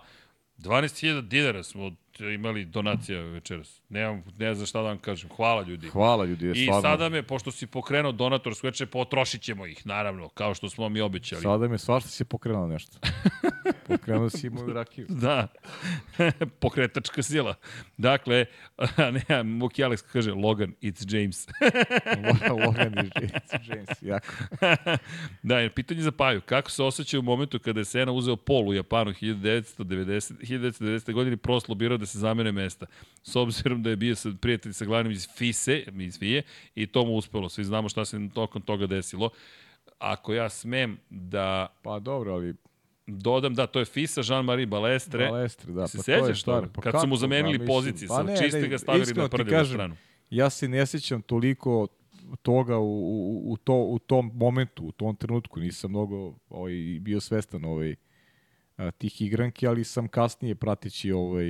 12.000 0.57 1.21
dinara 1.21 1.63
smo 1.63 1.91
imali 2.25 2.65
donacija 2.65 3.21
večeras. 3.21 3.81
Nemam, 3.89 4.23
ne 4.37 4.55
znam 4.55 4.67
šta 4.67 4.81
da 4.81 4.87
vam 4.87 4.97
kažem. 4.97 5.29
Hvala 5.35 5.61
ljudi. 5.61 5.87
Hvala 5.87 6.25
ljudi, 6.25 6.45
je 6.45 6.51
I 6.55 6.69
sada 6.81 7.09
me, 7.09 7.23
pošto 7.23 7.51
si 7.51 7.67
pokrenuo 7.67 8.11
donator 8.11 8.55
sveče, 8.55 8.85
potrošit 8.85 9.41
ćemo 9.41 9.65
ih, 9.65 9.87
naravno, 9.87 10.29
kao 10.29 10.53
što 10.53 10.69
smo 10.69 10.89
mi 10.89 11.01
obećali. 11.01 11.41
Sada 11.41 11.67
me 11.67 11.77
svašta 11.77 12.09
si 12.09 12.25
pokrenuo 12.25 12.67
nešto. 12.67 12.97
pokrenuo 13.87 14.29
si 14.29 14.49
moju 14.49 14.73
rakiju. 14.73 15.05
Da, 15.09 15.47
pokretačka 16.61 17.23
sila. 17.23 17.55
Dakle, 17.97 18.45
ne, 19.29 19.43
Muki 19.43 19.83
Alex 19.83 20.01
kaže, 20.11 20.31
Logan, 20.31 20.73
it's 20.81 21.17
James. 21.17 21.47
Logan, 22.65 22.93
it's 22.93 23.59
James, 23.69 24.01
jako. 24.01 24.33
da, 25.43 25.69
pitanje 25.75 26.01
za 26.01 26.11
Paju. 26.11 26.41
Kako 26.41 26.71
se 26.71 26.83
osjeća 26.83 27.19
u 27.19 27.21
momentu 27.21 27.59
kada 27.59 27.79
je 27.79 27.85
Sena 27.85 28.11
uzeo 28.11 28.35
pol 28.35 28.67
u 28.67 28.73
Japanu 28.73 29.11
1990, 29.11 30.33
1990. 30.41 31.13
godine 31.13 31.37
proslo 31.37 31.75
birao 31.75 31.97
da 31.97 32.05
se 32.09 32.19
zamene 32.19 32.51
mesta. 32.51 32.85
S 33.23 33.35
obzirom 33.35 33.83
da 33.83 33.89
je 33.89 33.95
bio 33.95 34.15
sa 34.15 34.29
prijatelj 34.41 34.73
sa 34.73 34.85
glavnim 34.85 35.11
iz 35.11 35.27
FISE, 35.35 35.83
iz 35.99 36.19
FIE, 36.19 36.41
i 36.75 36.87
to 36.87 37.05
mu 37.05 37.15
uspelo. 37.15 37.49
Svi 37.49 37.63
znamo 37.63 37.89
šta 37.89 38.05
se 38.05 38.17
tokom 38.33 38.61
toga 38.61 38.87
desilo. 38.87 39.29
Ako 39.99 40.33
ja 40.33 40.49
smem 40.49 40.97
da... 41.09 41.67
Pa 41.81 41.99
dobro, 41.99 42.33
ali 42.33 42.55
dodam, 43.07 43.53
da, 43.53 43.67
to 43.67 43.79
je 43.79 43.85
Fisa, 43.85 44.21
Jean-Marie 44.21 44.67
Balestre. 44.67 45.29
Balestre, 45.29 45.73
da. 45.73 45.87
Se 45.87 45.97
pa 45.97 46.03
sećaš 46.03 46.43
to 46.43 46.51
toga? 46.51 46.67
Pa 46.75 46.81
Kad 46.81 47.01
su 47.01 47.07
mu 47.07 47.15
kako? 47.15 47.19
zamenili 47.19 47.59
Pa, 47.59 47.65
pozicije, 47.65 48.07
pa 48.07 48.23
ne, 48.23 48.37
čiste 48.37 48.61
ne, 48.61 48.67
ga 48.67 48.77
stavili 48.77 49.13
na 49.13 49.29
kažem, 49.29 49.73
stranu. 49.73 49.95
Ja 50.29 50.49
se 50.49 50.67
ne 50.67 50.85
sećam 50.85 51.21
toliko 51.21 51.87
toga 52.41 52.77
u, 52.77 52.83
u, 52.83 53.51
u, 53.51 53.57
to, 53.57 53.73
u 53.73 53.99
tom 53.99 54.31
momentu, 54.33 54.83
u 54.83 54.91
tom 54.91 55.15
trenutku. 55.15 55.59
Nisam 55.59 55.89
mnogo 55.89 56.33
ovaj, 56.49 56.73
bio 57.01 57.19
svestan 57.19 57.65
ovaj, 57.65 57.95
tih 58.97 59.21
igranki, 59.21 59.67
ali 59.67 59.83
sam 59.83 60.07
kasnije 60.07 60.55
prateći 60.55 61.11
ovaj, 61.11 61.45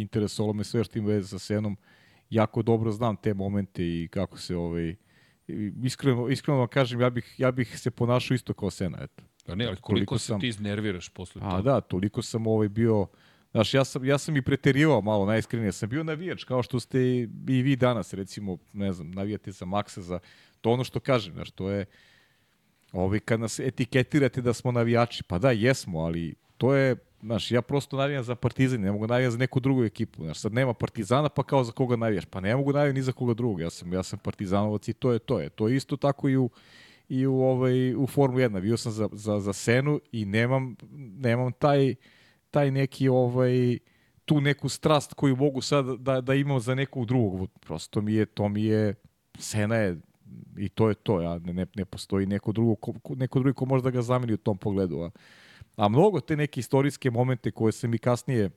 interesovalo 0.00 0.52
me 0.52 0.64
sve 0.64 0.84
što 0.84 0.98
ima 0.98 1.08
veze 1.08 1.28
sa 1.28 1.38
Senom. 1.38 1.76
Jako 2.30 2.62
dobro 2.62 2.90
znam 2.92 3.16
te 3.16 3.34
momente 3.34 3.82
i 3.84 4.08
kako 4.10 4.38
se 4.38 4.56
ovaj, 4.56 4.94
iskreno, 5.82 6.28
iskreno 6.28 6.58
vam 6.58 6.68
kažem, 6.68 7.00
ja 7.00 7.10
bih, 7.10 7.34
ja 7.38 7.50
bih 7.52 7.78
se 7.78 7.90
ponašao 7.90 8.34
isto 8.34 8.54
kao 8.54 8.70
Sena, 8.70 8.98
eto. 9.00 9.22
Pa 9.46 9.54
ne, 9.54 9.64
ali 9.64 9.76
Toliko 9.76 9.86
koliko 9.86 10.18
se 10.18 10.26
sam- 10.26 10.40
ti 10.40 10.48
iznerviraš 10.48 11.08
posle 11.08 11.42
A 11.44 11.50
toga? 11.50 11.62
da, 11.62 11.80
toliko 11.80 12.22
sam 12.22 12.46
ovaj 12.46 12.68
bio 12.68 13.06
Znaš, 13.52 13.74
ja 13.74 13.84
sam, 13.84 14.04
ja 14.04 14.18
sam 14.18 14.36
i 14.36 14.42
preterivao 14.42 15.00
malo, 15.00 15.26
najiskrenije. 15.26 15.72
Sam 15.72 15.88
bio 15.88 16.04
navijač, 16.04 16.44
kao 16.44 16.62
što 16.62 16.80
ste 16.80 17.00
i 17.00 17.28
i 17.48 17.62
vi 17.62 17.76
danas, 17.76 18.14
recimo, 18.14 18.58
ne 18.72 18.92
znam, 18.92 19.10
navijate 19.10 19.52
za 19.52 19.66
Maxa, 19.66 20.00
za 20.00 20.18
to 20.60 20.70
ono 20.70 20.84
što 20.84 21.00
kažem, 21.00 21.34
znaš, 21.34 21.50
to 21.50 21.70
je, 21.70 21.84
ovaj, 22.92 23.20
kad 23.20 23.40
nas 23.40 23.58
etiketirate 23.58 24.42
da 24.42 24.52
smo 24.52 24.72
navijači, 24.72 25.22
pa 25.22 25.38
da, 25.38 25.50
jesmo, 25.50 25.98
ali 26.00 26.34
to 26.62 26.74
je, 26.74 26.96
znaš, 27.22 27.50
ja 27.50 27.62
prosto 27.62 27.96
navijam 27.96 28.24
za 28.24 28.34
Partizan, 28.34 28.80
ne 28.80 28.92
mogu 28.92 29.06
navijam 29.06 29.30
za 29.30 29.38
neku 29.38 29.60
drugu 29.60 29.84
ekipu, 29.84 30.24
znaš, 30.24 30.38
sad 30.38 30.52
nema 30.52 30.74
Partizana, 30.74 31.28
pa 31.28 31.42
kao 31.42 31.64
za 31.64 31.72
koga 31.72 31.96
navijaš, 31.96 32.24
pa 32.24 32.40
ne 32.40 32.56
mogu 32.56 32.72
navijam 32.72 32.94
ni 32.94 33.02
za 33.02 33.12
koga 33.12 33.34
drugog, 33.34 33.60
ja 33.60 33.70
sam, 33.70 33.92
ja 33.92 34.02
sam 34.02 34.18
Partizanovac 34.18 34.88
i 34.88 34.92
to 34.92 35.12
je 35.12 35.18
to 35.18 35.40
je. 35.40 35.48
To 35.48 35.68
je 35.68 35.76
isto 35.76 35.96
tako 35.96 36.28
i 36.28 36.36
u, 36.36 36.50
i 37.08 37.26
u, 37.26 37.40
ovaj, 37.40 37.94
u 37.94 38.06
Formu 38.06 38.38
1. 38.38 38.60
Bio 38.60 38.76
sam 38.76 38.92
za, 38.92 39.08
za, 39.12 39.40
za 39.40 39.52
Senu 39.52 40.00
i 40.12 40.24
nemam, 40.24 40.76
nemam 41.18 41.52
taj, 41.52 41.94
taj 42.50 42.70
neki 42.70 43.08
ovaj 43.08 43.78
tu 44.24 44.40
neku 44.40 44.68
strast 44.68 45.14
koju 45.14 45.36
mogu 45.36 45.60
sad 45.60 45.86
da, 45.98 46.20
da 46.20 46.34
imam 46.34 46.60
za 46.60 46.74
nekog 46.74 47.06
drugog. 47.06 47.50
Prosto 47.60 48.00
mi 48.00 48.14
je, 48.14 48.26
to 48.26 48.48
mi 48.48 48.64
je, 48.64 48.94
Sena 49.38 49.76
je 49.76 50.00
i 50.56 50.68
to 50.68 50.88
je 50.88 50.94
to, 50.94 51.20
ja, 51.20 51.38
ne, 51.38 51.66
ne, 51.74 51.84
postoji 51.84 52.26
neko 52.26 52.52
drugo, 52.52 52.74
ko- 52.74 53.14
neko 53.14 53.38
drugi 53.38 53.54
ko 53.54 53.64
može 53.64 53.82
da 53.82 53.90
ga 53.90 54.02
zameni 54.02 54.32
u 54.32 54.36
tom 54.36 54.58
pogledu. 54.58 55.00
A, 55.00 55.10
a 55.82 55.88
mnogo 55.88 56.20
te 56.20 56.36
neke 56.36 56.60
istorijske 56.60 57.10
momente 57.10 57.50
koje 57.50 57.72
se 57.72 57.88
mi 57.88 57.98
kasnije, 57.98 58.50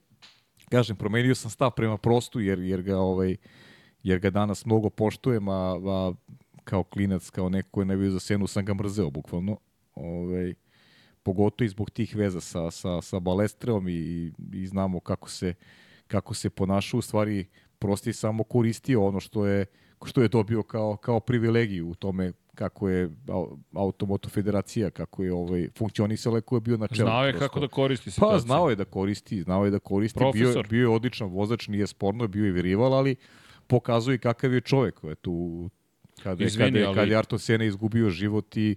kažem, 0.69 0.95
promenio 0.95 1.35
sam 1.35 1.51
stav 1.51 1.71
prema 1.71 1.97
prostu, 1.97 2.39
jer, 2.39 2.59
jer 2.59 2.81
ga 2.81 2.97
ovaj, 2.97 3.35
jer 4.03 4.19
ga 4.19 4.29
danas 4.29 4.65
mnogo 4.65 4.89
poštujem, 4.89 5.49
a, 5.49 5.79
a 5.85 6.13
kao 6.63 6.83
klinac, 6.83 7.29
kao 7.29 7.49
neko 7.49 7.69
ko 7.71 7.81
je 7.81 7.85
ne 7.85 7.97
bio 7.97 8.11
za 8.11 8.19
Senu, 8.19 8.47
sam 8.47 8.65
ga 8.65 8.73
mrzeo, 8.73 9.09
bukvalno. 9.09 9.57
Ovaj, 9.95 10.53
pogotovo 11.23 11.65
i 11.65 11.69
zbog 11.69 11.89
tih 11.89 12.15
veza 12.15 12.41
sa, 12.41 12.71
sa, 12.71 13.01
sa 13.01 13.19
Balestreom 13.19 13.87
i, 13.89 14.31
i 14.53 14.67
znamo 14.67 14.99
kako 14.99 15.29
se, 15.29 15.53
kako 16.07 16.33
se 16.33 16.49
ponašao, 16.49 16.97
u 16.97 17.01
stvari 17.01 17.45
prosti 17.79 18.13
samo 18.13 18.43
koristio 18.43 19.05
ono 19.05 19.19
što 19.19 19.45
je, 19.45 19.65
što 20.05 20.21
je 20.21 20.27
dobio 20.27 20.63
kao, 20.63 20.97
kao 20.97 21.19
privilegiju 21.19 21.89
u 21.89 21.95
tome 21.95 22.31
kako 22.55 22.89
je 22.89 23.09
au- 23.27 23.57
Automoto 23.73 24.29
Federacija, 24.29 24.89
kako 24.91 25.23
je 25.23 25.33
ovaj, 25.33 25.69
funkcionisala 25.77 26.41
ko 26.41 26.55
je 26.55 26.61
bio 26.61 26.77
na 26.77 26.87
čelu. 26.87 27.07
Znao 27.07 27.25
je 27.25 27.31
prosto. 27.31 27.47
kako 27.47 27.59
da 27.59 27.67
koristi 27.69 28.11
situaciju. 28.11 28.33
Pa, 28.33 28.39
znao 28.39 28.69
je 28.69 28.75
da 28.75 28.85
koristi, 28.85 29.41
znao 29.41 29.65
je 29.65 29.71
da 29.71 29.79
koristi. 29.79 30.19
Bio, 30.19 30.25
je- 30.25 30.31
Profesor. 30.33 30.67
bio 30.67 30.81
je 30.81 30.87
odličan 30.89 31.27
vozač, 31.29 31.67
nije 31.67 31.87
sporno, 31.87 32.27
bio 32.27 32.45
je 32.45 32.51
virival, 32.51 32.93
ali 32.93 33.15
pokazuje 33.67 34.17
kakav 34.17 34.53
je 34.53 34.61
čovek. 34.61 34.99
Eto, 35.05 35.31
kada, 36.23 36.43
Izvini, 36.43 36.71
kada, 36.71 36.87
ali- 36.87 36.95
kada 36.95 37.11
je 37.11 37.17
Arto 37.17 37.37
Sena 37.37 37.65
izgubio 37.65 38.09
život 38.09 38.57
i, 38.57 38.75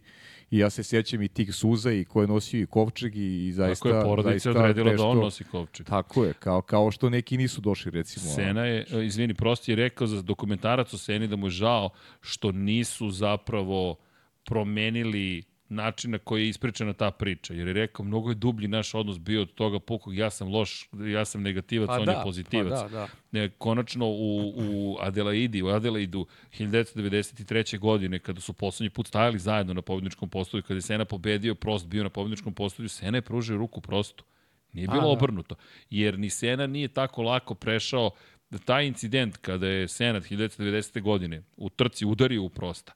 i 0.50 0.58
ja 0.58 0.70
se 0.70 0.83
sjećam 0.83 1.23
i 1.23 1.28
tih 1.28 1.55
suza 1.55 1.92
i 1.92 2.05
ko 2.05 2.20
je 2.20 2.26
nosio 2.26 2.60
i 2.60 2.67
kovčeg 2.67 3.17
i, 3.17 3.47
i 3.47 3.52
zaista... 3.52 3.84
Tako 3.84 3.97
je 3.99 4.02
porodica 4.05 4.50
odredila 4.50 4.84
da 4.84 4.91
nešto- 4.92 5.08
on 5.08 5.18
nosi 5.18 5.44
kovčeg. 5.44 5.86
Tako 5.86 6.25
je, 6.25 6.33
kao, 6.33 6.62
kao 6.62 6.91
što 6.91 7.10
neki 7.10 7.36
nisu 7.36 7.60
došli, 7.60 7.91
recimo. 7.91 8.26
Sena 8.26 8.65
je, 8.65 8.84
e, 8.92 9.07
izvini, 9.07 9.34
prosti 9.34 9.73
je 9.73 9.76
rekao 9.76 10.07
za 10.07 10.23
dokumentarac 10.23 10.94
o 10.94 10.99
Seni 10.99 11.26
da 11.26 11.36
mu 11.36 11.47
je 11.47 11.50
žao 11.50 11.91
što 12.20 12.52
nisu 12.52 13.10
zapravo 13.10 13.97
promenili 14.44 15.42
način 15.69 16.11
na 16.11 16.19
koji 16.19 16.43
je 16.43 16.49
ispričana 16.49 16.93
ta 16.93 17.11
priča. 17.11 17.55
Jer 17.55 17.67
je 17.67 17.73
rekao, 17.73 18.05
mnogo 18.05 18.29
je 18.29 18.35
dublji 18.35 18.69
naš 18.69 18.95
odnos 18.95 19.19
bio 19.19 19.43
od 19.43 19.55
toga 19.55 19.79
pukog, 19.79 20.17
ja 20.17 20.31
sam 20.31 20.49
loš, 20.49 20.89
ja 20.93 21.25
sam 21.25 21.43
negativac, 21.43 21.91
on 21.91 22.09
je 22.09 22.17
pozitivac. 22.23 22.81
Pa 22.81 22.89
da, 22.89 22.89
da. 22.89 23.09
Ne, 23.31 23.49
konačno 23.49 24.07
u, 24.07 24.55
u 24.57 24.97
Adelaidi, 25.01 25.63
u 25.63 25.69
Adelaidu 25.69 26.27
1993. 26.59 27.79
godine, 27.79 28.19
kada 28.19 28.41
su 28.41 28.53
poslednji 28.53 28.91
put 28.91 29.07
stajali 29.07 29.39
zajedno 29.39 29.75
na 29.75 29.83
pobedničkom 29.83 30.29
postolju, 30.29 30.63
kada 30.63 30.79
je 30.79 30.83
Sena 30.83 31.05
pobedio, 31.05 31.55
Prost 31.55 31.87
bio 31.87 32.03
na 32.03 32.11
pobedničkom 32.11 32.55
postolju, 32.55 32.89
Sena 32.89 33.19
je 33.19 33.23
pružio 33.23 33.57
ruku 33.57 33.81
Prostu. 33.81 34.25
Nije 34.73 34.87
A, 34.89 34.93
bilo 34.93 35.03
da. 35.03 35.09
obrnuto. 35.09 35.55
Jer 35.91 36.19
ni 36.19 36.31
Sena 36.31 36.67
nije 36.67 36.89
tako 36.89 37.23
lako 37.23 37.55
prešao 37.55 38.11
da 38.51 38.59
taj 38.59 38.87
incident 38.87 39.37
kada 39.37 39.67
je 39.67 39.89
Senat 39.89 40.23
1990. 40.23 41.03
godine 41.03 41.43
u 41.57 41.71
trci 41.71 42.07
udario 42.07 42.43
u 42.43 42.49
Prosta, 42.49 42.93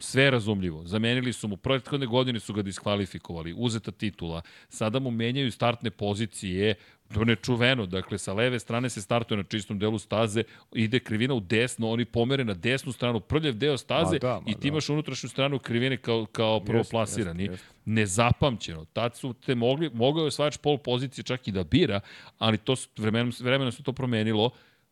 sve 0.00 0.22
je 0.22 0.30
razumljivo. 0.30 0.86
Zamenili 0.86 1.32
su 1.32 1.48
mu, 1.48 1.56
prethodne 1.56 2.06
godine 2.06 2.40
su 2.40 2.52
ga 2.52 2.62
diskvalifikovali, 2.62 3.54
uzeta 3.56 3.90
titula, 3.90 4.42
sada 4.68 4.98
mu 4.98 5.10
menjaju 5.10 5.52
startne 5.52 5.90
pozicije, 5.90 6.74
to 7.14 7.24
nečuveno, 7.24 7.86
dakle 7.86 8.18
sa 8.18 8.32
leve 8.32 8.58
strane 8.58 8.90
se 8.90 9.02
startuje 9.02 9.38
na 9.38 9.42
čistom 9.42 9.78
delu 9.78 9.98
staze, 9.98 10.42
ide 10.74 10.98
krivina 10.98 11.34
u 11.34 11.40
desno, 11.40 11.90
oni 11.90 12.04
pomere 12.04 12.44
na 12.44 12.54
desnu 12.54 12.92
stranu, 12.92 13.20
prljav 13.20 13.54
deo 13.54 13.76
staze 13.78 14.14
Ma 14.14 14.18
da, 14.18 14.40
ma 14.40 14.50
i 14.50 14.54
ti 14.54 14.60
da. 14.60 14.68
imaš 14.68 14.88
unutrašnju 14.88 15.28
stranu 15.28 15.58
krivine 15.58 15.96
kao, 15.96 16.26
kao 16.32 16.60
prvoplasirani. 16.60 17.42
jeste, 17.42 17.52
jeste. 17.52 17.66
Nezapamćeno. 17.84 18.84
Tad 18.84 19.16
su 19.16 19.32
te 19.32 19.54
mogli, 19.54 19.90
mogao 19.94 20.20
je 20.20 20.26
osvajač 20.26 20.56
pol 20.56 20.78
pozicije 20.78 21.24
čak 21.24 21.48
i 21.48 21.52
da 21.52 21.64
bira, 21.64 22.00
ali 22.38 22.58
to 22.58 22.76
su, 22.76 22.88
vremenom, 22.96 23.32
vremenom 23.40 23.72
se 23.72 23.82
to 23.82 23.92
promenilo. 23.92 24.50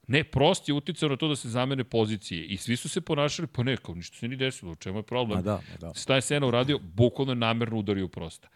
Ne, 0.09 0.25
prost 0.25 0.69
je 0.69 0.75
uticao 0.75 1.09
na 1.09 1.17
to 1.17 1.28
da 1.28 1.37
se 1.37 1.49
zamene 1.49 1.85
pozicije 1.85 2.45
i 2.45 2.57
svi 2.57 2.77
su 2.77 2.89
se 2.89 3.01
ponašali, 3.01 3.49
pa 3.49 3.62
ne, 3.62 3.77
kao 3.77 3.95
ništa 3.95 4.17
se 4.17 4.28
ni 4.28 4.37
desilo, 4.37 4.73
u 4.73 4.77
čemu 4.77 4.99
je 4.99 5.03
problem? 5.03 5.39
Ma 5.39 5.43
da, 5.43 5.55
ma 5.55 5.77
da. 5.81 5.95
Šta 5.95 6.15
je 6.15 6.20
Sena 6.20 6.47
uradio? 6.47 6.78
Bukvalno 6.78 7.33
je 7.33 7.37
namerno 7.37 7.78
udario 7.78 8.09
prosta. 8.09 8.49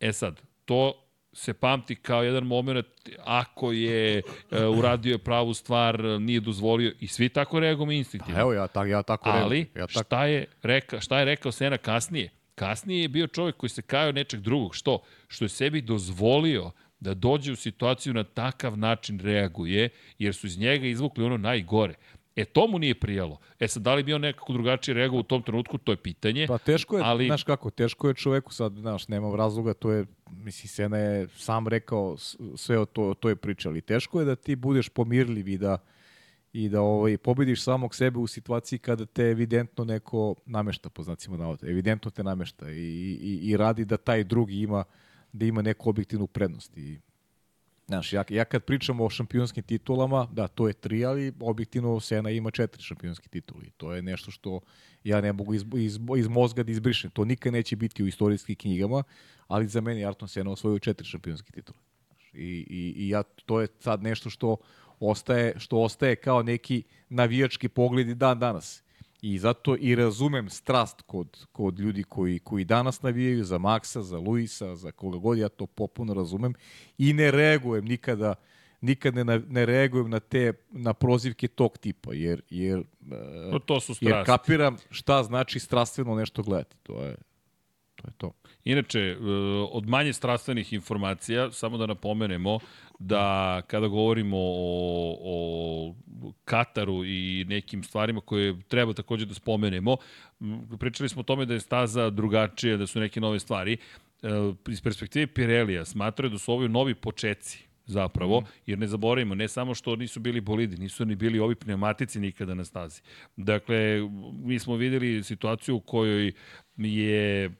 E 0.00 0.12
sad, 0.12 0.40
to 0.64 1.06
se 1.32 1.54
pamti 1.54 1.94
kao 1.94 2.22
jedan 2.22 2.44
moment 2.44 2.86
ako 3.24 3.72
je 3.72 4.22
e, 4.50 4.64
uradio 4.64 5.12
je 5.12 5.18
pravu 5.18 5.54
stvar, 5.54 6.00
nije 6.20 6.40
dozvolio 6.40 6.92
i 7.00 7.06
svi 7.06 7.28
tako 7.28 7.60
reagujemo 7.60 7.92
instinktivno. 7.92 8.36
Pa 8.36 8.40
evo, 8.40 8.52
ja, 8.52 8.66
tak, 8.66 8.88
ja 8.88 9.02
tako 9.02 9.28
Ali, 9.28 9.38
reagujem. 9.40 9.68
ja 9.74 9.86
tako, 9.86 10.04
šta, 10.04 10.26
je 10.26 10.46
reka, 10.62 11.00
šta 11.00 11.18
je 11.18 11.24
rekao 11.24 11.52
Sena 11.52 11.78
kasnije? 11.78 12.30
Kasnije 12.54 13.02
je 13.02 13.08
bio 13.08 13.26
čovjek 13.26 13.56
koji 13.56 13.70
se 13.70 13.82
kajao 13.82 14.12
nečeg 14.12 14.40
drugog. 14.40 14.74
Što? 14.74 15.02
Što 15.28 15.44
je 15.44 15.48
sebi 15.48 15.80
dozvolio 15.80 16.70
da 17.06 17.14
dođe 17.14 17.52
u 17.52 17.56
situaciju 17.56 18.14
na 18.14 18.24
takav 18.24 18.78
način 18.78 19.18
reaguje, 19.18 19.88
jer 20.18 20.34
su 20.34 20.46
iz 20.46 20.58
njega 20.58 20.86
izvukli 20.86 21.24
ono 21.24 21.36
najgore. 21.36 21.94
E, 22.36 22.44
to 22.44 22.66
mu 22.66 22.78
nije 22.78 22.94
prijalo. 22.94 23.38
E 23.60 23.68
sad, 23.68 23.82
da 23.82 23.94
li 23.94 24.02
bi 24.02 24.14
on 24.14 24.20
nekako 24.20 24.52
drugačije 24.52 24.94
reagovao 24.94 25.20
u 25.20 25.30
tom 25.30 25.42
trenutku, 25.42 25.78
to 25.78 25.92
je 25.92 25.96
pitanje. 25.96 26.46
Pa 26.46 26.58
teško 26.58 26.96
je, 26.96 27.02
ali- 27.06 27.26
znaš 27.26 27.44
kako, 27.44 27.70
teško 27.70 28.08
je 28.08 28.14
čoveku 28.14 28.52
sad, 28.52 28.72
znaš, 28.72 29.08
nema 29.08 29.36
razloga, 29.36 29.74
to 29.74 29.90
je, 29.92 30.06
misli, 30.30 30.68
Sena 30.68 30.98
je 30.98 31.28
sam 31.36 31.68
rekao 31.68 32.16
sve 32.56 32.78
o 32.78 32.84
to, 32.84 33.14
to 33.14 33.28
je 33.28 33.36
priča, 33.36 33.68
ali 33.68 33.80
teško 33.80 34.20
je 34.20 34.26
da 34.26 34.36
ti 34.36 34.56
budeš 34.56 34.88
pomirljiv 34.88 35.48
i 35.48 35.58
da, 35.58 35.78
i 36.52 36.68
da 36.68 36.80
ovaj, 36.80 37.18
pobediš 37.18 37.62
samog 37.62 37.94
sebe 37.94 38.18
u 38.18 38.26
situaciji 38.26 38.78
kada 38.78 39.06
te 39.06 39.22
evidentno 39.22 39.84
neko 39.84 40.34
namešta, 40.46 40.90
po 40.90 41.02
znacima 41.02 41.36
navoda, 41.36 41.66
evidentno 41.66 42.10
te 42.10 42.24
namešta 42.24 42.70
i, 42.70 43.18
i, 43.22 43.40
i 43.42 43.56
radi 43.56 43.84
da 43.84 43.96
taj 43.96 44.24
drugi 44.24 44.60
ima, 44.60 44.84
da 45.32 45.46
ima 45.46 45.62
neku 45.62 45.90
objektivnu 45.90 46.26
prednost 46.26 46.78
i 46.78 46.98
Znaš, 47.88 48.12
ja, 48.12 48.24
ja 48.28 48.44
kad 48.44 48.64
pričam 48.64 49.00
o 49.00 49.10
šampionskim 49.10 49.62
titulama, 49.62 50.28
da, 50.32 50.48
to 50.48 50.66
je 50.66 50.72
tri, 50.72 51.04
ali 51.04 51.32
objektivno 51.40 52.00
Sena 52.00 52.30
ima 52.30 52.50
četiri 52.50 52.82
šampionski 52.82 53.28
tituli. 53.28 53.70
To 53.76 53.92
je 53.92 54.02
nešto 54.02 54.30
što 54.30 54.60
ja 55.04 55.20
ne 55.20 55.32
mogu 55.32 55.54
iz, 55.54 55.64
iz, 55.76 55.98
iz 56.18 56.28
mozga 56.28 56.62
da 56.62 56.72
izbrišem. 56.72 57.10
To 57.10 57.24
nikad 57.24 57.52
neće 57.52 57.76
biti 57.76 58.02
u 58.02 58.06
istorijskim 58.06 58.56
knjigama, 58.56 59.02
ali 59.48 59.68
za 59.68 59.80
mene 59.80 60.00
je 60.00 60.06
Arton 60.06 60.28
Sena 60.28 60.50
osvojio 60.50 60.78
četiri 60.78 61.06
šampionski 61.06 61.52
titule. 61.52 61.78
I, 62.32 62.66
i, 62.70 62.94
I 62.96 63.08
ja, 63.08 63.22
to 63.22 63.60
je 63.60 63.68
sad 63.78 64.02
nešto 64.02 64.30
što 64.30 64.56
ostaje, 65.00 65.54
što 65.58 65.80
ostaje 65.80 66.16
kao 66.16 66.42
neki 66.42 66.82
navijački 67.08 67.68
pogled 67.68 68.08
i 68.08 68.14
dan 68.14 68.38
danas. 68.38 68.82
I 69.22 69.38
zato 69.38 69.76
i 69.80 69.94
razumem 69.94 70.50
strast 70.50 71.02
kod, 71.02 71.46
kod 71.52 71.78
ljudi 71.80 72.02
koji, 72.02 72.38
koji 72.38 72.64
danas 72.64 73.02
navijaju 73.02 73.44
za 73.44 73.58
Maksa, 73.58 74.02
za 74.02 74.18
Luisa, 74.18 74.76
za 74.76 74.92
koga 74.92 75.18
god, 75.18 75.38
ja 75.38 75.48
to 75.48 75.66
popuno 75.66 76.14
razumem. 76.14 76.54
I 76.98 77.12
ne 77.12 77.30
reagujem 77.30 77.84
nikada 77.84 78.34
nikad 78.80 79.14
ne, 79.14 79.24
ne 79.48 79.66
reagujem 79.66 80.10
na 80.10 80.20
te 80.20 80.52
na 80.70 80.94
prozivke 80.94 81.48
tog 81.48 81.78
tipa 81.78 82.14
jer 82.14 82.42
jer 82.50 82.78
e, 82.78 83.50
To, 83.50 83.58
to 83.58 83.80
su 83.80 83.92
jer 84.00 84.10
strasti. 84.12 84.26
kapiram 84.26 84.76
šta 84.90 85.22
znači 85.22 85.58
strastveno 85.60 86.14
nešto 86.14 86.42
gledati. 86.42 86.76
To 86.82 87.02
je 87.02 87.16
to 87.94 88.08
je 88.08 88.12
to. 88.18 88.32
Inače, 88.64 88.98
e, 89.00 89.16
od 89.70 89.88
manje 89.88 90.12
strastvenih 90.12 90.72
informacija, 90.72 91.50
samo 91.52 91.78
da 91.78 91.86
napomenemo 91.86 92.58
da 92.98 93.62
kada 93.66 93.88
govorimo 93.88 94.36
o, 94.38 95.16
o 95.20 95.94
Kataru 96.44 97.04
i 97.04 97.44
nekim 97.48 97.82
stvarima 97.82 98.20
koje 98.20 98.62
treba 98.68 98.92
takođe 98.92 99.26
da 99.26 99.34
spomenemo, 99.34 99.96
pričali 100.78 101.08
smo 101.08 101.20
o 101.20 101.24
tome 101.24 101.46
da 101.46 101.54
je 101.54 101.60
staza 101.60 102.10
drugačija, 102.10 102.76
da 102.76 102.86
su 102.86 103.00
neke 103.00 103.20
nove 103.20 103.40
stvari. 103.40 103.76
E, 104.22 104.28
iz 104.68 104.82
perspektive 104.82 105.26
Pirelija 105.26 105.84
smatraju 105.84 106.30
da 106.30 106.38
su 106.38 106.52
ovi 106.52 106.68
novi 106.68 106.94
počeci 106.94 107.66
zapravo, 107.86 108.40
mm. 108.40 108.44
jer 108.66 108.78
ne 108.78 108.86
zaboravimo, 108.86 109.34
ne 109.34 109.48
samo 109.48 109.74
što 109.74 109.96
nisu 109.96 110.20
bili 110.20 110.40
bolidi, 110.40 110.76
nisu 110.76 111.04
ni 111.04 111.14
bili 111.14 111.38
ovi 111.38 111.54
pneumatici 111.54 112.20
nikada 112.20 112.54
na 112.54 112.64
stazi. 112.64 113.02
Dakle, 113.36 114.00
mi 114.44 114.58
smo 114.58 114.76
videli 114.76 115.22
situaciju 115.22 115.76
u 115.76 115.80
kojoj 115.80 116.32
je 116.76 117.50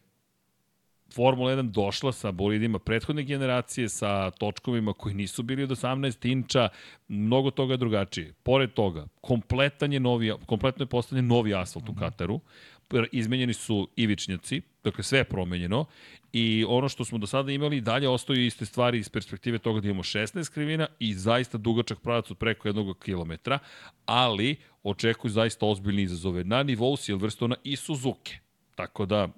Formula 1.15 1.52
1 1.52 1.70
došla 1.70 2.12
sa 2.12 2.33
bolidima 2.33 2.78
prethodne 2.78 3.23
generacije, 3.23 3.89
sa 3.89 4.31
točkovima 4.31 4.93
koji 4.93 5.15
nisu 5.15 5.43
bili 5.43 5.62
od 5.62 5.70
18 5.70 6.31
inča, 6.33 6.68
mnogo 7.09 7.51
toga 7.51 7.76
drugačije. 7.76 8.33
Pored 8.43 8.73
toga, 8.73 9.07
kompletan 9.20 9.93
je 9.93 10.01
novi, 10.01 10.33
kompletno 10.47 10.83
je 10.83 10.86
postavljen 10.86 11.26
novi 11.26 11.55
asfalt 11.55 11.89
u 11.89 11.93
mhm. 11.93 12.01
Kataru, 12.01 12.41
izmenjeni 13.12 13.52
su 13.52 13.89
ivičnjaci, 13.97 14.62
dakle 14.85 15.05
sve 15.05 15.18
je 15.18 15.25
promenjeno 15.25 15.85
i 16.33 16.65
ono 16.68 16.89
što 16.89 17.05
smo 17.05 17.18
do 17.18 17.26
sada 17.26 17.52
imali 17.52 17.81
dalje 17.81 18.09
ostaju 18.09 18.47
iste 18.47 18.67
stvari 18.67 18.99
iz 18.99 19.09
perspektive 19.09 19.59
toga 19.59 19.81
da 19.81 19.89
imamo 19.89 20.02
16 20.02 20.52
krivina 20.52 20.86
i 20.99 21.15
zaista 21.15 21.59
dugačak 21.59 22.01
pravac 22.01 22.31
od 22.31 22.39
preko 22.39 22.68
jednog 22.68 22.99
kilometra, 22.99 23.59
ali 24.05 24.57
očekuju 24.83 25.31
zaista 25.31 25.67
ozbiljni 25.67 26.02
izazove 26.02 26.44
na 26.44 26.62
nivou 26.62 26.97
Silverstona 26.97 27.57
i 27.65 27.76
Suzuki. 27.76 28.36
Tako 28.75 29.07
da 29.07 29.28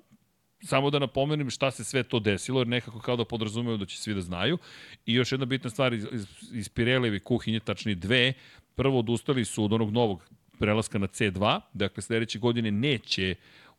samo 0.62 0.91
da 0.91 0.99
napomenem 0.99 1.51
šta 1.51 1.70
se 1.70 1.85
sve 1.85 2.03
to 2.03 2.20
desilo, 2.20 2.61
jer 2.61 2.69
nekako 2.69 3.01
kao 3.01 3.17
da 3.17 3.25
podrazumeju 3.25 3.77
da 3.77 3.87
će 3.87 3.99
svi 3.99 4.15
da 4.15 4.20
znaju. 4.20 4.59
I 5.07 5.15
još 5.15 5.33
jedna 5.33 5.47
bitna 5.47 5.70
stvar 5.70 5.95
iz, 5.95 6.07
iz, 6.53 6.69
Pireleve 6.69 7.20
kuhinje, 7.20 7.61
tačni 7.61 7.95
dve, 7.95 8.33
prvo 8.75 8.99
odustali 8.99 9.45
su 9.45 9.65
od 9.65 9.73
onog 9.73 9.91
novog 9.91 10.28
prelaska 10.59 10.99
na 10.99 11.07
C2, 11.07 11.61
dakle 11.73 12.03
sledeće 12.03 12.39
godine 12.39 12.70
neće 12.70 13.35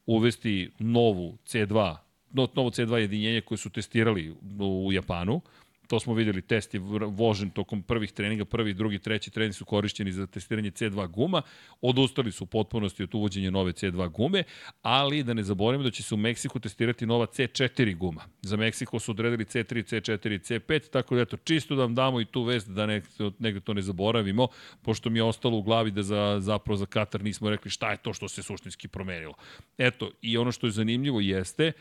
uvesti 0.05 0.71
novu 0.79 1.37
C2 1.45 1.95
novo 2.31 2.69
C2 2.69 2.95
jedinjenje 2.95 3.41
koje 3.41 3.57
su 3.57 3.69
testirali 3.69 4.35
u 4.59 4.89
Japanu. 4.93 5.41
To 5.89 5.99
smo 5.99 6.13
videli, 6.13 6.41
test 6.41 6.73
je 6.73 6.79
vožen 7.07 7.49
tokom 7.49 7.81
prvih 7.83 8.11
treninga, 8.11 8.45
prvi, 8.45 8.73
drugi, 8.73 8.99
treći 8.99 9.31
trening 9.31 9.55
su 9.55 9.65
korišćeni 9.65 10.11
za 10.11 10.27
testiranje 10.27 10.71
C2 10.71 11.07
guma. 11.07 11.41
Odustali 11.81 12.31
su 12.31 12.43
u 12.43 12.47
potpunosti 12.47 13.03
od 13.03 13.15
uvođenja 13.15 13.51
nove 13.51 13.71
C2 13.71 14.09
gume, 14.09 14.43
ali 14.81 15.23
da 15.23 15.33
ne 15.33 15.43
zaboravimo 15.43 15.83
da 15.83 15.91
će 15.91 16.03
se 16.03 16.13
u 16.13 16.17
Meksiku 16.17 16.59
testirati 16.59 17.05
nova 17.05 17.25
C4 17.25 17.95
guma. 17.97 18.21
Za 18.41 18.57
Meksiko 18.57 18.99
su 18.99 19.11
odredili 19.11 19.45
C3, 19.45 19.83
C4, 19.83 20.39
C5, 20.39 20.89
tako 20.89 21.15
da 21.15 21.21
eto, 21.21 21.37
čisto 21.37 21.75
da 21.75 21.81
vam 21.81 21.95
damo 21.95 22.21
i 22.21 22.25
tu 22.25 22.43
vest 22.43 22.69
da 22.69 22.85
ne, 22.85 23.01
negde 23.39 23.59
to 23.59 23.73
ne 23.73 23.81
zaboravimo, 23.81 24.47
pošto 24.81 25.09
mi 25.09 25.19
je 25.19 25.23
ostalo 25.23 25.57
u 25.57 25.61
glavi 25.61 25.91
da 25.91 26.03
za, 26.03 26.37
zapravo 26.39 26.77
za 26.77 26.85
Katar 26.85 27.23
nismo 27.23 27.49
rekli 27.49 27.71
šta 27.71 27.91
je 27.91 27.97
to 27.97 28.13
što 28.13 28.27
se 28.27 28.43
suštinski 28.43 28.87
promenilo. 28.87 29.33
Eto, 29.77 30.11
i 30.21 30.37
ono 30.37 30.51
što 30.51 30.67
je 30.67 30.71
zanimljivo 30.71 31.19
jeste, 31.19 31.71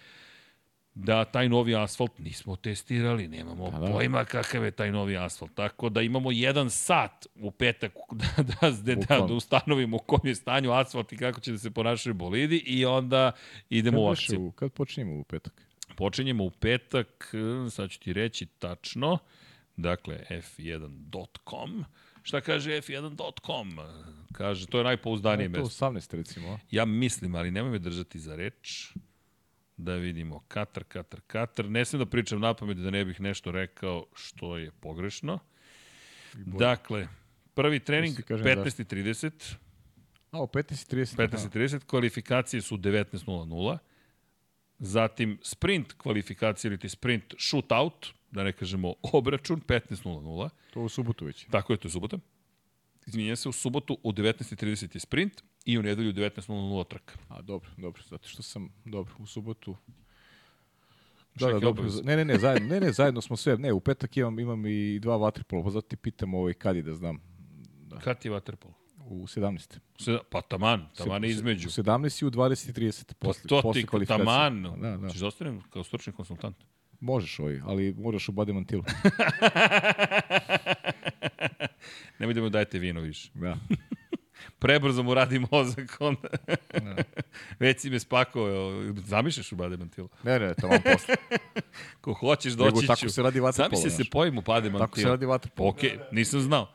da 0.99 1.25
taj 1.25 1.49
novi 1.49 1.77
asfalt 1.77 2.18
nismo 2.18 2.57
testirali, 2.57 3.28
nemamo 3.28 3.70
pa 3.70 3.78
da. 3.78 3.93
pojma 3.93 4.25
kakav 4.25 4.65
je 4.65 4.70
taj 4.70 4.93
novi 4.93 5.17
asfalt. 5.17 5.55
Tako 5.55 5.89
da 5.89 6.02
imamo 6.02 6.31
jedan 6.33 6.70
sat 6.70 7.27
u 7.35 7.51
petak 7.51 7.93
da, 8.12 8.43
da, 8.43 8.70
da, 8.70 8.94
da, 8.94 9.27
da 9.27 9.35
ustanovimo 9.35 9.97
u 9.97 10.01
kom 10.01 10.20
je 10.25 10.35
stanju 10.35 10.73
asfalt 10.73 11.12
i 11.12 11.17
kako 11.17 11.41
će 11.41 11.52
da 11.52 11.59
se 11.59 11.70
ponašaju 11.70 12.15
bolidi 12.15 12.57
i 12.57 12.85
onda 12.85 13.33
idemo 13.70 13.97
kad 13.97 14.05
u 14.05 14.10
akciju. 14.10 14.52
Kad 14.57 14.73
počinjemo 14.73 15.20
u 15.20 15.25
petak? 15.25 15.62
Počinjemo 15.97 16.44
u 16.44 16.51
petak, 16.51 17.35
sad 17.70 17.91
ću 17.91 18.01
ti 18.01 18.12
reći 18.12 18.47
tačno, 18.47 19.18
dakle 19.77 20.20
f1.com. 20.31 21.85
Šta 22.23 22.41
kaže 22.41 22.70
f1.com? 22.70 23.78
Kaže, 24.33 24.67
to 24.67 24.78
je 24.78 24.85
najpouzdanije 24.85 25.49
mesto. 25.49 25.86
To 25.86 25.93
18 25.93 26.17
recimo. 26.17 26.59
Ja 26.70 26.85
mislim, 26.85 27.35
ali 27.35 27.51
nemoj 27.51 27.70
me 27.70 27.78
držati 27.78 28.18
za 28.18 28.36
reč. 28.36 28.93
Da 29.78 29.94
vidimo. 29.94 30.40
Katar, 30.48 30.84
Katar, 30.84 31.20
Katar. 31.26 31.70
Ne 31.70 31.84
sam 31.84 32.00
da 32.00 32.07
pričam 32.07 32.40
na 32.40 32.55
pamet 32.55 32.76
da 32.76 32.90
ne 32.90 33.05
bih 33.05 33.20
nešto 33.20 33.50
rekao 33.50 34.07
što 34.15 34.57
je 34.57 34.70
pogrešno. 34.81 35.39
Dakle, 36.34 37.08
prvi 37.55 37.81
trening 37.81 38.16
15.30. 38.16 39.55
A, 40.31 40.42
u 40.42 40.47
15.30. 40.47 41.16
15.30, 41.16 41.84
kvalifikacije 41.86 42.62
su 42.62 42.76
19.00. 42.76 43.78
Zatim 44.78 45.39
sprint 45.42 45.92
kvalifikacije 45.92 46.68
ili 46.68 46.78
ti 46.78 46.89
sprint 46.89 47.34
shootout, 47.39 48.07
da 48.31 48.42
ne 48.42 48.52
kažemo 48.52 48.94
obračun, 49.12 49.60
15.00. 49.60 50.48
To 50.73 50.81
u 50.81 50.89
subotu 50.89 51.24
već. 51.24 51.47
Tako 51.50 51.73
je, 51.73 51.76
to 51.76 51.89
je 51.89 51.92
subota. 51.92 52.18
Izminja 53.07 53.36
se, 53.36 53.48
u 53.48 53.52
subotu 53.52 53.98
u 54.02 54.12
19.30 54.12 54.97
je 54.97 55.00
sprint 55.00 55.42
i 55.69 55.79
u 55.79 55.83
nedelju 55.83 56.13
19.00 56.13 56.89
trka. 56.89 57.15
A 57.29 57.43
dobro, 57.43 57.71
dobro, 57.77 58.03
zato 58.09 58.29
što 58.29 58.43
sam, 58.43 58.73
dobro, 58.85 59.15
u 59.19 59.27
subotu 59.27 59.77
Da, 61.35 61.53
da, 61.53 61.59
dobro. 61.59 61.85
Ne, 62.05 62.17
ne, 62.17 62.25
ne, 62.25 62.39
zajedno, 62.39 62.69
ne, 62.69 62.81
ne, 62.81 62.93
zajedno 62.93 63.21
smo 63.21 63.37
sve. 63.37 63.57
Ne, 63.59 63.73
u 63.73 63.81
petak 63.81 64.17
imam, 64.17 64.39
imam 64.39 64.67
i 64.67 64.99
dva 64.99 65.17
vaterpola, 65.17 65.63
pa 65.65 65.71
zato 65.71 65.89
ti 65.89 65.97
pitam 65.97 66.35
ovaj 66.35 66.55
kad 66.55 66.77
je 66.77 66.83
da 66.83 66.95
znam. 66.95 67.21
Da. 67.87 67.99
Kad 67.99 68.19
ti 68.19 68.29
je 68.29 68.33
vaterpol? 68.33 68.71
U 69.11 69.27
17. 69.27 69.79
Se, 69.99 70.19
pa 70.31 70.41
taman, 70.41 70.89
taman 70.97 71.25
je 71.25 71.31
između. 71.31 71.69
U 71.69 71.71
17 71.71 72.23
i 72.23 72.27
u 72.27 72.31
20.30 72.31 73.15
posle, 73.15 73.43
pa 73.43 73.49
to 73.49 73.63
posle 73.63 73.83
ti, 73.83 74.07
taman, 74.07 74.63
da, 74.63 74.97
da. 74.97 75.11
ćeš 75.11 75.21
da 75.21 75.27
ostanem 75.27 75.61
kao 75.71 75.85
stručni 75.85 76.13
konsultant. 76.13 76.57
Možeš 77.01 77.39
ovaj, 77.39 77.61
ali 77.65 77.95
moraš 77.99 78.29
u 78.29 78.33
bademantilu. 78.33 78.83
Nemoj 82.19 82.35
da 82.35 82.41
mu 82.41 82.49
dajete 82.49 82.79
vino 82.79 83.01
više. 83.01 83.31
Da. 83.35 83.59
Prebrzo 84.59 85.03
mu 85.03 85.15
radi 85.15 85.39
mozak, 85.51 85.97
onda. 86.01 86.28
Da. 86.73 86.97
Već 87.61 87.81
si 87.81 87.91
me 87.91 88.01
spakao, 88.01 88.47
zamišljaš 89.07 89.53
u 89.53 89.57
Bademantilu? 89.57 90.09
Ne, 90.23 90.39
ne, 90.39 90.55
to 90.55 90.69
vam 90.69 90.81
posle. 90.93 91.15
Ko 92.01 92.12
hoćeš 92.12 92.53
doći 92.53 92.81
ću. 92.81 92.87
tako 92.87 93.09
se 93.09 93.23
radi 93.23 93.41
vaterpolo. 93.41 93.81
Zamisli 93.81 94.05
se 94.05 94.11
pojim 94.11 94.39
u 94.39 94.43
Bademantilu. 94.43 94.87
Tako 94.87 95.01
se 95.01 95.09
radi 95.09 95.27
vaterpolo. 95.27 95.69
Ok, 95.69 95.78
nisam 96.12 96.41
znao. 96.41 96.69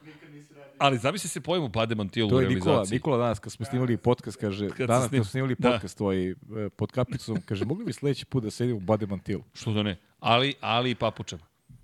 Ali 0.78 0.98
zamisli 0.98 1.30
se 1.30 1.42
pojim 1.42 1.64
u 1.64 1.68
Bademantilu 1.68 2.28
u 2.28 2.40
realizaciji. 2.40 2.56
Nikola, 2.56 2.86
Nikola 2.92 3.18
danas 3.18 3.40
kad 3.40 3.52
smo 3.52 3.66
snimali 3.66 3.98
podcast, 3.98 4.38
kaže, 4.38 4.70
kad 4.70 4.88
danas 4.88 5.08
snim... 5.08 5.20
kad 5.20 5.26
smo 5.26 5.32
snimali 5.32 5.56
da. 5.60 5.72
podcast 5.72 5.96
da. 5.96 5.98
tvoj 5.98 6.30
e, 6.30 6.36
pod 6.76 6.92
kapicom, 6.92 7.42
kaže, 7.46 7.66
mogli 7.66 7.86
bi 7.86 7.94
sledeći 7.94 8.26
put 8.26 8.44
da 8.44 8.52
sedim 8.52 8.76
u 8.76 8.80
Bademantilu? 8.80 9.44
Što 9.54 9.74
da 9.74 9.84
ne? 9.84 9.98
Ali, 10.20 10.54
ali 10.62 10.92
i 10.92 10.96
papučama. 10.96 11.44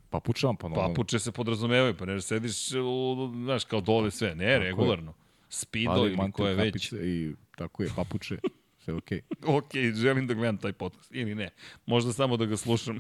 Papučama, 0.10 0.54
pa 0.54 0.68
normalno. 0.68 0.94
Papuče 0.94 1.20
se 1.20 1.32
podrazumevaju, 1.32 1.98
pa 1.98 2.06
ne 2.06 2.22
sediš, 2.22 2.72
u, 2.72 3.32
znaš, 3.44 3.64
kao 3.64 3.82
dole 3.82 4.12
sve. 4.12 4.36
Ne, 4.36 4.54
Tako 4.54 4.64
regularno. 4.64 5.12
Je. 5.12 5.29
Spido 5.50 6.08
ili 6.08 6.32
ko 6.32 6.48
je 6.48 6.56
već. 6.56 6.92
I 6.92 7.36
tako 7.56 7.84
je, 7.84 7.90
papuče. 7.96 8.38
Sve 8.80 8.94
okej. 8.94 9.22
Okay. 9.30 9.56
okej, 9.58 9.82
okay, 9.82 9.96
želim 9.96 10.28
da 10.28 10.34
gledam 10.34 10.58
taj 10.58 10.74
podcast. 10.74 11.12
Ili 11.12 11.36
ne. 11.36 11.50
Možda 11.86 12.14
samo 12.14 12.38
da 12.38 12.46
ga 12.46 12.58
slušam. 12.58 13.00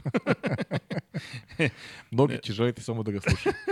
Mnogi 2.11 2.37
će 2.43 2.53
želiti 2.53 2.81
samo 2.81 3.03
da 3.03 3.11
ga 3.11 3.19
slušam. 3.19 3.53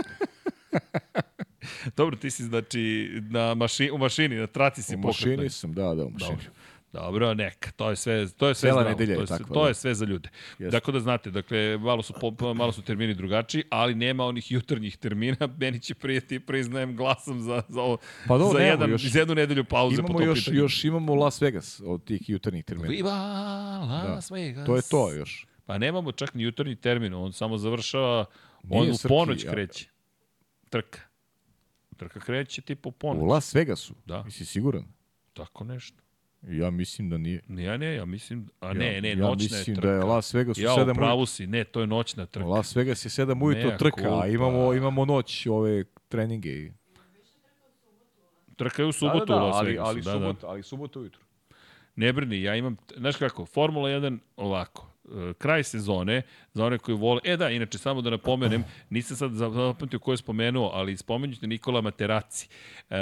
Dobro, 1.96 2.16
ti 2.16 2.30
si 2.30 2.44
znači 2.44 3.10
na 3.30 3.54
maši, 3.54 3.90
u 3.90 3.98
mašini, 3.98 4.36
na 4.36 4.46
traci 4.46 4.82
si 4.82 4.96
pokretnoj. 5.02 5.34
U 5.34 5.36
mašini 5.36 5.50
sam, 5.50 5.72
da, 5.72 5.94
da, 5.94 6.04
u 6.04 6.10
mašini. 6.10 6.30
Dobro. 6.30 6.50
Dobro, 6.92 7.34
neka, 7.34 7.70
to 7.70 7.90
je 7.90 7.96
sve, 7.96 8.28
to 8.28 8.48
je 8.48 8.54
sve 8.54 8.70
Cela 8.70 8.80
zdravo, 8.82 8.96
to, 8.96 9.02
je, 9.02 9.26
tako, 9.26 9.54
to 9.54 9.62
da. 9.62 9.68
je 9.68 9.74
sve 9.74 9.94
za 9.94 10.04
ljude. 10.04 10.28
Yes. 10.58 10.70
Dakle 10.70 10.92
da 10.92 11.00
znate, 11.00 11.30
dakle, 11.30 11.78
malo 11.78 12.02
su, 12.02 12.14
malo 12.54 12.72
su 12.72 12.82
termini 12.82 13.14
drugačiji, 13.14 13.64
ali 13.70 13.94
nema 13.94 14.24
onih 14.24 14.52
jutarnjih 14.52 14.96
termina, 14.96 15.48
meni 15.60 15.80
će 15.80 15.94
prijeti, 15.94 16.40
priznajem, 16.40 16.96
glasam 16.96 17.40
za, 17.40 17.62
za, 17.68 17.80
ovo, 17.80 17.98
pa 18.28 18.38
do, 18.38 18.50
za, 18.52 18.58
jedan, 18.58 18.90
još, 18.90 19.02
za 19.02 19.18
jednu 19.18 19.34
nedelju 19.34 19.64
pauze 19.64 19.94
imamo 19.94 20.14
po 20.14 20.22
još, 20.22 20.38
pitanju. 20.38 20.56
Još 20.58 20.84
imamo 20.84 21.14
Las 21.14 21.42
Vegas 21.42 21.80
od 21.84 22.04
tih 22.04 22.28
jutarnjih 22.28 22.64
termina. 22.64 22.88
Viva 22.88 23.12
Las 24.14 24.30
da. 24.30 24.34
Vegas. 24.34 24.66
To 24.66 24.76
je 24.76 24.82
to 24.82 25.12
još. 25.12 25.46
Pa 25.66 25.78
nemamo 25.78 26.12
čak 26.12 26.34
ni 26.34 26.42
jutarnji 26.42 26.76
termin, 26.76 27.14
on 27.14 27.32
samo 27.32 27.58
završava, 27.58 28.24
on 28.70 28.80
Nije 28.80 28.92
u 28.92 28.96
srki, 28.96 29.08
ponoć 29.08 29.44
kreće. 29.50 29.88
Trka. 30.70 31.00
Trka 31.96 32.20
kreće 32.20 32.62
tipa 32.62 32.88
u 32.88 32.92
ponoć. 32.92 33.22
U 33.22 33.26
Las 33.26 33.54
Vegasu? 33.54 33.94
Da. 34.06 34.22
Misli 34.22 34.46
siguran? 34.46 34.84
Tako 35.32 35.64
nešto. 35.64 36.07
Ja 36.42 36.70
mislim 36.70 37.10
da 37.10 37.18
nije. 37.18 37.42
Ja 37.48 37.76
ne, 37.76 37.94
ja 37.94 38.04
mislim, 38.04 38.48
a 38.60 38.72
ne, 38.72 38.94
ja, 38.94 39.00
ne, 39.00 39.16
noćna 39.16 39.28
ja 39.28 39.34
mislim 39.34 39.60
je 39.60 39.80
trka. 39.80 39.88
da 39.88 39.92
je 39.92 40.04
Las 40.04 40.34
Vegas 40.34 40.58
u 40.58 40.60
ja, 40.60 40.70
7 40.70 40.94
pravu 40.94 41.26
si, 41.26 41.46
ne, 41.46 41.64
to 41.64 41.80
je 41.80 41.86
noćna 41.86 42.26
trka. 42.26 42.46
Las 42.46 42.76
Vegas 42.76 43.04
je 43.04 43.08
7 43.08 43.44
ujutro 43.44 43.70
trka, 43.78 44.20
a 44.22 44.26
imamo, 44.26 44.74
imamo 44.74 45.04
noć 45.04 45.46
ove 45.46 45.84
treninge. 46.08 46.70
Trka 48.56 48.82
je 48.82 48.86
u 48.86 48.92
subotu 48.92 49.26
da, 49.26 49.34
da, 49.34 49.40
da, 49.40 49.44
u 49.44 49.46
Las 49.46 49.56
ali, 49.56 49.68
Vegasu. 49.70 49.88
Ali, 49.88 50.00
da, 50.02 50.12
subot, 50.12 50.40
da. 50.40 50.48
ali 50.48 50.62
subotu 50.62 51.00
ujutro. 51.00 51.22
Ne 51.96 52.12
brini, 52.12 52.42
ja 52.42 52.56
imam, 52.56 52.76
znaš 52.96 53.16
kako, 53.16 53.46
Formula 53.46 53.88
1 53.88 54.18
ovako, 54.36 54.88
E, 55.08 55.34
kraj 55.34 55.64
sezone, 55.64 56.22
za 56.58 56.64
one 56.64 56.78
koji 56.78 56.96
vole. 56.96 57.20
E 57.24 57.36
da, 57.36 57.50
inače, 57.50 57.78
samo 57.78 58.02
da 58.02 58.10
napomenem, 58.10 58.64
nisam 58.90 59.16
sad 59.16 59.32
zapamtio 59.32 59.98
ko 59.98 60.12
je 60.12 60.16
spomenuo, 60.16 60.70
ali 60.74 60.96
spomenjućete 60.96 61.46
Nikola 61.46 61.80
Materaci. 61.80 62.48
E, 62.90 62.96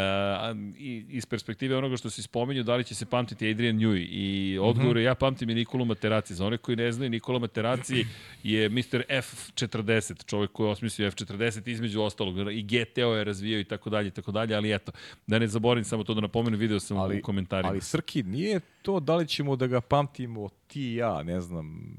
iz 1.09 1.27
perspektive 1.27 1.77
onoga 1.77 1.97
što 1.97 2.11
se 2.11 2.23
spomenju, 2.23 2.63
da 2.63 2.77
li 2.77 2.85
će 2.85 2.95
se 2.95 3.07
pamtiti 3.07 3.51
Adrian 3.51 3.79
Newey. 3.79 4.07
I 4.11 4.59
odgovor 4.59 4.97
je, 4.97 5.05
ja 5.05 5.15
pamtim 5.15 5.51
i 5.51 5.55
Nikolu 5.55 5.85
Materaci. 5.85 6.35
Za 6.35 6.47
one 6.47 6.59
koji 6.59 6.77
ne 6.77 6.93
znaju, 6.93 7.11
Nikola 7.11 7.39
Materaci 7.39 8.05
je 8.43 8.69
Mr. 8.69 9.03
F40, 9.09 10.27
čovjek 10.27 10.53
koji 10.53 10.67
je 10.67 10.71
osmislio 10.71 11.11
F40 11.11 11.69
između 11.69 12.03
ostalog. 12.03 12.53
I 12.53 12.63
GTO 12.63 13.15
je 13.15 13.25
razvijao 13.25 13.61
i 13.61 13.65
tako 13.65 13.91
dalje, 13.91 14.11
tako 14.11 14.33
dalje, 14.33 14.55
ali 14.55 14.75
eto, 14.75 14.93
da 15.27 15.39
ne 15.39 15.49
zaboravim 15.49 15.85
samo 15.85 16.05
to 16.05 16.15
da 16.15 16.21
napomenem, 16.21 16.61
video 16.61 16.81
sam 16.81 16.97
ali, 16.97 17.19
u 17.19 17.23
komentarima. 17.23 17.69
Ali 17.69 17.81
Srki, 17.81 18.23
nije 18.23 18.61
to 18.83 19.01
da 19.01 19.17
li 19.17 19.27
ćemo 19.27 19.57
da 19.57 19.67
ga 19.67 19.81
pamtimo 19.81 20.49
ti 20.67 20.83
i 20.93 20.95
ja, 20.95 21.23
ne 21.23 21.41
znam, 21.41 21.97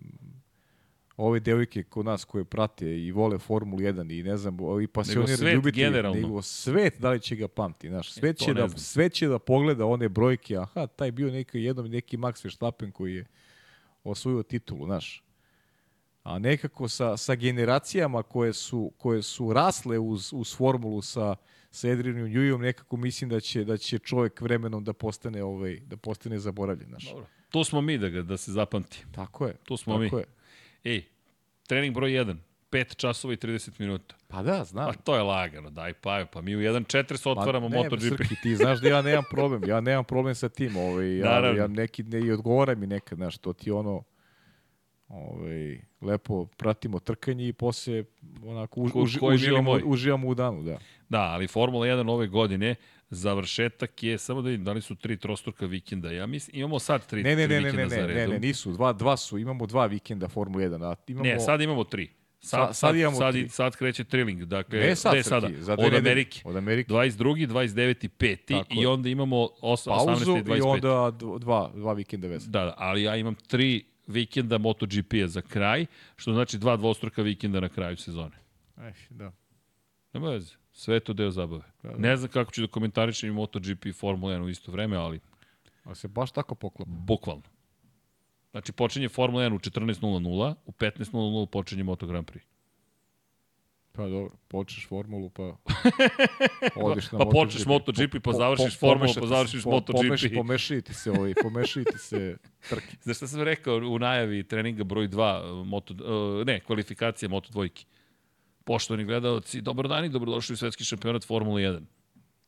ove 1.18 1.40
devojke 1.40 1.84
kod 1.84 2.06
nas 2.06 2.26
koje 2.26 2.46
prate 2.46 3.00
i 3.00 3.12
vole 3.12 3.38
Formulu 3.38 3.80
1 3.82 4.20
i 4.20 4.24
ne 4.24 4.38
znam, 4.38 4.60
ovi 4.60 4.88
pasionirani 4.88 5.38
svet 5.38 5.56
ljubitelji, 5.56 5.84
generalno. 5.86 6.22
nego 6.22 6.42
svet 6.42 7.00
da 7.00 7.10
li 7.12 7.20
će 7.20 7.36
ga 7.36 7.48
pamti, 7.48 7.90
znaš, 7.90 8.12
sve 8.12 8.30
E, 8.30 8.34
to 8.34 8.46
će, 8.46 8.54
da, 8.54 8.68
znam. 8.68 8.80
sve 8.80 9.10
će 9.10 9.28
da 9.28 9.40
pogleda 9.40 9.86
one 9.86 10.10
brojke, 10.10 10.58
aha, 10.58 10.88
taj 10.88 11.12
bio 11.12 11.32
neki, 11.32 11.60
jednom 11.60 11.88
neki 11.88 12.18
Max 12.18 12.44
Verstappen 12.46 12.92
koji 12.92 13.16
je 13.16 13.26
osvojio 14.04 14.44
titulu, 14.44 14.86
znaš. 14.86 15.24
A 16.24 16.40
nekako 16.40 16.88
sa, 16.88 17.18
sa 17.18 17.36
generacijama 17.36 18.24
koje 18.24 18.54
su, 18.54 18.92
koje 18.98 19.22
su 19.22 19.54
rasle 19.54 20.00
uz, 20.00 20.34
uz 20.34 20.56
formulu 20.56 21.02
sa, 21.02 21.36
sa 21.72 21.88
Adrianom 21.90 22.30
Njujom, 22.30 22.62
nekako 22.62 22.98
mislim 22.98 23.30
da 23.30 23.40
će, 23.40 23.64
da 23.64 23.78
će 23.78 24.00
čovjek 24.00 24.42
vremenom 24.42 24.84
da 24.84 24.94
postane, 24.94 25.44
ovaj, 25.44 25.80
da 25.80 25.98
postane 25.98 26.40
zaboravljen. 26.40 26.90
Znaš. 26.90 27.10
Dobro. 27.10 27.26
Tu 27.50 27.64
smo 27.64 27.82
mi 27.82 27.98
da, 27.98 28.10
ga, 28.10 28.22
da 28.22 28.38
se 28.38 28.52
zapamti. 28.52 29.06
Tako 29.12 29.48
je. 29.48 29.54
Tu 29.64 29.78
smo 29.78 29.94
tako 29.94 30.16
mi. 30.16 30.22
Je. 30.22 30.37
Ej, 30.88 31.04
trening 31.68 31.96
broj 31.96 32.12
1, 32.12 32.36
5 32.72 32.96
časova 32.96 33.34
i 33.34 33.38
30 33.38 33.80
minuta. 33.80 34.16
Pa 34.28 34.44
da, 34.44 34.64
znam. 34.64 34.86
Pa 34.86 34.94
to 34.94 35.16
je 35.16 35.22
lagano, 35.22 35.70
daj 35.70 35.94
pa, 35.94 36.26
pa 36.34 36.42
mi 36.42 36.56
u 36.56 36.60
1.4 36.60 37.30
otvaramo 37.30 37.70
Pa 37.70 37.76
ne, 37.76 37.84
MotoGP. 37.84 38.18
Srki, 38.18 38.36
ti 38.44 38.56
znaš 38.56 38.80
da 38.80 38.90
ja 38.90 39.02
nemam 39.02 39.24
problem. 39.32 39.62
Ja 39.68 39.82
nemam 39.82 40.04
problem 40.04 40.36
sa 40.36 40.50
tim. 40.50 40.78
Ovaj, 40.78 41.18
ja, 41.18 41.26
Naravno. 41.26 41.62
ja 41.62 41.68
neki, 41.68 42.04
ne, 42.04 42.20
i 42.20 42.32
odgovara 42.32 42.76
mi 42.76 42.88
nekad, 42.88 43.18
znaš, 43.18 43.38
to 43.38 43.54
ti 43.54 43.72
ono, 43.72 44.04
ovaj, 45.08 45.80
lepo 46.02 46.46
pratimo 46.48 47.00
trkanje 47.00 47.48
i 47.48 47.54
posle 47.54 48.04
onako 48.44 48.82
už, 48.82 48.92
Ko- 48.92 49.02
uži, 49.02 49.20
mili 49.22 49.36
uživamo, 49.36 49.80
uživamo 49.86 50.28
u 50.28 50.34
danu, 50.34 50.64
da. 50.64 50.78
Da, 51.10 51.22
ali 51.22 51.48
Formula 51.48 51.86
1 51.88 52.10
ove 52.10 52.28
godine, 52.28 52.76
završetak 53.12 54.04
je, 54.04 54.18
samo 54.18 54.42
da 54.42 54.50
vidim, 54.50 54.66
da 54.66 54.72
li 54.72 54.82
su 54.82 54.96
tri 54.96 55.18
trostruka 55.18 55.66
vikenda. 55.66 56.12
Ja 56.12 56.26
mislim, 56.26 56.60
imamo 56.60 56.80
sad 56.80 57.08
tri, 57.08 57.24
Ne, 57.24 57.36
ne, 57.36 57.46
tri 57.46 57.56
ne, 57.56 57.62
ne, 57.62 57.66
vikenda 57.66 57.84
ne, 57.86 57.90
za 57.92 57.96
ne, 57.98 58.08
ne, 58.08 58.14
redom. 58.14 58.34
ne, 58.34 58.40
nisu, 58.40 58.72
dva, 58.72 58.94
dva 58.94 59.18
su, 59.18 59.38
imamo 59.38 59.66
dva 59.66 59.86
vikenda 59.86 60.28
Formula 60.28 60.66
1, 60.66 60.84
a 60.84 60.96
imamo... 61.08 61.24
Ne, 61.24 61.40
sad 61.40 61.62
imamo 61.62 61.84
tri. 61.84 62.10
Sad, 62.40 62.60
Sa- 62.60 62.66
sad, 62.66 62.76
sad 62.76 62.96
imamo 62.96 63.18
sad, 63.18 63.34
tri. 63.34 63.50
sad 63.50 63.76
kreće 63.76 64.04
triling. 64.04 64.44
Dakle, 64.44 64.80
Ne 64.80 64.96
sad, 64.96 65.14
gde 65.14 65.24
sada? 65.24 65.50
Za 65.60 65.76
dve 65.76 65.86
Od. 65.88 65.94
Amerike. 65.96 66.42
Od 66.46 66.56
Amerike. 66.56 66.94
22. 66.94 67.48
29. 67.48 68.06
i 68.06 68.10
5. 68.10 68.38
Tako 68.48 68.82
I 68.82 68.86
onda 68.86 69.10
imamo 69.10 69.50
os, 69.62 69.88
18. 69.88 70.06
Pauzu 70.06 70.32
i 70.32 70.42
25. 70.42 70.58
i 70.58 70.62
onda 70.62 71.12
dva, 71.40 71.72
dva 71.76 71.94
vikenda 71.94 72.28
veze. 72.28 72.50
Da, 72.50 72.66
da, 72.66 72.74
ali 72.78 73.04
ja 73.04 73.16
imam 73.16 73.36
tri 73.36 73.84
vikenda 74.08 74.58
MotoGP-a 74.58 75.28
za 75.28 75.42
kraj, 75.42 75.86
što 76.16 76.34
znači 76.34 76.58
dva 76.58 76.78
dvostruka 76.78 77.22
vikenda 77.22 77.60
na 77.60 77.70
kraju 77.70 77.98
sezone. 77.98 78.38
Ej, 78.78 78.94
da. 79.10 79.32
Nema 80.14 80.30
veze. 80.30 80.56
Sve 80.72 80.96
je 80.96 81.00
to 81.00 81.14
deo 81.14 81.32
zabave. 81.32 81.64
Da, 81.84 81.90
da. 81.90 81.98
Ne 81.98 82.18
znam 82.18 82.32
kako 82.32 82.52
ću 82.52 82.62
da 82.62 82.68
komentarišem 82.68 83.30
i 83.30 83.34
MotoGP 83.34 83.86
i 83.86 83.94
Formula 83.94 84.34
1 84.34 84.42
u 84.44 84.50
isto 84.50 84.72
vreme, 84.72 84.98
ali 84.98 85.20
A 85.84 85.96
se 85.96 86.08
baš 86.08 86.32
tako 86.32 86.56
poklapa. 86.56 86.92
bukvalno. 86.92 87.44
Znači, 88.52 88.72
počinje 88.72 89.10
Formula 89.10 89.44
1 89.44 89.56
u 89.56 89.60
14.00, 89.60 90.56
u 90.66 90.72
15.00 90.72 91.46
počinje 91.46 91.84
Moto 91.84 92.08
Grand 92.08 92.32
Prix. 92.32 92.42
Pa 93.98 94.08
dobro, 94.08 94.30
počneš 94.48 94.88
formulu, 94.88 95.30
pa 95.30 95.44
odiš 96.86 97.12
na 97.12 97.18
Pa 97.18 97.26
počneš 97.26 97.66
MotoGP, 97.66 98.20
pa 98.24 98.34
završiš 98.34 98.80
formulu, 98.80 99.14
pa 99.20 99.28
završiš 99.28 99.66
MotoGP. 99.66 100.36
Pomešaju 100.36 100.82
ti 100.82 100.94
se, 100.94 101.12
ovaj, 101.12 101.34
pomešaju 101.42 101.86
ti 101.86 101.98
se 101.98 102.38
trke. 102.70 102.96
Znaš 103.04 103.18
šta 103.18 103.28
sam 103.28 103.42
rekao 103.42 103.78
u 103.78 104.00
najavi 104.00 104.44
treninga 104.44 104.84
broj 104.84 105.08
2, 105.10 105.64
moto, 105.66 105.94
uh, 105.94 106.46
ne, 106.46 106.60
kvalifikacije 106.60 107.30
Moto 107.30 107.50
dvojke? 107.52 107.86
Poštovani 108.64 109.06
gledalci, 109.06 109.62
dobar 109.62 109.88
dan 109.88 110.06
i 110.06 110.10
dobrodošli 110.10 110.54
u 110.54 110.58
svetski 110.58 110.84
šampionat 110.84 111.26
Formule 111.28 111.62
1. 111.62 111.82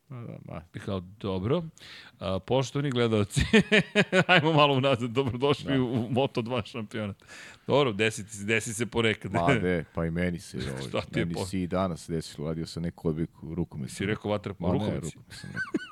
Da, 0.09 0.37
ma. 0.45 0.61
I 0.75 0.79
kao, 0.79 0.99
dobro. 0.99 1.63
A, 2.19 2.39
poštovani 2.39 2.91
gledalci, 2.91 3.41
ajmo 4.27 4.53
malo 4.53 4.73
unazad, 4.73 5.09
dobrodošli 5.09 5.73
da. 5.73 5.81
u 5.81 6.09
Moto2 6.09 6.65
šampionat. 6.65 7.23
Dobro, 7.67 7.93
desi, 7.93 8.45
desi 8.45 8.73
se 8.73 8.85
ponekad. 8.85 9.31
Ma 9.33 9.47
ne, 9.53 9.85
pa 9.95 10.05
i 10.05 10.11
meni 10.11 10.39
se, 10.39 10.61
Šta 10.61 10.71
ovaj, 10.71 11.05
ti 11.11 11.19
je 11.19 11.25
meni 11.25 11.33
po- 11.35 11.45
se 11.45 11.61
i 11.61 11.67
danas 11.67 12.09
desilo, 12.09 12.47
radio 12.47 12.65
sam 12.65 12.83
neku 12.83 13.09
odbiku 13.09 13.55
rukom. 13.55 13.87
si 13.87 14.05
rekao 14.05 14.31
vatra 14.31 14.53
po 14.53 14.67
Ma 14.67 14.73
ne, 14.73 14.79
rukom 14.79 15.11
sam 15.29 15.49
rekao. 15.49 15.61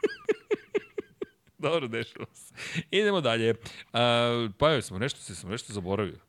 Dobro, 1.59 1.87
dešava 1.87 2.25
se. 2.33 2.53
Idemo 2.91 3.21
dalje. 3.21 3.55
A, 3.93 4.49
pa 4.57 4.69
joj 4.71 4.81
smo, 4.81 4.99
nešto 4.99 5.19
se 5.19 5.35
sam 5.35 5.49
nešto 5.49 5.73
zaboravio. 5.73 6.26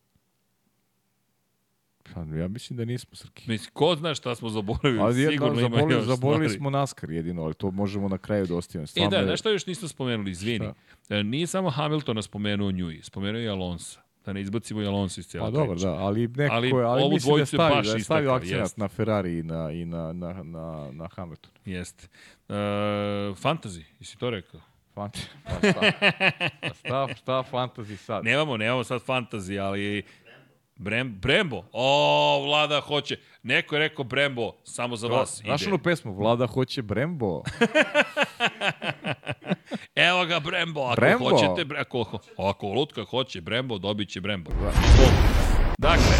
Pa, 2.14 2.20
ja 2.20 2.48
mislim 2.48 2.76
da 2.76 2.84
nismo 2.84 3.14
srki. 3.14 3.50
Mislim, 3.50 3.70
ko 3.72 3.96
zna 3.96 4.14
šta 4.14 4.34
smo 4.34 4.48
zaboravili, 4.48 5.00
Ali 5.00 5.20
jedno, 5.20 5.32
sigurno 5.32 5.60
ima 5.60 5.68
zaborili, 5.68 5.92
još 5.94 6.04
zaborili 6.06 6.44
stvari. 6.44 6.58
smo 6.58 6.70
NASCAR 6.70 7.10
jedino, 7.10 7.42
ali 7.42 7.54
to 7.54 7.70
možemo 7.70 8.08
na 8.08 8.18
kraju 8.18 8.46
da 8.46 8.56
ostavimo. 8.56 8.84
E 8.84 8.86
Stvarno 8.86 9.10
da, 9.10 9.16
je- 9.16 9.24
znaš 9.24 9.40
šta 9.40 9.50
još 9.50 9.66
nismo 9.66 9.88
spomenuli, 9.88 10.30
izvini. 10.30 10.68
E, 11.08 11.22
Nije 11.22 11.46
samo 11.46 11.70
Hamiltona 11.70 12.22
spomenuo 12.22 12.70
Njuji, 12.70 13.02
spomenuo 13.02 13.40
i 13.40 13.48
Alonso. 13.48 14.00
Da 14.24 14.32
ne 14.32 14.40
izbacimo 14.40 14.82
i 14.82 14.86
Alonso 14.86 15.20
iz 15.20 15.26
cijela 15.28 15.46
Pa 15.46 15.50
dobro, 15.50 15.74
da, 15.74 15.90
ali 15.90 16.28
nekako 16.28 16.54
Ali 16.54 16.68
je, 16.68 16.82
ali 16.84 17.08
mislim 17.08 17.36
da 17.52 17.68
baš 17.68 17.86
da 17.86 17.98
stavio 17.98 18.30
akcenat 18.32 18.76
na 18.76 18.88
Ferrari 18.88 19.38
i 19.38 19.42
na, 19.42 19.70
i 19.70 19.84
na, 19.84 20.12
na, 20.12 20.42
na, 20.42 20.90
na 20.92 21.08
Hamilton. 21.08 21.50
Jeste. 21.64 22.08
E, 22.48 22.52
fantasy, 23.34 23.82
jesi 24.00 24.18
to 24.18 24.30
rekao? 24.30 24.60
Fant 24.94 25.18
pa 25.44 25.68
šta, 25.70 25.92
pa 26.60 26.74
šta, 26.74 27.08
šta 27.16 27.44
fantasy 27.52 27.96
sad? 27.96 28.24
Nemamo, 28.24 28.56
nemamo 28.56 28.84
sad 28.84 29.02
fantasy, 29.02 29.60
ali... 29.60 30.02
Brem, 30.78 31.12
Brembo. 31.12 31.62
O, 31.72 32.42
Vlada 32.44 32.80
hoće. 32.80 33.16
Neko 33.42 33.74
je 33.74 33.78
rekao 33.78 34.04
Brembo, 34.04 34.52
samo 34.64 34.96
za 34.96 35.06
vas. 35.08 35.40
Znaš 35.44 35.66
onu 35.66 35.78
pesmu, 35.78 36.14
Vlada 36.14 36.46
hoće 36.46 36.82
Brembo. 36.82 37.42
Evo 39.94 40.24
ga 40.26 40.40
Brembo, 40.40 40.80
ako 40.82 40.96
Brembo? 40.96 41.30
hoćete, 41.30 41.64
bre- 41.64 41.80
ako, 41.80 42.18
ako 42.38 42.66
Lutka 42.66 43.04
hoće 43.04 43.40
Brembo, 43.40 43.78
dobit 43.78 44.08
će 44.08 44.20
Brembo. 44.20 44.50
Dakle, 45.78 46.16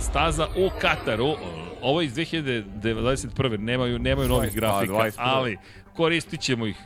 staza 0.00 0.46
u 0.46 0.70
Kataru, 0.80 1.34
ovo 1.82 2.00
je 2.00 2.06
iz 2.06 2.14
2021. 2.14 3.58
Nemaju, 3.58 3.98
nemaju 3.98 4.28
novih 4.28 4.52
21, 4.52 4.54
grafika, 4.54 4.92
21. 4.92 5.12
ali 5.16 5.58
koristit 6.00 6.40
ćemo 6.40 6.66
ih. 6.66 6.76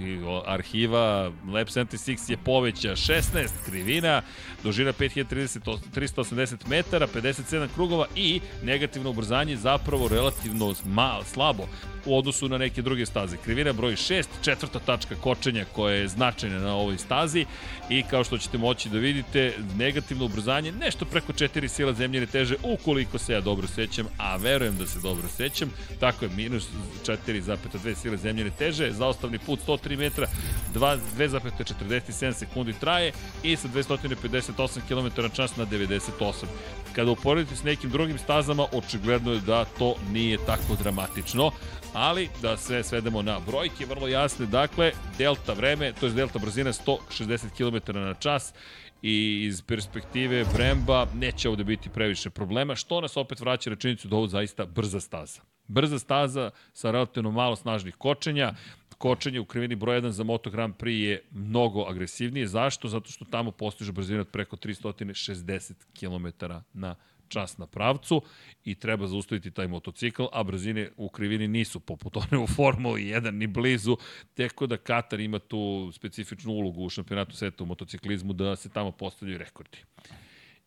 Arhiva 0.47 1.33
Lab 1.53 1.67
76 1.67 2.31
je 2.31 2.37
poveća 2.37 2.97
16 2.97 3.49
krivina, 3.67 4.23
dužina 4.63 4.93
5030, 4.93 5.79
380 5.95 6.69
metara, 6.69 7.07
57 7.07 7.69
krugova 7.75 8.07
i 8.17 8.41
negativno 8.63 9.11
ubrzanje 9.11 9.57
zapravo 9.57 10.09
relativno 10.09 10.75
mal, 10.85 11.23
slabo 11.25 11.67
u 12.07 12.19
odnosu 12.19 12.49
na 12.49 12.59
neke 12.59 12.83
druge 12.83 13.07
staze. 13.07 13.37
Krivina 13.37 13.73
broj 13.73 13.93
6, 13.93 14.25
četvrta 14.43 14.79
tačka 14.79 15.15
kočenja 15.15 15.65
koja 15.73 15.95
je 15.95 16.09
značajna 16.09 16.59
na 16.59 16.75
ovoj 16.75 16.99
stazi 16.99 17.47
i 17.91 18.03
kao 18.03 18.25
što 18.25 18.39
ćete 18.39 18.59
moći 18.59 18.89
da 18.89 18.99
vidite, 18.99 19.53
negativno 19.77 20.25
ubrzanje 20.25 20.73
nešto 20.73 21.05
preko 21.05 21.33
4 21.33 21.69
sila 21.69 21.93
zemljene 21.93 22.27
teže 22.27 22.57
ukoliko 22.63 23.19
se 23.19 23.33
ja 23.33 23.41
dobro 23.41 23.67
sećam, 23.67 24.07
a 24.19 24.37
verujem 24.37 24.77
da 24.77 24.87
se 24.87 25.01
dobro 25.01 25.29
sećam. 25.29 25.71
Tako 26.01 26.25
je, 26.25 26.31
minus 26.37 26.69
4,2 27.07 27.95
sile 27.95 28.17
zemljene 28.17 28.51
teže, 28.59 28.93
zaostavni 28.93 29.39
put 29.39 29.61
103 29.67 29.99
metra, 29.99 30.27
2 30.75 30.99
2,47 31.19 32.33
sekundi 32.33 32.73
traje 32.81 33.13
i 33.43 33.57
sa 33.57 33.69
258 33.69 34.81
km 34.89 35.23
na 35.23 35.29
čas 35.29 35.57
na 35.57 35.67
98. 35.67 36.47
Kada 36.95 37.11
uporedite 37.11 37.57
s 37.57 37.65
nekim 37.65 37.91
drugim 37.91 38.19
stazama, 38.19 38.67
očigledno 38.73 39.33
je 39.33 39.41
da 39.41 39.65
to 39.65 39.95
nije 40.11 40.39
tako 40.47 40.77
dramatično, 40.83 41.51
ali 41.93 42.29
da 42.43 42.57
sve 42.57 42.85
svedemo 42.85 43.23
na 43.23 43.41
brojke 43.47 43.87
vrlo 43.87 44.09
jasne. 44.09 44.47
Dakle, 44.47 44.93
delta 45.19 45.53
vreme, 45.53 45.93
to 46.01 46.07
je 46.07 46.13
delta 46.13 46.39
brzina 46.39 46.73
160 46.73 47.51
km 47.57 47.99
na 47.99 48.15
čas 48.15 48.55
i 49.03 49.45
iz 49.45 49.63
perspektive 49.63 50.45
Bremba 50.55 51.07
neće 51.15 51.49
ovde 51.49 51.65
biti 51.65 51.89
previše 51.89 52.31
problema, 52.31 52.75
što 52.75 53.01
nas 53.01 53.17
opet 53.17 53.41
vraća 53.41 53.71
rečenicu 53.71 54.09
da 54.09 54.17
ovo 54.17 54.27
zaista 54.27 54.65
brza 54.65 55.01
staza. 55.01 55.41
Brza 55.69 55.99
staza 55.99 56.51
sa 56.73 56.91
relativno 56.91 57.31
malo 57.31 57.57
snažnih 57.57 57.95
kočenja, 57.97 58.55
kočenje 58.99 59.41
u 59.41 59.45
krivini 59.45 59.77
broj 59.77 60.01
1 60.01 60.09
za 60.09 60.25
Moto 60.25 60.51
Grand 60.51 60.75
Prix 60.75 61.03
je 61.03 61.23
mnogo 61.31 61.83
agresivnije. 61.83 62.47
Zašto? 62.47 62.89
Zato 62.89 63.11
što 63.11 63.25
tamo 63.25 63.51
postiže 63.51 63.93
brzina 63.93 64.21
od 64.21 64.29
preko 64.29 64.57
360 64.57 65.73
km 66.01 66.47
na 66.73 66.97
čas 67.29 67.59
na 67.59 67.67
pravcu 67.67 68.23
i 68.65 68.75
treba 68.75 69.07
zaustaviti 69.07 69.51
taj 69.51 69.69
motocikl, 69.69 70.25
a 70.33 70.43
brzine 70.43 70.91
u 70.97 71.09
krivini 71.09 71.49
nisu 71.49 71.81
poput 71.81 72.17
one 72.17 72.43
u 72.43 72.47
Formuli 72.47 73.05
1 73.05 73.31
ni 73.31 73.47
blizu, 73.47 73.97
teko 74.35 74.67
da 74.67 74.77
Katar 74.77 75.21
ima 75.21 75.39
tu 75.39 75.91
specifičnu 75.93 76.53
ulogu 76.53 76.85
u 76.85 76.91
šampionatu 76.91 77.37
sveta 77.37 77.65
u 77.65 77.67
motociklizmu 77.67 78.33
da 78.33 78.57
se 78.57 78.69
tamo 78.69 78.93
postavljaju 78.93 79.39
rekordi. 79.39 79.79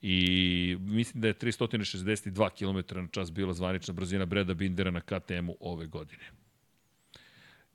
I 0.02 0.78
mislim 0.80 1.22
da 1.22 1.28
je 1.28 1.34
362 1.34 2.50
km 2.50 3.00
na 3.00 3.08
čas 3.12 3.32
bila 3.32 3.54
zvanična 3.54 3.94
brzina 3.94 4.26
Breda 4.26 4.54
Bindera 4.54 4.92
na 4.92 5.02
KTM-u 5.02 5.58
ove 5.60 5.88
godine. 5.88 6.24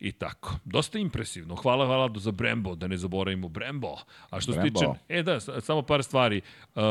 I 0.02 0.12
tako. 0.12 0.54
Dosta 0.64 0.98
impresivno. 0.98 1.54
Hvala 1.56 1.84
Valadu 1.84 2.20
za 2.20 2.30
Brembo, 2.30 2.74
da 2.74 2.88
ne 2.88 2.96
zaboravimo 2.96 3.48
Brembo. 3.48 3.96
A 4.30 4.40
što 4.40 4.52
se 4.52 4.60
Brembo. 4.60 4.78
tiče... 4.80 4.90
E 5.08 5.22
da, 5.22 5.40
samo 5.40 5.82
par 5.82 6.02
stvari. 6.02 6.40
Uh, 6.74 6.82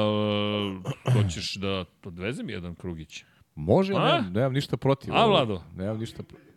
hoćeš 1.13 1.55
da 1.55 1.85
odvezem 2.03 2.49
jedan 2.49 2.75
krugić? 2.75 3.23
Može, 3.55 3.93
A? 3.93 3.99
nemam, 3.99 4.33
nemam 4.33 4.53
ništa 4.53 4.77
protiv. 4.77 5.13
A. 5.13 5.25
Vlado? 5.25 5.61
Nemam 5.75 5.99
ništa 5.99 6.23
protiv. 6.23 6.53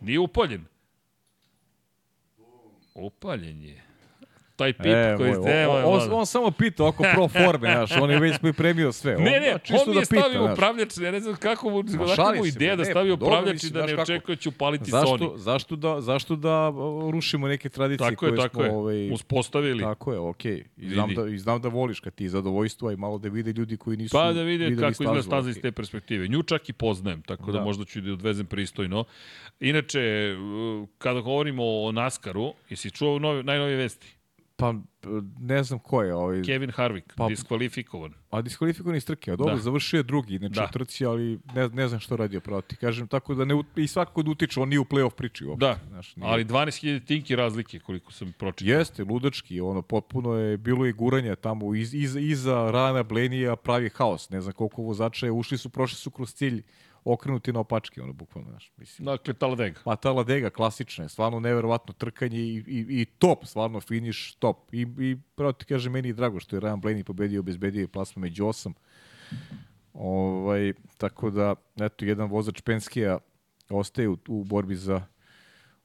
Nije 0.00 0.18
upaljen. 0.18 0.64
Upaljen 2.94 3.62
je. 3.62 3.84
Taj 4.60 4.72
pip 4.74 4.86
E, 4.86 5.14
koji 5.16 5.30
moj, 5.30 5.42
ste, 5.42 5.66
on, 5.66 5.82
on, 5.86 6.12
on 6.12 6.26
samo 6.26 6.50
pita 6.52 6.86
oko 6.86 7.02
pro 7.04 7.28
forme, 7.30 7.68
znaš, 7.68 7.90
on 7.92 8.10
je 8.10 8.18
već 8.18 8.38
pripremio 8.38 8.92
sve. 8.92 9.14
Ne, 9.14 9.40
ne, 9.40 9.50
da, 9.52 9.58
čisto 9.58 9.82
on 9.82 9.90
mi 9.90 9.96
je 9.96 10.00
da 10.00 10.06
pita, 10.06 10.20
stavio 10.20 10.40
znaš. 10.40 10.52
upravljač, 10.52 10.98
ja 10.98 11.10
ne 11.10 11.20
znam 11.20 11.36
kako 11.36 11.70
mu, 11.70 11.82
Ma, 11.82 12.06
kako 12.16 12.34
mu 12.34 12.46
ideja 12.46 12.76
da 12.76 12.82
ne, 12.82 12.90
stavi 12.90 13.10
pa 13.10 13.16
dobro, 13.16 13.26
upravljač 13.26 13.64
i 13.64 13.70
da 13.70 13.80
ne 13.80 13.88
kako. 13.88 14.02
očekuje 14.02 14.36
da 14.36 14.42
će 14.42 14.48
upaliti 14.48 14.90
Zašto, 14.90 15.16
Sony. 15.16 15.36
zašto, 15.38 15.76
da, 15.76 16.00
zašto 16.00 16.36
da 16.36 16.72
rušimo 17.10 17.48
neke 17.48 17.68
tradicije 17.68 18.10
Tako 18.10 18.26
je, 18.26 18.30
koje 18.30 18.38
tako 18.38 18.54
smo... 18.54 18.64
je. 18.64 18.70
Ovaj, 18.72 19.10
Uspostavili. 19.10 19.82
Tako 19.82 20.12
je, 20.12 20.18
okej. 20.20 20.64
I, 20.76 20.88
znam 20.88 21.14
da, 21.14 21.26
I 21.26 21.38
znam 21.38 21.60
da 21.60 21.68
voliš 21.68 22.00
kad 22.00 22.14
ti 22.14 22.24
je 22.24 22.30
zadovoljstvo, 22.30 22.88
a 22.88 22.92
i 22.92 22.96
malo 22.96 23.18
da 23.18 23.28
vide 23.28 23.52
ljudi 23.52 23.76
koji 23.76 23.96
nisu 23.96 24.12
Pa 24.12 24.32
da 24.32 24.42
vide 24.42 24.76
kako 24.76 24.90
izgleda 24.92 25.22
staza 25.22 25.50
iz 25.50 25.58
te 25.58 25.72
perspektive. 25.72 26.28
Nju 26.28 26.42
čak 26.42 26.68
i 26.68 26.72
poznajem, 26.72 27.22
tako 27.22 27.46
da, 27.46 27.58
Da. 27.58 27.64
možda 27.64 27.84
ću 27.84 28.00
da 28.00 28.06
je 28.06 28.12
odvezem 28.12 28.46
pristojno. 28.46 29.04
Inače, 29.60 30.34
kada 30.98 31.20
govorimo 31.20 31.62
o 31.64 31.92
NASCAR-u, 31.92 32.54
jesi 32.70 32.90
čuo 32.90 33.18
nove, 33.18 33.42
najnovije 33.42 33.76
vesti? 33.76 34.16
Pa, 34.60 34.74
ne 35.40 35.62
znam 35.62 35.78
ko 35.78 36.02
je 36.02 36.14
ovaj... 36.14 36.42
Kevin 36.42 36.70
Harvick, 36.70 37.14
Pa- 37.16 37.28
diskvalifikovan. 37.28 38.12
A 38.30 38.42
diskvalifikovan 38.42 38.96
iz 38.96 39.06
trke, 39.06 39.32
a 39.32 39.36
dobro, 39.36 39.54
Da. 39.54 39.60
završio 39.60 39.96
je 39.96 40.02
drugi, 40.02 40.38
znači 40.38 40.54
Da. 40.54 40.66
trci, 40.66 41.06
ali 41.06 41.38
ne, 41.54 41.68
ne 41.68 41.88
znam 41.88 42.00
što 42.00 42.16
radio 42.16 42.40
proti. 42.40 42.76
Kažem, 42.76 43.08
tako 43.08 43.34
da 43.34 43.44
ne, 43.44 43.54
i 43.76 43.86
svakako 43.86 44.22
da 44.22 44.30
utiče, 44.30 44.60
on 44.60 44.68
nije 44.68 44.80
u 44.80 44.84
play-off 44.84 45.10
priči 45.10 45.44
uopšte. 45.44 45.66
Da, 45.66 45.78
znaš, 45.88 46.16
nije. 46.16 46.30
ali 46.30 46.44
12.000 46.44 47.06
tinki 47.06 47.36
razlike, 47.36 47.78
koliko 47.78 48.12
sam 48.12 48.32
pročitao. 48.32 48.78
Jeste, 48.78 49.04
ludački, 49.04 49.60
ono, 49.60 49.82
potpuno 49.82 50.34
je 50.34 50.56
bilo 50.56 50.86
i 50.86 50.92
guranja 50.92 51.36
tamo, 51.36 51.74
iz, 51.74 51.94
iz, 51.94 52.16
iza 52.16 52.70
rana 52.70 53.02
Blenija 53.02 53.56
pravi 53.56 53.90
haos, 53.90 54.30
ne 54.30 54.40
znam 54.40 54.52
koliko 54.54 54.82
vozača 54.82 55.26
je, 55.26 55.32
ušli 55.32 55.58
su, 55.58 55.68
prošli 55.68 55.96
su 55.96 56.10
kroz 56.10 56.34
cilj, 56.34 56.62
okrenuti 57.04 57.52
na 57.52 57.60
opačke, 57.60 58.02
ono, 58.02 58.12
bukvalno, 58.12 58.50
znaš, 58.50 58.72
mislim. 58.76 59.06
Dakle, 59.06 59.34
Talladega. 59.34 59.80
Pa 59.84 59.96
ta 59.96 60.12
Ladega 60.12 60.50
klasična 60.50 61.04
je, 61.04 61.08
stvarno 61.08 61.40
neverovatno 61.40 61.94
trkanje 61.94 62.38
i, 62.38 62.64
i, 62.66 62.86
i 63.00 63.04
top, 63.04 63.44
stvarno 63.44 63.80
finiš 63.80 64.34
top. 64.34 64.74
I, 64.74 64.86
i 64.98 65.16
pravo 65.34 65.52
ti 65.52 65.64
kaže, 65.64 65.90
meni 65.90 66.08
je 66.08 66.14
drago 66.14 66.40
što 66.40 66.56
je 66.56 66.60
Ryan 66.60 66.80
Blaney 66.80 67.02
pobedio, 67.02 67.40
obezbedio 67.40 67.80
je 67.80 67.88
plasma 67.88 68.20
među 68.20 68.46
osam. 68.46 68.74
Ovaj, 69.94 70.72
tako 70.98 71.30
da, 71.30 71.54
eto, 71.80 72.04
jedan 72.04 72.30
vozač 72.30 72.60
Penskija 72.60 73.18
ostaje 73.70 74.08
u, 74.08 74.18
u 74.28 74.44
borbi 74.44 74.76
za 74.76 75.06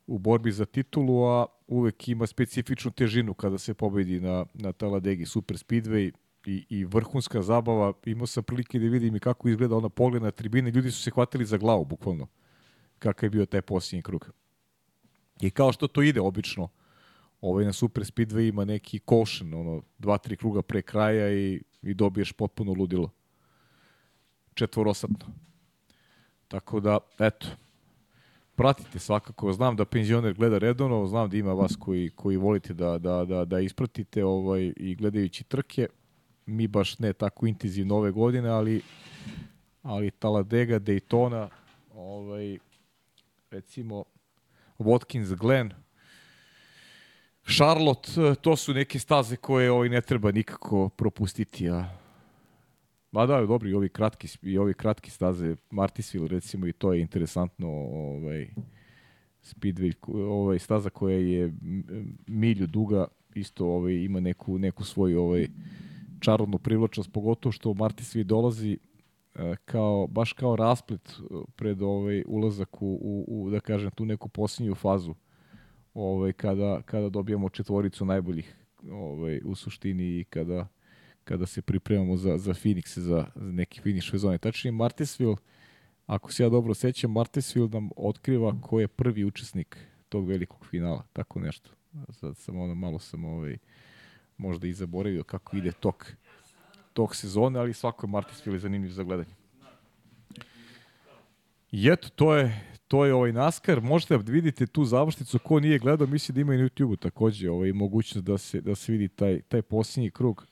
u 0.07 0.19
borbi 0.19 0.51
za 0.51 0.65
titulu, 0.65 1.23
a 1.25 1.45
uvek 1.67 2.07
ima 2.07 2.27
specifičnu 2.27 2.91
težinu 2.91 3.33
kada 3.33 3.57
se 3.57 3.73
pobedi 3.73 4.19
na, 4.19 4.45
na 4.53 4.71
Taladegi 4.71 5.25
Super 5.25 5.57
Speedway 5.57 6.11
i, 6.45 6.65
i 6.69 6.85
vrhunska 6.85 7.41
zabava. 7.41 7.93
Imao 8.05 8.27
sam 8.27 8.43
prilike 8.43 8.79
da 8.79 8.85
vidim 8.85 9.15
i 9.15 9.19
kako 9.19 9.49
izgleda 9.49 9.75
ona 9.75 9.89
pogled 9.89 10.23
na 10.23 10.31
tribine. 10.31 10.71
Ljudi 10.71 10.91
su 10.91 11.01
se 11.01 11.11
hvatili 11.11 11.45
za 11.45 11.57
glavu, 11.57 11.85
bukvalno 11.85 12.27
kakav 12.99 13.27
je 13.27 13.29
bio 13.29 13.45
taj 13.45 13.61
posljednji 13.61 14.01
krug. 14.01 14.29
I 15.41 15.51
kao 15.51 15.71
što 15.71 15.87
to 15.87 16.01
ide 16.01 16.21
obično, 16.21 16.69
ovaj 17.41 17.65
na 17.65 17.73
Super 17.73 18.03
Speedway 18.03 18.49
ima 18.49 18.65
neki 18.65 18.99
caution, 18.99 19.53
ono, 19.53 19.81
dva, 19.97 20.17
tri 20.17 20.37
kruga 20.37 20.61
pre 20.61 20.81
kraja 20.81 21.33
i, 21.33 21.61
i 21.81 21.93
dobiješ 21.93 22.31
potpuno 22.31 22.73
ludilo. 22.73 23.11
Četvorosatno. 24.53 25.25
Tako 26.47 26.79
da, 26.79 26.97
eto, 27.19 27.47
pratite 28.55 28.99
svakako. 28.99 29.53
Znam 29.53 29.75
da 29.75 29.85
penzioner 29.85 30.33
gleda 30.33 30.57
redovno, 30.57 31.07
znam 31.07 31.29
da 31.29 31.37
ima 31.37 31.53
vas 31.53 31.75
koji, 31.79 32.09
koji 32.09 32.37
volite 32.37 32.73
da, 32.73 32.97
da, 32.97 33.25
da, 33.25 33.45
da 33.45 33.59
ispratite 33.59 34.25
ovaj, 34.25 34.73
i 34.77 34.95
gledajući 34.95 35.43
trke. 35.43 35.87
Mi 36.45 36.67
baš 36.67 36.99
ne 36.99 37.13
tako 37.13 37.47
intenzivno 37.47 37.95
ove 37.95 38.11
godine, 38.11 38.49
ali, 38.49 38.81
ali 39.81 40.11
Taladega, 40.11 40.79
Daytona, 40.79 41.47
ovaj, 41.93 42.57
recimo 43.51 44.03
Watkins 44.79 45.35
Glen, 45.35 45.73
Charlotte, 47.55 48.35
to 48.41 48.55
su 48.55 48.73
neke 48.73 48.99
staze 48.99 49.35
koje 49.35 49.71
ovaj 49.71 49.89
ne 49.89 50.01
treba 50.01 50.31
nikako 50.31 50.89
propustiti, 50.89 51.69
a 51.69 52.05
Ma 53.15 53.25
da, 53.25 53.45
dobro, 53.45 53.69
i 53.69 53.73
ovi 53.73 53.89
kratki, 53.89 54.27
i 54.41 54.57
ovi 54.57 54.73
kratki 54.73 55.11
staze, 55.11 55.55
Martisville 55.69 56.27
recimo, 56.27 56.67
i 56.67 56.73
to 56.73 56.93
je 56.93 57.01
interesantno, 57.01 57.67
ovaj, 57.69 58.49
Speedway, 59.43 59.93
ovaj, 60.07 60.59
staza 60.59 60.89
koja 60.89 61.17
je 61.17 61.53
milju 62.27 62.67
duga, 62.67 63.07
isto 63.35 63.65
ovaj, 63.65 63.93
ima 63.93 64.19
neku, 64.19 64.57
neku 64.57 64.83
svoju 64.83 65.21
ovaj, 65.21 65.47
čarovnu 66.25 66.57
privlačnost, 66.57 67.11
pogotovo 67.11 67.51
što 67.51 67.73
Martisville 67.73 68.23
dolazi 68.23 68.77
e, 69.35 69.55
kao, 69.65 70.07
baš 70.07 70.33
kao 70.33 70.55
rasplet 70.55 71.09
e, 71.09 71.23
pred 71.55 71.81
ovaj 71.81 72.23
ulazak 72.27 72.81
u, 72.81 72.99
u, 73.01 73.25
u, 73.27 73.49
da 73.49 73.59
kažem, 73.59 73.91
tu 73.91 74.05
neku 74.05 74.29
posljednju 74.29 74.75
fazu 74.75 75.15
ovaj, 75.93 76.33
kada, 76.33 76.81
kada 76.81 77.09
dobijamo 77.09 77.49
četvoricu 77.49 78.05
najboljih 78.05 78.55
ovaj, 78.91 79.41
u 79.45 79.55
suštini 79.55 80.19
i 80.19 80.23
kada 80.23 80.67
kada 81.25 81.45
se 81.45 81.61
pripremamo 81.61 82.17
za, 82.17 82.37
za 82.37 82.53
Phoenix, 82.53 82.99
za, 82.99 83.25
za 83.35 83.51
neki 83.51 83.81
finiš 83.81 84.11
sezone. 84.11 84.37
Tačnije, 84.37 84.71
Martinsville, 84.71 85.35
ako 86.05 86.33
se 86.33 86.43
ja 86.43 86.49
dobro 86.49 86.73
sećam, 86.73 87.11
Martinsville 87.11 87.69
nam 87.69 87.89
otkriva 87.95 88.61
ko 88.61 88.79
je 88.79 88.87
prvi 88.87 89.25
učesnik 89.25 89.77
tog 90.09 90.27
velikog 90.27 90.65
finala, 90.65 91.03
tako 91.13 91.39
nešto. 91.39 91.69
Sad 92.09 92.37
sam 92.37 92.59
ono, 92.59 92.75
malo 92.75 92.99
sam 92.99 93.25
ovaj, 93.25 93.57
možda 94.37 94.67
i 94.67 94.73
zaboravio 94.73 95.23
kako 95.23 95.57
ide 95.57 95.71
tok, 95.71 96.11
tok 96.93 97.15
sezone, 97.15 97.59
ali 97.59 97.73
svako 97.73 98.05
je 98.05 98.11
Martinsville 98.11 98.59
zanimljiv 98.59 98.91
za 98.91 99.03
gledanje. 99.03 99.35
I 101.71 101.89
eto, 101.89 102.09
to 102.09 102.35
je, 102.35 102.61
to 102.87 103.05
je 103.05 103.13
ovaj 103.13 103.31
NASCAR. 103.31 103.81
Možete 103.81 104.17
da 104.17 104.31
vidite 104.31 104.67
tu 104.67 104.85
završnicu. 104.85 105.39
Ko 105.39 105.59
nije 105.59 105.79
gledao, 105.79 106.07
misli 106.07 106.33
da 106.33 106.41
ima 106.41 106.53
i 106.53 106.57
na 106.57 106.63
YouTube-u 106.63 106.95
takođe 106.95 107.49
ovaj, 107.49 107.71
mogućnost 107.71 108.25
da 108.25 108.37
se, 108.37 108.61
da 108.61 108.75
se 108.75 108.91
vidi 108.91 109.07
taj, 109.07 109.41
taj 109.41 109.61
posljednji 109.61 110.11
krug. 110.11 110.47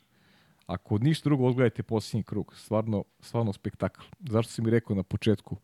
Ako 0.66 0.98
ništa 0.98 1.30
drugo, 1.30 1.46
odgledajte 1.46 1.84
posljednji 1.84 2.24
krug. 2.24 2.54
Stvarno, 2.56 3.04
stvarno 3.20 3.54
spektakl. 3.54 4.02
Zašto 4.20 4.54
sam 4.54 4.66
mi 4.66 4.72
rekao 4.72 4.96
na 4.96 5.04
početku? 5.04 5.58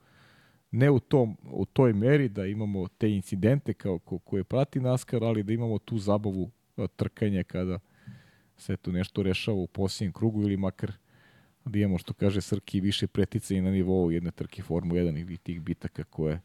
Ne 0.72 0.90
u, 0.90 1.00
tom, 1.00 1.38
u 1.52 1.66
toj 1.66 1.94
meri 1.94 2.30
da 2.30 2.46
imamo 2.46 2.88
te 2.88 3.12
incidente 3.12 3.74
kao 3.74 4.00
ko, 4.00 4.20
koje 4.20 4.44
prati 4.44 4.80
NASCAR, 4.80 5.24
ali 5.24 5.44
da 5.44 5.54
imamo 5.54 5.80
tu 5.80 5.98
zabavu 5.98 6.52
trkanja 6.96 7.44
kada 7.44 7.80
se 8.60 8.78
tu 8.78 8.92
nešto 8.92 9.24
rešava 9.24 9.58
u 9.58 9.68
posljednjem 9.68 10.14
krugu 10.14 10.42
ili 10.42 10.58
makar 10.58 10.92
da 11.66 11.80
imamo, 11.80 11.98
što 11.98 12.14
kaže 12.14 12.42
Srki, 12.42 12.82
više 12.82 13.08
preticanja 13.08 13.62
na 13.62 13.72
nivou 13.72 14.12
jedne 14.12 14.32
trke 14.32 14.64
Formu 14.64 14.94
1 14.94 15.22
ili 15.22 15.38
tih 15.38 15.62
bitaka 15.62 16.04
koje 16.04 16.42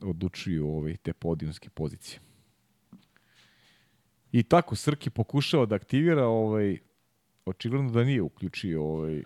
odlučuju 0.00 0.68
ovaj, 0.68 0.96
te 0.96 1.12
podijumske 1.12 1.70
pozicije. 1.70 2.20
I 4.32 4.42
tako 4.42 4.76
Srki 4.76 5.10
pokušava 5.10 5.66
da 5.66 5.74
aktivira 5.74 6.26
ovaj 6.26 6.78
očigledno 7.44 7.90
da 7.90 8.04
nije 8.04 8.22
uključio 8.22 8.84
ovaj 8.84 9.22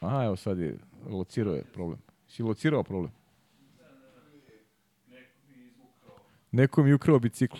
A, 0.00 0.24
evo 0.24 0.36
sad 0.36 0.58
je 0.58 0.78
locirao 1.08 1.54
je 1.54 1.64
problem. 1.64 1.98
Si 2.28 2.42
locirao 2.42 2.82
problem? 2.82 3.12
Neko 6.50 6.82
mi 6.82 6.90
je 6.90 6.94
ukrao 6.94 7.18
bicikl. 7.18 7.56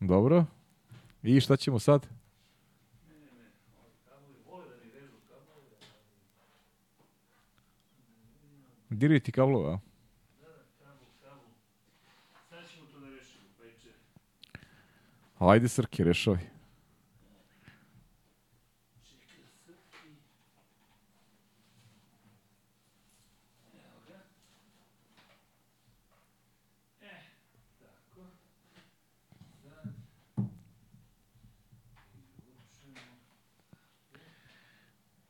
Dobro. 0.00 0.44
I 1.22 1.40
šta 1.40 1.56
ćemo 1.56 1.78
sad? 1.78 2.06
Diraj 8.90 9.20
ti 9.20 9.32
kablove, 9.32 9.72
a? 9.72 9.78
Ajde, 15.38 15.68
Srki, 15.68 16.04
rešavaj. 16.04 16.55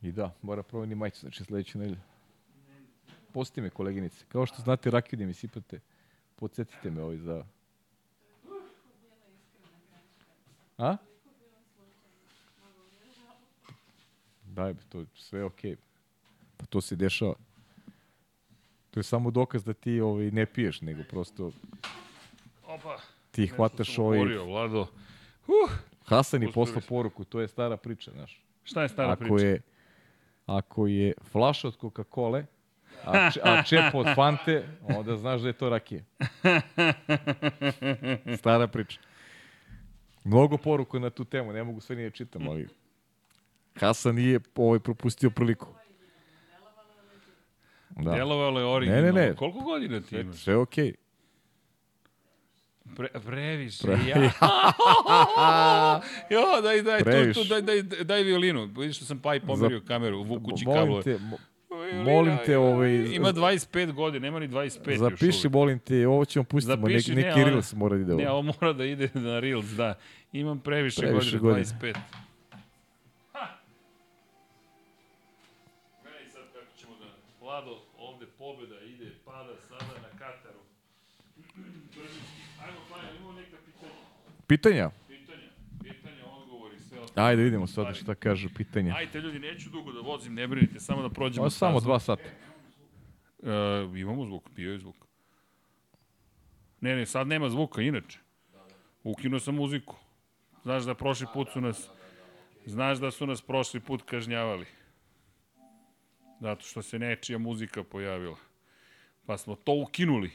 I 0.01 0.11
da, 0.11 0.33
mora 0.41 0.63
promeni 0.63 0.95
majicu, 0.95 1.19
znači 1.19 1.43
sledeću 1.43 1.77
nedelju. 1.77 1.99
Pusti 3.33 3.61
me, 3.61 3.69
koleginice. 3.69 4.25
Kao 4.27 4.45
što 4.45 4.61
znate, 4.61 4.91
rakiju 4.91 5.19
da 5.19 5.25
mi 5.25 5.33
sipate. 5.33 5.79
Podsjetite 6.35 6.91
me 6.91 7.03
ovaj 7.03 7.17
za... 7.17 7.45
A? 10.77 10.97
Daj, 14.43 14.73
be, 14.73 14.81
to 14.89 14.99
je 14.99 15.05
sve 15.15 15.43
okej. 15.43 15.75
Pa 16.57 16.65
to 16.65 16.81
se 16.81 16.95
dešava. 16.95 17.33
To 18.91 18.99
je 18.99 19.03
samo 19.03 19.31
dokaz 19.31 19.63
da 19.63 19.73
ti 19.73 19.99
ovaj, 20.01 20.31
ne 20.31 20.45
piješ, 20.45 20.81
nego 20.81 21.03
prosto 21.09 21.51
Opa, 22.67 22.97
ti 23.31 23.47
hvataš 23.47 23.97
ovaj... 23.97 24.19
Oborio, 24.19 24.45
Vlado. 24.45 24.81
Uh, 25.47 25.71
Hasan 26.05 26.43
je 26.43 26.51
poslao 26.51 26.81
poruku, 26.89 27.23
to 27.23 27.39
je 27.39 27.47
stara 27.47 27.77
priča, 27.77 28.11
znaš. 28.11 28.43
šta 28.63 28.81
je 28.81 28.89
stara 28.89 29.11
ako 29.11 29.23
priča? 29.23 29.45
je 29.45 29.61
ako 30.47 30.87
je 30.87 31.13
flaša 31.31 31.67
od 31.67 31.77
Coca-Cole 31.77 32.45
a, 33.05 33.29
a 33.43 33.63
čep 33.63 33.93
od 33.93 34.07
Fante, 34.15 34.63
onda 34.97 35.17
znaš 35.17 35.41
da 35.41 35.47
je 35.47 35.53
to 35.53 35.69
rakija. 35.69 36.01
Stara 38.37 38.67
priča. 38.67 38.99
Mnogo 40.23 40.57
poruka 40.57 40.99
na 40.99 41.09
tu 41.09 41.25
temu, 41.25 41.53
ne 41.53 41.63
mogu 41.63 41.79
sve 41.79 41.95
nije 41.95 42.11
čitam, 42.11 42.47
ali 42.49 42.67
Hasan 43.79 44.15
nije 44.15 44.39
ovaj 44.55 44.79
propustio 44.79 45.29
priliku. 45.29 45.67
Da. 47.89 48.11
Delovalo 48.11 48.59
je 48.59 48.65
originalno. 48.65 49.05
Ne, 49.05 49.13
ne, 49.13 49.27
ne. 49.27 49.35
Koliko 49.35 49.59
godina 49.59 50.01
ti 50.01 50.07
Sve, 50.07 50.21
imaš? 50.21 50.35
sve 50.35 50.55
okej. 50.55 50.85
Okay. 50.85 51.06
Pre, 52.95 53.07
previše. 53.17 53.83
Pre- 53.83 54.07
Ja. 54.07 54.15
jo, 56.31 56.61
daj, 56.63 56.81
daj, 56.81 56.97
tu, 56.99 57.03
Previše. 57.03 57.33
tu, 57.33 57.45
daj, 57.45 57.61
daj, 57.61 57.81
daj 58.03 58.23
violinu. 58.23 58.65
Vidiš 58.67 58.95
što 58.95 59.05
sam 59.05 59.19
pa 59.19 59.35
i 59.35 59.39
pomerio 59.39 59.81
kameru, 59.81 60.23
vukući 60.23 60.65
Molim 60.65 60.79
kablove. 60.79 61.03
te, 61.03 61.11
mo- 61.11 61.37
Violina, 61.71 62.03
molim 62.05 62.37
te, 62.45 62.57
ovaj, 62.57 62.89
Ima 62.91 63.29
25 63.29 63.91
godina, 63.91 64.21
nema 64.21 64.39
ni 64.39 64.47
25 64.47 64.89
još 64.89 64.99
zapiši, 64.99 65.25
uvijek. 65.39 65.53
molim 65.53 65.79
te, 65.79 66.07
ovo 66.07 66.25
ćemo 66.25 66.43
pustiti, 66.45 66.67
Zapiši, 66.71 66.85
neki, 67.09 67.21
ne, 67.21 67.27
neki 67.27 67.41
ona- 67.41 67.45
Reels 67.45 67.73
mora 67.73 67.95
da 67.95 68.01
ide 68.03 68.15
Ne, 68.15 68.29
ovo. 68.29 68.39
ovo 68.39 68.53
mora 68.53 68.73
da 68.73 68.85
ide 68.85 69.09
na 69.15 69.39
Reels, 69.39 69.65
da. 69.67 69.95
Imam 70.33 70.59
previše, 70.59 71.01
Previše 71.01 71.37
godina, 71.37 71.41
godina. 71.41 71.65
25. 71.81 71.95
Ha! 73.33 73.47
Gledaj 76.03 76.25
sad 76.25 76.43
kako 76.53 76.77
ćemo 76.77 76.93
da... 76.95 77.05
Vlado, 77.41 77.71
ovde 77.99 78.25
pobjeda 78.27 78.75
Pitanja? 84.47 84.89
Pitanja, 85.07 85.49
pitanja, 85.83 86.25
odgovori, 86.25 86.79
sve 86.79 86.99
ostalo. 86.99 87.27
Ajde, 87.27 87.43
vidimo 87.43 87.67
sad 87.67 87.95
šta 87.95 88.15
kažu 88.15 88.49
pitanja. 88.57 88.95
Ajde, 88.95 89.19
ljudi, 89.19 89.39
neću 89.39 89.69
dugo 89.69 89.91
da 89.91 90.01
vozim, 90.01 90.33
ne 90.33 90.47
brinite, 90.47 90.79
samo 90.79 91.01
da 91.01 91.09
prođemo. 91.09 91.41
Ovo 91.41 91.49
samo 91.49 91.79
dva 91.79 91.99
sata. 91.99 92.23
E, 92.23 93.49
imamo 93.95 94.25
zvuk, 94.25 94.49
bio 94.49 94.71
je 94.71 94.79
zvuk. 94.79 94.95
Ne, 96.81 96.95
ne, 96.95 97.05
sad 97.05 97.27
nema 97.27 97.49
zvuka, 97.49 97.81
inače. 97.81 98.19
Ukinuo 99.03 99.39
sam 99.39 99.55
muziku. 99.55 99.95
Znaš 100.63 100.83
da 100.83 100.95
prošli 100.95 101.27
put 101.33 101.49
su 101.49 101.61
nas... 101.61 101.89
Znaš 102.65 102.97
da 102.97 103.11
su 103.11 103.27
nas 103.27 103.41
prošli 103.41 103.79
put 103.79 104.01
kažnjavali. 104.01 104.65
Zato 106.41 106.65
što 106.65 106.81
se 106.81 106.99
nečija 106.99 107.37
muzika 107.37 107.83
pojavila. 107.83 108.37
Pa 109.25 109.37
smo 109.37 109.55
to 109.55 109.73
ukinuli. 109.73 110.31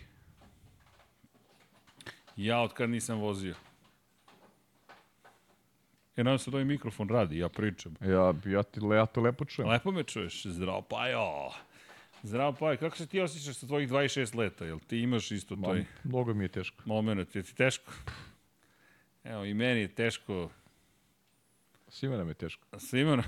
Ja 2.36 2.60
od 2.60 2.72
kad 2.72 2.90
nisam 2.90 3.18
vozio. 3.18 3.54
E, 6.16 6.24
nadam 6.24 6.38
se 6.38 6.50
da 6.50 6.56
ovaj 6.56 6.64
mikrofon 6.64 7.08
radi, 7.08 7.38
ja 7.38 7.48
pričam. 7.48 7.94
Ja, 8.00 8.08
ja, 8.46 8.62
ti, 8.62 8.80
ja 8.92 9.06
to 9.06 9.20
lepo 9.20 9.44
čujem. 9.44 9.68
Lepo 9.70 9.92
me 9.92 10.02
čuješ, 10.04 10.46
zdravo 10.46 10.82
Pajo. 10.82 11.50
Zdravo 12.22 12.52
Pajo, 12.52 12.76
kako 12.76 12.96
se 12.96 13.06
ti 13.06 13.20
osjećaš 13.20 13.56
sa 13.56 13.66
tvojih 13.66 13.88
26 13.88 14.36
leta? 14.36 14.64
Jel 14.64 14.78
ti 14.78 14.98
imaš 14.98 15.30
isto 15.30 15.56
Ma, 15.56 15.66
toj 15.66 15.84
Mnogo 16.04 16.34
mi 16.34 16.44
je 16.44 16.48
teško. 16.48 16.82
moment? 16.86 17.36
Je 17.36 17.42
ti 17.42 17.54
teško? 17.54 17.92
Evo, 19.24 19.44
i 19.44 19.54
meni 19.54 19.80
je 19.80 19.88
teško. 19.88 20.50
Svima 21.88 22.16
nam 22.16 22.28
je 22.28 22.34
teško. 22.34 22.78
Svima 22.78 23.16
nam- 23.16 23.24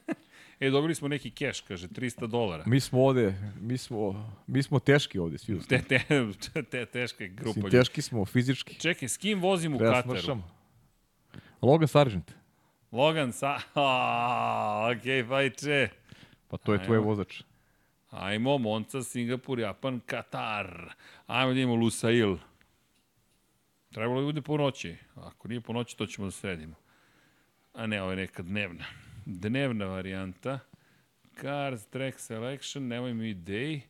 e, 0.60 0.70
dobili 0.70 0.94
smo 0.94 1.08
neki 1.08 1.30
keš, 1.30 1.60
kaže, 1.60 1.88
300 1.88 2.26
dolara. 2.26 2.64
Mi 2.66 2.80
smo 2.80 3.04
ovde, 3.04 3.34
mi 3.60 3.78
smo, 3.78 4.30
mi 4.46 4.62
smo 4.62 4.78
teški 4.78 5.18
ovde, 5.18 5.38
svi 5.38 5.60
Te, 5.68 5.82
te, 5.82 6.00
te 6.70 6.86
teška 6.86 7.24
je 7.24 7.30
grupa. 7.30 7.48
Mislim, 7.48 7.70
teški 7.70 8.02
smo 8.02 8.24
fizički. 8.24 8.80
Čekaj, 8.80 9.08
s 9.08 9.16
kim 9.16 9.40
vozim 9.40 9.74
u 9.74 9.78
Treba 9.78 9.92
Kataru? 9.94 10.12
smršamo. 10.18 10.57
Logan 11.62 11.88
Sargent. 11.88 12.34
Logan 12.92 13.32
sa... 13.32 13.58
A, 13.74 14.90
okej, 14.94 15.24
fajče. 15.24 15.88
Pa 16.48 16.56
to 16.56 16.72
je 16.72 16.84
tvoj 16.84 16.96
Ajmo. 16.98 17.06
vozač. 17.08 17.42
Ajmo, 18.10 18.58
Monca, 18.58 19.02
Singapur, 19.02 19.60
Japan, 19.60 20.00
Katar. 20.06 20.94
Ajmo 21.26 21.54
da 21.54 21.60
imamo 21.60 21.74
Lusail. 21.76 22.36
Trebalo 23.92 24.20
bi 24.20 24.26
bude 24.26 24.42
po 24.42 24.56
noći. 24.56 24.96
Ako 25.14 25.48
nije 25.48 25.60
po 25.60 25.72
noći, 25.72 25.96
to 25.96 26.06
ćemo 26.06 26.26
da 26.26 26.30
sredimo. 26.30 26.74
A 27.74 27.86
ne, 27.86 28.02
ovo 28.02 28.10
je 28.10 28.16
neka 28.16 28.42
dnevna. 28.42 28.84
Dnevna 29.26 29.86
varijanta. 29.86 30.58
Cars, 31.40 31.86
track 31.86 32.18
selection, 32.18 32.86
nemoj 32.88 33.14
mi 33.14 33.34
day, 33.34 33.80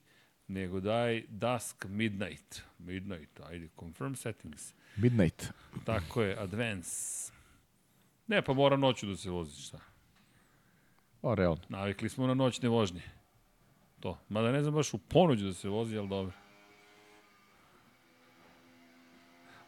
nego 0.48 0.80
daj 0.80 1.22
dusk, 1.28 1.84
midnight. 1.88 2.62
Midnight, 2.78 3.40
ajde, 3.40 3.68
confirm 3.78 4.14
settings. 4.14 4.74
Midnight. 4.96 5.52
Tako 5.84 6.22
je, 6.22 6.36
advance. 6.38 7.32
Ne, 8.28 8.42
pa 8.42 8.52
mora 8.52 8.76
noću 8.76 9.06
da 9.06 9.16
se 9.16 9.30
vozi, 9.30 9.62
šta? 9.62 9.78
Pa, 11.20 11.34
realno. 11.34 11.62
Navikli 11.68 12.08
smo 12.08 12.26
na 12.26 12.34
noćne 12.34 12.68
vožnje. 12.68 13.02
To. 14.00 14.18
Mada 14.28 14.52
ne 14.52 14.62
znam 14.62 14.74
baš 14.74 14.94
u 14.94 14.98
ponuđu 14.98 15.46
da 15.46 15.52
se 15.52 15.68
vozi, 15.68 15.98
ali 15.98 16.08
dobro. 16.08 16.32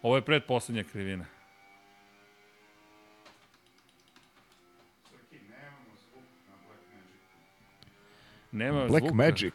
Ovo 0.03 0.17
je 0.17 0.23
predposlednja 0.23 0.85
krivina. 0.85 1.25
Nema 8.53 8.87
Black 8.87 9.07
zvuka. 9.07 9.15
Magic. 9.15 9.55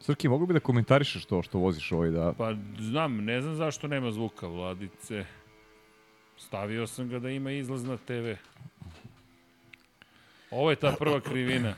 Srki, 0.00 0.28
mogu 0.28 0.46
bi 0.46 0.54
da 0.54 0.60
komentarišeš 0.60 1.24
to 1.24 1.42
što 1.42 1.58
voziš 1.58 1.92
ovaj 1.92 2.10
da... 2.10 2.32
Pa 2.38 2.54
znam, 2.78 3.24
ne 3.24 3.40
znam 3.40 3.54
zašto 3.54 3.88
nema 3.88 4.10
zvuka, 4.10 4.46
Vladice. 4.46 5.24
Stavio 6.38 6.86
sam 6.86 7.08
ga 7.08 7.18
da 7.18 7.30
ima 7.30 7.52
izlaz 7.52 7.84
na 7.84 7.96
TV. 7.96 8.34
Ovo 10.50 10.70
je 10.70 10.76
ta 10.76 10.94
prva 10.98 11.20
krivina. 11.20 11.74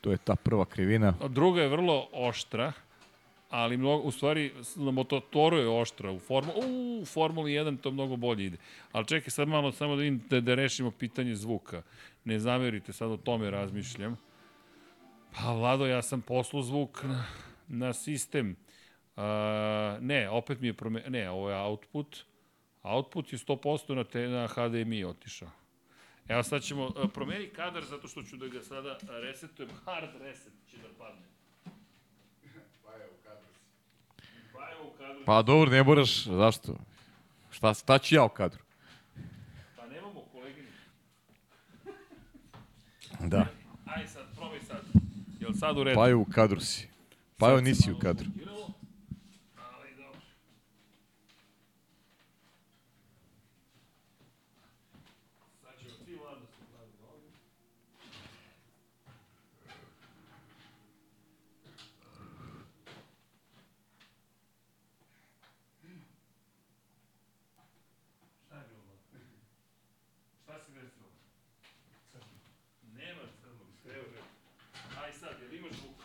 To 0.00 0.10
je 0.10 0.16
ta 0.16 0.36
prva 0.36 0.64
krivina. 0.64 1.14
A 1.20 1.28
Druga 1.28 1.62
je 1.62 1.68
vrlo 1.68 2.08
oštra, 2.12 2.72
ali 3.50 3.76
mnogo, 3.76 4.02
u 4.02 4.10
stvari 4.10 4.52
na 4.76 4.90
mototoru 4.90 5.56
je 5.56 5.68
oštra. 5.68 6.10
U, 6.10 6.18
formu, 6.18 6.52
u, 6.52 7.00
u 7.02 7.04
Formuli 7.04 7.52
1 7.52 7.80
to 7.80 7.90
mnogo 7.90 8.16
bolje 8.16 8.44
ide. 8.44 8.56
Ali 8.92 9.06
čekaj 9.06 9.30
sad 9.30 9.48
malo 9.48 9.72
samo 9.72 9.96
da, 9.96 10.02
vidim, 10.02 10.22
da, 10.30 10.40
da 10.40 10.54
rešimo 10.54 10.90
pitanje 10.90 11.34
zvuka. 11.34 11.82
Ne 12.24 12.38
zamerite, 12.38 12.92
sad 12.92 13.10
o 13.10 13.16
tome 13.16 13.50
razmišljam. 13.50 14.16
Pa 15.36 15.52
Vlado, 15.52 15.86
ja 15.86 16.02
sam 16.02 16.20
poslao 16.20 16.62
zvuk 16.62 17.02
na, 17.02 17.24
na 17.68 17.92
sistem. 17.92 18.56
Uh, 19.16 19.22
ne, 20.00 20.28
opet 20.30 20.60
mi 20.60 20.66
je 20.66 20.72
prome... 20.72 21.02
Ne, 21.08 21.30
ovo 21.30 21.50
je 21.50 21.56
output. 21.56 22.24
Output 22.84 23.32
je 23.32 23.38
100% 23.38 23.94
na, 23.94 24.04
te, 24.04 24.28
na 24.28 24.46
HDMI 24.46 25.04
otišao. 25.04 25.48
Evo 26.28 26.42
sad 26.42 26.62
ćemo, 26.62 26.84
uh, 26.86 27.10
promeni 27.14 27.48
kadar 27.48 27.84
zato 27.84 28.08
što 28.08 28.22
ću 28.22 28.36
da 28.36 28.48
ga 28.48 28.62
sada 28.62 28.98
resetujem. 29.08 29.70
Hard 29.84 30.10
reset 30.20 30.52
će 30.70 30.76
da 30.76 30.88
padne. 30.98 31.22
Pa 32.84 32.90
evo 34.72 34.90
u 34.94 34.98
kadru. 34.98 35.24
Pa 35.26 35.42
dobro, 35.42 35.70
ne 35.70 35.82
moraš, 35.82 36.24
zašto? 36.24 36.76
Šta, 37.50 37.74
šta 37.74 37.98
ću 37.98 38.14
ja 38.14 38.24
u 38.24 38.28
kadru? 38.28 38.62
Pa 39.76 39.86
nemamo 39.86 40.20
kolegini. 40.32 40.68
Da. 43.20 43.46
Aj 43.86 44.06
sad, 44.06 44.24
probaj 44.36 44.60
sad. 44.60 44.82
Jel 45.40 45.52
sad 45.52 45.78
u 45.78 45.84
redu? 45.84 45.94
Pa 45.94 46.08
je 46.08 46.14
u 46.14 46.24
kadru 46.24 46.60
si. 46.60 46.88
Pa 47.38 47.50
evo 47.50 47.60
nisi 47.60 47.92
u 47.92 47.98
kadru. 47.98 48.26
Idemo. 48.36 48.72
Ali 49.56 49.94
dobro. 49.96 50.20
Sad 55.62 55.78
ćemo 55.78 55.90
svi 56.04 56.16
vlada 56.16 56.46
se 56.46 56.62
pravi 56.72 56.92
ovdje. 57.12 57.30
Šta 68.46 68.56
je 68.56 68.64
bilo? 68.68 68.82
Šta 70.42 70.58
se 70.64 70.72
desilo? 70.72 71.08
Nema 72.96 73.22
crnog, 73.40 73.68
sve 73.82 74.00
u 74.00 74.04
redu. 74.04 74.32
Aj 75.02 75.12
sad, 75.12 75.34
jel 75.42 75.54
imaš 75.54 75.72
zvuk? 75.72 75.98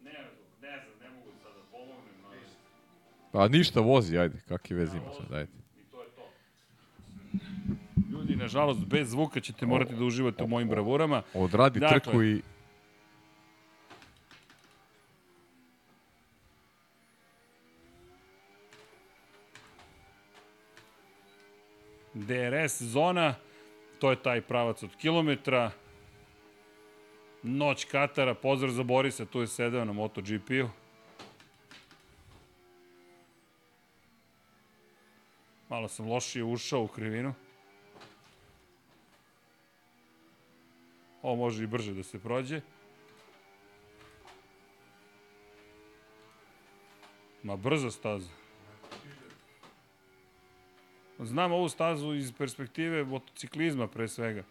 Nema 0.00 0.28
zvuk, 0.36 0.52
ne 0.60 0.74
znam, 0.82 0.94
ne 1.02 1.08
mogu 1.16 1.30
sad 1.42 1.52
da 1.54 1.62
pomognem, 1.70 2.18
ali 2.26 2.38
Pa 3.32 3.48
ništa, 3.48 3.80
vozi, 3.80 4.18
ajde, 4.18 4.38
kakve 4.48 4.76
veze 4.76 4.96
ima 4.96 5.12
sad, 5.12 5.32
ajde. 5.32 5.52
Ljudi, 8.10 8.36
nažalost, 8.36 8.86
bez 8.86 9.10
zvuka 9.10 9.40
ćete 9.40 9.66
morati 9.66 9.94
da 9.94 10.04
uživate 10.04 10.44
u 10.44 10.46
mojim 10.46 10.68
bravurama. 10.68 11.22
Odradi 11.34 11.80
Dakle. 11.80 12.00
trku 12.00 12.22
i... 12.22 12.42
DRS 22.14 22.82
zona, 22.82 23.34
to 23.98 24.10
je 24.10 24.22
taj 24.22 24.40
pravac 24.40 24.82
od 24.82 24.96
kilometra. 24.96 25.70
Noć 27.42 27.84
Katara, 27.84 28.34
pozdrav 28.34 28.70
za 28.70 28.82
Borisa, 28.82 29.24
tu 29.24 29.40
je 29.40 29.46
sedeo 29.46 29.84
na 29.84 29.92
MotoGP-u. 29.92 30.68
Malo 35.68 35.88
sam 35.88 36.08
lošije 36.08 36.44
ušao 36.44 36.82
u 36.82 36.88
krivinu. 36.88 37.34
Ovo 41.22 41.36
može 41.36 41.64
i 41.64 41.66
brže 41.66 41.94
da 41.94 42.02
se 42.02 42.18
prođe. 42.18 42.60
Ma 47.42 47.56
brza 47.56 47.90
staza. 47.90 48.30
Znam 51.18 51.52
ovu 51.52 51.68
stazu 51.68 52.14
iz 52.14 52.32
perspektive 52.32 53.04
motociklizma 53.04 53.86
pre 53.86 54.08
svega. 54.08 54.44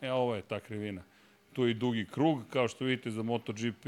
E, 0.00 0.12
ovo 0.12 0.34
je 0.34 0.42
ta 0.42 0.60
krivina. 0.60 1.02
Tu 1.52 1.64
je 1.64 1.70
i 1.70 1.74
dugi 1.74 2.06
krug, 2.10 2.42
kao 2.50 2.68
što 2.68 2.84
vidite 2.84 3.10
za 3.10 3.22
MotoGP. 3.22 3.86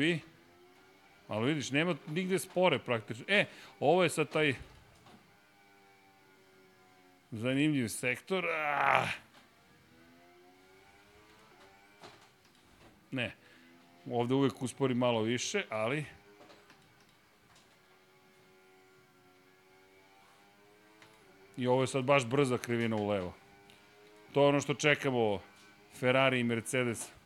Ali 1.29 1.47
vidiš, 1.47 1.71
nema 1.71 1.97
nigde 2.07 2.39
spore 2.39 2.79
praktično. 2.79 3.25
E, 3.29 3.45
ovo 3.81 4.03
je 4.03 4.11
sad 4.11 4.29
taj 4.29 4.55
zanimljiv 7.31 7.89
sektor. 7.89 8.47
Ah! 8.47 9.09
Ne. 13.11 13.35
Ovde 14.11 14.35
uvek 14.35 14.63
uspori 14.63 14.95
malo 14.95 15.23
više, 15.23 15.65
ali... 15.69 16.05
I 21.57 21.67
ovo 21.67 21.81
je 21.81 21.87
sad 21.87 22.05
baš 22.05 22.27
brza 22.27 22.59
krivina 22.59 22.97
u 22.97 23.09
levo. 23.09 23.35
To 24.33 24.43
je 24.43 24.49
ono 24.49 24.61
što 24.61 24.75
čekamo 24.75 25.41
Ferrari 25.95 26.41
i 26.41 26.45
Mercedes. 26.45 27.18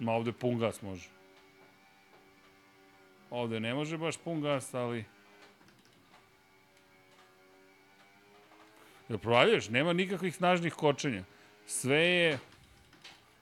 Ma 0.00 0.12
ovde 0.12 0.32
pun 0.32 0.58
gas 0.58 0.82
može. 0.82 1.08
Ovde 3.30 3.60
ne 3.60 3.74
može 3.74 3.98
baš 3.98 4.16
pun 4.16 4.40
gas, 4.40 4.74
ali... 4.74 5.04
Jel 9.08 9.18
provaljuješ? 9.18 9.68
Nema 9.68 9.92
nikakvih 9.92 10.36
snažnih 10.36 10.74
kočenja. 10.74 11.24
Sve 11.66 11.98
je... 11.98 12.38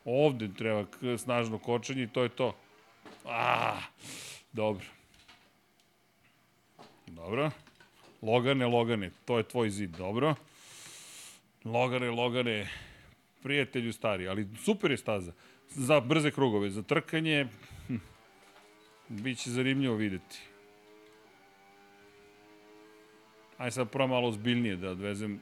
Ovde 0.04 0.48
treba 0.56 0.84
snažno 1.18 1.58
kočenje 1.58 2.02
i 2.02 2.08
to 2.08 2.22
je 2.22 2.28
to. 2.28 2.56
Ah, 3.24 3.80
dobro. 4.52 4.86
Dobro. 7.06 7.50
Logane, 8.22 8.66
Logane, 8.66 9.10
to 9.24 9.38
je 9.38 9.48
tvoj 9.48 9.70
zid, 9.70 9.90
dobro. 9.90 10.34
Logane, 11.64 12.10
Logane, 12.10 12.68
prijatelju 13.42 13.92
stari, 13.92 14.28
ali 14.28 14.48
super 14.64 14.90
je 14.90 14.96
staza. 14.96 15.32
Za 15.70 16.00
brze 16.00 16.30
krugove, 16.30 16.70
za 16.70 16.82
trkanje, 16.82 17.46
hm, 17.86 17.96
biće 19.08 19.50
zanimljivo 19.50 19.94
videti. 19.94 20.38
Ajde 23.58 23.70
sad 23.70 23.90
prvo 23.90 24.06
malo 24.06 24.32
zbiljnije 24.32 24.76
da 24.76 24.90
odvezem 24.90 25.40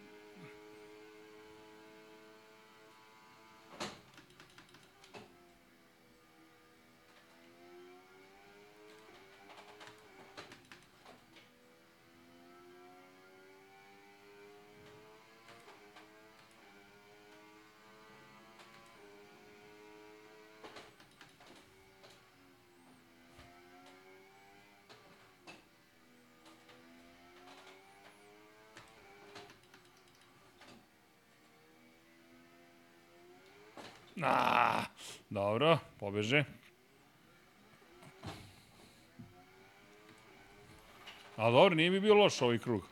bio 42.07 42.15
loš 42.15 42.43
ovaj 42.43 42.59
krug. 42.59 42.83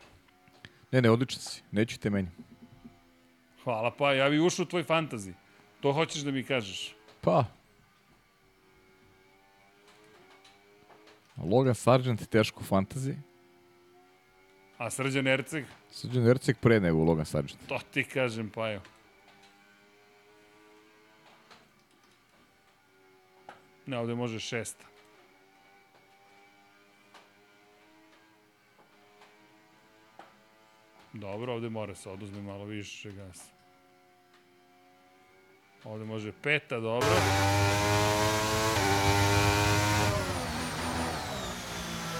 Ne, 0.92 1.02
ne, 1.02 1.10
odličan 1.10 1.40
si. 1.40 1.62
Nećete 1.70 2.10
meni. 2.10 2.28
Hvala 3.64 3.90
pa, 3.90 4.12
ja 4.12 4.30
bih 4.30 4.42
ušao 4.42 4.62
u 4.62 4.66
tvoj 4.66 4.82
fantazi. 4.82 5.32
To 5.80 5.92
hoćeš 5.92 6.22
da 6.22 6.30
mi 6.30 6.42
kažeš. 6.42 6.94
Pa. 7.20 7.44
Logan 11.36 11.74
Sargent 11.74 12.26
teško 12.28 12.64
fantasy. 12.64 13.14
A 14.78 14.90
Srđan 14.90 15.26
Erceg? 15.26 15.64
Srđan 15.90 16.26
Erceg 16.26 16.56
pre 16.60 16.80
nego 16.80 17.04
Logan 17.04 17.24
Sargent. 17.26 17.68
To 17.68 17.78
ti 17.90 18.04
kažem, 18.04 18.50
pa 18.50 18.72
evo. 18.72 18.82
Ne, 23.86 23.98
ovde 23.98 24.14
može 24.14 24.40
šesta. 24.40 24.93
Dobro, 31.14 31.54
ovde 31.54 31.68
mora 31.68 31.94
se 31.94 32.10
oduzme 32.10 32.42
malo 32.42 32.64
više 32.64 33.12
gasa. 33.12 33.50
Ovde 35.84 36.04
može 36.04 36.32
peta, 36.42 36.80
dobro. 36.80 37.08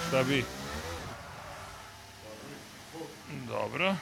Šta 0.09 0.23
bi? 0.23 0.45
Dobro. 3.49 3.95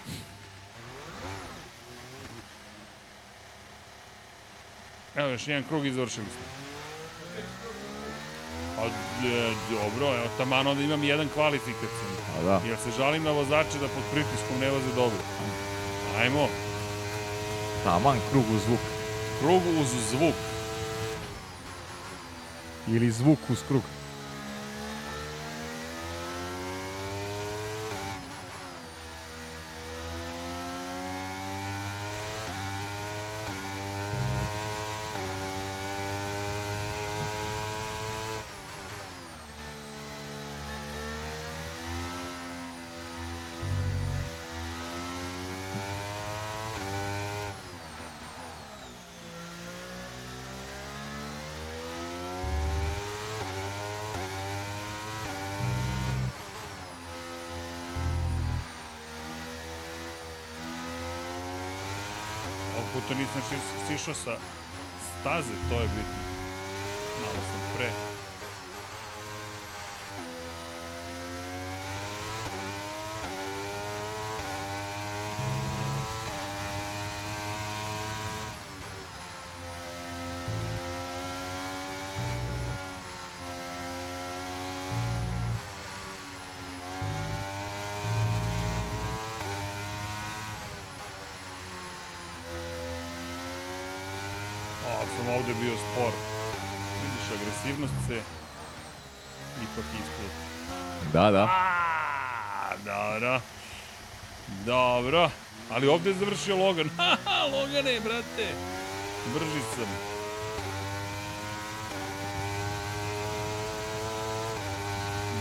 Evo 5.16 5.28
još 5.28 5.48
jedan 5.48 5.64
krug 5.68 5.86
i 5.86 5.92
završili 5.92 6.26
smo. 6.26 6.72
Pa, 8.82 8.88
e, 8.88 9.52
dobro, 9.70 10.06
evo, 10.14 10.26
taman 10.38 10.66
onda 10.66 10.82
imam 10.82 11.04
jedan 11.04 11.28
kvalifikacijan. 11.34 12.22
A 12.38 12.42
da. 12.42 12.60
Jer 12.66 12.78
se 12.84 12.90
žalim 12.98 13.22
na 13.22 13.30
vozače 13.30 13.78
da 13.78 13.88
pod 13.88 14.04
pritiskom 14.12 14.58
ne 14.60 14.70
voze 14.70 14.94
dobro. 14.96 15.18
Ajmo, 16.18 16.48
Taman, 17.84 18.18
krug 18.30 18.44
uz 18.54 18.62
zvuk. 18.66 18.80
krug 19.40 19.62
uz 19.80 19.86
zvuk. 20.10 20.34
Ili 22.88 23.10
zvuk 23.10 23.38
uz 23.48 23.58
krug. 23.68 23.82
Puta 63.02 63.14
nisam 63.14 63.42
sišao 63.89 64.14
sa 64.14 64.36
staze, 65.20 65.55
to 65.68 65.74
je 65.74 65.89
bitno. 65.89 66.22
Malo 67.20 67.34
sam 67.34 67.76
pre. 67.76 67.90
A, 94.82 95.05
sam 95.16 95.34
ovde 95.34 95.55
bio 95.60 95.74
spor. 95.76 96.12
Vidiš, 97.02 97.26
agresivnost 97.40 97.94
se 98.08 98.20
ipak 99.62 99.84
ispod. 99.94 100.32
Da, 101.12 101.31
da. 101.31 101.44
A, 101.44 102.76
dobro. 102.84 103.41
Dobro. 104.66 105.31
Ali 105.70 105.89
ovde 105.89 106.10
je 106.10 106.16
završio 106.16 106.57
Logan. 106.57 106.89
Haha, 106.97 107.44
Logane, 107.44 108.00
brate. 108.00 108.47
Brži 109.34 109.60
sam. 109.74 109.86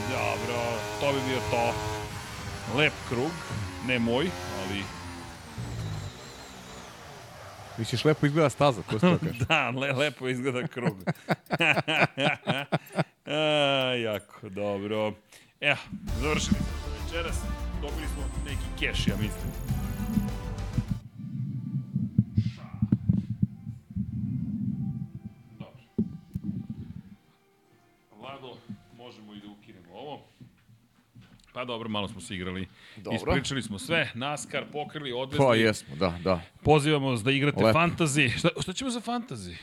Dobro, 0.09 0.61
to 0.99 1.13
bi 1.13 1.19
bio 1.29 1.39
to. 1.51 1.73
Lep 2.77 2.93
krug, 3.09 3.31
ne 3.87 3.99
moj, 3.99 4.29
ali 4.61 4.83
Misliš, 7.77 8.05
lepo 8.05 8.25
izgleda 8.25 8.49
staza, 8.49 8.81
to 8.81 8.97
što 8.97 9.17
kažeš. 9.17 9.37
da, 9.47 9.69
le, 9.69 9.91
lepo 9.91 10.27
izgleda 10.27 10.67
krug. 10.67 10.97
A, 13.25 13.93
jako, 14.03 14.49
dobro. 14.49 15.13
Evo, 15.61 15.77
završili 16.21 16.55
smo 16.55 16.65
za 16.89 17.03
večeras. 17.05 17.41
Dobili 17.81 18.07
smo 18.07 18.23
neki 18.45 18.65
keš, 18.79 19.07
ja 19.07 19.15
mislim. 19.15 19.51
Dobro. 25.59 25.81
Vlado, 28.19 28.57
možemo 28.97 29.33
i 29.33 29.39
da 29.39 29.47
ukinemo 29.47 29.93
ovo. 29.93 30.21
Pa 31.53 31.65
dobro, 31.65 31.89
malo 31.89 32.07
smo 32.07 32.21
se 32.21 32.35
igrali. 32.35 32.67
Dobro. 32.97 33.15
Ispričali 33.15 33.61
smo 33.61 33.79
sve. 33.79 34.11
NASCAR 34.13 34.65
pokrili, 34.71 35.11
odvezli. 35.11 35.45
Pa 35.45 35.55
jesmo, 35.55 35.95
da, 35.95 36.17
da. 36.23 36.41
Pozivamo 36.63 37.09
vas 37.09 37.23
da 37.23 37.31
igrate 37.31 37.63
Lepo. 37.63 37.79
fantasy. 37.79 38.37
Šta, 38.37 38.49
šta 38.61 38.73
ćemo 38.73 38.89
za 38.89 38.99
fantasy? 38.99 39.55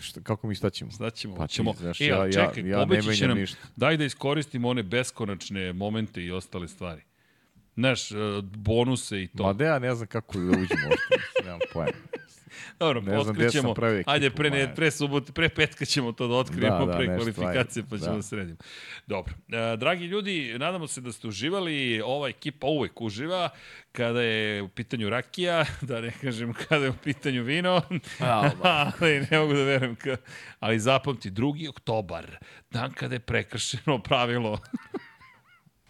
Šta, 0.00 0.20
kako 0.20 0.46
mi 0.46 0.54
šta 0.54 0.70
ćemo? 0.70 0.90
Šta 0.90 1.10
ćemo? 1.10 1.34
Pa 1.36 1.46
ćemo... 1.46 1.72
znaš, 1.72 2.00
e, 2.00 2.04
ja- 2.04 2.16
ja, 2.16 2.24
ja- 2.24 2.30
čekaj, 2.32 2.70
ja 2.70 2.78
ne 2.78 2.82
pobeći 2.82 3.02
će 3.02 3.08
menjam 3.10 3.28
nam, 3.28 3.38
ništa. 3.38 3.58
daj 3.76 3.96
da 3.96 4.04
iskoristimo 4.04 4.68
one 4.68 4.82
beskonačne 4.82 5.72
momente 5.72 6.22
i 6.22 6.30
ostale 6.30 6.68
stvari. 6.68 7.02
Znaš, 7.74 8.10
e, 8.10 8.14
bonuse 8.42 9.22
i 9.22 9.26
to. 9.28 9.42
Ma 9.42 9.52
da 9.52 9.64
ja 9.64 9.78
ne 9.78 9.94
znam 9.94 10.06
kako 10.06 10.38
da 10.38 10.44
uđem 10.44 10.58
uopšte, 10.60 11.14
nemam 11.44 11.60
pojma. 11.72 11.92
Dobro, 12.78 13.00
ne 13.00 13.22
znam 13.22 13.22
gde 13.22 13.24
sam 13.24 13.46
otkrićemo. 13.46 13.74
pravio 13.74 13.96
ekipu, 13.96 14.10
Ajde, 14.10 14.30
pre, 14.30 14.50
ne, 14.50 14.74
pre, 14.74 14.90
subote, 14.90 15.32
pre 15.32 15.48
petka 15.48 15.84
ćemo 15.84 16.12
to 16.12 16.28
da 16.28 16.34
otkrijemo, 16.34 16.86
Da, 16.86 16.92
da, 16.92 16.98
pre 16.98 17.06
kvalifikacije, 17.06 17.84
pa 17.90 17.94
ajde, 17.94 18.04
ćemo 18.04 18.10
da. 18.12 18.16
da 18.16 18.22
sredimo. 18.22 18.56
Dobro. 19.06 19.34
E, 19.48 19.76
dragi 19.76 20.04
ljudi, 20.04 20.54
nadamo 20.58 20.86
se 20.86 21.00
da 21.00 21.12
ste 21.12 21.28
uživali. 21.28 22.02
Ova 22.04 22.28
ekipa 22.28 22.66
uvek 22.66 23.00
uživa 23.00 23.48
kada 23.92 24.22
je 24.22 24.62
u 24.62 24.68
pitanju 24.68 25.10
rakija, 25.10 25.64
da 25.88 26.00
ne 26.00 26.12
kažem 26.20 26.52
kada 26.52 26.84
je 26.84 26.90
u 26.90 26.96
pitanju 27.04 27.42
vino, 27.42 27.82
ali 28.70 29.26
ne 29.30 29.38
mogu 29.38 29.52
da 29.54 29.62
verujem. 29.62 29.96
Ka... 29.96 30.16
Ali 30.60 30.78
zapamti, 30.78 31.30
2. 31.30 31.68
oktobar, 31.68 32.38
dan 32.70 32.92
kada 32.92 33.14
je 33.14 33.20
prekršeno 33.20 33.98
pravilo. 34.02 34.58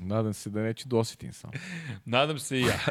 Nadam 0.01 0.33
se 0.33 0.51
da 0.51 0.63
neću 0.63 0.89
dosjetim 0.89 1.33
sam. 1.33 1.51
Nadam 2.05 2.39
se 2.39 2.59
i 2.59 2.61
ja. 2.61 2.79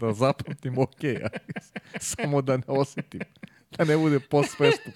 Da 0.00 0.12
zapamtim 0.12 0.78
ok, 0.78 1.04
ja. 1.04 1.28
samo 2.00 2.42
da 2.42 2.56
ne 2.56 2.62
osjetim. 2.66 3.20
Da 3.70 3.84
ne 3.84 3.96
bude 3.96 4.20
post 4.20 4.56
festum. 4.58 4.92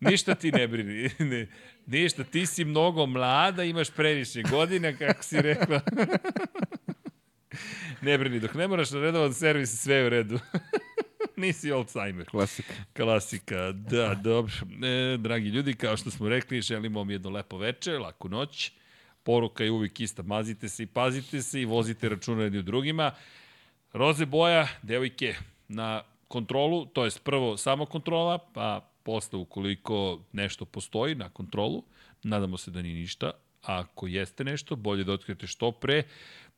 Ništa 0.00 0.34
ti 0.34 0.52
ne 0.52 0.68
brini. 0.68 1.10
Ne, 1.18 1.46
ništa, 1.86 2.24
ti 2.24 2.46
si 2.46 2.64
mnogo 2.64 3.06
mlada, 3.06 3.64
imaš 3.64 3.90
previše 3.90 4.42
godina, 4.42 4.92
kako 4.92 5.22
si 5.22 5.42
rekla. 5.42 5.80
ne 8.02 8.18
brini, 8.18 8.40
dok 8.40 8.54
ne 8.54 8.68
moraš 8.68 8.90
na 8.90 9.00
redovan 9.00 9.34
servis, 9.34 9.82
sve 9.82 9.94
je 9.94 10.06
u 10.06 10.08
redu. 10.08 10.38
Nisi 11.40 11.72
Alzheimer. 11.72 12.26
Klasika. 12.26 12.74
Klasika, 12.96 13.72
da, 13.72 14.14
dobro. 14.14 14.52
E, 14.86 15.16
dragi 15.16 15.48
ljudi, 15.48 15.74
kao 15.74 15.96
što 15.96 16.10
smo 16.10 16.28
rekli, 16.28 16.60
želimo 16.60 17.00
vam 17.00 17.10
jedno 17.10 17.30
lepo 17.30 17.58
veče, 17.58 17.98
laku 17.98 18.28
noć. 18.28 18.72
Poruka 19.22 19.64
je 19.64 19.70
uvijek 19.70 20.00
ista, 20.00 20.22
mazite 20.22 20.68
se 20.68 20.82
i 20.82 20.86
pazite 20.86 21.42
se 21.42 21.60
i 21.60 21.64
vozite 21.64 22.08
računa 22.08 22.42
jedni 22.42 22.58
u 22.58 22.62
drugima. 22.62 23.12
Roze 23.92 24.26
boja, 24.26 24.68
devojke, 24.82 25.34
na 25.68 26.02
kontrolu, 26.28 26.86
to 26.86 27.04
je 27.04 27.10
prvo 27.24 27.56
samo 27.56 27.86
kontrola, 27.86 28.38
pa 28.38 28.90
posle 29.02 29.38
ukoliko 29.38 30.20
nešto 30.32 30.64
postoji 30.64 31.14
na 31.14 31.28
kontrolu, 31.28 31.84
nadamo 32.22 32.58
se 32.58 32.70
da 32.70 32.82
nije 32.82 32.94
ništa, 32.94 33.30
a 33.62 33.78
ako 33.78 34.06
jeste 34.06 34.44
nešto, 34.44 34.76
bolje 34.76 35.04
da 35.04 35.12
otkrijete 35.12 35.46
što 35.46 35.72
pre, 35.72 36.02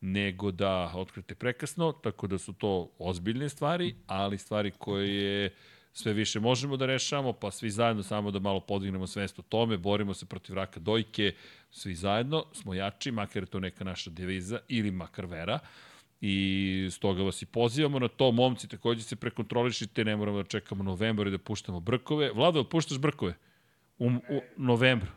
nego 0.02 0.50
da 0.50 0.92
otkrijete 0.94 1.34
prekasno, 1.34 1.92
tako 1.92 2.26
da 2.26 2.38
su 2.38 2.52
to 2.52 2.90
ozbiljne 2.98 3.48
stvari, 3.48 3.94
ali 4.06 4.38
stvari 4.38 4.70
koje 4.78 5.54
sve 5.92 6.12
više 6.12 6.40
možemo 6.40 6.76
da 6.76 6.86
rešavamo, 6.86 7.32
pa 7.32 7.50
svi 7.50 7.70
zajedno 7.70 8.02
samo 8.02 8.30
da 8.30 8.38
malo 8.38 8.60
podignemo 8.60 9.06
svest 9.06 9.38
o 9.38 9.42
tome, 9.42 9.76
borimo 9.76 10.14
se 10.14 10.26
protiv 10.26 10.54
raka 10.54 10.80
dojke, 10.80 11.34
svi 11.70 11.94
zajedno 11.94 12.44
smo 12.52 12.74
jači, 12.74 13.10
makar 13.10 13.42
je 13.42 13.46
to 13.46 13.60
neka 13.60 13.84
naša 13.84 14.10
deviza 14.10 14.58
ili 14.68 14.90
makar 14.90 15.26
vera, 15.26 15.58
i 16.20 16.88
stoga 16.90 17.22
vas 17.22 17.42
i 17.42 17.46
pozivamo 17.46 17.98
na 17.98 18.08
to. 18.08 18.32
Momci, 18.32 18.68
takođe 18.68 19.02
se 19.02 19.16
prekontrolišite, 19.16 20.04
ne 20.04 20.16
moramo 20.16 20.42
da 20.42 20.48
čekamo 20.48 20.82
novembar 20.82 21.26
i 21.26 21.30
da 21.30 21.38
puštamo 21.38 21.80
brkove. 21.80 22.30
Vlado, 22.32 22.64
puštaš 22.64 22.98
brkove? 22.98 23.34
U, 23.98 24.06
u 24.06 24.40
novembru? 24.56 25.10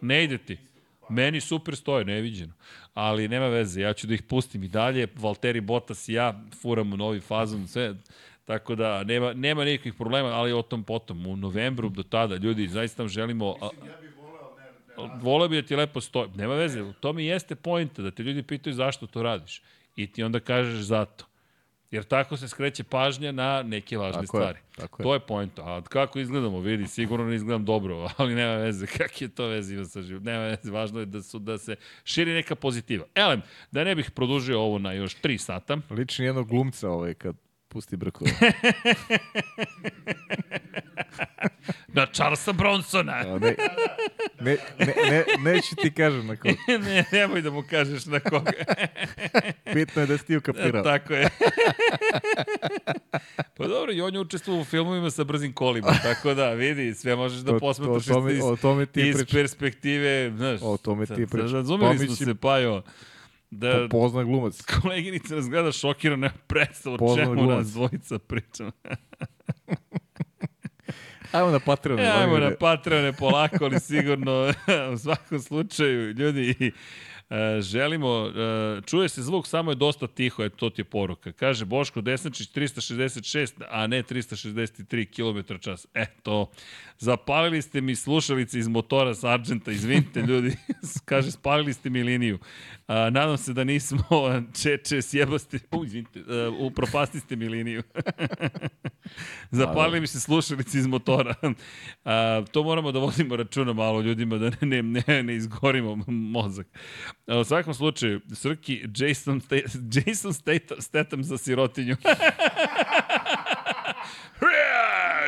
Ne 0.00 0.24
ide 0.24 0.38
ti. 0.38 0.58
Meni 1.08 1.40
super 1.40 1.76
stoje, 1.76 2.04
neviđeno. 2.04 2.52
Ali 2.94 3.28
nema 3.28 3.46
veze, 3.46 3.80
ja 3.80 3.92
ću 3.92 4.06
da 4.06 4.14
ih 4.14 4.22
pustim 4.22 4.64
i 4.64 4.68
dalje. 4.68 5.08
Valtteri 5.16 5.60
Bottas 5.60 6.08
i 6.08 6.12
ja 6.12 6.40
furamo 6.62 6.96
novi 6.96 7.20
fazon, 7.20 7.68
sve. 7.68 7.94
Tako 8.44 8.74
da 8.74 9.04
nema, 9.04 9.32
nema 9.32 9.64
nikakvih 9.64 9.94
problema, 9.94 10.28
ali 10.28 10.52
o 10.52 10.62
tom 10.62 10.84
potom. 10.84 11.26
U 11.26 11.36
novembru 11.36 11.88
do 11.88 12.02
tada, 12.02 12.36
ljudi, 12.36 12.68
zaista 12.68 13.02
vam 13.02 13.08
želimo... 13.08 13.56
A, 13.60 13.68
voleo 15.20 15.48
bi 15.48 15.62
da 15.62 15.66
ti 15.66 15.76
lepo 15.76 16.00
stoji. 16.00 16.28
Nema 16.36 16.54
veze, 16.54 16.82
u 16.82 16.92
tome 16.92 17.22
i 17.22 17.26
jeste 17.26 17.54
pojenta, 17.54 18.02
da 18.02 18.10
te 18.10 18.22
ljudi 18.22 18.42
pitaju 18.42 18.74
zašto 18.74 19.06
to 19.06 19.22
radiš. 19.22 19.62
I 19.96 20.06
ti 20.06 20.22
onda 20.22 20.40
kažeš 20.40 20.80
zato. 20.80 21.27
Jer 21.90 22.04
tako 22.04 22.36
se 22.36 22.48
skreće 22.48 22.84
pažnja 22.84 23.32
na 23.32 23.62
neke 23.62 23.98
važne 23.98 24.12
Tako 24.12 24.22
je, 24.22 24.26
stvari. 24.42 24.58
tako 24.76 25.02
je. 25.02 25.04
To 25.04 25.14
je 25.14 25.20
point. 25.20 25.58
A 25.58 25.82
kako 25.88 26.18
izgledamo, 26.18 26.60
vidi, 26.60 26.86
sigurno 26.86 27.26
ne 27.26 27.34
izgledam 27.36 27.64
dobro, 27.64 28.08
ali 28.16 28.34
nema 28.34 28.54
veze, 28.54 28.86
kak 28.86 29.20
je 29.22 29.28
to 29.28 29.46
veze 29.46 29.74
ima 29.74 29.84
sa 29.84 30.02
životom. 30.02 30.26
Nema 30.32 30.44
veze, 30.44 30.70
važno 30.70 31.00
je 31.00 31.06
da, 31.06 31.22
su, 31.22 31.38
da 31.38 31.58
se 31.58 31.76
širi 32.04 32.32
neka 32.32 32.54
pozitiva. 32.54 33.04
Elem, 33.14 33.42
da 33.70 33.84
ne 33.84 33.94
bih 33.94 34.10
produžio 34.10 34.60
ovo 34.60 34.78
na 34.78 34.92
još 34.92 35.16
3 35.20 35.38
sata, 35.38 35.78
Lični 35.90 36.24
jednog 36.24 36.48
glumca 36.48 36.90
ovaj 36.90 37.14
kad 37.14 37.36
pusti 37.68 37.96
brkove. 37.96 38.30
na 41.88 42.06
Charlesa 42.08 42.52
Bronsona. 42.52 43.12
A, 43.14 43.24
ne, 43.38 43.56
ne, 44.40 44.56
ne, 44.78 44.94
ne, 45.10 45.24
neću 45.44 45.76
ti 45.76 45.92
kažem 45.92 46.26
na 46.26 46.36
koga. 46.36 46.54
ne, 46.80 47.04
nemoj 47.12 47.42
da 47.42 47.50
mu 47.50 47.62
kažeš 47.62 48.06
na 48.06 48.20
koga. 48.20 48.50
Bitno 49.74 50.02
je 50.02 50.06
da 50.06 50.18
si 50.18 50.26
ti 50.26 50.36
ukapirao. 50.36 50.82
Tako 50.82 51.14
je. 51.14 51.28
pa 53.56 53.66
dobro, 53.66 53.92
i 53.92 54.00
on 54.00 54.14
je 54.14 54.20
učestvovao 54.20 54.60
u 54.60 54.66
filmovima 54.66 55.10
sa 55.10 55.24
brzim 55.24 55.52
kolima, 55.52 55.92
tako 56.02 56.34
da, 56.34 56.50
vidi, 56.50 56.94
sve 56.94 57.16
možeš 57.16 57.38
da 57.38 57.52
To- 57.52 57.58
posmatraš 57.58 58.04
to- 58.04 58.12
o 58.12 58.14
tome- 58.14 58.32
iz, 58.32 58.40
o 58.42 58.56
tome 58.56 58.86
ti 58.86 59.00
iz 59.02 59.16
pričam. 59.16 59.32
perspektive, 59.32 60.08
znaš. 60.30 60.60
O 60.62 60.76
tome 60.76 61.06
ti 61.06 61.26
pričam. 61.26 61.52
Razumeli 61.52 61.98
smo 61.98 62.16
se, 62.16 62.34
Pajo, 62.34 62.82
da 63.50 63.72
Po, 63.80 63.88
pozna 63.90 64.24
glumac. 64.24 64.62
koleginica 64.74 65.34
nas 65.34 65.48
gleda 65.48 65.72
šokirana, 65.72 66.16
nema 66.18 66.34
predstavu 66.46 66.96
o 67.00 67.16
čemu 67.16 67.34
glumac. 67.34 67.56
nas 67.56 67.66
dvojica 67.68 68.18
pričamo. 68.20 68.70
Ajmo 71.32 71.50
na 71.50 71.58
Patreon. 71.58 72.00
E, 72.00 72.06
ajmo 72.06 72.38
na 72.38 72.50
Patreone 72.60 73.12
polako, 73.22 73.64
ali 73.64 73.80
sigurno 73.80 74.52
u 74.92 74.98
svakom 74.98 75.40
slučaju, 75.40 76.12
ljudi, 76.12 76.72
e, 77.30 77.60
želimo, 77.60 78.26
e, 78.26 78.80
čuje 78.86 79.08
se 79.08 79.22
zvuk, 79.22 79.46
samo 79.46 79.70
je 79.70 79.74
dosta 79.74 80.06
tiho, 80.06 80.44
eto, 80.44 80.56
to 80.56 80.70
ti 80.70 80.80
je 80.80 80.84
poruka. 80.84 81.32
Kaže 81.32 81.64
Boško 81.64 82.00
Desnačić 82.00 82.48
366, 82.48 83.62
a 83.70 83.86
ne 83.86 84.02
363 84.02 85.06
km 85.06 85.54
čas. 85.60 85.86
Eto, 85.94 86.50
zapalili 86.98 87.62
ste 87.62 87.80
mi 87.80 87.96
slušalice 87.96 88.58
iz 88.58 88.68
motora 88.68 89.14
Sargenta, 89.14 89.70
izvinite 89.70 90.22
ljudi, 90.22 90.56
kaže, 91.04 91.30
spalili 91.30 91.72
ste 91.72 91.90
mi 91.90 92.02
liniju. 92.02 92.38
A, 92.88 93.10
nadam 93.10 93.36
se 93.36 93.52
da 93.52 93.64
nismo 93.64 94.02
čeče, 94.62 95.02
sjebaste, 95.02 95.58
u, 95.76 95.84
izvinite, 95.84 96.20
uh, 96.20 96.54
upropasti 96.60 97.20
ste 97.20 97.36
mi 97.36 97.48
liniju. 97.48 97.82
Zapalili 99.50 100.00
mi 100.00 100.06
se 100.06 100.20
slušalice 100.20 100.78
iz 100.78 100.86
motora. 100.86 101.34
A, 102.04 102.42
to 102.52 102.62
moramo 102.62 102.92
da 102.92 102.98
vodimo 102.98 103.36
računa 103.36 103.72
malo 103.72 104.00
ljudima, 104.00 104.38
da 104.38 104.50
ne, 104.60 104.82
ne, 104.82 105.02
ne, 105.06 105.22
ne 105.22 105.36
izgorimo 105.36 105.98
mozak. 106.06 106.66
A, 107.26 107.38
u 107.38 107.44
svakom 107.44 107.74
slučaju, 107.74 108.20
Srki, 108.34 108.84
Jason, 108.96 109.40
Jason 109.92 110.32
Statham, 110.32 110.80
Statham 110.80 111.24
za 111.24 111.38
sirotinju. 111.38 111.96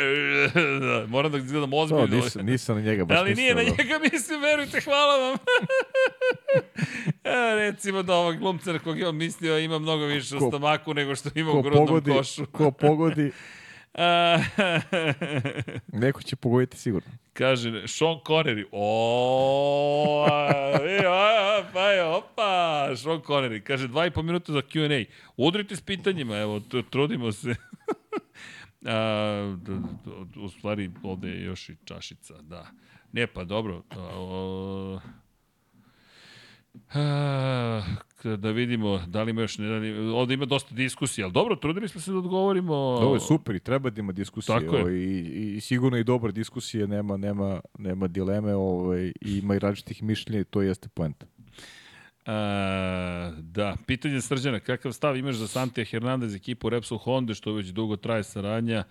Moram 1.09 1.33
da 1.33 1.39
izgledam 1.39 1.73
ozbiljno. 1.73 2.07
nisam, 2.07 2.47
nisam 2.47 2.77
na 2.77 2.83
njega 2.83 3.05
baš 3.05 3.19
Ali 3.19 3.35
nije 3.35 3.55
na 3.55 3.61
mislio, 3.61 3.77
da. 3.77 3.83
njega 3.85 3.99
mislim, 4.13 4.41
verujte, 4.41 4.81
hvala 4.81 5.17
vam. 5.19 5.39
e, 7.25 7.55
recimo 7.57 8.03
da 8.03 8.15
ovog 8.15 8.37
glumca 8.37 8.73
na 8.73 8.79
kog 8.79 8.99
imam 8.99 9.17
mislio 9.17 9.59
ima 9.59 9.79
mnogo 9.79 10.05
više 10.05 10.37
u 10.37 10.39
Ko- 10.39 10.49
stomaku 10.49 10.95
nego 10.95 11.17
što 11.17 11.29
ima 11.35 11.51
u 11.51 11.63
grudnom 11.63 11.87
pogodi, 11.87 12.11
košu. 12.11 12.47
ko 12.47 12.71
pogodi, 12.71 13.33
A, 13.95 14.39
neko 15.89 16.23
će 16.23 16.37
pogoditi 16.37 16.79
sigurno. 16.79 17.11
Kaže, 17.33 17.89
Sean 17.89 18.15
Connery. 18.17 18.65
O, 18.73 20.27
e, 20.83 21.07
a, 21.07 21.63
pa 21.73 21.83
je, 21.83 22.05
opa, 22.05 22.43
Sean 22.97 23.19
Connery. 23.19 23.61
Kaže, 23.61 23.89
dva 23.89 24.07
i 24.07 24.11
po 24.11 24.23
minuta 24.23 24.53
za 24.53 24.59
Q&A. 24.61 25.05
Udrite 25.37 25.77
s 25.77 25.81
pitanjima, 25.81 26.37
evo, 26.37 26.59
tr- 26.61 26.85
trudimo 26.91 27.33
se. 27.33 27.55
A, 28.85 29.57
u 30.37 30.49
stvari, 30.49 30.91
ovde 31.03 31.29
je 31.29 31.45
još 31.45 31.69
i 31.69 31.77
čašica, 31.85 32.43
da. 32.43 32.67
Ne, 33.13 33.27
pa 33.27 33.45
dobro. 33.45 33.83
A, 33.91 33.97
o, 34.15 35.01
Ah, 36.95 37.83
da 38.37 38.51
vidimo 38.51 39.01
da 39.07 39.23
li 39.23 39.31
ima 39.31 39.41
još, 39.41 39.57
da 39.57 39.65
li, 39.65 40.09
ovde 40.09 40.35
ima 40.35 40.45
dosta 40.45 40.75
diskusija, 40.75 41.25
ali 41.25 41.33
dobro, 41.33 41.57
trudili 41.57 41.89
smo 41.89 42.01
se 42.01 42.11
da 42.13 42.19
odgovorimo. 42.19 42.75
Ovo 42.75 43.15
je 43.15 43.21
super 43.21 43.55
i 43.55 43.61
treba 43.61 43.91
da 43.91 44.01
ima 44.01 44.13
diskusije. 44.13 44.61
Tako 44.61 44.77
je. 44.77 44.83
ovaj, 44.83 44.95
I, 44.95 45.57
i, 45.57 45.61
sigurno 45.61 45.99
i 45.99 46.05
dobra 46.05 46.33
diskusija, 46.33 46.87
nema, 46.87 47.17
nema, 47.17 47.61
nema 47.79 48.09
dileme 48.09 48.55
ovaj, 48.55 49.13
i 49.21 49.39
ima 49.39 49.55
i 49.55 49.59
različitih 49.59 50.03
mišljenja 50.03 50.41
i 50.41 50.45
to 50.45 50.63
jeste 50.63 50.89
poenta. 50.89 51.27
A, 52.27 53.33
da, 53.39 53.77
pitanje 53.87 54.21
Srđana, 54.21 54.61
kakav 54.61 54.93
stav 54.93 55.17
imaš 55.17 55.35
za 55.35 55.49
Santija 55.49 55.85
Hernandez 55.85 56.35
ekipu 56.35 56.71
Repsol 56.71 56.99
Honda, 56.99 57.35
što 57.35 57.53
već 57.53 57.67
dugo 57.67 57.97
traje 57.97 58.25
saradnja, 58.25 58.85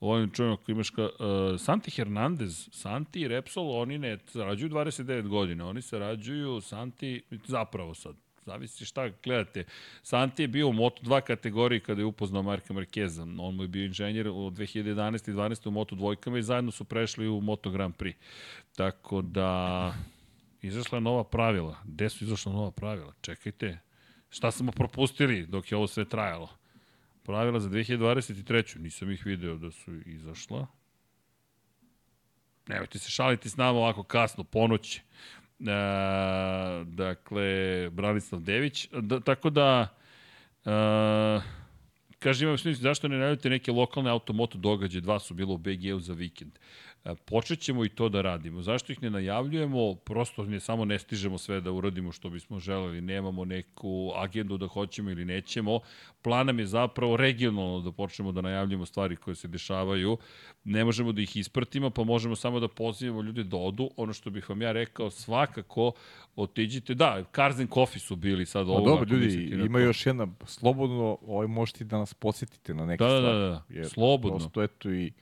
ovim 0.00 0.30
čujem 0.30 0.52
ako 0.52 0.72
imaš 0.72 0.90
ka, 0.90 1.02
uh, 1.02 1.60
Santi 1.60 1.90
Hernandez, 1.90 2.68
Santi 2.72 3.20
i 3.20 3.28
Repsol, 3.28 3.70
oni 3.70 3.98
ne 3.98 4.18
sarađuju 4.26 4.70
29 4.70 5.28
godina, 5.28 5.68
oni 5.68 5.82
sarađuju 5.82 6.60
Santi, 6.60 7.22
zapravo 7.46 7.94
sad, 7.94 8.16
zavisi 8.46 8.84
šta 8.84 9.10
gledate. 9.24 9.64
Santi 10.02 10.42
je 10.42 10.48
bio 10.48 10.68
u 10.68 10.72
Moto2 10.72 11.20
kategoriji 11.20 11.80
kada 11.80 12.00
je 12.00 12.04
upoznao 12.04 12.42
Marka 12.42 12.74
Markeza. 12.74 13.22
On 13.22 13.54
mu 13.54 13.62
je 13.62 13.68
bio 13.68 13.84
inženjer 13.84 14.28
u 14.28 14.32
2011. 14.50 15.30
i 15.30 15.34
12. 15.34 15.68
u 15.68 15.70
Moto 15.70 15.94
dvojkama 15.94 16.38
i 16.38 16.42
zajedno 16.42 16.70
su 16.70 16.84
prešli 16.84 17.28
u 17.28 17.40
Moto 17.40 17.70
Grand 17.70 17.94
Prix. 17.94 18.14
Tako 18.76 19.22
da, 19.22 19.94
izašla 20.62 21.00
nova 21.00 21.24
pravila. 21.24 21.76
Gde 21.84 22.08
su 22.08 22.24
izašla 22.24 22.52
nova 22.52 22.70
pravila? 22.70 23.12
Čekajte, 23.20 23.78
šta 24.30 24.50
smo 24.50 24.72
propustili 24.72 25.46
dok 25.46 25.72
je 25.72 25.76
ovo 25.76 25.86
sve 25.86 26.04
trajalo? 26.04 26.48
Pravila 27.22 27.60
za 27.60 27.68
2023. 27.68 28.78
Nisam 28.78 29.10
ih 29.10 29.26
video 29.26 29.56
da 29.56 29.70
su 29.70 29.94
izašla. 30.06 30.66
Nemojte 32.68 32.98
se 32.98 33.10
šaliti 33.10 33.48
s 33.48 33.56
nama 33.56 33.78
ovako 33.78 34.02
kasno, 34.02 34.44
ponoći. 34.44 35.00
E, 35.60 35.64
dakle, 36.84 37.90
Branislav 37.90 38.42
Dević. 38.42 38.88
Da, 38.92 39.20
tako 39.20 39.50
da, 39.50 39.88
e, 40.64 41.40
kaže, 42.18 42.44
imam 42.44 42.58
smisli, 42.58 42.82
zašto 42.82 43.08
ne 43.08 43.18
najavite 43.18 43.50
neke 43.50 43.72
lokalne 43.72 44.10
automoto 44.10 44.58
događaje? 44.58 45.00
Dva 45.00 45.18
su 45.18 45.34
bilo 45.34 45.54
u 45.54 45.58
BG-u 45.58 46.00
za 46.00 46.12
vikend. 46.12 46.52
E, 46.54 46.91
počet 47.24 47.60
ćemo 47.60 47.84
i 47.84 47.88
to 47.88 48.08
da 48.08 48.22
radimo. 48.22 48.62
Zašto 48.62 48.92
ih 48.92 49.02
ne 49.02 49.10
najavljujemo? 49.10 49.94
Prosto 49.94 50.44
ne 50.44 50.60
samo 50.60 50.84
ne 50.84 50.98
stižemo 50.98 51.38
sve 51.38 51.60
da 51.60 51.72
uradimo 51.72 52.12
što 52.12 52.30
bismo 52.30 52.58
želeli. 52.58 53.00
Nemamo 53.00 53.44
neku 53.44 54.12
agendu 54.16 54.58
da 54.58 54.66
hoćemo 54.66 55.10
ili 55.10 55.24
nećemo. 55.24 55.80
Plan 56.22 56.46
nam 56.46 56.58
je 56.58 56.66
zapravo 56.66 57.16
regionalno 57.16 57.80
da 57.80 57.92
počnemo 57.92 58.32
da 58.32 58.40
najavljujemo 58.40 58.86
stvari 58.86 59.16
koje 59.16 59.34
se 59.34 59.48
dešavaju. 59.48 60.18
Ne 60.64 60.84
možemo 60.84 61.12
da 61.12 61.22
ih 61.22 61.36
ispratimo, 61.36 61.90
pa 61.90 62.04
možemo 62.04 62.36
samo 62.36 62.60
da 62.60 62.68
pozivamo 62.68 63.22
ljude 63.22 63.44
da 63.44 63.56
odu. 63.56 63.90
Ono 63.96 64.12
što 64.12 64.30
bih 64.30 64.48
vam 64.48 64.62
ja 64.62 64.72
rekao, 64.72 65.10
svakako 65.10 65.92
otiđite. 66.36 66.94
Da, 66.94 67.24
and 67.38 67.70
Coffee 67.74 68.00
su 68.00 68.16
bili 68.16 68.46
sad 68.46 68.68
ovo. 68.68 68.80
dobro, 68.80 69.16
ljudi, 69.16 69.50
ima 69.66 69.80
još 69.80 70.06
jedna, 70.06 70.26
slobodno, 70.44 71.18
ovaj 71.26 71.46
možete 71.46 71.84
da 71.84 71.98
nas 71.98 72.14
posjetite 72.14 72.74
na 72.74 72.86
neke 72.86 73.04
da, 73.04 73.18
stvari. 73.18 73.38
Da, 73.38 73.62
da, 73.68 73.80
da, 73.80 73.88
slobodno. 73.88 74.38
Prosto, 74.38 74.62
eto 74.62 74.90
i 74.90 75.12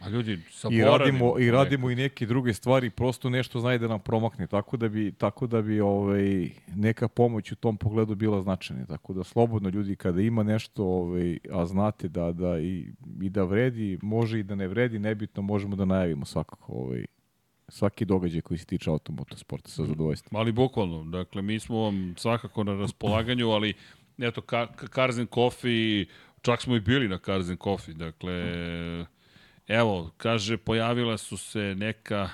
A 0.00 0.08
ljudi, 0.08 0.38
I 0.70 0.82
radimo, 0.82 1.38
i 1.38 1.50
radimo 1.50 1.90
i 1.90 1.94
neke 1.94 2.26
druge 2.26 2.54
stvari, 2.54 2.90
prosto 2.90 3.30
nešto 3.30 3.60
zna 3.60 3.78
da 3.78 3.88
nam 3.88 4.00
promakne, 4.00 4.46
tako 4.46 4.76
da 4.76 4.88
bi, 4.88 5.12
tako 5.12 5.46
da 5.46 5.62
bi 5.62 5.80
ovaj, 5.80 6.50
neka 6.74 7.08
pomoć 7.08 7.52
u 7.52 7.56
tom 7.56 7.76
pogledu 7.76 8.14
bila 8.14 8.42
značajna. 8.42 8.86
Tako 8.86 9.12
da 9.12 9.24
slobodno 9.24 9.68
ljudi 9.68 9.96
kada 9.96 10.20
ima 10.20 10.42
nešto, 10.42 10.84
ovaj, 10.84 11.38
a 11.52 11.66
znate 11.66 12.08
da, 12.08 12.32
da 12.32 12.58
i, 12.58 12.86
i 13.22 13.30
da 13.30 13.44
vredi, 13.44 13.98
može 14.02 14.40
i 14.40 14.42
da 14.42 14.54
ne 14.54 14.68
vredi, 14.68 14.98
nebitno 14.98 15.42
možemo 15.42 15.76
da 15.76 15.84
najavimo 15.84 16.24
svakako 16.24 16.72
ovaj, 16.72 17.04
svaki 17.68 18.04
događaj 18.04 18.40
koji 18.40 18.58
se 18.58 18.66
tiče 18.66 18.90
automotosporta 18.90 19.68
sa 19.68 19.84
zadovoljstvom. 19.84 20.40
Ali 20.40 20.52
bukvalno, 20.52 21.04
dakle, 21.04 21.42
mi 21.42 21.60
smo 21.60 21.78
vam 21.78 22.14
svakako 22.18 22.64
na 22.64 22.74
raspolaganju, 22.74 23.50
ali 23.50 23.74
eto, 24.18 24.40
Karzen 24.90 25.26
Coffee, 25.34 26.04
čak 26.42 26.62
smo 26.62 26.76
i 26.76 26.80
bili 26.80 27.08
na 27.08 27.18
Karzen 27.18 27.56
Coffee, 27.56 27.94
dakle, 27.94 28.34
Evo, 29.68 30.10
kaže, 30.16 30.56
pojavila 30.56 31.18
su 31.18 31.36
se 31.36 31.74
neka, 31.78 32.30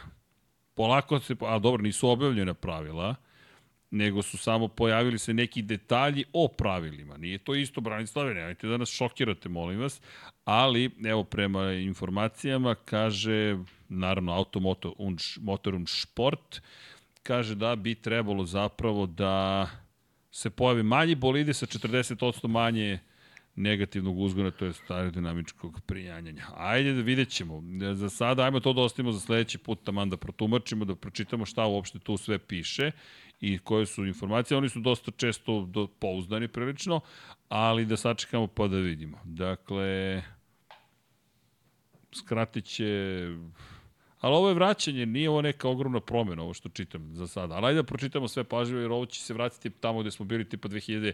polako 0.74 1.20
se, 1.20 1.36
a 1.40 1.58
dobro, 1.58 1.82
nisu 1.82 2.08
objavljene 2.08 2.54
pravila, 2.54 3.14
nego 3.90 4.22
su 4.22 4.38
samo 4.38 4.68
pojavili 4.68 5.18
se 5.18 5.34
neki 5.34 5.62
detalji 5.62 6.24
o 6.32 6.48
pravilima. 6.48 7.16
Nije 7.16 7.38
to 7.38 7.54
isto, 7.54 7.80
Branislave, 7.80 8.34
nemojte 8.34 8.66
da 8.66 8.76
nas 8.76 8.88
šokirate, 8.88 9.48
molim 9.48 9.80
vas, 9.80 10.00
ali, 10.44 10.90
evo, 11.04 11.24
prema 11.24 11.72
informacijama, 11.72 12.74
kaže, 12.74 13.58
naravno, 13.88 14.32
Automoto 14.32 14.94
und, 14.98 15.20
Motor 15.40 15.74
und 15.74 15.88
Sport, 15.88 16.60
kaže 17.22 17.54
da 17.54 17.76
bi 17.76 17.94
trebalo 17.94 18.44
zapravo 18.44 19.06
da 19.06 19.70
se 20.30 20.50
pojavi 20.50 20.82
manji 20.82 21.14
bolide 21.14 21.54
sa 21.54 21.66
40% 21.66 22.48
manje 22.48 22.98
negativnog 23.56 24.18
uzgona, 24.18 24.50
to 24.50 24.64
je 24.64 24.72
aerodinamičkog 24.88 25.80
prijanjanja. 25.86 26.46
Ajde 26.56 26.92
da 26.92 27.00
vidjet 27.00 27.28
ćemo. 27.28 27.62
Za 27.94 28.08
sada, 28.08 28.44
ajmo 28.44 28.60
to 28.60 28.72
da 28.72 28.80
ostavimo 28.80 29.12
za 29.12 29.20
sledeći 29.20 29.58
put, 29.58 29.84
taman 29.84 30.10
da 30.10 30.16
protumačimo, 30.16 30.84
da 30.84 30.94
pročitamo 30.94 31.46
šta 31.46 31.66
uopšte 31.66 31.98
tu 31.98 32.16
sve 32.16 32.38
piše 32.38 32.90
i 33.40 33.58
koje 33.58 33.86
su 33.86 34.06
informacije. 34.06 34.58
Oni 34.58 34.68
su 34.68 34.80
dosta 34.80 35.10
često 35.10 35.66
do, 35.66 35.86
pouzdani 35.86 36.48
prilično, 36.48 37.00
ali 37.48 37.86
da 37.86 37.96
sačekamo 37.96 38.46
pa 38.46 38.68
da 38.68 38.76
vidimo. 38.76 39.18
Dakle, 39.24 40.22
skratit 42.12 42.64
će... 42.64 43.28
Ali 44.20 44.34
ovo 44.34 44.48
je 44.48 44.54
vraćanje, 44.54 45.06
nije 45.06 45.30
ovo 45.30 45.42
neka 45.42 45.68
ogromna 45.68 46.00
promjena, 46.00 46.42
ovo 46.42 46.54
što 46.54 46.68
čitam 46.68 47.14
za 47.14 47.26
sada. 47.26 47.54
Ali 47.54 47.66
ajde 47.66 47.82
da 47.82 47.86
pročitamo 47.86 48.28
sve 48.28 48.44
pažljivo, 48.44 48.80
jer 48.80 48.92
ovo 48.92 49.06
će 49.06 49.20
se 49.20 49.34
vratiti 49.34 49.70
tamo 49.70 50.00
gde 50.00 50.10
smo 50.10 50.24
bili 50.24 50.48
tipa 50.48 50.68
2000 50.68 51.12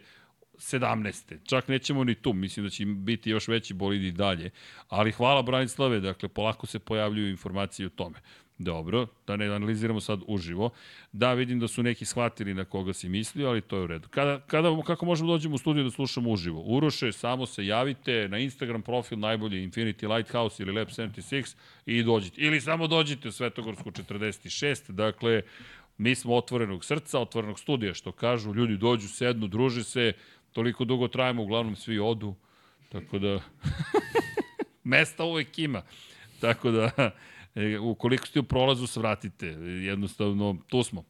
17. 0.58 1.36
Čak 1.44 1.68
nećemo 1.68 2.04
ni 2.04 2.14
tu, 2.14 2.32
mislim 2.32 2.66
da 2.66 2.70
će 2.70 2.86
biti 2.86 3.30
još 3.30 3.48
veći 3.48 3.74
bolid 3.74 4.02
i 4.02 4.12
dalje. 4.12 4.50
Ali 4.88 5.12
hvala 5.12 5.42
Branislave, 5.42 6.00
dakle, 6.00 6.28
polako 6.28 6.66
se 6.66 6.78
pojavljuju 6.78 7.30
informacije 7.30 7.86
o 7.86 7.90
tome. 7.90 8.18
Dobro, 8.58 9.06
da 9.26 9.36
ne 9.36 9.46
analiziramo 9.46 10.00
sad 10.00 10.20
uživo. 10.26 10.70
Da, 11.12 11.32
vidim 11.34 11.60
da 11.60 11.68
su 11.68 11.82
neki 11.82 12.04
shvatili 12.04 12.54
na 12.54 12.64
koga 12.64 12.92
si 12.92 13.08
mislio, 13.08 13.48
ali 13.48 13.60
to 13.60 13.76
je 13.76 13.82
u 13.82 13.86
redu. 13.86 14.08
Kada, 14.08 14.40
kada, 14.40 14.82
kako 14.86 15.06
možemo 15.06 15.32
dođemo 15.32 15.54
u 15.54 15.58
studiju 15.58 15.84
da 15.84 15.90
slušamo 15.90 16.30
uživo? 16.30 16.62
Uroše, 16.62 17.12
samo 17.12 17.46
se 17.46 17.66
javite 17.66 18.28
na 18.28 18.38
Instagram 18.38 18.82
profil 18.82 19.18
najbolji 19.18 19.68
Infinity 19.68 20.14
Lighthouse 20.14 20.62
ili 20.62 20.72
Lab 20.72 20.88
76 20.88 21.56
i 21.86 22.02
dođite. 22.02 22.40
Ili 22.40 22.60
samo 22.60 22.86
dođite 22.86 23.28
u 23.28 23.32
Svetogorsku 23.32 23.90
46, 23.90 24.90
dakle, 24.90 25.42
mi 25.98 26.14
smo 26.14 26.34
otvorenog 26.34 26.84
srca, 26.84 27.20
otvorenog 27.20 27.58
studija, 27.58 27.94
što 27.94 28.12
kažu, 28.12 28.54
ljudi 28.54 28.76
dođu, 28.76 29.08
sednu, 29.08 29.46
druže 29.46 29.84
se, 29.84 30.12
toliko 30.52 30.84
dugo 30.84 31.08
trajamo, 31.08 31.42
uglavnom 31.42 31.76
svi 31.76 31.98
odu, 31.98 32.34
tako 32.88 33.18
da 33.18 33.40
mesta 34.84 35.24
uvek 35.24 35.58
ima. 35.58 35.82
Tako 36.40 36.70
da, 36.70 36.90
e, 37.54 37.78
ukoliko 37.78 38.26
ste 38.26 38.40
u 38.40 38.42
prolazu, 38.42 38.86
svratite. 38.86 39.46
Jednostavno, 39.86 40.56
tu 40.68 40.82
smo. 40.82 41.04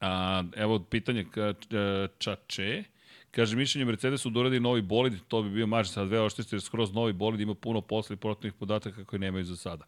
A, 0.00 0.44
evo 0.56 0.78
pitanje 0.78 1.24
ka, 1.30 1.54
e, 1.70 2.08
Čače. 2.18 2.84
Kaže, 3.30 3.56
mišljenje 3.56 3.84
Mercedesu 3.84 4.30
da 4.30 4.40
uradi 4.40 4.60
novi 4.60 4.82
bolid, 4.82 5.14
to 5.28 5.42
bi 5.42 5.50
bio 5.50 5.66
mač 5.66 5.88
sa 5.88 6.04
dve 6.04 6.20
oštice, 6.20 6.56
jer 6.56 6.62
skroz 6.62 6.92
novi 6.92 7.12
bolid 7.12 7.40
ima 7.40 7.54
puno 7.54 7.80
posla 7.80 8.14
i 8.14 8.16
protivnih 8.16 8.54
podataka 8.54 9.04
koje 9.04 9.20
nemaju 9.20 9.44
za 9.44 9.56
sada. 9.56 9.84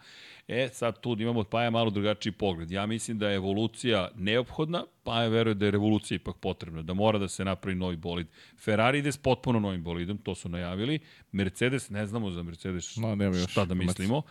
E, 0.49 0.69
sad 0.73 1.01
tu 1.01 1.17
imamo 1.19 1.41
od 1.41 1.49
Paja 1.49 1.71
malo 1.71 1.91
drugačiji 1.91 2.33
pogled. 2.33 2.71
Ja 2.71 2.87
mislim 2.87 3.19
da 3.19 3.29
je 3.29 3.37
evolucija 3.37 4.09
neophodna, 4.15 4.85
Paja 5.03 5.29
veruje 5.29 5.55
da 5.55 5.65
je 5.65 5.71
revolucija 5.71 6.17
ipak 6.17 6.37
potrebna, 6.37 6.83
da 6.83 6.95
mora 6.95 7.19
da 7.19 7.29
se 7.29 7.45
napravi 7.45 7.75
novi 7.77 7.97
bolid. 7.97 8.27
Ferrari 8.59 8.99
ide 8.99 9.13
s 9.13 9.17
potpuno 9.17 9.61
novim 9.61 9.83
bolidom, 9.83 10.19
to 10.19 10.35
su 10.35 10.49
najavili. 10.49 10.99
Mercedes, 11.33 11.91
ne 11.91 12.07
znamo 12.07 12.31
za 12.31 12.43
Mercedes 12.43 12.97
no, 12.97 13.15
nema 13.15 13.37
još 13.37 13.51
šta 13.51 13.65
da 13.65 13.75
mislimo, 13.75 14.23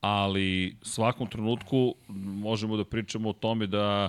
ali 0.00 0.76
svakom 0.82 1.26
trenutku 1.26 1.94
možemo 2.08 2.76
da 2.76 2.84
pričamo 2.84 3.28
o 3.28 3.32
tome 3.32 3.66
da 3.66 4.08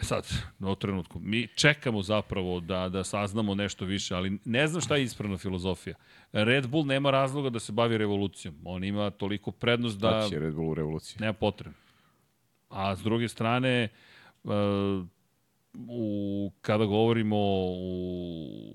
Sad, 0.00 0.28
na 0.58 0.74
trenutku. 0.74 1.20
Mi 1.20 1.46
čekamo 1.46 2.02
zapravo 2.02 2.60
da, 2.60 2.88
da 2.88 3.04
saznamo 3.04 3.54
nešto 3.54 3.84
više, 3.84 4.14
ali 4.14 4.38
ne 4.44 4.66
znam 4.66 4.80
šta 4.80 4.96
je 4.96 5.02
ispravna 5.02 5.38
filozofija. 5.38 5.94
Red 6.32 6.66
Bull 6.66 6.86
nema 6.86 7.10
razloga 7.10 7.50
da 7.50 7.60
se 7.60 7.72
bavi 7.72 7.98
revolucijom. 7.98 8.54
On 8.64 8.84
ima 8.84 9.10
toliko 9.10 9.50
prednost 9.50 9.98
da... 9.98 10.26
Će 10.30 10.38
Red 10.38 10.54
Bull 10.54 10.70
u 10.70 10.74
revoluciji? 10.74 11.16
Nema 11.20 11.32
potrebe. 11.32 11.76
A 12.68 12.96
s 12.96 13.02
druge 13.02 13.28
strane, 13.28 13.88
uh, 14.44 14.52
u, 15.88 16.52
kada 16.60 16.84
govorimo 16.84 17.36
u, 17.36 18.74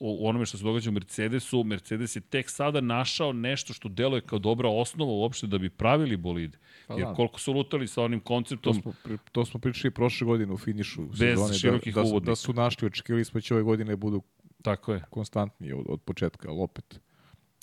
u, 0.00 0.28
onome 0.28 0.46
što 0.46 0.58
se 0.58 0.64
događa 0.64 0.90
u 0.90 0.92
Mercedesu, 0.92 1.64
Mercedes 1.64 2.16
je 2.16 2.20
tek 2.20 2.50
sada 2.50 2.80
našao 2.80 3.32
nešto 3.32 3.72
što 3.72 3.88
deluje 3.88 4.20
kao 4.20 4.38
dobra 4.38 4.68
osnova 4.68 5.12
uopšte 5.12 5.46
da 5.46 5.58
bi 5.58 5.70
pravili 5.70 6.16
bolide. 6.16 6.58
Pa 6.86 6.94
Jer 6.94 7.06
da. 7.06 7.14
koliko 7.14 7.40
su 7.40 7.52
lutali 7.52 7.88
sa 7.88 8.02
onim 8.02 8.20
konceptom... 8.20 8.82
To 8.82 8.82
smo, 8.82 8.92
to 9.32 9.44
smo 9.44 9.60
pričali 9.60 9.94
prošle 9.94 10.24
godine 10.24 10.52
u 10.52 10.58
finišu 10.58 11.06
bez 11.06 11.18
sezone, 11.18 11.48
da- 11.48 11.58
širokih 11.58 11.94
da, 11.94 12.02
da, 12.02 12.06
su, 12.06 12.20
da 12.20 12.36
su 12.36 12.52
našli, 12.52 12.86
očekivali 12.86 13.24
smo 13.24 13.38
da 13.38 13.42
će 13.42 13.54
ove 13.54 13.62
godine 13.62 13.96
budu 13.96 14.22
Tako 14.62 14.92
je. 14.92 15.04
konstantni 15.10 15.72
od, 15.72 15.84
od 15.88 16.00
početka, 16.00 16.48
ali 16.48 16.60
opet 16.60 17.00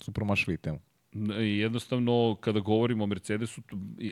su 0.03 0.11
promašili 0.11 0.57
temu. 0.57 0.79
Jednostavno, 1.39 2.37
kada 2.41 2.59
govorimo 2.59 3.03
o 3.03 3.07
Mercedesu, 3.07 3.61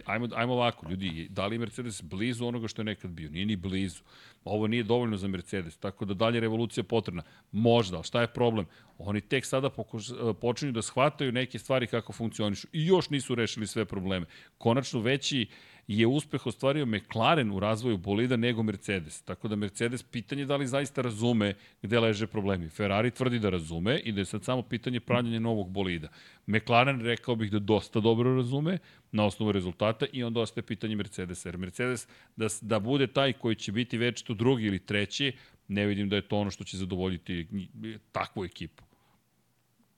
ajmo, 0.05 0.27
ajmo 0.35 0.53
ovako, 0.53 0.89
ljudi, 0.89 1.27
da 1.29 1.47
li 1.47 1.55
je 1.55 1.59
Mercedes 1.59 2.01
blizu 2.01 2.45
onoga 2.45 2.67
što 2.67 2.81
je 2.81 2.85
nekad 2.85 3.11
bio? 3.11 3.29
Nije 3.29 3.45
ni 3.45 3.55
blizu. 3.55 4.01
Ovo 4.43 4.67
nije 4.67 4.83
dovoljno 4.83 5.17
za 5.17 5.27
Mercedes, 5.27 5.77
tako 5.77 6.05
da 6.05 6.13
dalje 6.13 6.39
revolucija 6.39 6.83
potrebna. 6.83 7.23
Možda, 7.51 7.95
ali 7.95 8.03
šta 8.03 8.21
je 8.21 8.27
problem? 8.27 8.65
Oni 8.97 9.21
tek 9.21 9.45
sada 9.45 9.69
pokuš, 9.69 10.05
počinju 10.41 10.71
da 10.71 10.81
shvataju 10.81 11.31
neke 11.31 11.59
stvari 11.59 11.87
kako 11.87 12.13
funkcionišu 12.13 12.67
i 12.73 12.85
još 12.85 13.09
nisu 13.09 13.35
rešili 13.35 13.67
sve 13.67 13.85
probleme. 13.85 14.25
Konačno 14.57 14.99
veći 14.99 15.47
je 15.87 16.07
uspeh 16.07 16.47
ostvario 16.47 16.85
McLaren 16.85 17.51
u 17.51 17.59
razvoju 17.59 17.97
bolida 17.97 18.37
nego 18.37 18.63
Mercedes. 18.63 19.21
Tako 19.21 19.47
da 19.47 19.55
Mercedes 19.55 20.03
pitanje 20.03 20.45
da 20.45 20.55
li 20.55 20.67
zaista 20.67 21.01
razume 21.01 21.53
gde 21.81 21.99
leže 21.99 22.27
problemi. 22.27 22.69
Ferrari 22.69 23.11
tvrdi 23.11 23.39
da 23.39 23.49
razume 23.49 23.99
i 23.99 24.11
da 24.11 24.21
je 24.21 24.25
sad 24.25 24.43
samo 24.43 24.61
pitanje 24.61 24.99
pravljanja 24.99 25.39
novog 25.39 25.69
bolida. 25.69 26.07
McLaren 26.47 27.01
rekao 27.01 27.35
bih 27.35 27.51
da 27.51 27.59
dosta 27.59 27.99
dobro 27.99 28.35
razume 28.35 28.77
na 29.11 29.25
osnovu 29.25 29.51
rezultata 29.51 30.05
i 30.13 30.23
onda 30.23 30.39
ostaje 30.39 30.65
pitanje 30.65 30.95
Mercedesa. 30.95 31.49
Jer 31.49 31.57
Mercedes 31.57 32.07
da, 32.35 32.47
da 32.61 32.79
bude 32.79 33.07
taj 33.07 33.33
koji 33.33 33.55
će 33.55 33.71
biti 33.71 33.97
već 33.97 34.21
tu 34.21 34.33
drugi 34.33 34.65
ili 34.65 34.79
treći, 34.79 35.33
ne 35.67 35.85
vidim 35.85 36.09
da 36.09 36.15
je 36.15 36.27
to 36.27 36.37
ono 36.37 36.51
što 36.51 36.63
će 36.63 36.77
zadovoljiti 36.77 37.47
takvu 38.11 38.45
ekipu. 38.45 38.90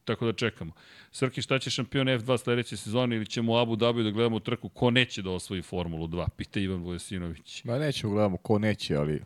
Tako 0.06 0.26
da 0.26 0.34
čekamo. 0.34 0.72
Srki, 1.12 1.42
šta 1.42 1.60
će 1.60 1.70
šampion 1.70 2.08
F2 2.08 2.38
sledeće 2.38 2.78
sezone 2.78 3.16
ili 3.16 3.26
ćemo 3.26 3.54
u 3.54 3.58
Abu 3.58 3.76
Dhabi 3.76 4.04
da 4.04 4.12
gledamo 4.12 4.40
trku 4.40 4.70
ko 4.70 4.92
neće 4.92 5.22
da 5.22 5.30
osvoji 5.30 5.62
Formulu 5.62 6.08
2? 6.08 6.30
Pita 6.30 6.60
Ivan 6.60 6.82
Vojasinović. 6.82 7.64
Ma 7.64 7.80
nećemo 7.80 8.14
gledamo 8.14 8.38
ko 8.38 8.60
neće, 8.60 8.96
ali 8.96 9.22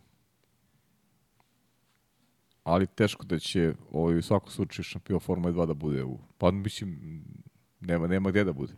ali 2.68 2.88
teško 2.88 3.26
da 3.26 3.40
će 3.40 3.74
ovaj, 3.92 4.18
u 4.18 4.22
svakom 4.22 4.50
slučaju 4.50 4.84
šampion 4.84 5.20
Formule 5.20 5.54
2 5.54 5.66
da 5.66 5.74
bude 5.74 6.04
u... 6.04 6.20
Pa 6.38 6.52
mislim, 6.52 7.22
nema, 7.80 8.08
nema 8.08 8.30
gde 8.30 8.44
da 8.44 8.54
bude. 8.54 8.74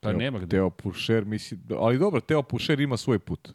Pa 0.00 0.08
Teo, 0.10 0.18
nema 0.18 0.38
gde. 0.38 0.48
Teo 0.48 0.70
Pušer, 0.70 1.24
misli, 1.24 1.58
ali 1.70 1.98
dobro, 1.98 2.20
Teo 2.20 2.42
Pušer 2.42 2.80
ima 2.80 2.96
svoj 2.96 3.18
put. 3.18 3.52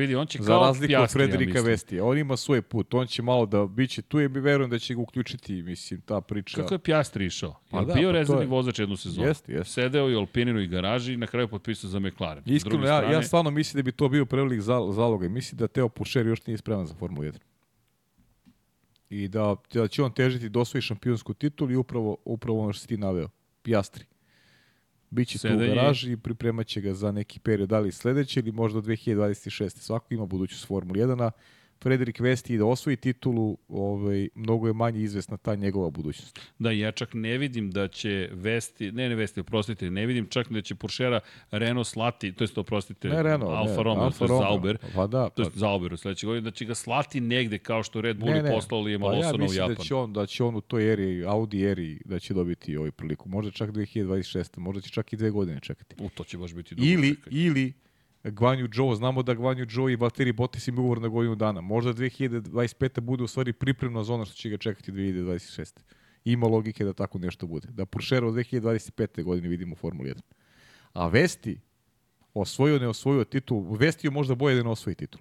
Vidi, 0.00 0.14
on 0.14 0.26
će 0.26 0.38
Za 0.40 0.46
kao 0.46 0.60
razliku 0.60 0.94
od 0.94 1.10
Frederika 1.10 1.58
ja 1.58 1.62
Vestija. 1.62 2.04
On 2.04 2.18
ima 2.18 2.36
svoj 2.36 2.62
put. 2.62 2.94
On 2.94 3.06
će 3.06 3.22
malo 3.22 3.46
da 3.46 3.66
biće 3.66 4.02
tu 4.02 4.20
i 4.20 4.28
mi 4.28 4.40
verujem 4.40 4.70
da 4.70 4.78
će 4.78 4.94
ga 4.94 5.00
uključiti, 5.00 5.62
mislim, 5.62 6.00
ta 6.00 6.20
priča. 6.20 6.56
Kako 6.56 6.74
je 6.74 6.78
Piastri 6.78 7.26
išao? 7.26 7.54
Pa 7.70 7.84
da, 7.84 7.94
bio 7.94 8.08
pa 8.08 8.12
rezervni 8.12 8.42
je- 8.42 8.48
vozač 8.48 8.78
jednu 8.78 8.96
sezonu? 8.96 9.28
Jeste, 9.28 9.52
jeste. 9.52 9.72
Sedeo 9.72 10.08
je 10.08 10.16
u 10.16 10.20
Alpininu 10.20 10.60
i 10.60 10.66
garaži 10.66 11.12
i 11.12 11.16
na 11.16 11.26
kraju 11.26 11.48
potpisao 11.48 11.90
za 11.90 11.98
McLaren. 12.00 12.42
Iskreno, 12.46 12.84
ja, 12.84 12.98
strane, 12.98 13.14
ja 13.14 13.22
stvarno 13.22 13.50
mislim 13.50 13.78
da 13.78 13.82
bi 13.82 13.92
to 13.92 14.08
bio 14.08 14.26
prevelik 14.26 14.60
zal- 14.60 14.92
zalog 14.92 15.22
mislim 15.24 15.58
da 15.58 15.68
Teo 15.68 15.88
Pušer 15.88 16.26
još 16.26 16.46
nije 16.46 16.58
spreman 16.58 16.86
za 16.86 16.94
Formulu 16.94 17.24
1. 17.24 17.38
I 19.10 19.28
da, 19.28 19.56
da 19.74 19.88
će 19.88 20.02
on 20.02 20.12
težiti 20.12 20.48
da 20.48 20.60
osvoji 20.60 20.82
šampionsku 20.82 21.34
titulu 21.34 21.70
i 21.70 21.76
upravo, 21.76 22.16
upravo 22.24 22.60
ono 22.60 22.72
što 22.72 22.80
si 22.80 22.88
ti 22.88 22.96
naveo. 22.96 23.28
Pijastri. 23.62 24.04
Biće 25.10 25.38
tu 25.38 25.54
u 25.54 25.58
garaži 25.58 26.12
i 26.12 26.16
pripremat 26.16 26.66
će 26.66 26.80
ga 26.80 26.94
za 26.94 27.12
neki 27.12 27.40
period, 27.40 27.68
da 27.68 27.78
li 27.78 27.92
sledeće 27.92 28.40
ili 28.40 28.52
možda 28.52 28.80
2026. 28.80 29.78
Svako 29.78 30.14
ima 30.14 30.26
budućnost 30.26 30.66
Formula 30.66 30.96
1, 30.96 31.22
a 31.22 31.30
Frederik 31.82 32.20
Vesti 32.20 32.58
da 32.58 32.64
osvoji 32.64 32.96
titulu, 32.96 33.56
ovaj, 33.68 34.28
mnogo 34.34 34.66
je 34.66 34.72
manje 34.72 35.00
izvesna 35.00 35.36
ta 35.36 35.54
njegova 35.54 35.90
budućnost. 35.90 36.40
Da, 36.58 36.70
ja 36.70 36.92
čak 36.92 37.10
ne 37.14 37.38
vidim 37.38 37.70
da 37.70 37.88
će 37.88 38.28
Vesti, 38.32 38.92
ne 38.92 39.08
ne 39.08 39.14
Vesti, 39.14 39.40
oprostite, 39.40 39.90
ne 39.90 40.06
vidim 40.06 40.26
čak 40.26 40.48
da 40.52 40.62
će 40.62 40.74
Puršera 40.74 41.20
Renault 41.50 41.86
slati, 41.86 42.32
to 42.32 42.44
jest 42.44 42.58
oprostite, 42.58 43.08
Ne 43.08 43.22
Renault, 43.22 43.52
Alfa 43.52 43.76
ne, 43.76 43.82
Romeo, 43.82 44.04
Alfa 44.04 44.18
to 44.18 44.24
je 44.24 44.28
Romeo. 44.28 44.42
Zauber, 44.42 44.78
Pa 44.94 45.06
da, 45.06 45.28
to 45.28 45.42
pa, 45.42 45.48
je 45.48 45.50
Zauber 45.54 45.92
u 45.92 45.96
sledećeg 45.96 46.26
godine, 46.26 46.44
da 46.44 46.50
će 46.50 46.64
ga 46.64 46.74
slati 46.74 47.20
negde 47.20 47.58
kao 47.58 47.82
što 47.82 48.00
Red 48.00 48.16
Bull 48.16 48.30
ne, 48.30 48.36
je 48.36 48.42
ne. 48.42 48.50
poslao 48.50 48.80
Liam 48.80 49.00
Pa 49.00 49.12
ja 49.14 49.34
u 49.34 49.38
mislim 49.38 49.58
Japan. 49.58 49.74
da 49.74 49.82
će 49.84 49.94
on 49.94 50.12
da 50.12 50.26
će 50.26 50.44
on 50.44 50.56
u 50.56 50.60
toj 50.60 50.92
eri 50.92 51.24
Audi 51.24 51.64
eri 51.64 52.00
da 52.04 52.18
će 52.18 52.34
dobiti 52.34 52.76
ovaj 52.76 52.90
priliku. 52.90 53.28
Možda 53.28 53.50
čak 53.50 53.70
2026. 53.70 54.58
Možda 54.58 54.80
će 54.80 54.90
čak 54.90 55.12
i 55.12 55.16
dve 55.16 55.30
godine 55.30 55.60
čekati. 55.60 55.96
U, 55.98 56.08
to 56.08 56.24
će 56.24 56.38
baš 56.38 56.54
biti 56.54 56.74
dobro 56.74 56.90
Ili 56.90 57.14
čekanje. 57.16 57.36
ili 57.36 57.72
Gvanju 58.24 58.68
Joe, 58.72 58.96
znamo 58.96 59.22
da 59.22 59.34
Gvanju 59.34 59.66
Joe 59.70 59.92
i 59.92 59.96
Valtteri 59.96 60.32
Bottas 60.32 60.68
imaju 60.68 60.80
ugovor 60.80 61.00
na 61.00 61.08
godinu 61.08 61.34
dana. 61.34 61.60
Možda 61.60 61.92
2025. 61.92 63.00
bude 63.00 63.22
u 63.24 63.26
stvari 63.26 63.52
pripremna 63.52 64.04
zona 64.04 64.24
što 64.24 64.34
će 64.34 64.48
ga 64.48 64.56
čekati 64.56 64.92
2026. 64.92 65.80
Ima 66.24 66.46
logike 66.46 66.84
da 66.84 66.92
tako 66.92 67.18
nešto 67.18 67.46
bude. 67.46 67.68
Da 67.70 67.86
Puršera 67.86 68.26
od 68.26 68.34
2025. 68.34 69.22
godine 69.22 69.48
vidimo 69.48 69.72
u 69.72 69.76
Formuli 69.76 70.10
1. 70.10 70.20
A 70.92 71.08
Vesti 71.08 71.60
osvojio, 72.34 72.78
ne 72.78 72.88
osvojio 72.88 73.24
titul, 73.24 73.76
Vesti 73.76 74.06
je 74.06 74.10
možda 74.10 74.34
boje 74.34 74.56
da 74.56 74.62
ne 74.62 74.70
osvoji 74.70 74.94
titul. 74.94 75.20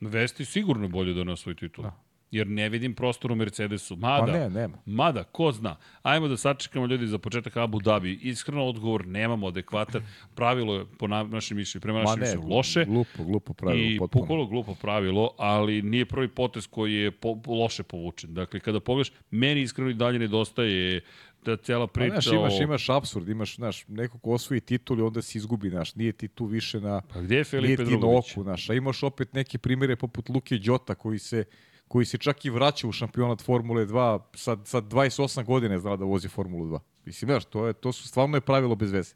Vesti 0.00 0.44
sigurno 0.44 0.88
bolje 0.88 1.14
da 1.14 1.24
ne 1.24 1.32
osvoji 1.32 1.56
titul. 1.56 1.84
Da. 1.84 2.05
Jer 2.30 2.46
ne 2.46 2.68
vidim 2.68 2.94
prostor 2.94 3.32
u 3.32 3.34
Mercedesu. 3.34 3.96
Mada, 3.96 4.26
Pa 4.26 4.38
ne, 4.38 4.50
nema. 4.50 4.78
Mada, 4.86 5.24
ko 5.24 5.52
zna. 5.52 5.76
Ajmo 6.02 6.28
da 6.28 6.36
sačekamo 6.36 6.86
ljudi 6.86 7.06
za 7.06 7.18
početak 7.18 7.56
Abu 7.56 7.80
Dhabi. 7.80 8.18
Iskreno 8.22 8.64
odgovor 8.64 9.06
nemamo 9.06 9.46
adekvatan. 9.46 10.02
Pravilo 10.34 10.74
je 10.74 10.84
po 10.98 11.06
na, 11.06 11.22
našem 11.22 11.56
mišljenju, 11.56 11.80
prema 11.80 11.98
Ma 11.98 12.04
našem 12.04 12.20
ne, 12.20 12.26
mišljenju 12.26 12.54
loše. 12.56 12.84
Glupo, 12.84 13.24
glupo 13.24 13.52
pravilo. 13.52 13.90
I 13.90 13.98
potpuno. 13.98 14.22
pukolo 14.22 14.46
glupo 14.46 14.74
pravilo, 14.74 15.30
ali 15.38 15.82
nije 15.82 16.04
prvi 16.06 16.28
potez 16.28 16.66
koji 16.66 16.94
je 16.94 17.10
po, 17.10 17.40
loše 17.46 17.82
povučen. 17.82 18.34
Dakle, 18.34 18.60
kada 18.60 18.80
pogledaš, 18.80 19.12
meni 19.30 19.60
iskreno 19.60 19.90
i 19.90 19.94
dalje 19.94 20.18
nedostaje 20.18 21.00
ta 21.46 21.56
cijela 21.56 21.86
Pa, 21.86 21.92
priča 21.92 22.20
znaš, 22.20 22.34
imaš, 22.34 22.60
imaš 22.60 22.88
absurd, 22.88 23.28
imaš, 23.28 23.56
znaš, 23.56 23.84
neko 23.88 24.18
ko 24.18 24.30
osvoji 24.30 24.60
titul 24.60 24.98
i 24.98 25.02
onda 25.02 25.22
se 25.22 25.38
izgubi, 25.38 25.70
znaš, 25.70 25.94
nije 25.94 26.12
ti 26.12 26.28
tu 26.28 26.44
više 26.44 26.80
na, 26.80 27.02
Pa 27.12 27.20
gde 27.20 27.34
je 27.34 27.38
nije 27.38 27.44
Felipe 27.44 27.84
ti 27.84 27.96
na 27.96 28.06
oku, 28.06 28.42
znaš, 28.42 28.70
a 28.70 28.74
imaš 28.74 29.02
opet 29.02 29.32
neke 29.32 29.58
primere 29.58 29.96
poput 29.96 30.28
Luke 30.28 30.58
Đota 30.58 30.94
koji 30.94 31.18
se, 31.18 31.44
koji 31.88 32.06
se 32.06 32.18
čak 32.18 32.44
i 32.44 32.50
vraća 32.50 32.88
u 32.88 32.92
šampionat 32.92 33.42
Formule 33.42 33.86
2, 33.86 34.20
sad, 34.34 34.60
sad 34.64 34.84
28 34.84 35.44
godine 35.44 35.78
zna 35.78 35.96
da 35.96 36.04
vozi 36.04 36.28
Formulu 36.28 36.66
2. 36.66 36.78
Mislim, 37.04 37.28
znaš, 37.28 37.44
to, 37.44 37.66
je, 37.66 37.72
to 37.72 37.92
su 37.92 38.08
stvarno 38.08 38.36
je 38.36 38.40
pravilo 38.40 38.74
bez 38.74 38.92
veze. 38.92 39.14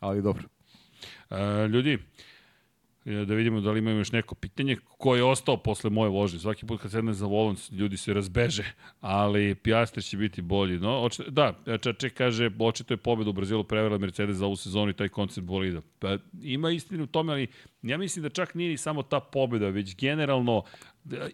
Ali 0.00 0.22
dobro. 0.22 0.44
E, 1.30 1.68
ljudi, 1.68 1.98
e, 3.04 3.12
da 3.12 3.34
vidimo 3.34 3.60
da 3.60 3.70
li 3.70 3.78
imamo 3.78 3.98
još 3.98 4.12
neko 4.12 4.34
pitanje. 4.34 4.76
Ko 4.98 5.16
je 5.16 5.24
ostao 5.24 5.56
posle 5.56 5.90
moje 5.90 6.10
vožnje? 6.10 6.38
Svaki 6.38 6.66
put 6.66 6.82
kad 6.82 6.90
sedne 6.90 7.12
za 7.12 7.26
volan, 7.26 7.56
ljudi 7.70 7.96
se 7.96 8.14
razbeže, 8.14 8.72
ali 9.00 9.54
Piastri 9.54 10.02
će 10.02 10.16
biti 10.16 10.42
bolji. 10.42 10.78
No, 10.78 11.02
očito, 11.02 11.30
da, 11.30 11.78
Čače 11.80 12.10
kaže, 12.10 12.50
očito 12.58 12.94
je 12.94 12.98
pobeda 12.98 13.30
u 13.30 13.32
Brazilu 13.32 13.64
prevela 13.64 13.98
Mercedes 13.98 14.36
za 14.36 14.46
ovu 14.46 14.56
sezonu 14.56 14.90
i 14.90 14.96
taj 14.96 15.08
koncept 15.08 15.46
bolida. 15.46 15.80
Pa, 15.98 16.16
ima 16.42 16.70
istine 16.70 17.02
u 17.02 17.06
tome, 17.06 17.32
ali 17.32 17.46
ja 17.82 17.98
mislim 17.98 18.22
da 18.22 18.28
čak 18.28 18.54
nije 18.54 18.70
ni 18.70 18.76
samo 18.76 19.02
ta 19.02 19.20
pobeda, 19.20 19.68
već 19.68 19.96
generalno 19.96 20.62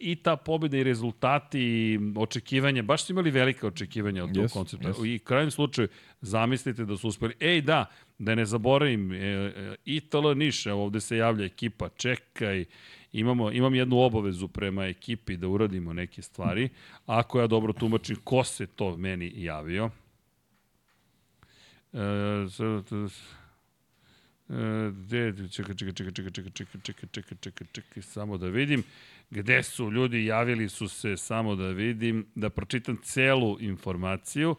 i 0.01 0.17
ta 0.17 0.37
pobeda 0.37 0.77
i 0.77 0.83
rezultati 0.83 1.61
i 1.61 1.99
očekivanja, 2.17 2.83
baš 2.83 3.05
su 3.05 3.13
imali 3.13 3.31
velike 3.31 3.67
očekivanja 3.67 4.25
od 4.25 4.35
tog 4.35 4.43
Jesu, 4.43 4.53
koncepta. 4.53 4.89
jesu. 4.89 5.07
I 5.07 5.17
u 5.17 5.25
krajem 5.25 5.51
slučaju, 5.51 5.89
zamislite 6.21 6.85
da 6.85 6.97
su 6.97 7.09
uspeli. 7.09 7.35
Ej, 7.41 7.61
da, 7.61 7.85
da 8.19 8.35
ne 8.35 8.47
zaboravim, 8.47 9.13
e, 9.13 9.17
e, 9.17 9.75
Italo 9.85 10.35
Niš, 10.35 10.67
evo 10.67 10.85
ovde 10.85 11.01
se 11.01 11.17
javlja 11.17 11.45
ekipa, 11.45 11.89
čekaj, 11.89 12.65
imamo, 13.13 13.53
imam 13.53 13.75
jednu 13.75 13.99
obavezu 13.99 14.49
prema 14.49 14.87
ekipi 14.87 15.37
da 15.37 15.49
uradimo 15.49 15.93
neke 15.93 16.23
stvari. 16.23 16.69
Ako 17.07 17.41
ja 17.41 17.47
dobro 17.47 17.73
tumačim, 17.73 18.17
ko 18.25 18.45
se 18.45 18.67
to 18.67 18.97
meni 18.97 19.33
javio? 19.37 19.91
E, 21.93 21.99
E, 24.49 24.93
čekaj, 25.51 25.75
čekaj, 25.75 25.93
čekaj, 25.93 26.13
čekaj, 26.13 26.33
čekaj, 26.33 26.51
čekaj, 26.51 26.81
čekaj, 26.83 27.09
čekaj, 27.13 27.39
čekaj, 27.41 27.67
čekaj, 27.73 28.03
samo 28.03 28.39
da 28.39 28.49
vidim. 28.49 28.83
Gde 29.31 29.63
su 29.63 29.91
ljudi, 29.91 30.25
javili 30.25 30.69
su 30.69 30.89
se, 30.89 31.17
samo 31.17 31.57
da 31.57 31.69
vidim, 31.69 32.27
da 32.35 32.51
pročitam 32.51 32.97
celu 33.03 33.57
informaciju. 33.61 34.57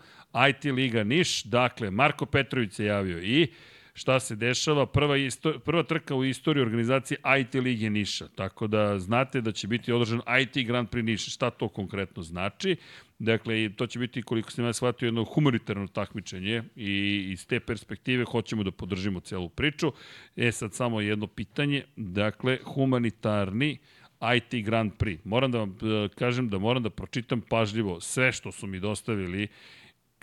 IT 0.50 0.66
Liga 0.66 1.04
Niš, 1.04 1.44
dakle, 1.44 1.92
Marko 1.92 2.26
Petrović 2.26 2.74
se 2.74 2.86
javio 2.86 3.20
i 3.24 3.48
šta 3.94 4.20
se 4.20 4.36
dešava, 4.36 4.86
prva, 4.86 5.18
isto, 5.18 5.60
prva 5.60 5.84
trka 5.84 6.16
u 6.16 6.26
istoriji 6.26 6.62
organizacije 6.62 7.18
IT 7.40 7.54
Lige 7.54 7.90
Niša, 7.90 8.28
tako 8.36 8.68
da 8.68 9.00
znate 9.00 9.42
da 9.42 9.52
će 9.52 9.68
biti 9.68 9.92
održan 9.92 10.22
IT 10.42 10.68
Grand 10.68 10.90
Prix 10.90 11.02
Niš, 11.04 11.34
šta 11.34 11.50
to 11.50 11.68
konkretno 11.68 12.24
znači. 12.24 12.76
Dakle, 13.20 13.70
to 13.76 13.88
će 13.88 14.00
biti, 14.00 14.22
koliko 14.22 14.52
sam 14.52 14.66
ja 14.66 14.74
shvatio, 14.74 15.08
jedno 15.08 15.24
humanitarno 15.24 15.88
takmičenje 15.88 16.64
i 16.76 17.26
iz 17.32 17.48
te 17.48 17.60
perspektive 17.60 18.26
hoćemo 18.26 18.64
da 18.64 18.72
podržimo 18.72 19.20
celu 19.20 19.50
priču. 19.50 19.92
E 20.36 20.52
sad 20.52 20.74
samo 20.74 21.02
jedno 21.02 21.28
pitanje, 21.28 21.84
dakle, 21.96 22.58
humanitarni 22.64 23.78
IT 24.22 24.66
Grand 24.66 24.92
Prix. 24.98 25.20
Moram 25.24 25.52
da 25.52 25.58
vam 25.60 25.78
e, 25.82 26.10
kažem 26.16 26.50
da 26.50 26.58
moram 26.60 26.84
da 26.84 26.90
pročitam 26.90 27.42
pažljivo 27.42 28.02
sve 28.02 28.32
što 28.32 28.52
su 28.52 28.68
mi 28.68 28.80
dostavili 28.80 29.48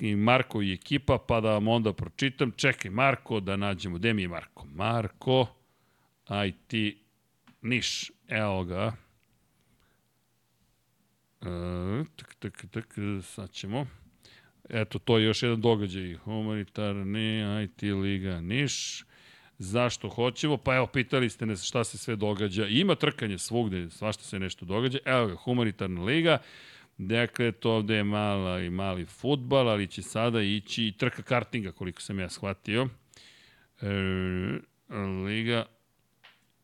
i 0.00 0.16
Marko 0.16 0.62
i 0.62 0.72
ekipa, 0.72 1.18
pa 1.28 1.40
da 1.40 1.50
vam 1.50 1.68
onda 1.68 1.92
pročitam. 1.92 2.52
Čekaj, 2.56 2.90
Marko, 2.90 3.40
da 3.40 3.56
nađemo. 3.56 3.96
Gde 3.96 4.14
mi 4.14 4.22
je 4.22 4.28
Marko? 4.28 4.66
Marko, 4.74 5.46
IT 6.46 6.96
Niš. 7.62 8.10
Evo 8.28 8.64
ga. 8.64 8.92
E, 11.42 12.04
tak, 12.16 12.34
tak, 12.38 12.64
tak, 12.70 12.94
sad 13.22 13.50
ćemo. 13.50 13.86
Eto, 14.68 14.98
to 14.98 15.18
je 15.18 15.24
još 15.24 15.42
jedan 15.42 15.60
događaj. 15.60 16.14
Humanitarni 16.14 17.64
IT 17.64 17.82
Liga 17.82 18.40
Niš. 18.40 19.05
Zašto 19.58 20.08
hoćemo? 20.08 20.56
Pa 20.56 20.76
evo, 20.76 20.86
pitali 20.86 21.30
ste 21.30 21.46
nas 21.46 21.64
šta 21.64 21.84
se 21.84 21.98
sve 21.98 22.16
događa. 22.16 22.66
Ima 22.66 22.94
trkanje 22.94 23.38
svugde, 23.38 23.90
svašta 23.90 24.22
se 24.22 24.38
nešto 24.38 24.64
događa. 24.64 24.98
Evo 25.04 25.26
ga, 25.26 25.34
Humanitarna 25.34 26.02
liga. 26.02 26.38
Dakle, 26.98 27.52
to 27.52 27.72
ovde 27.72 27.94
je 27.94 28.04
mala 28.04 28.60
i 28.60 28.70
mali 28.70 29.04
futbal, 29.04 29.68
ali 29.68 29.86
će 29.86 30.02
sada 30.02 30.42
ići 30.42 30.86
i 30.86 30.92
trka 30.92 31.22
kartinga, 31.22 31.72
koliko 31.72 32.02
sam 32.02 32.20
ja 32.20 32.28
shvatio. 32.28 32.88
E, 33.80 33.86
Liga, 35.24 35.66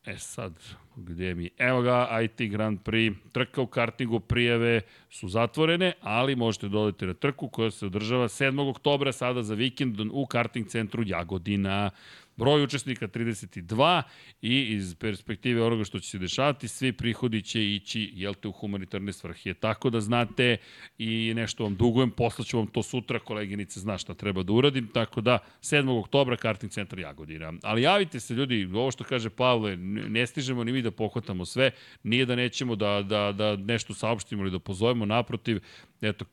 e 0.07 0.19
sad, 0.19 0.53
gde 0.97 1.35
mi, 1.35 1.51
evo 1.59 1.83
ga, 1.83 2.21
IT 2.23 2.51
Grand 2.51 2.79
Prix, 2.83 3.15
trka 3.33 3.61
u 3.61 3.67
kartingu, 3.67 4.21
prijave 4.21 4.81
su 5.11 5.29
zatvorene, 5.29 5.93
ali 6.01 6.37
možete 6.37 6.69
dodati 6.69 7.07
na 7.07 7.15
trku 7.15 7.49
koja 7.49 7.71
se 7.71 7.87
održava 7.87 8.29
7. 8.29 8.71
oktobra, 8.71 9.13
sada 9.13 9.43
za 9.43 9.55
vikend 9.55 10.01
u 10.13 10.27
karting 10.27 10.69
centru 10.69 11.03
Jagodina. 11.07 11.91
Broj 12.37 12.63
učesnika 12.63 13.09
32 13.09 14.03
i 14.43 14.61
iz 14.61 14.95
perspektive 14.95 15.63
onoga 15.63 15.85
što 15.85 15.99
će 15.99 16.11
se 16.11 16.19
dešavati, 16.19 16.69
svi 16.69 16.93
prihodi 16.93 17.43
će 17.43 17.75
ići, 17.75 18.11
jel 18.15 18.35
te, 18.35 18.49
u 18.49 18.53
humanitarne 18.53 19.13
svrhe. 19.13 19.55
Tako 19.55 19.91
da 19.91 20.01
znate 20.01 20.57
i 20.99 21.33
nešto 21.37 21.65
vam 21.65 21.77
dugujem, 21.77 22.11
poslaću 22.11 22.59
vam 22.59 22.67
to 22.67 22.83
sutra, 22.83 23.19
koleginice 23.19 23.81
zna 23.81 23.99
šta 23.99 24.15
treba 24.15 24.43
da 24.43 24.53
uradim, 24.53 24.89
tako 24.95 25.21
da 25.21 25.39
7. 25.61 26.01
oktobra 26.01 26.37
karting 26.37 26.73
centar 26.73 26.99
Jagodina. 26.99 27.53
Ali 27.63 27.83
javite 27.83 28.21
se 28.21 28.35
ljudi, 28.35 28.69
ovo 28.75 28.91
što 28.91 29.05
kaže 29.05 29.31
Pavle, 29.31 29.77
ne 29.77 30.27
stižemo 30.27 30.65
ni 30.65 30.73
mi 30.73 30.83
da 30.83 30.91
pohvatamo 30.91 31.45
sve, 31.45 31.71
nije 32.03 32.27
da 32.27 32.37
nećemo 32.37 32.77
da, 32.77 33.03
da, 33.03 33.33
da 33.33 33.57
nešto 33.57 33.95
saopštimo 33.95 34.43
ili 34.43 34.51
da 34.51 34.59
pozovemo, 34.59 35.07
naprotiv, 35.07 35.61
eto, 36.03 36.25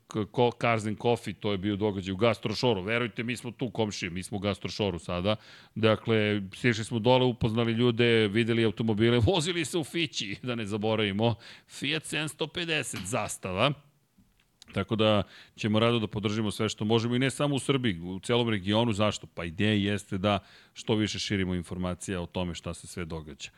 Cars 0.61 0.85
and 0.85 0.97
Coffee, 1.01 1.33
to 1.33 1.51
je 1.51 1.57
bio 1.57 1.75
događaj 1.75 2.13
u 2.13 2.17
Gastrošoru. 2.17 2.81
Verujte, 2.81 3.23
mi 3.23 3.37
smo 3.37 3.51
tu 3.51 3.71
komšije, 3.71 4.09
mi 4.09 4.23
smo 4.23 4.37
u 4.37 4.39
Gastrošoru 4.39 4.99
sada. 4.99 5.35
Dakle, 5.75 6.41
sišli 6.55 6.83
smo 6.83 6.99
dole, 6.99 7.25
upoznali 7.25 7.71
ljude, 7.71 8.27
videli 8.27 8.65
automobile, 8.65 9.19
vozili 9.33 9.65
se 9.65 9.77
u 9.77 9.83
Fići, 9.83 10.35
da 10.43 10.55
ne 10.55 10.65
zaboravimo. 10.65 11.35
Fiat 11.67 12.03
750 12.03 13.05
zastava. 13.05 13.73
Tako 14.73 14.95
da 14.95 15.23
ćemo 15.55 15.79
rado 15.79 15.99
da 15.99 16.07
podržimo 16.07 16.51
sve 16.51 16.69
što 16.69 16.85
možemo 16.85 17.15
i 17.15 17.19
ne 17.19 17.29
samo 17.29 17.55
u 17.55 17.59
Srbiji, 17.59 17.99
u 17.99 18.19
celom 18.19 18.49
regionu. 18.49 18.93
Zašto? 18.93 19.27
Pa 19.27 19.45
ideja 19.45 19.91
jeste 19.91 20.17
da 20.17 20.39
što 20.73 20.95
više 20.95 21.19
širimo 21.19 21.55
informacija 21.55 22.21
o 22.21 22.25
tome 22.25 22.53
šta 22.53 22.73
se 22.73 22.87
sve 22.87 23.05
događa. 23.05 23.49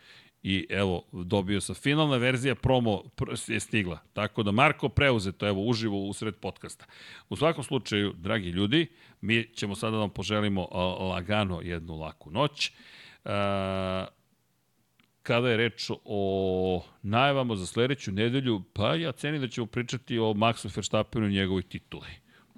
I 0.43 0.65
evo, 0.69 1.03
dobio 1.11 1.61
sam 1.61 1.75
finalna 1.75 2.17
verzija 2.17 2.55
promo 2.55 3.03
je 3.47 3.59
stigla. 3.59 3.99
Tako 4.13 4.43
da 4.43 4.51
Marko 4.51 4.89
preuzeto, 4.89 5.47
evo, 5.47 5.61
uživo 5.65 6.07
u 6.07 6.13
sred 6.13 6.35
podcasta. 6.35 6.85
U 7.29 7.35
svakom 7.35 7.63
slučaju, 7.63 8.13
dragi 8.17 8.49
ljudi, 8.49 8.87
mi 9.21 9.47
ćemo 9.53 9.75
sada 9.75 9.91
da 9.91 9.97
vam 9.97 10.09
poželimo 10.09 10.67
lagano 10.99 11.61
jednu 11.61 11.95
laku 11.95 12.31
noć. 12.31 12.71
kada 15.23 15.49
je 15.49 15.57
reč 15.57 15.91
o 16.05 16.83
najavama 17.01 17.55
za 17.55 17.65
sledeću 17.65 18.11
nedelju, 18.11 18.63
pa 18.73 18.95
ja 18.95 19.11
cenim 19.11 19.41
da 19.41 19.47
ćemo 19.47 19.67
pričati 19.67 20.19
o 20.19 20.33
Maxu 20.33 20.75
Verstappenu 20.75 21.27
i 21.27 21.33
njegovoj 21.33 21.63
tituli. 21.63 22.09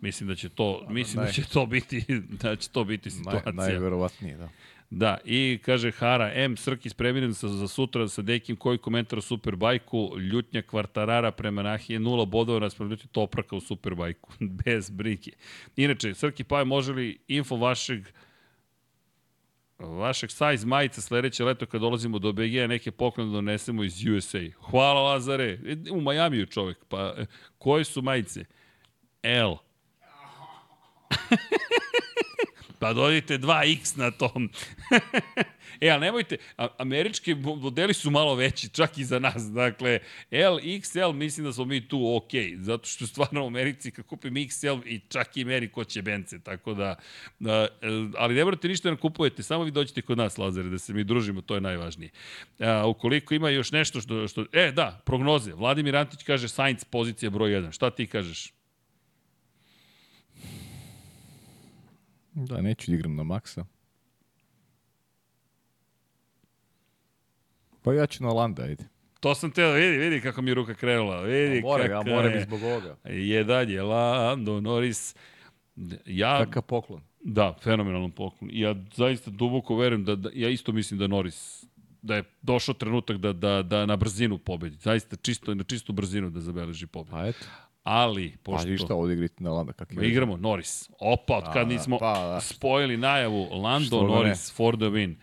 Mislim 0.01 0.29
da 0.29 0.35
će 0.35 0.49
to, 0.49 0.85
mislim 0.89 1.23
da 1.25 1.31
će 1.31 1.43
to 1.43 1.65
biti 1.65 2.05
da 2.41 2.55
će 2.55 2.69
to 2.69 2.83
biti 2.83 3.11
situacija. 3.11 3.51
Naj, 3.51 3.67
najverovatnije, 3.67 4.37
da. 4.37 4.49
Da, 4.89 5.17
i 5.25 5.59
kaže 5.65 5.91
Hara, 5.91 6.31
M, 6.33 6.57
Srki 6.57 6.89
spremljen 6.89 7.33
sa, 7.33 7.47
za 7.47 7.67
sutra 7.67 8.07
sa 8.07 8.21
Dekim, 8.21 8.55
koji 8.55 8.77
komentar 8.77 9.19
o 9.19 9.21
Superbajku, 9.21 10.19
ljutnja 10.19 10.61
kvartarara 10.61 11.31
prema 11.31 11.63
Nahije, 11.63 11.99
nula 11.99 12.25
bodova 12.25 12.59
nas 12.59 12.79
ljuti 12.79 13.07
topraka 13.07 13.55
u 13.55 13.61
Superbajku, 13.61 14.33
bez 14.65 14.89
brige. 14.89 15.31
Inače, 15.75 16.13
Srki, 16.13 16.43
pa 16.43 16.63
može 16.63 16.93
li 16.93 17.19
info 17.27 17.55
vašeg 17.55 18.07
vašeg 19.79 20.31
size 20.31 20.65
majice 20.65 21.01
sledeće 21.01 21.43
leto 21.43 21.65
kad 21.65 21.81
dolazimo 21.81 22.19
do 22.19 22.31
BG, 22.31 22.53
neke 22.69 22.91
poklone 22.91 23.31
donesemo 23.31 23.83
iz 23.83 24.05
USA. 24.07 24.39
Hvala 24.59 25.01
Lazare. 25.01 25.59
U 25.91 26.01
Majamiju 26.01 26.45
čovek. 26.45 26.85
Pa, 26.89 27.15
koje 27.57 27.83
su 27.83 28.01
majice? 28.01 28.45
L. 29.23 29.55
Pa 32.83 32.93
dodajte 32.93 33.37
2x 33.37 33.97
na 33.97 34.11
tom. 34.11 34.49
e, 35.81 35.89
ali 35.89 36.01
nemojte, 36.01 36.37
američki 36.77 37.35
modeli 37.35 37.93
su 37.93 38.11
malo 38.11 38.35
veći, 38.35 38.69
čak 38.69 38.97
i 38.97 39.03
za 39.03 39.19
nas. 39.19 39.51
Dakle, 39.51 39.99
XL, 40.31 41.11
mislim 41.13 41.45
da 41.45 41.53
smo 41.53 41.65
mi 41.65 41.87
tu 41.87 42.15
ok, 42.15 42.31
zato 42.57 42.87
što 42.87 43.07
stvarno 43.07 43.43
u 43.43 43.47
Americi 43.47 43.91
kad 43.91 44.05
kupim 44.05 44.33
XL 44.33 44.81
i 44.85 45.01
čak 45.09 45.37
i 45.37 45.45
meri 45.45 45.71
ko 45.71 45.83
će 45.83 46.01
bence, 46.01 46.39
tako 46.39 46.73
da, 46.73 46.95
da 47.39 47.67
ali 48.17 48.35
ne 48.35 48.43
morate 48.43 48.67
ništa 48.67 48.89
da 48.89 48.95
kupujete, 48.95 49.43
samo 49.43 49.63
vi 49.63 49.71
dođete 49.71 50.01
kod 50.01 50.17
nas, 50.17 50.37
Lazare, 50.37 50.69
da 50.69 50.77
se 50.77 50.93
mi 50.93 51.03
družimo, 51.03 51.41
to 51.41 51.55
je 51.55 51.61
najvažnije. 51.61 52.11
A, 52.59 52.87
ukoliko 52.87 53.33
ima 53.33 53.49
još 53.49 53.71
nešto 53.71 54.01
što, 54.01 54.27
što, 54.27 54.45
e, 54.51 54.71
da, 54.71 55.01
prognoze. 55.05 55.53
Vladimir 55.53 55.95
Antić 55.95 56.23
kaže 56.23 56.47
Sainz 56.47 56.83
pozicija 56.83 57.29
broj 57.29 57.51
1. 57.51 57.71
Šta 57.71 57.89
ti 57.89 58.07
kažeš? 58.07 58.62
Da, 62.33 62.61
neću 62.61 62.91
da 62.91 62.95
igram 62.95 63.15
na 63.15 63.23
maksa. 63.23 63.65
Pa 67.81 67.93
ja 67.93 68.07
ću 68.07 68.23
na 68.23 68.29
Landa, 68.29 68.63
ajde. 68.63 68.83
To 69.19 69.35
sam 69.35 69.51
teo, 69.51 69.73
vidi, 69.73 69.97
vidi 69.97 70.21
kako 70.21 70.41
mi 70.41 70.51
je 70.51 70.55
ruka 70.55 70.73
krenula. 70.73 71.21
Vidi 71.21 71.57
a 71.57 71.61
mora, 71.61 71.87
kako 71.87 72.09
ja 72.09 72.15
moram 72.15 72.31
je. 72.31 72.41
zbog 72.41 72.63
ovoga. 72.63 72.95
Je 73.05 73.81
Lando 73.81 74.61
Norris. 74.61 75.15
Ja, 76.05 76.45
Kakav 76.45 76.61
poklon. 76.61 77.01
Da, 77.23 77.55
fenomenalan 77.61 78.11
poklon. 78.11 78.49
Ja 78.53 78.75
zaista 78.95 79.31
duboko 79.31 79.75
verujem 79.75 80.05
da, 80.05 80.15
da 80.15 80.29
ja 80.33 80.49
isto 80.49 80.71
mislim 80.71 80.99
da 80.99 81.07
Norris 81.07 81.65
da 82.03 82.15
je 82.15 82.23
došao 82.41 82.75
trenutak 82.75 83.17
da, 83.17 83.33
da, 83.33 83.61
da 83.61 83.85
na 83.85 83.95
brzinu 83.95 84.37
pobedi. 84.37 84.77
Zaista 84.77 85.15
čisto, 85.15 85.55
na 85.55 85.63
čistu 85.63 85.93
brzinu 85.93 86.29
da 86.29 86.39
zabeleži 86.39 86.87
pobedu. 86.87 87.11
Pa 87.11 87.27
eto. 87.27 87.45
Ali, 87.83 88.31
pa 88.43 88.51
pošto... 88.51 88.67
Pa 88.69 88.77
šta 88.77 88.95
ovdje 88.95 89.13
igrati 89.13 89.43
na 89.43 89.51
Landa? 89.51 89.73
Kak 89.73 89.91
je 89.91 90.09
igramo 90.09 90.37
Norris. 90.37 90.89
Opa, 90.99 91.37
od 91.37 91.53
kad 91.53 91.67
nismo 91.67 91.97
pa, 91.99 92.13
da. 92.13 92.41
spojili 92.41 92.97
najavu 92.97 93.47
Lando 93.51 93.87
što 93.87 94.07
Norris 94.07 94.49
ne? 94.49 94.53
for 94.55 94.75
the 94.75 94.85
win. 94.85 95.15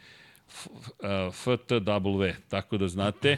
FTW, 1.31 2.33
tako 2.49 2.79
da 2.79 2.89
znate. 2.89 3.37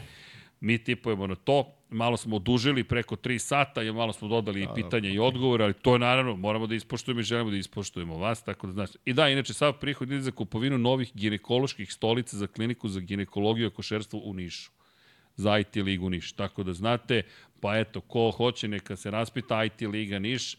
Mi 0.59 0.83
tipujemo 0.83 1.27
na 1.27 1.35
to. 1.35 1.67
Malo 1.89 2.17
smo 2.17 2.35
odužili 2.35 2.83
preko 2.83 3.15
3 3.15 3.37
sata 3.37 3.83
i 3.83 3.91
malo 3.91 4.13
smo 4.13 4.27
dodali 4.27 4.65
da, 4.65 4.71
i 4.71 4.75
pitanja 4.75 5.09
da, 5.09 5.15
i 5.15 5.19
odgovore, 5.19 5.63
ali 5.63 5.73
to 5.73 5.93
je 5.93 5.99
naravno, 5.99 6.35
moramo 6.35 6.67
da 6.67 6.75
ispoštujemo 6.75 7.19
i 7.19 7.23
želimo 7.23 7.51
da 7.51 7.57
ispoštujemo 7.57 8.17
vas, 8.17 8.43
tako 8.43 8.67
da 8.67 8.73
znači. 8.73 8.97
I 9.05 9.13
da, 9.13 9.29
inače, 9.29 9.53
sad 9.53 9.79
prihod 9.79 10.11
ide 10.11 10.21
za 10.21 10.31
kupovinu 10.31 10.77
novih 10.77 11.11
ginekoloških 11.13 11.93
stolica 11.93 12.37
za 12.37 12.47
kliniku 12.47 12.89
za 12.89 12.99
ginekologiju 12.99 13.67
i 13.67 13.71
košerstvo 13.71 14.19
u 14.23 14.33
Nišu 14.33 14.71
za 15.35 15.59
IT 15.59 15.75
ligu 15.75 16.09
Niš. 16.09 16.31
Tako 16.31 16.63
da 16.63 16.73
znate, 16.73 17.21
pa 17.59 17.77
eto, 17.77 18.01
ko 18.01 18.31
hoće 18.31 18.67
neka 18.67 18.95
se 18.95 19.11
raspita 19.11 19.63
IT 19.63 19.81
liga 19.81 20.19
Niš, 20.19 20.57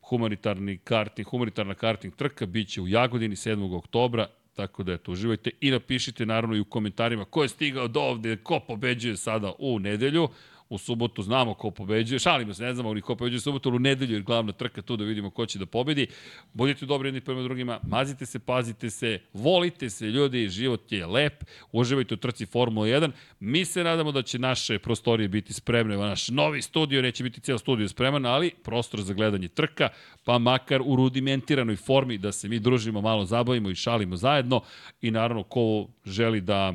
humanitarni 0.00 0.78
karting, 0.78 1.28
humanitarna 1.28 1.74
karting 1.74 2.14
trka 2.14 2.46
biće 2.46 2.80
u 2.80 2.88
Jagodini 2.88 3.36
7. 3.36 3.76
oktobra, 3.76 4.26
tako 4.54 4.82
da 4.82 4.92
eto, 4.92 5.12
uživajte 5.12 5.50
i 5.60 5.70
napišite 5.70 6.26
naravno 6.26 6.56
i 6.56 6.60
u 6.60 6.64
komentarima 6.64 7.24
ko 7.24 7.42
je 7.42 7.48
stigao 7.48 7.88
do 7.88 8.00
ovde, 8.00 8.36
ko 8.36 8.60
pobeđuje 8.60 9.16
sada 9.16 9.52
u 9.58 9.78
nedelju, 9.78 10.28
u 10.68 10.78
subotu 10.78 11.22
znamo 11.22 11.54
ko 11.54 11.70
pobeđuje, 11.70 12.18
šalimo 12.18 12.54
se, 12.54 12.62
ne 12.62 12.74
znamo 12.74 12.94
ni 12.94 13.00
ko 13.00 13.16
pobeđuje 13.16 13.36
u 13.36 13.40
subotu, 13.40 13.68
ali 13.68 13.76
u 13.76 13.78
nedelju 13.78 14.14
je 14.14 14.22
glavna 14.22 14.52
trka 14.52 14.82
tu 14.82 14.96
da 14.96 15.04
vidimo 15.04 15.30
ko 15.30 15.46
će 15.46 15.58
da 15.58 15.66
pobedi. 15.66 16.06
Budite 16.52 16.86
dobri 16.86 17.08
jedni 17.08 17.20
prema 17.20 17.42
drugima, 17.42 17.80
mazite 17.82 18.26
se, 18.26 18.38
pazite 18.38 18.90
se, 18.90 19.20
volite 19.32 19.90
se 19.90 20.06
ljudi, 20.06 20.48
život 20.48 20.92
je 20.92 21.06
lep, 21.06 21.44
uživajte 21.72 22.14
u 22.14 22.16
trci 22.16 22.46
Formula 22.46 22.86
1. 22.86 23.10
Mi 23.40 23.64
se 23.64 23.84
nadamo 23.84 24.12
da 24.12 24.22
će 24.22 24.38
naše 24.38 24.78
prostorije 24.78 25.28
biti 25.28 25.52
spremne, 25.52 25.96
naš 25.96 26.28
novi 26.28 26.62
studio, 26.62 27.02
neće 27.02 27.22
biti 27.22 27.40
cijel 27.40 27.58
studio 27.58 27.88
spreman, 27.88 28.26
ali 28.26 28.50
prostor 28.64 29.02
za 29.02 29.14
gledanje 29.14 29.48
trka, 29.48 29.88
pa 30.24 30.38
makar 30.38 30.82
u 30.84 30.96
rudimentiranoj 30.96 31.76
formi 31.76 32.18
da 32.18 32.32
se 32.32 32.48
mi 32.48 32.58
družimo, 32.58 33.00
malo 33.00 33.24
zabavimo 33.24 33.70
i 33.70 33.74
šalimo 33.74 34.16
zajedno 34.16 34.60
i 35.00 35.10
naravno 35.10 35.42
ko 35.42 35.86
želi 36.04 36.40
da 36.40 36.74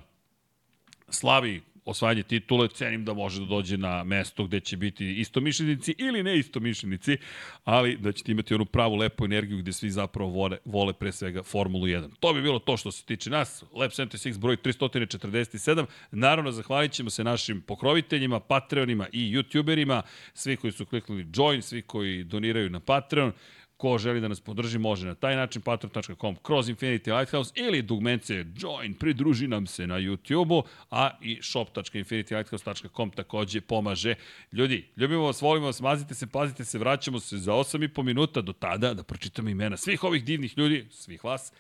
slavi 1.10 1.62
osvajanje 1.86 2.24
titule, 2.24 2.68
cenim 2.68 3.06
da 3.06 3.14
može 3.14 3.40
da 3.40 3.46
dođe 3.46 3.78
na 3.78 4.04
mesto 4.04 4.46
gde 4.46 4.60
će 4.60 4.78
biti 4.78 5.20
istomišljenici 5.20 5.96
ili 5.98 6.24
ne 6.24 6.38
istomišljenici, 6.38 7.18
ali 7.64 7.98
da 7.98 8.12
ćete 8.12 8.32
imati 8.32 8.54
onu 8.54 8.66
pravu 8.66 8.96
lepu 8.96 9.26
energiju 9.26 9.58
gde 9.58 9.74
svi 9.74 9.90
zapravo 9.90 10.30
vole, 10.30 10.58
vole 10.66 10.94
pre 10.94 11.12
svega 11.12 11.44
Formulu 11.44 11.86
1. 11.86 12.10
To 12.20 12.34
bi 12.34 12.42
bilo 12.42 12.60
to 12.60 12.78
što 12.78 12.92
se 12.92 13.06
tiče 13.06 13.30
nas. 13.30 13.64
Lab 13.74 13.92
76 13.92 14.40
broj 14.40 14.58
347. 14.58 15.86
Naravno, 16.12 16.52
zahvalit 16.52 16.92
ćemo 16.92 17.10
se 17.10 17.24
našim 17.24 17.62
pokroviteljima, 17.62 18.40
Patreonima 18.40 19.08
i 19.12 19.36
YouTuberima, 19.36 20.02
svi 20.34 20.58
koji 20.58 20.72
su 20.72 20.86
kliknuli 20.86 21.28
join, 21.36 21.62
svi 21.62 21.82
koji 21.82 22.24
doniraju 22.24 22.70
na 22.70 22.80
Patreon. 22.80 23.32
Ko 23.80 23.98
želi 23.98 24.22
da 24.22 24.28
nas 24.28 24.42
podrži, 24.42 24.78
može 24.78 25.08
na 25.08 25.16
taj 25.16 25.36
način, 25.36 25.62
patron.com, 25.62 26.36
kroz 26.44 26.70
Infinity 26.70 27.18
Lighthouse 27.18 27.54
ili 27.56 27.82
dugmence 27.82 28.46
join, 28.56 28.94
pridruži 28.94 29.48
nam 29.48 29.68
se 29.68 29.88
na 29.88 29.96
YouTube-u, 29.96 30.64
a 30.92 31.10
i 31.22 31.40
shop.infinitylighthouse.com 31.42 33.12
takođe 33.12 33.62
pomaže. 33.62 34.16
Ljudi, 34.52 34.86
ljubimo 34.98 35.24
vas, 35.24 35.42
volimo 35.42 35.66
vas, 35.66 35.82
mazite 35.82 36.14
se, 36.14 36.28
pazite 36.28 36.66
se, 36.66 36.78
vraćamo 36.78 37.20
se 37.20 37.38
za 37.38 37.54
8,5 37.54 38.04
minuta 38.04 38.42
do 38.42 38.54
tada 38.54 38.94
da 38.94 39.04
pročitamo 39.04 39.50
imena 39.50 39.78
svih 39.78 40.04
ovih 40.04 40.24
divnih 40.24 40.58
ljudi, 40.58 40.88
svih 40.92 41.24
vas. 41.24 41.54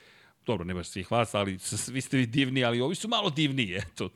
Dobro, 0.45 0.65
ne 0.65 0.73
baš 0.73 0.87
svih 0.87 1.11
vas, 1.11 1.33
ali 1.35 1.59
svi 1.59 2.01
ste 2.01 2.17
vi 2.17 2.25
divni, 2.25 2.63
ali 2.63 2.81
ovi 2.81 2.95
su 2.95 3.07
malo 3.07 3.29
divniji, 3.29 3.75
eto, 3.75 4.09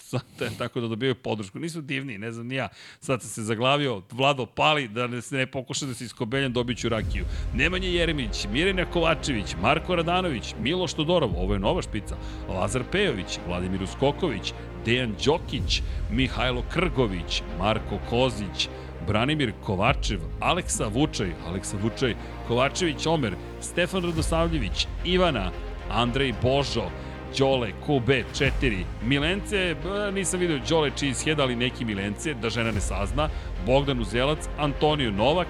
tako 0.57 0.81
da 0.81 0.87
dobijaju 0.87 1.15
podršku. 1.15 1.59
Nisu 1.59 1.81
divni, 1.81 2.17
ne 2.17 2.31
znam 2.31 2.47
ni 2.47 2.55
ja. 2.55 2.69
Sad 2.99 3.21
sam 3.21 3.29
se 3.29 3.43
zaglavio, 3.43 4.01
Vlado 4.11 4.45
pali, 4.45 4.87
da 4.87 5.07
ne, 5.07 5.21
ne 5.31 5.45
pokuša 5.45 5.85
da 5.85 5.93
se 5.93 6.05
iskobeljam, 6.05 6.53
dobit 6.53 6.77
ću 6.77 6.89
rakiju. 6.89 7.25
Nemanja 7.53 7.87
Jeremić, 7.87 8.47
Mirina 8.51 8.85
Kovačević, 8.85 9.55
Marko 9.61 9.95
Radanović, 9.95 10.55
Miloš 10.59 10.93
Todorov, 10.93 11.31
ovo 11.37 11.53
je 11.53 11.59
nova 11.59 11.81
špica, 11.81 12.15
Lazar 12.49 12.83
Pejović, 12.91 13.39
Vladimir 13.47 13.83
Uskoković, 13.83 14.53
Dejan 14.85 15.15
Đokić, 15.25 15.81
Mihajlo 16.11 16.63
Krgović, 16.73 17.41
Marko 17.59 17.99
Kozić, 18.09 18.69
Branimir 19.07 19.53
Kovačev, 19.63 20.19
Aleksa 20.39 20.87
Vučaj, 20.87 21.33
Aleksa 21.47 21.77
Vučaj, 21.81 22.15
Kovačević 22.47 23.05
Omer, 23.05 23.35
Stefan 23.61 24.03
Radosavljević, 24.03 24.87
Ivana, 25.05 25.51
Andrej 25.89 26.33
Božo, 26.41 26.89
Đole, 27.37 27.71
QB4, 27.87 28.83
Milence, 29.03 29.75
nisam 30.13 30.39
vidio 30.39 30.59
Đole 30.69 30.91
Cheesehead, 30.95 31.39
ali 31.39 31.55
neki 31.55 31.85
Milence, 31.85 32.33
da 32.33 32.49
žena 32.49 32.71
ne 32.71 32.81
sazna, 32.81 33.29
Bogdan 33.65 33.99
Uzelac, 33.99 34.47
Antonio 34.57 35.11
Novak, 35.11 35.47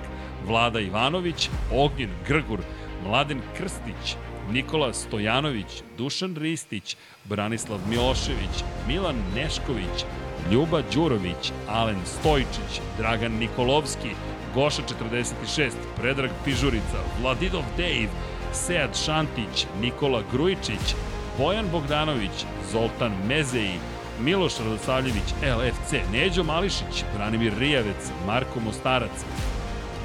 Vlada 0.47 0.79
Ivanović, 0.79 1.49
Ognjen 1.71 2.09
Grgur, 2.27 2.59
Mladen 3.07 3.41
Krstić, 3.57 4.15
Nikola 4.51 4.93
Stojanović, 4.93 5.83
Dušan 5.97 6.35
Ristić, 6.35 6.97
Branislav 7.25 7.79
Milošević, 7.89 8.63
Milan 8.87 9.15
Nešković, 9.35 10.05
Ljuba 10.51 10.81
Đurović, 10.93 11.51
Alen 11.69 11.99
Stojčić, 12.05 12.81
Dragan 12.97 13.31
Nikolovski, 13.31 14.09
Goša 14.55 14.81
46, 15.01 15.71
Predrag 15.97 16.31
Pižurica, 16.45 16.99
Vladidov 17.21 17.63
Dave, 17.77 18.09
Sead 18.53 18.97
Šantić, 19.05 19.65
Nikola 19.81 20.23
Grujičić, 20.31 20.95
Bojan 21.37 21.65
Bogdanović, 21.71 22.45
Zoltan 22.71 23.11
Mezeji, 23.27 23.79
Miloš 24.21 24.59
Radosavljević, 24.59 25.33
LFC, 25.41 25.93
Neđo 26.11 26.43
Mališić, 26.43 27.03
Branimir 27.15 27.53
Rijavec, 27.59 28.11
Marko 28.25 28.59
Mostarac, 28.59 29.25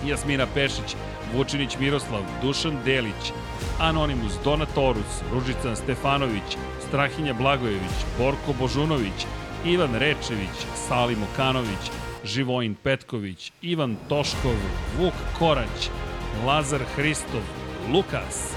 Jasmina 0.07 0.47
Pešić, 0.55 0.97
Vučinić 1.35 1.79
Miroslav, 1.81 2.23
Dušan 2.43 2.79
Delić, 2.85 3.33
Anonimus 3.81 4.33
Donatorus, 4.45 5.23
Ružica 5.33 5.77
Stefanović, 5.77 6.57
Strahinja 6.89 7.35
Blagojević, 7.35 7.99
Borko 8.19 8.53
Božunović, 8.59 9.27
Ivan 9.65 9.95
Rečević, 9.95 10.57
Salim 10.89 11.19
Okanović, 11.23 11.91
Živojin 12.25 12.75
Petković, 12.83 13.53
Ivan 13.63 13.97
Toškov, 14.09 14.55
Vuk 14.99 15.15
Korać, 15.39 15.91
Lazar 16.47 16.81
Hristov, 16.97 17.43
Lukas, 17.93 18.53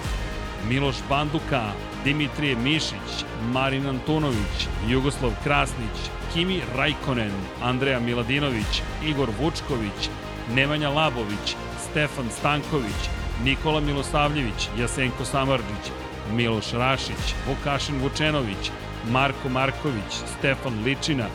Miloš 0.70 0.96
Banduka, 1.10 1.72
Dimitrije 2.04 2.56
Mišić, 2.56 3.26
Marin 3.54 3.88
Antunović, 3.88 4.68
Jugoslav 4.88 5.32
Krasnić, 5.44 5.98
Kimi 6.34 6.62
Rajkonen, 6.76 7.32
Andreja 7.64 8.00
Miladinović, 8.00 8.82
Igor 9.06 9.30
Vučković, 9.40 10.10
Nemanja 10.56 10.90
Labović, 10.90 11.56
Stefan 11.90 12.30
Stanković, 12.40 13.10
Nikola 13.44 13.80
Milosavljević, 13.80 14.70
Jasenko 14.80 15.26
Samarđić, 15.26 15.86
Miloš 16.34 16.72
Rašić, 16.72 17.36
Vukašin 17.48 18.02
Vučenović, 18.02 18.72
Marko 19.10 19.50
Marković, 19.50 20.12
Stefan 20.38 20.84
Ličina, 20.86 21.26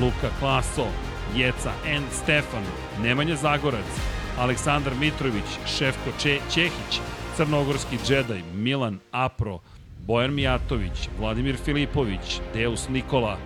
Luka 0.00 0.28
Klaso, 0.40 0.86
Jeca 1.34 1.72
N. 1.86 2.02
Stefan, 2.12 2.64
Nemanja 3.02 3.36
Zagorac, 3.36 3.92
Aleksandar 4.38 4.94
Mitrović, 5.00 5.58
Šefko 5.66 6.10
Če 6.18 6.38
Čehić, 6.54 7.00
Crnogorski 7.36 7.98
džedaj, 8.06 8.42
Milan 8.54 8.98
Apro, 9.10 9.58
Bojan 10.06 10.34
Mijatović, 10.34 11.08
Vladimir 11.18 11.56
Filipović, 11.64 12.40
Deus 12.54 12.88
Nikola, 12.88 13.38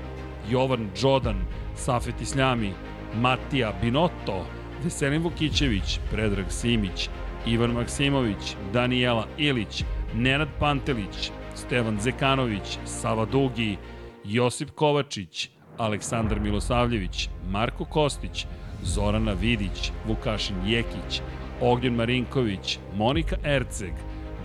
Jovan 0.51 0.91
Đodan, 1.03 1.45
Safet 1.77 2.21
Isljami, 2.21 2.73
Matija 3.15 3.73
Binotto, 3.83 4.47
Veselin 4.85 5.23
Vukićević, 5.23 6.01
Predrag 6.11 6.47
Simić, 6.51 7.09
Ivan 7.47 7.71
Maksimović, 7.71 8.57
Danijela 8.73 9.27
Ilić, 9.39 9.85
Nenad 10.15 10.49
Pantelić, 10.61 11.31
Stevan 11.55 12.01
Zekanović, 12.01 12.79
Sava 12.85 13.25
Dugi, 13.25 13.77
Josip 14.25 14.71
Kovačić, 14.71 15.51
Aleksandar 15.79 16.41
Milosavljević, 16.41 17.29
Marko 17.51 17.85
Kostić, 17.85 18.47
Zorana 18.83 19.33
Vidić, 19.33 19.93
Vukašin 20.07 20.57
Jekić, 20.67 21.21
Ognjen 21.61 21.95
Marinković, 21.95 22.79
Monika 22.97 23.37
Erceg, 23.45 23.93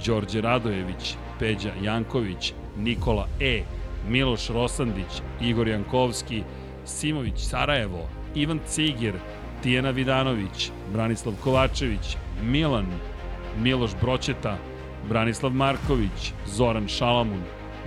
Đorđe 0.05 0.41
Radojević, 0.41 1.15
Peđa 1.39 1.71
Janković, 1.81 2.53
Nikola 2.77 3.27
E, 3.39 3.63
Miloš 4.07 4.47
Rosandić, 4.49 5.21
Igor 5.41 5.67
Jankovski, 5.67 6.43
Simović 6.85 7.37
Sarajevo, 7.37 8.09
Ivan 8.35 8.59
Cigir, 8.67 9.13
Tijena 9.63 9.89
Vidanović, 9.89 10.71
Branislav 10.93 11.35
Kovačević, 11.43 12.17
Milan, 12.43 12.87
Miloš 13.59 13.91
Broćeta, 14.01 14.57
Branislav 15.09 15.51
Marković, 15.51 16.33
Zoran 16.47 16.87
Šalamun, 16.87 17.41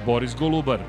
Boris 0.06 0.36
Golubar, 0.36 0.80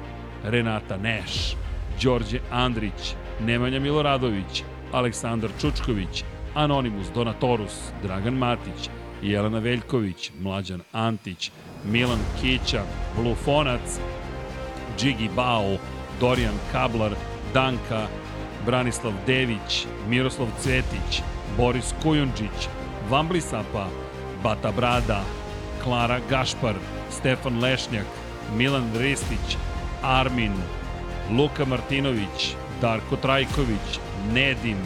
Renata 0.43 0.97
Neš, 0.97 1.55
Đorđe 2.03 2.39
Andrić, 2.51 3.15
Nemanja 3.39 3.79
Miloradović, 3.79 4.63
Aleksandar 4.91 5.49
Čučković, 5.61 6.23
Anonimus 6.55 7.07
Donatorus, 7.13 7.91
Dragan 8.03 8.33
Matić, 8.33 8.89
Jelena 9.21 9.59
Veljković, 9.59 10.31
Mlađan 10.41 10.81
Antić, 10.91 11.51
Milan 11.85 12.19
Kića, 12.41 12.83
Blufonac, 13.17 13.99
Džigi 14.97 15.29
Bao, 15.35 15.77
Dorijan 16.19 16.53
Kablar, 16.71 17.11
Danka, 17.53 18.07
Branislav 18.65 19.13
Dević, 19.27 19.85
Miroslav 20.07 20.47
Cvetić, 20.59 21.21
Boris 21.57 21.93
Kujundžić, 22.03 22.67
Vamblisapa, 23.09 23.87
Bata 24.43 24.71
Brada, 24.71 25.23
Klara 25.83 26.19
Gašpar, 26.29 26.75
Stefan 27.11 27.59
Lešnjak, 27.59 28.05
Milan 28.57 28.91
Ristić, 28.97 29.57
Armin, 30.03 30.53
Luka 31.37 31.65
Martinović, 31.65 32.55
Darko 32.81 33.15
Trajković, 33.15 33.99
Nedim, 34.33 34.77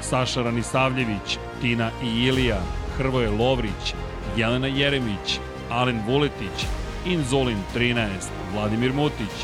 Saša 0.00 0.42
Ranisavljević, 0.42 1.38
Tina 1.60 1.90
i 2.02 2.06
Ilija, 2.06 2.60
Hrvoje 2.96 3.30
Lovrić, 3.30 3.94
Jelena 4.36 4.66
Jeremić, 4.66 5.38
Alen 5.70 6.02
Vuletić, 6.06 6.66
Inzolin 7.06 7.58
13, 7.74 8.08
Vladimir 8.52 8.92
Mutić, 8.92 9.34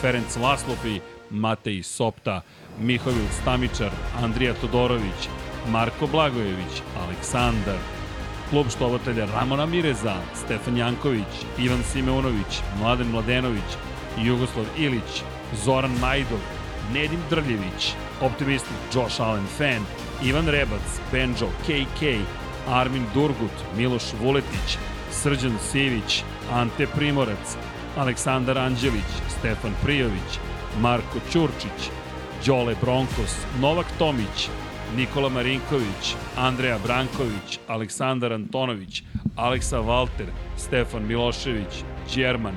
Ferenc 0.00 0.36
Laslofi, 0.36 1.00
Matej 1.30 1.82
Sopta, 1.82 2.40
Mihovil 2.80 3.26
Stamičar, 3.42 3.90
Andrija 4.22 4.54
Todorović, 4.54 5.28
Marko 5.68 6.06
Blagojević, 6.06 6.82
Aleksandar, 7.04 7.78
klub 8.50 8.66
štovatelja 8.70 9.26
Ramona 9.34 9.66
Mireza, 9.66 10.16
Stefan 10.34 10.76
Janković, 10.76 11.46
Ivan 11.58 11.82
Simeunović, 11.92 12.60
Mladen 12.80 13.10
Mladenović, 13.10 13.70
Jugoslav 14.18 14.64
Ilić, 14.78 15.22
Zoran 15.64 15.92
Majdov, 16.00 16.38
Nedim 16.94 17.20
Drljević, 17.30 17.94
Optimistik 18.20 18.76
Josh 18.94 19.20
Allen 19.20 19.46
Fan, 19.58 19.86
Ivan 20.24 20.48
Rebac, 20.48 21.00
Benjo, 21.12 21.48
KK, 21.66 22.02
Armin 22.68 23.04
Durgut, 23.14 23.56
Miloš 23.76 24.12
Vuletić, 24.20 24.78
Srđan 25.10 25.58
Sivić, 25.70 26.22
Ante 26.52 26.86
Primorac, 26.86 27.56
Aleksandar 27.96 28.58
Anđelić, 28.58 29.12
Stefan 29.38 29.74
Prijović, 29.82 30.38
Marko 30.80 31.18
Ćurčić, 31.32 31.90
Đole 32.46 32.74
Bronkos, 32.80 33.36
Novak 33.60 33.86
Tomić, 33.98 34.48
Nikola 34.96 35.28
Marinković, 35.28 36.14
Andreja 36.36 36.78
Branković, 36.78 37.58
Aleksandar 37.68 38.32
Antonović, 38.32 39.02
Aleksa 39.36 39.80
Valter, 39.80 40.26
Stefan 40.56 41.06
Milošević, 41.06 41.84
Đerman, 42.14 42.56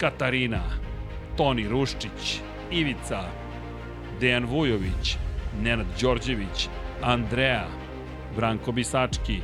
Katarina, 0.00 0.62
Toni 1.36 1.68
Ruščić, 1.68 2.40
Ivica, 2.70 3.22
Dejan 4.20 4.44
Vujović, 4.44 5.16
Nenad 5.62 5.86
Đorđević, 6.00 6.68
Andreja, 7.02 7.66
Branko 8.36 8.72
Bisački, 8.72 9.40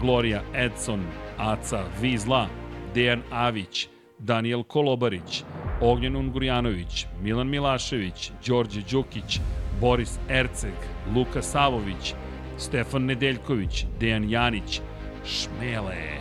Gloria 0.00 0.42
Edson, 0.54 1.00
Aca 1.38 1.84
Vizla, 2.00 2.46
Dejan 2.94 3.22
Avić, 3.30 3.88
Daniel 4.18 4.62
Kolobarić, 4.62 5.44
Ognjen 5.80 6.16
Ungurjanović, 6.16 7.06
Milan 7.22 7.48
Milašević, 7.48 8.32
Đorđe 8.46 8.82
Đukić, 8.90 9.40
Boris 9.80 10.18
Erceg, 10.28 10.74
Luka 11.14 11.42
Savović, 11.42 12.14
Stefan 12.58 13.04
Nedeljković, 13.04 13.84
Dejan 14.00 14.30
Janić, 14.30 14.80
Šmele, 15.24 16.18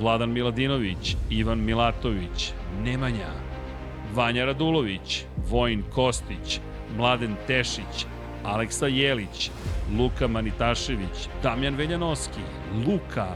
Vladan 0.00 0.32
Miladinović, 0.32 1.16
Ivan 1.30 1.64
Milatović, 1.64 2.52
Nemanja, 2.84 3.32
Vanja 4.14 4.44
Radulović, 4.44 5.24
Vojin 5.50 5.82
Kostić, 5.90 6.60
Mladen 6.96 7.36
Tešić, 7.46 8.06
Aleksa 8.44 8.86
Jelić, 8.86 9.50
Luka 9.98 10.28
Manitašević, 10.28 11.28
Damjan 11.42 11.74
Veljanoski, 11.74 12.40
Luka, 12.86 13.26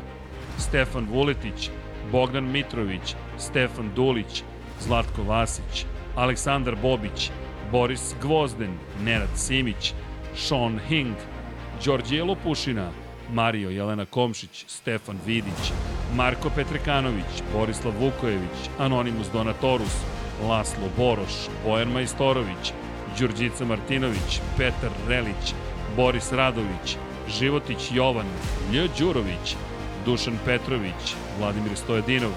Stefan 0.59 1.07
Vuletić, 1.11 1.70
Bogdan 2.12 2.51
Mitrović, 2.53 3.15
Stefan 3.39 3.91
Dulić, 3.97 4.43
Zlatko 4.81 5.23
Vasić, 5.23 5.85
Aleksandar 6.17 6.77
Bobić, 6.83 7.31
Boris 7.73 8.15
Gvozden, 8.23 8.78
Nenad 9.05 9.28
Simić, 9.37 9.95
Sean 10.37 10.81
Hing, 10.89 11.15
Đorđije 11.85 12.25
Lopušina, 12.25 12.91
Mario 13.33 13.70
Jelena 13.70 14.05
Komšić, 14.05 14.65
Stefan 14.69 15.19
Vidić, 15.27 15.73
Marko 16.15 16.51
Petrekanović, 16.51 17.43
Borislav 17.53 17.93
Vukojević, 18.01 18.70
Anonimus 18.78 19.27
Donatorus, 19.33 19.97
Laslo 20.49 20.89
Boroš, 20.97 21.49
Bojan 21.65 21.93
Majstorović, 21.93 22.73
Đurđica 23.19 23.65
Martinović, 23.65 24.41
Petar 24.57 24.91
Relić, 25.09 25.55
Boris 25.97 26.33
Radović, 26.33 26.97
Životić 27.39 27.79
Jovan, 27.93 28.27
Lj. 28.73 28.89
Đurović, 28.99 29.57
Dušan 30.05 30.39
Petrović, 30.45 31.15
Vladimir 31.39 31.77
Stojedinov, 31.77 32.31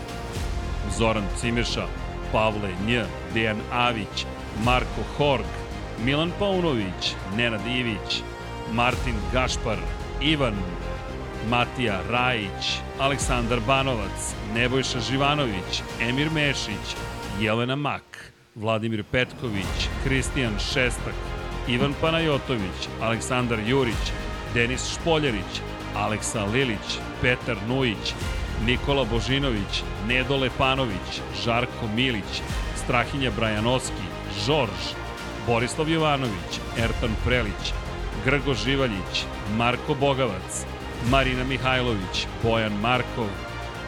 Zoran 0.97 1.23
Cimeša, 1.37 1.87
Pavle 2.31 2.69
Nj, 2.87 2.99
Dejan 3.33 3.59
Avić, 3.71 4.25
Marko 4.65 5.03
Horg, 5.17 5.45
Milan 6.05 6.31
Paunović, 6.39 7.15
Nenad 7.37 7.67
Ivić, 7.67 8.21
Martin 8.73 9.15
Gašpar, 9.33 9.77
Ivan, 10.21 10.55
Matija 11.49 12.01
Rajić, 12.09 12.79
Aleksandar 12.99 13.59
Banovac, 13.67 14.35
Nebojša 14.53 14.99
Živanović, 14.99 15.81
Emir 16.01 16.29
Mešić, 16.31 16.95
Jelena 17.39 17.75
Mak, 17.75 18.30
Vladimir 18.55 19.03
Petković, 19.11 19.87
Kristijan 20.03 20.59
Šestak, 20.59 21.13
Ivan 21.67 21.93
Panajotović, 22.01 22.89
Aleksandar 23.01 23.59
Jurić, 23.67 24.11
Denis 24.53 24.93
Špoljerić, 24.93 25.61
Aleksa 25.95 26.45
Lilić, 26.45 26.99
Petar 27.21 27.57
Nujić, 27.67 28.13
Nikola 28.65 29.05
Božinović, 29.05 29.83
Nedo 30.07 30.37
Lepanović, 30.37 31.21
Žarko 31.43 31.87
Milić, 31.95 32.41
Strahinja 32.83 33.31
Brajanoski, 33.31 34.05
Žorž, 34.45 34.83
Borislav 35.47 35.89
Jovanović, 35.89 36.59
Ertan 36.77 37.15
Prelić, 37.25 37.73
Grgo 38.25 38.53
Živaljić, 38.53 39.25
Marko 39.57 39.95
Bogavac, 39.95 40.65
Marina 41.09 41.43
Mihajlović, 41.43 42.27
Bojan 42.43 42.73
Markov, 42.81 43.27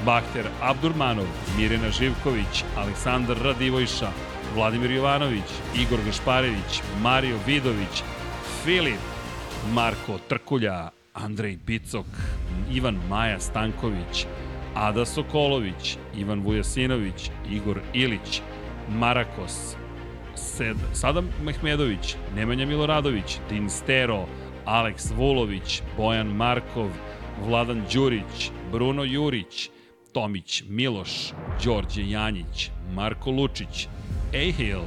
Bahter 0.06 0.46
Abdurmanov, 0.62 1.28
Mirena 1.58 1.90
Živković, 1.90 2.64
Aleksandar 2.78 3.38
Radivojša, 3.44 4.12
Vladimir 4.56 4.92
Jovanović, 4.92 5.50
Igor 5.76 6.00
Gašparević, 6.06 6.82
Mario 7.02 7.38
Vidović, 7.48 8.04
Filip, 8.64 9.00
Marko 9.74 10.20
Trkulja, 10.28 10.90
Andrej 11.14 11.58
Bicok, 11.66 12.06
Ivan 12.72 13.00
Maja 13.10 13.40
Stanković, 13.40 14.26
Ada 14.76 15.06
Sokolović, 15.06 15.98
Ivan 16.18 16.40
Vujasinović, 16.40 17.32
Igor 17.52 17.80
Ilić, 17.94 18.42
Marakos, 18.90 19.76
Sed, 20.36 20.78
Sadam 20.94 21.30
Mehmedović, 21.44 22.16
Nemanja 22.36 22.66
Miloradović, 22.66 23.38
Din 23.50 23.70
Stero, 23.70 24.26
Aleks 24.66 25.12
Vulović, 25.18 25.82
Bojan 25.98 26.28
Markov, 26.28 26.90
Vladan 27.46 27.84
Đurić, 27.94 28.52
Bruno 28.72 29.04
Jurić, 29.04 29.70
Tomić 30.12 30.64
Miloš, 30.70 31.34
Đorđe 31.64 32.10
Janjić, 32.10 32.70
Marko 32.96 33.32
Lučić, 33.32 33.88
Ejhil, 34.34 34.82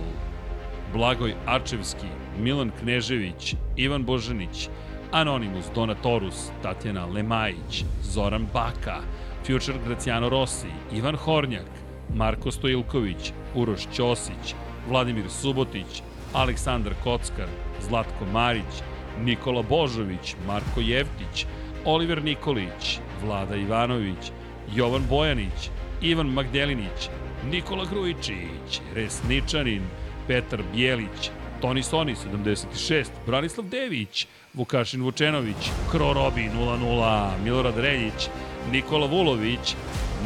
Blagoj 0.92 1.34
Arčevski, 1.46 2.06
Milan 2.38 2.72
Knežević, 2.80 3.54
Ivan 3.76 4.04
Božanić, 4.04 4.68
Anonimus 5.12 5.66
Donatorus, 5.74 6.50
Tatjana 6.62 7.06
Lemajić, 7.06 7.84
Zoran 8.02 8.46
Baka, 8.52 9.00
Future 9.46 9.78
Graciano 9.86 10.28
Rossi, 10.28 10.66
Ivan 10.92 11.16
Hornjak, 11.16 11.70
Marko 12.14 12.50
Stojilković, 12.50 13.32
Uroš 13.54 13.86
Ćosić, 13.92 14.54
Vladimir 14.88 15.30
Subotić, 15.30 16.02
Aleksandar 16.32 16.94
Kockar, 17.04 17.48
Zlatko 17.80 18.24
Marić, 18.32 18.82
Nikola 19.20 19.62
Božović, 19.62 20.36
Marko 20.46 20.80
Jevtić, 20.80 21.46
Oliver 21.84 22.22
Nikolić, 22.24 22.98
Vlada 23.24 23.56
Ivanović, 23.56 24.32
Jovan 24.74 25.02
Bojanić, 25.10 25.70
Ivan 26.02 26.26
Magdelinić, 26.26 27.10
Nikola 27.50 27.84
Grujičić, 27.90 28.80
Resničanin, 28.94 29.82
Petar 30.26 30.62
Bijelić, 30.74 31.30
Toni 31.60 31.82
Soni 31.82 32.14
76, 32.14 33.10
Branislav 33.26 33.68
Dević, 33.68 34.26
Vukašin 34.54 35.02
Vučenović, 35.02 35.70
Kro 35.90 36.12
Robi 36.12 36.50
00, 36.50 37.30
Milorad 37.44 37.78
Reljić, 37.78 38.28
Nikola 38.72 39.06
Vulović, 39.06 39.74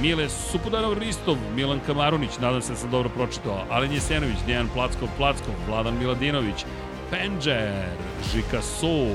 Mile 0.01 0.29
Supudanov 0.29 0.99
Ristov, 0.99 1.37
Milan 1.57 1.81
Kamarunić, 1.87 2.39
nadam 2.41 2.63
se 2.63 2.73
da 2.73 2.79
sam 2.79 2.91
dobro 2.91 3.09
pročitao, 3.09 3.65
Alen 3.71 3.93
Jesenović, 3.93 4.37
Dejan 4.47 4.69
Plackov 4.75 5.09
Plackov, 5.17 5.55
Vladan 5.69 5.99
Miladinović, 5.99 6.65
Penđer, 7.11 7.85
Žika 8.33 8.63
Su, 8.63 9.09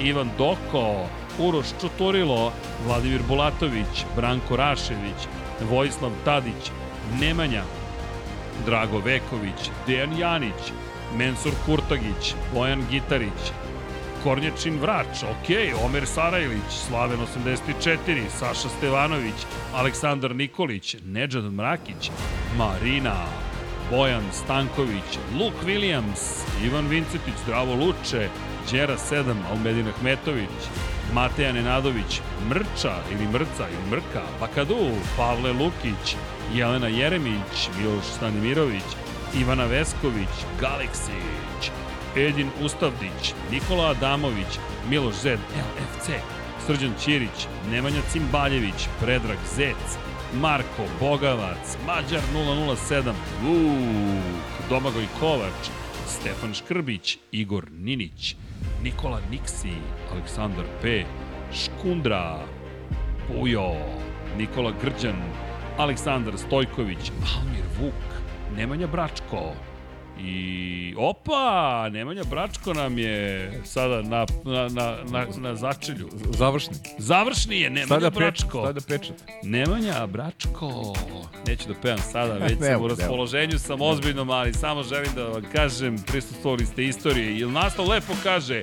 Ivan 0.00 0.30
Doko, 0.38 1.06
Uroš 1.38 1.66
Čuturilo, 1.80 2.52
Vladimir 2.86 3.20
Bulatović, 3.28 4.04
Branko 4.16 4.56
Rašević, 4.56 5.28
Vojislav 5.70 6.10
Tadić, 6.24 6.70
Nemanja, 7.20 7.62
Drago 8.66 8.98
Veković, 8.98 9.70
Dejan 9.86 10.18
Janić, 10.18 10.72
Mensur 11.16 11.52
Kurtagić, 11.66 12.34
Bojan 12.54 12.86
Gitarić, 12.90 13.52
Kornjačin 14.22 14.78
Vrač, 14.80 15.22
ok, 15.22 15.48
Omer 15.84 16.06
Sarajlić, 16.06 16.70
Slaven 16.88 17.20
84, 17.20 18.22
Saša 18.38 18.68
Stevanović, 18.68 19.46
Aleksandar 19.74 20.34
Nikolić, 20.34 20.96
Nedžad 21.04 21.52
Mrakić, 21.52 22.10
Marina, 22.58 23.14
Bojan 23.90 24.24
Stanković, 24.32 25.18
Luke 25.38 25.66
Williams, 25.66 26.42
Ivan 26.64 26.88
Vincetić, 26.88 27.34
Zdravo 27.44 27.74
Luče, 27.74 28.28
Đera 28.70 28.96
7, 28.96 29.34
Almedin 29.50 29.88
Ahmetović, 29.88 30.62
Mateja 31.12 31.52
Nenadović, 31.52 32.20
Mrča 32.48 32.94
ili 33.12 33.26
Mrca 33.32 33.68
ili 33.68 33.90
Mrka, 33.90 34.22
Bakadu, 34.40 34.90
Pavle 35.16 35.52
Lukić, 35.52 36.16
Jelena 36.54 36.88
Jeremić, 36.88 37.68
Miloš 37.78 38.04
Stanimirović, 38.04 38.84
Ivana 39.40 39.64
Vesković, 39.64 40.28
Galeksić, 40.60 41.70
Edin 42.16 42.50
Ustavdić, 42.62 43.34
Nikola 43.50 43.90
Adamović, 43.90 44.58
Miloš 44.90 45.14
Zed, 45.14 45.38
LFC, 45.56 46.10
Srđan 46.66 46.92
Ćirić, 47.04 47.46
Nemanja 47.70 48.00
Cimbaljević, 48.12 48.88
Predrag 49.00 49.38
Zec, 49.56 49.98
Marko 50.40 50.84
Bogavac, 51.00 51.76
Mađar 51.86 52.20
007, 52.34 53.12
Vuk, 53.42 54.68
Domagoj 54.68 55.06
Kovač, 55.20 55.70
Stefan 56.08 56.54
Škrbić, 56.54 57.18
Igor 57.32 57.64
Ninić, 57.72 58.36
Nikola 58.82 59.20
Niksi, 59.30 59.72
Aleksandar 60.12 60.64
P, 60.82 61.04
Škundra, 61.52 62.38
Pujo, 63.28 63.72
Nikola 64.38 64.72
Grđan, 64.82 65.45
Aleksandar 65.78 66.38
Stojković, 66.38 67.10
Almir 67.36 67.64
Vuk, 67.80 67.94
Nemanja 68.56 68.86
Bračko, 68.86 69.52
I 70.20 70.94
opa, 70.98 71.88
Nemanja 71.92 72.24
Bračko 72.24 72.74
nam 72.74 72.98
je 72.98 73.52
sada 73.64 74.02
na, 74.02 74.26
na, 74.44 74.68
na, 74.68 74.96
na, 75.10 75.26
na 75.36 75.54
začelju. 75.54 76.08
Završni. 76.30 76.74
Završni 76.98 77.60
je 77.60 77.70
Nemanja 77.70 78.10
pečat, 78.10 78.14
Bračko. 78.14 78.60
stavlja 78.60 78.80
pečat. 78.88 79.16
Nemanja 79.42 80.06
Bračko. 80.06 80.94
Neću 81.46 81.68
da 81.68 81.74
pevam 81.82 81.98
sada, 81.98 82.32
već 82.44 82.58
sam 82.58 82.82
u 82.82 82.88
raspoloženju, 82.88 83.58
sam 83.58 83.82
ozbiljnom, 83.82 84.30
ali 84.30 84.54
samo 84.54 84.82
želim 84.82 85.10
da 85.14 85.24
vam 85.24 85.42
kažem, 85.52 85.96
prisustvovali 86.06 86.66
ste 86.66 86.84
istorije. 86.84 87.38
Ili 87.38 87.52
nastav 87.52 87.88
lepo 87.88 88.12
kaže, 88.22 88.62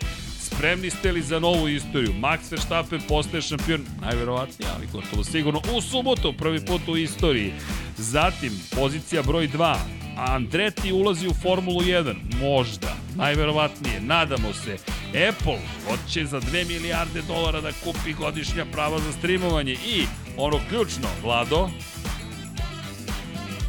spremni 0.55 0.89
ste 0.89 1.11
li 1.11 1.21
za 1.21 1.39
novu 1.39 1.67
istoriju? 1.69 2.13
Max 2.13 2.51
Verstappen 2.51 3.01
postaje 3.07 3.41
šampion, 3.41 3.85
najverovatnije, 4.01 4.71
ali 4.75 4.87
gotovo 4.91 5.23
sigurno, 5.23 5.61
u 5.77 5.81
subotu, 5.81 6.33
prvi 6.37 6.65
put 6.65 6.87
u 6.87 6.97
istoriji. 6.97 7.53
Zatim, 7.97 8.51
pozicija 8.75 9.21
broj 9.21 9.47
2, 9.47 9.75
Andretti 10.17 10.91
ulazi 10.91 11.27
u 11.27 11.33
Formulu 11.33 11.81
1, 11.81 12.15
možda, 12.39 12.95
najverovatnije, 13.15 14.01
nadamo 14.01 14.53
se. 14.53 14.77
Apple 15.29 15.59
hoće 15.87 16.25
za 16.25 16.41
2 16.41 16.67
milijarde 16.67 17.21
dolara 17.27 17.61
da 17.61 17.71
kupi 17.83 18.13
godišnja 18.13 18.65
prava 18.71 18.99
za 18.99 19.11
streamovanje 19.11 19.73
i 19.73 20.05
ono 20.37 20.59
ključno, 20.69 21.07
Vlado, 21.23 21.69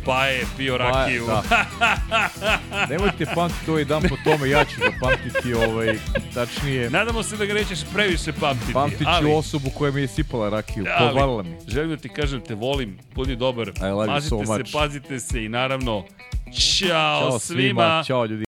pa 0.04 0.26
je 0.26 0.44
pio 0.56 0.78
rakiju. 0.78 1.26
da. 1.26 1.42
Nemojte 2.90 3.26
pamtiti 3.34 3.70
ovaj 3.70 3.84
dan 3.84 4.02
po 4.02 4.16
tome, 4.24 4.48
ja 4.48 4.64
ću 4.64 4.80
ga 4.80 4.90
pamtiti, 5.00 5.54
ovaj, 5.54 5.98
tačnije, 6.34 6.90
Nadamo 6.90 7.22
se 7.22 7.36
da 7.36 7.44
ga 7.46 7.54
nećeš 7.54 7.78
previše 7.94 8.32
pamtiti. 8.32 8.72
pamtit 8.72 8.98
ću 8.98 9.04
ali, 9.06 9.32
osobu 9.32 9.70
koja 9.70 9.92
mi 9.92 10.00
je 10.00 10.08
sipala 10.08 10.48
rakiju, 10.48 10.84
ali, 10.96 11.08
podvalila 11.08 11.42
mi. 11.42 11.56
Želim 11.68 11.90
da 11.90 11.96
ti 11.96 12.08
kažem, 12.08 12.40
te 12.40 12.54
volim, 12.54 12.98
budi 13.14 13.36
dobar, 13.36 13.68
I 13.68 13.82
love 13.82 14.06
you 14.06 14.14
pazite 14.14 14.28
so 14.28 14.44
se, 14.46 14.52
much. 14.52 14.72
pazite 14.72 15.20
se 15.20 15.44
i 15.44 15.48
naravno, 15.48 16.04
Ćao, 16.52 17.20
Ćao 17.20 17.38
svima, 17.38 17.38
svima. 17.38 18.02
ćao 18.06 18.24
ljudi. 18.26 18.44